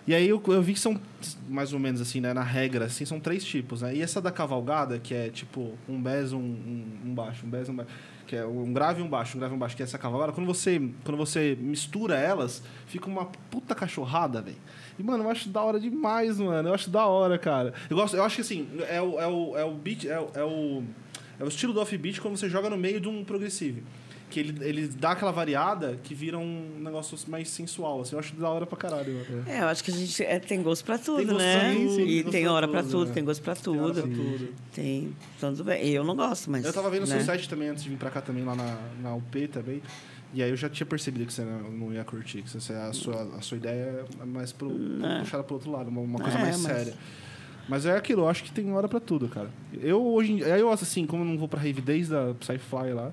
e 0.07 0.15
aí 0.15 0.29
eu, 0.29 0.41
eu 0.47 0.63
vi 0.63 0.73
que 0.73 0.81
são 0.81 1.01
mais 1.49 1.73
ou 1.73 1.81
menos 1.81 2.01
assim, 2.01 2.21
né? 2.21 2.33
Na 2.33 2.43
regra, 2.43 2.85
assim, 2.85 3.05
são 3.05 3.19
três 3.19 3.45
tipos, 3.45 3.83
né? 3.83 3.95
E 3.95 4.03
essa 4.03 4.21
da 4.21 4.31
cavalgada, 4.31 4.99
que 4.99 5.13
é 5.15 5.29
tipo 5.29 5.73
um 5.89 6.01
bass, 6.01 6.33
um, 6.33 6.39
um, 7.05 7.15
baixo, 7.15 7.45
um 7.45 7.51
bass, 7.51 7.69
um 7.69 7.75
baixo. 7.75 7.91
Que 8.27 8.35
é 8.35 8.45
um 8.45 8.73
grave 8.73 9.01
e 9.01 9.05
um 9.05 9.09
baixo, 9.09 9.37
um 9.37 9.41
grave 9.41 9.55
e 9.55 9.57
um 9.57 9.59
baixo, 9.59 9.77
que 9.77 9.83
é 9.83 9.85
essa 9.85 9.99
cavalgada. 9.99 10.33
Quando 10.33 10.47
você, 10.47 10.81
quando 11.05 11.17
você 11.17 11.57
mistura 11.61 12.17
elas, 12.17 12.63
fica 12.87 13.07
uma 13.07 13.27
puta 13.51 13.75
cachorrada, 13.75 14.43
velho. 14.43 14.57
E, 14.99 15.03
mano, 15.03 15.23
eu 15.25 15.31
acho 15.31 15.49
da 15.49 15.63
hora 15.63 15.79
demais, 15.79 16.39
mano. 16.39 16.69
Eu 16.69 16.75
acho 16.75 16.91
da 16.91 17.07
hora, 17.07 17.39
cara. 17.39 17.73
Eu, 17.89 17.97
gosto, 17.97 18.17
eu 18.17 18.25
acho 18.25 18.37
que, 18.37 18.43
assim, 18.43 18.69
é 18.89 19.01
o, 19.01 19.21
é 19.21 19.27
o, 19.29 19.57
é 19.57 19.65
o 19.65 19.75
beat... 19.75 20.07
É 20.07 20.19
o, 20.19 20.31
é 20.35 20.45
o, 20.45 20.83
é 21.39 21.45
o 21.45 21.49
estilo 21.49 21.73
do 21.73 21.81
offbeat 21.81 22.21
quando 22.21 22.37
você 22.37 22.49
joga 22.49 22.71
no 22.71 22.77
meio 22.77 23.01
de 23.01 23.09
um 23.09 23.25
progressive. 23.25 23.83
Que 24.29 24.41
ele, 24.41 24.65
ele 24.65 24.89
dá 24.89 25.13
aquela 25.13 25.31
variada 25.31 25.99
que 26.03 26.13
vira 26.15 26.37
um 26.37 26.79
negócio 26.81 27.17
mais 27.29 27.49
sensual, 27.49 28.01
assim. 28.01 28.15
Eu 28.17 28.19
acho 28.19 28.35
da 28.35 28.49
hora 28.51 28.67
pra 28.67 28.77
caralho, 28.77 29.15
mano. 29.15 29.45
É, 29.47 29.61
eu 29.61 29.69
acho 29.69 29.85
que 29.85 29.91
a 29.93 29.95
gente 29.95 30.23
é, 30.25 30.39
tem 30.41 30.61
gosto 30.63 30.85
pra 30.85 30.99
tudo, 30.99 31.19
Tem 31.19 31.27
gosto 31.27 31.39
né? 31.39 31.61
pra 31.61 31.75
tudo, 31.75 31.97
tem 31.97 32.09
e 32.09 32.25
tem 32.25 32.43
pra 32.45 32.53
hora 32.53 32.69
pra 32.69 32.83
tudo, 32.83 32.91
tudo, 32.93 33.09
né? 33.09 33.15
tem 33.15 33.25
gosto 33.25 33.43
pra 33.43 33.55
Tem 33.55 33.81
hora 33.81 33.95
tudo. 33.95 34.03
pra 34.09 34.17
tudo. 34.17 34.49
Tem. 34.75 35.17
Tudo 35.39 35.65
bem. 35.65 35.89
Eu 35.91 36.03
não 36.05 36.17
gosto, 36.17 36.51
mas. 36.51 36.65
Eu 36.65 36.73
tava 36.73 36.91
vendo 36.91 37.05
o 37.05 37.09
né? 37.09 37.17
seu 37.21 37.25
set 37.35 37.49
também 37.49 37.69
antes 37.69 37.85
de 37.85 37.89
vir 37.91 37.99
pra 37.99 38.11
cá 38.11 38.21
também, 38.21 38.45
lá 38.45 38.55
na, 38.57 38.77
na 39.01 39.15
UP 39.15 39.47
também. 39.49 39.81
E 40.35 40.43
aí 40.43 40.51
eu 40.51 40.57
já 40.57 40.69
tinha 40.69 40.85
percebido 40.87 41.25
que 41.25 41.33
você 41.33 41.43
não 41.45 41.93
ia 41.95 42.03
curtir, 42.05 42.43
que 42.43 42.51
você, 42.51 42.73
a, 42.73 42.93
sua, 42.93 43.23
a 43.39 43.41
sua 43.41 43.57
ideia 43.57 44.05
é 44.21 44.25
mais 44.25 44.53
pro, 44.53 44.71
É. 45.07 45.21
puxada 45.21 45.45
pro 45.45 45.55
outro 45.55 45.71
lado, 45.71 45.89
uma, 45.89 46.01
uma 46.01 46.19
coisa 46.19 46.37
É, 46.37 46.43
mais 46.43 46.61
mas- 46.61 46.73
séria. 46.77 46.95
Mas 47.69 47.85
é 47.87 47.97
aquilo, 47.97 48.23
eu 48.23 48.29
acho 48.29 48.45
que 48.45 48.53
tem 48.53 48.71
hora 48.73 48.89
pra 48.89 49.01
tudo, 49.01 49.29
cara. 49.29 49.51
Eu 49.81 50.05
hoje 50.05 50.33
em 50.33 50.37
dia, 50.37 50.55
aí 50.55 50.61
eu 50.61 50.71
assim, 50.71 51.05
como 51.07 51.23
eu 51.23 51.27
não 51.27 51.37
vou 51.39 51.49
pra 51.49 51.59
rave 51.61 51.81
desde 51.81 52.15
a 52.15 52.33
Psyfly 52.39 52.93
lá, 52.93 53.13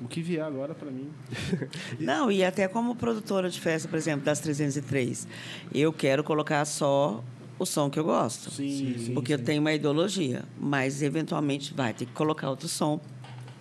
o 0.00 0.08
que 0.08 0.22
vier 0.22 0.44
agora 0.44 0.74
pra 0.74 0.90
mim. 0.90 1.08
Não, 1.98 2.30
e 2.30 2.44
até 2.44 2.66
como 2.68 2.94
produtora 2.94 3.50
de 3.50 3.60
festa, 3.60 3.88
por 3.88 3.96
exemplo, 3.96 4.24
das 4.24 4.40
303, 4.40 5.28
eu 5.74 5.92
quero 5.92 6.24
colocar 6.24 6.64
só 6.64 7.22
o 7.58 7.66
som 7.66 7.90
que 7.90 7.98
eu 7.98 8.04
gosto. 8.04 8.50
Sim, 8.50 8.96
sim, 8.98 9.14
porque 9.14 9.34
sim. 9.34 9.40
eu 9.40 9.44
tenho 9.44 9.60
uma 9.60 9.72
ideologia, 9.72 10.44
mas 10.58 11.02
eventualmente 11.02 11.74
vai 11.74 11.92
ter 11.92 12.06
que 12.06 12.12
colocar 12.12 12.48
outro 12.48 12.68
som 12.68 13.00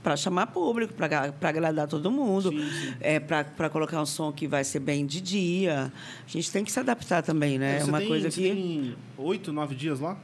para 0.01 0.15
chamar 0.15 0.47
público, 0.47 0.93
para 0.93 1.33
agradar 1.49 1.85
todo 1.85 2.09
mundo, 2.09 2.49
Sim, 2.51 2.69
sim. 2.69 2.93
é 3.01 3.19
para 3.19 3.69
colocar 3.69 4.01
um 4.01 4.05
som 4.05 4.31
que 4.31 4.47
vai 4.47 4.63
ser 4.63 4.79
bem 4.79 5.05
de 5.05 5.19
dia. 5.19 5.91
A 6.25 6.29
gente 6.31 6.49
tem 6.49 6.63
que 6.63 6.71
se 6.71 6.79
adaptar 6.79 7.21
também, 7.21 7.59
né? 7.59 7.75
É 7.75 7.79
Você 7.81 7.89
uma 7.89 7.99
tem, 7.99 8.07
coisa 8.07 8.29
que 8.29 8.41
tem 8.41 8.95
oito, 9.17 9.51
nove 9.51 9.75
dias 9.75 9.99
lá? 9.99 10.17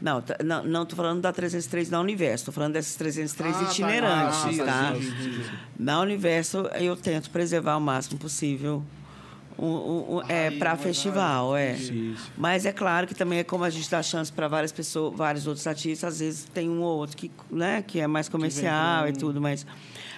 Não, 0.00 0.20
tá- 0.22 0.36
não, 0.44 0.64
não 0.64 0.86
tô 0.86 0.94
falando 0.96 1.20
da 1.20 1.32
303 1.32 1.88
da 1.88 2.00
Universo, 2.00 2.46
tô 2.46 2.52
falando 2.52 2.72
dessas 2.74 2.94
303 2.96 3.56
Ah, 3.56 3.58
tá. 3.64 3.70
itinerantes, 3.72 4.38
Ah, 4.44 4.50
sim, 4.52 4.64
tá? 4.64 4.94
sim, 4.94 5.00
sim, 5.16 5.42
sim. 5.42 5.58
Na 5.78 6.00
Universo, 6.00 6.58
eu 6.80 6.96
tento 6.96 7.30
preservar 7.30 7.76
o 7.76 7.80
máximo 7.80 8.18
possível 8.18 8.82
um, 9.58 9.66
um, 9.66 10.16
um- 10.18 10.22
é, 10.28 10.50
para 10.52 10.76
festival, 10.76 11.56
é. 11.56 11.74
Sim, 11.74 12.14
sim. 12.16 12.30
Mas 12.36 12.64
é 12.64 12.72
claro 12.72 13.06
que 13.08 13.14
também 13.14 13.40
é 13.40 13.44
como 13.44 13.64
a 13.64 13.70
gente 13.70 13.90
dá 13.90 14.00
chance 14.02 14.32
para 14.32 14.46
várias 14.46 14.70
pessoas, 14.70 15.16
vários 15.16 15.46
outros 15.48 15.66
artistas, 15.66 16.12
às 16.14 16.20
vezes 16.20 16.44
tem 16.54 16.68
um 16.70 16.80
ou 16.80 16.98
outro 16.98 17.16
que, 17.16 17.30
né, 17.50 17.82
que 17.82 17.98
é 18.00 18.06
mais 18.06 18.28
comercial 18.28 19.08
e 19.08 19.10
um- 19.10 19.14
tudo, 19.14 19.40
mas 19.40 19.66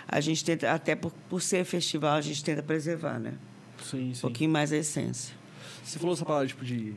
a 0.07 0.21
gente 0.21 0.45
tenta, 0.45 0.71
até 0.73 0.95
por, 0.95 1.11
por 1.31 1.41
ser 1.41 1.65
festival, 1.65 2.17
a 2.17 2.21
gente 2.21 2.45
tenta 2.45 2.63
preservar, 2.63 3.19
né? 3.19 3.33
Sim, 3.83 4.11
Um 4.11 4.15
sim. 4.15 4.21
pouquinho 4.21 4.51
mais 4.51 4.73
a 4.73 4.77
essência. 4.77 5.35
Você 5.83 5.99
falou 5.99 6.15
essa 6.15 6.25
palavra, 6.27 6.47
tipo, 6.47 6.63
de 6.65 6.95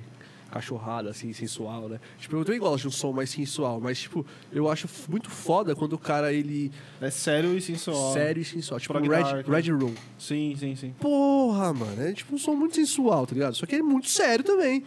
cachorrada, 0.54 1.10
assim, 1.10 1.34
sensual, 1.34 1.90
né? 1.90 2.00
Tipo, 2.20 2.36
eu 2.36 2.46
também 2.46 2.60
gosto 2.60 2.84
de 2.84 2.88
um 2.88 2.92
som 2.92 3.12
mais 3.12 3.30
sensual, 3.32 3.82
mas, 3.82 4.00
tipo, 4.00 4.24
eu 4.52 4.70
acho 4.70 4.88
muito 5.10 5.30
foda 5.30 5.76
quando 5.76 5.94
o 5.94 5.98
cara, 5.98 6.32
ele... 6.32 6.72
É 7.02 7.10
sério 7.10 7.58
e 7.58 7.62
sensual. 7.62 8.14
Sério 8.14 8.42
e 8.42 8.46
sensual. 8.46 8.80
Tipo, 8.80 8.94
Prog 8.94 9.08
Red, 9.08 9.24
Dark, 9.24 9.48
Red 9.48 9.72
Room. 9.72 9.94
Sim, 10.20 10.56
sim, 10.58 10.76
sim. 10.76 10.94
Porra, 11.00 11.74
mano. 11.74 12.02
É 12.02 12.14
tipo 12.14 12.36
um 12.36 12.38
som 12.38 12.54
muito 12.54 12.76
sensual, 12.76 13.26
tá 13.26 13.34
ligado? 13.34 13.56
Só 13.56 13.66
que 13.66 13.76
é 13.76 13.82
muito 13.82 14.10
sério 14.10 14.44
também. 14.44 14.84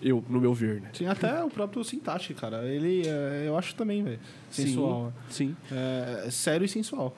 Eu, 0.00 0.22
no 0.28 0.40
meu 0.40 0.52
ver, 0.52 0.80
né? 0.80 0.90
Sim, 0.92 1.06
até 1.06 1.42
o 1.44 1.48
próprio 1.48 1.84
Sintaxe, 1.84 2.34
cara. 2.34 2.64
Ele, 2.66 3.06
é, 3.06 3.44
eu 3.46 3.56
acho 3.56 3.74
também, 3.74 4.02
velho. 4.02 4.18
Sensual. 4.50 5.12
Sim. 5.28 5.48
sim. 5.48 5.74
É, 5.74 6.24
é 6.26 6.30
sério 6.30 6.64
e 6.64 6.68
sensual. 6.68 7.16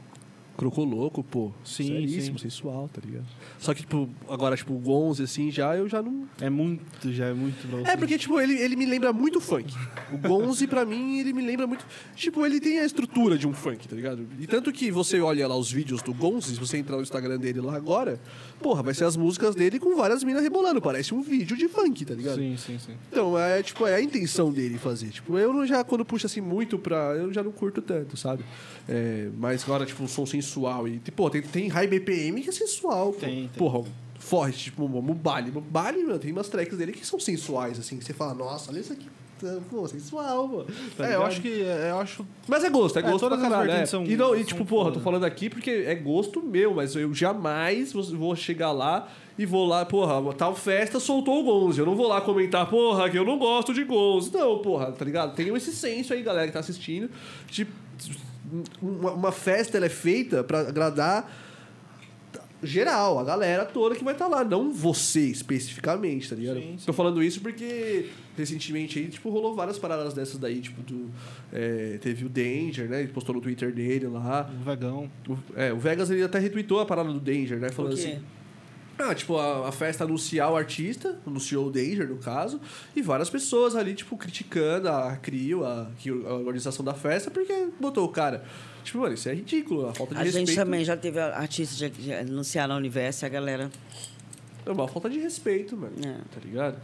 Crocoloco, 0.56 1.22
pô. 1.22 1.52
Sim, 1.64 1.89
Seríssimo, 1.89 2.39
sim. 2.39 2.48
sensual, 2.48 2.89
tá 2.93 3.01
ligado? 3.05 3.26
Só 3.59 3.74
que, 3.74 3.81
tipo, 3.81 4.09
agora, 4.28 4.56
tipo, 4.56 4.72
o 4.72 4.78
Gonze, 4.78 5.22
assim, 5.24 5.51
já, 5.51 5.76
eu 5.76 5.89
já 5.89 6.01
não... 6.01 6.28
É 6.40 6.48
muito, 6.48 7.12
já 7.12 7.26
é 7.26 7.35
muito 7.35 7.66
pra 7.68 7.78
você. 7.81 7.90
É, 7.90 7.97
porque, 7.97 8.16
tipo, 8.16 8.40
ele, 8.40 8.55
ele 8.55 8.76
me 8.76 8.86
lembra 8.86 9.12
muito 9.12 9.40
funk. 9.40 9.74
O 10.12 10.18
Gonze, 10.18 10.66
pra 10.66 10.85
mim, 10.85 11.18
ele 11.18 11.32
me 11.32 11.44
lembra 11.44 11.66
muito... 11.66 11.85
Tipo, 12.14 12.47
ele 12.47 12.60
tem 12.60 12.78
a 12.78 12.85
estrutura 12.85 13.36
de 13.36 13.48
um 13.48 13.52
funk, 13.52 13.89
tá 13.89 13.97
ligado? 13.97 14.26
E 14.39 14.47
tanto 14.47 14.72
que 14.72 14.90
você 14.90 15.20
olha 15.20 15.47
lá 15.48 15.56
os 15.56 15.72
vídeos 15.72 16.02
do 16.02 16.14
Gonze, 16.14 16.55
se 16.55 16.60
você 16.60 16.78
entrar 16.78 16.97
no 16.97 17.02
Instagram 17.02 17.39
dele 17.39 17.60
lá 17.60 17.74
agora, 17.76 18.20
porra, 18.62 18.82
vai 18.82 18.94
ser 18.94 19.05
as 19.05 19.16
músicas 19.16 19.55
dele 19.55 19.78
com 19.81 19.97
várias 19.97 20.22
minas 20.22 20.43
rebolando. 20.43 20.81
Parece 20.81 21.12
um 21.12 21.20
vídeo 21.22 21.56
de 21.56 21.68
funk, 21.68 22.05
tá 22.05 22.14
ligado? 22.14 22.36
Sim, 22.36 22.56
sim, 22.56 22.78
sim. 22.78 22.93
Então, 23.10 23.39
é, 23.39 23.62
tipo, 23.62 23.86
é 23.86 23.97
a 23.97 24.01
intenção 24.01 24.52
dele 24.52 24.78
fazer. 24.78 25.09
Tipo, 25.09 25.36
eu 25.36 25.66
já, 25.66 25.82
quando 25.82 26.05
puxa 26.05 26.26
assim 26.26 26.40
muito 26.40 26.78
pra. 26.78 26.97
Eu 27.16 27.32
já 27.32 27.43
não 27.43 27.51
curto 27.51 27.82
tanto, 27.82 28.16
sabe? 28.16 28.44
É, 28.89 29.28
mas 29.39 29.62
agora, 29.65 29.86
tipo, 29.86 30.02
um 30.02 30.09
som 30.09 30.27
sensual. 30.27 30.86
E, 30.86 30.98
pô, 31.15 31.31
tem, 31.31 31.40
tem 31.43 31.69
high 31.69 31.86
BPM 31.86 32.43
que 32.43 32.48
é 32.48 32.52
sensual. 32.52 33.12
Pô. 33.12 33.20
Tem, 33.20 33.48
tem. 33.48 33.48
Porra, 33.56 33.82
forte, 34.19 34.65
tipo, 34.65 34.85
o 34.85 35.02
Mubali. 35.02 35.51
Mubali, 35.51 36.02
mano, 36.05 36.19
tem 36.19 36.32
umas 36.32 36.48
tracks 36.48 36.77
dele 36.77 36.93
que 36.93 37.06
são 37.06 37.19
sensuais, 37.19 37.78
assim, 37.78 37.97
que 37.98 38.05
você 38.05 38.12
fala, 38.12 38.35
nossa, 38.35 38.70
olha 38.70 38.81
isso 38.81 38.93
aqui. 38.93 39.06
tá, 39.40 39.59
Pô, 39.70 39.86
sensual, 39.89 40.48
pô. 40.48 40.65
Tá 40.97 41.09
É, 41.11 41.15
eu 41.15 41.23
acho 41.24 41.40
que. 41.40 41.62
é, 41.62 41.90
Eu 41.90 41.98
acho. 41.98 42.27
Mas 42.47 42.62
é 42.65 42.70
gosto, 42.70 42.97
é 42.98 43.01
É, 43.01 43.02
gosto 43.05 43.20
todas 43.20 43.39
pra 43.39 43.48
as 43.48 43.52
caralho. 43.55 43.70
é. 43.82 43.86
são- 43.86 44.05
e, 44.05 44.16
não, 44.16 44.36
e 44.36 44.44
tipo, 44.44 44.65
porra, 44.65 44.93
tô 44.93 45.01
falando 45.01 45.24
aqui 45.24 45.48
porque 45.51 45.70
é 45.86 45.94
gosto 45.94 46.43
meu, 46.43 46.74
mas 46.74 46.94
eu 46.94 47.12
jamais 47.15 47.93
vou 47.93 48.35
chegar 48.36 48.70
lá 48.73 49.09
e 49.36 49.44
vou 49.44 49.66
lá, 49.66 49.85
porra, 49.85 50.32
tal 50.35 50.55
festa 50.55 51.01
soltou 51.01 51.40
o 51.40 51.44
Gonzo. 51.44 51.81
Eu 51.81 51.86
não 51.86 51.97
vou 51.97 52.06
lá 52.06 52.20
comentar, 52.20 52.69
porra, 52.69 53.11
que 53.11 53.19
eu 53.19 53.24
não 53.24 53.39
gosto 53.39 53.74
de 53.74 53.82
Gonzo. 53.85 54.31
Não, 54.32 54.59
porra, 54.59 54.93
tá 54.93 55.05
ligado? 55.05 55.35
Tem 55.35 55.55
esse 55.55 55.73
senso 55.73 56.12
aí, 56.12 56.23
galera 56.23 56.47
que 56.47 56.52
tá 56.52 56.61
assistindo. 56.61 57.11
De, 57.48 57.66
uma, 58.81 59.12
uma 59.12 59.32
festa 59.32 59.77
ela 59.77 59.86
é 59.86 59.90
feita 59.90 60.44
pra 60.44 60.61
agradar 60.61 61.28
geral, 62.65 63.19
a 63.19 63.24
galera 63.24 63.65
toda 63.65 63.94
que 63.94 64.02
vai 64.02 64.15
estar 64.15 64.27
lá, 64.27 64.43
não 64.43 64.73
você 64.73 65.27
especificamente, 65.28 66.28
tá 66.28 66.36
ligado? 66.36 66.59
Sim, 66.59 66.77
sim. 66.78 66.86
Tô 66.86 66.93
falando 66.93 67.23
isso 67.23 67.40
porque 67.40 68.09
recentemente 68.36 68.98
aí, 68.98 69.09
tipo, 69.09 69.28
rolou 69.31 69.55
várias 69.55 69.78
paradas 69.78 70.15
dessas 70.15 70.39
daí, 70.39 70.61
tipo, 70.61 70.81
do. 70.82 71.11
é, 71.52 71.98
teve 72.01 72.24
o 72.24 72.28
Danger, 72.28 72.89
né? 72.89 73.01
Ele 73.01 73.12
postou 73.12 73.35
no 73.35 73.40
Twitter 73.40 73.73
dele 73.73 74.06
lá. 74.06 74.51
Um 74.52 74.65
vegão. 74.65 75.11
O, 75.28 75.36
é, 75.55 75.73
o 75.73 75.78
Vegas 75.78 76.11
ele 76.11 76.23
até 76.23 76.39
retweetou 76.39 76.81
a 76.81 76.86
parada 76.86 77.12
do 77.12 77.20
Danger, 77.20 77.59
né? 77.59 77.69
Falando 77.70 77.94
assim. 77.94 78.19
Ah, 78.98 79.14
tipo, 79.14 79.36
a, 79.36 79.68
a 79.68 79.72
festa 79.72 80.04
anunciar 80.04 80.50
o 80.52 80.56
artista, 80.56 81.18
anunciou 81.26 81.66
o 81.66 81.70
Danger, 81.70 82.08
no 82.08 82.16
caso, 82.18 82.60
e 82.94 83.02
várias 83.02 83.28
pessoas 83.28 83.74
ali, 83.74 83.92
tipo, 83.94 84.16
criticando 84.16 84.88
a 84.88 85.16
CRIO, 85.16 85.64
a, 85.66 85.88
que- 85.98 86.10
a 86.10 86.34
organização 86.34 86.84
da 86.84 86.94
festa, 86.94 87.30
porque 87.30 87.68
botou 87.80 88.04
o 88.04 88.08
cara. 88.08 88.44
Tipo, 88.84 88.98
mano, 88.98 89.14
isso 89.14 89.28
é 89.28 89.34
ridículo, 89.34 89.88
a 89.88 89.94
falta 89.94 90.14
de 90.14 90.20
A 90.20 90.24
respeito. 90.24 90.46
gente 90.46 90.56
também 90.56 90.84
já 90.84 90.96
teve 90.96 91.18
artistas 91.18 91.76
de, 91.76 91.90
de 91.90 92.12
anunciar 92.12 92.68
na 92.68 92.76
Universo 92.76 93.24
e 93.24 93.26
a 93.26 93.28
galera. 93.30 93.70
É 94.64 94.70
uma 94.70 94.86
falta 94.86 95.10
de 95.10 95.18
respeito, 95.18 95.76
mano. 95.76 95.94
É. 96.04 96.12
Tá 96.32 96.40
ligado? 96.44 96.76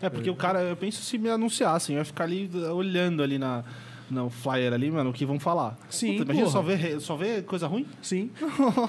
É, 0.00 0.08
porque 0.08 0.30
o 0.30 0.36
cara, 0.36 0.62
eu 0.62 0.76
penso 0.76 1.02
se 1.02 1.18
me 1.18 1.28
anunciassem, 1.28 1.96
eu 1.96 2.00
ia 2.00 2.04
ficar 2.04 2.24
ali 2.24 2.50
olhando 2.72 3.22
ali 3.22 3.38
na, 3.38 3.64
no 4.10 4.30
flyer 4.30 4.72
ali, 4.72 4.90
mano, 4.90 5.10
o 5.10 5.12
que 5.12 5.26
vão 5.26 5.38
falar. 5.38 5.78
Sim, 5.90 6.16
imagina 6.16 6.46
porra. 6.46 6.50
só 6.50 6.62
ver, 6.62 7.00
só 7.00 7.16
ver 7.16 7.44
coisa 7.44 7.66
ruim? 7.66 7.86
Sim. 8.00 8.30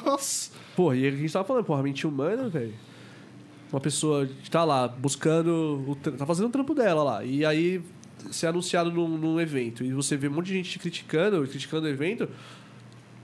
Nossa. 0.06 0.52
Porra, 0.76 0.96
e 0.96 1.08
a 1.08 1.12
gente 1.12 1.32
tava 1.32 1.46
falando, 1.46 1.64
porra, 1.64 1.84
mente 1.84 2.06
humana, 2.06 2.50
velho. 2.50 2.74
Uma 3.72 3.82
pessoa 3.82 4.30
tá 4.50 4.64
lá 4.64 4.88
buscando. 4.88 5.84
O, 5.88 5.96
tá 5.96 6.26
fazendo 6.26 6.48
o 6.48 6.52
trampo 6.52 6.74
dela 6.74 7.04
lá. 7.04 7.24
E 7.24 7.46
aí 7.46 7.82
ser 8.32 8.48
anunciado 8.48 8.92
num, 8.92 9.18
num 9.18 9.40
evento. 9.40 9.84
E 9.84 9.92
você 9.92 10.16
vê 10.16 10.28
um 10.28 10.32
monte 10.32 10.48
de 10.48 10.54
gente 10.54 10.80
criticando, 10.80 11.46
criticando 11.48 11.86
o 11.86 11.90
evento. 11.90 12.30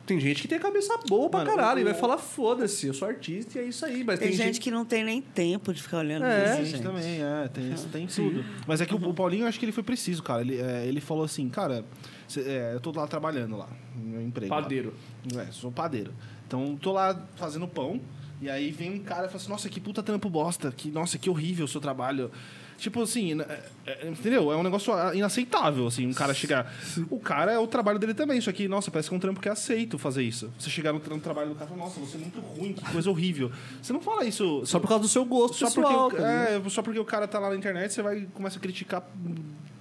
Tem 0.06 0.20
gente 0.20 0.42
que 0.42 0.48
tem 0.50 0.58
a 0.58 0.62
cabeça 0.62 0.98
boa 1.08 1.30
pra 1.30 1.40
Mano, 1.46 1.52
caralho. 1.56 1.78
o- 1.78 1.82
E 1.82 1.84
vai 1.86 1.94
falar, 1.94 2.18
foda-se, 2.18 2.88
eu 2.88 2.94
sou 2.94 3.08
artista 3.08 3.58
e 3.58 3.62
é 3.62 3.66
isso 3.66 3.86
aí. 3.86 4.04
Mas 4.04 4.20
Tem, 4.20 4.30
tem, 4.30 4.38
gente, 4.38 4.60
que 4.60 4.70
não 4.70 4.84
tem 4.84 5.04
nem 5.04 5.22
tempo 5.22 5.74
de 5.74 5.82
ficar 5.82 6.00
olhando 6.00 6.26
É, 6.26 6.62
isso, 6.62 6.72
Gente, 6.72 6.84
também, 6.84 7.22
é, 7.24 7.48
tem, 7.48 7.72
isso, 7.74 7.88
tem 7.88 8.06
tudo. 8.06 8.44
Mas 8.68 8.82
é 8.82 8.86
que 8.86 8.94
o, 8.94 8.98
o 9.10 9.14
Paulinho, 9.14 9.44
eu 9.44 9.48
acho 9.48 9.58
que 9.58 9.66
ele 9.66 9.72
foi 9.72 9.84
preciso, 9.84 10.22
cara. 10.22 10.42
Ele, 10.42 10.60
é, 10.60 10.86
ele 10.86 11.00
falou 11.00 11.24
assim, 11.24 11.48
cara, 11.48 11.86
cê- 12.28 12.42
é, 12.42 12.72
eu 12.74 12.82
tô 12.82 12.92
lá 12.92 13.08
trabalhando 13.08 13.56
lá, 13.56 13.70
no 13.96 14.04
meu 14.04 14.22
emprego. 14.22 14.54
lá. 14.54 14.62
Padeiro. 14.62 14.94
É, 15.38 15.46
sou 15.52 15.72
padeiro. 15.72 16.14
Então, 16.46 16.76
tô 16.82 16.92
lá 16.92 17.26
fazendo 17.38 17.66
pão, 17.66 18.02
e 18.42 18.50
aí 18.50 18.72
vem 18.72 18.96
um 18.96 19.00
cara 19.00 19.28
e 19.28 19.30
fala 19.30 19.38
assim, 19.38 19.50
nossa, 19.50 19.70
que 19.70 19.80
puta 19.80 20.04
trampo 20.04 20.30
bosta, 20.30 20.70
que, 20.76 20.92
nossa, 20.92 21.18
que 21.18 21.30
horrível 21.30 21.64
o 21.64 21.68
seu 21.68 21.80
trabalho. 21.80 22.30
Tipo 22.78 23.02
assim, 23.04 23.40
é- 23.42 23.64
é- 23.86 24.08
entendeu? 24.08 24.52
É 24.52 24.58
um 24.58 24.64
negócio 24.64 24.94
inaceitável, 25.14 25.88
assim, 25.88 26.06
um 26.08 26.14
cara 26.14 26.34
chegar... 26.34 26.74
O 27.10 27.20
cara 27.20 27.52
é 27.52 27.58
o 27.58 27.66
trabalho 27.68 27.98
dele 28.00 28.14
também, 28.14 28.40
só 28.42 28.52
que, 28.52 28.68
nossa, 28.68 28.92
parece 28.92 29.08
que 29.10 29.16
é 29.16 29.18
um 29.18 29.20
trampo 29.20 29.40
que 29.40 29.48
é 29.48 29.52
aceito 29.52 29.98
fazer 29.98 30.24
isso. 30.24 30.52
Você 30.60 30.70
chegar 30.70 30.92
no, 30.92 31.00
no 31.00 31.20
trabalho 31.20 31.50
do 31.50 31.56
cara 31.56 31.66
e 31.66 31.74
falar, 31.74 31.86
nossa, 31.86 32.00
você 32.00 32.18
é 32.18 32.20
muito 32.20 32.40
ruim, 32.40 32.74
que 32.74 32.92
coisa 32.92 33.10
horrível. 33.10 33.52
Você 33.82 33.94
não 33.94 34.02
fala 34.02 34.26
isso... 34.26 34.66
Só 34.66 34.80
por 34.80 34.88
causa 34.88 35.02
do 35.04 35.08
seu 35.10 35.24
gosto 35.26 35.56
Só 35.58 35.68
pessoal. 35.68 36.10
porque, 36.10 36.22
o, 36.22 36.26
tá 36.26 36.32
é, 36.32 36.62
só 36.70 36.82
porque 36.82 37.00
o 37.00 37.06
cara 37.06 37.28
tá 37.28 37.40
lá 37.40 37.50
na 37.50 37.56
internet, 37.56 37.94
você 37.94 38.02
vai 38.02 38.28
começa 38.34 38.58
a 38.58 38.62
criticar 38.62 39.04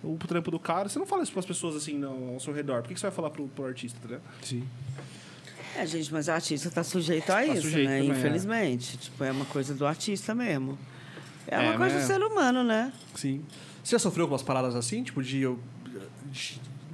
o 0.04 0.16
trampo 0.26 0.50
do 0.50 0.58
cara. 0.58 0.88
Você 0.88 0.98
não 0.98 1.06
fala 1.06 1.22
isso 1.22 1.32
pras 1.32 1.46
pessoas 1.46 1.76
assim 1.76 1.94
no- 1.98 2.34
ao 2.34 2.40
seu 2.40 2.52
redor. 2.52 2.82
Por 2.82 2.88
que 2.88 2.94
que 2.94 3.00
você 3.00 3.06
vai 3.06 3.14
falar 3.14 3.30
pro, 3.30 3.46
pro 3.48 3.64
artista, 3.66 3.98
tá 4.02 4.06
ligado? 4.08 4.22
Sim. 4.42 4.64
É, 5.76 5.86
gente, 5.86 6.12
mas 6.12 6.28
o 6.28 6.32
artista 6.32 6.70
tá 6.70 6.84
sujeito 6.84 7.30
a 7.30 7.46
isso, 7.46 7.62
sujeito 7.62 7.88
né? 7.88 7.98
também, 8.00 8.12
é. 8.12 8.18
Infelizmente. 8.18 8.96
Tipo, 8.98 9.24
é 9.24 9.30
uma 9.32 9.44
coisa 9.46 9.74
do 9.74 9.86
artista 9.86 10.34
mesmo. 10.34 10.78
É, 11.48 11.58
uma 11.58 11.74
É, 11.74 11.76
coisa 11.76 11.94
né? 11.96 12.00
do 12.00 12.06
ser 12.06 12.22
humano, 12.22 12.62
né? 12.64 12.92
Sim. 13.14 13.42
Você 13.82 13.92
já 13.92 13.98
sofreu 13.98 14.26
com 14.26 14.32
umas 14.32 14.42
paradas 14.42 14.74
assim? 14.76 15.02
Tipo, 15.02 15.22
de. 15.22 15.40
eu- 15.40 15.58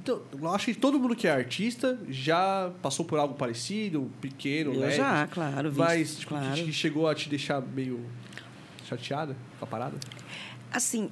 eu 0.07 0.49
acho 0.53 0.65
que 0.65 0.73
todo 0.73 0.99
mundo 0.99 1.15
que 1.15 1.27
é 1.27 1.31
artista 1.31 1.99
já 2.09 2.71
passou 2.81 3.05
por 3.05 3.19
algo 3.19 3.35
parecido, 3.35 4.09
pequeno, 4.19 4.73
Eu 4.73 4.79
leve. 4.79 4.95
já, 4.97 5.27
claro. 5.27 5.69
Vi, 5.71 5.77
Mas, 5.77 6.15
tipo, 6.17 6.29
claro. 6.29 6.53
que 6.63 6.73
chegou 6.73 7.07
a 7.07 7.13
te 7.13 7.29
deixar 7.29 7.61
meio 7.61 8.03
chateada 8.87 9.35
com 9.59 9.65
a 9.65 9.67
parada? 9.67 9.95
Assim, 10.71 11.09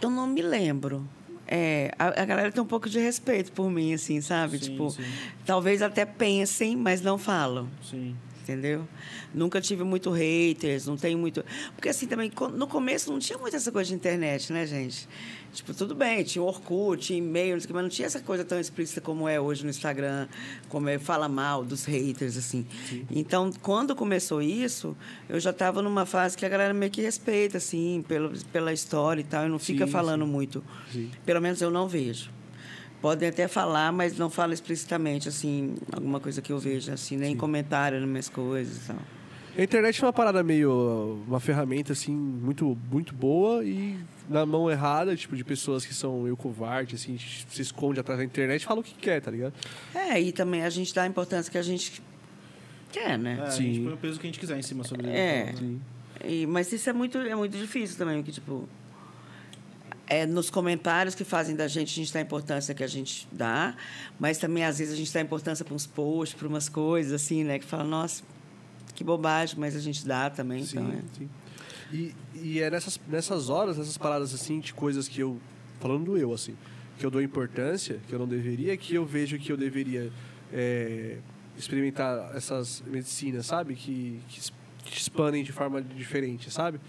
eu 0.00 0.08
não 0.10 0.26
me 0.26 0.40
lembro. 0.40 1.06
É, 1.46 1.92
a, 1.98 2.22
a 2.22 2.24
galera 2.24 2.52
tem 2.52 2.62
um 2.62 2.66
pouco 2.66 2.88
de 2.90 2.98
respeito 2.98 3.52
por 3.52 3.70
mim, 3.70 3.94
assim, 3.94 4.20
sabe? 4.20 4.58
Sim, 4.58 4.70
tipo, 4.70 4.90
sim. 4.90 5.02
talvez 5.46 5.80
até 5.82 6.04
pensem, 6.04 6.76
mas 6.76 7.00
não 7.02 7.16
falam. 7.18 7.68
Sim. 7.82 8.14
Entendeu? 8.48 8.88
Nunca 9.34 9.60
tive 9.60 9.84
muito 9.84 10.10
haters, 10.10 10.86
não 10.86 10.96
tenho 10.96 11.18
muito. 11.18 11.44
Porque 11.76 11.90
assim 11.90 12.06
também, 12.06 12.32
no 12.54 12.66
começo 12.66 13.12
não 13.12 13.18
tinha 13.18 13.38
muito 13.38 13.54
essa 13.54 13.70
coisa 13.70 13.88
de 13.88 13.94
internet, 13.94 14.50
né, 14.54 14.66
gente? 14.66 15.06
Tipo, 15.52 15.74
tudo 15.74 15.94
bem, 15.94 16.24
tinha 16.24 16.42
Orkut, 16.42 17.02
tinha 17.04 17.18
e-mail, 17.18 17.52
não 17.52 17.60
sei 17.60 17.66
o 17.66 17.68
quê, 17.68 17.72
mas 17.74 17.82
não 17.82 17.90
tinha 17.90 18.06
essa 18.06 18.20
coisa 18.20 18.46
tão 18.46 18.58
explícita 18.58 19.02
como 19.02 19.28
é 19.28 19.38
hoje 19.38 19.64
no 19.64 19.68
Instagram, 19.70 20.28
como 20.70 20.88
é 20.88 20.98
fala 20.98 21.28
mal 21.28 21.62
dos 21.62 21.84
haters, 21.84 22.38
assim. 22.38 22.66
Então, 23.10 23.52
quando 23.60 23.94
começou 23.94 24.40
isso, 24.40 24.96
eu 25.28 25.38
já 25.38 25.50
estava 25.50 25.82
numa 25.82 26.06
fase 26.06 26.34
que 26.34 26.46
a 26.46 26.48
galera 26.48 26.72
meio 26.72 26.90
que 26.90 27.02
respeita, 27.02 27.58
assim, 27.58 28.02
pelo, 28.08 28.32
pela 28.46 28.72
história 28.72 29.20
e 29.20 29.24
tal, 29.24 29.44
e 29.44 29.48
não 29.50 29.58
fica 29.58 29.84
Sim, 29.84 29.92
falando 29.92 30.24
sim. 30.24 30.30
muito. 30.30 30.64
Sim. 30.90 31.10
Pelo 31.26 31.42
menos 31.42 31.60
eu 31.60 31.70
não 31.70 31.86
vejo. 31.86 32.30
Podem 33.00 33.28
até 33.28 33.46
falar, 33.46 33.92
mas 33.92 34.18
não 34.18 34.28
fala 34.28 34.52
explicitamente, 34.52 35.28
assim, 35.28 35.76
alguma 35.92 36.18
coisa 36.18 36.42
que 36.42 36.52
eu 36.52 36.58
vejo, 36.58 36.92
assim, 36.92 37.16
nem 37.16 37.36
comentário 37.36 38.00
nas 38.00 38.08
minhas 38.08 38.28
coisas 38.28 38.84
e 38.84 38.88
tal. 38.88 38.96
A 39.56 39.62
internet 39.62 40.02
é 40.02 40.06
uma 40.06 40.12
parada 40.12 40.42
meio. 40.42 41.22
uma 41.26 41.40
ferramenta, 41.40 41.92
assim, 41.92 42.12
muito, 42.14 42.76
muito 42.90 43.14
boa 43.14 43.64
e 43.64 43.96
na 44.28 44.44
mão 44.44 44.70
errada, 44.70 45.16
tipo, 45.16 45.36
de 45.36 45.42
pessoas 45.44 45.84
que 45.86 45.94
são 45.94 46.22
meio 46.22 46.36
covarde, 46.36 46.96
assim, 46.96 47.16
se 47.18 47.62
esconde 47.62 47.98
atrás 47.98 48.18
da 48.18 48.24
internet 48.24 48.62
e 48.62 48.64
fala 48.64 48.80
o 48.80 48.82
que 48.82 48.94
quer, 48.94 49.20
tá 49.20 49.30
ligado? 49.30 49.54
É, 49.94 50.20
e 50.20 50.32
também 50.32 50.64
a 50.64 50.70
gente 50.70 50.94
dá 50.94 51.02
a 51.02 51.06
importância 51.06 51.50
que 51.50 51.58
a 51.58 51.62
gente 51.62 52.02
quer, 52.92 53.10
É, 53.12 53.16
né? 53.18 53.42
a 53.42 53.50
Sim. 53.50 53.62
gente 53.74 53.84
põe 53.84 53.92
o 53.94 53.96
peso 53.96 54.20
que 54.20 54.26
a 54.26 54.28
gente 54.28 54.38
quiser 54.40 54.58
em 54.58 54.62
cima 54.62 54.84
sobre 54.84 55.06
ele. 55.08 55.16
É. 55.16 55.54
E, 56.24 56.46
mas 56.46 56.72
isso 56.72 56.88
é 56.90 56.92
muito, 56.92 57.16
é 57.18 57.34
muito 57.34 57.56
difícil 57.56 57.96
também, 57.96 58.22
que 58.22 58.32
tipo. 58.32 58.68
É 60.10 60.24
nos 60.24 60.48
comentários 60.48 61.14
que 61.14 61.22
fazem 61.22 61.54
da 61.54 61.68
gente, 61.68 61.90
a 61.90 61.94
gente 62.02 62.12
dá 62.12 62.18
a 62.18 62.22
importância 62.22 62.74
que 62.74 62.82
a 62.82 62.86
gente 62.86 63.28
dá, 63.30 63.76
mas 64.18 64.38
também 64.38 64.64
às 64.64 64.78
vezes 64.78 64.94
a 64.94 64.96
gente 64.96 65.12
dá 65.12 65.20
importância 65.20 65.64
para 65.64 65.74
uns 65.74 65.86
posts, 65.86 66.38
para 66.38 66.48
umas 66.48 66.68
coisas, 66.68 67.12
assim, 67.12 67.44
né? 67.44 67.58
Que 67.58 67.66
fala, 67.66 67.84
nossa, 67.84 68.22
que 68.94 69.04
bobagem, 69.04 69.56
mas 69.58 69.76
a 69.76 69.80
gente 69.80 70.06
dá 70.06 70.30
também. 70.30 70.64
Sim, 70.64 70.78
Então, 70.78 70.92
é. 70.92 71.02
sim. 71.18 71.28
E, 71.92 72.14
e 72.34 72.60
é 72.60 72.70
nessas, 72.70 73.00
nessas 73.08 73.48
horas, 73.48 73.78
nessas 73.78 73.96
paradas 73.96 74.34
assim, 74.34 74.60
de 74.60 74.72
coisas 74.74 75.08
que 75.08 75.20
eu. 75.20 75.38
Falando 75.80 76.06
do 76.06 76.18
eu, 76.18 76.32
assim, 76.32 76.56
que 76.98 77.06
eu 77.06 77.10
dou 77.10 77.22
importância, 77.22 78.00
que 78.08 78.12
eu 78.12 78.18
não 78.18 78.26
deveria, 78.26 78.76
que 78.76 78.94
eu 78.94 79.04
vejo 79.04 79.38
que 79.38 79.52
eu 79.52 79.56
deveria 79.56 80.10
é, 80.52 81.18
experimentar 81.56 82.34
essas 82.34 82.82
medicinas, 82.86 83.46
sabe? 83.46 83.74
Que, 83.74 84.20
que, 84.28 84.40
que 84.84 84.98
expandem 84.98 85.44
de 85.44 85.52
forma 85.52 85.80
diferente, 85.80 86.50
sabe? 86.50 86.80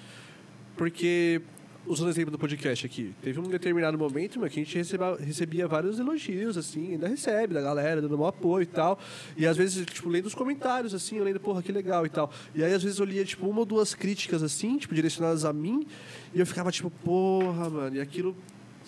Porque, 0.76 1.42
usando 1.90 2.08
o 2.08 2.10
exemplo 2.12 2.30
do 2.30 2.38
podcast 2.38 2.86
aqui, 2.86 3.16
teve 3.20 3.40
um 3.40 3.44
determinado 3.44 3.98
momento 3.98 4.40
meu, 4.40 4.48
que 4.48 4.60
a 4.60 4.64
gente 4.64 4.78
recebia 5.26 5.68
vários 5.68 5.98
elogios, 5.98 6.56
assim, 6.56 6.92
ainda 6.92 7.08
recebe 7.08 7.52
da 7.52 7.62
galera, 7.62 8.00
dando 8.00 8.16
um 8.16 8.26
apoio 8.28 8.62
e 8.62 8.68
tal. 8.68 9.00
E 9.36 9.48
às 9.48 9.58
vezes, 9.58 9.84
tipo, 9.88 10.08
lendo 10.08 10.28
os 10.28 10.36
comentários, 10.36 10.94
assim, 10.94 11.18
eu 11.18 11.24
lendo, 11.24 11.40
porra, 11.40 11.64
que 11.64 11.72
legal 11.72 12.06
e 12.06 12.10
tal. 12.10 12.32
E 12.54 12.64
aí, 12.64 12.72
às 12.72 12.84
vezes, 12.84 13.00
eu 13.00 13.06
lia, 13.06 13.26
tipo, 13.26 13.48
uma 13.50 13.62
ou 13.62 13.66
duas 13.66 13.96
críticas, 13.96 14.44
assim, 14.44 14.78
tipo, 14.78 14.94
direcionadas 14.94 15.44
a 15.44 15.52
mim, 15.52 15.88
e 16.32 16.40
eu 16.40 16.46
ficava, 16.46 16.72
tipo, 16.72 16.92
porra, 16.92 17.70
mano, 17.70 17.96
e 17.96 18.00
aquilo. 18.00 18.38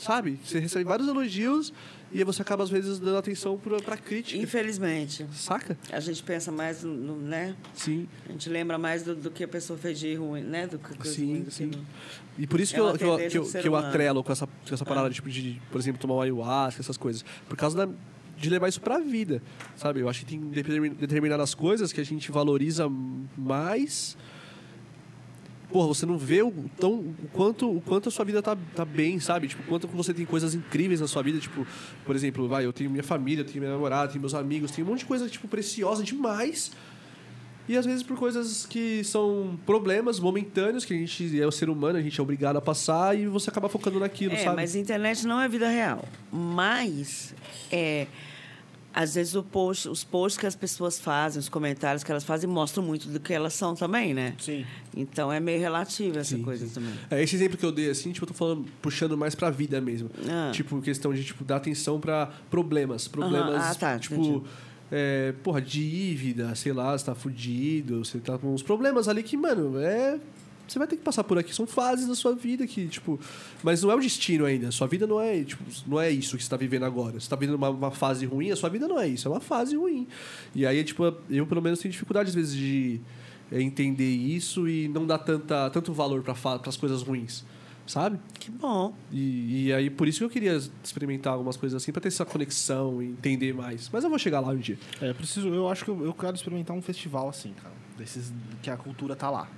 Sabe? 0.01 0.39
Você 0.43 0.57
recebe 0.57 0.83
vários 0.83 1.07
elogios 1.07 1.71
e 2.11 2.23
você 2.23 2.41
acaba, 2.41 2.63
às 2.63 2.71
vezes, 2.71 2.97
dando 2.97 3.17
atenção 3.17 3.55
pra, 3.55 3.79
pra 3.79 3.95
crítica. 3.95 4.41
Infelizmente, 4.41 5.27
Saca? 5.31 5.77
a 5.91 5.99
gente 5.99 6.23
pensa 6.23 6.51
mais 6.51 6.81
no, 6.83 6.91
no- 6.91 7.17
né? 7.17 7.55
Sim. 7.75 8.07
A 8.27 8.31
gente 8.31 8.49
lembra 8.49 8.79
mais 8.79 9.03
do, 9.03 9.15
do 9.15 9.29
que 9.29 9.43
a 9.43 9.47
pessoa 9.47 9.77
fez 9.77 9.99
de 9.99 10.15
ruim, 10.15 10.41
né? 10.41 10.65
Do 10.65 10.79
que 10.79 10.95
coisa 10.97 11.13
Sim, 11.13 11.25
ruim 11.33 11.41
do 11.43 11.51
sim. 11.51 11.65
não. 11.67 11.85
E 12.35 12.47
por 12.47 12.59
isso 12.59 12.73
É 12.73 12.75
que, 12.75 12.81
eu, 12.81 12.85
uma 12.85 12.97
que, 12.97 13.03
eu, 13.03 13.17
que, 13.29 13.37
eu, 13.37 13.43
do 13.43 13.51
que 13.61 13.67
eu 13.67 13.75
atrelo 13.75 14.23
com 14.23 14.31
essa, 14.31 14.47
com 14.47 14.73
essa 14.73 14.83
parada, 14.83 15.11
tipo, 15.11 15.29
de, 15.29 15.61
por 15.71 15.79
exemplo, 15.79 16.01
tomar 16.01 16.15
um 16.15 16.21
ayahuasca, 16.21 16.81
essas 16.81 16.97
coisas. 16.97 17.23
Por 17.47 17.55
causa 17.55 17.77
da, 17.85 17.93
de 18.37 18.49
levar 18.49 18.67
isso 18.69 18.81
pra 18.81 18.97
vida, 18.97 19.39
sabe? 19.75 19.99
Eu 19.99 20.09
acho 20.09 20.21
que 20.21 20.25
tem 20.25 20.39
determin- 20.39 20.95
determinadas 20.95 21.53
coisas 21.53 21.93
que 21.93 22.01
a 22.01 22.03
gente 22.03 22.31
valoriza 22.31 22.89
mais. 23.37 24.17
Porra, 25.71 25.87
você 25.87 26.05
não 26.05 26.17
vê 26.17 26.41
o, 26.41 26.51
tão, 26.79 26.93
o, 26.95 27.15
quanto, 27.31 27.77
o 27.77 27.81
quanto 27.81 28.09
a 28.09 28.11
sua 28.11 28.25
vida 28.25 28.41
tá, 28.41 28.57
tá 28.75 28.83
bem, 28.83 29.19
sabe? 29.19 29.47
Tipo, 29.47 29.63
o 29.63 29.65
quanto 29.65 29.87
você 29.87 30.13
tem 30.13 30.25
coisas 30.25 30.53
incríveis 30.53 30.99
na 30.99 31.07
sua 31.07 31.21
vida. 31.23 31.39
Tipo, 31.39 31.65
por 32.05 32.15
exemplo, 32.15 32.47
vai, 32.47 32.65
eu 32.65 32.73
tenho 32.73 32.89
minha 32.89 33.03
família, 33.03 33.41
eu 33.41 33.45
tenho 33.45 33.59
minha 33.59 33.71
namorada, 33.71 34.09
tenho 34.11 34.19
meus 34.21 34.33
amigos, 34.33 34.71
tenho 34.71 34.85
um 34.85 34.91
monte 34.91 34.99
de 34.99 35.05
coisa, 35.05 35.29
tipo, 35.29 35.47
preciosa 35.47 36.03
demais. 36.03 36.71
E 37.69 37.77
às 37.77 37.85
vezes 37.85 38.03
por 38.03 38.17
coisas 38.17 38.65
que 38.65 39.01
são 39.03 39.57
problemas 39.65 40.19
momentâneos, 40.19 40.83
que 40.83 40.93
a 40.93 40.97
gente 40.97 41.39
é 41.39 41.47
o 41.47 41.51
ser 41.51 41.69
humano, 41.69 41.97
a 41.97 42.01
gente 42.01 42.19
é 42.19 42.23
obrigado 42.23 42.57
a 42.57 42.61
passar 42.61 43.17
e 43.17 43.27
você 43.27 43.49
acaba 43.49 43.69
focando 43.69 43.99
naquilo, 43.99 44.33
É, 44.33 44.37
sabe? 44.43 44.55
mas 44.57 44.75
a 44.75 44.79
internet 44.79 45.25
não 45.25 45.39
é 45.39 45.47
vida 45.47 45.69
real. 45.69 46.03
Mas, 46.31 47.33
é, 47.71 48.07
às 48.93 49.15
vezes, 49.15 49.35
o 49.35 49.43
post, 49.43 49.87
os 49.89 50.03
posts 50.03 50.39
que 50.39 50.45
as 50.45 50.55
pessoas 50.55 50.99
fazem, 50.99 51.39
os 51.39 51.47
comentários 51.49 52.03
que 52.03 52.11
elas 52.11 52.23
fazem, 52.23 52.49
mostram 52.49 52.83
muito 52.83 53.07
do 53.07 53.19
que 53.19 53.33
elas 53.33 53.53
são 53.53 53.73
também, 53.75 54.13
né? 54.13 54.35
Sim. 54.39 54.65
Então, 54.95 55.31
é 55.31 55.39
meio 55.39 55.59
relativo 55.59 56.19
essa 56.19 56.35
Sim, 56.35 56.43
coisa 56.43 56.65
sim. 56.67 56.73
também. 56.73 56.93
É, 57.09 57.21
esse 57.23 57.35
exemplo 57.35 57.57
que 57.57 57.65
eu 57.65 57.71
dei, 57.71 57.89
assim, 57.89 58.11
tipo, 58.11 58.23
eu 58.23 58.27
tô 58.27 58.33
falando, 58.33 58.65
puxando 58.81 59.17
mais 59.17 59.33
pra 59.35 59.49
vida 59.49 59.79
mesmo. 59.79 60.09
Ah. 60.29 60.51
Tipo, 60.51 60.81
questão 60.81 61.13
de, 61.13 61.23
tipo, 61.23 61.43
dar 61.43 61.57
atenção 61.57 61.99
pra 61.99 62.27
problemas. 62.49 63.07
Problemas, 63.07 63.63
Ah, 63.63 63.75
tá, 63.75 63.99
tipo, 63.99 64.15
entendi. 64.15 64.43
é, 64.91 65.33
porra, 65.43 65.61
dívida, 65.61 66.53
sei 66.55 66.73
lá, 66.73 66.97
você 66.97 67.05
tá 67.05 67.15
fudido, 67.15 68.03
você 68.03 68.19
tá 68.19 68.37
com 68.37 68.53
uns 68.53 68.61
problemas 68.63 69.07
ali 69.07 69.23
que, 69.23 69.37
mano, 69.37 69.79
é... 69.79 70.19
Você 70.71 70.79
vai 70.79 70.87
ter 70.87 70.95
que 70.95 71.03
passar 71.03 71.23
por 71.23 71.37
aqui. 71.37 71.53
São 71.53 71.67
fases 71.67 72.07
da 72.07 72.15
sua 72.15 72.33
vida 72.33 72.65
que, 72.65 72.87
tipo... 72.87 73.19
Mas 73.61 73.83
não 73.83 73.91
é 73.91 73.95
o 73.95 73.99
destino 73.99 74.45
ainda. 74.45 74.71
Sua 74.71 74.87
vida 74.87 75.05
não 75.05 75.19
é, 75.19 75.43
tipo, 75.43 75.63
não 75.85 75.99
é 75.99 76.09
isso 76.09 76.37
que 76.37 76.43
você 76.43 76.49
tá 76.49 76.55
vivendo 76.55 76.85
agora. 76.85 77.19
Você 77.19 77.29
tá 77.29 77.35
vivendo 77.35 77.55
uma, 77.55 77.69
uma 77.69 77.91
fase 77.91 78.25
ruim, 78.25 78.51
a 78.51 78.55
sua 78.55 78.69
vida 78.69 78.87
não 78.87 78.99
é 78.99 79.07
isso. 79.07 79.27
É 79.27 79.31
uma 79.31 79.41
fase 79.41 79.75
ruim. 79.75 80.07
E 80.55 80.65
aí, 80.65 80.81
tipo, 80.83 81.03
eu, 81.29 81.45
pelo 81.45 81.61
menos, 81.61 81.79
tenho 81.79 81.91
dificuldade, 81.91 82.29
às 82.29 82.35
vezes, 82.35 82.55
de 82.55 83.01
entender 83.51 84.09
isso 84.09 84.67
e 84.67 84.87
não 84.87 85.05
dar 85.05 85.17
tanta, 85.17 85.69
tanto 85.69 85.91
valor 85.91 86.23
para 86.23 86.33
as 86.65 86.77
coisas 86.77 87.01
ruins, 87.01 87.43
sabe? 87.85 88.17
Que 88.39 88.49
bom. 88.49 88.93
E, 89.11 89.65
e 89.67 89.73
aí 89.73 89.89
por 89.89 90.07
isso 90.07 90.19
que 90.19 90.25
eu 90.25 90.29
queria 90.29 90.57
experimentar 90.83 91.33
algumas 91.33 91.57
coisas 91.57 91.81
assim 91.81 91.91
para 91.91 92.01
ter 92.01 92.07
essa 92.07 92.25
conexão 92.25 93.01
e 93.01 93.07
entender 93.07 93.53
mais. 93.53 93.89
Mas 93.91 94.03
eu 94.03 94.09
vou 94.09 94.17
chegar 94.17 94.39
lá 94.39 94.49
um 94.49 94.57
dia. 94.57 94.79
É, 95.01 95.09
eu 95.09 95.15
preciso, 95.15 95.49
eu 95.49 95.67
acho 95.67 95.83
que 95.83 95.91
eu, 95.91 96.05
eu 96.05 96.13
quero 96.13 96.35
experimentar 96.35 96.75
um 96.75 96.81
festival 96.81 97.27
assim, 97.27 97.53
cara. 97.61 97.75
Desses 97.97 98.31
que 98.63 98.69
a 98.69 98.77
cultura 98.77 99.15
tá 99.15 99.29
lá. 99.29 99.49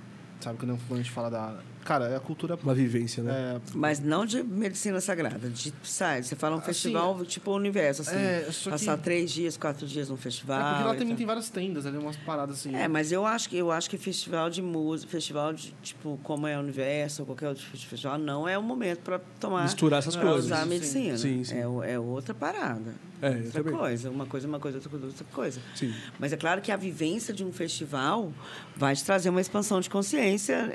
Sabe 0.44 0.58
quando 0.58 0.78
a 0.90 0.94
gente 0.96 1.10
fala 1.10 1.30
da. 1.30 1.54
Cara, 1.86 2.06
é 2.08 2.16
a 2.16 2.20
cultura. 2.20 2.58
Uma 2.62 2.74
vivência, 2.74 3.22
né? 3.22 3.56
É, 3.56 3.60
Mas 3.74 3.98
não 4.00 4.24
de 4.24 4.42
medicina 4.42 5.00
sagrada, 5.02 5.48
de 5.50 5.72
sai. 5.82 6.22
Você 6.22 6.34
fala 6.36 6.54
um 6.56 6.58
Assim, 6.58 6.66
festival 6.66 7.24
tipo 7.24 7.50
universo, 7.52 8.02
assim. 8.02 8.16
É, 8.16 8.46
só 8.50 8.64
que- 8.64 8.70
passar 8.70 8.96
três 8.98 9.30
dias, 9.30 9.56
quatro 9.56 9.86
dias 9.86 10.08
num 10.08 10.16
festival. 10.16 10.60
é 10.60 10.64
porque 10.70 10.82
lá 10.84 10.92
também 10.92 11.08
tal. 11.08 11.16
tem 11.16 11.26
várias 11.26 11.48
tendas 11.50 11.84
ali, 11.86 11.96
umas 11.98 12.16
paradas 12.16 12.56
assim. 12.58 12.74
É, 12.74 12.86
mas 12.88 13.10
eu 13.12 13.24
acho 13.26 13.48
que 13.50 13.56
eu 13.56 13.70
acho 13.70 13.88
que 13.90 13.96
festival 13.98 14.48
de 14.50 14.60
música, 14.62 15.10
festival 15.12 15.52
de 15.52 15.74
tipo 15.82 16.18
como 16.22 16.46
é 16.46 16.56
o 16.56 16.60
universo 16.60 17.22
ou 17.22 17.26
qualquer 17.26 17.48
outro 17.48 17.64
festival, 17.64 18.18
não 18.18 18.46
é 18.48 18.56
o 18.58 18.62
momento 18.62 19.00
para 19.00 19.18
tomar 19.40 19.62
Misturar 19.64 19.98
essas 20.00 20.16
pra 20.16 20.24
coisas. 20.26 20.46
usar 20.46 20.62
a 20.62 20.66
medicina. 20.66 21.16
Sim, 21.18 21.44
sim. 21.44 21.54
É, 21.56 21.92
é 21.92 21.98
outra 21.98 22.34
parada. 22.34 22.94
É, 23.22 23.28
eu 23.28 23.44
outra 23.44 23.62
também. 23.64 23.78
coisa, 23.78 24.10
uma 24.10 24.26
coisa, 24.26 24.46
uma 24.48 24.58
coisa, 24.60 24.76
outra 24.78 24.90
coisa, 24.90 25.06
outra 25.06 25.24
coisa. 25.32 25.60
Sim. 25.74 25.94
Mas 26.18 26.32
é 26.32 26.36
claro 26.36 26.60
que 26.60 26.70
a 26.70 26.76
vivência 26.76 27.32
de 27.32 27.44
um 27.44 27.52
festival 27.52 28.32
vai 28.76 28.94
te 28.94 29.04
trazer 29.04 29.30
uma 29.30 29.40
expansão 29.40 29.80
de 29.80 29.88
consciência 29.88 30.70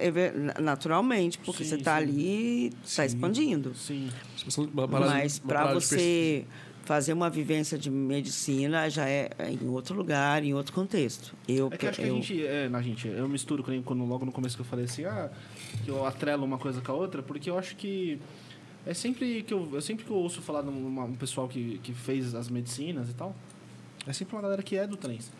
naturalmente, 0.59 1.37
porque 1.39 1.63
Sim, 1.63 1.69
você 1.69 1.75
está 1.75 1.95
ali, 1.95 2.71
está 2.83 3.05
expandindo. 3.05 3.73
Sim. 3.75 4.09
Uma 4.73 4.87
parada- 4.87 5.11
Mas 5.11 5.39
para 5.39 5.73
você 5.73 6.45
fazer 6.85 7.13
uma 7.13 7.29
vivência 7.29 7.77
de 7.77 7.91
medicina 7.91 8.89
já 8.89 9.07
é 9.07 9.29
em 9.61 9.67
outro 9.67 9.93
lugar, 9.95 10.43
em 10.43 10.53
outro 10.55 10.73
contexto. 10.73 11.35
Eu, 11.47 11.69
É 11.71 11.77
que 11.77 11.85
eu 11.85 11.89
acho 11.89 11.99
que 11.99 12.05
a 12.05 12.07
eu- 12.07 12.15
gente. 12.15 12.45
É, 12.45 12.67
na 12.69 12.81
gente, 12.81 13.07
eu 13.07 13.27
misturo 13.29 13.63
quando, 13.63 13.83
quando 13.83 14.03
logo 14.05 14.25
no 14.25 14.31
começo 14.31 14.55
que 14.55 14.61
eu 14.61 14.65
falei 14.65 14.85
assim, 14.85 15.05
ah, 15.05 15.29
que 15.85 15.89
eu 15.91 16.03
atrelo 16.05 16.43
uma 16.45 16.57
coisa 16.57 16.81
com 16.81 16.91
a 16.91 16.95
outra, 16.95 17.21
porque 17.21 17.49
eu 17.49 17.57
acho 17.59 17.75
que. 17.75 18.19
É 18.85 18.93
sempre 18.93 19.43
que 19.43 19.53
eu, 19.53 19.69
eu 19.73 19.81
sempre 19.81 20.05
que 20.05 20.11
eu 20.11 20.17
ouço 20.17 20.41
falar 20.41 20.61
de 20.61 20.69
uma- 20.69 21.03
um 21.03 21.15
pessoal 21.15 21.47
que, 21.47 21.77
que 21.79 21.93
fez 21.93 22.33
as 22.33 22.49
medicinas 22.49 23.09
e 23.09 23.13
tal, 23.13 23.35
é 24.07 24.13
sempre 24.13 24.35
uma 24.35 24.41
galera 24.41 24.63
que 24.63 24.75
é 24.75 24.87
do 24.87 24.97
trens. 24.97 25.31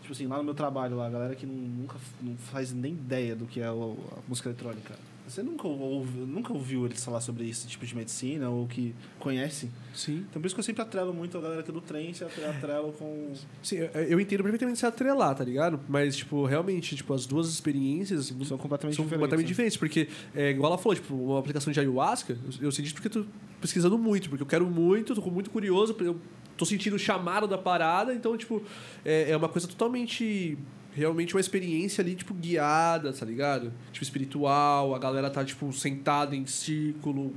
Tipo 0.00 0.12
assim, 0.12 0.26
lá 0.26 0.36
no 0.38 0.44
meu 0.44 0.54
trabalho, 0.54 0.96
lá, 0.96 1.06
a 1.06 1.10
galera 1.10 1.34
que 1.34 1.46
não, 1.46 1.54
nunca 1.54 1.96
não 2.20 2.36
faz 2.36 2.72
nem 2.72 2.92
ideia 2.92 3.36
do 3.36 3.46
que 3.46 3.60
é 3.60 3.70
o- 3.70 3.96
a 4.16 4.28
música 4.28 4.48
eletrônica. 4.48 4.94
Você 5.32 5.42
nunca, 5.42 5.66
ouve, 5.66 6.18
nunca 6.18 6.52
ouviu 6.52 6.84
eles 6.84 7.02
falar 7.02 7.22
sobre 7.22 7.48
esse 7.48 7.66
tipo 7.66 7.86
de 7.86 7.96
medicina 7.96 8.50
ou 8.50 8.66
que 8.66 8.94
conhece? 9.18 9.70
Sim. 9.94 10.26
Então 10.28 10.42
por 10.42 10.46
isso 10.46 10.54
que 10.54 10.60
eu 10.60 10.62
sempre 10.64 10.82
atrelo 10.82 11.14
muito 11.14 11.38
a 11.38 11.40
galera 11.40 11.62
que 11.62 11.72
do 11.72 11.80
trem, 11.80 12.12
se 12.12 12.22
atrelo 12.22 12.92
com. 12.92 13.32
Sim, 13.62 13.76
eu- 13.76 13.88
eu 14.02 14.20
entendo 14.20 14.42
perfeitamente 14.42 14.78
se 14.78 14.84
atrelar, 14.84 15.34
tá 15.34 15.42
ligado? 15.42 15.80
Mas, 15.88 16.16
tipo, 16.16 16.44
realmente, 16.44 16.94
tipo, 16.94 17.14
as 17.14 17.24
duas 17.24 17.48
experiências 17.48 18.26
São 18.26 18.58
completamente 18.58 18.94
são 18.94 19.06
diferentes. 19.06 19.10
completamente 19.10 19.46
né? 19.46 19.48
diferentes. 19.48 19.76
Porque, 19.78 20.06
é, 20.34 20.50
igual 20.50 20.72
ela 20.72 20.78
falou, 20.78 20.94
tipo, 20.96 21.14
uma 21.14 21.38
aplicação 21.38 21.72
de 21.72 21.80
ayahuasca, 21.80 22.36
eu, 22.60 22.66
eu 22.66 22.70
sei 22.70 22.82
disso 22.82 22.94
porque 22.94 23.08
eu 23.08 23.24
tô 23.24 23.30
pesquisando 23.58 23.96
muito, 23.96 24.28
porque 24.28 24.42
eu 24.42 24.46
quero 24.46 24.66
muito, 24.66 25.14
tô 25.14 25.22
muito 25.30 25.48
curioso, 25.48 25.96
eu 26.00 26.20
tô 26.58 26.66
sentindo 26.66 26.96
o 26.96 26.98
chamado 26.98 27.46
da 27.48 27.56
parada, 27.56 28.12
então, 28.12 28.36
tipo, 28.36 28.62
é, 29.02 29.30
é 29.30 29.36
uma 29.38 29.48
coisa 29.48 29.66
totalmente. 29.66 30.58
Realmente 30.94 31.34
uma 31.34 31.40
experiência 31.40 32.02
ali, 32.02 32.14
tipo, 32.14 32.34
guiada, 32.34 33.12
tá 33.12 33.24
ligado? 33.24 33.72
Tipo, 33.92 34.04
espiritual, 34.04 34.94
a 34.94 34.98
galera 34.98 35.30
tá, 35.30 35.42
tipo, 35.44 35.72
sentada 35.72 36.36
em 36.36 36.44
círculo. 36.46 37.32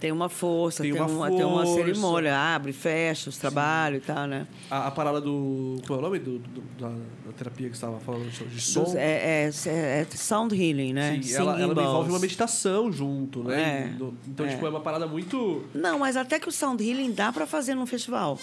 Tem 0.00 0.12
uma 0.12 0.28
força, 0.28 0.82
Tem 0.82 0.92
tem, 0.92 1.00
uma 1.00 1.10
uma, 1.10 1.26
tem 1.30 1.42
uma 1.44 1.64
força. 1.64 1.84
cerimônia, 1.84 2.36
abre, 2.38 2.70
fecha 2.72 3.30
os 3.30 3.38
trabalhos 3.38 4.02
e 4.02 4.06
tal, 4.06 4.26
né? 4.26 4.46
A, 4.70 4.88
a 4.88 4.90
parada 4.90 5.22
do. 5.22 5.76
Como 5.86 5.94
é 5.94 5.98
o 5.98 6.02
nome 6.02 6.18
do, 6.18 6.38
do- 6.38 6.60
da, 6.78 6.88
da 6.88 7.32
terapia 7.36 7.70
que 7.70 7.76
você 7.76 7.84
estava 7.86 7.98
falando? 8.00 8.28
De 8.30 8.60
som? 8.60 8.84
Dos- 8.84 8.94
é, 8.94 9.46
é, 9.46 9.50
é- 9.68 10.00
é 10.02 10.06
sound 10.14 10.54
healing, 10.54 10.92
né? 10.92 11.18
Sim, 11.22 11.34
ela, 11.34 11.58
ela 11.60 11.72
envolve 11.72 12.10
uma 12.10 12.18
meditação 12.18 12.92
junto, 12.92 13.42
né? 13.44 13.62
É, 13.62 13.96
então, 14.28 14.44
é. 14.44 14.50
tipo, 14.50 14.66
é 14.66 14.68
uma 14.68 14.80
parada 14.80 15.06
muito. 15.06 15.64
Não, 15.74 15.98
mas 15.98 16.14
até 16.14 16.38
que 16.38 16.48
o 16.48 16.52
sound 16.52 16.82
healing 16.86 17.12
dá 17.12 17.32
para 17.32 17.46
fazer 17.46 17.74
num 17.74 17.86
festival. 17.86 18.38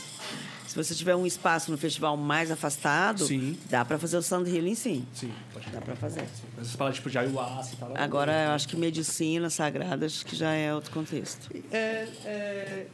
Se 0.73 0.83
você 0.83 0.95
tiver 0.95 1.15
um 1.15 1.23
espaço 1.23 1.69
no 1.69 1.77
festival 1.77 2.17
mais 2.17 2.49
afastado, 2.49 3.27
Sim. 3.27 3.55
dá 3.69 3.85
para 3.85 3.99
fazer 3.99 4.17
o 4.17 4.23
sound 4.23 4.49
healing 4.49 4.73
sim. 4.73 5.05
Sim, 5.13 5.31
pode 5.53 5.69
Dá 5.69 5.79
para 5.79 5.95
fazer. 5.95 6.27
Mas 6.57 6.65
essas 6.65 6.75
paradas 6.75 6.95
tipo 6.95 7.11
de 7.11 7.19
ayahuasca 7.19 7.75
e 7.75 7.77
tal. 7.77 7.91
Agora, 7.95 8.45
eu 8.45 8.51
acho 8.53 8.67
que 8.67 8.75
medicina 8.75 9.51
sagrada, 9.51 10.07
acho 10.07 10.25
que 10.25 10.35
já 10.35 10.51
é 10.51 10.73
outro 10.73 10.89
contexto. 10.89 11.47
É. 11.71 12.07
é... 12.25 12.87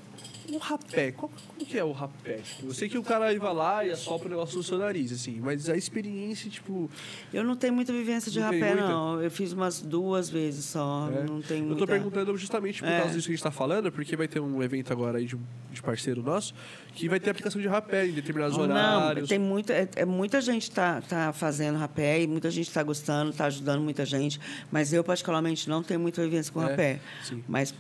O 0.52 0.58
rapé, 0.58 1.12
qual, 1.12 1.32
como 1.48 1.66
que 1.70 1.78
é 1.78 1.84
o 1.84 1.92
rapé? 1.92 2.38
Tipo, 2.38 2.68
eu 2.68 2.74
sei 2.74 2.90
que 2.90 2.98
o 2.98 3.04
cara 3.04 3.38
vai 3.38 3.54
lá 3.54 3.86
e 3.86 3.92
assopra 3.92 4.28
o 4.28 4.30
negócio 4.32 4.58
no 4.58 4.64
seu 4.64 4.78
nariz, 4.78 5.12
assim, 5.12 5.40
mas 5.40 5.70
a 5.70 5.78
experiência, 5.78 6.50
tipo. 6.50 6.90
Eu 7.34 7.44
não 7.44 7.56
tenho 7.56 7.74
muita 7.74 7.94
vivência 7.94 8.32
de 8.32 8.40
Não 8.40 8.46
rapé, 8.46 8.74
não. 8.76 9.22
Eu 9.22 9.30
fiz 9.30 9.54
umas 9.54 9.82
duas 9.82 10.30
vezes 10.30 10.66
só. 10.66 11.10
é. 11.14 11.24
Não 11.24 11.42
tem 11.42 11.60
Eu 11.60 11.66
muita... 11.66 11.80
tô 11.80 11.88
perguntando 11.88 12.36
justamente 12.38 12.82
por 12.82 12.90
É. 12.90 13.00
causa 13.00 13.14
disso 13.14 13.28
que 13.28 13.34
a 13.34 13.36
gente 13.36 13.44
tá 13.44 13.52
falando, 13.52 13.92
porque 13.92 14.16
vai 14.16 14.28
ter 14.28 14.40
um 14.40 14.64
evento 14.64 14.92
agora 14.92 15.20
aí 15.20 15.26
de, 15.26 15.38
de 15.72 15.82
parceiro 15.82 16.24
nosso 16.24 16.54
que 16.96 17.08
vai 17.08 17.20
ter 17.20 17.30
aplicação 17.30 17.62
de 17.62 17.68
rapé 17.68 18.08
em 18.08 18.12
determinados 18.12 18.58
Não, 18.58 18.64
horários. 18.66 19.30
tem 19.30 19.38
muita, 19.40 19.74
é, 19.74 19.88
é 19.98 20.06
muita 20.06 20.42
gente 20.42 20.70
tá, 20.72 21.02
tá 21.02 21.32
fazendo 21.32 21.78
rapé 21.78 22.22
e 22.22 22.28
muita 22.28 22.50
gente 22.50 22.68
está 22.68 22.82
gostando, 22.84 23.30
está 23.32 23.46
ajudando 23.46 23.82
muita 23.82 24.06
gente. 24.06 24.40
Mas 24.72 24.92
eu, 24.92 25.04
particularmente, 25.04 25.70
não 25.70 25.84
tenho 25.84 26.00
muita 26.00 26.22
vivência 26.24 26.52
com 26.52 26.62
É, 26.62 26.66
rapé. 26.70 27.00
sim. 27.24 27.44
Mas, 27.48 27.74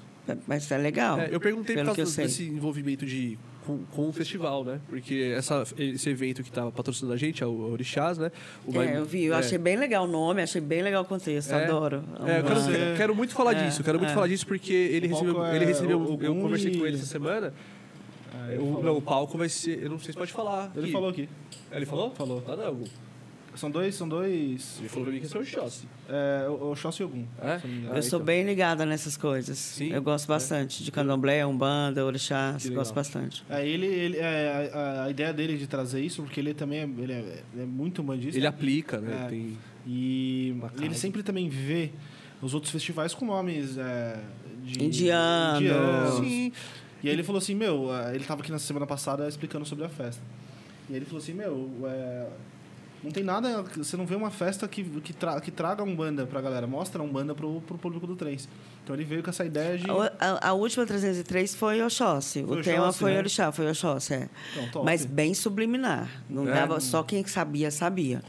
mas 0.47 0.69
é 0.71 0.77
legal. 0.77 1.19
É, 1.19 1.29
eu 1.31 1.39
perguntei 1.39 1.75
por 1.75 1.83
pelo 1.83 1.95
que 1.95 2.01
eu 2.01 2.05
causa 2.05 2.11
sei. 2.15 2.25
desse 2.25 2.43
envolvimento 2.43 3.05
de, 3.05 3.37
com, 3.65 3.79
com 3.91 4.09
o 4.09 4.13
festival, 4.13 4.63
né? 4.63 4.79
Porque 4.87 5.33
essa, 5.35 5.63
esse 5.77 6.09
evento 6.09 6.43
que 6.43 6.49
estava 6.49 6.71
patrocinando 6.71 7.13
a 7.13 7.17
gente, 7.17 7.43
é 7.43 7.45
o 7.47 7.71
Orixás, 7.71 8.17
né? 8.17 8.31
O 8.65 8.71
Vai- 8.71 8.87
É, 8.93 8.97
eu 8.97 9.05
vi, 9.05 9.25
eu 9.25 9.33
é. 9.33 9.37
achei 9.37 9.57
bem 9.57 9.75
legal 9.75 10.05
o 10.05 10.07
nome, 10.07 10.41
achei 10.41 10.61
bem 10.61 10.81
legal 10.83 11.01
o 11.03 11.05
contexto, 11.05 11.51
É. 11.51 11.63
adoro. 11.65 12.03
É, 12.27 12.39
eu 12.39 12.43
quero, 12.43 12.63
quero- 12.71 12.97
quero 12.97 13.15
muito 13.15 13.33
falar 13.33 13.53
É, 13.55 13.65
disso, 13.65 13.83
quero 13.83 13.97
muito 13.97 14.11
é. 14.11 14.13
falar 14.13 14.27
disso 14.27 14.45
porque 14.45 14.71
ele 14.73 15.07
O 15.07 15.09
palco 15.11 15.25
recebeu, 15.25 15.45
é 15.45 15.55
ele 15.55 15.65
recebeu 15.65 15.99
o- 15.99 16.17
o 16.17 16.23
eu 16.23 16.35
conversei 16.35 16.71
e- 16.71 16.77
com 16.77 16.85
ele 16.85 16.95
essa 16.97 17.05
semana. 17.05 17.53
Ah, 18.33 18.47
ele 18.53 18.59
o, 18.61 18.65
falou. 18.67 18.83
não, 18.83 18.97
o 18.97 19.01
palco 19.01 19.37
vai 19.37 19.49
ser, 19.49 19.81
eu 19.83 19.89
não 19.89 19.99
sei 19.99 20.13
se 20.13 20.17
pode 20.17 20.31
falar. 20.31 20.71
Ele 20.75 20.83
aqui. 20.85 20.91
falou 20.91 21.09
aqui. 21.09 21.27
Ele 21.71 21.85
falou? 21.85 22.11
Falou. 22.11 22.43
Ah, 22.47 22.55
não. 22.55 22.83
São 23.55 23.69
dois, 23.69 23.95
são 23.95 24.07
dois. 24.07 24.77
Ele 24.79 24.89
falou 24.89 25.05
pra 25.05 25.13
mim 25.13 25.19
que 25.19 25.37
é 25.37 25.39
o 25.39 25.45
Chossi. 25.45 25.87
É, 26.07 26.47
o, 26.47 26.71
o 26.71 26.75
Shossi 26.75 27.03
Ogum. 27.03 27.25
É? 27.41 27.59
Eu 27.95 28.03
sou 28.03 28.17
então. 28.17 28.25
bem 28.25 28.43
ligada 28.43 28.85
nessas 28.85 29.17
coisas. 29.17 29.57
Sim? 29.57 29.91
Eu 29.91 30.01
gosto 30.01 30.27
bastante 30.27 30.83
de 30.83 30.91
candomblé, 30.91 31.45
umbanda, 31.45 32.05
orixás, 32.05 32.69
gosto 32.69 32.93
bastante. 32.93 33.43
É, 33.49 33.67
ele, 33.67 33.85
ele, 33.85 34.17
é, 34.17 34.71
a, 34.73 35.03
a 35.05 35.09
ideia 35.09 35.33
dele 35.33 35.57
de 35.57 35.67
trazer 35.67 36.01
isso, 36.01 36.21
porque 36.23 36.39
ele 36.39 36.53
também 36.53 36.79
é, 36.79 36.83
ele 36.83 37.13
é, 37.13 37.43
ele 37.53 37.63
é 37.63 37.65
muito 37.65 38.03
bandista. 38.03 38.37
Ele 38.37 38.47
aplica, 38.47 38.99
né? 38.99 39.25
É. 39.25 39.29
Tem... 39.29 39.57
E 39.87 40.55
ele 40.81 40.93
sempre 40.93 41.23
também 41.23 41.49
vê 41.49 41.91
os 42.41 42.53
outros 42.53 42.71
festivais 42.71 43.13
com 43.13 43.25
nomes 43.25 43.77
é, 43.77 44.19
de... 44.63 44.83
Indianos. 44.83 45.61
indianos. 45.61 46.19
Sim. 46.19 46.51
E 47.01 47.07
aí 47.07 47.15
ele 47.15 47.23
falou 47.23 47.39
assim, 47.39 47.55
meu, 47.55 47.95
é, 47.95 48.13
ele 48.15 48.23
tava 48.23 48.41
aqui 48.41 48.51
na 48.51 48.59
semana 48.59 48.85
passada 48.85 49.27
explicando 49.27 49.65
sobre 49.65 49.85
a 49.85 49.89
festa. 49.89 50.21
E 50.89 50.93
aí 50.93 50.97
ele 50.97 51.05
falou 51.05 51.21
assim, 51.21 51.33
meu, 51.33 51.69
é, 51.85 52.27
não 53.03 53.11
tem 53.11 53.23
nada, 53.23 53.63
você 53.77 53.95
não 53.95 54.05
vê 54.05 54.15
uma 54.15 54.29
festa 54.29 54.67
que, 54.67 54.83
que, 54.83 55.13
tra, 55.13 55.39
que 55.39 55.51
traga 55.51 55.83
um 55.83 55.95
banda 55.95 56.25
pra 56.25 56.41
galera, 56.41 56.67
mostra 56.67 57.01
um 57.01 57.07
banda 57.11 57.33
pro, 57.33 57.61
pro 57.61 57.77
público 57.77 58.05
do 58.05 58.15
trens. 58.15 58.47
Então 58.83 58.95
ele 58.95 59.05
veio 59.05 59.21
com 59.23 59.29
essa 59.29 59.45
ideia 59.45 59.77
de. 59.77 59.89
A, 59.89 60.13
a- 60.19 60.49
a 60.49 60.53
última 60.53 60.85
303 60.85 61.53
foi 61.55 61.81
Oxóssi. 61.81 62.43
Foi 62.43 62.59
o 62.59 62.63
tema 62.63 62.79
Oxóssi, 62.83 62.99
foi 62.99 63.11
né? 63.11 63.17
Orixá, 63.19 63.51
foi 63.51 63.69
Oxóssi, 63.69 64.13
é. 64.15 64.29
Então. 64.67 64.83
Mas 64.83 65.05
bem 65.05 65.33
subliminar. 65.33 66.09
Não 66.29 66.47
É. 66.49 66.53
dava, 66.53 66.79
só 66.79 67.03
quem 67.03 67.25
sabia, 67.25 67.69
sabia. 67.71 68.21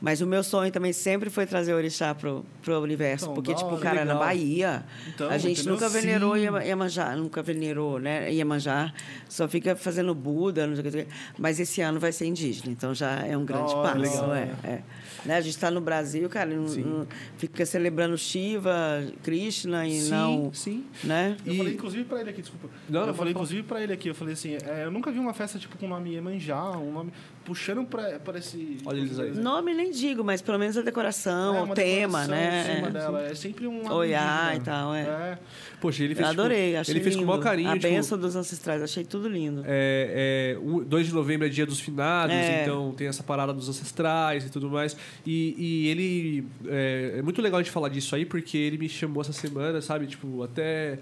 Mas 0.00 0.20
o 0.22 0.26
meu 0.26 0.42
sonho 0.42 0.72
também 0.72 0.92
sempre 0.94 1.28
foi 1.28 1.44
trazer 1.46 1.74
o 1.74 1.76
Orixá 1.76 2.14
pro, 2.14 2.44
pro 2.62 2.80
universo. 2.80 3.24
Então, 3.26 3.34
porque, 3.34 3.54
tipo, 3.54 3.70
hora, 3.70 3.80
cara, 3.80 4.04
na. 4.04 4.14
Bahia, 4.14 4.82
Então, 5.08 5.28
a 5.28 5.36
gente 5.36 5.58
entendeu? 5.60 5.74
nunca 5.74 5.88
venerou 5.90 6.34
Sim. 6.36 6.40
Iema- 6.42 6.64
Iemanjá, 6.64 7.16
nunca 7.16 7.42
venerou, 7.42 7.98
né? 7.98 8.32
Iemanjá, 8.32 8.92
só 9.28 9.46
fica 9.46 9.76
fazendo 9.76 10.14
Buda, 10.14 10.66
não 10.66 10.74
sei 10.76 10.88
o 10.88 10.90
que. 10.92 11.06
Mas 11.38 11.60
esse 11.60 11.80
ano 11.82 12.00
vai 12.00 12.12
ser 12.12 12.26
indígena, 12.26 12.72
então 12.72 12.94
já 12.94 13.26
é 13.26 13.36
um 13.36 13.44
grande 13.44 13.74
hora, 13.74 13.98
passo. 13.98 14.20
legal. 14.22 14.34
é, 14.34 14.48
é. 14.64 14.82
Né? 15.24 15.36
A 15.36 15.40
gente 15.42 15.54
está 15.54 15.70
no 15.70 15.82
Brasil, 15.82 16.28
cara, 16.30 16.48
não, 16.50 16.62
não- 16.64 17.06
fica 17.36 17.66
celebrando 17.66 18.16
Shiva, 18.16 19.04
Krishna 19.22 19.86
e 19.86 20.00
sim, 20.00 20.10
não. 20.10 20.50
sim. 20.54 20.84
Né? 21.04 21.36
Eu 21.44 21.52
E- 21.52 21.56
falei 21.58 21.74
inclusive 21.74 22.04
pra 22.04 22.20
ele 22.22 22.30
aqui, 22.30 22.40
desculpa. 22.40 22.68
Não, 22.88 22.92
não, 22.92 23.00
eu 23.00 23.06
pode 23.08 23.18
falei 23.18 23.32
inclusive 23.32 23.62
pra 23.64 23.82
ele 23.82 23.92
aqui, 23.92 24.08
eu 24.08 24.14
falei 24.14 24.32
assim, 24.32 24.56
é, 24.66 24.84
eu 24.84 24.90
nunca 24.90 25.10
vi 25.12 25.18
uma 25.18 25.34
festa 25.34 25.58
tipo 25.58 25.76
com 25.76 25.84
o 25.84 25.88
nome 25.90 26.14
Iemanjá, 26.14 26.70
um 26.78 26.90
nome 26.90 27.12
puxando 27.44 27.84
pra, 27.84 28.18
pra 28.20 28.38
esse... 28.38 28.78
Olha 28.84 28.98
eles 28.98 29.18
aí. 29.18 29.32
Nome 29.32 29.74
nem 29.74 29.90
digo, 29.90 30.22
mas 30.22 30.40
pelo 30.42 30.58
menos 30.58 30.76
a 30.76 30.82
decoração, 30.82 31.56
É, 31.56 31.62
o 31.62 31.74
tema, 31.74 32.26
né? 32.26 32.88
dela, 32.92 33.22
é 33.22 33.34
sempre 33.34 33.66
um 33.66 33.90
Oiá 33.92 34.42
indígena. 34.50 34.56
e 34.56 34.60
tal, 34.60 34.94
é. 34.94 35.38
Poxa, 35.80 36.04
ele 36.04 36.12
Eu 36.12 36.16
fez. 36.18 36.28
adorei, 36.28 36.68
tipo, 36.68 36.80
achei 36.80 36.94
Ele 36.94 37.00
fez 37.02 37.16
com 37.16 37.24
maior 37.24 37.40
carinho. 37.42 37.70
A 37.70 37.72
tipo, 37.72 37.82
benção 37.88 38.18
dos 38.18 38.36
ancestrais, 38.36 38.82
achei 38.82 39.04
tudo 39.04 39.28
lindo. 39.28 39.62
É, 39.66 40.56
é, 40.56 40.58
o 40.62 40.84
2 40.84 41.06
de 41.06 41.14
novembro 41.14 41.46
é 41.46 41.50
dia 41.50 41.64
dos 41.66 41.80
finados, 41.80 42.34
É. 42.36 42.62
então 42.62 42.92
tem 42.92 43.06
essa 43.08 43.22
parada 43.22 43.52
dos 43.52 43.68
ancestrais 43.68 44.44
e 44.44 44.50
tudo 44.50 44.68
mais. 44.68 44.96
E, 45.26 45.54
e 45.58 45.88
ele. 45.88 46.46
É, 46.66 47.14
é 47.18 47.22
muito 47.22 47.40
legal 47.40 47.58
a 47.58 47.62
gente 47.62 47.72
falar 47.72 47.88
disso 47.88 48.14
aí, 48.14 48.24
porque 48.26 48.56
ele 48.58 48.76
me 48.78 48.88
chamou 48.88 49.22
essa 49.22 49.32
semana, 49.32 49.80
sabe? 49.80 50.06
Tipo, 50.06 50.42
até. 50.42 50.98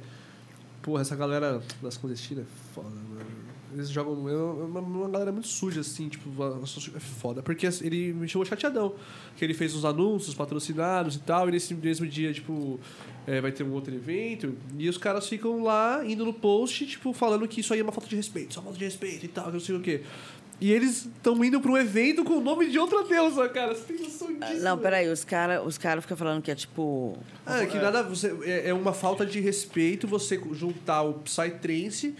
Porra, 0.80 1.02
essa 1.02 1.16
galera 1.16 1.60
das 1.82 1.96
clandestinas 1.96 2.44
é 2.44 2.74
foda, 2.74 2.88
mano. 2.88 3.07
Eles 3.72 3.90
jogam. 3.90 4.28
É 4.28 4.34
uma, 4.64 4.80
uma 4.80 5.08
galera 5.08 5.32
muito 5.32 5.48
suja, 5.48 5.80
assim, 5.80 6.08
tipo, 6.08 6.30
é 6.94 7.00
foda. 7.00 7.42
Porque 7.42 7.66
ele 7.82 8.12
me 8.12 8.28
chamou 8.28 8.44
chateadão. 8.44 8.94
Que 9.36 9.44
ele 9.44 9.54
fez 9.54 9.74
uns 9.74 9.84
anúncios 9.84 10.34
patrocinados 10.34 11.16
e 11.16 11.20
tal, 11.20 11.48
e 11.48 11.52
nesse 11.52 11.74
mesmo 11.74 12.06
dia, 12.06 12.32
tipo, 12.32 12.80
é, 13.26 13.40
vai 13.40 13.52
ter 13.52 13.62
um 13.64 13.72
outro 13.72 13.94
evento. 13.94 14.54
E 14.78 14.88
os 14.88 14.98
caras 14.98 15.28
ficam 15.28 15.62
lá, 15.62 16.02
indo 16.04 16.24
no 16.24 16.32
post, 16.32 16.86
tipo, 16.86 17.12
falando 17.12 17.46
que 17.46 17.60
isso 17.60 17.72
aí 17.72 17.80
é 17.80 17.82
uma 17.82 17.92
falta 17.92 18.08
de 18.08 18.16
respeito, 18.16 18.54
só 18.54 18.62
falta 18.62 18.78
de 18.78 18.84
respeito 18.84 19.24
e 19.24 19.28
tal, 19.28 19.46
que 19.46 19.52
não 19.52 19.60
sei 19.60 19.76
o 19.76 19.80
quê. 19.80 20.02
E 20.60 20.72
eles 20.72 21.06
estão 21.06 21.42
indo 21.44 21.60
para 21.60 21.70
um 21.70 21.76
evento 21.76 22.24
com 22.24 22.34
o 22.34 22.40
nome 22.40 22.68
de 22.68 22.78
outra 22.78 23.04
deusa, 23.04 23.48
cara. 23.48 23.74
Você 23.74 23.92
tem 23.92 24.04
noção 24.04 24.34
disso? 24.34 24.60
Não, 24.60 24.76
peraí, 24.76 25.08
os 25.08 25.22
caras 25.22 25.64
os 25.64 25.78
cara 25.78 26.00
ficam 26.00 26.16
falando 26.16 26.42
que 26.42 26.50
é 26.50 26.54
tipo. 26.54 27.16
Ah, 27.46 27.64
que 27.64 27.76
nada. 27.78 28.02
Você, 28.02 28.36
é, 28.42 28.70
é 28.70 28.74
uma 28.74 28.92
falta 28.92 29.24
de 29.24 29.38
respeito 29.38 30.08
você 30.08 30.40
juntar 30.52 31.02
o 31.02 31.14
Psytrance, 31.14 32.16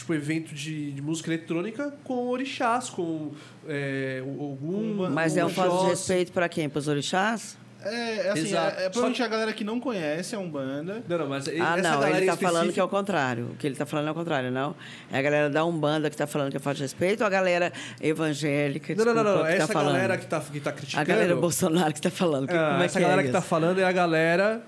tipo, 0.00 0.14
evento 0.14 0.54
de, 0.54 0.92
de 0.92 1.02
música 1.02 1.30
eletrônica, 1.32 1.92
com 2.04 2.28
orixás, 2.28 2.90
com 2.90 3.32
é, 3.68 4.22
algum. 4.22 5.08
Mas 5.10 5.36
é 5.36 5.44
um 5.44 5.48
falta 5.48 5.84
de 5.84 5.90
respeito 5.90 6.32
pra 6.32 6.48
quem? 6.48 6.68
Pros 6.68 6.88
orixás? 6.88 7.58
É, 7.82 8.26
é 8.26 8.30
assim, 8.32 8.40
Exato. 8.42 8.78
é, 8.78 8.84
é 8.84 8.88
provavelmente 8.90 9.22
a 9.22 9.26
galera 9.28 9.52
que 9.54 9.64
não 9.64 9.80
conhece 9.80 10.34
a 10.34 10.38
Umbanda. 10.38 11.02
Não, 11.08 11.16
não, 11.18 11.28
mas 11.28 11.48
Ah, 11.48 11.52
essa 11.78 11.80
não, 11.96 12.06
ele 12.08 12.26
tá 12.26 12.34
em 12.34 12.36
falando 12.36 12.72
que 12.74 12.78
é 12.78 12.84
o 12.84 12.88
contrário. 12.88 13.46
O 13.52 13.56
que 13.56 13.66
ele 13.66 13.74
tá 13.74 13.86
falando 13.86 14.08
é 14.08 14.10
o 14.10 14.14
contrário, 14.14 14.50
não? 14.50 14.76
É 15.10 15.18
a 15.18 15.22
galera 15.22 15.48
da 15.48 15.64
Umbanda 15.64 16.10
que 16.10 16.16
tá 16.16 16.26
falando 16.26 16.50
que 16.50 16.58
é 16.58 16.60
falta 16.60 16.76
de 16.76 16.82
respeito 16.82 17.22
ou 17.22 17.26
a 17.26 17.30
galera 17.30 17.72
evangélica 17.98 18.94
Não, 18.94 19.04
não, 19.06 19.14
não, 19.14 19.24
não. 19.24 19.32
que 19.38 19.42
tá 19.44 19.48
Essa 19.54 19.66
falando? 19.72 19.92
galera 19.94 20.18
que 20.18 20.26
tá, 20.26 20.40
que 20.40 20.60
tá 20.60 20.72
criticando. 20.72 21.00
A 21.00 21.04
galera 21.04 21.36
Bolsonaro 21.36 21.94
que 21.94 22.00
tá 22.02 22.10
falando. 22.10 22.46
Que, 22.48 22.54
Ah, 22.54 22.68
como 22.72 22.82
é 22.82 22.84
essa 22.84 22.98
que 22.98 23.02
galera 23.02 23.22
é 23.22 23.24
que 23.24 23.32
tá 23.32 23.38
isso? 23.38 23.48
falando 23.48 23.80
é 23.80 23.84
a 23.84 23.92
galera 23.92 24.62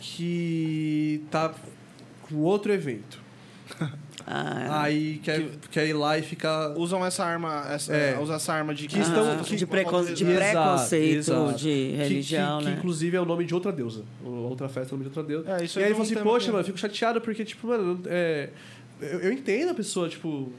que 0.00 1.22
tá 1.30 1.54
com 2.28 2.36
outro 2.38 2.72
evento. 2.72 3.21
Ah, 4.34 4.82
Aí 4.84 5.20
quer, 5.22 5.44
quer 5.70 5.86
ir 5.86 5.92
lá 5.92 6.16
e 6.18 6.22
ficar. 6.22 6.70
Usam 6.78 7.04
essa 7.04 7.22
arma, 7.24 7.66
essa, 7.70 7.92
É. 7.94 8.18
usam 8.18 8.36
essa 8.36 8.52
arma 8.52 8.74
de 8.74 8.86
Que 8.88 8.98
estão- 8.98 9.30
ah, 9.30 9.42
que- 9.44 9.56
de, 9.56 9.66
precon... 9.66 10.04
de 10.04 10.24
preconceito 10.24 11.18
exato. 11.18 11.58
de 11.58 11.64
Que- 11.68 11.96
religião, 11.96 12.58
que, 12.60 12.64
né? 12.64 12.72
que, 12.72 12.78
inclusive 12.78 13.16
é 13.16 13.20
o 13.20 13.24
nome 13.26 13.44
de 13.44 13.54
outra 13.54 13.70
deusa. 13.70 14.04
Outra 14.24 14.68
festa 14.68 14.94
é 14.94 14.94
o 14.94 14.98
nome 14.98 15.10
de 15.10 15.18
outra 15.18 15.22
deusa. 15.22 15.60
É, 15.60 15.64
isso 15.64 15.78
e 15.78 15.82
aí 15.82 15.88
ele 15.88 15.92
é 15.92 15.96
falou 15.96 16.10
assim, 16.12 16.22
poxa, 16.22 16.46
que- 16.46 16.52
mano, 16.52 16.60
eu 16.62 16.66
fico 16.66 16.78
chateado 16.78 17.20
porque, 17.20 17.44
tipo, 17.44 17.66
mano, 17.66 18.00
é, 18.06 18.48
eu, 19.00 19.20
eu 19.20 19.32
entendo 19.32 19.70
a 19.70 19.74
pessoa, 19.74 20.08
tipo, 20.08 20.50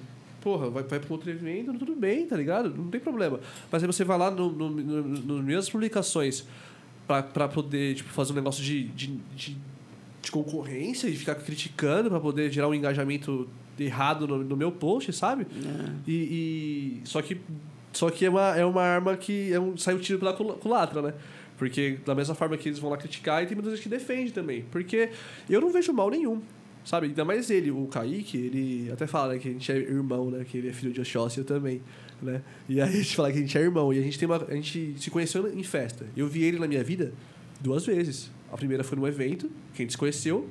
porra, 0.42 0.70
vai, 0.70 0.84
vai 0.84 1.00
pra 1.00 1.12
outro 1.14 1.30
evento, 1.32 1.74
tudo 1.74 1.96
bem, 1.96 2.26
tá 2.28 2.36
ligado? 2.38 2.70
Não 2.76 2.90
tem 2.90 3.00
problema. 3.02 3.40
Mas 3.72 3.82
aí 3.82 3.88
você 3.88 4.04
vai 4.04 4.18
lá 4.18 4.30
no, 4.30 4.52
no, 4.52 4.70
no, 4.70 5.02
no- 5.04 5.36
nas 5.38 5.46
minhas 5.46 5.70
publicações 5.70 6.46
pra, 7.08 7.24
pra 7.24 7.48
poder, 7.48 7.96
tipo, 7.96 8.10
fazer 8.10 8.34
um 8.34 8.36
negócio 8.36 8.64
de, 8.64 8.84
de, 8.90 9.08
de, 9.36 9.58
de 10.22 10.32
concorrência 10.32 11.08
e 11.08 11.16
ficar 11.16 11.36
criticando 11.36 12.10
pra 12.10 12.20
poder 12.20 12.52
gerar 12.52 12.68
um 12.68 12.74
engajamento 12.74 13.50
errado 13.80 14.28
no, 14.28 14.44
no 14.44 14.56
meu 14.58 14.72
post, 14.72 15.12
sabe? 15.14 15.44
É. 15.66 15.92
E, 16.08 16.14
e- 16.14 17.02
só 17.08 17.22
que 17.22 17.38
só 17.92 18.10
que 18.10 18.26
é 18.26 18.30
uma, 18.30 18.56
é 18.58 18.66
uma 18.66 18.82
arma 18.82 19.16
que 19.16 19.54
é 19.54 19.60
um, 19.60 19.78
sai 19.78 19.94
o 19.94 20.00
tiro 20.00 20.18
pela 20.20 20.34
cula- 20.34 20.56
culatra, 20.56 21.02
né? 21.02 21.14
Porque 21.58 22.00
da 22.06 22.16
mesma 22.16 22.34
forma 22.34 22.58
que 22.58 22.68
eles 22.68 22.80
vão 22.80 22.90
lá 22.90 22.98
criticar, 22.98 23.44
e 23.44 23.46
tem 23.46 23.56
muita 23.56 23.70
gente 23.70 23.84
que 23.84 23.90
defende 23.90 24.32
também. 24.34 24.66
Porque 24.72 25.10
eu 25.48 25.62
não 25.62 25.72
vejo 25.72 25.94
mal 25.94 26.10
nenhum, 26.10 26.42
sabe? 26.84 27.08
Ainda 27.08 27.24
mais 27.24 27.52
ele, 27.52 27.70
o 27.70 27.86
Kaique, 27.86 28.36
ele 28.38 28.92
até 28.92 29.06
fala 29.06 29.34
né, 29.34 29.40
que 29.40 29.48
a 29.48 29.52
gente 29.52 29.72
é 29.72 29.78
irmão, 29.78 30.32
né? 30.32 30.44
Que 30.44 30.58
ele 30.58 30.70
é 30.70 30.74
filho 30.74 30.92
de 30.92 31.00
Oxóssi, 31.02 31.38
eu 31.38 31.46
também, 31.46 31.82
né? 32.22 32.42
E 32.68 32.82
aí 32.82 32.90
a 32.90 32.92
gente 32.92 33.16
fala 33.16 33.32
que 33.32 33.38
a 33.38 33.42
gente 33.42 33.56
é 33.58 33.62
irmão. 33.62 33.94
E 33.94 34.00
a 34.00 34.02
gente, 34.02 34.18
tem 34.18 34.28
uma, 34.28 34.44
a 34.44 34.56
gente 34.56 34.96
se 34.98 35.12
conheceu 35.12 35.48
em 35.56 35.64
festa. 35.64 36.06
Eu 36.18 36.28
vi 36.28 36.44
ele 36.44 36.58
na 36.58 36.68
minha 36.68 36.84
vida 36.84 37.14
duas 37.62 37.86
vezes. 37.86 38.32
A 38.52 38.58
primeira 38.58 38.84
foi 38.84 38.98
num 38.98 39.08
evento, 39.08 39.48
que 39.76 39.84
a 39.84 39.86
gente 39.86 39.92
se 39.92 39.98
conheceu. 39.98 40.50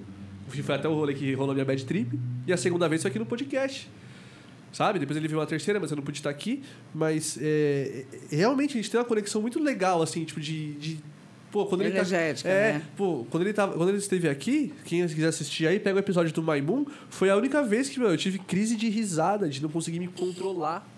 Foi 0.61 0.75
até 0.75 0.89
o 0.89 0.95
rolê 0.95 1.15
que 1.15 1.33
rolou 1.35 1.55
minha 1.55 1.65
bad 1.65 1.85
trip. 1.85 2.19
E 2.47 2.53
a 2.53 2.57
segunda 2.57 2.89
vez 2.89 3.01
foi 3.01 3.11
aqui 3.11 3.19
no 3.19 3.27
podcast 3.27 3.89
sabe? 4.73 4.99
Depois 4.99 5.17
ele 5.17 5.29
viu 5.29 5.39
uma 5.39 5.47
terceira, 5.47 5.79
mas 5.79 5.91
eu 5.91 5.97
não 5.97 6.03
pude 6.03 6.19
estar 6.19 6.31
aqui. 6.31 6.63
Mas 6.95 7.39
é, 7.41 8.05
é, 8.31 8.37
realmente 8.37 8.73
a 8.73 8.81
gente 8.81 8.91
tem 8.91 8.99
uma 8.99 9.07
conexão 9.07 9.41
muito 9.41 9.63
legal, 9.63 10.03
assim, 10.03 10.25
tipo, 10.25 10.41
de. 10.41 10.73
de 10.75 10.99
pô, 11.51 11.67
quando 11.67 11.83
ele 11.83 11.91
tá, 11.91 11.99
Energética, 11.99 12.49
é, 12.49 12.73
né? 12.75 12.83
pô, 12.97 13.27
quando 13.31 13.43
ele, 13.43 13.53
tava, 13.53 13.75
quando 13.75 13.91
ele 13.91 13.99
esteve 13.99 14.29
aqui, 14.29 14.73
quem 14.85 15.07
quiser 15.07 15.29
assistir 15.29 15.67
aí, 15.67 15.79
pega 15.79 15.97
o 15.97 15.99
episódio 15.99 16.33
do 16.33 16.43
Maimun, 16.43 16.87
foi 17.11 17.29
a 17.31 17.37
única 17.37 17.63
vez 17.63 17.89
que, 17.89 18.01
meu, 18.01 18.09
eu 18.09 18.17
tive 18.17 18.39
crise 18.39 18.75
de 18.75 18.89
risada, 18.89 19.49
de 19.49 19.63
não 19.63 19.69
conseguir 19.69 20.01
me 20.01 20.09
controlar. 20.09 20.89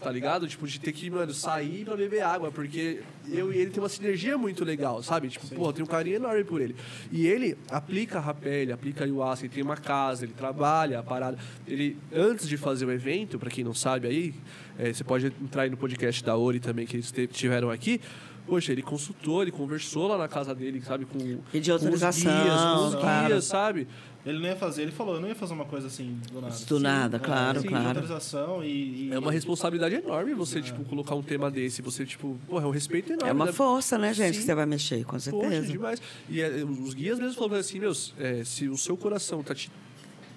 Tá 0.00 0.12
ligado? 0.12 0.46
Tipo, 0.46 0.66
de 0.66 0.78
ter 0.78 0.92
que, 0.92 1.10
mano, 1.10 1.34
sair 1.34 1.84
pra 1.84 1.96
beber 1.96 2.22
água, 2.22 2.52
porque 2.52 3.00
eu 3.28 3.52
e 3.52 3.58
ele 3.58 3.70
tem 3.70 3.82
uma 3.82 3.88
sinergia 3.88 4.38
muito 4.38 4.64
legal, 4.64 5.02
sabe? 5.02 5.28
Tipo, 5.28 5.48
porra, 5.48 5.72
tem 5.72 5.82
um 5.82 5.88
carinho 5.88 6.16
enorme 6.16 6.44
por 6.44 6.60
ele. 6.60 6.76
E 7.10 7.26
ele 7.26 7.58
aplica 7.68 8.20
rapé, 8.20 8.62
ele 8.62 8.72
aplica 8.72 9.02
ayahuasca, 9.04 9.46
ele 9.46 9.52
tem 9.52 9.62
uma 9.62 9.76
casa, 9.76 10.24
ele 10.24 10.34
trabalha 10.34 11.00
a 11.00 11.02
parada. 11.02 11.36
Ele, 11.66 11.96
antes 12.14 12.48
de 12.48 12.56
fazer 12.56 12.86
o 12.86 12.92
evento, 12.92 13.40
pra 13.40 13.50
quem 13.50 13.64
não 13.64 13.74
sabe 13.74 14.06
aí, 14.06 14.34
é, 14.78 14.92
você 14.92 15.02
pode 15.02 15.26
entrar 15.26 15.62
aí 15.62 15.70
no 15.70 15.76
podcast 15.76 16.22
da 16.22 16.36
Ori 16.36 16.60
também, 16.60 16.86
que 16.86 16.96
eles 16.96 17.12
tiveram 17.32 17.68
aqui. 17.68 18.00
Poxa, 18.46 18.72
ele 18.72 18.80
consultou, 18.80 19.42
ele 19.42 19.50
conversou 19.50 20.08
lá 20.08 20.16
na 20.16 20.26
casa 20.26 20.54
dele, 20.54 20.80
sabe? 20.80 21.04
Com, 21.04 21.18
Pedir 21.52 21.70
com 21.70 21.76
os 21.76 21.82
autorização, 21.82 22.32
guias, 22.32 22.60
com 22.60 22.86
os 22.86 22.94
claro. 22.94 23.26
guias, 23.26 23.44
sabe? 23.44 23.88
Ele 24.26 24.38
não 24.40 24.46
ia 24.48 24.56
fazer, 24.56 24.82
ele 24.82 24.90
falou, 24.90 25.14
eu 25.14 25.20
não 25.20 25.28
ia 25.28 25.34
fazer 25.34 25.54
uma 25.54 25.64
coisa 25.64 25.86
assim 25.86 26.18
do 26.32 26.40
nada. 26.40 26.56
Do 26.66 26.80
nada, 26.80 27.18
claro, 27.18 27.60
sim, 27.60 27.68
claro. 27.68 27.82
De 27.84 27.88
autorização 27.88 28.64
e, 28.64 29.08
e- 29.08 29.12
É 29.12 29.18
uma 29.18 29.30
responsabilidade 29.32 29.94
enorme 29.94 30.34
você, 30.34 30.60
tipo, 30.60 30.84
colocar 30.84 31.14
um 31.14 31.22
tema 31.22 31.50
desse. 31.50 31.80
Você, 31.82 32.04
tipo, 32.04 32.36
porra, 32.48 32.64
é 32.64 32.66
um 32.66 32.70
respeito 32.70 33.12
enorme. 33.12 33.30
É 33.30 33.32
uma 33.32 33.46
né? 33.46 33.52
força, 33.52 33.96
né, 33.96 34.12
gente, 34.12 34.34
Sim. 34.34 34.40
que 34.40 34.46
você 34.46 34.54
vai 34.54 34.66
mexer, 34.66 35.04
com 35.04 35.12
Poxa, 35.12 35.30
certeza. 35.30 35.66
demais. 35.68 36.02
E 36.28 36.40
é, 36.42 36.48
os 36.64 36.94
guias 36.94 37.18
mesmo 37.18 37.34
falaram 37.34 37.56
assim, 37.58 37.78
meus, 37.78 38.12
é, 38.18 38.42
se 38.44 38.68
o 38.68 38.76
seu 38.76 38.96
coração 38.96 39.42
tá 39.42 39.54
te, 39.54 39.70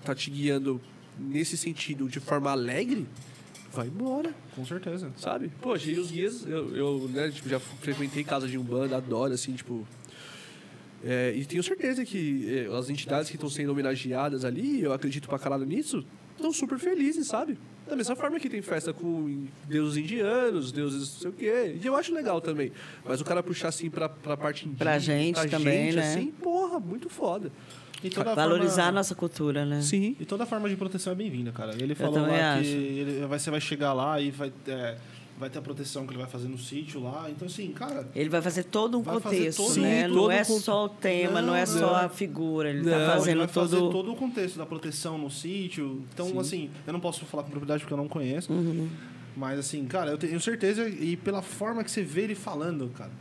tá 0.06 0.14
te 0.16 0.30
guiando 0.30 0.80
nesse 1.20 1.58
sentido 1.58 2.08
de 2.08 2.20
forma 2.20 2.52
alegre, 2.52 3.08
vai 3.74 3.88
embora, 3.88 4.34
Com 4.56 4.66
certeza. 4.66 5.12
sabe? 5.18 5.52
Poxa, 5.60 5.90
e 5.90 6.00
os 6.00 6.12
guias, 6.12 6.46
eu, 6.46 6.76
eu 6.76 7.10
né, 7.12 7.30
tipo, 7.32 7.50
já 7.50 7.60
frequentei 7.60 8.24
casa 8.24 8.48
de 8.48 8.58
Umbanda, 8.58 8.96
adoro, 8.98 9.34
assim, 9.34 9.54
tipo... 9.54 9.86
é, 11.04 11.34
e 11.36 11.46
tenho 11.46 11.64
certeza 11.64 12.04
que 12.06 12.68
é, 12.70 12.78
as 12.78 12.90
entidades 12.90 13.30
que 13.30 13.36
estão 13.36 13.50
sendo 13.50 13.72
homenageadas 13.72 14.46
ali, 14.46 14.82
eu 14.82 14.94
acredito 14.94 15.28
pra 15.28 15.40
caralho 15.40 15.66
nisso, 15.66 16.06
estão 16.36 16.52
super 16.52 16.78
felizes, 16.78 17.28
sabe? 17.28 17.58
Da 17.88 17.96
mesma 17.96 18.16
forma 18.16 18.40
que 18.40 18.48
tem 18.50 18.62
festa 18.62 18.94
com 18.94 19.46
deuses 19.68 19.98
indianos, 19.98 20.72
deuses 20.72 21.00
não 21.14 21.20
sei 21.20 21.30
o 21.30 21.34
quê. 21.34 21.78
E 21.82 21.86
eu 21.86 21.96
acho 21.96 22.14
legal 22.14 22.40
também. 22.40 22.72
Mas 23.04 23.20
o 23.20 23.26
cara 23.26 23.42
puxar 23.44 23.70
assim 23.70 23.90
pra, 23.90 24.08
pra 24.08 24.38
parte 24.38 24.66
indígena. 24.66 24.92
Pra 24.92 25.00
gente 25.00 25.48
também, 25.48 25.86
gente, 25.92 25.96
né? 25.96 26.02
assim, 26.14 26.28
porra, 26.32 26.80
muito 26.80 27.10
foda. 27.10 27.52
Toda 28.16 28.32
a 28.32 28.36
Valorizar 28.36 28.82
a 28.82 28.86
forma- 28.86 28.92
nossa 28.94 29.14
cultura, 29.14 29.66
né? 29.66 29.82
Sim. 29.82 30.16
E 30.20 30.26
toda 30.26 30.46
forma 30.46 30.68
de 30.70 30.76
proteção 30.76 31.14
é 31.14 31.16
bem-vinda, 31.16 31.52
cara. 31.52 31.76
Ele 31.80 31.94
falou 31.94 32.22
lá 32.22 32.54
acho. 32.56 32.64
que 32.64 32.70
ele 32.70 33.26
vai, 33.28 33.38
você 33.40 33.52
vai 33.52 33.62
chegar 33.62 33.94
lá 33.94 34.20
e 34.20 34.32
vai, 34.32 34.52
é, 34.68 34.98
vai 35.42 35.50
ter 35.50 35.60
a 35.60 35.62
proteção 35.62 36.06
que 36.06 36.12
ele 36.14 36.20
vai 36.22 36.30
fazer 36.30 36.48
no 36.48 36.58
sítio 36.58 37.02
lá. 37.04 37.28
Então, 37.30 37.48
assim, 37.48 37.70
cara, 37.72 38.08
Ele 38.16 38.30
vai 38.30 38.42
fazer 38.42 38.64
todo 38.64 38.98
um 38.98 39.02
Vai 39.02 39.20
fazer 39.20 39.38
contexto, 39.38 39.58
todo- 39.66 39.82
né? 39.82 40.08
Sim, 40.08 40.14
não 40.14 40.32
é 40.32 40.42
um 40.42 40.46
só 40.46 40.86
o 40.86 40.90
tema, 40.90 41.42
não, 41.42 41.48
Não, 41.48 41.56
é 41.56 41.66
só 41.66 41.80
não. 41.80 41.96
a 41.96 42.08
figura. 42.10 42.70
Ele 42.70 42.84
Não, 42.84 42.92
tá 42.92 42.98
ele 42.98 43.06
fazendo 43.08 43.38
vai 43.40 43.48
fazer 43.48 43.76
todo... 43.78 43.92
todo 43.92 44.12
o 44.14 44.16
contexto 44.16 44.58
da 44.58 44.66
proteção 44.66 45.18
no 45.18 45.30
sítio. 45.32 46.04
Então, 46.14 46.28
Sim. 46.28 46.40
assim, 46.40 46.70
eu 46.86 46.94
não 46.94 47.00
posso 47.00 47.26
falar 47.26 47.44
com 47.44 47.50
propriedade 47.50 47.82
porque 47.82 47.94
eu 47.94 47.98
não 47.98 48.08
conheço. 48.08 48.54
Uhum. 48.54 48.88
Mas, 49.36 49.58
assim, 49.60 49.84
cara, 49.86 50.12
eu 50.12 50.18
tenho 50.18 50.40
certeza 50.40 50.88
e 50.88 51.18
pela 51.18 51.42
forma 51.42 51.84
que 51.84 51.90
você 51.92 52.04
vê 52.04 52.22
ele 52.22 52.36
falando, 52.36 52.90
cara. 52.96 53.12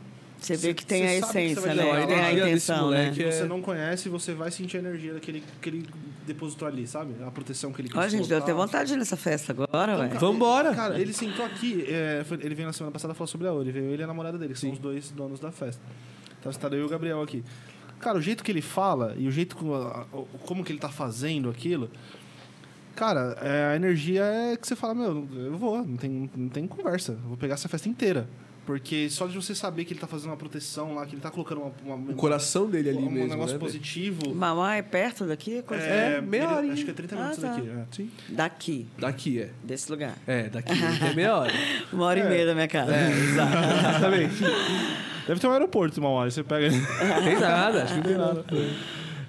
Você 0.41 0.57
vê 0.57 0.73
que 0.73 0.83
tem 0.83 1.03
a 1.03 1.07
que 1.07 1.15
essência, 1.27 1.75
né? 1.75 1.83
Tem 1.83 1.91
a 1.91 1.93
a 1.95 2.01
energia 2.01 2.31
desse 2.31 2.71
intenção, 2.71 2.89
né? 2.89 3.03
moleque. 3.05 3.15
Se 3.15 3.31
você 3.31 3.43
é- 3.43 3.47
não 3.47 3.61
conhece, 3.61 4.09
você 4.09 4.33
vai 4.33 4.49
sentir 4.49 4.77
a 4.77 4.79
energia 4.79 5.13
daquele 5.13 5.43
que 5.61 5.69
ele 5.69 5.87
depositou 6.25 6.67
ali, 6.67 6.87
sabe? 6.87 7.13
A 7.23 7.29
proteção 7.29 7.71
que 7.71 7.81
ele 7.81 7.89
quis 7.89 7.97
Ó, 7.97 8.07
gente, 8.07 8.27
deu 8.27 8.39
até 8.39 8.51
vontade 8.51 8.95
nessa 8.97 9.15
festa 9.15 9.51
agora, 9.51 9.99
ué. 9.99 10.07
Vambora! 10.07 10.73
Cara, 10.73 10.99
ele 10.99 11.13
sentou 11.13 11.45
aqui, 11.45 11.85
é, 11.87 12.23
foi- 12.25 12.39
ele 12.41 12.55
veio 12.55 12.65
na 12.67 12.73
semana 12.73 12.91
passada 12.91 13.13
falar 13.13 13.27
sobre 13.27 13.47
a 13.47 13.53
Ori, 13.53 13.71
veio 13.71 13.85
ele 13.85 14.01
e 14.01 14.03
a 14.03 14.07
namorada 14.07 14.35
dele, 14.37 14.53
que 14.55 14.59
são 14.59 14.71
os 14.71 14.79
dois 14.79 15.11
donos 15.11 15.39
da 15.39 15.51
festa. 15.51 15.81
Então 16.39 16.49
está 16.51 16.67
eu 16.69 16.79
e 16.79 16.83
o 16.83 16.89
Gabriel 16.89 17.21
aqui. 17.21 17.43
Cara, 17.99 18.17
o 18.17 18.21
jeito 18.21 18.43
que 18.43 18.51
ele 18.51 18.63
fala 18.63 19.13
e 19.15 19.27
o 19.27 19.31
jeito 19.31 19.55
como, 19.55 19.75
como 20.47 20.63
que 20.63 20.71
ele 20.71 20.79
tá 20.79 20.89
fazendo 20.89 21.51
aquilo, 21.51 21.87
cara, 22.95 23.37
é, 23.41 23.73
a 23.73 23.75
energia 23.75 24.23
é 24.23 24.57
que 24.57 24.67
você 24.67 24.75
fala, 24.75 24.95
meu, 24.95 25.27
eu 25.35 25.55
vou, 25.57 25.85
não 25.85 25.97
tem, 25.97 26.29
não 26.35 26.49
tem 26.49 26.65
conversa, 26.67 27.11
eu 27.11 27.27
vou 27.29 27.37
pegar 27.37 27.53
essa 27.53 27.69
festa 27.69 27.87
inteira. 27.87 28.27
Porque 28.71 29.09
só 29.09 29.27
de 29.27 29.35
você 29.35 29.53
saber 29.53 29.85
que 29.85 29.93
ele 29.93 29.99
tá 29.99 30.07
fazendo 30.07 30.29
uma 30.31 30.37
proteção 30.37 30.95
lá, 30.95 31.05
que 31.05 31.13
ele 31.15 31.21
tá 31.21 31.29
colocando 31.29 31.61
uma, 31.83 31.95
uma- 31.95 32.11
O 32.11 32.15
coração 32.15 32.69
dele 32.69 32.89
ali 32.89 32.97
um 32.99 33.09
mesmo, 33.09 33.29
negócio 33.29 33.53
né, 33.55 33.59
positivo. 33.59 34.33
Mamá 34.33 34.75
é 34.75 34.81
perto 34.81 35.25
daqui? 35.25 35.61
Coisa- 35.61 35.83
É, 35.83 36.21
meia 36.21 36.43
ele- 36.43 36.53
horinha. 36.53 36.73
Acho 36.73 36.85
que 36.85 36.91
é 36.91 36.93
30 36.93 37.15
Ah, 37.15 37.19
minutos 37.19 37.39
tá. 37.41 37.49
daqui. 37.53 37.69
é. 37.69 37.83
Sim. 37.91 38.11
Daqui, 38.29 38.87
Daqui 38.97 39.39
é. 39.41 39.49
desse 39.63 39.91
lugar. 39.91 40.17
É, 40.25 40.43
daqui 40.49 40.71
é 40.71 41.13
meia 41.13 41.35
hora. 41.37 41.51
Uma 41.91 42.05
hora 42.05 42.19
e 42.19 42.23
meia 42.29 42.45
da 42.45 42.53
minha 42.53 42.67
casa. 42.67 42.95
É, 42.95 43.09
exato. 43.11 43.57
Exatamente. 43.89 44.35
Deve 45.27 45.39
ter 45.39 45.47
um 45.47 45.51
aeroporto 45.51 45.95
hora, 46.09 46.31
você 46.31 46.43
pega. 46.43 46.69
Tem 47.23 47.39
nada, 47.39 47.83
acho 47.83 47.93
que 47.93 47.99
não 47.99 48.03
tem 48.05 48.17
nada. 48.17 48.45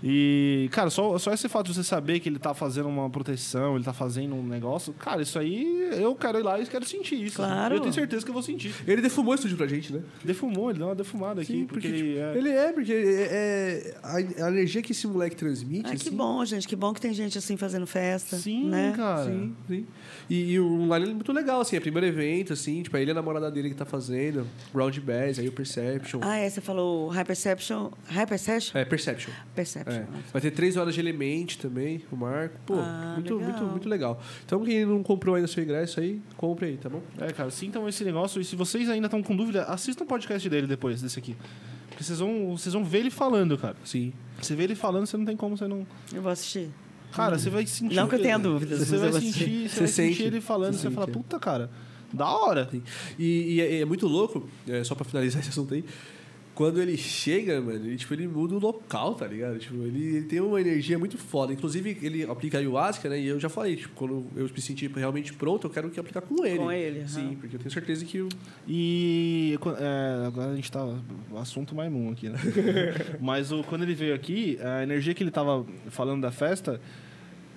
E, 0.02 0.68
cara, 0.72 0.90
só, 0.90 1.16
só 1.18 1.32
esse 1.32 1.48
fato 1.48 1.66
de 1.66 1.74
você 1.74 1.84
saber 1.84 2.18
que 2.18 2.28
ele 2.28 2.38
tá 2.38 2.52
fazendo 2.52 2.88
uma 2.88 3.08
proteção, 3.08 3.76
ele 3.76 3.84
tá 3.84 3.92
fazendo 3.92 4.34
um 4.34 4.42
negócio, 4.42 4.92
cara, 4.94 5.22
isso 5.22 5.38
aí 5.38 5.90
eu 5.92 6.14
quero 6.16 6.40
ir 6.40 6.42
lá 6.42 6.58
e 6.60 6.66
quero 6.66 6.84
sentir 6.84 7.22
isso. 7.22 7.36
Claro. 7.36 7.76
Eu 7.76 7.80
tenho 7.80 7.92
certeza 7.92 8.24
que 8.24 8.30
eu 8.30 8.34
vou 8.34 8.42
sentir. 8.42 8.74
Ele 8.86 9.00
defumou 9.00 9.34
esse 9.34 9.46
estúdio 9.46 9.58
pra 9.58 9.66
gente, 9.66 9.92
né? 9.92 10.02
Defumou, 10.24 10.70
ele 10.70 10.78
deu 10.78 10.88
uma 10.88 10.94
defumada 10.94 11.42
aqui, 11.42 11.52
Sim, 11.52 11.66
porque, 11.66 11.88
porque, 11.88 11.96
tipo, 11.96 12.08
ele 12.08 12.18
é. 12.18 12.36
ele 12.36 12.48
é, 12.50 12.72
porque 12.72 12.92
é, 12.92 13.94
é- 14.02 14.42
a, 14.42 14.48
energia 14.48 14.82
que 14.82 14.92
esse 14.92 15.06
moleque 15.06 15.36
transmite. 15.36 15.86
Ai, 15.86 15.96
que 15.96 16.08
assim, 16.08 16.16
bom, 16.16 16.44
gente. 16.44 16.66
Que 16.66 16.74
bom 16.74 16.92
que 16.92 17.00
tem 17.00 17.14
gente 17.14 17.38
assim 17.38 17.56
fazendo 17.56 17.86
festa. 17.86 18.36
Sim, 18.36 18.68
né? 18.68 18.94
cara. 18.96 19.26
Sim, 19.26 19.54
sim. 19.68 19.86
E, 20.28 20.52
e 20.52 20.60
o 20.60 20.78
line 20.82 21.10
é 21.10 21.14
muito 21.14 21.32
legal, 21.32 21.60
assim, 21.60 21.76
é 21.76 21.78
o 21.78 21.82
primeiro 21.82 22.06
evento, 22.06 22.52
assim, 22.52 22.82
tipo, 22.82 22.96
é 22.96 23.02
ele 23.02 23.10
e 23.10 23.12
a 23.12 23.14
namorada 23.14 23.50
dele 23.50 23.68
que 23.68 23.74
tá 23.74 23.84
fazendo, 23.84 24.46
Round 24.74 25.00
Bass, 25.00 25.38
aí 25.38 25.48
o 25.48 25.52
Perception. 25.52 26.20
Ah, 26.22 26.36
é, 26.38 26.48
você 26.48 26.60
falou 26.60 27.08
High 27.08 27.24
Perception. 27.24 27.90
High 28.06 28.26
Perception? 28.26 28.80
É, 28.80 28.84
Perception. 28.84 29.32
Perception. 29.54 29.91
É. 29.92 30.06
Vai 30.32 30.40
ter 30.42 30.50
três 30.50 30.76
horas 30.76 30.94
de 30.94 31.00
Element 31.00 31.56
também, 31.60 32.02
o 32.10 32.16
Marco. 32.16 32.56
Pô, 32.66 32.74
Ah, 32.76 33.12
muito, 33.14 33.34
legal. 33.36 33.50
muito, 33.50 33.64
muito 33.70 33.88
legal. 33.88 34.20
Então, 34.44 34.64
quem 34.64 34.84
não 34.84 35.02
comprou 35.02 35.34
ainda 35.34 35.46
seu 35.48 35.62
ingresso 35.62 36.00
aí, 36.00 36.20
compre 36.36 36.66
aí, 36.66 36.76
tá 36.76 36.88
bom? 36.88 37.00
É, 37.20 37.32
cara, 37.32 37.50
sintam 37.50 37.88
esse 37.88 38.04
negócio. 38.04 38.40
E 38.40 38.44
se 38.44 38.56
vocês 38.56 38.88
ainda 38.88 39.06
estão 39.06 39.22
com 39.22 39.34
dúvida, 39.36 39.64
assistam 39.64 40.04
o 40.04 40.06
podcast 40.06 40.48
dele 40.48 40.66
depois 40.66 41.00
desse 41.02 41.18
aqui. 41.18 41.36
Porque 41.88 42.02
vocês 42.04 42.18
vão, 42.18 42.56
vocês 42.56 42.72
vão 42.72 42.84
ver 42.84 42.98
ele 43.00 43.10
falando, 43.10 43.56
cara. 43.58 43.76
Sim. 43.84 44.12
Você 44.40 44.54
vê 44.56 44.64
ele 44.64 44.74
falando, 44.74 45.06
você 45.06 45.16
não 45.16 45.24
tem 45.24 45.36
como 45.36 45.56
você 45.56 45.68
não. 45.68 45.86
Eu 46.12 46.22
vou 46.22 46.32
assistir. 46.32 46.70
Cara, 47.12 47.38
você 47.38 47.50
vai 47.50 47.66
sentir. 47.66 47.94
Não 47.94 48.08
que 48.08 48.14
eu 48.14 48.22
tenha 48.22 48.38
dúvidas, 48.38 48.78
Você 48.88 48.96
vai 48.96 49.12
sentir, 49.12 49.68
você 49.68 49.68
Você 49.68 49.78
vai 49.80 49.88
sente. 49.88 50.14
sentir 50.14 50.22
ele 50.28 50.40
falando, 50.40 50.72
Você 50.72 50.78
você 50.80 50.88
vai 50.88 50.94
falar, 50.94 51.06
sente, 51.08 51.18
é. 51.18 51.22
puta, 51.22 51.38
cara, 51.38 51.70
da 52.10 52.26
hora. 52.26 52.70
E, 53.18 53.54
e 53.56 53.60
é, 53.60 53.80
é 53.80 53.84
muito 53.84 54.06
louco, 54.08 54.48
é, 54.66 54.82
só 54.82 54.94
pra 54.94 55.04
finalizar 55.04 55.38
esse 55.42 55.50
assunto 55.50 55.74
aí, 55.74 55.84
quando 56.54 56.82
ele 56.82 56.96
chega, 56.98 57.60
mano, 57.60 57.86
ele, 57.86 57.96
tipo, 57.96 58.12
ele 58.12 58.28
muda 58.28 58.54
o 58.54 58.58
local, 58.58 59.14
tá 59.14 59.26
ligado? 59.26 59.58
Tipo, 59.58 59.74
ele, 59.84 60.16
ele 60.16 60.26
tem 60.26 60.38
uma 60.40 60.60
energia 60.60 60.98
muito 60.98 61.16
foda. 61.16 61.52
Inclusive, 61.52 61.96
ele 62.02 62.24
aplica 62.24 62.58
a 62.58 62.60
ayahuasca, 62.60 63.08
né? 63.08 63.18
E 63.18 63.26
eu 63.26 63.40
já 63.40 63.48
falei, 63.48 63.76
tipo, 63.76 63.94
quando 63.94 64.26
eu 64.36 64.44
me 64.44 64.60
sentir 64.60 64.90
realmente 64.94 65.32
pronto, 65.32 65.66
eu 65.66 65.70
quero 65.70 65.88
que 65.90 65.98
aplicar 65.98 66.20
com 66.20 66.44
ele. 66.44 66.58
Com 66.58 66.70
ele. 66.70 67.08
Sim, 67.08 67.36
porque 67.40 67.56
eu 67.56 67.60
tenho 67.60 67.70
certeza 67.70 68.04
que 68.04 68.20
o. 68.20 68.28
E 68.68 69.56
qu- 69.60 69.70
é, 69.78 70.26
agora 70.26 70.50
a 70.52 70.54
gente 70.56 70.70
tá. 70.70 70.80
Assunto 71.36 71.74
Maimun 71.74 72.12
aqui, 72.12 72.28
né? 72.28 72.38
Mas 73.20 73.50
o, 73.50 73.62
quando 73.64 73.82
ele 73.82 73.94
veio 73.94 74.14
aqui, 74.14 74.58
a 74.60 74.82
energia 74.82 75.14
que 75.14 75.22
ele 75.22 75.30
tava 75.30 75.64
falando 75.88 76.20
da 76.20 76.30
festa 76.30 76.80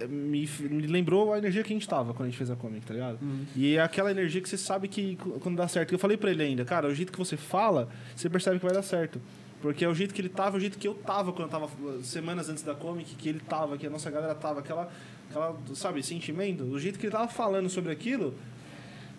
me, 0.10 0.50
me 0.62 0.88
lembrou 0.88 1.34
a 1.34 1.38
energia 1.38 1.64
que 1.64 1.72
a 1.72 1.76
gente 1.76 1.88
tava 1.88 2.14
quando 2.14 2.28
a 2.28 2.30
gente 2.30 2.38
fez 2.38 2.50
a 2.52 2.56
comic, 2.56 2.86
tá 2.86 2.94
ligado? 2.94 3.18
E 3.56 3.76
é 3.76 3.82
aquela 3.82 4.12
energia 4.12 4.42
que 4.42 4.50
você 4.50 4.58
sabe 4.58 4.88
que 4.88 5.18
quando 5.42 5.56
dá 5.56 5.68
certo. 5.68 5.94
Eu 5.94 6.00
falei 6.00 6.18
pra 6.18 6.32
ele 6.32 6.44
ainda, 6.44 6.66
cara, 6.66 6.88
o 6.88 6.94
jeito 6.96 7.12
que 7.12 7.18
você 7.18 7.38
fala, 7.38 7.88
você 8.16 8.30
percebe 8.30 8.60
que 8.60 8.66
vai 8.66 8.74
dar 8.74 8.84
certo. 8.84 9.22
Porque 9.62 9.84
é 9.86 9.88
o 9.90 9.96
jeito 9.96 10.14
que 10.14 10.22
ele 10.22 10.30
tava, 10.30 10.56
é 10.56 10.60
o 10.60 10.60
jeito 10.62 10.78
que 10.78 10.88
eu 10.88 10.94
tava 10.94 11.32
quando 11.32 11.44
eu 11.48 11.50
tava 11.50 11.70
semanas 12.04 12.50
antes 12.50 12.62
da 12.62 12.76
comic, 12.76 13.16
que 13.16 13.30
ele 13.30 13.40
tava, 13.40 13.78
que 13.78 13.88
a 13.88 13.90
nossa 13.90 14.12
galera 14.12 14.36
tava, 14.36 14.60
aquela, 14.60 14.92
aquela 15.30 15.56
sabe, 15.74 16.04
sentimento. 16.04 16.64
O 16.66 16.80
jeito 16.80 17.00
que 17.00 17.06
ele 17.06 17.14
tava 17.14 17.28
falando 17.28 17.70
sobre 17.70 17.92
aquilo 17.92 18.36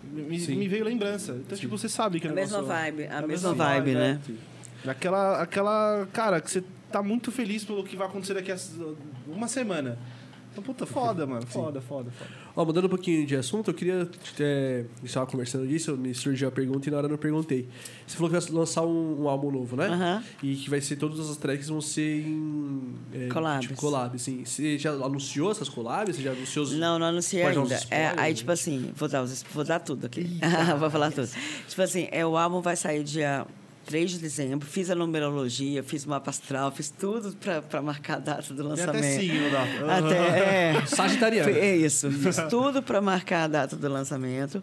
me, 0.03 0.39
Sim. 0.39 0.55
me 0.55 0.67
veio 0.69 0.85
lembrança. 0.85 1.33
Então, 1.45 1.57
tipo, 1.57 1.77
você 1.77 1.89
sabe 1.89 2.19
que 2.19 2.27
A 2.27 2.31
mesma 2.31 2.61
negócio- 2.61 2.81
vibe, 2.81 3.03
a 3.07 3.17
a 3.17 3.21
mesma 3.27 3.49
mesma 3.49 3.53
vibe, 3.53 3.93
vibe, 3.93 3.97
né? 3.97 4.21
Aquela, 4.87 5.41
aquela, 5.41 6.07
cara, 6.13 6.39
que 6.39 6.49
você 6.49 6.63
tá 6.91 7.03
muito 7.03 7.29
feliz 7.31 7.65
pelo 7.65 7.83
que 7.83 7.97
vai 7.97 8.07
acontecer 8.07 8.33
daqui 8.35 8.51
a 8.51 8.57
uma 9.27 9.47
semana. 9.49 9.97
Puta, 10.61 10.85
foda, 10.85 11.25
mano. 11.25 11.45
Foda, 11.47 11.79
foda, 11.81 12.11
foda. 12.11 12.29
Ó, 12.55 12.65
mudando 12.65 12.85
um 12.85 12.89
pouquinho 12.89 13.25
de 13.25 13.35
assunto, 13.35 13.69
eu 13.69 13.73
queria. 13.73 14.09
É, 14.39 14.85
a 14.85 14.95
gente 14.99 15.05
estava 15.05 15.25
conversando 15.27 15.67
disso, 15.67 15.95
me 15.95 16.13
surgiu 16.13 16.47
a 16.47 16.51
pergunta 16.51 16.87
e 16.87 16.91
na 16.91 16.97
hora 16.97 17.05
eu 17.07 17.11
não 17.11 17.17
perguntei. 17.17 17.67
Você 18.05 18.17
falou 18.17 18.31
que 18.31 18.39
vai 18.39 18.51
lançar 18.51 18.83
um, 18.83 19.23
um 19.23 19.27
álbum 19.29 19.51
novo, 19.51 19.75
né? 19.75 19.87
Aham. 19.87 20.23
E 20.41 20.55
que 20.55 20.69
vai 20.69 20.81
ser 20.81 20.95
todas 20.95 21.19
as 21.29 21.37
tracks 21.37 21.69
vão 21.69 21.81
ser 21.81 22.21
em. 22.25 22.95
É, 23.13 23.27
Collabs. 23.27 23.61
Tipo, 23.67 23.75
collab, 23.79 24.17
sim. 24.19 24.43
Você 24.45 24.77
já 24.77 24.91
anunciou 24.91 25.51
essas 25.51 25.69
collabs? 25.69 26.15
Você 26.15 26.21
já 26.21 26.31
anunciou 26.31 26.65
os. 26.65 26.73
Não, 26.73 26.97
não 26.97 27.07
anunciei 27.07 27.43
Pode 27.43 27.59
ainda. 27.59 27.79
É, 27.91 28.07
aí, 28.17 28.31
né? 28.31 28.33
tipo 28.33 28.51
assim, 28.51 28.91
vou 28.95 29.07
dar, 29.07 29.23
os- 29.23 29.43
vou 29.53 29.63
dar 29.63 29.79
tudo 29.79 30.05
aqui. 30.05 30.39
vou 30.79 30.89
falar 30.89 31.11
tudo. 31.11 31.29
Tipo 31.67 31.81
assim, 31.81 32.07
é, 32.11 32.25
o 32.25 32.35
álbum 32.37 32.61
vai 32.61 32.75
sair 32.75 33.03
dia 33.03 33.45
3 33.87 34.11
de 34.11 34.19
dezembro. 34.19 34.67
Fiz 34.67 34.89
a 34.91 34.95
numerologia, 34.95 35.81
fiz 35.81 36.05
mapa 36.05 36.29
astral, 36.29 36.71
fiz 36.71 36.89
tudo 36.89 37.33
pra 37.69 37.81
marcar 37.81 38.17
a 38.17 38.19
data 38.19 38.53
do 38.53 38.61
Tem 38.61 38.65
lançamento. 38.69 38.97
até 38.97 39.19
signo 39.19 39.49
da. 39.49 39.97
Até, 39.97 40.17
é. 40.17 40.85
Sagitariano. 40.85 41.49
É 41.49 41.75
isso. 41.75 42.11
Fiz 42.11 42.35
tudo 42.49 42.83
para 42.83 43.01
marcar 43.01 43.43
a 43.45 43.47
data 43.47 43.75
do 43.77 43.87
lançamento. 43.87 44.61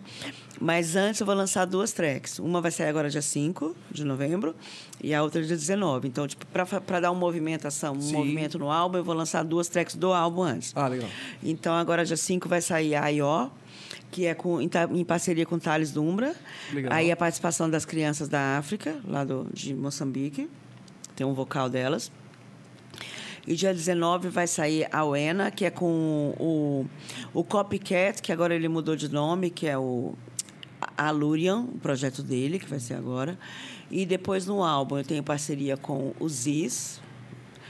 Mas 0.61 0.95
antes 0.95 1.21
eu 1.21 1.27
vou 1.27 1.35
lançar 1.35 1.65
duas 1.65 1.91
tracks. 1.93 2.39
Uma 2.39 2.61
vai 2.61 2.71
sair 2.71 2.89
agora 2.89 3.09
dia 3.09 3.23
5 3.23 3.75
de 3.91 4.05
novembro 4.05 4.55
e 5.03 5.15
a 5.15 5.23
outra 5.23 5.43
dia 5.43 5.57
19. 5.57 6.07
Então, 6.07 6.29
tipo, 6.29 6.45
para 6.47 7.01
dar 7.01 7.11
uma 7.11 7.19
movimentação, 7.19 7.95
um 7.95 8.01
Sim. 8.01 8.13
movimento 8.13 8.59
no 8.59 8.71
álbum, 8.71 8.99
eu 8.99 9.05
vou 9.05 9.15
lançar 9.15 9.43
duas 9.43 9.69
tracks 9.69 9.97
do 9.97 10.13
álbum 10.13 10.43
antes. 10.43 10.73
Ah, 10.77 10.87
legal. 10.87 11.09
Então, 11.43 11.75
agora 11.75 12.05
dia 12.05 12.17
5 12.17 12.47
vai 12.49 12.61
sair 12.61 12.95
a 12.95 13.09
IO, 13.11 13.51
que 14.15 14.27
é 14.27 14.35
com, 14.35 14.61
em, 14.61 15.05
parceria 15.05 15.45
com 15.45 15.59
Thales 15.59 15.91
Dumbra. 15.91 16.37
Legal. 16.73 16.93
Aí 16.93 17.11
a 17.11 17.17
participação 17.17 17.69
das 17.69 17.85
crianças 17.85 18.29
da 18.29 18.57
África, 18.57 18.97
lá 19.05 19.25
do, 19.25 19.49
de 19.53 19.75
Moçambique. 19.75 20.49
Tem 21.17 21.27
um 21.27 21.35
vocal 21.35 21.69
delas. 21.69 22.13
E 23.45 23.57
dia 23.57 23.75
19 23.75 24.29
vai 24.29 24.47
sair 24.47 24.87
a 24.93 25.05
Uena, 25.05 25.51
que 25.51 25.65
é 25.65 25.71
com 25.71 26.33
o, 26.39 26.87
o 27.35 27.43
Copycat, 27.43 28.23
que 28.23 28.31
agora 28.33 28.55
ele 28.55 28.69
mudou 28.69 28.95
de 28.95 29.09
nome, 29.09 29.51
que 29.51 29.67
é 29.67 29.77
o 29.77 30.15
Alurian, 30.97 31.63
o 31.63 31.79
projeto 31.79 32.23
dele, 32.23 32.61
que 32.61 32.67
vai 32.67 32.79
ser 32.79 32.95
agora. 32.95 33.37
E 33.91 34.07
depois 34.07 34.47
no 34.47 34.63
álbum 34.63 34.97
eu 34.97 35.05
tenho 35.05 35.25
parceria 35.25 35.77
com 35.77 36.15
o 36.21 36.29
Ziz, 36.29 37.01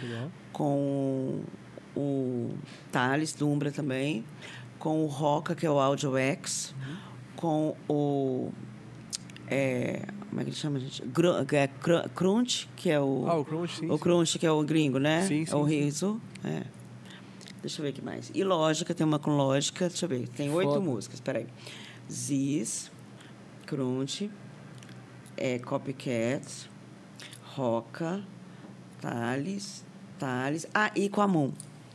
Legal. 0.02 0.30
com 0.52 1.40
o 1.96 2.50
Thales 2.92 3.32
Dumbra 3.32 3.72
também, 3.72 4.22
com 4.84 5.02
o 5.02 5.06
Roca, 5.06 5.54
que 5.54 5.64
é 5.64 5.70
o 5.70 5.78
Audio 5.80 6.14
X, 6.18 6.74
com 7.36 7.74
o. 7.88 8.52
é, 9.48 10.02
como 10.28 10.40
é 10.42 10.44
que 10.44 10.50
ele 10.50 10.56
chama, 10.56 10.78
gente? 10.78 11.02
É, 11.02 11.66
Cru- 11.68 12.08
Crunch, 12.14 12.68
que 12.76 12.90
é 12.90 13.00
o. 13.00 13.24
Ah, 13.26 13.34
o 13.38 13.44
Crunch, 13.46 13.78
sim. 13.78 13.90
o 13.90 13.98
Crunch, 13.98 14.38
que 14.38 14.44
é 14.46 14.50
o 14.50 14.62
gringo, 14.62 14.98
né? 14.98 15.26
Sim, 15.26 15.46
É 15.50 15.56
o 15.56 15.66
sim, 15.66 15.70
riso. 15.80 16.20
É. 16.44 16.64
Deixa 17.62 17.80
eu 17.80 17.84
ver 17.84 17.92
o 17.92 17.94
que 17.94 18.02
mais. 18.04 18.30
E 18.34 18.44
lógica, 18.44 18.94
tem 18.94 19.06
uma 19.06 19.18
com 19.18 19.30
lógica. 19.38 19.88
Deixa 19.88 20.04
eu 20.04 20.08
ver. 20.10 20.28
Tem 20.28 20.52
oito 20.52 20.78
músicas. 20.82 21.18
Peraí. 21.18 21.46
Ziz, 22.12 22.92
Crunch, 23.64 24.30
é, 25.34 25.58
Copycat, 25.60 26.44
Roca, 27.54 28.22
Thales, 29.00 29.82
Thales. 30.18 30.66
Ah, 30.74 30.90
e 30.94 31.08
com 31.08 31.22
a 31.22 31.26
Moon. 31.26 31.52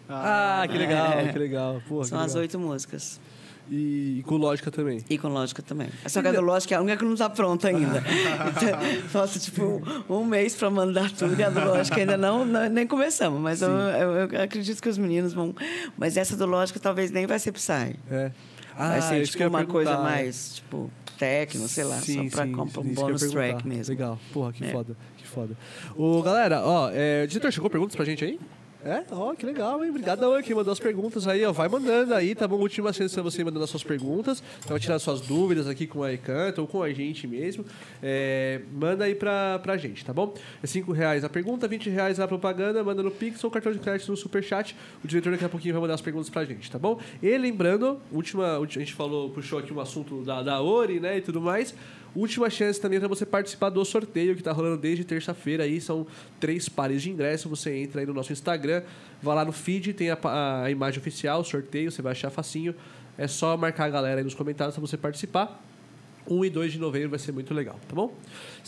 Ah, 0.10 0.66
que 0.70 0.78
legal, 0.78 1.20
É. 1.20 1.32
que 1.32 1.38
legal. 1.40 1.82
Porra, 1.88 2.06
São 2.06 2.18
que 2.18 2.24
as 2.26 2.32
legal. 2.32 2.42
oito 2.42 2.60
músicas. 2.60 3.20
E, 3.72 4.18
e 4.20 4.24
com 4.24 4.36
lógica 4.38 4.72
também. 4.72 5.06
E 5.08 5.16
com 5.20 5.28
lógica 5.28 5.62
também. 5.62 5.90
Só 6.08 6.24
que 6.24 6.28
a 6.28 6.32
do 6.32 6.42
lógica 6.42 6.74
é 6.74 6.78
a 6.80 6.82
única 6.82 6.98
que 6.98 7.06
não 7.06 7.14
está 7.14 7.30
pronta 7.30 7.68
ainda. 7.68 8.02
Então, 8.50 9.08
falta 9.10 9.38
tipo 9.38 9.84
um 10.10 10.26
mês 10.26 10.56
para 10.56 10.72
mandar 10.72 11.12
tudo 11.12 11.40
e 11.40 11.44
a 11.44 11.52
do 11.52 11.60
lógica 11.64 11.98
ainda 12.00 12.18
não, 12.18 12.44
não- 12.46 12.68
nem 12.68 12.88
começamos. 12.88 13.40
Mas 13.40 13.62
eu, 13.62 13.70
eu- 13.70 14.28
eu 14.32 14.42
acredito 14.42 14.82
que 14.82 14.90
os 14.90 14.98
meninos 14.98 15.34
vão. 15.34 15.54
Mas 15.96 16.18
essa 16.18 16.36
do 16.36 16.48
lógica 16.48 16.80
talvez 16.80 17.12
nem 17.12 17.28
vai 17.28 17.38
ser 17.38 17.52
Psy. 17.52 17.96
É. 18.10 18.32
vai 18.76 19.02
ser 19.04 19.28
tipo 19.28 19.44
uma 19.48 19.64
coisa 19.66 19.92
perguntar. 19.92 20.10
mais, 20.10 20.56
tipo, 20.56 20.90
techno, 21.20 21.68
sei 21.68 21.84
lá, 21.84 21.98
Sim, 22.00 22.28
só 22.30 22.38
para 22.38 22.46
sim, 22.46 22.56
um 22.56 22.94
bônus 22.96 23.22
track 23.30 23.68
mesmo. 23.68 23.94
Legal. 23.94 24.20
Porra, 24.34 24.52
que 24.52 24.64
É. 24.66 24.72
foda. 24.72 24.98
Que 25.18 25.28
foda. 25.28 25.56
Ô, 25.96 26.24
galera, 26.24 26.62
ó, 26.66 26.90
é, 26.92 27.28
diretor, 27.28 27.52
chegou 27.52 27.70
perguntas 27.70 27.96
pra 27.96 28.04
gente 28.06 28.24
aí? 28.26 28.40
É? 28.84 29.04
Ó, 29.12 29.36
que 29.36 29.46
legal, 29.46 29.84
hein? 29.84 29.90
Obrigadão 29.90 30.34
aí 30.34 30.42
quem 30.42 30.56
mandou 30.56 30.72
as 30.72 30.80
perguntas 30.80 31.28
aí, 31.28 31.44
ó. 31.44 31.52
Vai 31.52 31.68
mandando 31.68 32.14
aí, 32.14 32.34
tá 32.34 32.48
bom? 32.48 32.56
Última 32.56 32.94
chance 32.94 33.14
pra 33.14 33.22
você 33.22 33.44
mandando 33.44 33.64
as 33.66 33.70
suas 33.70 33.84
perguntas. 33.84 34.42
Então, 34.64 34.80
tirar 34.80 34.98
suas 35.00 35.20
dúvidas 35.20 35.68
aqui 35.68 35.86
com 35.86 36.02
a 36.02 36.14
Ecanto 36.14 36.62
ou 36.62 36.68
com 36.68 36.82
a 36.82 36.90
gente 36.94 37.28
mesmo. 37.28 37.66
É, 38.02 38.62
manda 38.72 39.04
aí 39.04 39.14
pra, 39.14 39.60
pra 39.60 39.76
gente, 39.76 40.06
tá 40.06 40.14
bom? 40.14 40.34
É 40.64 40.68
5 40.68 40.94
reais 40.94 41.26
a 41.26 41.30
pergunta, 41.30 41.68
20 41.68 41.90
reais 41.90 42.22
a 42.22 42.28
propaganda, 42.28 42.82
manda 42.82 43.04
no 43.04 43.12
Pix 43.12 43.44
ou 43.44 43.52
cartão 43.52 43.74
de 43.74 43.80
crédito 43.80 44.10
no 44.10 44.16
Superchat. 44.16 44.74
O 45.04 45.08
diretor 45.08 45.32
daqui 45.32 45.44
a 45.44 45.50
pouquinho 45.50 45.74
vai 45.74 45.82
mandar 45.82 45.96
as 45.96 46.02
perguntas 46.02 46.30
pra 46.30 46.46
gente, 46.46 46.72
tá 46.72 46.80
bom? 46.80 47.00
E 47.22 47.38
lembrando, 47.38 48.00
última, 48.14 48.58
a 48.58 48.66
gente 48.66 48.94
falou, 48.94 49.30
puxou 49.30 49.60
aqui 49.60 49.74
um 49.74 49.82
assunto 49.82 50.24
da, 50.24 50.42
da 50.42 50.62
Ori, 50.62 51.02
né, 51.02 51.18
e 51.18 51.22
tudo 51.22 51.42
mais. 51.42 51.76
Última 52.16 52.50
chance 52.50 52.80
também 52.80 53.00
para 53.00 53.08
você 53.08 53.26
participar 53.26 53.70
do 53.70 53.84
sorteio 53.86 54.34
que 54.34 54.42
está 54.42 54.52
rolando 54.52 54.78
desde 54.78 55.04
terça-feira. 55.04 55.64
Aí 55.64 55.80
são 55.80 56.08
três 56.40 56.68
pares 56.68 57.02
de 57.02 57.12
ingresso. 57.12 57.48
Você 57.50 57.76
entra 57.76 58.02
aí 58.02 58.08
no 58.08 58.14
nosso 58.14 58.34
Instagram, 58.34 58.84
vai 59.22 59.36
lá 59.36 59.46
no 59.46 59.52
feed, 59.52 59.94
tem 59.94 60.10
a, 60.10 60.18
a 60.64 60.72
imagem 60.72 61.00
oficial, 61.00 61.44
sorteio, 61.44 61.92
você 61.92 62.02
vai 62.02 62.14
achar 62.14 62.30
facinho. 62.30 62.74
É 63.18 63.28
só 63.28 63.56
marcar 63.56 63.86
a 63.86 63.90
galera 63.90 64.20
aí 64.20 64.24
nos 64.24 64.34
comentários 64.34 64.76
para 64.76 64.82
você 64.82 64.98
participar. 64.98 65.62
1 66.28 66.46
e 66.46 66.50
2 66.50 66.74
de 66.74 66.80
novembro 66.80 67.10
vai 67.10 67.20
ser 67.20 67.32
muito 67.32 67.54
legal, 67.54 67.80
tá 67.88 67.96
bom? 67.96 68.14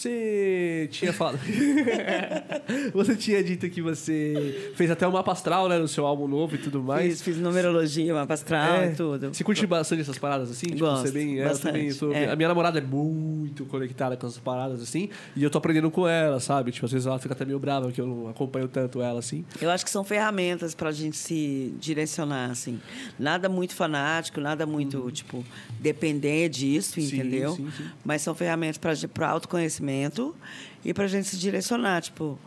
Você 0.02 0.88
tinha 0.92 1.14
falado. 1.14 1.38
você 2.94 3.16
tinha 3.16 3.44
dito 3.44 3.70
que 3.70 3.82
você 3.84 4.72
fez 4.76 4.90
até 4.90 5.08
o 5.08 5.12
mapa 5.12 5.32
astral, 5.32 5.70
né? 5.70 5.78
No 5.78 5.88
seu 5.88 6.08
álbum 6.08 6.28
novo 6.28 6.56
e 6.56 6.58
tudo 6.58 6.82
mais. 6.82 7.14
Fiz, 7.14 7.22
fiz 7.22 7.38
numerologia, 7.38 8.12
mapa 8.16 8.34
astral 8.34 8.82
É. 8.82 8.92
e 8.92 8.96
tudo. 8.96 9.28
Você 9.32 9.44
curte 9.44 9.66
bastante 9.68 10.02
essas 10.02 10.18
paradas 10.18 10.50
assim? 10.50 10.66
Tipo, 10.68 10.80
Gosto, 10.80 11.04
você 11.08 11.12
bem, 11.12 11.40
é, 11.40 11.44
bastante, 11.44 11.74
também 11.74 11.92
sou- 11.92 12.12
é. 12.14 12.32
A 12.32 12.36
minha 12.36 12.48
namorada 12.48 12.80
é 12.80 12.82
muito 12.82 13.64
conectada 13.66 14.18
com 14.18 14.26
essas 14.26 14.40
paradas 14.40 14.82
assim. 14.82 15.10
E 15.36 15.44
eu 15.44 15.52
tô 15.52 15.60
aprendendo 15.60 15.92
com 15.92 16.08
ela, 16.08 16.40
sabe? 16.40 16.72
Tipo, 16.72 16.88
às 16.88 16.92
vezes 16.92 17.06
ela 17.06 17.20
fica 17.20 17.36
até 17.36 17.46
meio 17.46 17.60
brava 17.60 17.92
que 17.92 18.02
eu 18.02 18.08
não 18.08 18.28
acompanho 18.28 18.68
tanto 18.68 19.02
ela 19.04 19.20
assim. 19.20 19.46
Eu 19.62 19.70
acho 19.70 19.86
que 19.86 19.92
são 19.92 20.04
ferramentas 20.04 20.74
para 20.74 20.90
a 20.90 20.92
gente 20.92 21.16
se 21.16 21.76
direcionar, 21.80 22.50
assim. 22.50 22.80
Nada 23.20 23.48
muito 23.48 23.76
fanático, 23.76 24.42
nada 24.42 24.66
muito, 24.66 25.12
tipo, 25.12 25.46
depender 25.80 26.50
disso, 26.50 27.00
Uhum. 27.00 27.06
Sim, 27.06 27.16
entendeu? 27.18 27.56
sim, 27.56 27.70
sim. 27.78 27.84
Mas 28.04 28.24
são 28.24 28.34
ferramentas 28.34 28.80
para 29.14 29.30
autoconhecimento 29.30 29.91
e 30.84 30.94
para 30.94 31.06
a 31.06 31.08
gente 31.08 31.28
se 31.28 31.38
direcionar, 31.38 32.02
tipo... 32.02 32.40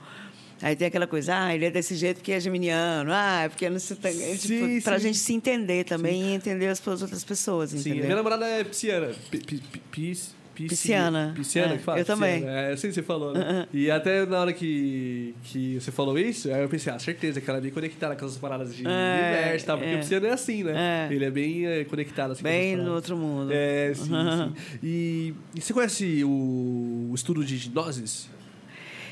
Aí 0.63 0.75
tem 0.75 0.87
aquela 0.87 1.07
coisa, 1.07 1.37
ah, 1.37 1.55
ele 1.55 1.67
é 1.67 1.71
desse 1.71 1.95
jeito 1.95 2.19
porque 2.19 2.33
é 2.33 2.41
geminiano, 2.41 3.11
ah, 3.13 3.43
é 3.43 3.49
porque 3.49 3.69
não 3.69 3.79
se 3.79 3.95
tem... 3.97 4.13
Sim, 4.15 4.37
Tipo, 4.39 4.83
para 4.85 4.97
a 4.97 4.99
sim. 4.99 5.07
gente 5.09 5.19
se 5.19 5.35
entender 5.35 5.85
também 5.85 6.23
e 6.31 6.35
entender 6.35 6.69
as 6.69 6.87
outras 6.87 7.23
pessoas, 7.25 7.71
Sim, 7.71 7.81
entendeu? 7.81 8.05
minha 8.05 8.17
namorada 8.17 8.47
é 8.47 8.65
pisciana. 8.65 9.13
Pi- 9.31 9.39
pi- 9.41 9.59
pi- 9.59 9.83
pis- 9.91 10.35
pisci- 10.55 10.69
Pisciana. 10.69 11.33
Pisciana 11.37 11.75
É, 11.75 11.77
que 11.77 11.83
fala? 11.83 11.99
eu 11.99 12.05
também. 12.05 12.35
Pisciana. 12.41 12.61
É, 12.61 12.73
assim 12.73 12.89
que 12.89 12.95
você 12.95 13.03
falou, 13.03 13.35
né? 13.35 13.67
E 13.73 13.91
até 13.91 14.25
na 14.27 14.41
hora 14.41 14.53
que, 14.53 15.35
que 15.45 15.81
você 15.81 15.91
falou 15.91 16.19
isso, 16.19 16.53
aí 16.53 16.63
eu 16.63 16.69
pensei, 16.69 16.93
ah, 16.93 16.99
certeza 16.99 17.41
que 17.41 17.49
ela 17.51 17.59
é 17.59 17.63
bem 17.63 17.71
conectada 17.71 18.15
com 18.17 18.25
essas 18.25 18.39
paradas 18.39 18.75
de 18.75 18.87
É, 18.87 18.89
universo 18.89 19.65
e 19.65 19.67
tal. 19.67 19.79
Porque 19.79 19.91
é. 19.93 19.95
o 19.97 19.99
pisciano 19.99 20.27
é 20.27 20.31
assim, 20.33 20.63
né? 20.65 21.09
É. 21.11 21.15
Ele 21.15 21.25
é 21.25 21.31
bem 21.31 21.67
é, 21.67 21.85
conectado 21.85 22.33
assim 22.33 22.43
Bem 22.43 22.77
no 22.77 22.93
outro 22.95 23.17
mundo. 23.17 23.51
É, 23.53 23.93
sim, 23.95 24.05
sim. 24.05 24.53
E, 24.83 25.35
e 25.55 25.61
você 25.61 25.73
conhece 25.73 26.23
o, 26.25 27.09
o 27.11 27.15
estudo 27.15 27.45
de 27.45 27.57
ginoses? 27.57 28.29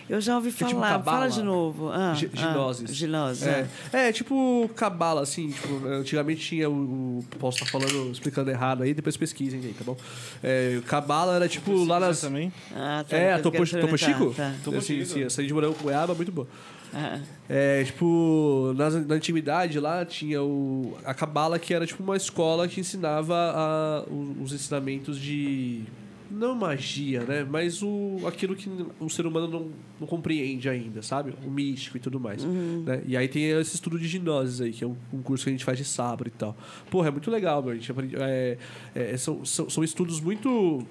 Eu 0.08 0.20
já 0.20 0.36
ouvi 0.36 0.52
Que 0.52 0.64
é 0.64 0.68
falar, 0.68 0.70
tipo 0.70 0.80
cabala. 0.82 1.18
fala 1.18 1.30
de 1.30 1.42
novo. 1.42 1.88
Ah, 1.90 2.12
ah, 2.12 2.14
ginoses. 2.14 2.94
ginoses, 2.94 3.46
É, 3.46 3.66
é. 3.92 4.08
é, 4.08 4.12
tipo 4.12 4.68
cabala, 4.76 5.22
assim, 5.22 5.50
tipo, 5.50 5.86
antigamente 5.86 6.40
tinha 6.40 6.68
o, 6.68 6.72
o- 7.20 7.24
Posso 7.38 7.62
estar 7.64 7.70
falando, 7.78 8.10
explicando 8.12 8.50
errado 8.50 8.82
aí, 8.82 8.92
depois 8.94 9.16
pesquisem 9.16 9.60
aí, 9.60 9.72
tá 9.72 9.84
bom? 9.84 9.96
É, 10.42 10.80
cabala 10.86 11.34
era 11.36 11.48
tipo 11.48 11.84
lá 11.84 11.98
nas. 12.00 12.20
também. 12.20 12.52
Ah, 12.74 13.04
tá, 13.08 13.16
É, 13.16 13.32
a 13.34 13.38
Topo, 13.38 13.58
Topo 13.66 13.96
Chico? 13.98 14.34
Tá. 14.34 14.54
Topo 14.64 14.80
Sim, 14.80 14.98
Chico. 15.00 15.06
sim, 15.06 15.22
essa 15.24 15.42
de 15.42 15.52
morango 15.54 15.74
com 15.74 15.84
goiaba, 15.84 16.14
muito 16.14 16.30
boa. 16.32 16.46
Ah, 16.94 17.18
É, 17.48 17.82
tipo, 17.84 18.74
nas, 18.76 18.94
na 19.06 19.14
antiguidade 19.14 19.80
lá 19.80 20.04
tinha 20.04 20.42
o, 20.42 20.96
a 21.06 21.14
cabala 21.14 21.58
que 21.58 21.72
era 21.72 21.86
tipo 21.86 22.02
uma 22.02 22.16
escola 22.16 22.68
que 22.68 22.80
ensinava 22.80 23.34
a, 23.34 24.04
os, 24.12 24.42
os 24.46 24.52
ensinamentos 24.52 25.18
de. 25.18 25.84
Não 26.32 26.54
magia, 26.54 27.20
né? 27.24 27.44
Mas 27.48 27.82
o, 27.82 28.18
aquilo 28.26 28.56
que 28.56 28.68
o 28.98 29.08
ser 29.10 29.26
humano 29.26 29.48
não, 29.48 29.70
não 30.00 30.06
compreende 30.06 30.68
ainda, 30.68 31.02
sabe? 31.02 31.34
O 31.44 31.50
místico 31.50 31.96
e 31.96 32.00
tudo 32.00 32.18
mais. 32.18 32.44
né? 32.44 33.02
E 33.06 33.16
aí 33.16 33.28
tem 33.28 33.50
esse 33.50 33.74
estudo 33.74 33.98
de 33.98 34.08
ginoses 34.08 34.60
aí, 34.60 34.72
que 34.72 34.82
é 34.82 34.86
um, 34.86 34.96
um 35.12 35.22
curso 35.22 35.44
que 35.44 35.50
a 35.50 35.52
gente 35.52 35.64
faz 35.64 35.78
de 35.78 35.84
sábado 35.84 36.28
e 36.28 36.30
tal. 36.30 36.56
Porra, 36.90 37.08
é 37.08 37.10
muito 37.10 37.30
legal, 37.30 37.62
meu. 37.62 37.72
A 37.72 37.74
gente 37.74 37.90
aprende, 37.90 38.16
é, 38.18 38.58
é, 38.94 39.16
são, 39.16 39.44
são, 39.44 39.68
são 39.68 39.84
estudos 39.84 40.20
muito. 40.20 40.86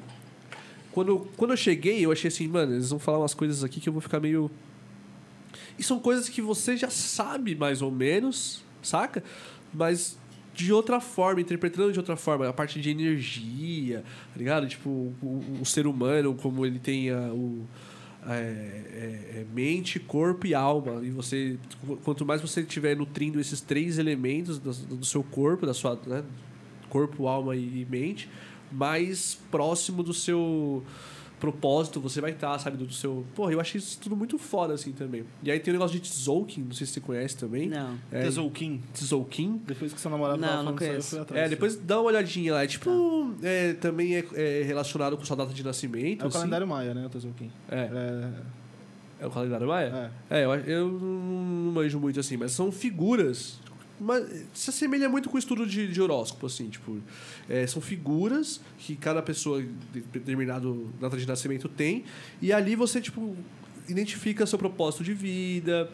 Quando, 0.91 1.27
quando 1.37 1.51
eu 1.51 1.57
cheguei, 1.57 2.05
eu 2.05 2.11
achei 2.11 2.27
assim, 2.27 2.47
mano, 2.47 2.73
eles 2.73 2.89
vão 2.89 2.99
falar 2.99 3.19
umas 3.19 3.33
coisas 3.33 3.63
aqui 3.63 3.79
que 3.79 3.87
eu 3.89 3.93
vou 3.93 4.01
ficar 4.01 4.19
meio 4.19 4.51
e 5.77 5.83
são 5.83 5.99
coisas 5.99 6.29
que 6.29 6.41
você 6.41 6.77
já 6.77 6.89
sabe 6.89 7.55
mais 7.55 7.81
ou 7.81 7.89
menos, 7.89 8.63
saca? 8.81 9.23
Mas 9.73 10.17
de 10.53 10.71
outra 10.73 10.99
forma, 10.99 11.41
interpretando 11.41 11.91
de 11.91 11.99
outra 11.99 12.15
forma, 12.15 12.47
a 12.47 12.53
parte 12.53 12.79
de 12.79 12.89
energia, 12.89 14.03
tá 14.33 14.37
ligado? 14.37 14.67
Tipo, 14.67 14.89
o, 14.89 15.59
o 15.61 15.65
ser 15.65 15.87
humano, 15.87 16.35
como 16.35 16.65
ele 16.65 16.79
tem 16.79 17.09
a, 17.09 17.31
o, 17.33 17.65
é, 18.27 18.33
é, 18.33 19.39
é 19.39 19.45
mente, 19.53 19.99
corpo 19.99 20.45
e 20.45 20.53
alma. 20.53 21.01
E 21.03 21.09
você, 21.09 21.57
quanto 22.03 22.25
mais 22.25 22.41
você 22.41 22.61
estiver 22.61 22.95
nutrindo 22.95 23.39
esses 23.39 23.61
três 23.61 23.97
elementos 23.97 24.59
do, 24.59 24.71
do 24.97 25.05
seu 25.05 25.23
corpo, 25.23 25.65
da 25.65 25.73
sua 25.73 25.99
né? 26.05 26.23
corpo, 26.89 27.27
alma 27.27 27.55
e 27.55 27.87
mente, 27.89 28.29
mais 28.71 29.39
próximo 29.49 30.03
do 30.03 30.13
seu 30.13 30.83
propósito 31.41 31.99
você 31.99 32.21
vai 32.21 32.31
estar, 32.31 32.57
sabe? 32.59 32.77
Do 32.77 32.93
seu. 32.93 33.25
Porra, 33.35 33.51
eu 33.51 33.59
achei 33.59 33.79
isso 33.79 33.99
tudo 33.99 34.15
muito 34.15 34.37
foda 34.37 34.73
assim 34.75 34.91
também. 34.93 35.25
E 35.43 35.51
aí 35.51 35.59
tem 35.59 35.73
o 35.73 35.75
negócio 35.75 35.99
de 35.99 36.07
Tzolk'in, 36.07 36.61
não 36.61 36.71
sei 36.71 36.87
se 36.87 36.93
você 36.93 37.01
conhece 37.01 37.35
também. 37.35 37.67
Não. 37.67 37.97
É, 38.11 38.27
Tzolk'in. 38.29 38.79
Tzolk'in. 38.93 39.61
Depois 39.65 39.91
que 39.91 39.99
seu 39.99 40.09
namorado 40.11 40.39
Não, 40.39 40.47
tava 40.47 40.63
não 40.63 40.77
falando 40.77 40.79
isso 40.79 40.85
eu 40.85 40.89
conheço. 40.91 41.09
fui 41.09 41.19
atrás. 41.19 41.45
É, 41.45 41.49
depois 41.49 41.75
dá 41.75 41.97
uma 41.99 42.05
olhadinha 42.09 42.53
lá. 42.53 42.63
É 42.63 42.67
tipo, 42.67 43.33
é, 43.41 43.73
também 43.73 44.15
é, 44.15 44.25
é 44.35 44.63
relacionado 44.63 45.17
com 45.17 45.25
sua 45.25 45.35
data 45.35 45.51
de 45.53 45.63
nascimento. 45.63 46.21
É 46.21 46.25
o 46.25 46.27
assim. 46.27 46.37
calendário 46.37 46.67
maia, 46.67 46.93
né, 46.93 47.05
o 47.05 47.09
Tzolk'in. 47.09 47.51
É. 47.69 47.79
É, 47.81 48.29
É 49.21 49.25
o 49.27 49.31
calendário 49.31 49.67
maia? 49.67 50.11
é. 50.29 50.41
É, 50.41 50.45
eu, 50.45 50.53
eu 50.55 50.87
não 50.87 51.71
manjo 51.73 51.99
muito 51.99 52.19
assim, 52.19 52.37
mas 52.37 52.51
são 52.51 52.71
figuras. 52.71 53.59
Mas 54.03 54.45
se 54.53 54.69
assemelha 54.71 55.07
muito 55.07 55.29
com 55.29 55.35
o 55.35 55.39
estudo 55.39 55.67
de, 55.67 55.87
de 55.87 56.01
horóscopo, 56.01 56.47
assim, 56.47 56.69
tipo. 56.69 56.97
é, 57.47 57.67
são 57.67 57.81
figuras 57.81 58.59
que 58.79 58.95
cada 58.95 59.21
pessoa 59.21 59.61
de 59.61 60.01
determinado 60.11 60.89
data 60.99 61.15
de 61.15 61.27
nascimento 61.27 61.69
tem, 61.69 62.03
e 62.41 62.51
ali 62.51 62.75
você, 62.75 62.99
tipo, 62.99 63.35
identifica 63.87 64.45
seu 64.45 64.57
propósito 64.57 65.03
de 65.03 65.13
vida. 65.13 65.89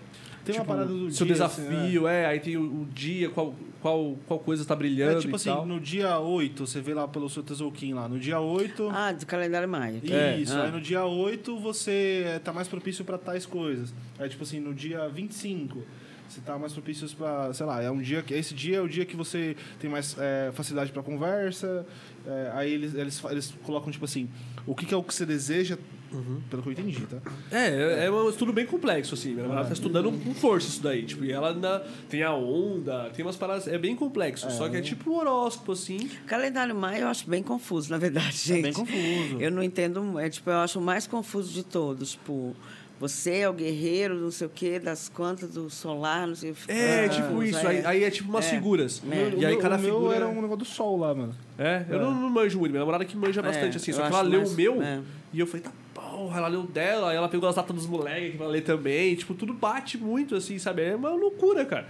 Tem 0.45 0.56
uma 0.56 0.61
tipo, 0.61 0.74
parada 0.74 0.94
do 0.94 1.11
seu 1.11 1.26
dia, 1.26 1.34
desafio, 1.36 2.08
é, 2.08 2.26
aí 2.26 2.40
tem 2.40 2.56
o, 2.56 2.61
o 2.84 2.88
dia, 2.94 3.30
qual, 3.30 3.53
qual, 3.82 4.18
qual 4.26 4.40
coisa 4.40 4.61
está 4.61 4.74
brilhando. 4.74 5.18
É 5.18 5.19
tipo 5.19 5.34
e 5.34 5.36
assim, 5.36 5.50
tal. 5.50 5.66
no 5.66 5.77
dia 5.77 6.18
8, 6.18 6.66
você 6.66 6.80
vê 6.80 6.94
lá 6.94 7.06
pelo 7.06 7.30
seu 7.30 7.44
Tzolk'in 7.44 7.94
lá, 7.94 8.08
no 8.08 8.18
dia 8.18 8.40
8... 8.40 8.90
Ah, 8.90 9.11
do 9.11 9.26
calendário 9.26 9.68
maia. 9.68 10.02
É. 10.10 10.40
Isso, 10.40 10.53
Ah. 10.56 10.64
aí 10.64 10.72
no 10.72 10.80
dia 10.80 11.03
8 11.03 11.60
você 11.60 12.24
eh, 12.26 12.40
tá 12.40 12.53
mais 12.53 12.69
propício 12.69 13.03
pra 13.03 13.18
tais 13.18 13.45
coisas. 13.45 13.94
Aí, 14.18 14.30
tipo 14.30 14.44
assim, 14.44 14.61
no 14.61 14.74
dia 14.74 15.10
25, 15.10 15.84
você 16.28 16.42
tá 16.42 16.58
mais 16.58 16.74
propício 16.74 17.08
pra, 17.16 17.54
sei 17.54 17.66
lá, 17.66 17.82
é 17.82 17.90
um 17.92 18.02
dia 18.02 18.22
que. 18.22 18.34
Esse 18.34 18.54
dia 18.54 18.78
é 18.78 18.82
o 18.82 18.88
dia 18.88 19.06
que 19.06 19.16
você 19.16 19.56
tem 19.80 19.90
mais 19.90 20.16
eh, 20.20 20.52
facilidade 20.54 20.92
pra 20.92 21.02
conversa. 21.04 21.86
eh, 22.26 22.52
aí 22.54 22.74
eles, 22.74 22.94
eles, 22.94 23.24
eles 23.30 23.54
colocam, 23.64 23.92
tipo 23.92 24.06
assim, 24.06 24.30
o 24.66 24.76
que, 24.76 24.86
que 24.86 24.94
é 24.94 24.98
o 24.98 25.04
que 25.04 25.14
você 25.14 25.26
deseja, 25.26 25.78
Uhum. 26.10 26.40
pelo 26.50 26.62
que 26.64 26.70
eu 26.70 26.72
entendi, 26.72 27.02
tá? 27.02 27.18
É, 27.52 27.68
é- 27.68 28.06
é 28.06 28.12
um 28.12 28.30
estudo 28.30 28.54
bem 28.54 28.66
complexo, 28.66 29.14
assim. 29.14 29.32
Minha 29.32 29.42
namorada 29.44 29.68
tá 29.68 29.74
estudando 29.74 30.10
com 30.24 30.34
força 30.34 30.68
isso 30.70 30.82
daí. 30.82 31.04
Tipo, 31.04 31.26
e 31.26 31.34
ela 31.34 31.50
ainda 31.50 31.86
tem 32.10 32.24
a 32.24 32.34
onda, 32.34 33.10
tem 33.14 33.26
umas 33.26 33.36
paradas. 33.36 33.68
É 33.68 33.78
bem 33.78 33.94
complexo. 33.94 34.50
Só 34.52 34.70
que 34.70 34.78
é 34.78 34.82
tipo 34.82 35.12
um 35.12 35.18
horóscopo, 35.18 35.74
assim. 35.74 36.08
Calendário 36.26 36.74
maia 36.74 37.02
eu 37.02 37.08
acho 37.10 37.30
bem 37.30 37.44
confuso, 37.44 37.92
na 37.92 37.98
verdade, 37.98 38.38
gente. 38.38 38.60
É 38.60 38.62
bem 38.62 38.74
confuso. 38.74 39.38
Eu 39.42 39.52
não 39.52 39.62
entendo, 39.62 40.18
é 40.18 40.30
tipo, 40.30 40.50
eu 40.50 40.58
acho 40.60 40.80
o 40.80 40.82
mais 40.82 41.06
confuso 41.06 41.52
de 41.54 41.64
todos, 41.64 42.12
tipo, 42.12 42.56
você 43.00 43.38
é 43.40 43.50
o 43.50 43.53
guerreiro, 43.53 44.16
não 44.16 44.32
sei 44.32 44.48
o 44.48 44.50
quê, 44.50 44.80
das 44.80 45.09
quantas 45.09 45.50
do 45.51 45.69
solar, 45.69 46.27
não 46.27 46.35
sei 46.35 46.51
o 46.51 46.56
que. 46.56 46.72
É, 46.72 47.06
Ah, 47.06 47.09
tipo 47.09 47.43
isso. 47.43 47.67
Aí, 47.67 47.85
aí 47.85 48.03
é 48.03 48.09
tipo 48.09 48.30
umas 48.30 48.45
É. 48.45 48.50
figuras. 48.50 49.01
É. 49.11 49.16
E 49.16 49.45
aí 49.45 49.53
o 49.53 49.56
meu, 49.56 49.59
cada 49.59 49.76
o 49.77 49.80
meu 49.80 49.93
figura. 49.95 50.16
era 50.16 50.27
um 50.27 50.35
negócio 50.35 50.58
do 50.58 50.66
sol 50.66 50.98
lá, 50.98 51.14
mano. 51.14 51.35
É, 51.58 51.85
eu 51.90 52.00
não, 52.00 52.14
não 52.14 52.30
manjo 52.30 52.58
muito. 52.59 52.72
Minha 52.72 52.82
namorada 52.82 53.06
que 53.06 53.16
manja 53.16 53.42
bastante, 53.42 53.77
assim. 53.77 53.92
Só 53.93 54.01
que 54.01 54.08
ela 54.14 54.22
leu 54.22 54.40
mais- 54.40 54.53
o 54.53 54.56
meu 54.56 54.82
é. 54.82 55.00
e 55.34 55.40
eu 55.40 55.48
falei, 55.48 55.61
tá 55.64 55.72
porra, 55.93 56.38
ela 56.40 56.48
leu 56.48 56.61
o 56.61 56.67
dela, 56.67 57.11
aí 57.11 57.17
ela 57.17 57.27
pegou 57.30 57.48
as 57.48 57.56
datas 57.56 57.76
dos 57.76 57.85
moleques 57.85 58.32
que 58.32 58.38
vai 58.38 58.48
ler 58.48 58.61
também. 58.61 59.14
Tipo, 59.16 59.34
tudo 59.34 59.53
bate 59.53 59.98
muito, 59.98 60.35
assim, 60.35 60.58
sabe? 60.58 60.82
É 60.84 60.95
uma 60.95 61.09
loucura, 61.11 61.64
cara. 61.66 61.88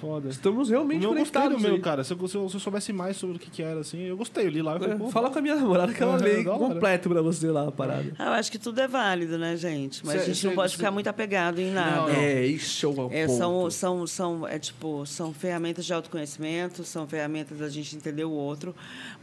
Foda. 0.00 0.28
Estamos 0.30 0.68
O 0.68 0.70
realmente 0.70 1.00
meu 1.00 1.10
eu 1.10 1.18
gostei 1.18 1.40
conectados. 1.42 1.56
do 1.62 1.66
meu, 1.68 1.76
aí. 1.76 1.80
cara. 1.82 2.02
Se 2.04 2.12
eu, 2.12 2.28
se 2.28 2.34
eu- 2.36 2.48
se 2.48 2.56
eu 2.56 2.60
soubesse 2.60 2.92
mais 2.92 3.16
sobre 3.16 3.36
o 3.36 3.38
que, 3.38 3.50
que 3.50 3.62
era, 3.62 3.80
assim, 3.80 4.00
eu 4.02 4.16
gostei. 4.16 4.46
Eu 4.46 4.50
li 4.50 4.62
lá 4.62 4.76
e 4.76 4.78
falei, 4.78 4.94
É, 5.06 5.10
fala 5.10 5.30
com 5.30 5.38
a 5.38 5.42
minha 5.42 5.54
namorada 5.56 5.92
que 5.92 6.02
ela 6.02 6.16
É, 6.16 6.22
lê 6.22 6.48
hora. 6.48 6.58
completo 6.58 7.08
pra 7.08 7.20
você 7.22 7.48
lá 7.50 7.68
a 7.68 7.72
parada. 7.72 8.12
Ah, 8.18 8.26
eu 8.28 8.32
acho 8.32 8.50
que 8.50 8.58
tudo 8.58 8.80
é 8.80 8.88
válido, 8.88 9.36
né, 9.36 9.56
gente? 9.56 10.04
Mas 10.04 10.14
Cê- 10.16 10.20
a 10.22 10.24
gente 10.32 10.44
não 10.44 10.52
cê- 10.52 10.56
pode 10.56 10.72
cê- 10.72 10.76
ficar 10.78 10.90
muito 10.90 11.08
apegado 11.08 11.60
em 11.60 11.70
nada. 11.70 11.96
Não, 11.96 12.08
não. 12.08 12.14
É, 12.14 12.46
isso 12.46 12.86
é 12.86 12.88
o 12.88 13.08
É, 13.12 13.26
ponto. 13.26 13.36
são, 13.38 13.70
são, 13.70 14.06
são, 14.06 14.48
é, 14.48 14.58
tipo, 14.58 15.04
são 15.06 15.34
ferramentas 15.34 15.84
de 15.84 15.92
autoconhecimento, 15.92 16.82
são 16.84 17.06
ferramentas 17.06 17.58
da 17.58 17.68
gente 17.68 17.94
entender 17.94 18.24
o 18.24 18.30
outro, 18.30 18.74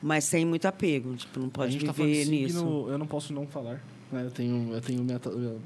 mas 0.01 0.23
sem 0.25 0.45
muito 0.45 0.65
apego. 0.67 1.15
Tipo, 1.15 1.39
não 1.39 1.47
a 1.47 1.51
pode 1.51 1.71
gente 1.73 1.85
tá 1.85 1.91
viver 1.91 2.25
nisso. 2.25 2.57
signo, 2.59 2.89
eu 2.89 2.97
não 2.97 3.07
posso 3.07 3.33
não 3.33 3.47
falar. 3.47 3.81
né? 4.11 4.23
Eu 4.23 4.31
tenho, 4.31 4.73
eu 4.73 4.79
tenho 4.79 5.03
minha- 5.03 5.19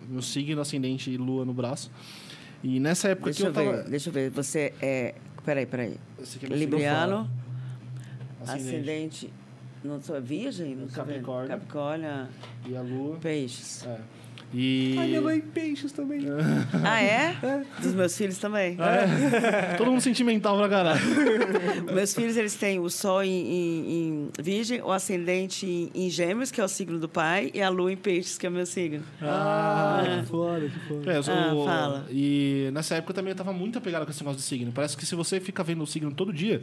meu 0.09 0.21
signo, 0.21 0.59
ascendente 0.61 1.11
e 1.11 1.17
lua 1.17 1.45
no 1.45 1.53
braço. 1.53 1.91
E 2.63 2.79
nessa 2.79 3.09
época 3.09 3.25
Deixa 3.31 3.41
que 3.43 3.47
eu 3.49 3.53
tava. 3.53 3.83
ver, 3.83 3.89
deixa 3.89 4.09
eu 4.09 4.13
ver. 4.13 4.29
Você 4.29 4.73
é. 4.81 5.15
Peraí, 5.43 5.65
peraí. 5.65 5.95
É 6.43 6.45
Libriano, 6.55 7.29
Ascendente. 8.41 8.67
ascendente. 8.69 9.33
Não 9.83 9.99
sou 9.99 10.21
virgem? 10.21 10.75
Não. 10.75 10.87
Capricórnio. 10.87 11.47
Capricórnio, 11.49 12.27
E 12.67 12.75
a 12.77 12.81
lua. 12.81 13.17
peixes. 13.17 13.83
É. 13.87 13.97
E. 14.53 14.95
Ai, 14.99 15.07
minha 15.07 15.21
mãe 15.21 15.39
peixes 15.41 15.91
também. 15.91 16.21
Ah, 16.83 17.01
é? 17.01 17.35
Dos 17.81 17.93
meus 17.93 18.17
filhos 18.17 18.37
também. 18.37 18.77
Todo 19.77 19.91
mundo 19.91 20.01
sentimental 20.01 20.57
pra 20.57 20.67
caralho. 20.69 21.01
Meus 21.93 22.13
filhos, 22.13 22.35
eles 22.37 22.55
têm 22.55 22.79
o 22.79 22.89
sol 22.89 23.23
em, 23.23 23.29
em- 23.29 23.89
em 24.37 24.43
virgem, 24.43 24.81
o 24.81 24.91
ascendente 24.91 25.65
em, 25.65 25.91
em 25.93 26.09
gêmeos, 26.09 26.51
que 26.51 26.59
é 26.59 26.63
o 26.63 26.67
signo 26.67 26.97
do 26.99 27.07
pai, 27.07 27.51
e 27.53 27.61
a 27.61 27.69
lua 27.69 27.91
em 27.91 27.97
peixes, 27.97 28.37
que 28.37 28.45
é 28.45 28.49
o 28.49 28.51
meu 28.51 28.65
signo. 28.65 29.03
Ah, 29.21 30.19
que 30.21 30.27
foda, 30.29 30.67
que 30.69 30.79
foda. 30.87 31.11
É, 31.13 31.17
eu 31.17 31.23
sou- 31.23 31.33
Ah, 31.33 31.53
fala. 31.65 32.05
E 32.09 32.69
nessa 32.73 32.95
época 32.95 33.13
também 33.13 33.31
eu 33.31 33.35
tava 33.37 33.53
muito 33.53 33.77
apegado 33.77 34.05
com 34.05 34.11
esse 34.11 34.19
negócio 34.21 34.39
de 34.39 34.45
signo. 34.45 34.71
Parece 34.71 34.95
que 34.97 35.05
se 35.05 35.15
você 35.15 35.39
fica 35.39 35.63
vendo 35.63 35.83
o 35.83 35.87
signo 35.87 36.11
todo 36.11 36.33
dia, 36.33 36.61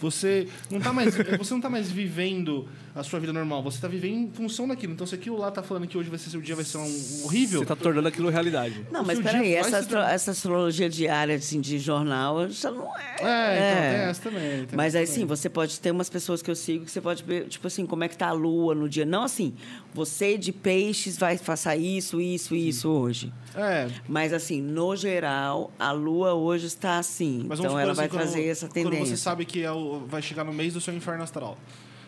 você 0.00 0.46
não 0.70 0.80
tá 0.80 0.92
mais, 0.92 1.14
você 1.38 1.54
não 1.54 1.60
tá 1.60 1.70
mais 1.70 1.90
vivendo 1.90 2.68
a 2.94 3.02
sua 3.02 3.18
vida 3.20 3.32
normal. 3.32 3.62
Você 3.62 3.80
tá 3.80 3.88
vivendo 3.88 4.14
em 4.14 4.30
função 4.30 4.68
daquilo. 4.68 4.92
Então, 4.92 5.06
se 5.06 5.14
aquilo 5.14 5.36
lá 5.38 5.50
tá 5.50 5.62
falando 5.62 5.86
que 5.86 5.96
hoje 5.98 6.08
vai 6.10 6.18
ser 6.18 6.30
seu 6.30 6.40
dia, 6.40 6.54
vai 6.54 6.64
ser 6.64 6.78
um 6.78 7.23
horrível. 7.24 7.60
Você 7.60 7.66
tá 7.66 7.76
tornando 7.76 8.08
aquilo 8.08 8.28
realidade. 8.30 8.86
Não, 8.90 9.02
O 9.02 9.06
mas 9.06 9.20
peraí, 9.20 9.54
essa, 9.54 9.78
astro- 9.78 9.98
essa 9.98 10.30
astrologia 10.32 10.88
diária 10.88 11.34
assim, 11.36 11.60
de 11.60 11.78
jornal 11.78 12.48
já 12.50 12.70
não 12.70 12.86
é. 12.96 13.16
É, 13.20 13.56
então 13.56 13.90
tem 13.90 14.00
essa 14.10 14.22
também. 14.22 14.66
tem 14.66 14.76
Mas 14.76 14.94
essa 14.94 14.98
aí 14.98 15.06
sim, 15.06 15.24
você 15.24 15.48
pode 15.48 15.78
ter 15.80 15.90
umas 15.90 16.08
pessoas 16.10 16.42
que 16.42 16.50
eu 16.50 16.56
sigo 16.56 16.84
que 16.84 16.90
você 16.90 17.00
pode 17.00 17.22
ver, 17.22 17.46
tipo 17.48 17.66
assim, 17.66 17.86
como 17.86 18.04
é 18.04 18.08
que 18.08 18.16
tá 18.16 18.28
a 18.28 18.32
lua 18.32 18.74
no 18.74 18.88
dia. 18.88 19.04
Não 19.04 19.22
assim, 19.24 19.54
você 19.92 20.36
de 20.38 20.52
peixes 20.52 21.16
vai 21.16 21.36
faça 21.38 21.74
isso, 21.76 22.20
isso, 22.20 22.54
isso 22.54 22.88
hoje. 22.90 23.32
É, 23.54 23.88
Mas 24.08 24.32
assim, 24.32 24.60
no 24.60 24.96
geral, 24.96 25.70
a 25.78 25.92
lua 25.92 26.34
hoje 26.34 26.66
está 26.66 26.98
assim. 26.98 27.44
mas 27.48 27.58
então 27.58 27.70
supor 27.70 27.82
ela 27.82 27.94
vai 27.94 28.06
assim, 28.06 28.14
quando- 28.16 28.22
trazer 28.22 28.46
essa 28.48 28.66
Quando 28.66 28.74
tendência. 28.90 29.16
você 29.16 29.22
sabe 29.22 29.44
que 29.44 29.62
é 29.62 29.70
o- 29.70 30.00
vai 30.08 30.20
chegar 30.20 30.42
no 30.44 30.52
mês 30.52 30.74
do 30.74 30.80
seu 30.80 30.92
inferno 30.94 31.22
astral. 31.22 31.56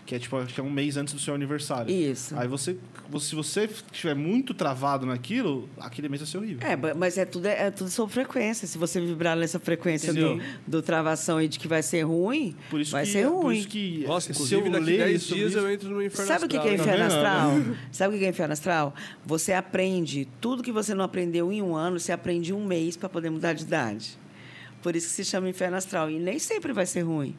Que 0.06 0.14
é 0.14 0.18
tipo, 0.20 0.36
acho 0.36 0.54
que 0.54 0.60
é 0.60 0.62
um 0.62 0.70
mês 0.70 0.96
antes 0.96 1.12
do 1.12 1.18
seu 1.18 1.34
aniversário. 1.34 1.92
Isso. 1.92 2.32
Aí 2.38 2.46
você, 2.46 2.76
você- 3.10 3.26
se 3.30 3.34
você 3.34 3.64
estiver 3.64 4.14
muito 4.14 4.54
travado 4.54 5.04
naquilo, 5.04 5.68
aquele 5.80 6.08
mês 6.08 6.20
vai 6.22 6.30
ser 6.30 6.38
horrível. 6.38 6.64
É, 6.64 6.94
mas 6.94 7.18
é 7.18 7.24
tudo, 7.24 7.46
é 7.46 7.72
tudo 7.72 7.90
sobre 7.90 8.14
frequência. 8.14 8.68
Se 8.68 8.78
você 8.78 9.00
vibrar 9.00 9.36
nessa 9.36 9.58
frequência 9.58 10.14
do, 10.14 10.40
do 10.64 10.80
travação 10.80 11.42
e 11.42 11.48
de 11.48 11.58
que 11.58 11.66
vai 11.66 11.82
ser 11.82 12.02
ruim, 12.02 12.54
Por 12.70 12.80
isso 12.80 12.92
vai 12.92 13.04
que, 13.04 13.10
ser 13.10 13.26
Por 13.26 13.42
ruim. 13.46 13.58
isso 13.58 13.68
que 13.68 14.04
Nossa, 14.06 14.32
se 14.32 14.54
eu 14.54 14.62
ler 14.62 14.98
10 14.98 15.22
sobre 15.24 15.40
dias 15.40 15.50
isso- 15.50 15.58
eu 15.58 15.70
entro 15.72 15.90
no 15.90 16.00
inferno 16.00 16.26
Sabe 16.28 16.44
o 16.44 16.48
que 16.48 16.58
que 16.60 16.68
é 16.68 16.74
inferno 16.74 16.92
vendo? 17.02 17.12
astral? 17.12 17.50
Sabe 17.90 18.14
o 18.14 18.18
que 18.20 18.24
é 18.24 18.28
inferno 18.28 18.52
astral? 18.52 18.94
Você 19.24 19.52
aprende 19.52 20.28
tudo 20.40 20.62
que 20.62 20.70
você 20.70 20.94
não 20.94 21.04
aprendeu 21.04 21.50
em 21.50 21.60
um 21.60 21.74
ano, 21.74 21.98
você 21.98 22.12
aprende 22.12 22.52
em 22.52 22.54
um 22.54 22.64
mês 22.64 22.96
para 22.96 23.08
poder 23.08 23.28
mudar 23.30 23.54
de 23.54 23.64
idade. 23.64 24.16
Por 24.82 24.94
isso 24.94 25.08
que 25.08 25.14
se 25.14 25.24
chama 25.24 25.48
inferno 25.48 25.76
astral. 25.76 26.08
E 26.08 26.18
nem 26.20 26.38
sempre 26.38 26.72
vai 26.72 26.86
ser 26.86 27.00
ruim. 27.00 27.34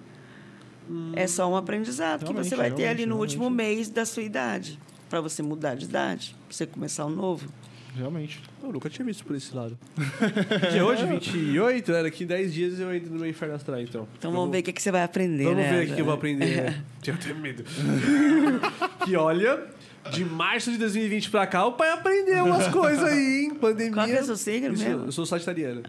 É 1.16 1.28
só 1.28 1.50
um 1.50 1.56
aprendizado 1.56 2.20
que 2.20 2.26
Realmente, 2.26 2.50
você 2.50 2.56
vai 2.56 2.72
ter 2.72 2.88
ali 2.88 3.06
no 3.06 3.16
realmente. 3.16 3.36
último 3.38 3.50
mês 3.50 3.90
da 3.90 4.06
sua 4.06 4.24
idade. 4.24 4.80
Para 5.10 5.22
você 5.22 5.42
mudar 5.42 5.76
de 5.76 5.86
idade, 5.86 6.36
para 6.48 6.56
você 6.56 6.66
começar 6.66 7.06
um 7.06 7.10
novo. 7.10 7.48
Realmente. 7.96 8.42
Eu 8.62 8.72
nunca 8.72 8.90
tinha 8.90 9.06
visto 9.06 9.24
por 9.26 9.36
esse 9.36 9.56
lado. 9.56 9.78
que 10.72 10.78
é 10.78 10.84
hoje, 10.84 11.04
28, 11.06 11.92
né? 11.92 12.04
Daqui 12.04 12.26
10 12.26 12.54
dias 12.54 12.80
eu 12.80 12.94
entro 12.94 13.12
no 13.12 13.20
meu 13.20 13.30
inferno 13.30 13.56
astral, 13.56 13.82
então. 13.82 14.08
Então 14.20 14.32
vamos 14.32 14.52
ver 14.52 14.60
o 14.60 14.64
que, 14.64 14.72
que 14.74 14.82
você 14.82 14.92
vai 14.92 15.02
aprender, 15.04 15.46
Vamos 15.46 15.60
né? 15.64 15.72
ver 15.72 15.90
o 15.92 15.96
que 15.96 16.02
eu 16.02 16.06
vou 16.06 16.14
aprender. 16.14 16.64
né? 16.64 16.84
Tenho 17.02 17.18
até 17.18 17.34
medo. 17.34 17.64
que 19.04 19.16
olha, 19.16 19.66
de 20.12 20.24
março 20.26 20.72
de 20.72 20.78
2020 20.78 21.32
pra 21.32 21.48
cá, 21.48 21.66
o 21.66 21.72
pai 21.72 21.90
aprendeu 21.92 22.46
umas 22.46 22.68
coisas 22.68 23.04
aí, 23.04 23.46
hein? 23.46 23.56
Pandemia. 23.56 23.94
Qual 23.94 24.06
que 24.06 24.12
é 24.14 24.22
o 24.22 24.26
seu 24.26 24.38
signo 24.38 24.70
mesmo? 24.78 25.06
Eu 25.06 25.12
sou 25.12 25.26
sagitariano. 25.26 25.82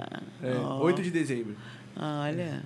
É, 0.42 0.52
ó. 0.54 0.80
8 0.84 1.02
de 1.02 1.10
dezembro. 1.10 1.56
Olha. 1.96 2.62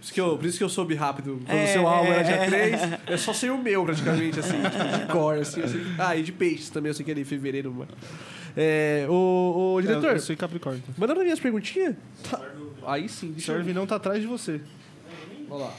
Por 0.00 0.04
isso, 0.04 0.14
que 0.14 0.20
eu, 0.20 0.38
por 0.38 0.46
isso 0.46 0.56
que 0.58 0.64
eu 0.64 0.68
soube 0.70 0.94
rápido. 0.94 1.42
Quando 1.44 1.58
o 1.58 1.60
É, 1.60 1.66
seu 1.66 1.86
álbum 1.86 2.10
era 2.10 2.20
é. 2.22 2.24
dia 2.24 2.46
3, 2.46 2.80
é 3.06 3.16
só 3.18 3.34
ser 3.34 3.50
o 3.50 3.58
meu, 3.58 3.84
praticamente, 3.84 4.40
assim, 4.40 4.56
tipo, 4.62 4.98
de 4.98 5.12
cor, 5.12 5.36
assim. 5.38 5.60
eu 5.60 5.68
sei 5.68 5.80
que- 5.80 5.94
Ah, 5.98 6.16
e 6.16 6.22
de 6.22 6.32
peixes 6.32 6.70
também, 6.70 6.88
eu 6.90 6.94
sei 6.94 7.04
que 7.04 7.10
era 7.10 7.20
em 7.20 7.24
fevereiro, 7.24 7.70
mano. 7.72 7.90
É, 8.56 9.04
o, 9.10 9.74
o 9.76 9.80
diretor, 9.82 10.06
Eu, 10.08 10.12
eu 10.14 10.20
sou 10.20 10.34
Capricórnio. 10.36 10.80
então. 10.82 10.94
manda 10.96 11.14
pra 11.14 11.22
mim 11.22 11.30
as 11.30 11.38
perguntinhas. 11.38 11.94
Tá. 12.28 12.40
Aí 12.86 13.08
sim, 13.10 13.28
O 13.28 13.32
deixa 13.32 13.52
eu 13.52 13.62
ver. 13.62 13.74
Não 13.74 13.86
tá 13.86 13.96
atrás 13.96 14.20
de 14.20 14.26
você. 14.26 14.60
Olha 15.50 15.64
lá. 15.64 15.72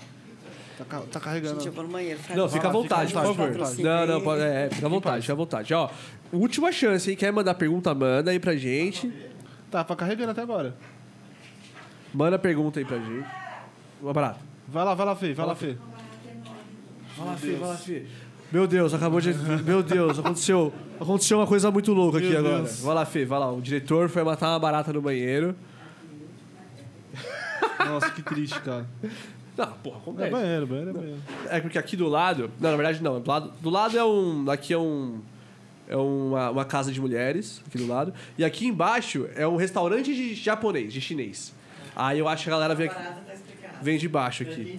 Tá, 0.77 0.85
ca- 0.85 1.01
tá 1.11 1.19
carregando. 1.19 1.56
Gente, 1.56 1.67
eu 1.67 1.74
vou 1.74 1.83
no 1.83 1.90
banheiro. 1.90 2.19
Não, 2.35 2.48
fica 2.48 2.67
à 2.67 2.72
vontade, 2.72 3.11
por 3.14 3.24
favor. 3.24 3.67
fica 3.67 3.83
Não, 3.83 4.08
não, 4.08 4.22
pode, 4.22 4.41
é, 4.43 4.69
fica 4.72 4.85
à 4.85 4.90
vontade, 4.90 5.22
fica 5.22 5.33
à 5.33 5.35
vontade. 5.35 5.74
Ó, 5.74 5.90
última 6.32 6.72
chance, 6.72 7.09
hein? 7.09 7.17
Quer 7.17 7.32
mandar 7.33 7.56
pergunta, 7.56 7.93
manda 7.95 8.30
aí 8.32 8.40
pra 8.40 8.56
gente. 8.56 9.11
Tá, 9.72 9.83
tá 9.83 9.95
carregando 9.95 10.32
até 10.32 10.41
agora. 10.41 10.75
Manda 12.14 12.38
pergunta 12.40 12.80
aí 12.80 12.85
pra 12.85 12.98
gente. 12.98 13.25
Uma 14.02 14.14
barata. 14.14 14.40
Vai 14.68 14.86
lá, 14.86 14.94
vai 14.94 15.06
lá, 15.06 15.16
Fê. 15.16 15.34
Vai 15.34 15.46
lá, 15.46 15.56
Fê. 15.56 15.78
Vai 17.18 17.28
lá, 17.28 17.36
Fê, 17.36 17.52
vai 17.54 17.70
lá, 17.70 17.76
Fê. 17.76 18.06
Meu 18.52 18.68
Deus, 18.68 18.94
acabou 18.94 19.22
de. 19.22 19.34
Meu 19.64 19.82
Deus, 19.84 20.20
aconteceu. 20.20 20.74
Aconteceu 21.00 21.38
uma 21.40 21.48
coisa 21.48 21.72
muito 21.72 21.94
louca 21.94 22.18
aqui 22.18 22.30
Meu 22.30 22.40
agora. 22.40 22.58
Deus. 22.64 22.80
Vai 22.82 22.96
lá, 22.96 23.06
Fê, 23.06 23.26
vai 23.26 23.40
lá. 23.40 23.52
O 23.52 23.62
diretor 23.62 24.10
foi 24.10 24.24
matar 24.24 24.50
uma 24.50 24.60
barata 24.60 24.92
no 24.92 25.02
banheiro. 25.02 25.56
Nossa, 27.80 28.10
que 28.12 28.22
triste, 28.22 28.60
cara. 28.62 28.86
Não, 29.58 29.68
porra, 29.74 29.98
É 29.98 30.00
acontece. 30.02 30.32
banheiro, 30.32 30.68
banheiro, 30.68 30.90
é 30.90 30.94
banheiro. 30.94 31.20
É 31.50 31.60
porque 31.60 31.78
aqui 31.78 31.96
do 31.98 32.08
lado. 32.08 32.50
Não, 32.60 32.72
na 32.72 32.78
verdade 32.78 33.04
não. 33.04 33.20
Do 33.20 33.30
lado, 33.30 33.54
do 33.62 33.70
lado 33.70 33.98
é 33.98 34.04
um. 34.04 34.50
Aqui 34.50 34.74
é 34.74 34.78
um. 34.78 35.20
É 35.88 35.96
uma, 35.98 36.50
uma 36.52 36.66
casa 36.66 36.90
de 36.92 37.02
mulheres, 37.02 37.62
aqui 37.68 37.78
do 37.78 37.86
lado. 37.86 38.14
E 38.38 38.46
aqui 38.46 38.66
embaixo 38.66 39.28
é 39.36 39.46
um 39.46 39.58
restaurante 39.58 40.14
de 40.16 40.34
japonês, 40.36 40.94
de 40.94 41.02
chinês. 41.02 41.54
Aí 41.94 42.18
eu 42.18 42.30
acho 42.30 42.44
que 42.46 42.50
a 42.50 42.54
galera 42.54 42.74
vem, 42.74 42.88
aqui, 42.88 42.96
vem 43.82 43.98
de 43.98 44.08
baixo 44.08 44.43
aqui. 44.43 44.77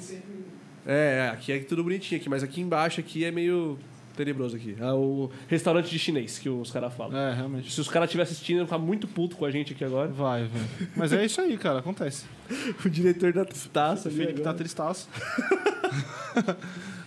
É, 0.87 1.27
é, 1.27 1.31
aqui 1.31 1.53
é 1.53 1.59
tudo 1.61 1.83
bonitinho 1.85 2.21
aqui, 2.21 2.29
mas 2.29 2.43
aqui 2.43 2.61
embaixo 2.61 3.01
aqui 3.01 3.25
é 3.25 3.31
meio 3.31 3.79
tenebroso 4.17 4.57
aqui. 4.57 4.77
É 4.79 4.93
o 4.93 5.31
restaurante 5.49 5.89
de 5.89 5.99
chinês 5.99 6.39
que 6.39 6.49
os 6.49 6.71
caras 6.71 6.93
falam. 6.95 7.17
É, 7.17 7.35
realmente. 7.35 7.73
Se 7.73 7.81
os 7.81 7.89
caras 7.89 8.09
estiverem 8.09 8.31
assistindo, 8.31 8.57
iam 8.59 8.67
ficar 8.67 8.79
muito 8.79 9.07
puto 9.07 9.37
com 9.37 9.45
a 9.45 9.51
gente 9.51 9.73
aqui 9.73 9.85
agora. 9.85 10.09
Vai, 10.09 10.45
velho. 10.45 10.89
Mas 10.97 11.13
é 11.13 11.25
isso 11.25 11.41
aí, 11.41 11.57
cara. 11.57 11.79
Acontece. 11.79 12.25
O 12.85 12.91
diretor 12.91 13.33
da 13.33 13.45
taça. 13.73 14.09
O 14.09 14.13
Felipe 14.13 14.41
tá 14.43 14.53
tristaço. 14.53 15.09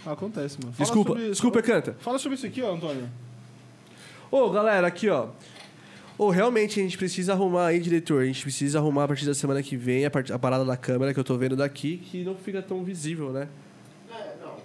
Acontece, 0.06 0.58
mano. 0.62 0.74
Fala 0.74 0.86
Desculpa, 0.86 1.10
sobre- 1.12 1.30
desculpa, 1.30 1.62
canta. 1.62 1.96
Fala 2.00 2.20
sobre 2.20 2.38
isso 2.38 2.46
aqui, 2.46 2.62
ó, 2.62 2.74
Antônio. 2.74 3.10
Ô, 4.32 4.50
galera, 4.50 4.88
aqui, 4.88 5.10
ó. 5.10 5.28
Ô, 6.18 6.30
realmente, 6.30 6.80
a 6.80 6.84
gente 6.84 6.98
precisa 6.98 7.34
arrumar 7.34 7.68
aí, 7.68 7.80
diretor. 7.80 8.22
A 8.22 8.26
gente 8.26 8.42
precisa 8.42 8.80
arrumar 8.80 9.04
a 9.04 9.08
partir 9.10 9.26
da 9.26 9.34
semana 9.34 9.62
que 9.62 9.76
vem 9.76 10.06
a, 10.06 10.12
part- 10.12 10.32
a 10.32 10.40
parada 10.40 10.64
da 10.64 10.78
câmera 10.78 11.14
que 11.14 11.20
eu 11.20 11.24
tô 11.26 11.38
vendo 11.38 11.56
daqui, 11.58 11.98
que 11.98 12.24
não 12.24 12.36
fica 12.36 12.62
tão 12.62 12.84
visível, 12.86 13.32
né? 13.34 13.50
É, 14.10 14.36
não. 14.42 14.56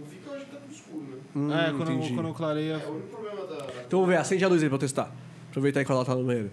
Não 0.00 0.06
fica 0.06 0.30
hoje 0.30 0.44
que 0.46 0.50
tá 0.50 0.56
tudo 0.58 0.72
escuro, 0.74 1.02
né? 1.02 1.16
Hum, 1.36 1.52
é, 1.52 1.72
quando, 1.72 1.90
eu- 1.90 1.96
entendi. 1.98 2.14
quando 2.14 2.28
eu 2.28 2.34
clareia. 2.34 2.72
É 2.82 2.86
o 2.86 2.92
único 2.92 3.08
problema 3.08 3.46
da. 3.46 3.66
Então 3.86 4.00
vamos 4.00 4.08
ver, 4.08 4.16
acende 4.16 4.44
a 4.44 4.48
luz 4.48 4.62
aí 4.62 4.68
pra 4.68 4.76
eu 4.76 4.80
testar. 4.80 5.12
Aproveitar 5.50 5.80
aí 5.80 5.84
quando 5.86 5.96
ela 5.98 6.06
tá 6.06 6.14
no 6.14 6.24
banheiro. 6.24 6.50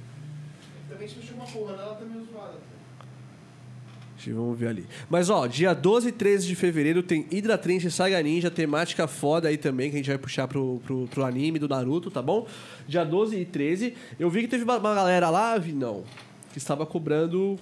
Também 0.89 1.07
se 1.07 1.15
mexer 1.15 1.33
uma 1.33 1.45
porra 1.45 1.77
nela, 1.77 1.95
tá 1.95 2.03
meio 2.05 2.25
zoada. 2.25 2.51
Deixa 2.51 2.61
eu- 2.65 4.10
Vamos 4.29 4.59
ver 4.59 4.67
ali. 4.67 4.85
Mas 5.09 5.29
ó, 5.29 5.47
dia 5.47 5.73
12 5.73 6.09
e 6.09 6.11
13 6.11 6.47
de 6.47 6.55
fevereiro 6.55 7.01
tem 7.01 7.25
Hydra 7.31 7.57
Trench 7.57 7.89
Saga 7.89 8.21
Ninja, 8.21 8.51
temática 8.51 9.07
foda 9.07 9.47
aí 9.47 9.57
também, 9.57 9.89
que 9.89 9.95
a 9.95 9.99
gente 9.99 10.09
vai 10.09 10.17
puxar 10.17 10.47
pro, 10.47 10.81
pro, 10.85 11.07
pro 11.07 11.25
anime 11.25 11.57
do 11.57 11.67
Naruto, 11.67 12.11
tá 12.11 12.21
bom? 12.21 12.47
Dia 12.87 13.03
12 13.03 13.37
e 13.37 13.45
13. 13.45 13.95
Eu 14.19 14.29
vi 14.29 14.41
que 14.41 14.47
teve 14.47 14.63
uma, 14.63 14.77
uma 14.77 14.93
galera 14.93 15.29
lá, 15.29 15.57
vi 15.57 15.73
não, 15.73 16.03
que 16.51 16.57
estava 16.57 16.85
cobrando 16.85 17.57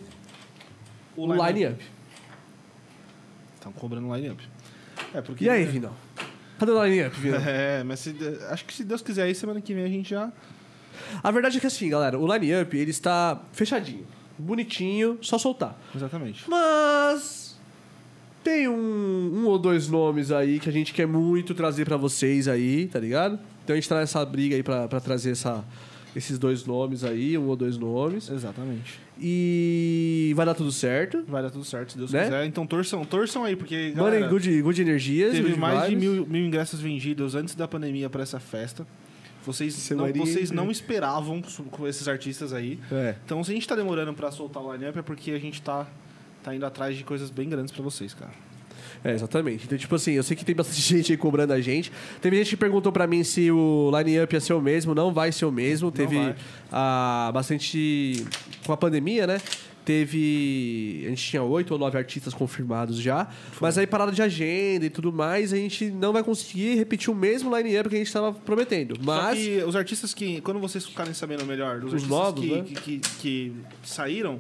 o, 1.16 1.28
O 1.28 1.46
line-up. 1.48 1.84
Estão 3.56 3.72
cobrando 3.72 4.14
line-up. 4.14 4.42
É, 5.14 5.22
porque. 5.22 5.46
E 5.46 5.50
aí, 5.50 5.66
Vinão? 5.66 5.94
Cadê 6.58 6.72
o 6.72 6.84
line-up, 6.84 7.20
Vinão? 7.20 7.40
É, 7.46 7.84
mas 7.84 8.00
se, 8.00 8.16
acho 8.50 8.66
que 8.66 8.74
se 8.74 8.84
Deus 8.84 9.02
quiser 9.02 9.24
aí, 9.24 9.36
semana 9.36 9.62
que 9.62 9.74
vem 9.74 9.84
a 9.84 9.90
gente 9.90 10.10
já. 10.10 10.32
A 11.24 11.32
verdade 11.32 11.58
é 11.58 11.60
que 11.60 11.68
assim, 11.68 11.90
galera, 11.90 12.18
o 12.20 12.34
line-up 12.34 12.78
ele 12.78 12.92
está 12.92 13.42
fechadinho, 13.52 14.06
bonitinho, 14.40 15.18
só 15.22 15.38
soltar. 15.38 15.80
Exatamente. 15.96 16.44
Mas 16.50 17.58
tem 18.44 18.68
um, 18.68 18.74
um 19.36 19.46
ou 19.48 19.60
dois 19.60 19.88
nomes 19.88 20.32
aí 20.32 20.60
que 20.60 20.70
a 20.70 20.72
gente 20.72 20.94
quer 20.94 21.06
muito 21.08 21.54
trazer 21.54 21.86
pra 21.86 21.98
vocês 21.98 22.48
aí, 22.48 22.88
tá 22.88 23.00
ligado? 23.00 23.38
Então 23.64 23.74
a 23.74 23.78
gente 23.80 23.88
tá 23.90 24.00
nessa 24.00 24.26
briga 24.26 24.56
aí 24.56 24.64
pra, 24.64 24.88
pra 24.88 25.00
trazer 25.00 25.32
essa, 25.32 25.64
esses 26.16 26.40
dois 26.40 26.66
nomes 26.66 27.04
aí, 27.04 27.38
um 27.38 27.48
ou 27.48 27.56
dois 27.56 27.78
nomes. 27.78 28.30
Exatamente. 28.30 29.00
E 29.22 30.32
vai 30.36 30.46
dar 30.46 30.56
tudo 30.56 30.72
certo. 30.72 31.24
Vai 31.28 31.44
dar 31.44 31.50
tudo 31.52 31.66
certo, 31.66 31.92
se 31.92 31.98
Deus 31.98 32.12
Né? 32.12 32.24
quiser. 32.24 32.46
Então 32.46 32.66
torçam, 32.66 33.04
torçam 33.04 33.44
aí, 33.44 33.56
porque. 33.56 33.92
Galera, 33.92 34.28
good, 34.28 34.62
good 34.62 34.82
energias. 34.82 35.32
Teve 35.34 35.50
good 35.50 35.60
mais 35.60 35.90
de 35.90 35.96
vibes. 35.96 36.10
mil, 36.10 36.26
mil 36.26 36.46
ingressos 36.48 36.80
vendidos 36.80 37.36
antes 37.36 37.54
da 37.54 37.68
pandemia 37.68 38.10
para 38.10 38.24
essa 38.24 38.40
festa. 38.40 38.88
Vocês 39.46 39.90
não, 39.92 40.12
vocês 40.14 40.52
não 40.52 40.70
esperavam 40.70 41.42
com 41.72 41.88
esses 41.88 42.08
artistas 42.08 42.54
aí. 42.54 42.80
É. 42.92 43.16
Então, 43.26 43.44
se 43.44 43.52
a 43.52 43.54
gente 43.54 43.68
tá 43.68 43.76
demorando 43.76 44.14
para 44.14 44.32
soltar 44.32 44.62
o 44.62 44.74
line-up, 44.74 45.00
é 45.00 45.02
porque 45.02 45.32
a 45.32 45.40
gente 45.40 45.62
tá, 45.62 45.88
tá 46.44 46.54
indo 46.54 46.66
atrás 46.66 46.98
de 46.98 47.04
coisas 47.04 47.30
bem 47.30 47.50
grandes 47.50 47.72
para 47.72 47.84
vocês, 47.84 48.14
cara. 48.14 48.32
É, 49.04 49.14
exatamente. 49.14 49.66
Então, 49.66 49.78
tipo 49.78 49.96
assim, 49.96 50.12
eu 50.12 50.24
sei 50.24 50.36
que 50.36 50.44
tem 50.44 50.56
bastante 50.56 50.82
gente 50.84 51.12
aí 51.12 51.18
cobrando 51.18 51.54
a 51.54 51.62
gente. 51.62 51.92
Teve 52.22 52.38
gente 52.38 52.50
que 52.52 52.58
perguntou 52.58 52.92
pra 52.92 53.08
mim 53.08 53.24
se 53.24 53.50
o 53.50 53.92
line-up 53.98 54.34
ia 54.34 54.42
ser 54.42 54.54
o 54.54 54.62
mesmo. 54.62 54.94
Não 54.94 55.14
vai 55.14 55.32
ser 55.32 55.46
o 55.46 55.52
mesmo. 55.52 55.92
Teve 55.92 56.36
ah, 56.72 57.32
bastante... 57.34 58.26
Com 58.66 58.74
a 58.74 58.78
pandemia, 58.78 59.26
né? 59.26 59.42
Teve. 59.90 61.02
A 61.08 61.10
gente 61.10 61.24
tinha 61.24 61.42
oito 61.42 61.72
ou 61.72 61.80
nove 61.80 61.98
artistas 61.98 62.32
confirmados 62.32 62.98
já. 62.98 63.28
Mas 63.60 63.76
aí, 63.76 63.88
parada 63.88 64.12
de 64.12 64.22
agenda 64.22 64.86
e 64.86 64.90
tudo 64.90 65.12
mais, 65.12 65.52
a 65.52 65.56
gente 65.56 65.90
não 65.90 66.14
vai 66.14 66.24
conseguir 66.24 66.76
repetir 66.76 67.10
o 67.10 67.16
mesmo 67.16 67.56
line-up 67.58 67.90
que 67.90 67.96
a 67.96 67.98
gente 67.98 68.08
estava 68.08 68.32
prometendo. 68.32 68.94
Mas. 69.02 69.40
os 69.66 69.76
artistas 69.76 70.14
que, 70.14 70.42
quando 70.42 70.60
vocês 70.60 70.86
ficarem 70.86 71.14
sabendo 71.14 71.44
melhor 71.44 71.80
dos 71.80 71.92
Os 71.92 72.04
artistas 72.04 72.10
novos, 72.10 72.46
que, 72.46 72.52
né? 72.52 72.64
que, 72.64 72.76
que, 72.76 73.00
que 73.20 73.54
saíram, 73.84 74.40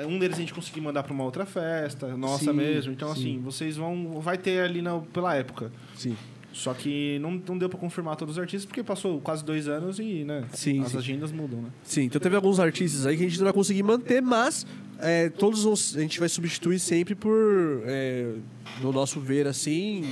um 0.00 0.18
deles 0.18 0.36
a 0.36 0.40
gente 0.40 0.52
conseguir 0.52 0.80
mandar 0.80 1.04
para 1.04 1.12
uma 1.12 1.22
outra 1.22 1.46
festa, 1.46 2.16
nossa 2.16 2.46
Sim, 2.46 2.52
mesmo. 2.52 2.92
Então, 2.92 3.14
sim. 3.14 3.20
assim, 3.20 3.40
vocês 3.40 3.76
vão. 3.76 4.20
Vai 4.20 4.36
ter 4.36 4.62
ali 4.62 4.82
na, 4.82 4.98
pela 4.98 5.32
época. 5.36 5.70
Sim. 5.94 6.16
Só 6.56 6.72
que 6.72 7.18
não, 7.18 7.32
não 7.46 7.58
deu 7.58 7.68
para 7.68 7.78
confirmar 7.78 8.16
todos 8.16 8.36
os 8.36 8.40
artistas, 8.40 8.64
porque 8.64 8.82
passou 8.82 9.20
quase 9.20 9.44
dois 9.44 9.68
anos 9.68 9.98
e, 9.98 10.24
né? 10.24 10.42
Sim, 10.54 10.80
as 10.82 10.92
sim. 10.92 10.96
agendas 10.96 11.30
mudam, 11.30 11.60
né? 11.60 11.68
Sim, 11.84 12.04
então 12.04 12.18
teve 12.18 12.34
alguns 12.34 12.58
artistas 12.58 13.04
aí 13.04 13.14
que 13.14 13.24
a 13.24 13.28
gente 13.28 13.36
não 13.38 13.44
vai 13.44 13.52
conseguir 13.52 13.82
manter, 13.82 14.22
mas 14.22 14.66
é, 14.98 15.28
todos 15.28 15.64
vão- 15.64 15.74
a 15.74 16.00
gente 16.00 16.18
vai 16.18 16.30
substituir 16.30 16.78
sempre 16.78 17.14
por, 17.14 17.82
é, 17.84 18.32
no 18.80 18.90
nosso 18.90 19.20
ver 19.20 19.46
assim, 19.46 20.10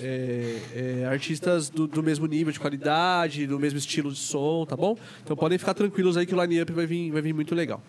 é, 0.00 0.58
é, 0.74 1.06
artistas 1.06 1.70
do, 1.70 1.86
do 1.86 2.02
mesmo 2.02 2.26
nível 2.26 2.52
de 2.52 2.60
qualidade, 2.60 3.46
do 3.46 3.58
mesmo 3.58 3.78
estilo 3.78 4.12
de 4.12 4.18
som, 4.18 4.66
tá 4.66 4.76
bom? 4.76 4.98
Então 5.24 5.34
podem 5.34 5.56
ficar 5.56 5.72
tranquilos 5.72 6.18
aí 6.18 6.26
que 6.26 6.34
o 6.34 6.44
line-up 6.44 6.70
vai 6.74 6.84
vir, 6.84 7.10
vai 7.10 7.22
vir 7.22 7.32
muito 7.32 7.54
legal. 7.54 7.82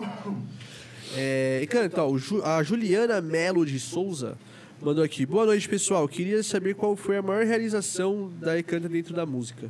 É, 1.18 1.60
e 1.61 1.68
cara, 1.68 1.88
então, 1.88 2.16
a 2.45 2.64
Juliana 2.64 3.20
Melo 3.20 3.66
de 3.66 3.78
Souza 3.82 4.38
mandou 4.85 5.03
aqui. 5.03 5.26
Boa 5.26 5.45
noite, 5.45 5.68
pessoal. 5.69 6.08
Queria 6.08 6.42
saber 6.43 6.76
qual 6.76 6.95
foi 6.95 7.18
a 7.18 7.22
maior 7.22 7.45
realização 7.45 8.32
da 8.40 8.58
Ecanta 8.58 8.90
dentro 8.90 9.14
da 9.14 9.26
música. 9.26 9.69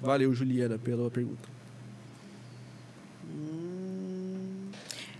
Valeu, 0.00 0.34
Juliana, 0.34 0.78
pela 0.78 1.10
pergunta. 1.10 1.52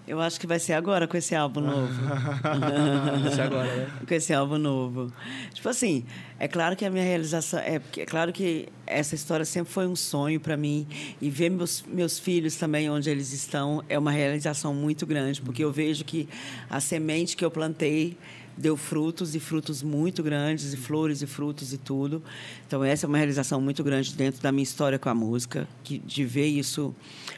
Eu 0.07 0.21
acho 0.21 0.39
que 0.39 0.47
vai 0.47 0.59
ser 0.59 0.73
agora 0.75 1.07
com 1.07 1.17
esse 1.17 1.35
álbum 1.35 1.61
novo. 1.61 1.89
Esse 3.27 3.41
é 3.41 3.45
agora, 3.45 3.77
né? 3.77 3.89
com 4.07 4.15
esse 4.15 4.35
álbum 4.35 4.59
novo. 4.59 5.13
Tipo 5.55 5.69
assim, 5.69 6.05
é 6.41 6.49
claro 6.49 6.75
que 6.75 6.85
a 6.85 6.91
minha 6.91 7.05
realização. 7.05 7.61
É, 7.61 7.81
é 7.97 8.05
claro 8.05 8.33
que 8.33 8.69
essa 8.85 9.15
história 9.15 9.45
sempre 9.45 9.73
foi 9.73 9.87
um 9.87 9.95
sonho 9.95 10.41
para 10.41 10.57
mim. 10.57 10.87
E 11.21 11.31
ver 11.31 11.51
meus, 11.51 11.85
meus 11.87 12.19
filhos 12.19 12.57
também 12.57 12.91
onde 12.91 13.09
eles 13.09 13.33
estão 13.33 13.83
é 13.89 13.97
uma 13.97 14.11
realização 14.11 14.75
muito 14.75 15.07
grande, 15.07 15.41
porque 15.41 15.63
eu 15.63 15.71
vejo 15.71 16.05
que 16.05 16.29
a 16.69 16.81
semente 16.81 17.37
que 17.37 17.45
eu 17.45 17.51
plantei 17.51 18.17
deu 18.57 18.77
frutos 18.77 19.35
e 19.35 19.41
frutos 19.41 19.83
muito 19.83 20.23
grandes, 20.23 20.73
e 20.73 20.77
flores 20.77 21.23
e 21.23 21.27
frutos 21.27 21.73
e 21.73 21.79
tudo. 21.79 22.23
Então, 22.67 22.85
essa 22.85 23.07
é 23.07 23.09
uma 23.09 23.19
realização 23.19 23.61
muito 23.61 23.83
grande 23.83 24.15
dentro 24.15 24.43
da 24.43 24.53
minha 24.53 24.63
história 24.63 24.99
com 24.99 25.09
a 25.09 25.15
música, 25.15 25.69
que, 25.83 25.99
de 25.99 26.25
ver 26.25 26.47
isso 26.47 26.95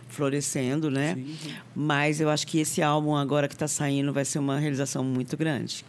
florescendo, 0.09 0.91
né? 0.91 1.19
Mas 1.75 2.21
eu 2.21 2.29
acho 2.29 2.47
que 2.47 2.59
esse 2.59 2.83
álbum 2.83 3.15
agora 3.17 3.49
que 3.49 3.55
está 3.55 3.69
saindo 3.69 4.13
vai 4.13 4.25
ser 4.25 4.39
uma 4.39 4.59
realização 4.59 5.05
muito 5.05 5.37
grande. 5.37 5.85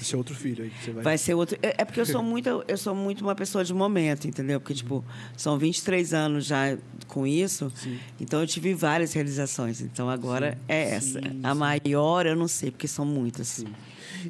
Esse 0.00 0.14
é 0.14 0.18
outro 0.18 0.34
filho 0.34 0.64
aí 0.64 0.70
que 0.70 0.84
você 0.84 0.90
vai. 0.90 1.02
Vai 1.02 1.18
ser 1.18 1.34
outro. 1.34 1.56
É 1.62 1.76
é 1.78 1.84
porque 1.84 1.98
eu 1.98 2.06
sou 2.06 2.22
muito, 2.22 2.64
eu 2.68 2.76
sou 2.76 2.94
muito 2.94 3.22
uma 3.22 3.34
pessoa 3.34 3.64
de 3.64 3.72
momento, 3.72 4.26
entendeu? 4.26 4.60
Porque, 4.60 4.74
tipo, 4.74 5.02
são 5.36 5.58
23 5.58 6.12
anos 6.12 6.44
já 6.44 6.76
com 7.08 7.26
isso. 7.26 7.72
Então 8.20 8.40
eu 8.40 8.46
tive 8.46 8.74
várias 8.74 9.12
realizações. 9.14 9.80
Então 9.80 10.10
agora 10.10 10.58
é 10.68 10.90
essa. 10.90 11.20
a 11.42 11.54
maior 11.54 12.26
eu 12.26 12.36
não 12.36 12.48
sei, 12.48 12.70
porque 12.70 12.86
são 12.86 13.06
muitas. 13.06 13.64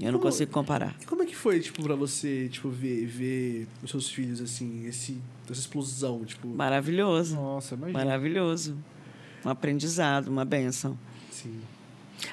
Eu 0.00 0.12
não 0.12 0.18
como- 0.18 0.30
consigo 0.30 0.50
comparar. 0.52 0.96
E 1.00 1.04
como 1.04 1.22
é 1.22 1.26
que 1.26 1.34
foi, 1.36 1.60
tipo, 1.60 1.82
pra 1.82 1.94
você, 1.94 2.48
tipo, 2.48 2.68
ver, 2.68 3.06
ver 3.06 3.66
os 3.82 3.90
seus 3.90 4.08
filhos, 4.10 4.40
assim, 4.40 4.86
esse, 4.86 5.18
essa 5.50 5.60
explosão, 5.60 6.24
tipo... 6.24 6.48
Maravilhoso. 6.48 7.34
Nossa, 7.36 7.74
imagina. 7.74 7.98
Maravilhoso. 8.04 8.76
Um 9.44 9.48
aprendizado, 9.50 10.28
uma 10.28 10.44
benção. 10.44 10.98
Assim, 11.30 11.54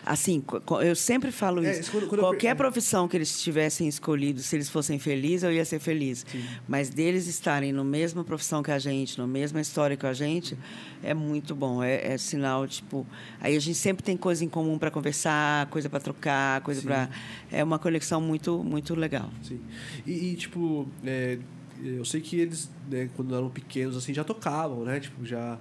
Assim, 0.05 0.43
eu 0.83 0.95
sempre 0.95 1.31
falo 1.31 1.63
É, 1.63 1.79
isso. 1.79 1.91
quando- 1.91 2.07
quando 2.07 2.19
eu 2.21 2.25
Qualquer 2.25 2.49
per- 2.55 2.57
profissão 2.57 3.07
que 3.07 3.17
eles 3.17 3.41
tivessem 3.41 3.87
escolhido, 3.87 4.41
se 4.41 4.55
eles 4.55 4.69
fossem 4.69 4.97
felizes, 4.99 5.43
eu 5.43 5.51
ia 5.51 5.65
ser 5.65 5.79
feliz. 5.79 6.25
Mas 6.67 6.89
deles 6.89 7.27
estarem 7.27 7.71
na 7.71 7.83
mesma 7.83 8.23
profissão 8.23 8.61
que 8.63 8.71
a 8.71 8.79
gente, 8.79 9.17
na 9.17 9.27
mesma 9.27 9.59
história 9.61 9.95
que 9.97 10.05
a 10.05 10.13
gente, 10.13 10.57
é 11.03 11.13
muito 11.13 11.55
bom. 11.55 11.83
É, 11.83 12.13
é 12.13 12.17
sinal, 12.17 12.67
tipo. 12.67 13.05
Aí 13.39 13.55
a 13.55 13.59
gente 13.59 13.77
sempre 13.77 14.03
tem 14.03 14.15
coisa 14.17 14.43
em 14.45 14.49
comum 14.49 14.77
para 14.77 14.91
conversar, 14.91 15.65
coisa 15.67 15.89
para 15.89 15.99
trocar, 15.99 16.61
coisa 16.61 16.81
para. 16.81 17.09
É 17.51 17.63
uma 17.63 17.79
conexão 17.79 18.21
muito, 18.21 18.63
muito 18.63 18.95
legal. 18.95 19.29
Sim. 19.43 19.59
E, 20.05 20.31
e, 20.31 20.35
tipo, 20.35 20.87
é, 21.05 21.37
eu 21.83 22.05
sei 22.05 22.21
que 22.21 22.35
eles, 22.37 22.69
né, 22.89 23.09
quando 23.15 23.35
eram 23.35 23.49
pequenos, 23.49 23.97
assim, 23.97 24.13
já 24.13 24.23
tocavam, 24.23 24.83
né? 24.83 24.99
Tipo, 24.99 25.25
já... 25.25 25.57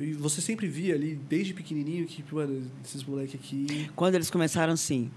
E 0.00 0.12
você 0.14 0.40
sempre 0.40 0.66
via 0.66 0.94
ali, 0.94 1.14
desde 1.28 1.52
pequenininho, 1.52 2.06
que, 2.06 2.24
mano, 2.32 2.62
esses 2.84 3.04
moleques 3.04 3.34
aqui... 3.34 3.90
Quando 3.94 4.14
eles 4.14 4.30
começaram, 4.30 4.76
sim. 4.76 5.10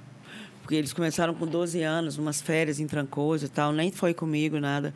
Porque 0.62 0.76
eles 0.76 0.94
começaram 0.94 1.34
com 1.34 1.46
12 1.46 1.82
anos, 1.82 2.18
umas 2.18 2.42
férias 2.42 2.80
em 2.80 2.88
Trancoso 2.88 3.46
e 3.46 3.50
tal, 3.50 3.74
nem 3.74 3.92
foi 3.92 4.14
comigo, 4.14 4.60
nada. 4.60 4.94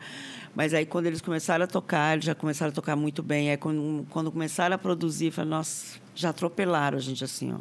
Mas 0.54 0.72
aí, 0.72 0.86
quando 0.86 1.06
eles 1.06 1.20
começaram 1.20 1.64
a 1.64 1.68
tocar, 1.68 2.14
eles 2.14 2.24
já 2.24 2.34
começaram 2.34 2.70
a 2.70 2.74
tocar 2.74 2.96
muito 2.96 3.22
bem. 3.22 3.50
Aí, 3.50 3.56
quando, 3.56 4.06
quando 4.08 4.32
começaram 4.32 4.74
a 4.74 4.78
produzir, 4.78 5.30
falei, 5.30 5.50
nossa, 5.50 5.98
já 6.14 6.30
atropelaram 6.30 6.96
a 6.96 7.00
gente 7.00 7.22
assim, 7.22 7.52
ó. 7.52 7.58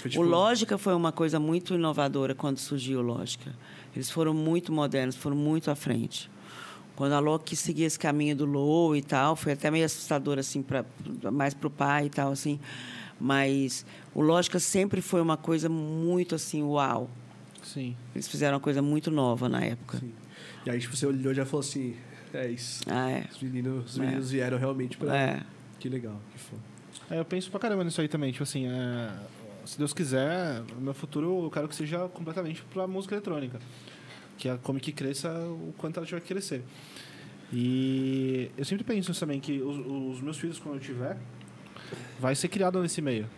Foi, 0.00 0.10
tipo, 0.10 0.22
O 0.22 0.26
Lógica 0.26 0.78
foi 0.78 0.94
uma 0.94 1.12
coisa 1.12 1.38
muito 1.38 1.74
inovadora 1.74 2.34
quando 2.34 2.58
surgiu 2.58 3.00
o 3.00 3.02
Lógica. 3.02 3.54
Eles 3.94 4.10
foram 4.10 4.32
muito 4.32 4.72
modernos, 4.72 5.14
foram 5.14 5.36
muito 5.36 5.70
à 5.70 5.74
frente. 5.74 6.30
Quando 6.96 7.12
a 7.12 7.18
Ló 7.18 7.38
quis 7.38 7.58
seguir 7.58 7.84
esse 7.84 7.98
caminho 7.98 8.36
do 8.36 8.44
Low 8.44 8.94
e 8.94 9.02
tal, 9.02 9.34
foi 9.34 9.52
até 9.52 9.70
meio 9.70 9.84
assustador, 9.84 10.38
assim, 10.38 10.62
pra, 10.62 10.84
mais 11.32 11.54
para 11.54 11.66
o 11.66 11.70
pai 11.70 12.06
e 12.06 12.10
tal, 12.10 12.30
assim. 12.32 12.60
Mas 13.20 13.86
o 14.14 14.20
Lógica 14.20 14.58
sempre 14.58 15.00
foi 15.00 15.20
uma 15.20 15.36
coisa 15.36 15.68
muito, 15.68 16.34
assim, 16.34 16.62
uau. 16.62 17.08
Sim. 17.62 17.96
Eles 18.14 18.28
fizeram 18.28 18.54
uma 18.56 18.60
coisa 18.60 18.82
muito 18.82 19.10
nova 19.10 19.48
na 19.48 19.62
época. 19.64 19.98
Sim. 19.98 20.12
E 20.66 20.70
aí, 20.70 20.78
tipo, 20.78 20.96
você 20.96 21.06
olhou 21.06 21.32
e 21.32 21.34
já 21.34 21.46
falou 21.46 21.60
assim, 21.60 21.94
é 22.34 22.48
isso. 22.50 22.82
Ah, 22.86 23.10
é. 23.10 23.24
Os 23.32 23.40
meninos, 23.42 23.92
os 23.92 23.98
É. 23.98 24.02
meninos 24.02 24.30
vieram 24.30 24.58
realmente 24.58 24.96
pra... 24.96 25.16
É. 25.16 25.40
Que 25.78 25.88
legal, 25.88 26.20
que 26.32 26.38
foda. 26.38 26.62
É, 27.10 27.18
eu 27.18 27.24
penso 27.24 27.50
pra 27.50 27.58
caramba 27.60 27.84
nisso 27.84 28.00
aí 28.00 28.08
também. 28.08 28.30
Tipo 28.32 28.42
assim, 28.44 28.66
é, 28.66 29.10
se 29.64 29.78
Deus 29.78 29.92
quiser, 29.92 30.62
o 30.76 30.80
meu 30.80 30.94
futuro 30.94 31.44
eu 31.44 31.50
quero 31.50 31.68
que 31.68 31.74
seja 31.74 32.08
completamente 32.08 32.62
pra 32.72 32.86
música 32.86 33.14
eletrônica. 33.14 33.58
Que 34.42 34.48
a 34.48 34.58
Comic 34.58 34.90
cresça 34.90 35.30
o 35.30 35.72
quanto 35.78 35.98
ela 35.98 36.04
tiver 36.04 36.20
que 36.20 36.26
crescer. 36.26 36.64
E 37.52 38.50
eu 38.58 38.64
sempre 38.64 38.82
penso 38.82 39.08
nisso 39.10 39.20
também, 39.20 39.38
que 39.38 39.62
os, 39.62 39.76
os 40.16 40.20
meus 40.20 40.36
filhos, 40.36 40.58
quando 40.58 40.74
eu 40.74 40.80
tiver, 40.80 41.16
vai 42.18 42.34
ser 42.34 42.48
criado 42.48 42.82
nesse 42.82 43.00
meio. 43.00 43.30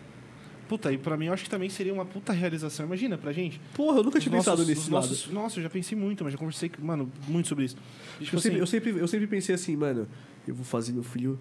Puta, 0.67 0.91
e 0.91 0.97
pra 0.97 1.15
mim 1.15 1.27
eu 1.27 1.35
acho 1.35 1.45
que 1.45 1.51
também 1.51 1.69
seria 1.69 1.93
uma 1.93 2.07
puta 2.07 2.33
realização. 2.33 2.87
Imagina 2.87 3.19
pra 3.19 3.33
gente. 3.35 3.61
Porra, 3.75 3.99
eu 3.99 4.03
nunca 4.03 4.19
tinha 4.19 4.35
Nossos- 4.35 4.65
pensado 4.65 4.95
lado. 4.95 5.09
nossos- 5.09 5.29
Nossa, 5.31 5.59
eu 5.59 5.63
já 5.65 5.69
pensei 5.69 5.99
muito, 5.99 6.25
mas 6.25 6.33
já 6.33 6.39
conversei, 6.39 6.71
mano, 6.79 7.13
muito 7.29 7.49
sobre 7.49 7.67
isso. 7.67 7.77
Tipo 8.19 8.37
eu, 8.37 8.41
sempre, 8.41 8.49
assim, 8.49 8.61
eu, 8.61 8.67
sempre, 8.67 8.91
eu 9.03 9.07
sempre 9.09 9.27
pensei 9.27 9.55
assim, 9.55 9.77
mano, 9.77 10.09
eu 10.49 10.55
vou 10.55 10.65
fazer 10.65 10.95
meu 10.95 11.03
filho. 11.03 11.39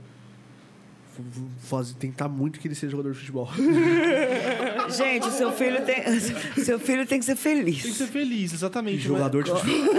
Fazer, 1.59 1.93
tentar 1.95 2.27
muito 2.27 2.59
que 2.59 2.67
ele 2.67 2.75
seja 2.75 2.91
jogador 2.91 3.11
de 3.13 3.19
futebol. 3.19 3.49
Gente, 4.89 5.27
o 5.27 5.31
seu 5.31 5.51
filho 5.51 5.81
tem, 5.85 6.19
seu 6.63 6.79
filho 6.79 7.05
tem 7.05 7.19
que 7.19 7.25
ser 7.25 7.35
feliz. 7.35 7.81
Tem 7.83 7.91
que 7.91 7.97
ser 7.97 8.07
feliz, 8.07 8.53
exatamente. 8.53 8.99
jogador 8.99 9.43
de 9.43 9.51
mas- 9.51 9.61
futebol. 9.61 9.93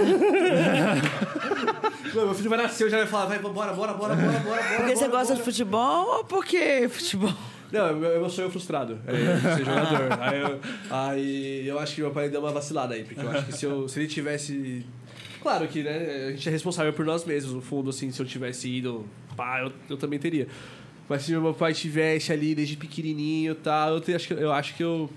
Mano, 2.13 2.27
meu 2.27 2.33
filho 2.35 2.49
vai 2.49 2.59
nascer, 2.59 2.83
eu 2.85 2.89
já 2.89 2.97
vai 2.97 3.07
falar, 3.07 3.25
vai, 3.25 3.39
bora, 3.39 3.53
bora, 3.53 3.73
bora, 3.73 3.93
bora, 3.93 4.15
bora, 4.15 4.39
bora. 4.39 4.63
Porque 4.77 4.95
você 4.95 5.07
bora, 5.07 5.19
gosta 5.19 5.33
bora. 5.33 5.37
de 5.37 5.43
futebol 5.43 6.17
ou 6.17 6.23
porque 6.23 6.87
futebol? 6.89 7.33
Não, 7.71 7.95
meu, 7.95 8.11
é 8.11 8.19
meu 8.19 8.29
sonho 8.29 8.49
frustrado. 8.49 8.99
É 9.07 9.55
ser 9.55 9.65
jogador. 9.65 10.19
aí, 10.21 10.39
eu, 10.41 10.59
aí 10.89 11.67
eu 11.67 11.79
acho 11.79 11.95
que 11.95 12.01
meu 12.01 12.11
pai 12.11 12.29
deu 12.29 12.39
uma 12.39 12.51
vacilada 12.51 12.93
aí, 12.93 13.03
porque 13.03 13.19
eu 13.19 13.29
acho 13.29 13.45
que 13.47 13.53
se, 13.57 13.65
eu, 13.65 13.87
se 13.89 13.99
ele 13.99 14.07
tivesse. 14.07 14.85
Claro 15.41 15.67
que, 15.67 15.83
né, 15.83 16.27
a 16.27 16.31
gente 16.31 16.47
é 16.47 16.51
responsável 16.51 16.93
por 16.93 17.05
nós 17.05 17.25
mesmos, 17.25 17.53
no 17.53 17.61
fundo, 17.61 17.89
assim, 17.89 18.11
se 18.11 18.19
eu 18.21 18.25
tivesse 18.25 18.67
ido, 18.69 19.05
pá, 19.35 19.61
eu, 19.61 19.71
eu 19.89 19.97
também 19.97 20.17
teria. 20.17 20.47
Mas 21.07 21.23
se 21.23 21.35
meu 21.35 21.53
pai 21.53 21.73
tivesse 21.73 22.31
ali 22.31 22.55
desde 22.55 22.75
pequenininho 22.75 23.51
e 23.51 23.55
tal, 23.55 23.97
eu, 23.97 24.15
acho 24.15 24.27
que, 24.27 24.33
eu 24.33 24.51
acho 24.51 24.75
que 24.75 24.83
eu. 24.83 25.09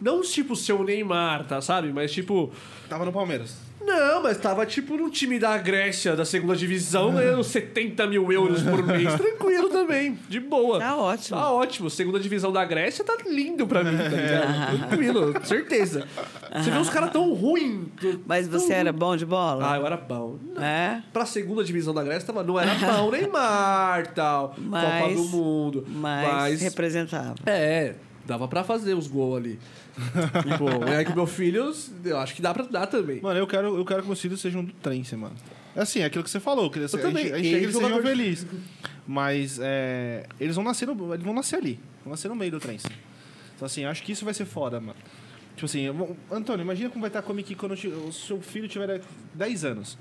Não 0.00 0.22
tipo 0.22 0.54
o 0.54 0.84
Neymar, 0.84 1.46
tá, 1.46 1.60
sabe? 1.60 1.92
Mas 1.92 2.12
tipo. 2.12 2.52
Tava 2.88 3.04
no 3.04 3.12
Palmeiras. 3.12 3.63
Não, 3.86 4.22
mas 4.22 4.38
tava 4.38 4.64
tipo 4.64 4.96
num 4.96 5.10
time 5.10 5.38
da 5.38 5.56
Grécia, 5.58 6.16
da 6.16 6.24
segunda 6.24 6.56
divisão, 6.56 7.12
ganhando 7.14 7.44
70 7.44 8.06
mil 8.06 8.32
euros 8.32 8.62
por 8.62 8.82
mês. 8.84 9.12
Tranquilo 9.14 9.68
também, 9.68 10.18
de 10.28 10.40
boa. 10.40 10.78
Tá 10.78 10.96
ótimo. 10.96 11.38
Tá 11.38 11.50
ótimo. 11.52 11.90
Segunda 11.90 12.18
divisão 12.18 12.50
da 12.52 12.64
Grécia 12.64 13.04
tá 13.04 13.16
lindo 13.26 13.66
pra 13.66 13.84
mim, 13.84 13.96
tá 13.96 14.08
ligado? 14.08 14.78
Tranquilo, 14.88 15.34
certeza. 15.44 16.06
Você 16.54 16.70
vê 16.70 16.78
os 16.78 16.88
caras 16.90 17.10
tão 17.10 17.32
ruins. 17.34 17.84
Mas 18.26 18.48
você 18.48 18.72
era 18.72 18.92
bom 18.92 19.16
de 19.16 19.26
bola? 19.26 19.72
Ah, 19.72 19.76
eu 19.76 19.86
era 19.86 19.96
bom. 19.96 20.38
É? 20.56 21.00
Pra 21.12 21.26
segunda 21.26 21.62
divisão 21.62 21.92
da 21.92 22.02
Grécia, 22.02 22.26
tava, 22.26 22.42
não 22.42 22.58
era 22.58 22.74
bom 22.74 23.10
Neymar 23.12 24.06
tal. 24.14 24.48
Copa 24.50 24.60
Mas- 24.68 25.16
do 25.16 25.24
Mundo. 25.24 25.84
Mas, 25.88 26.28
Mas. 26.32 26.60
representava. 26.62 27.34
É, 27.44 27.94
dava 28.24 28.48
pra 28.48 28.64
fazer 28.64 28.94
os 28.94 29.06
gols 29.06 29.36
ali. 29.36 29.58
Pô, 30.58 30.84
é 30.86 31.04
que 31.04 31.14
meu 31.14 31.26
filho, 31.26 31.72
eu 32.04 32.18
acho 32.18 32.34
que 32.34 32.42
dá 32.42 32.52
pra 32.52 32.64
dar 32.64 32.86
também. 32.86 33.20
Mano, 33.20 33.38
eu 33.38 33.46
quero, 33.46 33.76
eu 33.76 33.84
quero 33.84 34.02
que 34.02 34.06
meus 34.08 34.20
filhos 34.20 34.40
sejam 34.40 34.64
do 34.64 34.72
Trense, 34.72 35.14
mano. 35.16 35.34
É 35.76 35.82
assim, 35.82 36.00
é 36.00 36.04
aquilo 36.04 36.24
que 36.24 36.30
você 36.30 36.40
falou. 36.40 36.70
Que 36.70 36.78
eles, 36.78 36.92
Eu 36.92 36.98
a 36.98 37.02
também. 37.02 37.24
gente, 37.24 37.32
a 37.34 37.36
gente 37.38 37.46
E 37.46 37.50
que 37.50 37.56
eles 37.64 37.76
sejam 37.76 38.02
felizes. 38.02 38.46
Mas 39.06 39.58
é, 39.60 40.26
eles, 40.40 40.56
vão 40.56 40.64
nascer 40.64 40.86
no, 40.86 41.12
eles 41.14 41.24
vão 41.24 41.34
nascer 41.34 41.56
ali. 41.56 41.78
Vão 42.04 42.10
nascer 42.12 42.28
no 42.28 42.34
meio 42.34 42.50
do 42.50 42.60
Trense. 42.60 42.86
Então, 43.54 43.66
assim, 43.66 43.84
acho 43.84 44.02
que 44.02 44.12
isso 44.12 44.24
vai 44.24 44.34
ser 44.34 44.44
foda, 44.44 44.80
mano. 44.80 44.96
Tipo 45.54 45.66
assim, 45.66 45.82
eu- 45.82 46.16
Antônio, 46.30 46.62
imagina 46.64 46.90
como 46.90 47.00
vai 47.02 47.08
estar 47.08 47.20
a 47.20 47.22
Comic 47.22 47.54
Con 47.54 47.68
quando 47.68 48.08
o 48.08 48.12
seu 48.12 48.40
filho 48.40 48.66
tiver 48.68 49.00
10 49.34 49.64
anos. 49.64 49.96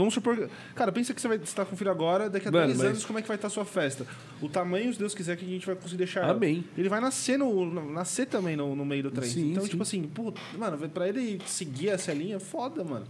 Então 0.00 0.04
vamos 0.06 0.14
supor. 0.14 0.48
Cara, 0.74 0.90
pensa 0.90 1.12
que 1.12 1.20
você 1.20 1.28
vai 1.28 1.36
estar 1.36 1.66
com 1.66 1.74
o 1.74 1.76
filho 1.76 1.90
agora, 1.90 2.30
daqui 2.30 2.48
a 2.48 2.50
Mano, 2.50 2.66
10 2.68 2.78
mas- 2.78 2.86
anos, 2.88 3.04
como 3.04 3.18
é 3.18 3.22
que 3.22 3.28
vai 3.28 3.36
estar 3.36 3.48
a 3.48 3.50
sua 3.50 3.66
festa? 3.66 4.06
O 4.40 4.48
tamanho, 4.48 4.90
se 4.92 4.98
Deus 4.98 5.14
quiser, 5.14 5.36
que 5.36 5.44
a 5.44 5.48
gente 5.48 5.66
vai 5.66 5.74
conseguir 5.76 5.98
deixar. 5.98 6.22
ela. 6.22 6.32
Amém. 6.32 6.64
Ele 6.76 6.88
vai 6.88 7.00
nascer 7.00 7.38
no, 7.38 7.92
nascer 7.92 8.26
também 8.26 8.56
no, 8.56 8.74
no 8.74 8.84
meio 8.84 9.02
do 9.02 9.10
trem. 9.10 9.28
Sim, 9.28 9.50
então, 9.50 9.62
sim. 9.62 9.68
tipo 9.68 9.82
assim, 9.82 10.02
pô, 10.04 10.32
mano, 10.58 10.88
pra 10.88 11.06
ele 11.06 11.38
seguir 11.44 11.90
essa 11.90 12.12
linha, 12.14 12.40
foda, 12.40 12.82
mano. 12.82 13.04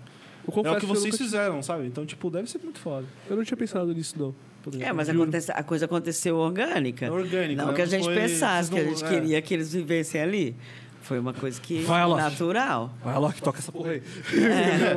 Eu 0.49 0.65
É 0.65 0.71
o 0.73 0.77
que 0.81 0.85
eu 0.85 0.89
vocês 0.89 1.17
fizeram, 1.17 1.63
sabe? 1.63 1.87
Então, 1.87 2.05
tipo, 2.05 2.29
deve 2.29 2.51
ser 2.51 2.59
muito 2.65 2.81
foda. 2.81 3.07
Eu 3.29 3.37
não 3.37 3.45
tinha 3.45 3.57
pensado 3.57 3.93
nisso, 3.95 4.17
não. 4.19 4.35
É, 4.81 4.93
mas 4.93 5.09
acontece, 5.09 5.53
a 5.53 5.63
coisa 5.63 5.85
aconteceu 5.85 6.37
orgânica. 6.37 7.07
É 7.07 7.11
orgânico, 7.11 7.61
Não 7.63 7.69
né? 7.69 7.75
que 7.75 7.83
a 7.83 7.85
Não 7.85 7.91
gente 7.91 8.05
foi- 8.05 8.15
pensasse, 8.17 8.69
vocês 8.71 8.71
que 8.71 8.79
a 8.81 8.83
não- 8.83 8.91
gente 8.99 9.05
é. 9.05 9.09
queria 9.21 9.43
que 9.43 9.55
eles 9.55 9.73
vivessem 9.73 10.21
ali. 10.21 10.57
Foi 11.01 11.19
uma 11.19 11.33
coisa 11.33 11.61
que 11.61 11.83
Vai, 11.83 12.03
Alok. 12.03 12.21
natural. 12.21 12.95
Vai 13.03 13.19
lá 13.19 13.33
que 13.33 13.43
toca 13.43 13.59
essa 13.59 13.73
porra 13.73 13.93
aí. 13.93 14.03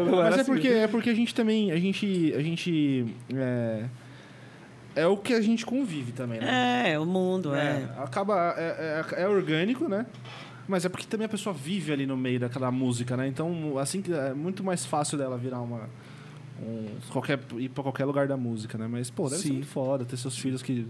Não 0.06 0.18
Mas 0.18 0.38
é 0.38 0.42
assim. 0.42 0.52
porque, 0.52 0.68
é 0.68 0.88
porque 0.88 1.10
a 1.10 1.14
gente 1.16 1.34
também. 1.34 1.72
A 1.72 1.78
gente. 1.78 2.34
A 2.36 2.42
gente. 2.42 3.06
É, 3.34 3.86
é 4.96 5.08
o 5.08 5.18
que 5.18 5.34
a 5.34 5.42
gente 5.42 5.66
convive 5.66 6.12
também, 6.12 6.40
né? 6.40 6.92
É, 6.92 7.00
o 7.00 7.06
mundo, 7.06 7.56
é. 7.56 7.60
É, 7.60 7.90
acaba. 8.04 8.54
É, 8.58 9.06
é, 9.18 9.24
é 9.24 9.28
orgânico, 9.28 9.88
né? 9.88 10.06
Mas 10.68 10.86
é 10.86 10.90
porque 10.90 11.06
também 11.06 11.26
a 11.26 11.30
pessoa 11.30 11.54
vive 11.54 11.92
ali 11.92 12.06
no 12.06 12.16
meio 12.16 12.40
daquela 12.40 12.72
música, 12.72 13.18
né? 13.18 13.28
Então, 13.28 13.78
assim, 13.78 14.02
que 14.02 14.14
é 14.14 14.34
muito 14.34 14.64
mais 14.64 14.86
fácil 14.86 15.18
dela 15.18 15.38
virar 15.38 15.62
uma. 15.62 15.90
Um, 16.62 16.88
qualquer, 17.12 17.40
ir 17.58 17.70
pra 17.70 17.84
qualquer 17.84 18.06
lugar 18.06 18.28
da 18.28 18.38
música, 18.38 18.78
né? 18.78 18.88
Mas, 18.88 19.10
pô, 19.10 19.28
deve 19.28 19.42
ser 19.42 19.48
Sim. 19.48 19.54
muito 19.54 19.68
foda 19.68 20.06
ter 20.06 20.16
seus 20.16 20.38
filhos 20.38 20.62
que 20.62 20.88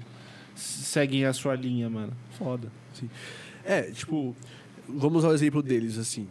seguem 0.56 1.26
a 1.26 1.34
sua 1.34 1.56
linha, 1.56 1.90
mano. 1.90 2.14
Foda. 2.38 2.72
É, 3.66 3.84
tipo, 3.84 4.36
vamos 4.88 5.24
ao 5.26 5.34
exemplo 5.34 5.62
deles, 5.62 5.98
assim. 5.98 6.28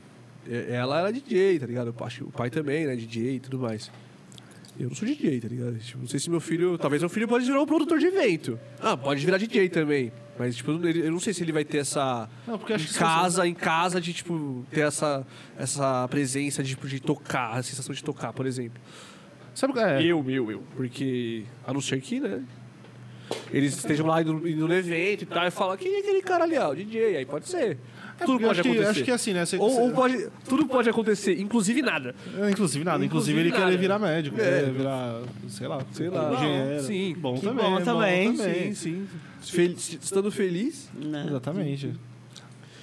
É- 0.49 0.75
Ela 0.75 1.01
era 1.01 1.13
DJ, 1.13 1.59
tá 1.59 1.67
ligado? 1.67 1.95
Eu 1.99 2.07
acho 2.07 2.19
que 2.19 2.25
O 2.25 2.33
pai 2.33 2.51
também, 2.51 2.87
né? 2.87 2.97
DJ 2.97 3.37
e 3.37 3.41
tudo 3.41 3.59
mais. 3.59 3.91
Eu 4.81 4.89
não 4.89 4.97
sou 4.97 5.07
DJ, 5.07 5.41
tá 5.41 5.49
ligado? 5.49 5.79
Tipo, 5.79 5.99
não 5.99 6.09
sei 6.09 6.19
se 6.19 6.31
meu 6.31 6.41
filho. 6.41 6.79
Talvez 6.79 7.03
meu 7.03 7.09
filho 7.11 7.29
pode 7.29 7.45
virar 7.45 7.61
um 7.61 7.67
produtor 7.67 7.99
de 7.99 8.07
evento. 8.07 8.59
Ah, 8.81 8.97
pode 8.97 9.25
virar 9.25 9.37
DJ 9.39 9.69
também. 9.69 10.11
Mas, 10.39 10.57
tipo, 10.57 10.71
eu 10.73 11.13
não 11.13 11.21
sei 11.21 11.35
se 11.35 11.43
ele 11.43 11.53
vai 11.53 11.65
ter 11.65 11.79
essa. 11.79 12.29
Não, 12.47 12.59
porque 12.59 12.73
acho 12.73 12.87
em 12.87 12.93
que 12.93 12.99
casa, 12.99 13.47
em 13.47 13.55
casa, 13.55 14.01
de, 14.01 14.15
tipo, 14.15 14.65
ter 14.71 14.81
essa, 14.81 15.27
essa 15.59 16.09
presença 16.09 16.63
de, 16.63 16.71
tipo, 16.71 16.89
de 16.89 17.01
tocar, 17.01 17.59
a 17.59 17.63
sensação 17.63 17.95
de 17.95 18.03
tocar, 18.03 18.33
por 18.33 18.47
exemplo. 18.47 18.81
Sabe 19.55 19.73
o 19.73 19.77
que 19.77 19.83
é? 19.83 20.03
Eu, 20.03 20.25
eu, 20.31 20.51
eu. 20.51 20.63
Porque, 20.75 21.45
a 21.67 21.73
não 21.75 21.83
ser 21.83 22.01
que, 22.01 22.19
né? 22.19 22.43
Eles 23.53 23.77
estejam 23.77 24.07
lá 24.07 24.23
indo, 24.23 24.49
indo 24.49 24.67
no 24.67 24.75
evento 24.75 25.23
e 25.23 25.27
tal, 25.27 25.47
e 25.47 25.51
falam, 25.51 25.77
quem 25.77 25.95
é 25.97 25.99
aquele 26.01 26.23
cara 26.23 26.45
ali? 26.45 26.57
Ah, 26.57 26.71
o 26.71 26.75
DJ, 26.75 27.17
aí 27.19 27.27
pode 27.27 27.47
ser. 27.47 27.77
É, 28.21 28.25
tudo 28.25 28.39
pode 28.41 28.51
acho 28.51 28.63
que, 28.63 28.69
acontecer. 28.69 28.91
acho 28.91 29.05
que 29.05 29.11
é 29.11 29.15
assim, 29.15 29.33
né? 29.33 29.45
Você- 29.45 29.57
ou, 29.57 29.71
você- 29.71 29.81
ou 29.81 29.91
pode, 29.93 30.29
tudo 30.49 30.67
pode 30.67 30.89
acontecer, 30.89 31.41
inclusive 31.41 31.83
nada. 31.83 32.15
É, 32.39 32.51
Inclusive 32.51 32.85
nada. 32.85 33.05
Inclusive, 33.05 33.07
Inclusive 33.07 33.41
ele 33.41 33.51
nada. 33.51 33.65
querer 33.65 33.77
virar 33.79 33.99
médico, 33.99 34.41
É. 34.41 34.45
querer 34.45 34.71
virar, 34.73 35.23
sei 35.49 35.67
lá, 35.69 35.83
Sei 35.93 36.09
lá. 36.09 36.33
engenheiro. 36.35 36.83
Sim. 36.85 37.15
Bom 37.19 37.35
Que 37.35 37.41
também. 37.47 37.65
bom 37.65 37.81
também. 37.81 38.37
Sim, 38.37 38.75
sim. 38.75 39.09
Fel- 39.41 39.73
estando 39.77 40.31
feliz. 40.31 40.89
Né? 40.95 41.25
Exatamente. 41.29 41.93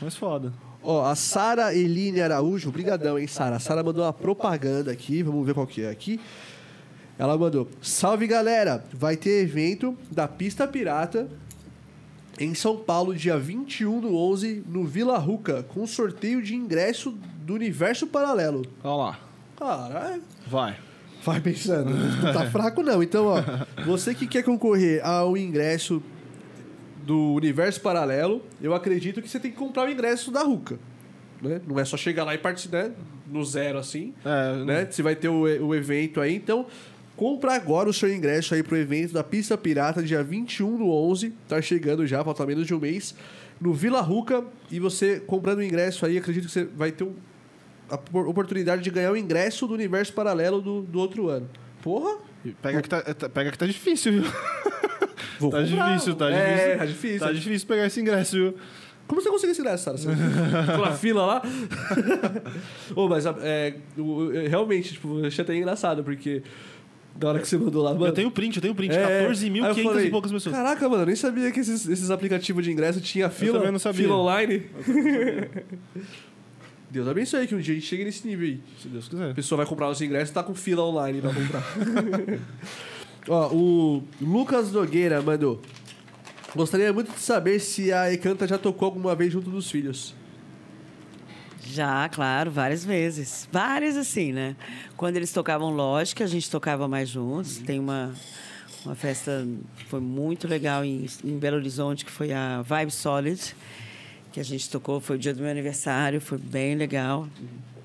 Mas 0.01 0.15
foda. 0.15 0.51
Ó, 0.81 1.05
a 1.05 1.13
Sara 1.15 1.73
Eline 1.75 2.21
Araújo, 2.21 2.71
brigadão, 2.71 3.19
hein, 3.19 3.27
Sara? 3.27 3.57
A 3.57 3.59
Sara 3.59 3.83
mandou 3.83 4.03
uma 4.03 4.13
propaganda 4.13 4.91
aqui, 4.91 5.21
vamos 5.21 5.45
ver 5.45 5.53
qual 5.53 5.67
que 5.67 5.81
é 5.81 5.89
aqui. 5.89 6.19
Ela 7.17 7.37
mandou: 7.37 7.67
Salve 7.81 8.25
galera! 8.27 8.83
Vai 8.93 9.17
ter 9.17 9.41
evento 9.43 9.97
da 10.09 10.25
Pista 10.27 10.65
Pirata 10.65 11.27
em 12.39 12.53
São 12.53 12.77
Paulo, 12.77 13.13
dia 13.13 13.37
21 13.37 13.99
do 13.99 14.15
11, 14.15 14.63
no 14.65 14.85
Vila 14.85 15.17
Ruca, 15.17 15.61
com 15.63 15.85
sorteio 15.85 16.41
de 16.41 16.55
ingresso 16.55 17.11
do 17.41 17.53
Universo 17.53 18.07
Paralelo. 18.07 18.61
Olha 18.81 18.95
lá. 18.95 19.19
Caralho. 19.57 20.23
Vai. 20.47 20.77
Vai 21.21 21.41
pensando, 21.41 21.89
não 21.89 22.31
tá 22.31 22.49
fraco 22.49 22.81
não. 22.81 23.03
Então, 23.03 23.25
ó, 23.25 23.43
você 23.85 24.15
que 24.15 24.25
quer 24.25 24.41
concorrer 24.41 25.05
ao 25.05 25.35
ingresso 25.35 26.01
do 27.03 27.33
Universo 27.33 27.81
Paralelo, 27.81 28.41
eu 28.61 28.73
acredito 28.73 29.21
que 29.21 29.27
você 29.27 29.37
tem 29.37 29.51
que 29.51 29.57
comprar 29.57 29.85
o 29.85 29.91
ingresso 29.91 30.31
da 30.31 30.41
Ruca. 30.43 30.79
Né? 31.41 31.59
Não 31.67 31.77
é 31.77 31.83
só 31.83 31.97
chegar 31.97 32.23
lá 32.23 32.33
e 32.33 32.37
participar 32.37 32.85
né? 32.85 32.91
no 33.27 33.43
zero 33.43 33.77
assim. 33.77 34.13
É, 34.23 34.63
Né? 34.63 34.87
Você 34.89 35.03
vai 35.03 35.15
ter 35.15 35.27
o, 35.27 35.41
o 35.41 35.75
evento 35.75 36.21
aí, 36.21 36.35
então 36.35 36.67
compra 37.19 37.53
agora 37.53 37.89
o 37.89 37.93
seu 37.93 38.13
ingresso 38.13 38.53
aí 38.55 38.63
pro 38.63 38.77
evento 38.77 39.11
da 39.13 39.21
Pista 39.25 39.57
Pirata, 39.57 40.01
dia 40.01 40.23
21 40.23 40.77
do 40.77 40.89
11. 40.89 41.33
Tá 41.49 41.61
chegando 41.61 42.07
já, 42.07 42.23
falta 42.23 42.45
menos 42.45 42.65
de 42.65 42.73
um 42.73 42.79
mês. 42.79 43.13
No 43.59 43.73
Vila 43.73 43.99
Ruca. 43.99 44.45
E 44.71 44.79
você 44.79 45.19
comprando 45.19 45.57
o 45.57 45.63
ingresso 45.63 46.05
aí, 46.05 46.17
acredito 46.17 46.45
que 46.45 46.51
você 46.51 46.63
vai 46.63 46.93
ter 46.93 47.03
um- 47.03 47.13
a 47.89 47.97
por- 47.97 48.25
oportunidade 48.25 48.81
de 48.81 48.89
ganhar 48.89 49.11
o 49.11 49.17
ingresso 49.17 49.67
do 49.67 49.73
Universo 49.73 50.13
Paralelo 50.13 50.61
do, 50.61 50.81
do 50.83 50.97
outro 50.97 51.27
ano. 51.27 51.49
Porra! 51.81 52.17
Pega 52.61 52.81
que, 52.81 52.87
tá, 52.87 53.03
é, 53.05 53.13
tá- 53.13 53.27
pega 53.27 53.51
que 53.51 53.57
tá 53.57 53.65
difícil, 53.67 54.13
viu? 54.13 54.23
Vou 55.39 55.51
Tá 55.51 55.61
comprar. 55.61 55.87
difícil, 55.93 56.15
tá 56.15 56.29
É, 56.31 56.37
difícil. 56.37 56.77
tá 56.77 56.85
difícil. 56.85 57.19
Tá 57.19 57.31
difícil 57.33 57.67
pegar 57.67 57.85
esse 57.87 57.99
ingresso, 57.99 58.35
viu? 58.37 58.55
Como 59.07 59.19
você 59.21 59.29
conseguiu 59.29 59.51
esse 59.51 59.59
ingresso, 59.61 59.83
Sara? 59.83 59.97
Você- 59.97 60.07
na 60.79 60.93
fila 60.93 61.25
lá. 61.25 61.41
Ô, 62.95 63.09
mas 63.09 63.25
é, 63.25 63.73
realmente, 64.49 64.93
tipo, 64.93 65.19
eu 65.19 65.25
achei 65.25 65.43
até 65.43 65.53
engraçado, 65.55 66.01
porque 66.03 66.43
da 67.19 67.27
hora 67.27 67.39
que 67.39 67.47
você 67.47 67.57
mandou 67.57 67.83
lá, 67.83 67.93
mano. 67.93 68.05
Eu 68.05 68.13
tenho 68.13 68.31
print, 68.31 68.55
eu 68.55 68.61
tenho 68.61 68.73
print. 68.73 68.95
É, 68.95 69.03
aí 69.03 69.25
eu 69.25 69.31
14.500 69.31 69.83
falei, 69.83 70.07
e 70.07 70.09
poucas 70.09 70.31
pessoas. 70.31 70.55
Caraca, 70.55 70.87
mano, 70.87 71.03
eu 71.03 71.07
nem 71.07 71.17
sabia 71.17 71.51
que 71.51 71.59
esses, 71.59 71.85
esses 71.87 72.09
aplicativos 72.09 72.63
de 72.63 72.71
ingresso 72.71 73.01
tinha 73.01 73.29
fila, 73.29 73.57
também 73.57 73.73
não 73.73 73.79
sabia. 73.79 74.03
fila 74.03 74.15
online. 74.15 74.63
Deus 76.89 77.07
abençoe 77.07 77.45
que 77.45 77.53
um 77.53 77.59
dia 77.59 77.73
a 77.73 77.75
gente 77.75 77.85
chegue 77.85 78.05
nesse 78.05 78.25
nível 78.25 78.47
aí. 78.47 78.59
Se 78.81 78.87
Deus 78.87 79.09
quiser. 79.09 79.31
A 79.31 79.33
pessoa 79.33 79.57
vai 79.57 79.65
comprar 79.65 79.89
os 79.89 80.01
ingressos 80.01 80.29
e 80.29 80.33
tá 80.33 80.41
com 80.41 80.55
fila 80.55 80.83
online 80.83 81.21
pra 81.21 81.33
comprar. 81.33 81.63
Ó, 83.27 83.53
o 83.53 84.03
Lucas 84.19 84.71
Nogueira 84.71 85.21
mandou. 85.21 85.61
Gostaria 86.55 86.91
muito 86.91 87.11
de 87.11 87.19
saber 87.19 87.59
se 87.59 87.91
a 87.91 88.11
Ekanta 88.11 88.47
já 88.47 88.57
tocou 88.57 88.87
alguma 88.87 89.13
vez 89.13 89.31
junto 89.31 89.51
dos 89.51 89.69
filhos. 89.69 90.15
Já, 91.71 92.09
claro, 92.09 92.49
várias 92.49 92.83
vezes. 92.83 93.47
Várias 93.51 93.95
assim, 93.95 94.33
né? 94.33 94.55
Quando 94.97 95.17
eles 95.17 95.31
tocavam 95.31 95.69
lógica, 95.69 96.23
a 96.23 96.27
gente 96.27 96.49
tocava 96.49 96.87
mais 96.87 97.09
juntos. 97.09 97.57
Tem 97.57 97.79
uma, 97.79 98.11
uma 98.83 98.95
festa, 98.95 99.47
foi 99.87 99.99
muito 99.99 100.47
legal 100.47 100.83
em, 100.83 101.05
em 101.23 101.37
Belo 101.37 101.57
Horizonte, 101.57 102.03
que 102.03 102.11
foi 102.11 102.33
a 102.33 102.63
Vibe 102.63 102.91
Solid, 102.91 103.55
que 104.31 104.39
a 104.39 104.43
gente 104.43 104.67
tocou, 104.67 104.99
foi 104.99 105.15
o 105.15 105.19
dia 105.19 105.31
do 105.31 105.41
meu 105.41 105.51
aniversário, 105.51 106.19
foi 106.19 106.39
bem 106.39 106.73
legal. 106.73 107.27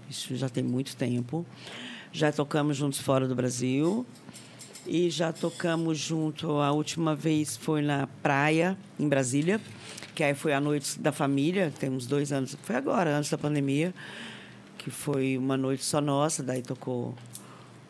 Isso 0.08 0.34
já 0.34 0.48
tem 0.48 0.64
muito 0.64 0.96
tempo. 0.96 1.44
Já 2.10 2.32
tocamos 2.32 2.78
juntos 2.78 3.00
fora 3.00 3.28
do 3.28 3.34
Brasil. 3.34 4.06
E 4.86 5.10
já 5.10 5.30
tocamos 5.30 5.98
junto, 5.98 6.58
a 6.58 6.72
última 6.72 7.14
vez 7.14 7.54
foi 7.54 7.82
na 7.82 8.06
praia, 8.22 8.76
em 8.98 9.08
Brasília, 9.08 9.58
que 10.14 10.22
aí 10.22 10.34
foi 10.34 10.52
a 10.52 10.60
noite 10.60 10.98
da 10.98 11.12
família, 11.12 11.72
tem 11.78 11.90
uns 11.90 12.06
dois 12.06 12.32
anos, 12.32 12.56
foi 12.62 12.76
agora, 12.76 13.16
antes 13.16 13.30
da 13.30 13.38
pandemia, 13.38 13.92
que 14.78 14.90
foi 14.90 15.36
uma 15.36 15.56
noite 15.56 15.84
só 15.84 16.00
nossa, 16.00 16.42
daí 16.42 16.62
tocou 16.62 17.14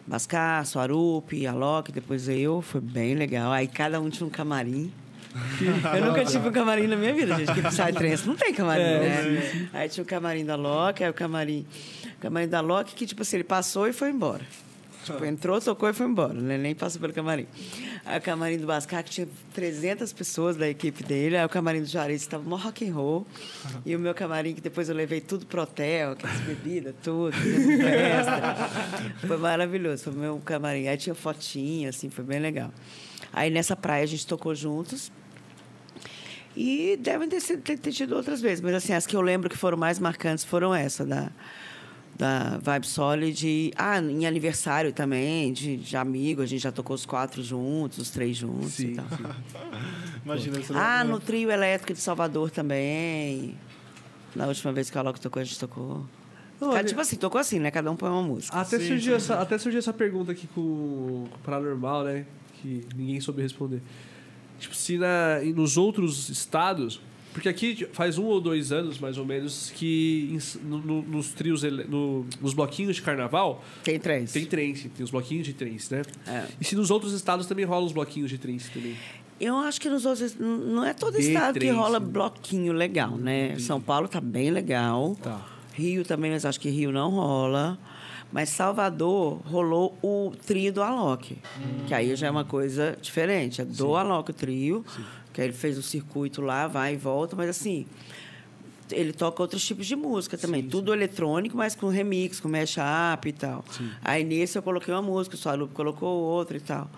Bascaço, 0.06 0.78
Arupi, 0.78 1.46
Alok, 1.46 1.90
depois 1.90 2.28
eu, 2.28 2.60
foi 2.60 2.80
bem 2.80 3.14
legal. 3.14 3.50
Aí 3.52 3.66
cada 3.66 4.00
um 4.00 4.10
tinha 4.10 4.26
um 4.26 4.30
camarim. 4.30 4.92
Eu 5.96 6.04
nunca 6.04 6.24
tive 6.24 6.48
um 6.48 6.52
camarim 6.52 6.86
na 6.86 6.96
minha 6.96 7.12
vida, 7.12 7.34
gente. 7.36 7.52
Que 7.52 7.62
Psytrance 7.62 8.26
não 8.26 8.36
tem 8.36 8.54
camarim, 8.54 8.82
né? 8.82 9.68
Aí 9.72 9.88
tinha 9.88 10.04
o 10.04 10.06
camarim 10.06 10.44
da 10.44 10.54
Loki, 10.54 11.02
aí 11.02 11.10
o 11.10 11.14
camarim, 11.14 11.66
o 12.16 12.20
camarim 12.20 12.48
da 12.48 12.60
Loki, 12.60 12.94
que 12.94 13.06
tipo 13.06 13.22
assim, 13.22 13.38
ele 13.38 13.44
passou 13.44 13.88
e 13.88 13.92
foi 13.92 14.10
embora. 14.10 14.42
Tipo, 15.04 15.24
entrou, 15.24 15.60
tocou 15.60 15.88
e 15.88 15.92
foi 15.92 16.06
embora, 16.06 16.32
né? 16.34 16.56
Nem 16.56 16.74
passou 16.74 17.00
pelo 17.00 17.12
camarim. 17.12 17.46
Aí 18.04 18.18
o 18.18 18.22
camarim 18.22 18.56
do 18.58 18.66
Bascar, 18.66 19.04
que 19.04 19.10
tinha 19.10 19.28
300 19.52 20.12
pessoas 20.12 20.56
da 20.56 20.68
equipe 20.68 21.04
dele. 21.04 21.36
Aí 21.36 21.44
o 21.44 21.48
camarim 21.48 21.80
do 21.80 21.86
Juarez 21.86 22.22
estava 22.22 22.42
mó 22.42 22.56
rock 22.56 22.88
and 22.88 22.94
roll. 22.94 23.26
E 23.84 23.94
o 23.94 23.98
meu 23.98 24.14
camarim, 24.14 24.54
que 24.54 24.60
depois 24.60 24.88
eu 24.88 24.94
levei 24.94 25.20
tudo 25.20 25.44
pro 25.46 25.62
hotel, 25.62 26.12
aquelas 26.12 26.40
bebidas, 26.40 26.94
tudo, 27.02 27.32
festa. 27.32 28.70
Foi 29.26 29.36
maravilhoso, 29.36 30.04
foi 30.04 30.12
o 30.12 30.16
meu 30.16 30.38
camarim. 30.44 30.88
Aí 30.88 30.96
tinha 30.96 31.14
fotinha, 31.14 31.90
assim, 31.90 32.08
foi 32.10 32.24
bem 32.24 32.38
legal. 32.40 32.70
Aí 33.32 33.50
nessa 33.50 33.74
praia 33.76 34.04
a 34.04 34.06
gente 34.06 34.26
tocou 34.26 34.54
juntos. 34.54 35.10
E 36.56 36.96
devem 37.00 37.28
ter, 37.28 37.40
sido- 37.40 37.62
ter, 37.62 37.76
ter 37.78 37.92
tido 37.92 38.14
outras 38.14 38.40
vezes, 38.40 38.60
mas 38.60 38.74
assim, 38.74 38.92
as 38.92 39.06
que 39.06 39.16
eu 39.16 39.20
lembro 39.20 39.50
que 39.50 39.56
foram 39.56 39.76
mais 39.76 39.98
marcantes 39.98 40.44
foram 40.44 40.72
essa, 40.72 41.04
da, 41.04 41.30
da 42.16 42.58
Vibe 42.58 42.86
Solid. 42.86 43.46
E, 43.46 43.72
ah, 43.76 43.98
em 44.00 44.26
aniversário 44.26 44.92
também, 44.92 45.52
de, 45.52 45.76
de 45.76 45.96
amigo, 45.96 46.42
a 46.42 46.46
gente 46.46 46.62
já 46.62 46.72
tocou 46.72 46.94
os 46.94 47.04
quatro 47.06 47.42
juntos, 47.42 47.98
os 47.98 48.10
três 48.10 48.36
juntos 48.36 48.78
e 48.78 48.88
Sim, 48.88 48.94
tal. 48.94 49.06
Imagina. 50.24 50.60
você 50.60 50.72
Ah, 50.74 51.04
no 51.04 51.20
trio 51.20 51.50
elétrico 51.50 51.92
de 51.92 52.00
Salvador 52.00 52.50
também. 52.50 53.54
Na 54.34 54.46
última 54.46 54.72
vez 54.72 54.90
que 54.90 54.98
a 54.98 55.02
Loki 55.02 55.20
tocou, 55.20 55.40
a 55.40 55.44
gente 55.44 55.58
tocou. 55.58 56.04
Olha- 56.60 56.82
tipo 56.84 57.00
assim, 57.00 57.16
tocou 57.16 57.40
assim, 57.40 57.58
né? 57.58 57.70
Cada 57.70 57.90
um 57.90 57.96
põe 57.96 58.08
uma 58.10 58.22
música. 58.22 58.56
Até, 58.56 58.78
Sim, 58.78 58.86
surgiu 58.88 59.12
sim, 59.12 59.16
essa, 59.24 59.40
até 59.40 59.58
surgiu 59.58 59.78
essa 59.78 59.92
pergunta 59.92 60.32
aqui 60.32 60.46
com 60.54 60.60
o 60.60 61.28
Paranormal, 61.44 62.04
né? 62.04 62.24
Que 62.62 62.86
ninguém 62.96 63.20
soube 63.20 63.42
responder. 63.42 63.82
Tipo, 64.58 64.74
se 64.74 64.96
na, 64.96 65.42
e 65.42 65.52
nos 65.52 65.76
outros 65.76 66.28
estados 66.30 67.00
Porque 67.34 67.48
aqui 67.48 67.86
faz 67.92 68.16
um 68.16 68.24
ou 68.24 68.40
dois 68.40 68.70
anos, 68.72 68.98
mais 68.98 69.18
ou 69.18 69.26
menos, 69.26 69.70
que 69.74 70.38
no- 70.62 70.78
no- 70.78 71.02
nos 71.02 71.28
trios, 71.32 71.62
no- 71.62 72.24
nos 72.40 72.54
bloquinhos 72.54 72.96
de 72.96 73.02
carnaval, 73.02 73.62
Tem 73.82 73.98
três. 73.98 74.32
tem 74.32 74.46
trance, 74.46 74.88
tem 74.88 75.04
os 75.04 75.10
bloquinhos 75.10 75.44
de 75.44 75.52
trance, 75.52 75.92
né? 75.92 76.02
É. 76.26 76.46
E 76.60 76.64
se 76.64 76.76
nos 76.76 76.90
outros 76.92 77.12
estados 77.12 77.46
também 77.46 77.64
rolam 77.66 77.84
os 77.86 77.92
bloquinhos 77.92 78.30
de 78.30 78.38
trance 78.38 78.70
também? 78.70 78.94
Eu 79.40 79.56
acho 79.58 79.80
que 79.80 79.90
nos 79.90 80.06
outros. 80.06 80.36
Não 80.38 80.84
é 80.84 80.94
todo 80.94 81.16
De 81.18 81.26
estado 81.26 81.54
que 81.54 81.58
três, 81.60 81.74
rola 81.74 81.98
né? 81.98 82.06
bloquinho 82.06 82.72
legal, 82.72 83.10
né? 83.16 83.58
São 83.58 83.80
Paulo 83.80 84.06
tá 84.06 84.20
bem 84.20 84.50
legal. 84.52 85.16
Tá. 85.20 85.44
Rio 85.74 86.04
também, 86.04 86.30
mas 86.30 86.46
acho 86.46 86.60
que 86.60 86.70
Rio 86.70 86.92
não 86.92 87.10
rola. 87.10 87.76
Mas 88.32 88.48
Salvador 88.48 89.40
rolou 89.44 89.96
o 90.02 90.32
trio 90.46 90.72
do 90.72 90.82
Alok. 90.82 91.36
Que 91.86 91.94
aí 91.94 92.14
já 92.16 92.28
é 92.28 92.30
uma 92.30 92.44
coisa 92.44 92.96
diferente. 93.02 93.60
É 93.60 93.64
do 93.64 93.96
Alok 93.96 94.30
o 94.30 94.34
trio. 94.34 94.84
Que 95.34 95.40
aí 95.40 95.48
ele 95.48 95.52
fez 95.52 95.76
o 95.76 95.82
circuito 95.82 96.40
lá, 96.40 96.66
vai 96.68 96.94
e 96.94 96.96
volta. 96.96 97.34
Mas 97.34 97.50
assim, 97.50 97.84
ele 98.90 99.12
toca 99.12 99.42
outros 99.42 99.66
tipos 99.66 99.84
de 99.84 99.96
música 99.96 100.38
também. 100.38 100.62
Tudo 100.62 100.94
eletrônico, 100.94 101.56
mas 101.56 101.74
com 101.74 101.88
remix, 101.88 102.38
com 102.38 102.48
mashup 102.48 103.28
e 103.28 103.32
tal. 103.32 103.64
Aí 104.02 104.22
nesse 104.22 104.56
eu 104.56 104.62
coloquei 104.62 104.94
uma 104.94 105.02
música, 105.02 105.34
o 105.34 105.38
Salup 105.38 105.74
colocou 105.74 106.08
outra 106.08 106.56
e 106.56 106.60
tal. 106.60 106.88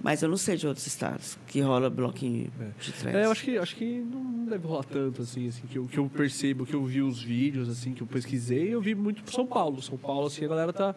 Mas 0.00 0.22
eu 0.22 0.28
não 0.28 0.36
sei 0.36 0.56
de 0.56 0.64
outros 0.68 0.86
estados 0.86 1.36
que 1.48 1.60
rola 1.60 1.90
bloquinho 1.90 2.52
de 2.78 2.92
trance. 2.92 3.16
É, 3.16 3.24
eu 3.24 3.32
acho 3.32 3.42
que, 3.42 3.58
acho 3.58 3.74
que 3.74 3.98
não 3.98 4.44
deve 4.44 4.64
rolar 4.64 4.84
tanto, 4.84 5.22
assim, 5.22 5.48
assim, 5.48 5.62
que 5.66 5.76
eu, 5.76 5.86
que 5.86 5.98
eu 5.98 6.08
percebo, 6.08 6.64
que 6.64 6.74
eu 6.74 6.84
vi 6.84 7.02
os 7.02 7.20
vídeos, 7.20 7.68
assim, 7.68 7.92
que 7.92 8.02
eu 8.02 8.06
pesquisei, 8.06 8.72
eu 8.72 8.80
vi 8.80 8.94
muito 8.94 9.24
pro 9.24 9.34
São 9.34 9.46
Paulo. 9.46 9.82
São 9.82 9.98
Paulo, 9.98 10.28
assim, 10.28 10.44
a 10.44 10.48
galera 10.48 10.72
tá... 10.72 10.94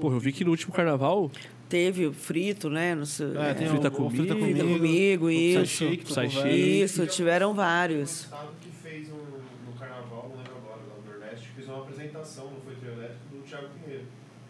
Porra, 0.00 0.16
eu 0.16 0.20
vi 0.20 0.32
que 0.32 0.42
no 0.42 0.50
último 0.50 0.72
carnaval... 0.72 1.30
Teve 1.70 2.04
o 2.06 2.12
frito, 2.12 2.68
né? 2.68 2.94
No, 2.96 3.06
seu- 3.06 3.40
É, 3.40 3.54
tem 3.54 3.68
Frita 3.68 3.88
o, 3.88 4.06
o 4.06 4.10
Frita 4.10 4.34
Comigo. 4.34 4.44
Frita 4.44 4.60
Comigo. 4.64 4.76
comigo, 4.78 5.24
o 5.26 5.30
isso. 5.30 5.66
Shake, 5.66 6.04
tocou 6.04 6.14
Shake. 6.24 6.34
vários. 6.36 6.56
Isso, 6.58 7.06
tiveram 7.06 7.54
vários. 7.54 8.26
que 8.60 8.70
fez 8.82 9.08
um, 9.08 9.14
no 9.14 9.72
carnaval, 9.78 10.28
não 10.30 10.36
lembro 10.38 10.52
agora, 10.56 10.80
lá 10.88 10.94
no 11.04 11.10
Nordeste, 11.20 11.46
fez 11.54 11.68
uma 11.68 11.78
apresentação, 11.78 12.46
não 12.50 12.60
foi 12.60 12.74
trio 12.74 12.92
elétrico, 12.92 13.20
do 13.32 13.38
Thiago 13.48 13.68
Pinheiro. 13.84 14.04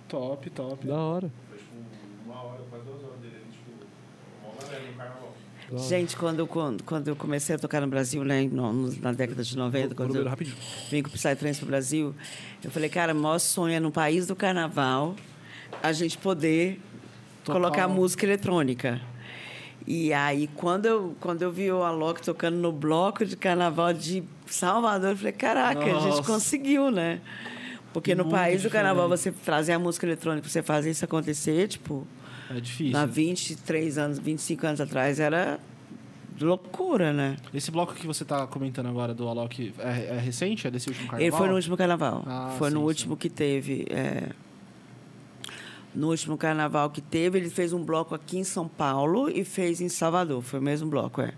Top, 0.08 0.50
top. 0.50 0.86
Da 0.86 0.96
hora. 0.96 1.30
Foi 1.50 1.58
tipo 1.58 1.74
uma 2.24 2.42
hora, 2.42 2.62
quase 2.70 2.84
duas 2.86 3.04
horas 3.04 3.18
dele, 3.20 3.34
tipo, 3.52 3.70
uma 4.42 4.62
galera 4.62 4.84
no 4.90 4.92
carnaval. 4.96 5.36
Gente, 5.88 6.16
quando, 6.16 6.38
eu- 6.40 6.46
quando, 6.48 6.82
quando 6.84 7.08
eu 7.08 7.14
comecei 7.14 7.54
a 7.54 7.58
tocar 7.58 7.80
no 7.82 7.86
Brasil, 7.86 8.24
né, 8.24 8.42
no- 8.50 8.90
na 8.98 9.12
década 9.12 9.42
de 9.44 9.56
90, 9.56 9.88
Vou 9.88 9.96
quando 10.06 10.16
eu 10.16 10.26
rapidinho. 10.26 10.56
vim 10.90 11.02
com 11.02 11.08
o 11.10 11.12
Psytrance 11.12 11.58
pro 11.60 11.68
Brasil, 11.68 12.14
eu 12.64 12.70
falei, 12.70 12.88
cara, 12.88 13.12
o 13.12 13.16
maior 13.16 13.38
sonho 13.38 13.74
é 13.74 13.78
no 13.78 13.92
país 13.92 14.26
do 14.26 14.34
carnaval 14.34 15.14
a 15.82 15.92
gente 15.92 16.18
poder 16.18 16.80
Tocar 17.44 17.58
colocar 17.58 17.88
música 17.88 18.24
eletrônica. 18.26 19.00
E 19.86 20.12
aí, 20.12 20.48
quando 20.54 20.86
eu, 20.86 21.16
quando 21.20 21.42
eu 21.42 21.50
vi 21.50 21.70
o 21.72 21.82
Alok 21.82 22.22
tocando 22.22 22.56
no 22.56 22.70
bloco 22.70 23.24
de 23.24 23.36
carnaval 23.36 23.92
de 23.92 24.22
Salvador, 24.46 25.10
eu 25.10 25.16
falei, 25.16 25.32
caraca, 25.32 25.80
a 25.80 25.84
gente 26.00 26.16
Nossa. 26.16 26.22
conseguiu, 26.22 26.90
né? 26.90 27.20
Porque 27.92 28.14
no 28.14 28.24
Muito 28.24 28.34
país 28.36 28.62
do 28.62 28.70
carnaval, 28.70 29.08
você 29.08 29.32
trazer 29.32 29.72
a 29.72 29.78
música 29.78 30.06
eletrônica, 30.06 30.48
você 30.48 30.62
fazer 30.62 30.90
isso 30.90 31.04
acontecer, 31.04 31.66
tipo, 31.66 32.06
É 32.48 32.60
difícil. 32.60 32.96
há 32.96 33.04
23 33.04 33.98
anos, 33.98 34.18
25 34.18 34.66
anos 34.66 34.80
atrás, 34.80 35.18
era 35.18 35.58
loucura, 36.40 37.12
né? 37.12 37.36
Esse 37.52 37.70
bloco 37.70 37.94
que 37.94 38.06
você 38.06 38.24
tá 38.24 38.46
comentando 38.46 38.86
agora 38.86 39.12
do 39.12 39.28
Alok 39.28 39.74
é, 39.78 40.14
é 40.16 40.18
recente? 40.18 40.66
É 40.66 40.70
desse 40.70 40.88
último 40.88 41.06
carnaval? 41.08 41.26
Ele 41.26 41.36
foi 41.36 41.48
no 41.48 41.54
último 41.54 41.76
carnaval. 41.76 42.22
Ah, 42.26 42.54
foi 42.58 42.70
no 42.70 42.80
sim, 42.80 42.86
último 42.86 43.16
que 43.16 43.28
teve. 43.28 43.86
é, 43.90 44.28
No 45.94 46.08
último 46.10 46.36
carnaval 46.36 46.90
que 46.90 47.00
teve, 47.00 47.38
ele 47.38 47.50
fez 47.50 47.72
um 47.72 47.84
bloco 47.84 48.14
aqui 48.14 48.38
em 48.38 48.44
São 48.44 48.68
Paulo 48.68 49.28
e 49.28 49.44
fez 49.44 49.80
em 49.80 49.88
Salvador. 49.88 50.40
Foi 50.42 50.60
o 50.60 50.62
mesmo 50.62 50.88
bloco, 50.88 51.20
é. 51.20 51.32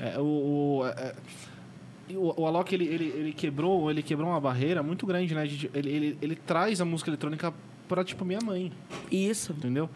É, 0.00 0.18
o, 0.18 0.24
o, 0.24 0.86
é, 0.86 1.14
é, 2.10 2.16
o, 2.16 2.42
o 2.42 2.46
Alok, 2.46 2.74
ele, 2.74 2.86
ele, 2.86 3.04
ele, 3.16 3.32
quebrou, 3.32 3.88
ele 3.88 4.02
quebrou 4.02 4.28
uma 4.28 4.40
barreira 4.40 4.82
muito 4.82 5.06
grande, 5.06 5.32
né? 5.34 5.46
ele, 5.46 5.90
ele, 5.90 6.18
ele 6.20 6.34
traz 6.34 6.80
a 6.80 6.84
música 6.84 7.10
eletrônica 7.10 7.54
pra, 7.86 8.02
tipo, 8.02 8.24
minha 8.24 8.40
mãe, 8.40 8.72
Isso. 9.10 9.52
entendeu? 9.52 9.88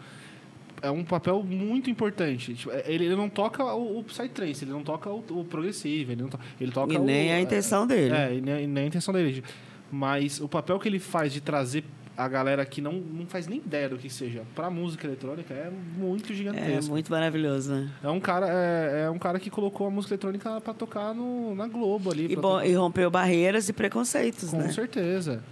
É 0.81 0.89
um 0.89 1.03
papel 1.03 1.43
muito 1.43 1.89
importante. 1.89 2.53
Tipo, 2.53 2.71
é, 2.71 2.83
ele, 2.85 3.05
ele 3.05 3.15
não 3.15 3.27
toca 3.27 3.63
o, 3.65 3.99
o 3.99 4.03
Psytrance, 4.03 4.63
ele 4.63 4.71
não 4.71 4.83
toca 4.83 5.09
o, 5.09 5.23
o 5.31 5.43
progressivo, 5.43 6.13
ele, 6.13 6.21
não 6.21 6.29
to, 6.29 6.39
ele 6.61 6.71
toca 6.71 6.93
E 6.93 6.99
nem 6.99 7.31
o, 7.31 7.35
a 7.35 7.41
intenção 7.41 7.85
dele. 7.85 8.15
É, 8.15 8.35
e 8.35 8.41
nem, 8.41 8.63
e 8.63 8.67
nem 8.67 8.83
a 8.85 8.87
intenção 8.87 9.13
dele. 9.13 9.43
Mas 9.91 10.39
o 10.39 10.47
papel 10.47 10.79
que 10.79 10.87
ele 10.87 10.99
faz 10.99 11.33
de 11.33 11.41
trazer 11.41 11.83
a 12.17 12.27
galera 12.27 12.65
que 12.65 12.81
não, 12.81 12.93
não 12.93 13.27
faz 13.27 13.47
nem 13.47 13.59
ideia 13.59 13.87
do 13.87 13.97
que 13.97 14.09
seja 14.09 14.41
pra 14.55 14.69
música 14.71 15.05
eletrônica 15.05 15.53
é 15.53 15.69
muito 15.69 16.33
É 16.33 16.35
gigantesco. 16.35 16.91
muito 16.91 17.11
maravilhoso, 17.11 17.71
né? 17.71 17.91
É 18.03 18.09
um 18.09 18.19
cara, 18.19 18.47
é, 18.49 19.03
é 19.05 19.09
um 19.09 19.19
cara 19.19 19.39
que 19.39 19.49
colocou 19.51 19.85
a 19.85 19.91
música 19.91 20.15
eletrônica 20.15 20.59
pra 20.61 20.73
tocar 20.73 21.13
no, 21.13 21.53
na 21.53 21.67
Globo 21.67 22.11
ali. 22.11 22.25
E, 22.31 22.35
bom, 22.35 22.59
e 22.61 22.73
rompeu 22.73 23.11
barreiras 23.11 23.69
e 23.69 23.73
preconceitos, 23.73 24.49
Com 24.49 24.57
né? 24.57 24.71
certeza. 24.71 25.43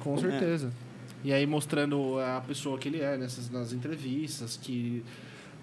Com 0.00 0.14
É. 0.14 0.18
certeza. 0.18 0.70
E 1.22 1.32
aí 1.32 1.46
mostrando 1.46 2.18
a 2.20 2.40
pessoa 2.46 2.78
que 2.78 2.88
ele 2.88 3.00
é 3.00 3.16
nessas, 3.16 3.48
nas 3.50 3.72
entrevistas, 3.72 4.56
que 4.60 5.04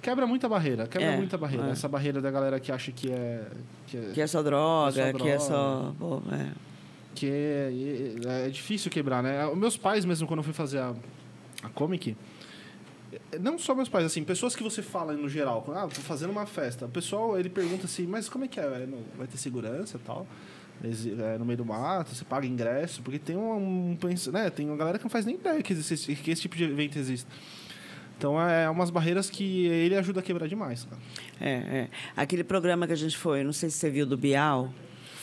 quebra 0.02 0.26
muita 0.28 0.48
barreira, 0.48 0.86
quebra 0.88 1.08
É, 1.08 1.18
muita 1.18 1.38
barreira. 1.38 1.68
é. 1.68 1.72
Essa 1.72 1.88
barreira 1.88 2.22
da 2.22 2.30
galera 2.32 2.60
que 2.60 2.72
acha 2.72 2.92
que 2.92 3.12
é. 3.12 3.44
Que 3.88 3.98
é, 3.98 4.02
Que 4.14 4.22
é 4.22 4.28
só 4.28 4.42
droga, 4.44 5.02
É 5.02 5.12
só 5.12 5.18
que 5.18 5.24
é 5.30 5.38
droga. 5.38 5.40
só. 5.40 5.96
pô, 6.00 6.22
é. 6.32 6.48
Que 7.16 7.30
é, 7.30 8.46
é 8.46 8.50
difícil 8.50 8.92
quebrar, 8.92 9.24
né? 9.24 9.48
Os 9.48 9.58
meus 9.58 9.78
pais, 9.78 10.06
mesmo, 10.06 10.28
quando 10.28 10.40
eu 10.40 10.44
fui 10.44 10.54
fazer 10.54 10.80
a, 10.80 10.94
a 11.64 11.70
comic, 11.70 12.16
não 13.40 13.58
só 13.58 13.74
meus 13.74 13.90
pais, 13.90 14.06
assim, 14.06 14.24
pessoas 14.24 14.56
que 14.56 14.64
você 14.64 14.82
fala 14.82 15.14
no 15.14 15.30
geral, 15.30 15.66
ah, 15.76 15.88
tô 15.88 16.02
fazendo 16.02 16.30
uma 16.30 16.46
festa. 16.46 16.86
O 16.86 16.90
pessoal, 16.90 17.40
ele 17.40 17.50
pergunta 17.50 17.86
assim, 17.86 18.06
mas 18.06 18.30
como 18.30 18.46
é 18.46 18.48
que 18.48 18.60
é? 18.60 18.64
É 18.64 18.88
Vai 19.18 19.28
ter 19.28 19.38
segurança 19.38 19.98
e 19.98 20.00
tal? 20.02 20.28
É 20.84 21.38
no 21.38 21.46
meio 21.46 21.58
do 21.58 21.66
mato, 21.66 22.14
você 22.14 22.26
paga 22.26 22.46
ingresso, 22.46 23.02
porque 23.02 23.18
tem 23.18 23.36
um, 23.38 23.92
um 23.92 23.98
né, 24.32 24.50
tem 24.50 24.68
uma 24.68 24.76
galera 24.76 24.98
que 24.98 25.06
não 25.06 25.10
faz 25.10 25.26
nem 25.26 25.36
ideia 25.36 25.62
que, 25.62 25.72
existe, 25.72 26.14
que 26.16 26.30
esse 26.30 26.42
tipo 26.42 26.56
de 26.56 26.66
evento 26.66 27.00
existe. 27.00 27.28
Então 28.18 28.40
é 28.40 28.70
umas 28.70 28.90
barreiras 28.90 29.30
que 29.30 29.66
ele 29.66 29.96
ajuda 29.96 30.20
a 30.20 30.24
quebrar 30.24 30.48
demais, 30.48 30.86
cara. 30.86 31.02
É, 31.40 31.52
é. 31.52 31.90
Aquele 32.16 32.44
programa 32.44 32.88
que 32.88 32.94
a 32.94 32.98
gente 32.98 33.18
foi, 33.18 33.44
não 33.44 33.54
sei 33.54 33.70
se 33.70 33.78
você 33.78 33.90
viu 33.90 34.06
do 34.06 34.18
Bial, 34.18 34.74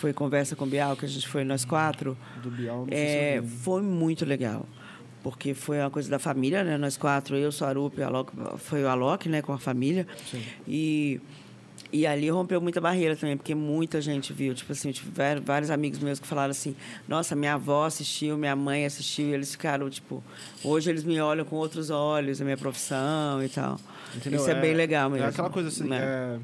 foi 0.03 0.13
conversa 0.13 0.57
com 0.57 0.65
o 0.65 0.69
Bial, 0.69 0.97
que 0.97 1.05
a 1.05 1.09
gente 1.09 1.29
foi 1.29 1.45
nós 1.45 1.65
quatro. 1.65 2.19
Do 2.43 2.51
Bial, 2.51 2.79
não 2.79 2.87
se 2.89 2.93
É, 2.95 3.41
vi. 3.41 3.47
foi 3.49 3.81
muito 3.83 4.25
legal. 4.25 4.67
Porque 5.23 5.55
foi 5.55 5.79
uma 5.79 5.91
coisa 5.91 6.11
da 6.11 6.19
família, 6.19 6.65
né? 6.65 6.77
Nós 6.77 6.97
quatro, 6.97 7.37
eu, 7.37 7.53
Sarup, 7.53 8.03
Alok, 8.03 8.33
foi 8.59 8.83
o 8.83 8.89
Alok, 8.89 9.29
né? 9.29 9.41
Com 9.41 9.53
a 9.53 9.59
família. 9.59 10.05
E, 10.67 11.21
e 11.93 12.05
ali 12.05 12.29
rompeu 12.29 12.61
muita 12.61 12.81
barreira 12.81 13.15
também, 13.15 13.37
porque 13.37 13.55
muita 13.55 14.01
gente 14.01 14.33
viu. 14.33 14.53
Tipo 14.53 14.73
assim, 14.73 14.89
eu 14.89 14.95
tive 14.95 15.11
vé- 15.13 15.39
vários 15.39 15.71
amigos 15.71 16.01
meus 16.01 16.19
que 16.19 16.27
falaram 16.27 16.51
assim, 16.51 16.75
nossa, 17.07 17.37
minha 17.37 17.55
avó 17.55 17.87
assistiu, 17.87 18.37
minha 18.37 18.57
mãe 18.57 18.85
assistiu, 18.85 19.27
e 19.29 19.33
eles 19.35 19.53
ficaram, 19.53 19.89
tipo, 19.89 20.21
hoje 20.65 20.91
eles 20.91 21.05
me 21.05 21.21
olham 21.21 21.45
com 21.45 21.55
outros 21.55 21.89
olhos, 21.91 22.41
a 22.41 22.45
minha 22.45 22.57
profissão 22.57 23.41
e 23.45 23.49
tal. 23.49 23.79
Entendeu? 24.17 24.41
Isso 24.41 24.51
é, 24.51 24.61
bem 24.61 24.75
legal 24.75 25.09
mesmo. 25.09 25.25
É 25.27 25.29
aquela 25.29 25.51
coisa 25.51 25.69
assim. 25.69 25.85
né? 25.89 25.99
É, 26.03 26.39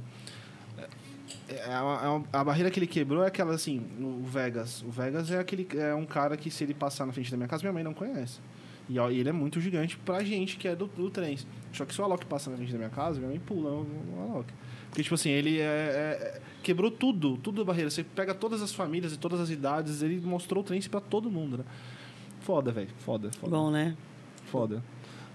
é, 1.49 1.73
é 1.73 1.81
uma- 1.81 2.05
é 2.05 2.09
uma- 2.09 2.25
a 2.33 2.45
barreira 2.45 2.71
que 2.71 2.79
ele 2.79 2.87
quebrou 2.87 3.23
é 3.25 3.29
aquela 3.29 3.55
assim, 3.55 3.81
o 4.01 4.23
Vegas. 4.25 4.83
O 4.83 4.91
Vegas 4.91 5.31
é 5.31 5.39
aquele 5.39 5.67
é 5.79 5.95
um 5.95 6.05
cara 6.07 6.37
que 6.37 6.51
se 6.51 6.65
ele 6.65 6.75
passar 6.75 7.07
na 7.07 7.13
frente 7.13 7.31
da 7.31 7.37
minha 7.37 7.49
casa, 7.49 7.63
minha 7.63 7.73
mãe 7.73 7.83
não 7.83 7.95
conhece. 7.95 8.41
E, 8.89 8.99
ó, 8.99 9.11
e 9.11 9.19
ele 9.21 9.29
é 9.29 9.33
muito 9.33 9.61
gigante 9.61 9.99
pra 9.99 10.25
gente 10.25 10.57
que 10.57 10.67
é 10.67 10.75
do, 10.75 10.87
do 10.87 11.11
trem. 11.11 11.37
Só 11.75 11.85
que 11.85 11.93
se 11.95 12.01
o 12.01 12.05
Alok 12.05 12.25
passa 12.25 12.49
na 12.51 12.57
frente 12.57 12.73
da 12.73 12.79
minha 12.79 12.89
casa, 12.91 13.19
minha 13.19 13.29
mãe 13.31 13.39
pula 13.39 13.71
no 13.71 14.23
Alok. 14.33 14.51
Porque, 14.89 15.03
tipo 15.03 15.15
assim, 15.15 15.29
ele 15.29 15.59
é, 15.59 15.63
é- 15.63 16.37
é- 16.37 16.41
quebrou 16.63 16.91
tudo, 16.91 17.37
tudo 17.37 17.61
a 17.61 17.65
barreira. 17.65 17.91
Você 17.91 18.03
pega 18.03 18.35
todas 18.35 18.63
as 18.63 18.73
famílias 18.73 19.13
e 19.13 19.19
todas 19.19 19.41
as 19.41 19.51
idades, 19.51 20.01
ele 20.01 20.19
mostrou 20.23 20.63
o 20.63 20.67
trem 20.67 20.81
pra 20.83 21.01
todo 21.01 21.31
mundo, 21.31 21.59
né? 21.59 21.65
Foda, 22.41 22.73
velho. 22.73 22.89
Foda, 23.01 23.31
foda. 23.33 23.51
Bom, 23.55 23.71
né? 23.71 23.95
Foda. 24.47 24.83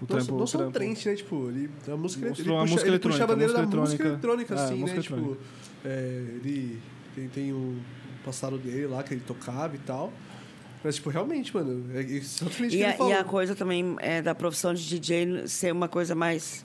Não, 0.00 0.06
trampo, 0.08 0.32
não 0.36 0.42
o 0.42 0.46
só 0.46 0.58
um 0.58 0.60
trampo. 0.62 0.78
trance, 0.78 1.08
né? 1.08 1.14
Tipo, 1.16 1.48
ele, 1.48 1.70
a 1.90 1.96
música, 1.96 2.26
ele 2.26 2.30
a 2.32 2.34
puxa, 2.34 2.52
música 2.54 2.88
ele 2.88 2.98
puxa 2.98 3.14
a 3.14 3.26
eletrônica, 3.26 3.26
bandeira 3.26 3.52
da 3.52 3.62
música 3.62 3.80
música 3.80 4.04
eletrônica. 4.08 4.54
É, 4.54 4.58
assim, 4.64 4.74
música 4.74 4.96
né? 4.98 5.02
Tipo, 5.02 5.36
é, 5.84 6.24
ele 6.36 6.80
tem, 7.14 7.28
tem 7.28 7.52
um 7.52 7.78
passado 8.24 8.58
dele 8.58 8.86
lá 8.86 9.02
que 9.02 9.14
ele 9.14 9.22
tocava 9.26 9.74
e 9.76 9.78
tal. 9.78 10.12
Mas, 10.82 10.96
tipo, 10.96 11.08
realmente, 11.10 11.54
mano, 11.54 11.84
é 11.96 12.00
exatamente 12.02 12.74
o 12.74 12.74
E 12.74 12.78
que 12.78 12.84
a, 12.84 12.88
ele 12.88 12.96
falou. 12.98 13.12
e 13.12 13.16
a 13.16 13.24
coisa 13.24 13.54
também 13.54 13.96
é 14.00 14.20
da 14.20 14.34
profissão 14.34 14.74
de 14.74 14.86
DJ 14.86 15.46
ser 15.48 15.72
uma 15.72 15.88
coisa 15.88 16.14
mais 16.14 16.64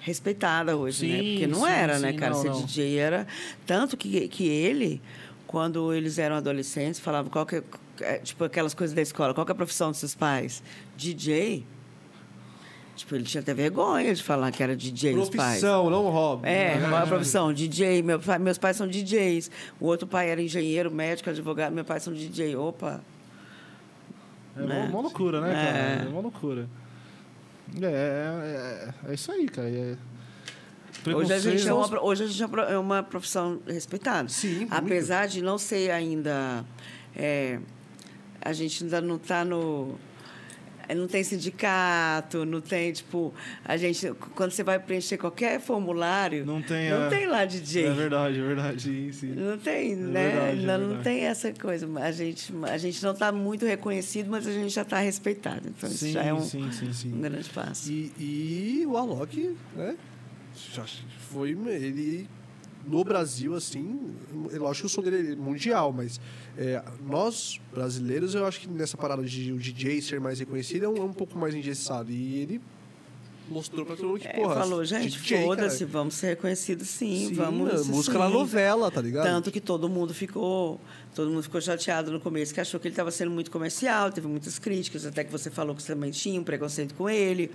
respeitada 0.00 0.76
hoje, 0.76 1.06
né? 1.06 1.18
Sim, 1.18 1.30
Porque 1.32 1.46
não 1.46 1.60
sim, 1.60 1.68
era, 1.70 1.98
né, 1.98 2.10
sim, 2.12 2.16
cara? 2.16 2.34
não, 2.34 2.40
Ser 2.42 2.48
não. 2.50 2.62
DJ 2.64 2.96
era. 2.98 3.26
Tanto 3.66 3.96
que, 3.96 4.26
que 4.28 4.48
ele, 4.48 5.00
quando 5.46 5.92
eles 5.92 6.18
eram 6.18 6.36
adolescentes, 6.36 6.98
falava 6.98 7.28
qual 7.30 7.44
que 7.46 7.56
é, 7.56 7.62
é, 8.00 8.18
tipo, 8.18 8.42
aquelas 8.42 8.72
coisas 8.74 8.94
da 8.96 9.02
escola, 9.02 9.34
qual 9.34 9.44
que 9.44 9.52
é 9.52 9.54
a 9.54 9.56
profissão 9.56 9.90
dos 9.90 10.00
seus 10.00 10.14
pais? 10.14 10.62
DJ. 10.96 11.64
Tipo, 12.96 13.14
ele 13.14 13.24
tinha 13.24 13.40
até 13.40 13.54
vergonha 13.54 14.14
de 14.14 14.22
falar 14.22 14.50
que 14.50 14.62
era 14.62 14.76
DJ. 14.76 15.14
Profissão, 15.14 15.88
não 15.88 16.10
hobby. 16.10 16.48
É, 16.48 16.78
qual 16.88 17.02
é 17.02 17.06
profissão? 17.06 17.52
DJ. 17.52 18.02
Meu 18.02 18.20
pai, 18.20 18.38
meus 18.38 18.58
pais 18.58 18.76
são 18.76 18.86
DJs. 18.86 19.50
O 19.80 19.86
outro 19.86 20.06
pai 20.06 20.28
era 20.28 20.42
engenheiro, 20.42 20.90
médico, 20.90 21.30
advogado. 21.30 21.72
Meu 21.72 21.84
pai 21.84 21.98
são 22.00 22.12
DJ. 22.12 22.56
Opa. 22.56 23.00
É 24.56 24.60
né? 24.60 24.88
uma, 24.90 25.00
loucura, 25.00 25.40
né, 25.40 25.52
cara? 25.52 25.78
É. 25.78 26.04
É 26.04 26.08
uma 26.08 26.20
loucura. 26.20 26.68
É, 27.80 27.86
é, 27.86 27.88
é, 29.06 29.10
é 29.10 29.14
isso 29.14 29.30
aí, 29.32 29.46
cara. 29.46 29.68
É- 29.68 29.96
Hoje 31.14 31.32
a 31.32 31.38
gente 31.38 31.66
é 31.66 31.72
uma, 31.72 32.02
hoje 32.02 32.24
a 32.24 32.26
gente 32.26 32.42
é 32.42 32.78
uma 32.78 32.98
é 32.98 33.02
profissão 33.02 33.60
respeitada. 33.66 34.28
Sim, 34.28 34.56
muito. 34.56 34.74
Apesar 34.74 35.26
de 35.26 35.40
não 35.40 35.56
ser 35.56 35.90
ainda. 35.90 36.64
é, 37.16 37.58
a 38.40 38.52
gente 38.52 38.84
ainda 38.84 39.00
não 39.00 39.16
está 39.16 39.44
no. 39.44 39.98
É, 40.90 40.94
Não 40.94 41.06
tem 41.06 41.22
sindicato, 41.22 42.44
não 42.44 42.60
tem, 42.60 42.92
tipo, 42.92 43.32
a 43.64 43.76
gente, 43.76 44.12
quando 44.34 44.50
você 44.50 44.62
vai 44.62 44.78
preencher 44.78 45.16
qualquer 45.16 45.60
formulário, 45.60 46.44
Não 46.44 46.60
tem, 46.60 46.90
não 46.90 47.04
é. 47.04 47.08
tem 47.08 47.26
lá 47.26 47.44
DJ. 47.44 47.86
É 47.86 47.92
verdade, 47.92 48.38
é 48.38 48.42
verdade. 48.42 49.12
Sim. 49.12 49.34
Não 49.34 49.56
tem, 49.58 49.94
né? 49.96 50.28
verdade, 50.30 50.46
é 50.46 50.60
Ainda 50.60 50.78
não 50.78 51.02
tem 51.02 51.24
essa 51.24 51.52
coisa. 51.52 51.88
A 52.00 52.10
gente, 52.12 52.52
a 52.64 52.78
gente 52.78 53.02
não 53.02 53.12
está 53.12 53.30
muito 53.30 53.64
reconhecido, 53.64 54.28
mas 54.30 54.46
a 54.46 54.52
gente 54.52 54.70
já 54.70 54.82
está 54.82 54.98
respeitado. 54.98 55.68
Então, 55.68 55.88
isso 55.88 56.04
Sim, 56.04 56.12
já 56.12 56.22
é 56.22 56.34
um, 56.34 56.40
sim, 56.40 56.70
sim, 56.72 56.92
sim. 56.92 57.12
um 57.12 57.20
grande 57.20 57.48
passo. 57.50 57.90
E, 57.90 58.12
e 58.18 58.84
o 58.86 58.96
Alok, 58.96 59.56
né? 59.76 59.96
Já 60.74 60.84
foi 61.30 61.50
ele 61.50 62.28
no 62.86 63.04
Brasil, 63.04 63.54
assim, 63.54 64.14
é 64.52 64.58
lógico 64.58 64.86
que 64.88 64.92
o 64.92 64.94
som 64.94 65.02
dele 65.02 65.32
é 65.32 65.36
mundial, 65.36 65.92
mas 65.92 66.20
é, 66.56 66.82
nós, 67.06 67.60
brasileiros, 67.72 68.34
eu 68.34 68.46
acho 68.46 68.60
que 68.60 68.68
nessa 68.68 68.96
parada 68.96 69.22
de 69.22 69.52
o 69.52 69.58
DJ 69.58 70.00
ser 70.00 70.20
mais 70.20 70.38
reconhecido 70.40 70.84
é 70.84 70.88
um, 70.88 70.96
é 70.96 71.02
um 71.02 71.12
pouco 71.12 71.38
mais 71.38 71.54
engessado. 71.54 72.10
E 72.10 72.38
ele 72.38 72.60
mostrou 73.50 73.84
pra 73.84 73.96
todo 73.96 74.08
mundo 74.08 74.20
que, 74.20 74.28
É, 74.28 74.32
porra, 74.32 74.54
falou, 74.54 74.84
gente, 74.84 75.18
foda-se, 75.44 75.84
vamos 75.84 76.14
ser 76.14 76.28
reconhecidos 76.28 76.88
sim, 76.88 77.28
Sim, 77.28 77.34
vamos. 77.34 77.88
a 77.88 77.92
música 77.92 78.12
sim. 78.14 78.18
na 78.18 78.28
novela, 78.28 78.90
tá 78.90 79.02
ligado? 79.02 79.24
Tanto 79.24 79.50
que 79.50 79.60
todo 79.60 79.88
mundo 79.88 80.14
ficou, 80.14 80.80
todo 81.14 81.30
mundo 81.30 81.42
ficou 81.42 81.60
chateado 81.60 82.12
no 82.12 82.20
começo, 82.20 82.54
que 82.54 82.60
achou 82.60 82.78
que 82.78 82.86
ele 82.86 82.92
estava 82.92 83.10
sendo 83.10 83.30
muito 83.30 83.50
comercial, 83.50 84.12
teve 84.12 84.28
muitas 84.28 84.58
críticas, 84.58 85.04
até 85.04 85.24
que 85.24 85.32
você 85.32 85.50
falou 85.50 85.74
que 85.74 85.82
você 85.82 85.92
também 85.92 86.12
tinha 86.12 86.40
um 86.40 86.44
preconceito 86.44 86.94
com 86.94 87.10
ele, 87.10 87.50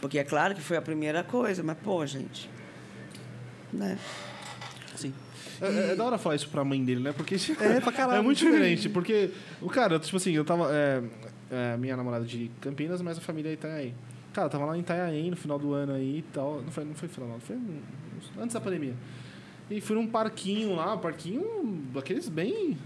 porque 0.00 0.18
é 0.18 0.24
claro 0.24 0.54
que 0.54 0.60
foi 0.60 0.76
a 0.76 0.82
primeira 0.82 1.24
coisa, 1.24 1.62
mas 1.62 1.78
pô, 1.78 2.04
gente, 2.04 2.50
né? 3.72 3.98
Sim. 5.00 5.14
É, 5.60 5.92
é 5.92 5.96
da 5.96 6.04
hora 6.04 6.18
falar 6.18 6.36
isso 6.36 6.48
pra 6.48 6.64
mãe 6.64 6.84
dele, 6.84 7.00
né? 7.00 7.12
Porque 7.12 7.36
É, 7.60 7.80
pra 7.80 7.92
caralho. 7.92 8.18
é 8.18 8.22
muito 8.22 8.38
diferente. 8.38 8.88
Porque 8.88 9.30
o 9.60 9.68
cara, 9.68 9.98
tipo 9.98 10.16
assim, 10.16 10.32
eu 10.32 10.44
tava. 10.44 10.68
É, 10.72 11.02
é, 11.50 11.76
minha 11.76 11.96
namorada 11.96 12.24
de 12.24 12.50
Campinas, 12.60 13.02
mas 13.02 13.18
a 13.18 13.20
família 13.20 13.50
é 13.50 13.52
Itanhaém. 13.54 13.94
Cara, 14.32 14.46
eu 14.46 14.50
tava 14.50 14.64
lá 14.64 14.76
em 14.76 14.80
Itanhaém 14.80 15.30
no 15.30 15.36
final 15.36 15.58
do 15.58 15.72
ano 15.72 15.94
aí 15.94 16.18
e 16.18 16.24
tal. 16.32 16.62
Não 16.62 16.70
foi, 16.70 16.84
não 16.84 16.94
foi 16.94 17.08
final, 17.08 17.28
não. 17.28 17.40
Foi 17.40 17.56
antes 18.40 18.54
da 18.54 18.60
pandemia. 18.60 18.94
E 19.70 19.80
fui 19.80 19.96
num 19.96 20.06
parquinho 20.06 20.74
lá, 20.74 20.94
um 20.94 20.98
parquinho 20.98 21.44
daqueles 21.94 22.28
bem 22.28 22.76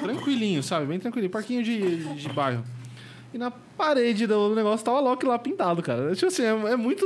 tranquilinho, 0.00 0.62
sabe? 0.62 0.86
Bem 0.86 0.98
tranquilinho. 0.98 1.30
Parquinho 1.30 1.62
de, 1.62 2.14
de 2.14 2.28
bairro. 2.28 2.64
E 3.32 3.38
na 3.38 3.50
parede 3.50 4.26
do 4.26 4.54
negócio 4.54 4.84
tava 4.84 5.00
Loki 5.00 5.26
lá 5.26 5.38
pintado, 5.38 5.82
cara. 5.82 6.14
Tipo 6.14 6.26
assim, 6.26 6.42
é, 6.42 6.72
é 6.72 6.76
muito. 6.76 7.04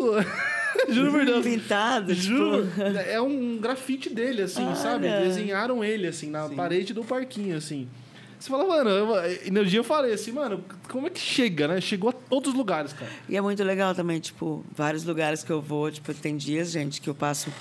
Juro 0.89 1.13
por 1.13 1.25
Deus. 1.25 1.45
Pintado, 1.45 2.15
Juro, 2.15 2.67
tipo, 2.67 2.81
é 2.83 3.21
um 3.21 3.59
grafite 3.59 4.09
dele, 4.11 4.43
assim, 4.43 4.65
Olha. 4.65 4.77
sabe? 4.77 5.09
Desenharam 5.09 5.83
ele, 5.83 6.07
assim, 6.07 6.31
na 6.31 6.49
parede 6.49 6.93
do 6.95 7.05
parquinho, 7.05 7.57
assim. 7.57 7.89
Você 8.39 8.51
fala, 8.51 8.65
mano, 8.67 8.91
eu, 8.91 9.09
e 9.47 9.51
no 9.51 9.65
dia 9.65 9.81
eu 9.81 9.85
falei 9.85 10.13
assim, 10.13 10.31
mano, 10.31 10.65
como 10.89 11.09
é 11.09 11.11
que 11.11 11.19
chega, 11.19 11.67
né? 11.67 11.81
Chegou 11.81 12.11
a 12.11 12.13
todos 12.13 12.53
os 12.53 12.57
lugares, 12.57 12.93
cara. 12.93 13.11
E 13.29 13.37
é 13.37 13.41
muito 13.41 13.63
legal 13.65 13.95
também, 13.95 14.21
tipo, 14.21 14.65
vários 14.73 15.03
lugares 15.03 15.43
que 15.43 15.51
eu 15.51 15.61
vou, 15.61 15.91
tipo, 15.91 16.15
tem 16.15 16.37
dias, 16.37 16.71
gente, 16.71 17.01
que 17.01 17.11
eu 17.11 17.15
passo 17.15 17.53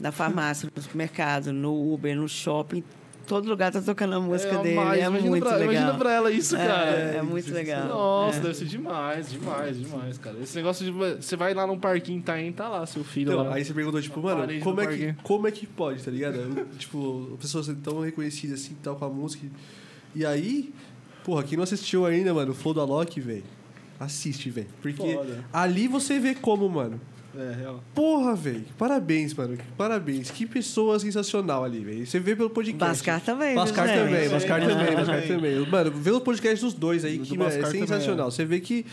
na 0.00 0.10
farmácia, 0.10 0.70
no 0.74 0.82
supermercado, 0.82 1.52
no 1.52 1.92
Uber, 1.92 2.16
no 2.16 2.26
shopping, 2.26 2.82
todo 3.26 3.48
lugar 3.48 3.72
tá 3.72 3.80
tocando 3.82 4.14
a 4.14 4.20
música 4.20 4.54
É, 4.54 4.62
dele, 4.62 4.74
mas 4.76 4.98
é 4.98 5.06
imagina 5.06 5.28
muito 5.30 5.42
pra, 5.42 5.56
legal. 5.56 5.72
Imagina 5.74 5.98
pra 5.98 6.12
ela 6.12 6.30
isso, 6.30 6.56
É, 6.56 6.66
cara. 6.66 6.90
é 6.90 7.22
muito 7.22 7.52
legal. 7.52 7.88
Nossa, 7.88 8.38
É. 8.38 8.40
deve 8.42 8.54
ser 8.54 8.64
demais, 8.66 9.30
demais, 9.30 9.78
demais, 9.80 10.18
cara. 10.18 10.36
Esse 10.42 10.56
negócio 10.56 10.84
de. 10.84 10.90
Você 10.92 11.36
vai 11.36 11.54
lá 11.54 11.66
num 11.66 11.78
parquinho, 11.78 12.22
tá 12.22 12.34
aí, 12.34 12.52
tá 12.52 12.68
lá, 12.68 12.84
seu 12.86 13.02
filho 13.04 13.32
Então, 13.32 13.44
lá. 13.44 13.54
aí 13.54 13.64
você 13.64 13.72
perguntou, 13.74 14.00
tipo, 14.00 14.20
mano, 14.20 14.46
como 14.60 14.80
é, 14.80 14.86
que, 14.86 15.14
como 15.22 15.46
é 15.48 15.50
que 15.50 15.66
pode, 15.66 16.02
tá 16.02 16.10
ligado? 16.10 16.66
tipo, 16.78 17.36
pessoas 17.40 17.66
tão 17.82 18.00
reconhecidas 18.00 18.60
assim, 18.60 18.76
tal, 18.82 18.96
com 18.96 19.04
a 19.04 19.08
música. 19.10 19.46
E 20.14 20.24
aí, 20.24 20.72
porra, 21.24 21.42
quem 21.42 21.56
não 21.56 21.64
assistiu 21.64 22.06
ainda, 22.06 22.32
mano, 22.32 22.52
o 22.52 22.54
Flow 22.54 22.72
da 22.74 22.84
Loki, 22.84 23.20
velho, 23.20 23.44
assiste, 23.98 24.50
velho. 24.50 24.68
Porque 24.82 25.14
Foda. 25.14 25.44
ali 25.52 25.88
você 25.88 26.18
vê 26.18 26.34
como, 26.34 26.68
mano. 26.68 27.00
É, 27.36 27.54
real. 27.60 27.82
Porra, 27.94 28.34
velho, 28.34 28.64
parabéns, 28.78 29.34
mano, 29.34 29.58
parabéns. 29.76 30.30
Que 30.30 30.46
pessoa 30.46 30.98
sensacional 30.98 31.64
ali, 31.64 31.80
velho. 31.80 32.06
Você 32.06 32.20
vê 32.20 32.36
pelo 32.36 32.50
podcast. 32.50 32.78
Bascar 32.86 33.20
também, 33.20 33.54
Bascar 33.54 33.86
também, 33.88 34.28
Bascar 34.28 34.62
É. 34.62 34.66
também, 34.68 34.86
É. 34.86 34.94
Bascar 34.96 35.22
também. 35.26 35.58
Mano, 35.68 35.90
vê 35.90 36.10
o 36.10 36.20
podcast 36.20 36.64
dos 36.64 36.74
dois 36.74 37.04
aí, 37.04 37.18
Do 37.18 37.24
que 37.24 37.36
Bascar 37.36 37.58
é 37.60 37.64
também, 37.66 37.80
sensacional. 37.80 38.28
é. 38.28 38.30
Você 38.30 38.44
vê 38.44 38.60
que... 38.60 38.86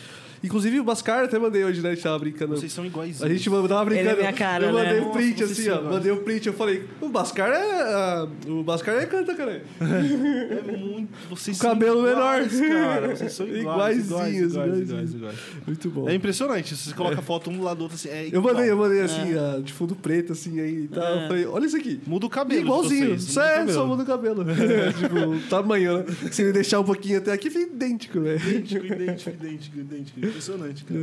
Inclusive, 0.43 0.79
o 0.79 0.83
Bascar 0.83 1.23
até 1.23 1.37
mandei 1.37 1.63
hoje, 1.63 1.81
né? 1.81 1.89
A 1.89 1.93
gente 1.93 2.03
tava 2.03 2.19
brincando. 2.19 2.55
Vocês 2.55 2.71
são 2.71 2.85
iguais. 2.85 3.21
A 3.21 3.29
gente 3.29 3.49
mandava 3.49 3.85
brincando. 3.85 4.09
Ele 4.09 4.17
é 4.17 4.21
minha 4.21 4.33
cara, 4.33 4.65
eu 4.65 4.73
mandei 4.73 4.99
né? 4.99 5.05
um 5.05 5.11
print 5.11 5.41
Nossa, 5.41 5.53
assim, 5.53 5.69
ó. 5.69 5.77
sim, 5.77 5.83
Mandei 5.83 6.11
um 6.11 6.23
print, 6.23 6.47
eu 6.47 6.53
falei, 6.53 6.87
o 6.99 7.09
Bascar 7.09 7.51
é. 7.51 7.81
ah, 7.81 8.27
o 8.47 8.63
Bascar 8.63 8.95
é 8.95 9.05
canta, 9.05 9.35
cara. 9.35 9.63
É 9.79 10.71
muito. 10.77 11.09
Vocês 11.29 11.57
O 11.57 11.61
cabelo 11.61 12.01
são 12.01 12.11
iguais, 12.11 12.59
menor. 12.59 12.79
Cara, 12.79 13.15
vocês 13.15 13.33
são 13.33 13.47
iguais. 13.47 14.05
Iguaizinhos, 14.05 14.53
iguais, 14.53 14.79
iguais, 14.79 14.89
iguais, 14.89 15.13
iguais. 15.13 15.39
Muito 15.65 15.89
bom. 15.89 16.09
É 16.09 16.15
impressionante. 16.15 16.75
Você 16.75 16.93
coloca 16.93 17.19
a 17.19 17.23
foto 17.23 17.49
um 17.49 17.57
do 17.57 17.63
lado 17.63 17.77
do 17.77 17.83
outro 17.83 17.95
assim. 17.95 18.09
É 18.09 18.29
Eu 18.31 18.41
mandei, 18.41 18.69
eu 18.69 18.77
mandei 18.77 19.01
assim, 19.01 19.37
ah, 19.37 19.61
de 19.61 19.71
fundo 19.73 19.95
preto, 19.95 20.33
assim, 20.33 20.59
aí 20.59 20.83
e 20.83 20.87
tal. 20.87 21.03
Eu 21.03 21.27
falei, 21.27 21.45
olha 21.45 21.65
isso 21.65 21.77
aqui. 21.77 22.01
Muda 22.07 22.25
o 22.25 22.29
cabelo. 22.29 22.61
Igualzinho. 22.61 23.11
o 23.11 23.39
é, 23.39 23.67
só 23.67 23.85
muda 23.85 24.03
o 24.03 24.05
cabelo. 24.05 24.43
tipo, 24.97 25.15
o 25.15 25.39
tamanho, 25.49 25.99
né? 25.99 26.05
Se 26.31 26.41
ele 26.41 26.51
deixar 26.51 26.79
um 26.79 26.83
pouquinho 26.83 27.19
até 27.19 27.31
aqui, 27.31 27.49
fica 27.49 27.71
idêntico, 27.71 28.21
velho. 28.21 28.39
Idêntico, 28.39 28.85
idêntico, 28.85 29.29
idêntico, 29.29 29.79
idêntico. 29.79 30.30
Impressionante, 30.31 30.83
cara. 30.85 30.99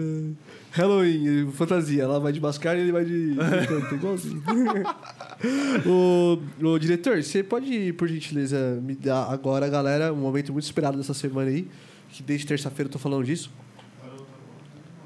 Halloween, 0.72 1.50
fantasia. 1.52 2.02
Ela 2.02 2.18
vai 2.18 2.32
de 2.32 2.40
Bascar 2.40 2.76
e 2.76 2.80
ele 2.80 2.92
vai 2.92 3.04
de. 3.04 3.34
de 3.34 3.66
canta, 3.66 3.94
igualzinho. 3.94 4.42
o, 5.86 6.38
o 6.66 6.78
diretor, 6.78 7.22
você 7.22 7.42
pode, 7.42 7.92
por 7.92 8.08
gentileza, 8.08 8.80
me 8.82 8.94
dar 8.94 9.24
agora, 9.30 9.68
galera, 9.68 10.12
um 10.12 10.16
momento 10.16 10.52
muito 10.52 10.64
esperado 10.64 10.96
dessa 10.96 11.14
semana 11.14 11.50
aí. 11.50 11.68
Que 12.10 12.22
desde 12.22 12.46
terça-feira 12.46 12.88
eu 12.88 12.92
tô 12.92 12.98
falando 12.98 13.24
disso. 13.24 13.50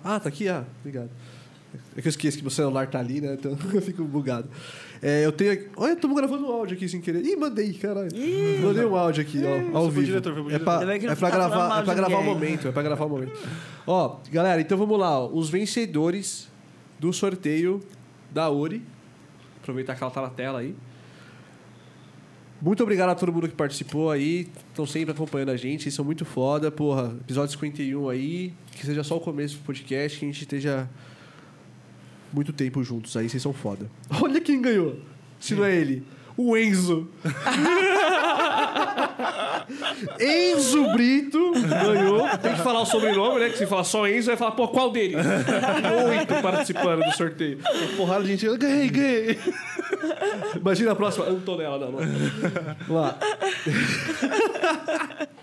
Ah, 0.05 0.19
tá 0.19 0.29
aqui? 0.29 0.49
Ah, 0.49 0.65
obrigado. 0.81 1.11
É 1.97 2.01
que 2.01 2.09
eu 2.09 2.11
esqueço 2.11 2.37
que 2.37 2.43
meu 2.43 2.51
celular 2.51 2.87
tá 2.89 2.99
ali, 2.99 3.21
né? 3.21 3.35
Então 3.35 3.57
eu 3.73 3.83
fico 3.83 4.05
bugado. 4.05 4.49
É, 5.03 5.27
eu 5.27 5.33
tenho. 5.33 5.69
Olha, 5.77 5.95
estamos 5.95 6.17
gravando 6.17 6.47
um 6.47 6.53
áudio 6.53 6.77
aqui 6.77 6.89
sem 6.89 7.01
querer. 7.01 7.25
Ih, 7.25 7.35
mandei, 7.35 7.73
caralho. 7.73 8.09
Mandei 8.63 8.85
um 8.85 8.97
áudio 8.97 9.23
aqui, 9.23 9.41
ó, 9.45 9.77
ao 9.79 9.91
vivo. 9.91 10.07
diretor, 10.07 10.53
é 10.53 10.59
pra, 10.61 10.79
que 10.79 11.07
não 11.07 11.13
é 11.13 11.17
pra 11.17 11.29
tá 11.29 11.41
falando 11.41 11.51
gravar, 11.51 11.81
é 11.81 11.85
pra 11.85 11.95
gravar 11.95 12.19
o 12.19 12.25
momento, 12.25 12.69
é 12.69 12.73
pra 12.73 12.83
gravar 12.85 13.05
o 13.05 13.09
momento. 13.09 13.33
Ó, 13.85 14.21
galera, 14.31 14.61
então 14.61 14.79
vamos 14.79 14.97
lá. 14.97 15.19
ó. 15.19 15.29
Os 15.33 15.51
vencedores 15.51 16.49
do 17.01 17.13
sorteio 17.13 17.81
da 18.31 18.49
Uri. 18.49 18.81
Aproveitar 19.61 19.97
que 19.97 20.03
ela 20.05 20.13
tá 20.13 20.23
na 20.23 20.31
tela 20.31 20.61
aí. 20.61 20.75
Muito 22.61 22.81
obrigado 22.81 23.11
a 23.11 23.15
todo 23.17 23.33
mundo 23.33 23.49
que 23.49 23.57
participou 23.57 24.09
aí. 24.09 24.49
Estão 24.69 24.87
sempre 24.87 25.11
acompanhando 25.11 25.51
a 25.51 25.57
gente. 25.57 25.83
Vocês 25.83 25.95
são 25.95 26.05
muito 26.05 26.25
foda. 26.25 26.71
Porra, 26.71 27.17
episódio 27.23 27.51
51 27.51 28.09
aí. 28.09 28.55
Que 28.71 28.87
seja 28.87 29.03
só 29.03 29.17
o 29.17 29.21
começo 29.21 29.57
do 29.57 29.65
podcast. 29.65 30.17
Que 30.17 30.25
a 30.25 30.29
gente 30.29 30.43
esteja 30.43 30.89
muito 32.33 32.53
tempo 32.53 32.83
juntos 32.83 33.17
aí. 33.17 33.29
Vocês 33.29 33.43
são 33.43 33.53
foda. 33.53 33.91
Olha 34.21 34.41
quem 34.41 34.61
ganhou. 34.61 34.99
Se 35.39 35.55
não 35.55 35.65
é 35.65 35.75
ele. 35.75 36.05
O 36.37 36.57
Enzo. 36.57 37.09
Enzo 40.19 40.93
Brito 40.93 41.53
ganhou. 41.53 42.27
Tem 42.39 42.55
que 42.55 42.63
falar 42.63 42.81
o 42.81 42.87
sobrenome, 42.87 43.41
né? 43.41 43.51
Que 43.51 43.59
se 43.59 43.67
falar 43.67 43.85
só 43.85 44.09
Enzo, 44.09 44.29
vai 44.29 44.37
falar, 44.37 44.53
pô, 44.53 44.69
qual 44.69 44.91
deles? 44.91 45.17
Oito 46.09 46.43
participando 46.43 47.05
do 47.05 47.13
sorteio. 47.17 47.59
Porrada 47.97 48.25
de 48.25 48.31
gente. 48.31 48.47
Eu 48.47 48.57
ganhei, 48.57 48.89
ganhei. 48.89 49.39
Imagina 50.57 50.93
a 50.93 50.97
próxima. 50.97 51.27
Antonella, 51.27 51.79
não, 51.79 51.93
não. 51.93 51.99
Vamos 52.89 53.03
lá. 53.03 53.19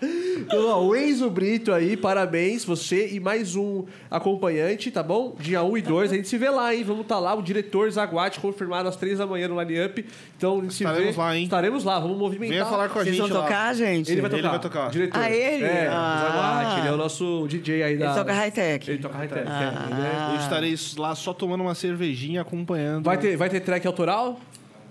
Então, 0.02 0.66
ó, 0.66 0.82
o 0.82 0.96
Enzo 0.96 1.28
Brito 1.28 1.72
aí, 1.72 1.94
parabéns, 1.94 2.64
você 2.64 3.06
e 3.08 3.20
mais 3.20 3.54
um 3.54 3.84
acompanhante, 4.10 4.90
tá 4.90 5.02
bom? 5.02 5.36
Dia 5.38 5.62
1 5.62 5.76
e 5.76 5.82
2, 5.82 6.12
a 6.12 6.16
gente 6.16 6.26
se 6.26 6.38
vê 6.38 6.48
lá, 6.48 6.74
hein? 6.74 6.82
Vamos 6.82 7.02
estar 7.02 7.18
lá, 7.18 7.34
o 7.34 7.42
diretor 7.42 7.90
Zaguate 7.90 8.40
confirmado 8.40 8.88
às 8.88 8.96
3 8.96 9.18
da 9.18 9.26
manhã 9.26 9.46
no 9.48 9.60
Line 9.62 9.84
Up. 9.84 10.04
Então, 10.38 10.58
a 10.58 10.62
gente 10.62 10.74
se 10.74 10.84
Estaremos 10.84 11.14
vê. 11.14 11.20
lá, 11.20 11.36
hein? 11.36 11.44
Estaremos 11.44 11.84
lá, 11.84 11.98
vamos 12.00 12.16
movimentar. 12.16 12.54
Venha 12.56 12.64
falar 12.66 12.88
com 12.88 12.98
a 12.98 13.02
Vocês 13.04 13.14
gente 13.16 13.28
vão 13.28 13.38
lá. 13.40 13.44
tocar, 13.44 13.74
gente? 13.74 14.10
Ele 14.10 14.22
vai 14.22 14.30
tocar. 14.30 14.40
Ele 14.42 14.48
vai 14.48 14.58
tocar. 14.58 14.90
Diretor. 14.90 15.20
Ah, 15.22 15.30
ele? 15.30 15.64
É, 15.64 15.88
Ah. 15.92 16.16
o 16.16 16.32
Zaguate, 16.32 16.80
ele 16.80 16.88
é 16.88 16.92
o 16.92 16.96
nosso 16.96 17.46
DJ 17.48 17.82
aí 17.82 17.96
da... 17.98 18.06
Ele 18.06 18.14
toca 18.14 18.32
high-tech. 18.32 18.90
Ele 18.90 18.98
toca 19.02 19.18
high-tech, 19.18 19.44
Ah. 19.46 19.62
é, 19.62 19.92
ele 19.92 20.06
é- 20.06 20.34
Eu 20.34 20.40
estarei 20.40 20.74
lá 20.96 21.14
só 21.14 21.34
tomando 21.34 21.60
uma 21.60 21.74
cervejinha, 21.74 22.40
acompanhando. 22.40 23.04
Vai 23.04 23.18
ter, 23.18 23.36
vai 23.36 23.50
ter 23.50 23.60
track 23.60 23.86
autoral? 23.86 24.39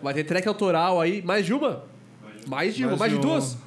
Vai 0.01 0.13
ter 0.13 0.23
track 0.23 0.47
autoral 0.47 0.99
aí. 0.99 1.21
Mais 1.21 1.45
de 1.45 1.53
uma? 1.53 1.83
Mais 2.47 2.75
de 2.75 2.85
uma. 2.85 2.95
Mais 2.95 2.99
Mais 2.99 3.11
de 3.11 3.17
duas? 3.19 3.57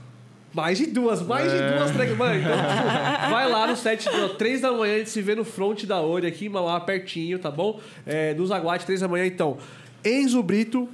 Mais 0.54 0.78
de 0.78 0.86
duas. 0.86 1.22
Mais 1.22 1.50
de 1.50 1.58
duas 1.58 1.90
tracks. 1.92 2.16
Mano, 2.16 2.38
então, 2.38 2.52
tipo, 2.52 3.30
vai 3.30 3.48
lá 3.48 3.66
no 3.66 3.76
set, 3.76 4.08
três 4.36 4.60
da 4.60 4.70
manhã, 4.70 4.96
a 4.96 4.98
gente 4.98 5.10
se 5.10 5.22
vê 5.22 5.34
no 5.34 5.44
front 5.44 5.84
da 5.84 6.00
Ori 6.00 6.26
aqui, 6.26 6.46
em 6.46 6.48
Mauá, 6.48 6.78
pertinho, 6.80 7.38
tá 7.38 7.50
bom? 7.50 7.80
É, 8.06 8.34
no 8.34 8.46
Zaguate, 8.46 8.84
três 8.84 9.00
da 9.00 9.08
manhã, 9.08 9.26
então. 9.26 9.56
Enzo 10.04 10.42
Brito, 10.42 10.88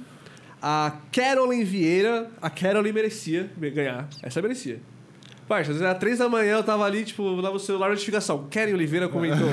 a 0.61 0.93
Carolyn 1.11 1.63
Vieira. 1.63 2.29
A 2.41 2.49
Carolyn 2.49 2.93
merecia 2.93 3.49
ganhar. 3.57 4.07
Essa 4.23 4.41
merecia. 4.41 4.79
Parça, 5.47 5.71
às 5.71 5.77
vezes 5.77 5.81
era 5.81 5.95
três 5.95 6.19
da 6.19 6.29
manhã, 6.29 6.57
eu 6.57 6.63
tava 6.63 6.85
ali, 6.85 7.03
tipo, 7.03 7.23
lá 7.23 7.51
no 7.51 7.59
celular, 7.59 7.89
notificação. 7.89 8.47
Karen 8.51 8.71
Oliveira 8.73 9.09
comentou. 9.09 9.49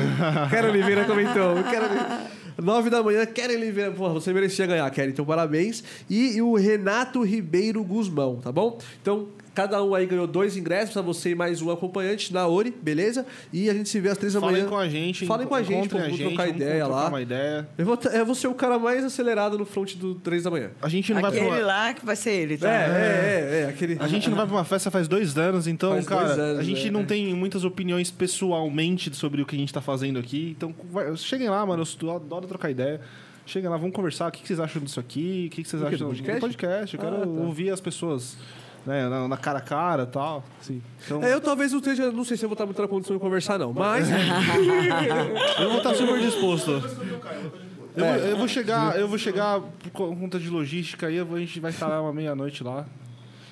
Karen 0.50 0.68
Oliveira 0.68 1.04
comentou. 1.06 1.54
Karen... 1.64 2.28
9 2.58 2.90
da 2.90 3.02
manhã, 3.02 3.24
Keren 3.26 3.56
Oliveira. 3.56 3.92
Porra, 3.92 4.14
você 4.14 4.32
merecia 4.32 4.66
ganhar, 4.66 4.90
Keren, 4.90 5.10
então 5.10 5.24
parabéns. 5.24 5.82
E, 6.08 6.36
e 6.36 6.42
o 6.42 6.54
Renato 6.54 7.22
Ribeiro 7.22 7.82
Guzmão, 7.84 8.36
tá 8.36 8.50
bom? 8.50 8.78
Então, 9.00 9.28
cada 9.56 9.82
um 9.82 9.94
aí 9.94 10.04
ganhou 10.04 10.26
dois 10.26 10.54
ingressos 10.54 10.92
pra 10.92 11.00
você 11.00 11.30
e 11.30 11.34
mais 11.34 11.62
um 11.62 11.70
acompanhante 11.70 12.30
na 12.30 12.46
Ori, 12.46 12.70
beleza? 12.82 13.24
E 13.50 13.70
a 13.70 13.72
gente 13.72 13.88
se 13.88 13.98
vê 13.98 14.10
às 14.10 14.18
3 14.18 14.34
da 14.34 14.40
Falem 14.40 14.56
manhã. 14.56 14.68
com 14.68 14.76
a 14.76 14.86
gente. 14.86 15.24
Falem 15.24 15.46
com 15.46 15.54
a 15.54 15.62
gente, 15.62 15.72
encontrem 15.86 15.88
pô, 15.88 15.96
a 15.96 16.02
vamos 16.02 16.18
gente, 16.18 16.28
trocar 16.28 16.46
vamos 16.46 16.60
ideia 16.60 16.84
trocar 16.84 16.94
lá. 17.00 17.08
uma 17.08 17.22
ideia. 17.22 17.68
Eu 17.78 17.86
vou, 17.86 17.98
eu 18.12 18.26
vou 18.26 18.34
ser 18.34 18.48
o 18.48 18.54
cara 18.54 18.78
mais 18.78 19.02
acelerado 19.02 19.56
no 19.56 19.64
front 19.64 19.94
do 19.96 20.14
3 20.16 20.42
da 20.42 20.50
manhã. 20.50 20.72
A 20.82 20.90
gente 20.90 21.14
não 21.14 21.22
vai 21.22 21.30
pra 21.30 21.40
Aquele 21.40 21.56
uma... 21.56 21.66
lá 21.66 21.94
que 21.94 22.04
vai 22.04 22.14
ser 22.16 22.32
ele, 22.32 22.58
tá? 22.58 22.70
É, 22.70 22.74
é, 22.74 22.80
é, 22.84 23.60
é, 23.62 23.66
aquele... 23.70 23.96
A 23.98 24.06
gente 24.06 24.28
não 24.28 24.36
vai 24.36 24.44
pra 24.46 24.54
uma 24.56 24.64
festa 24.64 24.90
faz 24.90 25.08
dois 25.08 25.38
anos, 25.38 25.66
então, 25.66 25.92
Faz 25.92 26.06
cara, 26.06 26.24
dois 26.26 26.38
anos, 26.38 26.58
a 26.58 26.62
gente 26.62 26.88
é. 26.88 26.90
não 26.90 27.06
tem 27.06 27.32
muitas 27.32 27.64
opiniões 27.64 28.10
pessoalmente 28.10 29.16
sobre 29.16 29.40
o 29.40 29.46
que 29.46 29.56
a 29.56 29.58
gente 29.58 29.72
tá 29.72 29.80
fazendo 29.80 30.18
aqui. 30.18 30.54
Então, 30.54 30.74
vai- 30.92 31.16
cheguem 31.16 31.48
lá, 31.48 31.64
mano. 31.64 31.82
Eu 32.02 32.10
adoro 32.16 32.46
trocar 32.46 32.70
ideia. 32.70 33.00
Cheguem 33.46 33.70
lá, 33.70 33.76
vamos 33.78 33.94
conversar. 33.94 34.28
O 34.28 34.32
que 34.32 34.42
que 34.42 34.48
vocês 34.48 34.60
acham 34.60 34.82
disso 34.82 35.00
aqui? 35.00 35.46
O 35.50 35.54
que 35.54 35.62
que 35.62 35.68
vocês 35.68 35.82
acham 35.82 35.96
do 35.98 36.06
podcast? 36.08 36.40
podcast? 36.40 36.94
Eu 36.96 37.00
quero 37.00 37.16
Ah, 37.16 37.20
tá. 37.20 37.26
ouvir 37.26 37.70
as 37.70 37.80
pessoas 37.80 38.36
né, 38.86 39.08
na, 39.08 39.26
na 39.28 39.36
cara 39.36 39.58
a 39.58 39.62
cara 39.62 40.02
e 40.04 40.06
tal. 40.06 40.44
Sim. 40.60 40.80
Então, 41.04 41.22
É, 41.22 41.34
eu 41.34 41.40
talvez 41.40 41.72
não 41.72 41.78
esteja, 41.80 42.10
não 42.12 42.24
sei 42.24 42.36
se 42.36 42.44
eu 42.44 42.48
vou 42.48 42.54
estar 42.54 42.64
muito 42.64 42.80
na 42.80 42.88
condição 42.88 43.16
de 43.16 43.20
conversar, 43.20 43.58
não. 43.58 43.72
Mas. 43.72 44.06
eu 45.60 45.68
vou 45.68 45.78
estar 45.78 45.94
super 45.94 46.20
disposto. 46.20 46.70
Eu, 47.96 48.04
É. 48.04 48.18
vou, 48.18 48.26
eu 48.28 48.36
vou 48.36 48.48
chegar, 48.48 48.98
eu 48.98 49.08
vou 49.08 49.18
chegar 49.18 49.60
por 49.60 49.90
conta 49.90 50.38
de 50.38 50.48
logística 50.50 51.06
aí, 51.06 51.16
eu 51.16 51.24
vou- 51.26 51.36
a 51.36 51.40
gente 51.40 51.58
vai 51.60 51.70
estar 51.70 51.86
lá 51.88 52.00
uma 52.02 52.12
meia-noite 52.12 52.62
lá. 52.62 52.86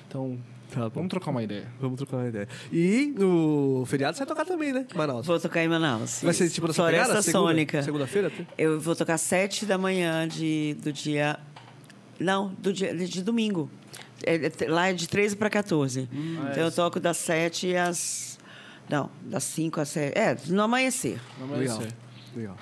Então, 0.07 0.37
Tá 0.71 0.81
bom. 0.81 0.91
vamos 0.95 1.09
trocar 1.09 1.31
uma 1.31 1.41
ideia. 1.43 1.67
Vamos 1.79 1.97
trocar 1.97 2.17
uma 2.17 2.27
ideia. 2.27 2.47
E 2.71 3.13
no 3.17 3.83
feriado 3.87 4.15
você 4.15 4.19
vai 4.23 4.27
tocar 4.27 4.45
também, 4.45 4.71
né? 4.71 4.85
Manaus. 4.95 5.25
Vou 5.25 5.39
tocar 5.39 5.63
em 5.63 5.67
Manaus. 5.67 6.21
Vai 6.21 6.33
ser 6.33 6.47
tipo 6.49 6.67
nessa 6.67 6.81
Floresta 6.83 7.05
pegada? 7.07 7.21
Segunda- 7.23 7.47
Sônica. 7.47 7.83
Segunda-feira? 7.83 8.31
Eu 8.57 8.79
vou 8.79 8.95
tocar 8.95 9.17
sete 9.17 9.65
da 9.65 9.77
manhã 9.77 10.27
de, 10.27 10.75
do 10.81 10.93
dia. 10.93 11.37
Não, 12.19 12.49
do 12.59 12.71
dia, 12.71 12.93
de 12.95 13.23
domingo. 13.23 13.69
É, 14.23 14.35
é, 14.35 14.69
lá 14.69 14.87
é 14.89 14.93
de 14.93 15.07
13 15.07 15.35
para 15.35 15.49
14. 15.49 16.07
Hum. 16.13 16.37
então 16.51 16.63
eu 16.63 16.71
toco 16.71 16.99
das 16.99 17.17
7 17.17 17.75
às. 17.75 18.37
Não, 18.89 19.09
das 19.23 19.43
5 19.43 19.81
às 19.81 19.89
7. 19.89 20.17
É, 20.17 20.37
no 20.47 20.61
amanhecer. 20.61 21.19
Legal. 21.51 21.79
Legal. 22.35 22.57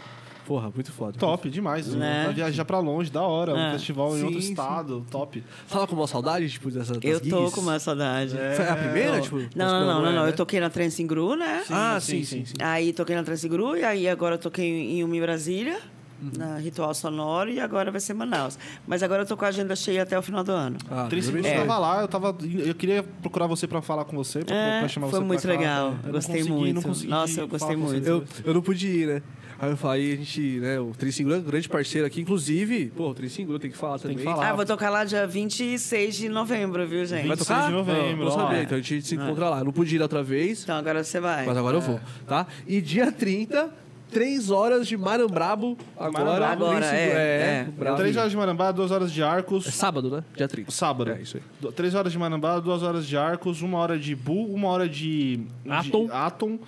Porra, 0.46 0.70
muito 0.74 0.92
foda. 0.92 1.18
Top, 1.18 1.50
demais. 1.50 1.88
Né? 1.88 2.24
Vai 2.26 2.34
viajar 2.34 2.66
pra 2.66 2.78
longe, 2.80 3.10
da 3.10 3.22
hora. 3.22 3.54
Um 3.56 3.58
É. 3.58 3.72
festival 3.74 4.14
em 4.14 4.20
Sim, 4.20 4.26
outro 4.26 4.42
sim. 4.42 4.50
estado, 4.50 5.06
top. 5.10 5.42
Fala 5.68 5.88
com 5.88 5.96
uma 5.96 6.06
saudade, 6.08 6.50
tipo, 6.50 6.70
dessa 6.70 6.94
das 6.96 7.04
Eu 7.04 7.20
tô 7.22 7.40
gigs? 7.44 7.56
com 7.56 7.62
uma 7.62 7.80
saudade. 7.80 8.36
Foi 8.56 8.68
a 8.68 8.76
primeira, 8.76 9.16
Tô. 9.18 9.22
tipo? 9.22 9.38
Não, 9.38 9.48
não, 9.56 9.80
não, 9.88 10.02
não, 10.02 10.12
não. 10.12 10.20
é, 10.20 10.24
Eu 10.24 10.26
né? 10.28 10.32
toquei 10.34 10.60
na 10.60 10.70
Transingru, 10.70 11.36
né? 11.38 11.64
Ah, 11.70 11.98
sim, 12.02 12.18
sim, 12.20 12.24
sim, 12.26 12.38
sim. 12.40 12.46
sim. 12.48 12.54
Aí 12.60 12.92
toquei 12.92 13.16
na 13.16 13.24
Transingru 13.24 13.78
e 13.78 13.86
aí 13.86 14.08
agora 14.08 14.36
eu 14.36 14.40
toquei 14.40 14.66
em 14.68 15.02
Uma 15.04 15.16
em 15.16 15.22
Brasília, 15.22 15.80
Uhum. 16.24 16.32
na 16.38 16.58
Ritual 16.58 16.94
Sonoro, 16.94 17.50
e 17.50 17.60
agora 17.60 17.92
vai 17.92 18.00
ser 18.00 18.14
Manaus. 18.14 18.58
Mas 18.88 19.04
agora 19.04 19.24
eu 19.24 19.26
tô 19.26 19.36
com 19.36 19.46
a 19.46 19.50
agenda 19.50 19.76
cheia 19.76 20.04
até 20.04 20.18
o 20.18 20.22
final 20.22 20.44
do 20.44 20.52
ano. 20.52 20.78
Ah, 20.90 21.08
eu 21.12 21.54
tava 21.58 21.78
lá, 21.80 22.02
eu 22.02 22.08
tava. 22.08 22.36
Eu 22.66 22.76
queria 22.76 23.04
procurar 23.04 23.48
você 23.48 23.68
pra 23.68 23.82
falar 23.82 24.06
com 24.06 24.16
você, 24.16 24.44
pra, 24.44 24.56
É, 24.56 24.80
pra 24.80 24.88
chamar 24.88 25.08
foi 25.10 25.20
você 25.20 25.26
muito 25.26 25.42
pra 25.42 25.54
cá. 25.54 25.60
legal. 25.60 25.88
Eu 25.88 25.94
não 26.06 26.12
Gostei 26.12 26.36
consegui, 26.38 26.52
muito. 26.58 26.76
Não 26.76 26.82
consegui 26.84 27.10
Nossa, 27.10 27.42
eu 27.42 27.48
gostei 27.48 27.76
muito. 27.76 28.08
Eu, 28.08 28.24
eu 28.46 28.54
não 28.54 28.62
pude 28.62 28.88
ir, 28.88 29.08
né? 29.08 29.22
Aí 29.60 29.70
eu 29.70 29.78
falei, 29.78 30.14
a 30.14 30.16
gente, 30.18 30.42
né, 30.60 30.78
o 30.80 30.92
Tricingulo 30.92 31.36
é 31.36 31.38
um 31.38 31.42
grande 31.44 31.70
parceiro 31.70 32.06
aqui, 32.06 32.20
inclusive, 32.20 32.92
pô, 32.98 33.10
o 33.10 33.14
Tricingulo 33.14 33.58
tem 33.60 33.72
que 33.72 33.78
falar 33.78 33.94
Tem 33.94 34.12
também. 34.12 34.18
que 34.18 34.24
falar. 34.24 34.48
Ah, 34.48 34.50
eu 34.50 34.56
vou 34.58 34.66
tocar 34.66 34.90
lá 34.90 35.06
dia 35.06 35.26
26 35.26 36.16
de 36.16 36.28
novembro, 36.28 36.86
viu, 36.86 37.06
gente? 37.06 37.28
Vai 37.28 37.38
26 37.38 37.48
tocar? 37.48 37.68
de 37.68 37.72
novembro, 37.74 38.26
Não, 38.26 38.32
saber, 38.32 38.56
É. 38.58 38.64
então 38.64 38.78
a 38.78 38.82
gente 38.82 39.08
se 39.08 39.16
encontra 39.16 39.50
lá. 39.50 39.60
Eu 39.60 39.66
não 39.66 39.72
pude 39.72 39.96
ir 39.96 40.00
da 40.00 40.06
outra 40.06 40.22
vez, 40.22 40.64
Então 40.64 40.76
agora 40.76 41.02
você 41.02 41.18
vai. 41.20 41.46
mas 41.46 41.56
agora 41.56 41.78
eu 41.78 41.82
vou, 41.82 41.98
tá? 42.28 42.46
E 42.68 42.82
dia 42.82 43.10
30, 43.10 43.70
3 44.14 44.52
horas 44.52 44.88
de 44.88 44.96
Marambrabo, 44.98 45.78
agora. 45.98 46.24
Marambrabo. 46.26 46.66
Agora, 46.66 46.86
é, 46.86 47.66
é. 47.68 47.68
Bravo. 47.78 47.98
Três 47.98 48.16
horas 48.18 48.32
de 48.32 48.38
Marambá, 48.38 48.72
duas 48.72 48.92
horas 48.92 49.12
de 49.12 49.22
É 49.22 49.26
Arcos. 49.26 49.66
sábado, 49.66 50.10
né? 50.10 50.24
Dia 50.36 50.48
30. 50.48 50.72
Sábado. 50.72 51.12
É, 51.12 51.22
isso 51.22 51.38
aí. 51.38 51.72
Três 51.74 51.96
horas 51.96 52.12
de 52.12 52.18
Marambá, 52.20 52.60
duas 52.60 52.84
horas 52.84 53.06
de 53.08 53.18
Arcos, 53.18 53.62
uma 53.62 53.78
hora 53.80 53.98
de 53.98 54.16
Bu, 54.16 54.46
uma 54.46 54.68
hora 54.70 54.88
de. 54.88 55.38
de 55.64 55.72
Atom. 55.72 56.10
Atom. 56.12 56.60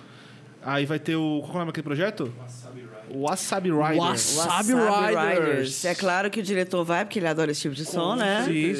Aí 0.62 0.84
vai 0.84 0.98
ter 0.98 1.14
o. 1.16 1.40
Qual 1.42 1.52
é 1.52 1.54
o 1.54 1.58
nome 1.60 1.66
daquele 1.66 1.84
projeto? 1.84 2.32
Wasabi 2.40 2.75
Wasabi 3.14 3.70
Wasabi 3.70 4.72
Riders. 4.72 5.84
É 5.84 5.94
claro 5.94 6.30
que 6.30 6.40
o 6.40 6.42
diretor 6.42 6.84
vai, 6.84 7.04
porque 7.04 7.18
ele 7.18 7.28
adora 7.28 7.50
esse 7.50 7.62
tipo 7.62 7.74
de 7.74 7.84
som, 7.84 8.16
né? 8.16 8.44
Sim. 8.44 8.74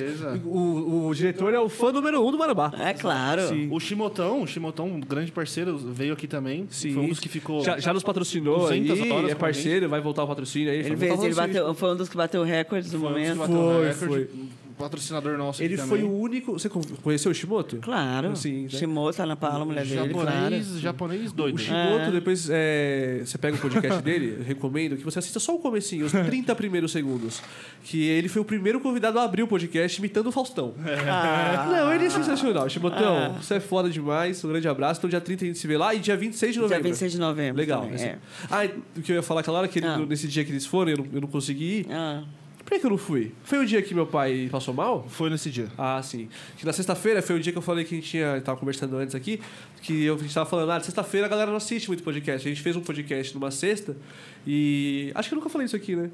O, 0.44 1.08
o 1.08 1.14
diretor 1.14 1.54
é 1.54 1.58
o 1.58 1.68
fã 1.68 1.92
número 1.92 2.22
1 2.22 2.28
um 2.28 2.32
do 2.32 2.38
Marambá. 2.38 2.72
É 2.78 2.92
claro. 2.92 3.48
Sim. 3.48 3.68
O 3.70 3.78
Shimotão, 3.78 4.42
o 4.42 4.46
Shimotão, 4.46 4.86
um 4.86 5.00
grande 5.00 5.32
parceiro, 5.32 5.76
veio 5.78 6.12
aqui 6.12 6.26
também. 6.26 6.66
Sim. 6.70 6.92
Foi 6.92 7.02
um 7.04 7.08
dos 7.08 7.20
que 7.20 7.28
ficou. 7.28 7.62
Já, 7.62 7.78
já 7.78 7.92
nos 7.92 8.02
patrocinou 8.02 8.60
200 8.60 8.90
aí, 8.90 9.30
é 9.30 9.34
com 9.34 9.40
parceiro, 9.40 9.88
vai 9.88 10.00
voltar 10.00 10.24
o 10.24 10.26
patrocínio 10.26 10.70
aí. 10.70 10.78
Ele, 10.78 10.96
Foi 10.96 10.96
fez, 10.96 11.22
ele 11.22 11.34
bateu, 11.34 11.74
foi 11.74 11.92
um 11.92 11.96
dos 11.96 12.08
que 12.08 12.16
bateu 12.16 12.42
recordes 12.42 12.92
no 12.92 13.00
Foi 13.00 13.08
um 13.08 13.12
dos 13.12 13.22
que 13.22 13.28
momento. 13.34 13.38
bateu 13.38 13.56
Foi, 13.56 13.88
recorde, 13.88 14.28
foi. 14.28 14.65
Patrocinador 14.78 15.38
nosso. 15.38 15.62
Ele 15.62 15.74
aqui 15.74 15.82
foi 15.88 16.00
também. 16.00 16.12
o 16.12 16.20
único. 16.20 16.52
Você 16.52 16.68
conheceu 16.68 17.30
o 17.30 17.34
Shimoto? 17.34 17.76
Claro. 17.78 18.36
Sim, 18.36 18.64
né? 18.64 18.68
Shimoto, 18.68 19.22
Ana 19.22 19.34
Paula, 19.36 19.64
mulher 19.64 19.84
dele, 19.86 20.12
claro. 20.12 20.30
japonês, 20.30 20.80
japonês 20.80 21.32
doido. 21.32 21.54
O 21.54 21.58
Shimoto, 21.58 22.10
depois 22.12 22.48
é, 22.50 23.22
você 23.24 23.38
pega 23.38 23.56
o 23.56 23.60
podcast 23.60 24.02
dele, 24.02 24.36
eu 24.38 24.44
recomendo 24.44 24.96
que 24.96 25.04
você 25.04 25.18
assista 25.18 25.40
só 25.40 25.54
o 25.54 25.58
comecinho, 25.58 26.04
os 26.06 26.12
30 26.12 26.54
primeiros 26.54 26.92
segundos. 26.92 27.40
Que 27.84 28.04
ele 28.04 28.28
foi 28.28 28.42
o 28.42 28.44
primeiro 28.44 28.78
convidado 28.80 29.18
a 29.18 29.22
abrir 29.24 29.42
o 29.42 29.48
podcast 29.48 29.98
imitando 29.98 30.26
o 30.26 30.32
Faustão. 30.32 30.74
Ah. 31.08 31.66
Não, 31.72 31.92
ele 31.94 32.04
é 32.06 32.10
sensacional. 32.10 32.68
Shimotão, 32.68 33.34
você 33.40 33.54
é 33.54 33.60
foda 33.60 33.88
demais. 33.88 34.44
Um 34.44 34.48
grande 34.48 34.68
abraço. 34.68 35.00
Então, 35.00 35.08
dia 35.08 35.20
30 35.20 35.44
a 35.44 35.46
gente 35.48 35.58
se 35.58 35.66
vê 35.66 35.76
lá 35.76 35.94
e 35.94 35.98
dia 36.00 36.16
26 36.16 36.52
de 36.52 36.58
Dia 36.58 36.62
novembro. 36.62 36.84
26 36.84 37.12
de 37.12 37.18
novembro. 37.18 37.56
Legal. 37.60 37.80
também, 37.82 37.94
esse- 37.96 38.04
é. 38.06 38.18
Ah, 38.50 38.68
o 38.96 39.00
que 39.02 39.12
eu 39.12 39.16
ia 39.16 39.22
falar 39.22 39.40
aquela 39.40 39.58
hora, 39.58 39.68
que 39.68 39.78
ele- 39.78 39.86
Ah. 39.86 39.98
nesse 39.98 40.28
dia 40.28 40.44
que 40.44 40.50
eles 40.52 40.66
foram, 40.66 40.90
eu 40.92 40.98
não, 40.98 41.06
eu 41.14 41.20
não 41.22 41.28
consegui 41.28 41.80
ir. 41.80 41.86
Ah, 41.90 42.22
Por 42.66 42.72
que, 42.72 42.80
que 42.80 42.86
eu 42.86 42.90
não 42.90 42.98
fui? 42.98 43.32
Foi 43.44 43.58
o 43.60 43.64
dia 43.64 43.80
que 43.80 43.94
meu 43.94 44.06
pai 44.06 44.48
passou 44.50 44.74
mal? 44.74 45.06
Foi 45.08 45.30
nesse 45.30 45.50
dia. 45.50 45.68
Ah, 45.78 46.02
sim. 46.02 46.28
Que 46.58 46.66
na 46.66 46.72
sexta-feira 46.72 47.22
foi 47.22 47.36
o 47.36 47.40
dia 47.40 47.52
que 47.52 47.58
eu 47.58 47.62
falei 47.62 47.84
que 47.84 47.94
a 47.94 47.98
gente 47.98 48.10
tinha. 48.10 48.40
Tava 48.40 48.58
conversando 48.58 48.96
antes 48.96 49.14
aqui. 49.14 49.40
Que 49.80 50.04
eu, 50.04 50.16
a 50.16 50.18
gente 50.18 50.34
tava 50.34 50.50
falando, 50.50 50.72
ah, 50.72 50.80
sexta-feira 50.80 51.26
a 51.28 51.30
galera 51.30 51.48
não 51.48 51.56
assiste 51.58 51.86
muito 51.86 52.02
podcast. 52.02 52.46
A 52.46 52.50
gente 52.50 52.60
fez 52.60 52.74
um 52.74 52.80
podcast 52.80 53.32
numa 53.34 53.52
sexta 53.52 53.96
e. 54.44 55.12
Acho 55.14 55.28
que 55.28 55.34
eu 55.34 55.38
nunca 55.38 55.48
falei 55.48 55.66
isso 55.66 55.76
aqui, 55.76 55.94
né? 55.94 56.10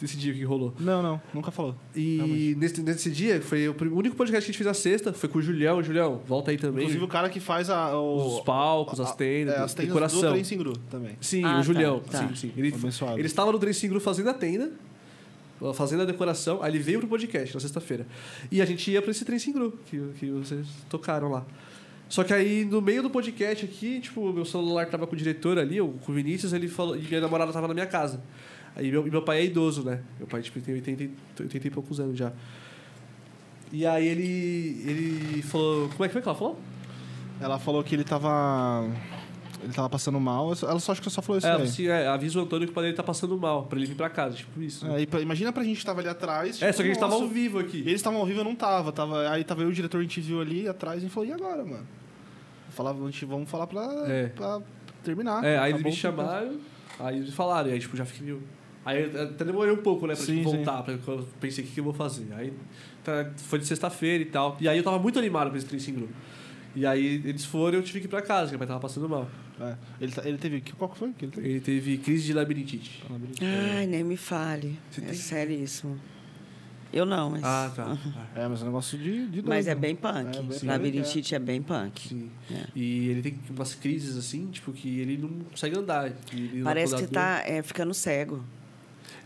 Desse 0.00 0.16
dia 0.16 0.32
que 0.32 0.44
rolou. 0.44 0.72
Não, 0.78 1.02
não, 1.02 1.20
nunca 1.34 1.50
falou. 1.50 1.74
E 1.96 2.54
nesse, 2.56 2.80
nesse 2.82 3.10
dia, 3.10 3.40
foi 3.42 3.68
o 3.68 3.74
único 3.96 4.14
podcast 4.14 4.44
que 4.44 4.50
a 4.50 4.52
gente 4.52 4.58
fez 4.58 4.66
na 4.68 4.74
sexta, 4.74 5.12
foi 5.12 5.28
com 5.28 5.38
o 5.40 5.42
Julião. 5.42 5.82
Julião, 5.82 6.20
volta 6.24 6.52
aí 6.52 6.56
também. 6.56 6.84
Inclusive 6.84 7.02
o 7.04 7.08
cara 7.08 7.28
que 7.28 7.40
faz 7.40 7.68
a, 7.68 7.98
o- 7.98 8.36
Os 8.36 8.40
palcos, 8.44 9.00
as 9.00 9.12
tendas, 9.16 9.54
é, 9.54 9.58
as 9.58 9.74
tendas 9.74 9.88
decoração. 9.88 10.20
do 10.20 10.28
Trem 10.30 10.44
Singru 10.44 10.72
também. 10.88 11.16
Sim, 11.20 11.42
Ah, 11.42 11.54
o 11.54 11.56
tá, 11.56 11.62
Julião. 11.62 11.98
tá. 11.98 12.18
Sim, 12.28 12.34
sim. 12.36 12.52
Ele, 12.56 12.72
ele 13.16 13.26
estava 13.26 13.50
no 13.50 13.58
Dressing 13.58 13.88
Group 13.88 14.00
fazendo 14.04 14.28
a 14.30 14.34
tenda, 14.34 14.70
fazendo 15.74 16.02
a 16.02 16.04
decoração, 16.04 16.62
aí 16.62 16.70
ele 16.72 16.78
veio 16.78 17.00
pro 17.00 17.08
podcast 17.08 17.54
na 17.54 17.60
sexta-feira. 17.60 18.06
E 18.50 18.62
a 18.62 18.64
gente 18.64 18.90
ia 18.90 19.02
pra 19.02 19.10
esse 19.10 19.24
Dressing 19.24 19.52
Group 19.52 19.74
que, 19.86 20.00
que 20.18 20.30
vocês 20.30 20.66
tocaram 20.88 21.28
lá. 21.30 21.44
Só 22.08 22.24
que 22.24 22.32
aí, 22.32 22.64
no 22.64 22.80
meio 22.80 23.02
do 23.02 23.10
podcast 23.10 23.64
aqui, 23.64 24.00
tipo, 24.00 24.32
meu 24.32 24.44
celular 24.44 24.86
tava 24.86 25.06
com 25.06 25.14
o 25.14 25.18
diretor 25.18 25.58
ali, 25.58 25.78
com 25.78 26.12
o 26.12 26.14
Vinícius, 26.14 26.52
ele 26.52 26.66
falou, 26.66 26.96
e 26.96 27.00
minha 27.00 27.20
namorada 27.20 27.52
tava 27.52 27.68
na 27.68 27.74
minha 27.74 27.86
casa. 27.86 28.22
Aí 28.74 28.90
meu, 28.90 29.02
meu 29.04 29.22
pai 29.22 29.40
é 29.40 29.44
idoso, 29.44 29.82
né? 29.82 30.02
Meu 30.18 30.26
pai, 30.26 30.40
tipo, 30.40 30.60
tem 30.60 30.74
80, 30.74 31.04
e- 31.04 31.10
80 31.40 31.66
e 31.66 31.70
poucos 31.70 32.00
anos 32.00 32.16
já. 32.16 32.32
E 33.70 33.84
aí 33.84 34.06
ele, 34.06 34.82
ele 34.86 35.42
falou... 35.42 35.88
Como 35.90 36.04
é 36.04 36.08
que 36.08 36.12
foi 36.12 36.22
que 36.22 36.28
ela 36.28 36.38
falou? 36.38 36.58
Ela 37.40 37.58
falou 37.58 37.84
que 37.84 37.94
ele 37.94 38.04
tava. 38.04 38.88
Ele 39.68 39.74
tava 39.76 39.90
passando 39.90 40.18
mal. 40.18 40.50
Ela 40.62 40.80
só 40.80 40.92
acho 40.92 41.02
que 41.02 41.10
só 41.10 41.20
falou 41.20 41.36
isso 41.36 41.46
É, 41.46 41.52
assim, 41.52 41.86
é, 41.88 42.08
avisa 42.08 42.38
o 42.38 42.42
Antônio 42.42 42.66
que 42.66 42.72
o 42.72 42.74
pai 42.74 42.84
dele 42.84 42.96
tá 42.96 43.02
passando 43.02 43.36
mal, 43.36 43.64
pra 43.66 43.78
ele 43.78 43.86
vir 43.86 43.94
pra 43.96 44.08
casa, 44.08 44.34
tipo 44.36 44.62
isso. 44.62 44.86
É, 44.86 45.04
pra- 45.04 45.20
imagina 45.20 45.52
pra 45.52 45.62
gente 45.62 45.78
que 45.80 45.84
tava 45.84 46.00
ali 46.00 46.08
atrás. 46.08 46.56
É, 46.62 46.66
tipo, 46.66 46.72
só 46.72 46.82
que 46.82 46.88
a 46.88 46.92
gente 46.92 46.98
tava 47.00 47.12
nossa, 47.12 47.24
ao 47.24 47.28
vivo 47.28 47.58
aqui. 47.58 47.80
Eles 47.80 47.96
estavam 47.96 48.18
ao 48.18 48.24
vivo, 48.24 48.40
eu 48.40 48.44
não 48.44 48.54
tava. 48.54 48.90
tava. 48.92 49.28
Aí 49.28 49.44
tava 49.44 49.60
eu 49.62 49.68
e 49.68 49.72
o 49.72 49.74
diretor, 49.74 49.98
a 49.98 50.02
gente 50.02 50.20
viu 50.22 50.40
ali 50.40 50.66
atrás 50.66 51.04
e 51.04 51.08
falou, 51.10 51.28
e 51.28 51.32
agora, 51.32 51.62
mano? 51.64 51.86
Eu 52.66 52.72
falava, 52.72 53.02
a 53.02 53.10
gente, 53.10 53.24
vamos 53.26 53.50
falar 53.50 53.66
pra, 53.66 53.82
É. 54.08 54.28
pra 54.28 54.60
terminar. 55.04 55.44
É, 55.44 55.58
aí 55.58 55.72
eles 55.72 55.82
me 55.82 55.92
chamaram, 55.92 56.56
aí 56.98 57.18
eles 57.18 57.34
falaram, 57.34 57.68
e 57.68 57.72
aí 57.74 57.78
tipo, 57.78 57.94
já 57.96 58.06
fiquei 58.06 58.24
meio... 58.24 58.42
Aí 58.86 59.04
até 59.20 59.44
demorei 59.44 59.70
um 59.72 59.76
pouco, 59.82 60.06
né, 60.06 60.14
pra 60.14 60.24
Sim, 60.24 60.38
tipo, 60.38 60.48
sim. 60.50 60.56
voltar, 60.56 60.82
pra, 60.82 60.94
eu 60.94 61.28
pensei, 61.38 61.62
o 61.62 61.66
que, 61.66 61.74
que 61.74 61.80
eu 61.80 61.84
vou 61.84 61.92
fazer? 61.92 62.26
Aí 62.34 62.54
tá, 63.04 63.30
foi 63.36 63.58
de 63.58 63.66
sexta-feira 63.66 64.22
e 64.22 64.26
tal, 64.26 64.56
e 64.60 64.66
aí 64.68 64.78
eu 64.78 64.82
tava 64.84 64.98
muito 64.98 65.18
animado 65.18 65.50
pra 65.50 65.58
esse 65.58 65.66
Tracing 65.66 65.92
Group. 65.92 66.10
E 66.78 66.86
aí 66.86 67.20
eles 67.24 67.44
foram 67.44 67.74
e 67.78 67.80
eu 67.80 67.82
tive 67.82 68.00
que 68.00 68.06
ir 68.06 68.08
pra 68.08 68.22
casa, 68.22 68.46
que 68.46 68.50
meu 68.52 68.58
pai 68.60 68.68
tava 68.68 68.80
passando 68.80 69.08
mal. 69.08 69.28
É. 69.60 69.74
Ele, 70.00 70.12
tá- 70.12 70.22
ele 70.24 70.38
teve. 70.38 70.60
que- 70.60 70.72
Qual 70.74 70.88
que 70.88 70.96
foi 70.98 71.12
que 71.12 71.24
ele 71.24 71.32
teve? 71.32 71.48
Ele 71.48 71.60
teve 71.60 71.98
crise 71.98 72.24
de 72.26 72.32
labirintite. 72.32 73.02
Ai, 73.76 73.86
nem 73.86 74.04
me 74.04 74.16
fale. 74.16 74.78
Você 74.90 75.00
É 75.00 75.04
tem- 75.06 75.14
seríssimo. 75.14 75.98
Eu 76.92 77.04
não, 77.04 77.30
mas. 77.30 77.42
Ah, 77.44 77.70
tá. 77.74 77.98
É, 78.34 78.46
mas 78.48 78.60
é 78.60 78.62
um 78.62 78.66
negócio 78.66 78.96
de, 78.96 79.26
de 79.26 79.42
Mas 79.42 79.66
doido. 79.66 79.76
é 79.76 79.80
bem 79.80 79.94
punk. 79.96 80.38
É, 80.38 80.42
bem- 80.42 80.58
Labirintite 80.62 81.34
é 81.34 81.38
bem 81.38 81.60
punk. 81.60 82.08
Sim. 82.08 82.30
É. 82.50 82.64
E 82.74 83.08
ele 83.08 83.20
tem 83.22 83.38
umas 83.50 83.74
crises 83.74 84.16
assim, 84.16 84.46
tipo, 84.46 84.72
que 84.72 85.00
ele 85.00 85.18
não 85.18 85.28
consegue 85.50 85.76
andar. 85.78 86.10
que 86.10 86.36
ele 86.36 86.62
Parece 86.62 86.94
que 86.96 87.06
tá 87.08 87.42
é, 87.44 87.60
ficando 87.62 87.92
cego. 87.92 88.42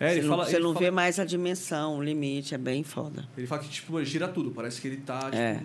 É, 0.00 0.08
você 0.08 0.18
ele 0.18 0.22
não, 0.22 0.28
fala, 0.31 0.44
você 0.48 0.56
ele 0.56 0.62
não 0.64 0.72
fala- 0.72 0.84
vê 0.86 0.90
mais 0.90 1.18
a 1.20 1.24
dimensão, 1.24 1.98
o 1.98 2.02
limite, 2.02 2.55
é 2.55 2.58
bem 2.58 2.82
foda. 2.82 3.28
Ele 3.39 3.47
fala 3.47 3.62
que, 3.62 3.68
tipo, 3.68 4.02
gira 4.05 4.26
tudo. 4.26 4.50
Parece 4.50 4.81
que 4.81 4.89
ele 4.89 4.97
tá, 4.97 5.20
tipo... 5.26 5.36
É. 5.36 5.62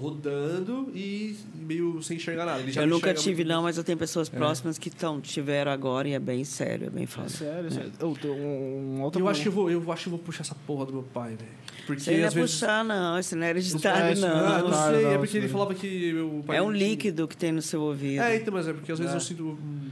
rodando 0.00 0.90
e 0.94 1.36
meio 1.54 2.02
sem 2.02 2.16
enxergar 2.16 2.44
nada. 2.46 2.60
Ele 2.60 2.72
já 2.72 2.82
Eu 2.82 2.86
não 2.86 2.96
nunca 2.96 3.12
tive, 3.14 3.36
muito. 3.36 3.48
não, 3.48 3.62
mas 3.62 3.76
eu 3.78 3.84
tenho 3.84 3.98
pessoas 3.98 4.28
próximas 4.28 4.78
que 4.78 4.90
tão, 4.90 5.20
tiveram 5.20 5.70
agora 5.70 6.08
e 6.08 6.12
é 6.12 6.18
bem 6.18 6.44
sério, 6.44 6.86
é 6.86 6.90
bem 6.90 7.06
foda. 7.06 7.28
Sério, 7.28 7.70
sério. 7.70 7.92
Eu 8.00 8.16
um, 8.32 8.96
um 8.98 9.02
outro 9.02 9.20
Eu 9.20 9.28
acho, 9.28 9.42
que 9.42 9.48
eu, 9.48 9.52
vou, 9.52 9.70
eu 9.70 9.92
acho 9.92 10.02
que 10.04 10.08
eu 10.08 10.12
vou 10.12 10.18
puxar 10.20 10.42
essa 10.42 10.54
porra 10.66 10.86
do 10.86 10.92
meu 10.92 11.02
pai, 11.02 11.30
velho. 11.36 11.50
Porque 11.86 12.10
aí 12.10 12.16
não 12.18 12.24
é 12.24 12.26
às 12.28 12.34
vezes. 12.34 12.50
puxar, 12.52 12.84
não. 12.84 13.18
Isso 13.18 13.34
não 13.36 13.42
é 13.42 13.46
É, 13.46 13.50
hereditário, 13.50 14.24
Ah, 14.24 14.28
não. 14.28 14.58
não 14.62 14.70
Não, 14.70 14.92
sei, 14.92 15.02
não, 15.02 15.10
é 15.10 15.14
porque 15.14 15.24
isso 15.26 15.36
ele 15.36 15.40
daí. 15.46 15.52
falava 15.52 15.74
que 15.74 16.12
meu 16.12 16.44
pai. 16.46 16.56
É 16.56 16.62
um 16.62 16.66
não 16.66 16.72
tinha- 16.74 16.88
líquido 16.88 17.26
que 17.28 17.36
tem 17.36 17.50
no 17.52 17.60
seu 17.62 17.80
ouvido. 17.82 18.22
É, 18.22 18.36
então, 18.36 18.54
mas 18.54 18.68
é 18.68 18.72
porque 18.72 18.92
às 18.92 18.98
vezes 18.98 19.12
É. 19.12 19.16
eu 19.16 19.20
sinto. 19.20 19.44
hum, 19.44 19.90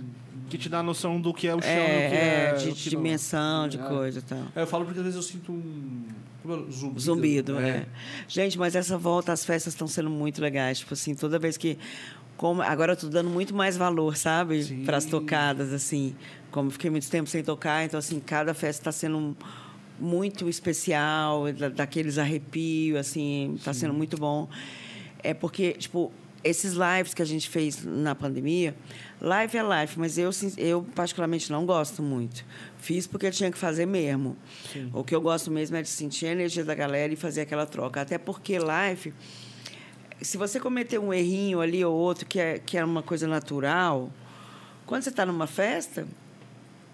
que 0.48 0.58
te 0.58 0.68
dá 0.68 0.82
noção 0.82 1.20
do 1.20 1.32
que 1.32 1.46
é 1.46 1.54
o 1.54 1.60
chão 1.60 1.70
e 1.70 1.74
o 1.74 1.76
que 1.76 1.82
É, 1.82 2.50
é. 2.50 2.50
é, 2.50 2.54
de 2.54 2.68
o 2.70 2.74
que 2.74 2.90
não. 2.94 3.02
dimensão, 3.02 3.68
de 3.68 3.78
É. 3.78 3.82
coisa 3.82 4.18
e 4.18 4.22
tal. 4.22 4.42
É, 4.56 4.62
eu 4.62 4.66
falo 4.66 4.84
porque 4.84 4.98
às 4.98 5.04
vezes 5.04 5.16
eu 5.16 5.22
sinto 5.22 5.52
um. 5.52 6.02
É? 6.44 6.70
Zumbido. 6.70 7.00
Zumbido, 7.00 7.58
é. 7.60 7.86
Gente, 8.28 8.58
mas 8.58 8.74
essa 8.74 8.96
volta 8.96 9.32
às 9.32 9.44
festas 9.44 9.74
estão 9.74 9.86
sendo 9.86 10.08
muito 10.10 10.40
legais. 10.40 10.78
Tipo 10.80 10.94
assim, 10.94 11.14
toda 11.14 11.38
vez 11.38 11.56
que. 11.56 11.78
Como, 12.36 12.62
agora 12.62 12.92
eu 12.92 12.96
tô 12.96 13.08
dando 13.08 13.28
muito 13.28 13.54
mais 13.54 13.76
valor, 13.76 14.16
sabe? 14.16 14.82
Para 14.86 14.96
as 14.96 15.04
tocadas, 15.04 15.72
assim. 15.74 16.14
Como 16.50 16.70
fiquei 16.70 16.88
muito 16.90 17.08
tempo 17.10 17.28
sem 17.28 17.42
tocar, 17.44 17.84
então, 17.84 17.98
assim, 17.98 18.18
cada 18.18 18.54
festa 18.54 18.80
está 18.80 18.92
sendo 18.92 19.36
muito 20.00 20.48
especial, 20.48 21.52
da- 21.52 21.68
daqueles 21.68 22.16
arrepios, 22.16 22.98
assim, 22.98 23.52
está 23.56 23.74
sendo 23.74 23.92
muito 23.92 24.16
bom. 24.16 24.48
É 25.22 25.34
porque, 25.34 25.72
tipo, 25.74 26.10
esses 26.42 26.72
lives 26.72 27.12
que 27.12 27.22
a 27.22 27.24
gente 27.24 27.48
fez 27.48 27.84
na 27.84 28.14
pandemia, 28.14 28.74
live 29.20 29.58
é 29.58 29.62
live, 29.62 29.98
mas 29.98 30.16
eu, 30.16 30.30
eu 30.56 30.86
particularmente 30.94 31.50
não 31.50 31.66
gosto 31.66 32.02
muito. 32.02 32.44
Fiz 32.78 33.06
porque 33.06 33.26
eu 33.26 33.30
tinha 33.30 33.50
que 33.50 33.58
fazer 33.58 33.86
mesmo. 33.86 34.36
O 34.92 35.04
que 35.04 35.14
eu 35.14 35.20
gosto 35.20 35.50
mesmo 35.50 35.76
é 35.76 35.82
de 35.82 35.88
sentir 35.88 36.26
a 36.26 36.32
energia 36.32 36.64
da 36.64 36.74
galera 36.74 37.12
e 37.12 37.16
fazer 37.16 37.42
aquela 37.42 37.66
troca. 37.66 38.00
Até 38.00 38.16
porque 38.16 38.58
live, 38.58 39.12
se 40.20 40.38
você 40.38 40.58
cometer 40.58 40.98
um 40.98 41.12
errinho 41.12 41.60
ali 41.60 41.84
ou 41.84 41.94
outro, 41.94 42.26
que 42.26 42.40
é, 42.40 42.58
que 42.58 42.78
é 42.78 42.84
uma 42.84 43.02
coisa 43.02 43.26
natural, 43.26 44.10
quando 44.86 45.02
você 45.02 45.10
está 45.10 45.26
numa 45.26 45.46
festa, 45.46 46.06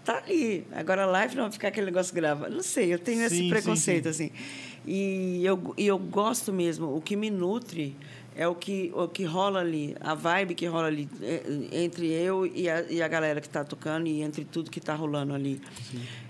tá 0.05 0.18
ali. 0.18 0.66
Agora, 0.73 1.07
live 1.07 1.36
não 1.36 1.44
vai 1.44 1.52
ficar 1.52 1.68
aquele 1.68 1.86
negócio 1.86 2.15
grava. 2.15 2.49
Não 2.49 2.62
sei, 2.62 2.92
eu 2.92 2.99
tenho 2.99 3.20
Sim, 3.20 3.25
esse 3.25 3.36
sim, 3.36 3.49
preconceito, 3.49 4.08
assim. 4.08 4.31
E 4.86 5.44
eu, 5.44 5.75
e 5.76 5.86
eu 5.86 5.99
gosto 5.99 6.52
mesmo, 6.52 6.97
o 6.97 7.00
que 7.00 7.16
me 7.16 7.28
nutre 7.28 7.97
é 8.36 8.47
o 8.47 8.55
que, 8.55 8.92
o 8.94 9.08
que 9.08 9.24
rola 9.24 9.60
ali, 9.60 9.97
a 10.00 10.15
vibe 10.15 10.55
que 10.55 10.66
rola 10.66 10.89
ali 10.89 11.08
é, 11.23 11.42
entre 11.73 12.06
eu 12.12 12.44
e 12.47 12.68
a, 12.68 12.82
e 12.82 13.02
a 13.02 13.08
galera 13.08 13.40
que 13.40 13.47
está 13.47 13.65
tocando 13.65 14.06
e 14.06 14.20
entre 14.23 14.44
tudo 14.44 14.70
que 14.70 14.78
está 14.78 14.94
rolando 14.94 15.32
ali. 15.34 15.60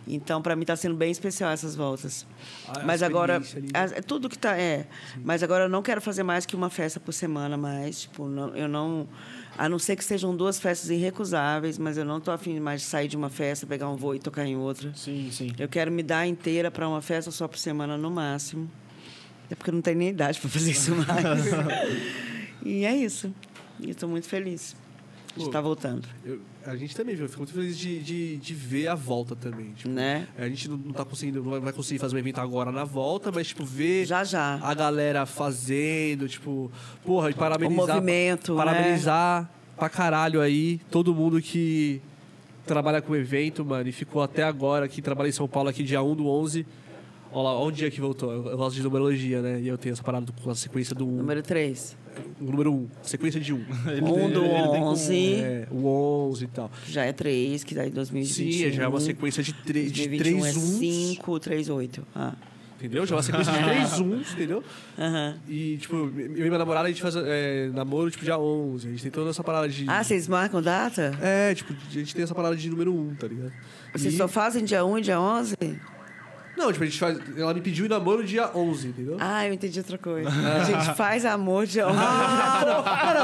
Então, 0.08 0.40
para 0.40 0.54
mim, 0.54 0.62
está 0.62 0.76
sendo 0.76 0.94
bem 0.94 1.10
especial 1.10 1.50
essas 1.50 1.74
voltas. 1.74 2.24
Ah, 2.68 2.78
a 2.80 2.84
Mas 2.84 3.02
agora, 3.02 3.36
ali, 3.38 3.60
né? 3.62 3.68
é 3.96 4.00
tudo 4.00 4.28
que 4.28 4.38
tá 4.38 4.56
é. 4.56 4.86
Mas 5.24 5.42
agora 5.42 5.64
eu 5.64 5.68
não 5.68 5.82
quero 5.82 6.00
fazer 6.00 6.22
mais 6.22 6.46
que 6.46 6.54
uma 6.54 6.70
festa 6.70 7.00
por 7.00 7.12
semana 7.12 7.56
mais. 7.56 8.02
Tipo, 8.02 8.28
não- 8.28 8.54
eu 8.56 8.68
não. 8.68 9.08
A 9.58 9.68
não 9.68 9.78
ser 9.80 9.96
que 9.96 10.04
sejam 10.04 10.36
duas 10.36 10.60
festas 10.60 10.90
irrecusáveis, 10.90 11.76
mas 11.76 11.96
eu 11.98 12.04
não 12.04 12.20
tô 12.20 12.30
afim 12.30 12.60
mais 12.60 12.82
de 12.82 12.86
sair 12.86 13.08
de 13.08 13.16
uma 13.16 13.28
festa, 13.30 13.66
pegar 13.66 13.88
um 13.90 13.96
voo 13.96 14.14
e 14.14 14.20
tocar 14.20 14.46
em 14.46 14.54
outra. 14.56 14.92
Sim, 14.94 15.28
sim. 15.32 15.50
Eu 15.58 15.66
quero 15.68 15.90
me 15.90 16.04
dar 16.04 16.24
inteira 16.24 16.70
para 16.70 16.88
uma 16.88 17.02
festa 17.02 17.32
só 17.32 17.48
por 17.48 17.58
semana 17.58 17.96
no 17.98 18.10
máximo. 18.10 18.70
É 19.50 19.54
porque 19.54 19.70
eu 19.70 19.74
não 19.74 19.80
tenho 19.82 19.98
nem 19.98 20.08
idade 20.08 20.40
para 20.40 20.50
fazer 20.50 20.70
isso 20.70 20.94
mais. 20.94 21.06
e 22.64 22.84
é 22.84 22.96
isso. 22.96 23.32
E 23.80 23.90
estou 23.90 24.08
muito 24.08 24.26
feliz 24.26 24.74
de 25.36 25.44
estar 25.44 25.60
voltando. 25.60 26.06
Eu- 26.24 26.40
a 26.64 26.74
gente 26.74 26.96
também, 26.96 27.14
viu? 27.14 27.26
Eu 27.26 27.28
fico 27.28 27.42
muito 27.42 27.52
feliz 27.54 27.78
de, 27.78 28.00
de, 28.00 28.36
de 28.38 28.54
ver 28.54 28.88
a 28.88 28.94
volta 28.96 29.36
também. 29.36 29.70
Tipo, 29.72 29.88
Né? 29.90 30.26
A 30.36 30.48
gente 30.48 30.68
não, 30.68 30.76
não 30.76 30.92
tá 30.92 31.04
conseguindo, 31.04 31.40
não 31.44 31.60
vai- 31.60 31.72
conseguir 31.72 32.00
fazer 32.00 32.16
um 32.16 32.18
evento 32.18 32.40
agora 32.40 32.72
na 32.72 32.82
volta, 32.82 33.30
mas, 33.30 33.46
tipo, 33.48 33.64
ver 33.64 34.04
Já 34.04 34.24
já. 34.24 34.58
a 34.60 34.74
galera 34.74 35.24
fazendo, 35.26 36.26
tipo, 36.28 36.72
porra, 37.04 37.30
e 37.30 37.34
parabenizar. 37.34 37.84
O 37.84 37.88
movimento, 37.94 38.52
né? 38.56 38.64
Parabenizar 38.64 39.48
pra 39.76 39.88
caralho 39.88 40.40
aí 40.40 40.80
todo 40.90 41.14
mundo 41.14 41.40
que 41.40 42.00
trabalha 42.66 43.00
com 43.00 43.14
evento, 43.14 43.64
mano, 43.64 43.88
e 43.88 43.92
ficou 43.92 44.20
até 44.22 44.42
agora, 44.42 44.88
que 44.88 45.00
trabalha 45.00 45.28
em 45.28 45.32
São 45.32 45.46
Paulo 45.46 45.68
aqui 45.68 45.84
dia 45.84 46.02
1 46.02 46.16
do 46.16 46.26
11. 46.26 46.66
Olha 47.32 47.42
lá, 47.50 47.54
olha 47.58 47.68
o 47.68 47.72
dia 47.72 47.90
que 47.90 48.00
voltou. 48.00 48.32
Eu, 48.32 48.46
eu 48.46 48.56
gosto 48.56 48.76
de 48.76 48.82
numerologia, 48.82 49.42
né? 49.42 49.60
E 49.60 49.68
eu 49.68 49.76
tenho 49.76 49.92
essa 49.92 50.02
parada 50.02 50.32
com 50.42 50.50
a 50.50 50.54
sequência 50.54 50.94
do 50.94 51.06
1. 51.06 51.10
Número 51.10 51.42
3. 51.42 51.96
O 52.40 52.44
número 52.44 52.72
1, 52.72 52.88
sequência 53.02 53.38
de 53.40 53.52
1. 53.52 53.56
Um 53.56 53.60
do 54.32 54.44
ele 54.44 54.68
tem 54.70 54.80
com- 54.80 54.86
11. 54.88 55.34
É, 55.34 55.68
o 55.70 55.86
11 56.30 56.44
e 56.44 56.48
tal. 56.48 56.70
Já 56.88 57.04
é 57.04 57.12
3, 57.12 57.62
que 57.62 57.74
dá 57.74 57.86
em 57.86 57.90
2021. 57.90 58.52
Sim, 58.52 58.72
já 58.72 58.84
é 58.84 58.88
uma 58.88 59.00
sequência 59.00 59.42
de, 59.42 59.52
tre 59.52 59.90
de 59.90 60.08
2021 60.08 60.40
três 60.40 60.56
é 60.56 60.58
uns. 60.58 60.78
5, 60.78 61.40
3, 61.40 61.68
8. 61.68 62.06
Ah. 62.14 62.32
Entendeu? 62.78 63.04
Já 63.06 63.14
é 63.14 63.16
uma 63.16 63.22
sequência 63.22 63.52
de 63.52 63.58
três 63.64 63.92
uns, 64.00 64.32
entendeu? 64.32 64.62
Aham. 64.98 65.36
E, 65.48 65.76
tipo, 65.78 65.94
eu 65.96 66.10
e 66.10 66.42
minha 66.48 66.58
namorada, 66.58 66.86
a 66.86 66.90
gente 66.90 67.02
faz 67.02 67.14
é, 67.16 67.68
namoro, 67.74 68.10
tipo, 68.10 68.24
dia 68.24 68.38
11. 68.38 68.86
A 68.86 68.90
gente 68.92 69.02
tem 69.02 69.10
toda 69.10 69.28
essa 69.30 69.42
parada 69.44 69.68
de... 69.68 69.84
Ah, 69.88 70.02
vocês 70.02 70.26
marcam 70.28 70.62
data? 70.62 71.12
É, 71.20 71.54
tipo, 71.54 71.72
a 71.74 71.92
gente 71.92 72.14
tem 72.14 72.22
essa 72.24 72.34
parada 72.34 72.56
de 72.56 72.70
número 72.70 72.94
1, 72.94 73.14
tá 73.16 73.26
ligado? 73.28 73.52
Vocês 73.94 74.14
E- 74.14 74.16
só 74.16 74.26
fazem 74.28 74.64
dia 74.64 74.84
1 74.84 74.98
e 74.98 75.02
dia 75.02 75.20
11? 75.20 75.54
Não, 76.56 76.72
tipo, 76.72 76.84
a 76.84 76.86
gente 76.86 76.98
faz... 76.98 77.18
Ela 77.36 77.52
me 77.52 77.60
pediu 77.60 77.84
em 77.86 77.88
namoro 77.88 78.24
dia 78.24 78.50
11, 78.54 78.88
entendeu? 78.88 79.16
Ah, 79.20 79.46
eu 79.46 79.52
entendi 79.52 79.78
outra 79.78 79.98
coisa. 79.98 80.28
A 80.30 80.64
gente 80.64 80.94
faz 80.94 81.24
amor 81.24 81.66
dia 81.66 81.86
11. 81.86 81.96
Ah, 82.98 83.14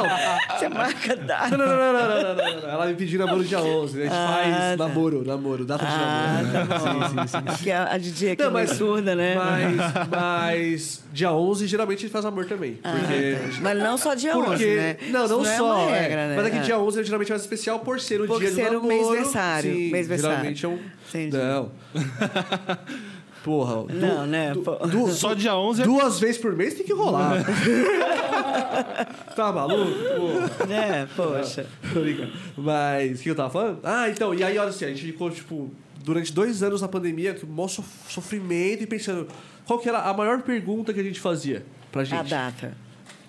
não, 0.51 0.59
Você 0.59 0.69
marca 0.69 1.17
não, 1.17 1.27
data. 1.27 1.57
não, 1.57 1.67
não, 1.67 1.77
não, 1.77 1.93
não, 1.93 2.09
não, 2.09 2.35
não, 2.35 2.61
não. 2.63 2.69
Ela 2.69 2.87
me 2.87 2.95
pediu 2.95 3.19
namoro 3.19 3.43
dia 3.45 3.61
11. 3.61 4.01
A 4.01 4.05
gente 4.05 4.15
Ah, 4.15 4.29
faz 4.43 4.57
tá. 4.57 4.77
namoro, 4.77 5.25
namoro, 5.25 5.65
data 5.65 5.85
de 5.85 5.91
Ah, 5.93 6.41
namoro. 6.43 6.69
tá 6.69 6.79
bom. 6.79 7.09
Sim, 7.09 7.27
sim, 7.57 7.65
sim. 7.65 7.71
A, 7.71 7.99
DJ 7.99 8.33
aqui 8.33 8.43
Não, 8.43 8.51
é 8.51 8.55
meio 8.55 8.69
mas- 8.69 8.77
surda, 8.77 9.15
né? 9.15 9.35
Mas, 9.35 10.09
mas 10.11 11.05
dia 11.13 11.33
11, 11.33 11.67
geralmente, 11.67 11.99
a 11.99 12.01
gente 12.03 12.11
faz 12.13 12.25
amor 12.25 12.45
também. 12.47 12.79
Ah, 12.85 12.93
Porque... 12.93 13.33
tá. 13.55 13.61
Mas 13.63 13.79
não 13.79 13.97
só 13.99 14.15
dia 14.15 14.37
11, 14.37 14.47
Porque, 14.47 14.77
né? 14.77 14.97
não, 15.11 15.27
não, 15.29 15.45
é 15.47 15.57
só. 15.57 15.65
uma 15.87 15.91
é. 15.91 16.01
regra, 16.01 16.29
né? 16.29 16.37
Mas 16.37 16.47
aqui 16.47 16.59
Ah. 16.59 16.63
dia 16.63 16.79
11 16.79 17.01
é 17.01 17.05
geralmente 17.05 17.29
mais 17.31 17.43
especial 17.43 17.79
por 17.81 18.01
ser 18.01 18.21
o 18.21 18.27
Por 18.27 18.41
dia 18.41 18.51
ser 18.53 18.71
do 18.71 18.79
o 18.79 18.83
namoro. 18.87 19.11
mêsversário, 19.11 19.73
Sim, 19.75 20.17
geralmente 20.19 20.65
é 20.65 20.69
um... 20.69 20.79
Entendi. 21.09 21.37
Não. 21.37 21.71
Porra. 23.45 23.85
du- 23.85 23.95
Não, 23.95 24.27
né? 24.27 24.53
du- 24.53 24.63
du- 24.89 25.09
Só 25.15 25.35
dia 25.35 25.57
11 25.57 25.83
é 25.83 25.85
Duas 25.85 26.21
vezes 26.21 26.39
por 26.39 26.55
mês 26.55 26.75
tem 26.75 26.85
que 26.87 26.93
rolar. 26.93 27.43
tá 29.35 29.53
maluco? 29.53 29.91
Porra. 29.93 30.73
É, 30.73 31.07
poxa. 31.17 31.67
Tô 31.93 32.01
brincando. 32.01 32.33
Mas, 32.57 33.21
o 33.21 33.23
que 33.23 33.31
eu 33.31 33.35
tava 33.35 33.51
falando? 33.51 33.81
Ah, 33.83 34.09
então, 34.09 34.35
e 34.35 34.43
aí, 34.45 34.59
olha 34.59 34.69
assim, 34.71 34.85
a 34.85 34.89
gente 34.89 35.03
ficou, 35.03 35.31
tipo, 35.31 35.71
durante 36.05 36.33
dois 36.33 36.63
anos 36.63 36.81
na 36.81 36.89
pandemia, 36.89 37.35
com 37.35 37.47
o 37.47 37.51
maior 37.51 37.69
sof- 37.69 37.89
sofrimento 38.13 38.83
e 38.83 38.87
pensando, 38.87 39.27
qual 39.67 39.79
que 39.79 39.89
era 39.89 40.01
a 40.03 40.15
maior 40.15 40.43
pergunta 40.43 40.93
que 40.93 41.01
a 41.01 41.05
gente 41.05 41.21
fazia 41.21 41.65
pra 41.91 42.05
gente? 42.05 42.19
A 42.19 42.23
data. 42.23 42.77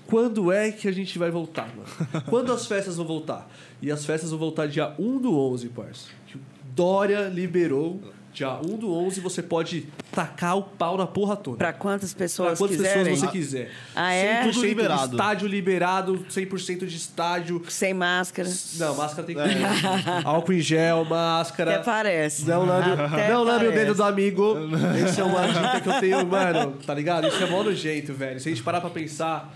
Quando 0.06 0.52
é 0.52 0.70
que 0.72 0.88
a 0.88 0.92
gente 0.92 1.18
vai 1.18 1.32
voltar, 1.32 1.68
mano? 1.76 2.24
Quando 2.30 2.52
as 2.52 2.66
festas 2.68 2.98
vão 2.98 3.06
voltar? 3.06 3.50
E 3.82 3.90
as 3.92 4.06
festas 4.06 4.30
vão 4.30 4.40
voltar 4.40 4.68
dia 4.68 4.94
1 5.00 5.18
do 5.18 5.38
11, 5.38 5.70
parça. 5.70 6.10
Que 6.28 6.36
o 6.38 6.42
Dória 6.76 7.30
liberou. 7.30 8.00
Dia 8.34 8.54
1 8.56 8.78
do 8.78 8.92
11 8.92 9.22
você 9.22 9.44
pode 9.44 9.88
tacar 10.12 10.58
o 10.58 10.64
pau 10.64 10.98
na 10.98 11.06
porra 11.06 11.36
toda. 11.36 11.58
Pra 11.58 11.72
quantas 11.72 12.14
pessoas 12.14 12.58
Pra 12.58 12.68
quantas 12.68 12.78
quiserem. 12.78 13.04
pessoas 13.04 13.20
você 13.20 13.28
quiser. 13.28 13.72
Ah, 13.96 14.12
é? 14.14 14.44
100% 14.46 14.54
Tudo 14.54 14.66
liberado. 14.66 15.16
estádio 15.16 15.48
liberado, 15.48 16.26
100% 16.30 16.86
de 16.88 16.98
estádio. 16.98 17.62
Sem 17.70 17.94
máscara. 17.94 18.50
Não, 18.78 18.96
máscara 18.96 19.28
tem 19.28 19.36
que 19.36 19.42
ter. 19.44 19.58
Álcool 20.26 20.54
em 20.54 20.60
gel, 20.62 21.06
máscara. 21.06 21.76
Até 21.76 21.84
parece. 21.84 22.46
Não 22.46 22.66
lambe, 22.66 23.02
Até 23.02 23.30
não 23.32 23.44
lambe 23.44 23.66
o 23.66 23.70
parece. 23.70 23.86
dedo 23.86 23.96
do 23.96 24.04
amigo. 24.04 24.56
Esse 25.06 25.22
é 25.22 25.24
uma 25.24 25.48
dica 25.48 25.82
que 25.82 25.90
eu 25.90 26.00
tenho, 26.00 26.26
mano. 26.26 26.78
Tá 26.86 26.94
ligado? 26.94 27.28
Isso 27.28 27.44
é 27.44 27.46
mó 27.46 27.64
jeito, 27.72 28.14
velho. 28.14 28.40
Se 28.40 28.50
a 28.50 28.52
gente 28.52 28.64
parar 28.64 28.82
pra 28.82 28.90
pensar 28.90 29.54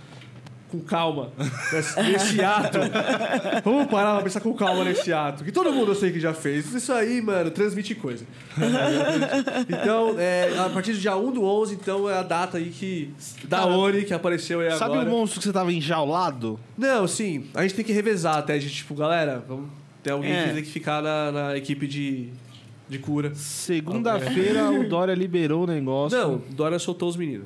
com 0.79 0.85
calma 0.85 1.31
nesse, 1.71 2.01
nesse 2.01 2.41
ato. 2.41 2.77
Vamos 3.63 3.87
parar 3.87 4.15
pra 4.15 4.23
pensar 4.23 4.39
com 4.41 4.53
calma 4.53 4.83
nesse 4.83 5.11
ato. 5.11 5.43
Que 5.43 5.51
todo 5.51 5.71
mundo 5.71 5.91
eu 5.91 5.95
sei 5.95 6.11
que 6.11 6.19
já 6.19 6.33
fez. 6.33 6.73
Isso 6.73 6.91
aí, 6.93 7.21
mano, 7.21 7.51
transmite 7.51 7.95
coisa. 7.95 8.25
Então, 9.69 10.15
é, 10.17 10.57
a 10.57 10.69
partir 10.69 10.93
do 10.93 10.99
dia 10.99 11.15
1 11.15 11.31
do 11.31 11.43
11, 11.43 11.73
então, 11.75 12.09
é 12.09 12.17
a 12.17 12.23
data 12.23 12.57
aí 12.57 12.69
que... 12.69 13.13
Da 13.45 13.59
Cara, 13.59 13.71
Oni, 13.71 14.03
que 14.03 14.13
apareceu 14.13 14.59
aí 14.59 14.71
Sabe 14.71 14.93
agora. 14.93 15.07
o 15.09 15.11
monstro 15.11 15.39
que 15.39 15.45
você 15.45 15.53
tava 15.53 15.71
enjaulado? 15.71 16.59
Não, 16.77 17.07
sim. 17.07 17.45
A 17.53 17.61
gente 17.63 17.75
tem 17.75 17.85
que 17.85 17.93
revezar 17.93 18.37
até. 18.37 18.53
A 18.53 18.59
gente, 18.59 18.73
tipo, 18.75 18.93
galera, 18.95 19.43
vamos... 19.47 19.69
Tem 20.03 20.13
alguém 20.13 20.31
É. 20.31 20.47
que 20.47 20.53
tem 20.53 20.63
que 20.63 20.69
ficar 20.71 21.01
na, 21.01 21.31
na 21.31 21.57
equipe 21.57 21.87
de, 21.87 22.29
de 22.87 22.99
cura. 22.99 23.31
Segunda-feira 23.35 24.69
o 24.71 24.87
Dória 24.87 25.13
liberou 25.13 25.63
o 25.63 25.67
negócio. 25.67 26.17
Não, 26.17 26.41
Dória 26.51 26.79
soltou 26.79 27.09
os 27.09 27.15
meninos. 27.17 27.45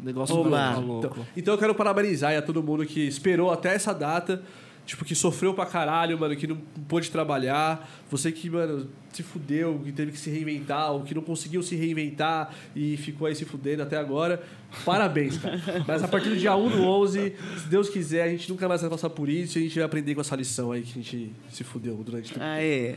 O 0.00 0.04
negócio 0.04 0.36
Oba. 0.36 0.50
tá 0.50 0.78
louco. 0.78 1.06
Então, 1.06 1.26
então 1.36 1.54
eu 1.54 1.58
quero 1.58 1.74
parabenizar 1.74 2.36
a 2.36 2.42
todo 2.42 2.62
mundo 2.62 2.86
que 2.86 3.06
esperou 3.06 3.50
até 3.50 3.74
essa 3.74 3.92
data. 3.92 4.42
Tipo, 4.88 5.04
que 5.04 5.14
sofreu 5.14 5.52
pra 5.52 5.66
caralho, 5.66 6.18
mano, 6.18 6.34
que 6.34 6.46
não 6.46 6.56
pôde 6.88 7.10
trabalhar. 7.10 7.86
Você 8.10 8.32
que, 8.32 8.48
mano, 8.48 8.88
se 9.12 9.22
fudeu, 9.22 9.78
que 9.84 9.92
teve 9.92 10.12
que 10.12 10.18
se 10.18 10.30
reinventar, 10.30 10.92
ou 10.92 11.02
que 11.02 11.14
não 11.14 11.20
conseguiu 11.20 11.62
se 11.62 11.76
reinventar 11.76 12.54
e 12.74 12.96
ficou 12.96 13.26
aí 13.26 13.34
se 13.34 13.44
fudendo 13.44 13.82
até 13.82 13.98
agora. 13.98 14.42
Parabéns, 14.86 15.36
cara. 15.36 15.60
Mas 15.86 16.02
a 16.02 16.08
partir 16.08 16.30
do 16.30 16.36
dia 16.38 16.56
1 16.56 16.70
do 16.70 16.82
11, 16.84 17.34
se 17.58 17.68
Deus 17.68 17.90
quiser, 17.90 18.22
a 18.22 18.28
gente 18.30 18.48
nunca 18.48 18.66
mais 18.66 18.80
vai 18.80 18.88
passar 18.88 19.10
por 19.10 19.28
isso 19.28 19.58
e 19.58 19.60
a 19.60 19.64
gente 19.64 19.74
vai 19.74 19.84
aprender 19.84 20.14
com 20.14 20.22
essa 20.22 20.34
lição 20.34 20.72
aí 20.72 20.80
que 20.80 20.98
a 20.98 21.02
gente 21.02 21.32
se 21.50 21.64
fudeu 21.64 21.94
durante 21.96 22.32
tudo. 22.32 22.42
Aê. 22.42 22.96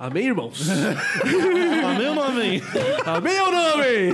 Amém, 0.00 0.28
irmãos? 0.28 0.66
Amém 1.84 2.08
ou 2.08 2.14
não 2.14 2.22
amém? 2.22 2.62
Amém 3.04 3.38
ou 3.38 3.52
não 3.52 3.74
amém? 3.74 4.12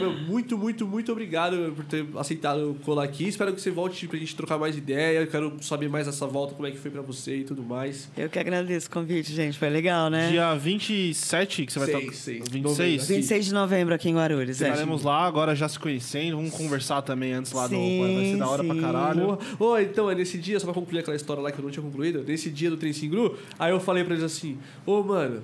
Meu, 0.00 0.12
muito, 0.26 0.56
muito, 0.56 0.86
muito 0.88 1.12
obrigado 1.12 1.74
por 1.76 1.84
ter 1.84 2.06
aceitado 2.16 2.74
colar 2.86 3.04
aqui. 3.04 3.28
Espero 3.28 3.52
que 3.52 3.60
você 3.60 3.70
volte 3.70 4.08
pra 4.08 4.18
gente 4.18 4.34
trocar 4.34 4.56
mais 4.56 4.78
ideia. 4.78 5.18
Eu 5.20 5.26
quero 5.26 5.58
saber 5.60 5.90
mais 5.90 6.06
dessa 6.06 6.26
volta, 6.26 6.54
como 6.54 6.66
é 6.66 6.70
que 6.70 6.78
foi 6.78 6.90
pra 6.90 7.02
você 7.02 7.36
e 7.36 7.44
tudo 7.44 7.62
mais. 7.62 8.08
Eu 8.16 8.30
que 8.30 8.38
agradeço 8.38 8.86
o 8.88 8.90
convite, 8.90 9.30
gente. 9.34 9.58
Foi 9.58 9.68
legal, 9.68 10.08
né? 10.08 10.30
Dia 10.30 10.54
27 10.54 11.66
que 11.66 11.72
você 11.74 11.78
vai 11.78 11.88
tocar. 11.88 12.14
seis. 12.14 12.44
26? 12.50 13.08
26 13.08 13.44
de 13.44 13.52
novembro 13.52 13.94
aqui 13.94 14.08
em 14.08 14.14
Guarulhos. 14.14 14.62
é. 14.62 14.68
Estaremos 14.70 15.02
lá, 15.02 15.26
agora 15.26 15.54
já 15.54 15.68
se 15.68 15.78
conhecendo. 15.78 16.36
Vamos 16.36 16.52
conversar 16.52 17.02
também 17.02 17.34
antes 17.34 17.52
lá 17.52 17.68
Sim, 17.68 17.74
do. 17.74 18.02
Vai 18.14 18.24
ser 18.24 18.36
da 18.38 18.48
hora 18.48 18.64
pra 18.64 18.74
sim. 18.74 18.80
caralho. 18.80 19.38
Ô, 19.58 19.64
ô, 19.66 19.78
então, 19.78 20.10
é 20.10 20.14
nesse 20.14 20.38
dia, 20.38 20.58
só 20.58 20.64
pra 20.64 20.74
concluir 20.74 21.00
aquela 21.00 21.14
história 21.16 21.42
lá 21.42 21.52
que 21.52 21.58
eu 21.58 21.62
não 21.62 21.70
tinha 21.70 21.82
concluído, 21.82 22.24
nesse 22.26 22.48
dia 22.48 22.70
do 22.70 22.78
Trem 22.78 22.94
Singru, 22.94 23.36
aí 23.58 23.70
eu 23.70 23.81
falei 23.82 24.04
pra 24.04 24.14
eles 24.14 24.24
assim, 24.24 24.58
ô, 24.86 25.02
mano, 25.02 25.42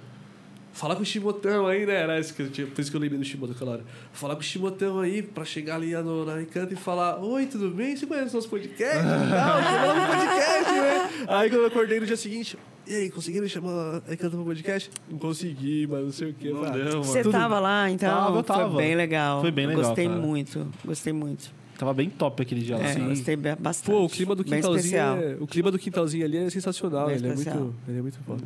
fala 0.73 0.95
com 0.97 1.03
o 1.03 1.05
Chimotão 1.05 1.67
aí, 1.67 1.85
né? 1.85 1.95
Era 1.95 2.19
isso 2.21 2.33
que 2.35 2.43
eu 2.43 2.51
tinha, 2.51 2.67
por 2.67 2.81
isso 2.81 2.91
que 2.91 2.97
eu 2.97 3.01
lembrei 3.01 3.19
do 3.19 3.25
Chimotão 3.25 3.55
aquela 3.55 3.73
hora. 3.73 3.85
Fala 4.13 4.35
com 4.35 4.41
o 4.41 4.45
Chimotão 4.45 5.01
aí, 5.01 5.23
pra 5.23 5.45
chegar 5.45 5.75
ali 5.77 5.93
no, 5.95 6.25
na 6.25 6.41
Encanto 6.41 6.73
e 6.73 6.77
falar, 6.77 7.19
oi, 7.19 7.47
tudo 7.47 7.71
bem? 7.71 7.97
Você 7.97 8.07
conhece 8.07 8.31
o 8.33 8.35
nosso 8.37 8.49
podcast? 8.49 9.03
Não, 9.05 9.63
chama 9.63 9.95
no 9.95 10.07
podcast, 10.17 10.73
né? 10.73 11.11
Aí 11.29 11.51
quando 11.51 11.61
eu 11.63 11.67
acordei 11.67 12.01
no 12.01 12.07
dia 12.07 12.17
seguinte, 12.17 12.57
e 12.87 12.95
aí, 12.95 13.11
conseguiram 13.11 13.47
chamar 13.47 14.01
a 14.09 14.15
Encanto 14.15 14.37
pro 14.37 14.47
podcast? 14.47 14.91
Não 15.11 15.19
consegui, 15.19 15.87
mas 15.87 16.05
não 16.05 16.11
sei 16.13 16.31
o 16.31 16.35
quê. 16.35 16.51
Não 16.51 16.63
deu, 16.71 16.85
mano. 16.85 17.05
Você 17.05 17.23
Tudo- 17.23 17.33
tava 17.33 17.61
lá, 17.61 17.91
então? 17.91 18.09
Tava, 18.09 18.43
tava. 18.43 18.71
Foi 18.71 18.83
bem 18.83 18.95
legal. 18.97 19.41
Foi 19.43 19.51
bem 19.51 19.67
legal, 19.67 19.85
Gostei 19.85 20.09
cara. 20.09 20.19
muito, 20.19 20.67
gostei 20.83 21.13
muito. 21.13 21.51
Tava 21.79 21.95
bem 21.95 22.11
top 22.11 22.43
aquele 22.43 22.61
dia 22.61 22.77
lá. 22.77 22.83
É, 22.83 22.91
assim. 22.91 23.09
gostei 23.09 23.37
bastante. 23.37 23.95
Pô, 23.95 24.05
o 24.05 24.09
clima 24.09 24.35
do 24.35 24.43
quintalzinho, 24.43 24.97
é, 24.99 25.37
o 25.41 25.47
clima 25.47 25.71
do 25.71 25.79
quintalzinho 25.79 26.25
ali 26.25 26.37
é 26.37 26.51
sensacional, 26.51 27.09
ele 27.09 27.29
é 27.29 27.35
muito, 27.35 27.75
ele 27.87 27.99
é 27.99 28.03
muito 28.03 28.19
foda. 28.27 28.43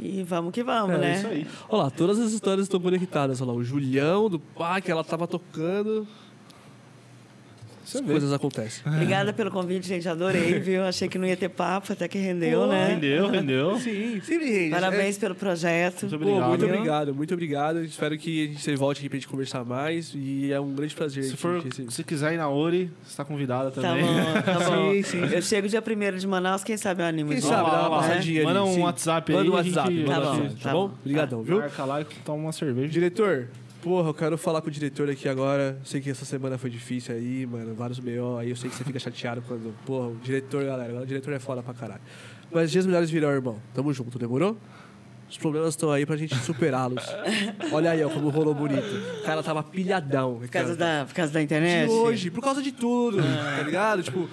E 0.00 0.22
vamos 0.22 0.52
que 0.52 0.62
vamos, 0.62 0.94
É, 0.94 0.98
né? 0.98 1.16
isso 1.18 1.26
aí. 1.26 1.46
Olha 1.68 1.82
lá, 1.82 1.90
todas 1.90 2.20
as 2.20 2.30
histórias 2.32 2.66
estão 2.66 2.78
conectadas. 2.80 3.40
Olha 3.40 3.50
lá, 3.50 3.56
o 3.56 3.64
Julião 3.64 4.30
do 4.30 4.40
que 4.80 4.90
ela 4.90 5.02
tava 5.02 5.26
tocando. 5.26 6.06
As 7.94 8.00
coisas 8.00 8.32
acontecem. 8.32 8.82
Obrigada 8.86 9.32
pelo 9.32 9.50
convite, 9.50 9.86
gente. 9.86 10.08
Adorei, 10.08 10.58
viu? 10.60 10.84
Achei 10.84 11.08
que 11.08 11.18
não 11.18 11.26
ia 11.26 11.36
ter 11.36 11.48
papo, 11.48 11.92
até 11.92 12.06
que 12.08 12.18
rendeu, 12.18 12.66
né? 12.66 12.88
Rendeu, 12.88 13.28
rendeu. 13.30 13.78
Sim, 13.80 14.20
sempre 14.24 14.50
rende. 14.50 14.70
Parabéns 14.70 15.16
pelo 15.18 15.34
projeto. 15.34 16.02
Muito 16.06 16.18
Pô, 16.18 16.24
obrigado. 16.24 16.48
muito 16.48 16.60
Viu? 16.66 16.74
obrigado, 16.74 17.14
muito 17.14 17.34
obrigado. 17.34 17.84
Espero 17.84 18.18
que 18.18 18.44
a 18.44 18.46
gente 18.48 18.60
você 18.62 18.76
volte 18.76 18.98
aqui 18.98 19.08
pra 19.08 19.16
gente 19.18 19.28
conversar 19.28 19.64
mais. 19.64 20.12
E 20.14 20.52
é 20.52 20.60
um 20.60 20.72
grande 20.74 20.94
prazer. 20.94 21.24
Se 21.24 21.36
for, 21.36 21.62
receber. 21.62 21.90
se 21.90 22.04
quiser 22.04 22.34
ir 22.34 22.36
na 22.36 22.48
Ori, 22.48 22.90
você 23.04 23.16
tá 23.16 23.24
convidada 23.24 23.70
Tá 23.70 23.80
também. 23.82 24.04
bom, 24.04 24.42
tá 24.42 24.58
bom. 24.70 24.92
Sim, 24.94 25.02
sim. 25.02 25.20
Eu 25.32 25.42
chego 25.42 25.68
dia 25.68 25.82
1 25.82 26.16
de 26.18 26.26
Manaus, 26.26 26.62
quem 26.64 26.76
sabe 26.76 27.02
eu 27.02 27.06
animo 27.06 27.30
Quem 27.30 27.40
sabe, 27.40 27.70
dá 27.70 27.88
uma 27.88 28.00
né? 28.02 28.08
passadinha 28.08 28.44
Manda 28.44 28.64
um 28.64 28.74
sim. 28.74 28.80
WhatsApp 28.80 29.32
Manda 29.32 29.42
aí, 29.44 29.48
um 29.50 29.62
gente- 29.64 29.76
WhatsApp, 29.76 29.94
manda 29.94 30.12
Tá 30.12 30.18
um 30.18 30.22
bom, 30.22 30.28
WhatsApp, 30.42 30.54
tá 30.56 30.62
tá 30.68 30.72
bom? 30.74 30.88
bom. 30.88 30.94
Obrigadão, 31.00 31.42
viu? 31.42 31.58
Marca 31.58 31.84
lá 31.84 32.00
e 32.00 32.04
toma 32.24 32.38
uma 32.42 32.52
cerveja. 32.52 32.88
Diretor, 32.88 33.48
porra, 33.82 34.10
eu 34.10 34.14
quero 34.14 34.38
falar 34.38 34.60
com 34.60 34.68
o 34.68 34.70
diretor 34.70 35.08
aqui 35.10 35.28
agora. 35.28 35.78
Sei 35.84 36.00
que 36.00 36.10
essa 36.10 36.24
semana 36.24 36.58
foi 36.58 36.70
difícil 36.70 37.14
aí, 37.14 37.46
mano. 37.46 37.74
Vários 37.74 37.98
BO 37.98 38.38
aí. 38.38 38.50
Eu 38.50 38.56
sei 38.56 38.70
que 38.70 38.76
você 38.76 38.84
fica 38.84 38.98
chateado 38.98 39.42
quando. 39.46 39.74
Porra, 39.84 40.08
o 40.08 40.16
diretor, 40.16 40.64
galera. 40.64 41.02
O 41.02 41.06
diretor 41.06 41.32
é 41.32 41.38
foda 41.38 41.62
pra 41.62 41.74
caralho. 41.74 42.00
Mas 42.50 42.70
dias 42.70 42.86
melhores 42.86 43.10
virão, 43.10 43.30
irmão. 43.30 43.60
Tamo 43.74 43.92
junto, 43.92 44.18
demorou? 44.18 44.56
Os 45.30 45.36
problemas 45.36 45.70
estão 45.70 45.90
aí 45.92 46.06
pra 46.06 46.16
gente 46.16 46.34
superá-los. 46.36 47.04
Olha 47.70 47.90
aí, 47.90 48.02
ó, 48.02 48.08
como 48.08 48.30
rolou 48.30 48.54
bonito. 48.54 48.82
O 49.20 49.22
cara 49.24 49.42
tava 49.42 49.62
pilhadão. 49.62 50.38
Por 50.38 50.48
causa 50.48 50.74
da, 50.74 51.04
por 51.06 51.14
causa 51.14 51.32
da 51.32 51.42
internet? 51.42 51.86
De 51.88 51.92
hoje, 51.92 52.30
por 52.30 52.42
causa 52.42 52.62
de 52.62 52.72
tudo, 52.72 53.18
tá 53.18 53.62
ligado? 53.62 54.02
Tipo, 54.02 54.26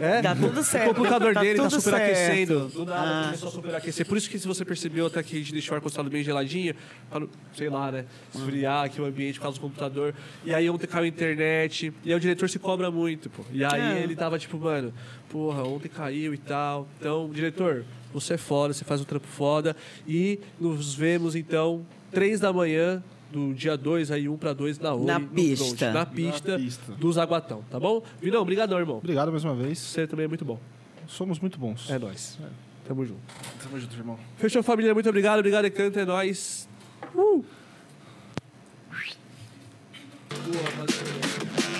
é? 0.00 0.20
Tá 0.22 0.34
tudo 0.34 0.64
certo. 0.64 0.90
O 0.90 0.94
computador 0.96 1.32
tá 1.32 1.40
dele 1.40 1.56
tá 1.58 1.68
tudo 1.68 1.80
superaquecendo. 1.80 2.60
certo. 2.62 2.74
Do 2.78 2.84
nada 2.86 3.20
Ah. 3.20 3.24
começou 3.26 3.48
a 3.48 3.52
superaquecer. 3.52 4.04
Por 4.06 4.16
isso 4.18 4.28
que 4.28 4.38
se 4.38 4.48
você 4.48 4.64
percebeu 4.64 5.06
até 5.06 5.22
que 5.22 5.36
a 5.36 5.38
gente 5.38 5.52
deixou 5.52 5.72
o 5.72 5.76
ar-condicionado 5.76 6.10
bem 6.10 6.24
geladinho, 6.24 6.74
pra, 7.08 7.20
não- 7.20 7.28
sei 7.56 7.68
lá, 7.70 7.92
né? 7.92 8.04
Esfriar 8.34 8.84
aqui 8.84 9.00
o 9.00 9.04
ambiente 9.04 9.34
por 9.38 9.42
causa 9.44 9.58
do 9.58 9.60
computador. 9.60 10.12
E 10.44 10.52
aí 10.52 10.68
ontem 10.68 10.88
caiu 10.88 11.04
a 11.04 11.08
internet. 11.08 11.92
E 12.04 12.10
aí 12.10 12.16
o 12.16 12.20
diretor 12.20 12.48
se 12.50 12.58
cobra 12.58 12.90
muito, 12.90 13.30
pô. 13.30 13.44
E 13.52 13.64
aí 13.64 13.98
É. 13.98 14.02
ele 14.02 14.16
tava 14.16 14.38
tipo, 14.40 14.58
mano, 14.58 14.92
porra, 15.30 15.62
ontem 15.62 15.88
caiu 15.88 16.34
e 16.34 16.38
tal. 16.38 16.88
Então, 16.98 17.30
diretor, 17.32 17.84
você 18.20 18.34
é 18.34 18.38
foda, 18.38 18.72
você 18.74 18.84
faz 18.84 19.00
um 19.00 19.04
trampo 19.04 19.26
foda. 19.26 19.74
E 20.06 20.38
nos 20.60 20.94
vemos 20.94 21.34
então, 21.34 21.86
três 22.10 22.40
da 22.40 22.52
manhã. 22.52 23.02
Do 23.28 23.52
dia 23.52 23.76
2 23.76 24.12
aí, 24.12 24.28
1 24.28 24.32
um 24.32 24.36
pra 24.38 24.52
2 24.52 24.78
na 24.78 24.94
Oi, 24.94 25.04
Na 25.04 25.18
pista. 25.20 25.76
front, 25.76 25.92
na 25.92 26.06
pista, 26.06 26.52
Na 26.52 26.58
pista. 26.58 26.92
do 26.92 27.12
Zaguatão, 27.12 27.64
tá 27.68 27.78
bom? 27.78 28.00
Vinão, 28.22 28.40
obrigadão, 28.40 28.78
irmão. 28.78 28.98
Obrigado 28.98 29.32
mais 29.32 29.44
uma 29.44 29.54
vez. 29.54 29.78
Você 29.80 30.06
também 30.06 30.26
é 30.26 30.28
muito 30.28 30.44
bom. 30.44 30.60
Somos 31.08 31.40
muito 31.40 31.58
bons. 31.58 31.90
É 31.90 31.98
nóis. 31.98 32.38
Tamo 32.86 33.04
junto. 33.04 33.20
Tamo 33.60 33.80
junto, 33.80 33.96
irmão. 33.96 34.16
Fechou, 34.36 34.62
família. 34.62 34.94
Muito 34.94 35.08
obrigado. 35.08 35.40
Obrigado, 35.40 35.66
Encanto. 35.66 35.98
É 35.98 36.04
nóis. 36.04 36.68
Uh! 37.12 37.44
Boa, 40.30 40.62
rapaziada. 40.62 41.75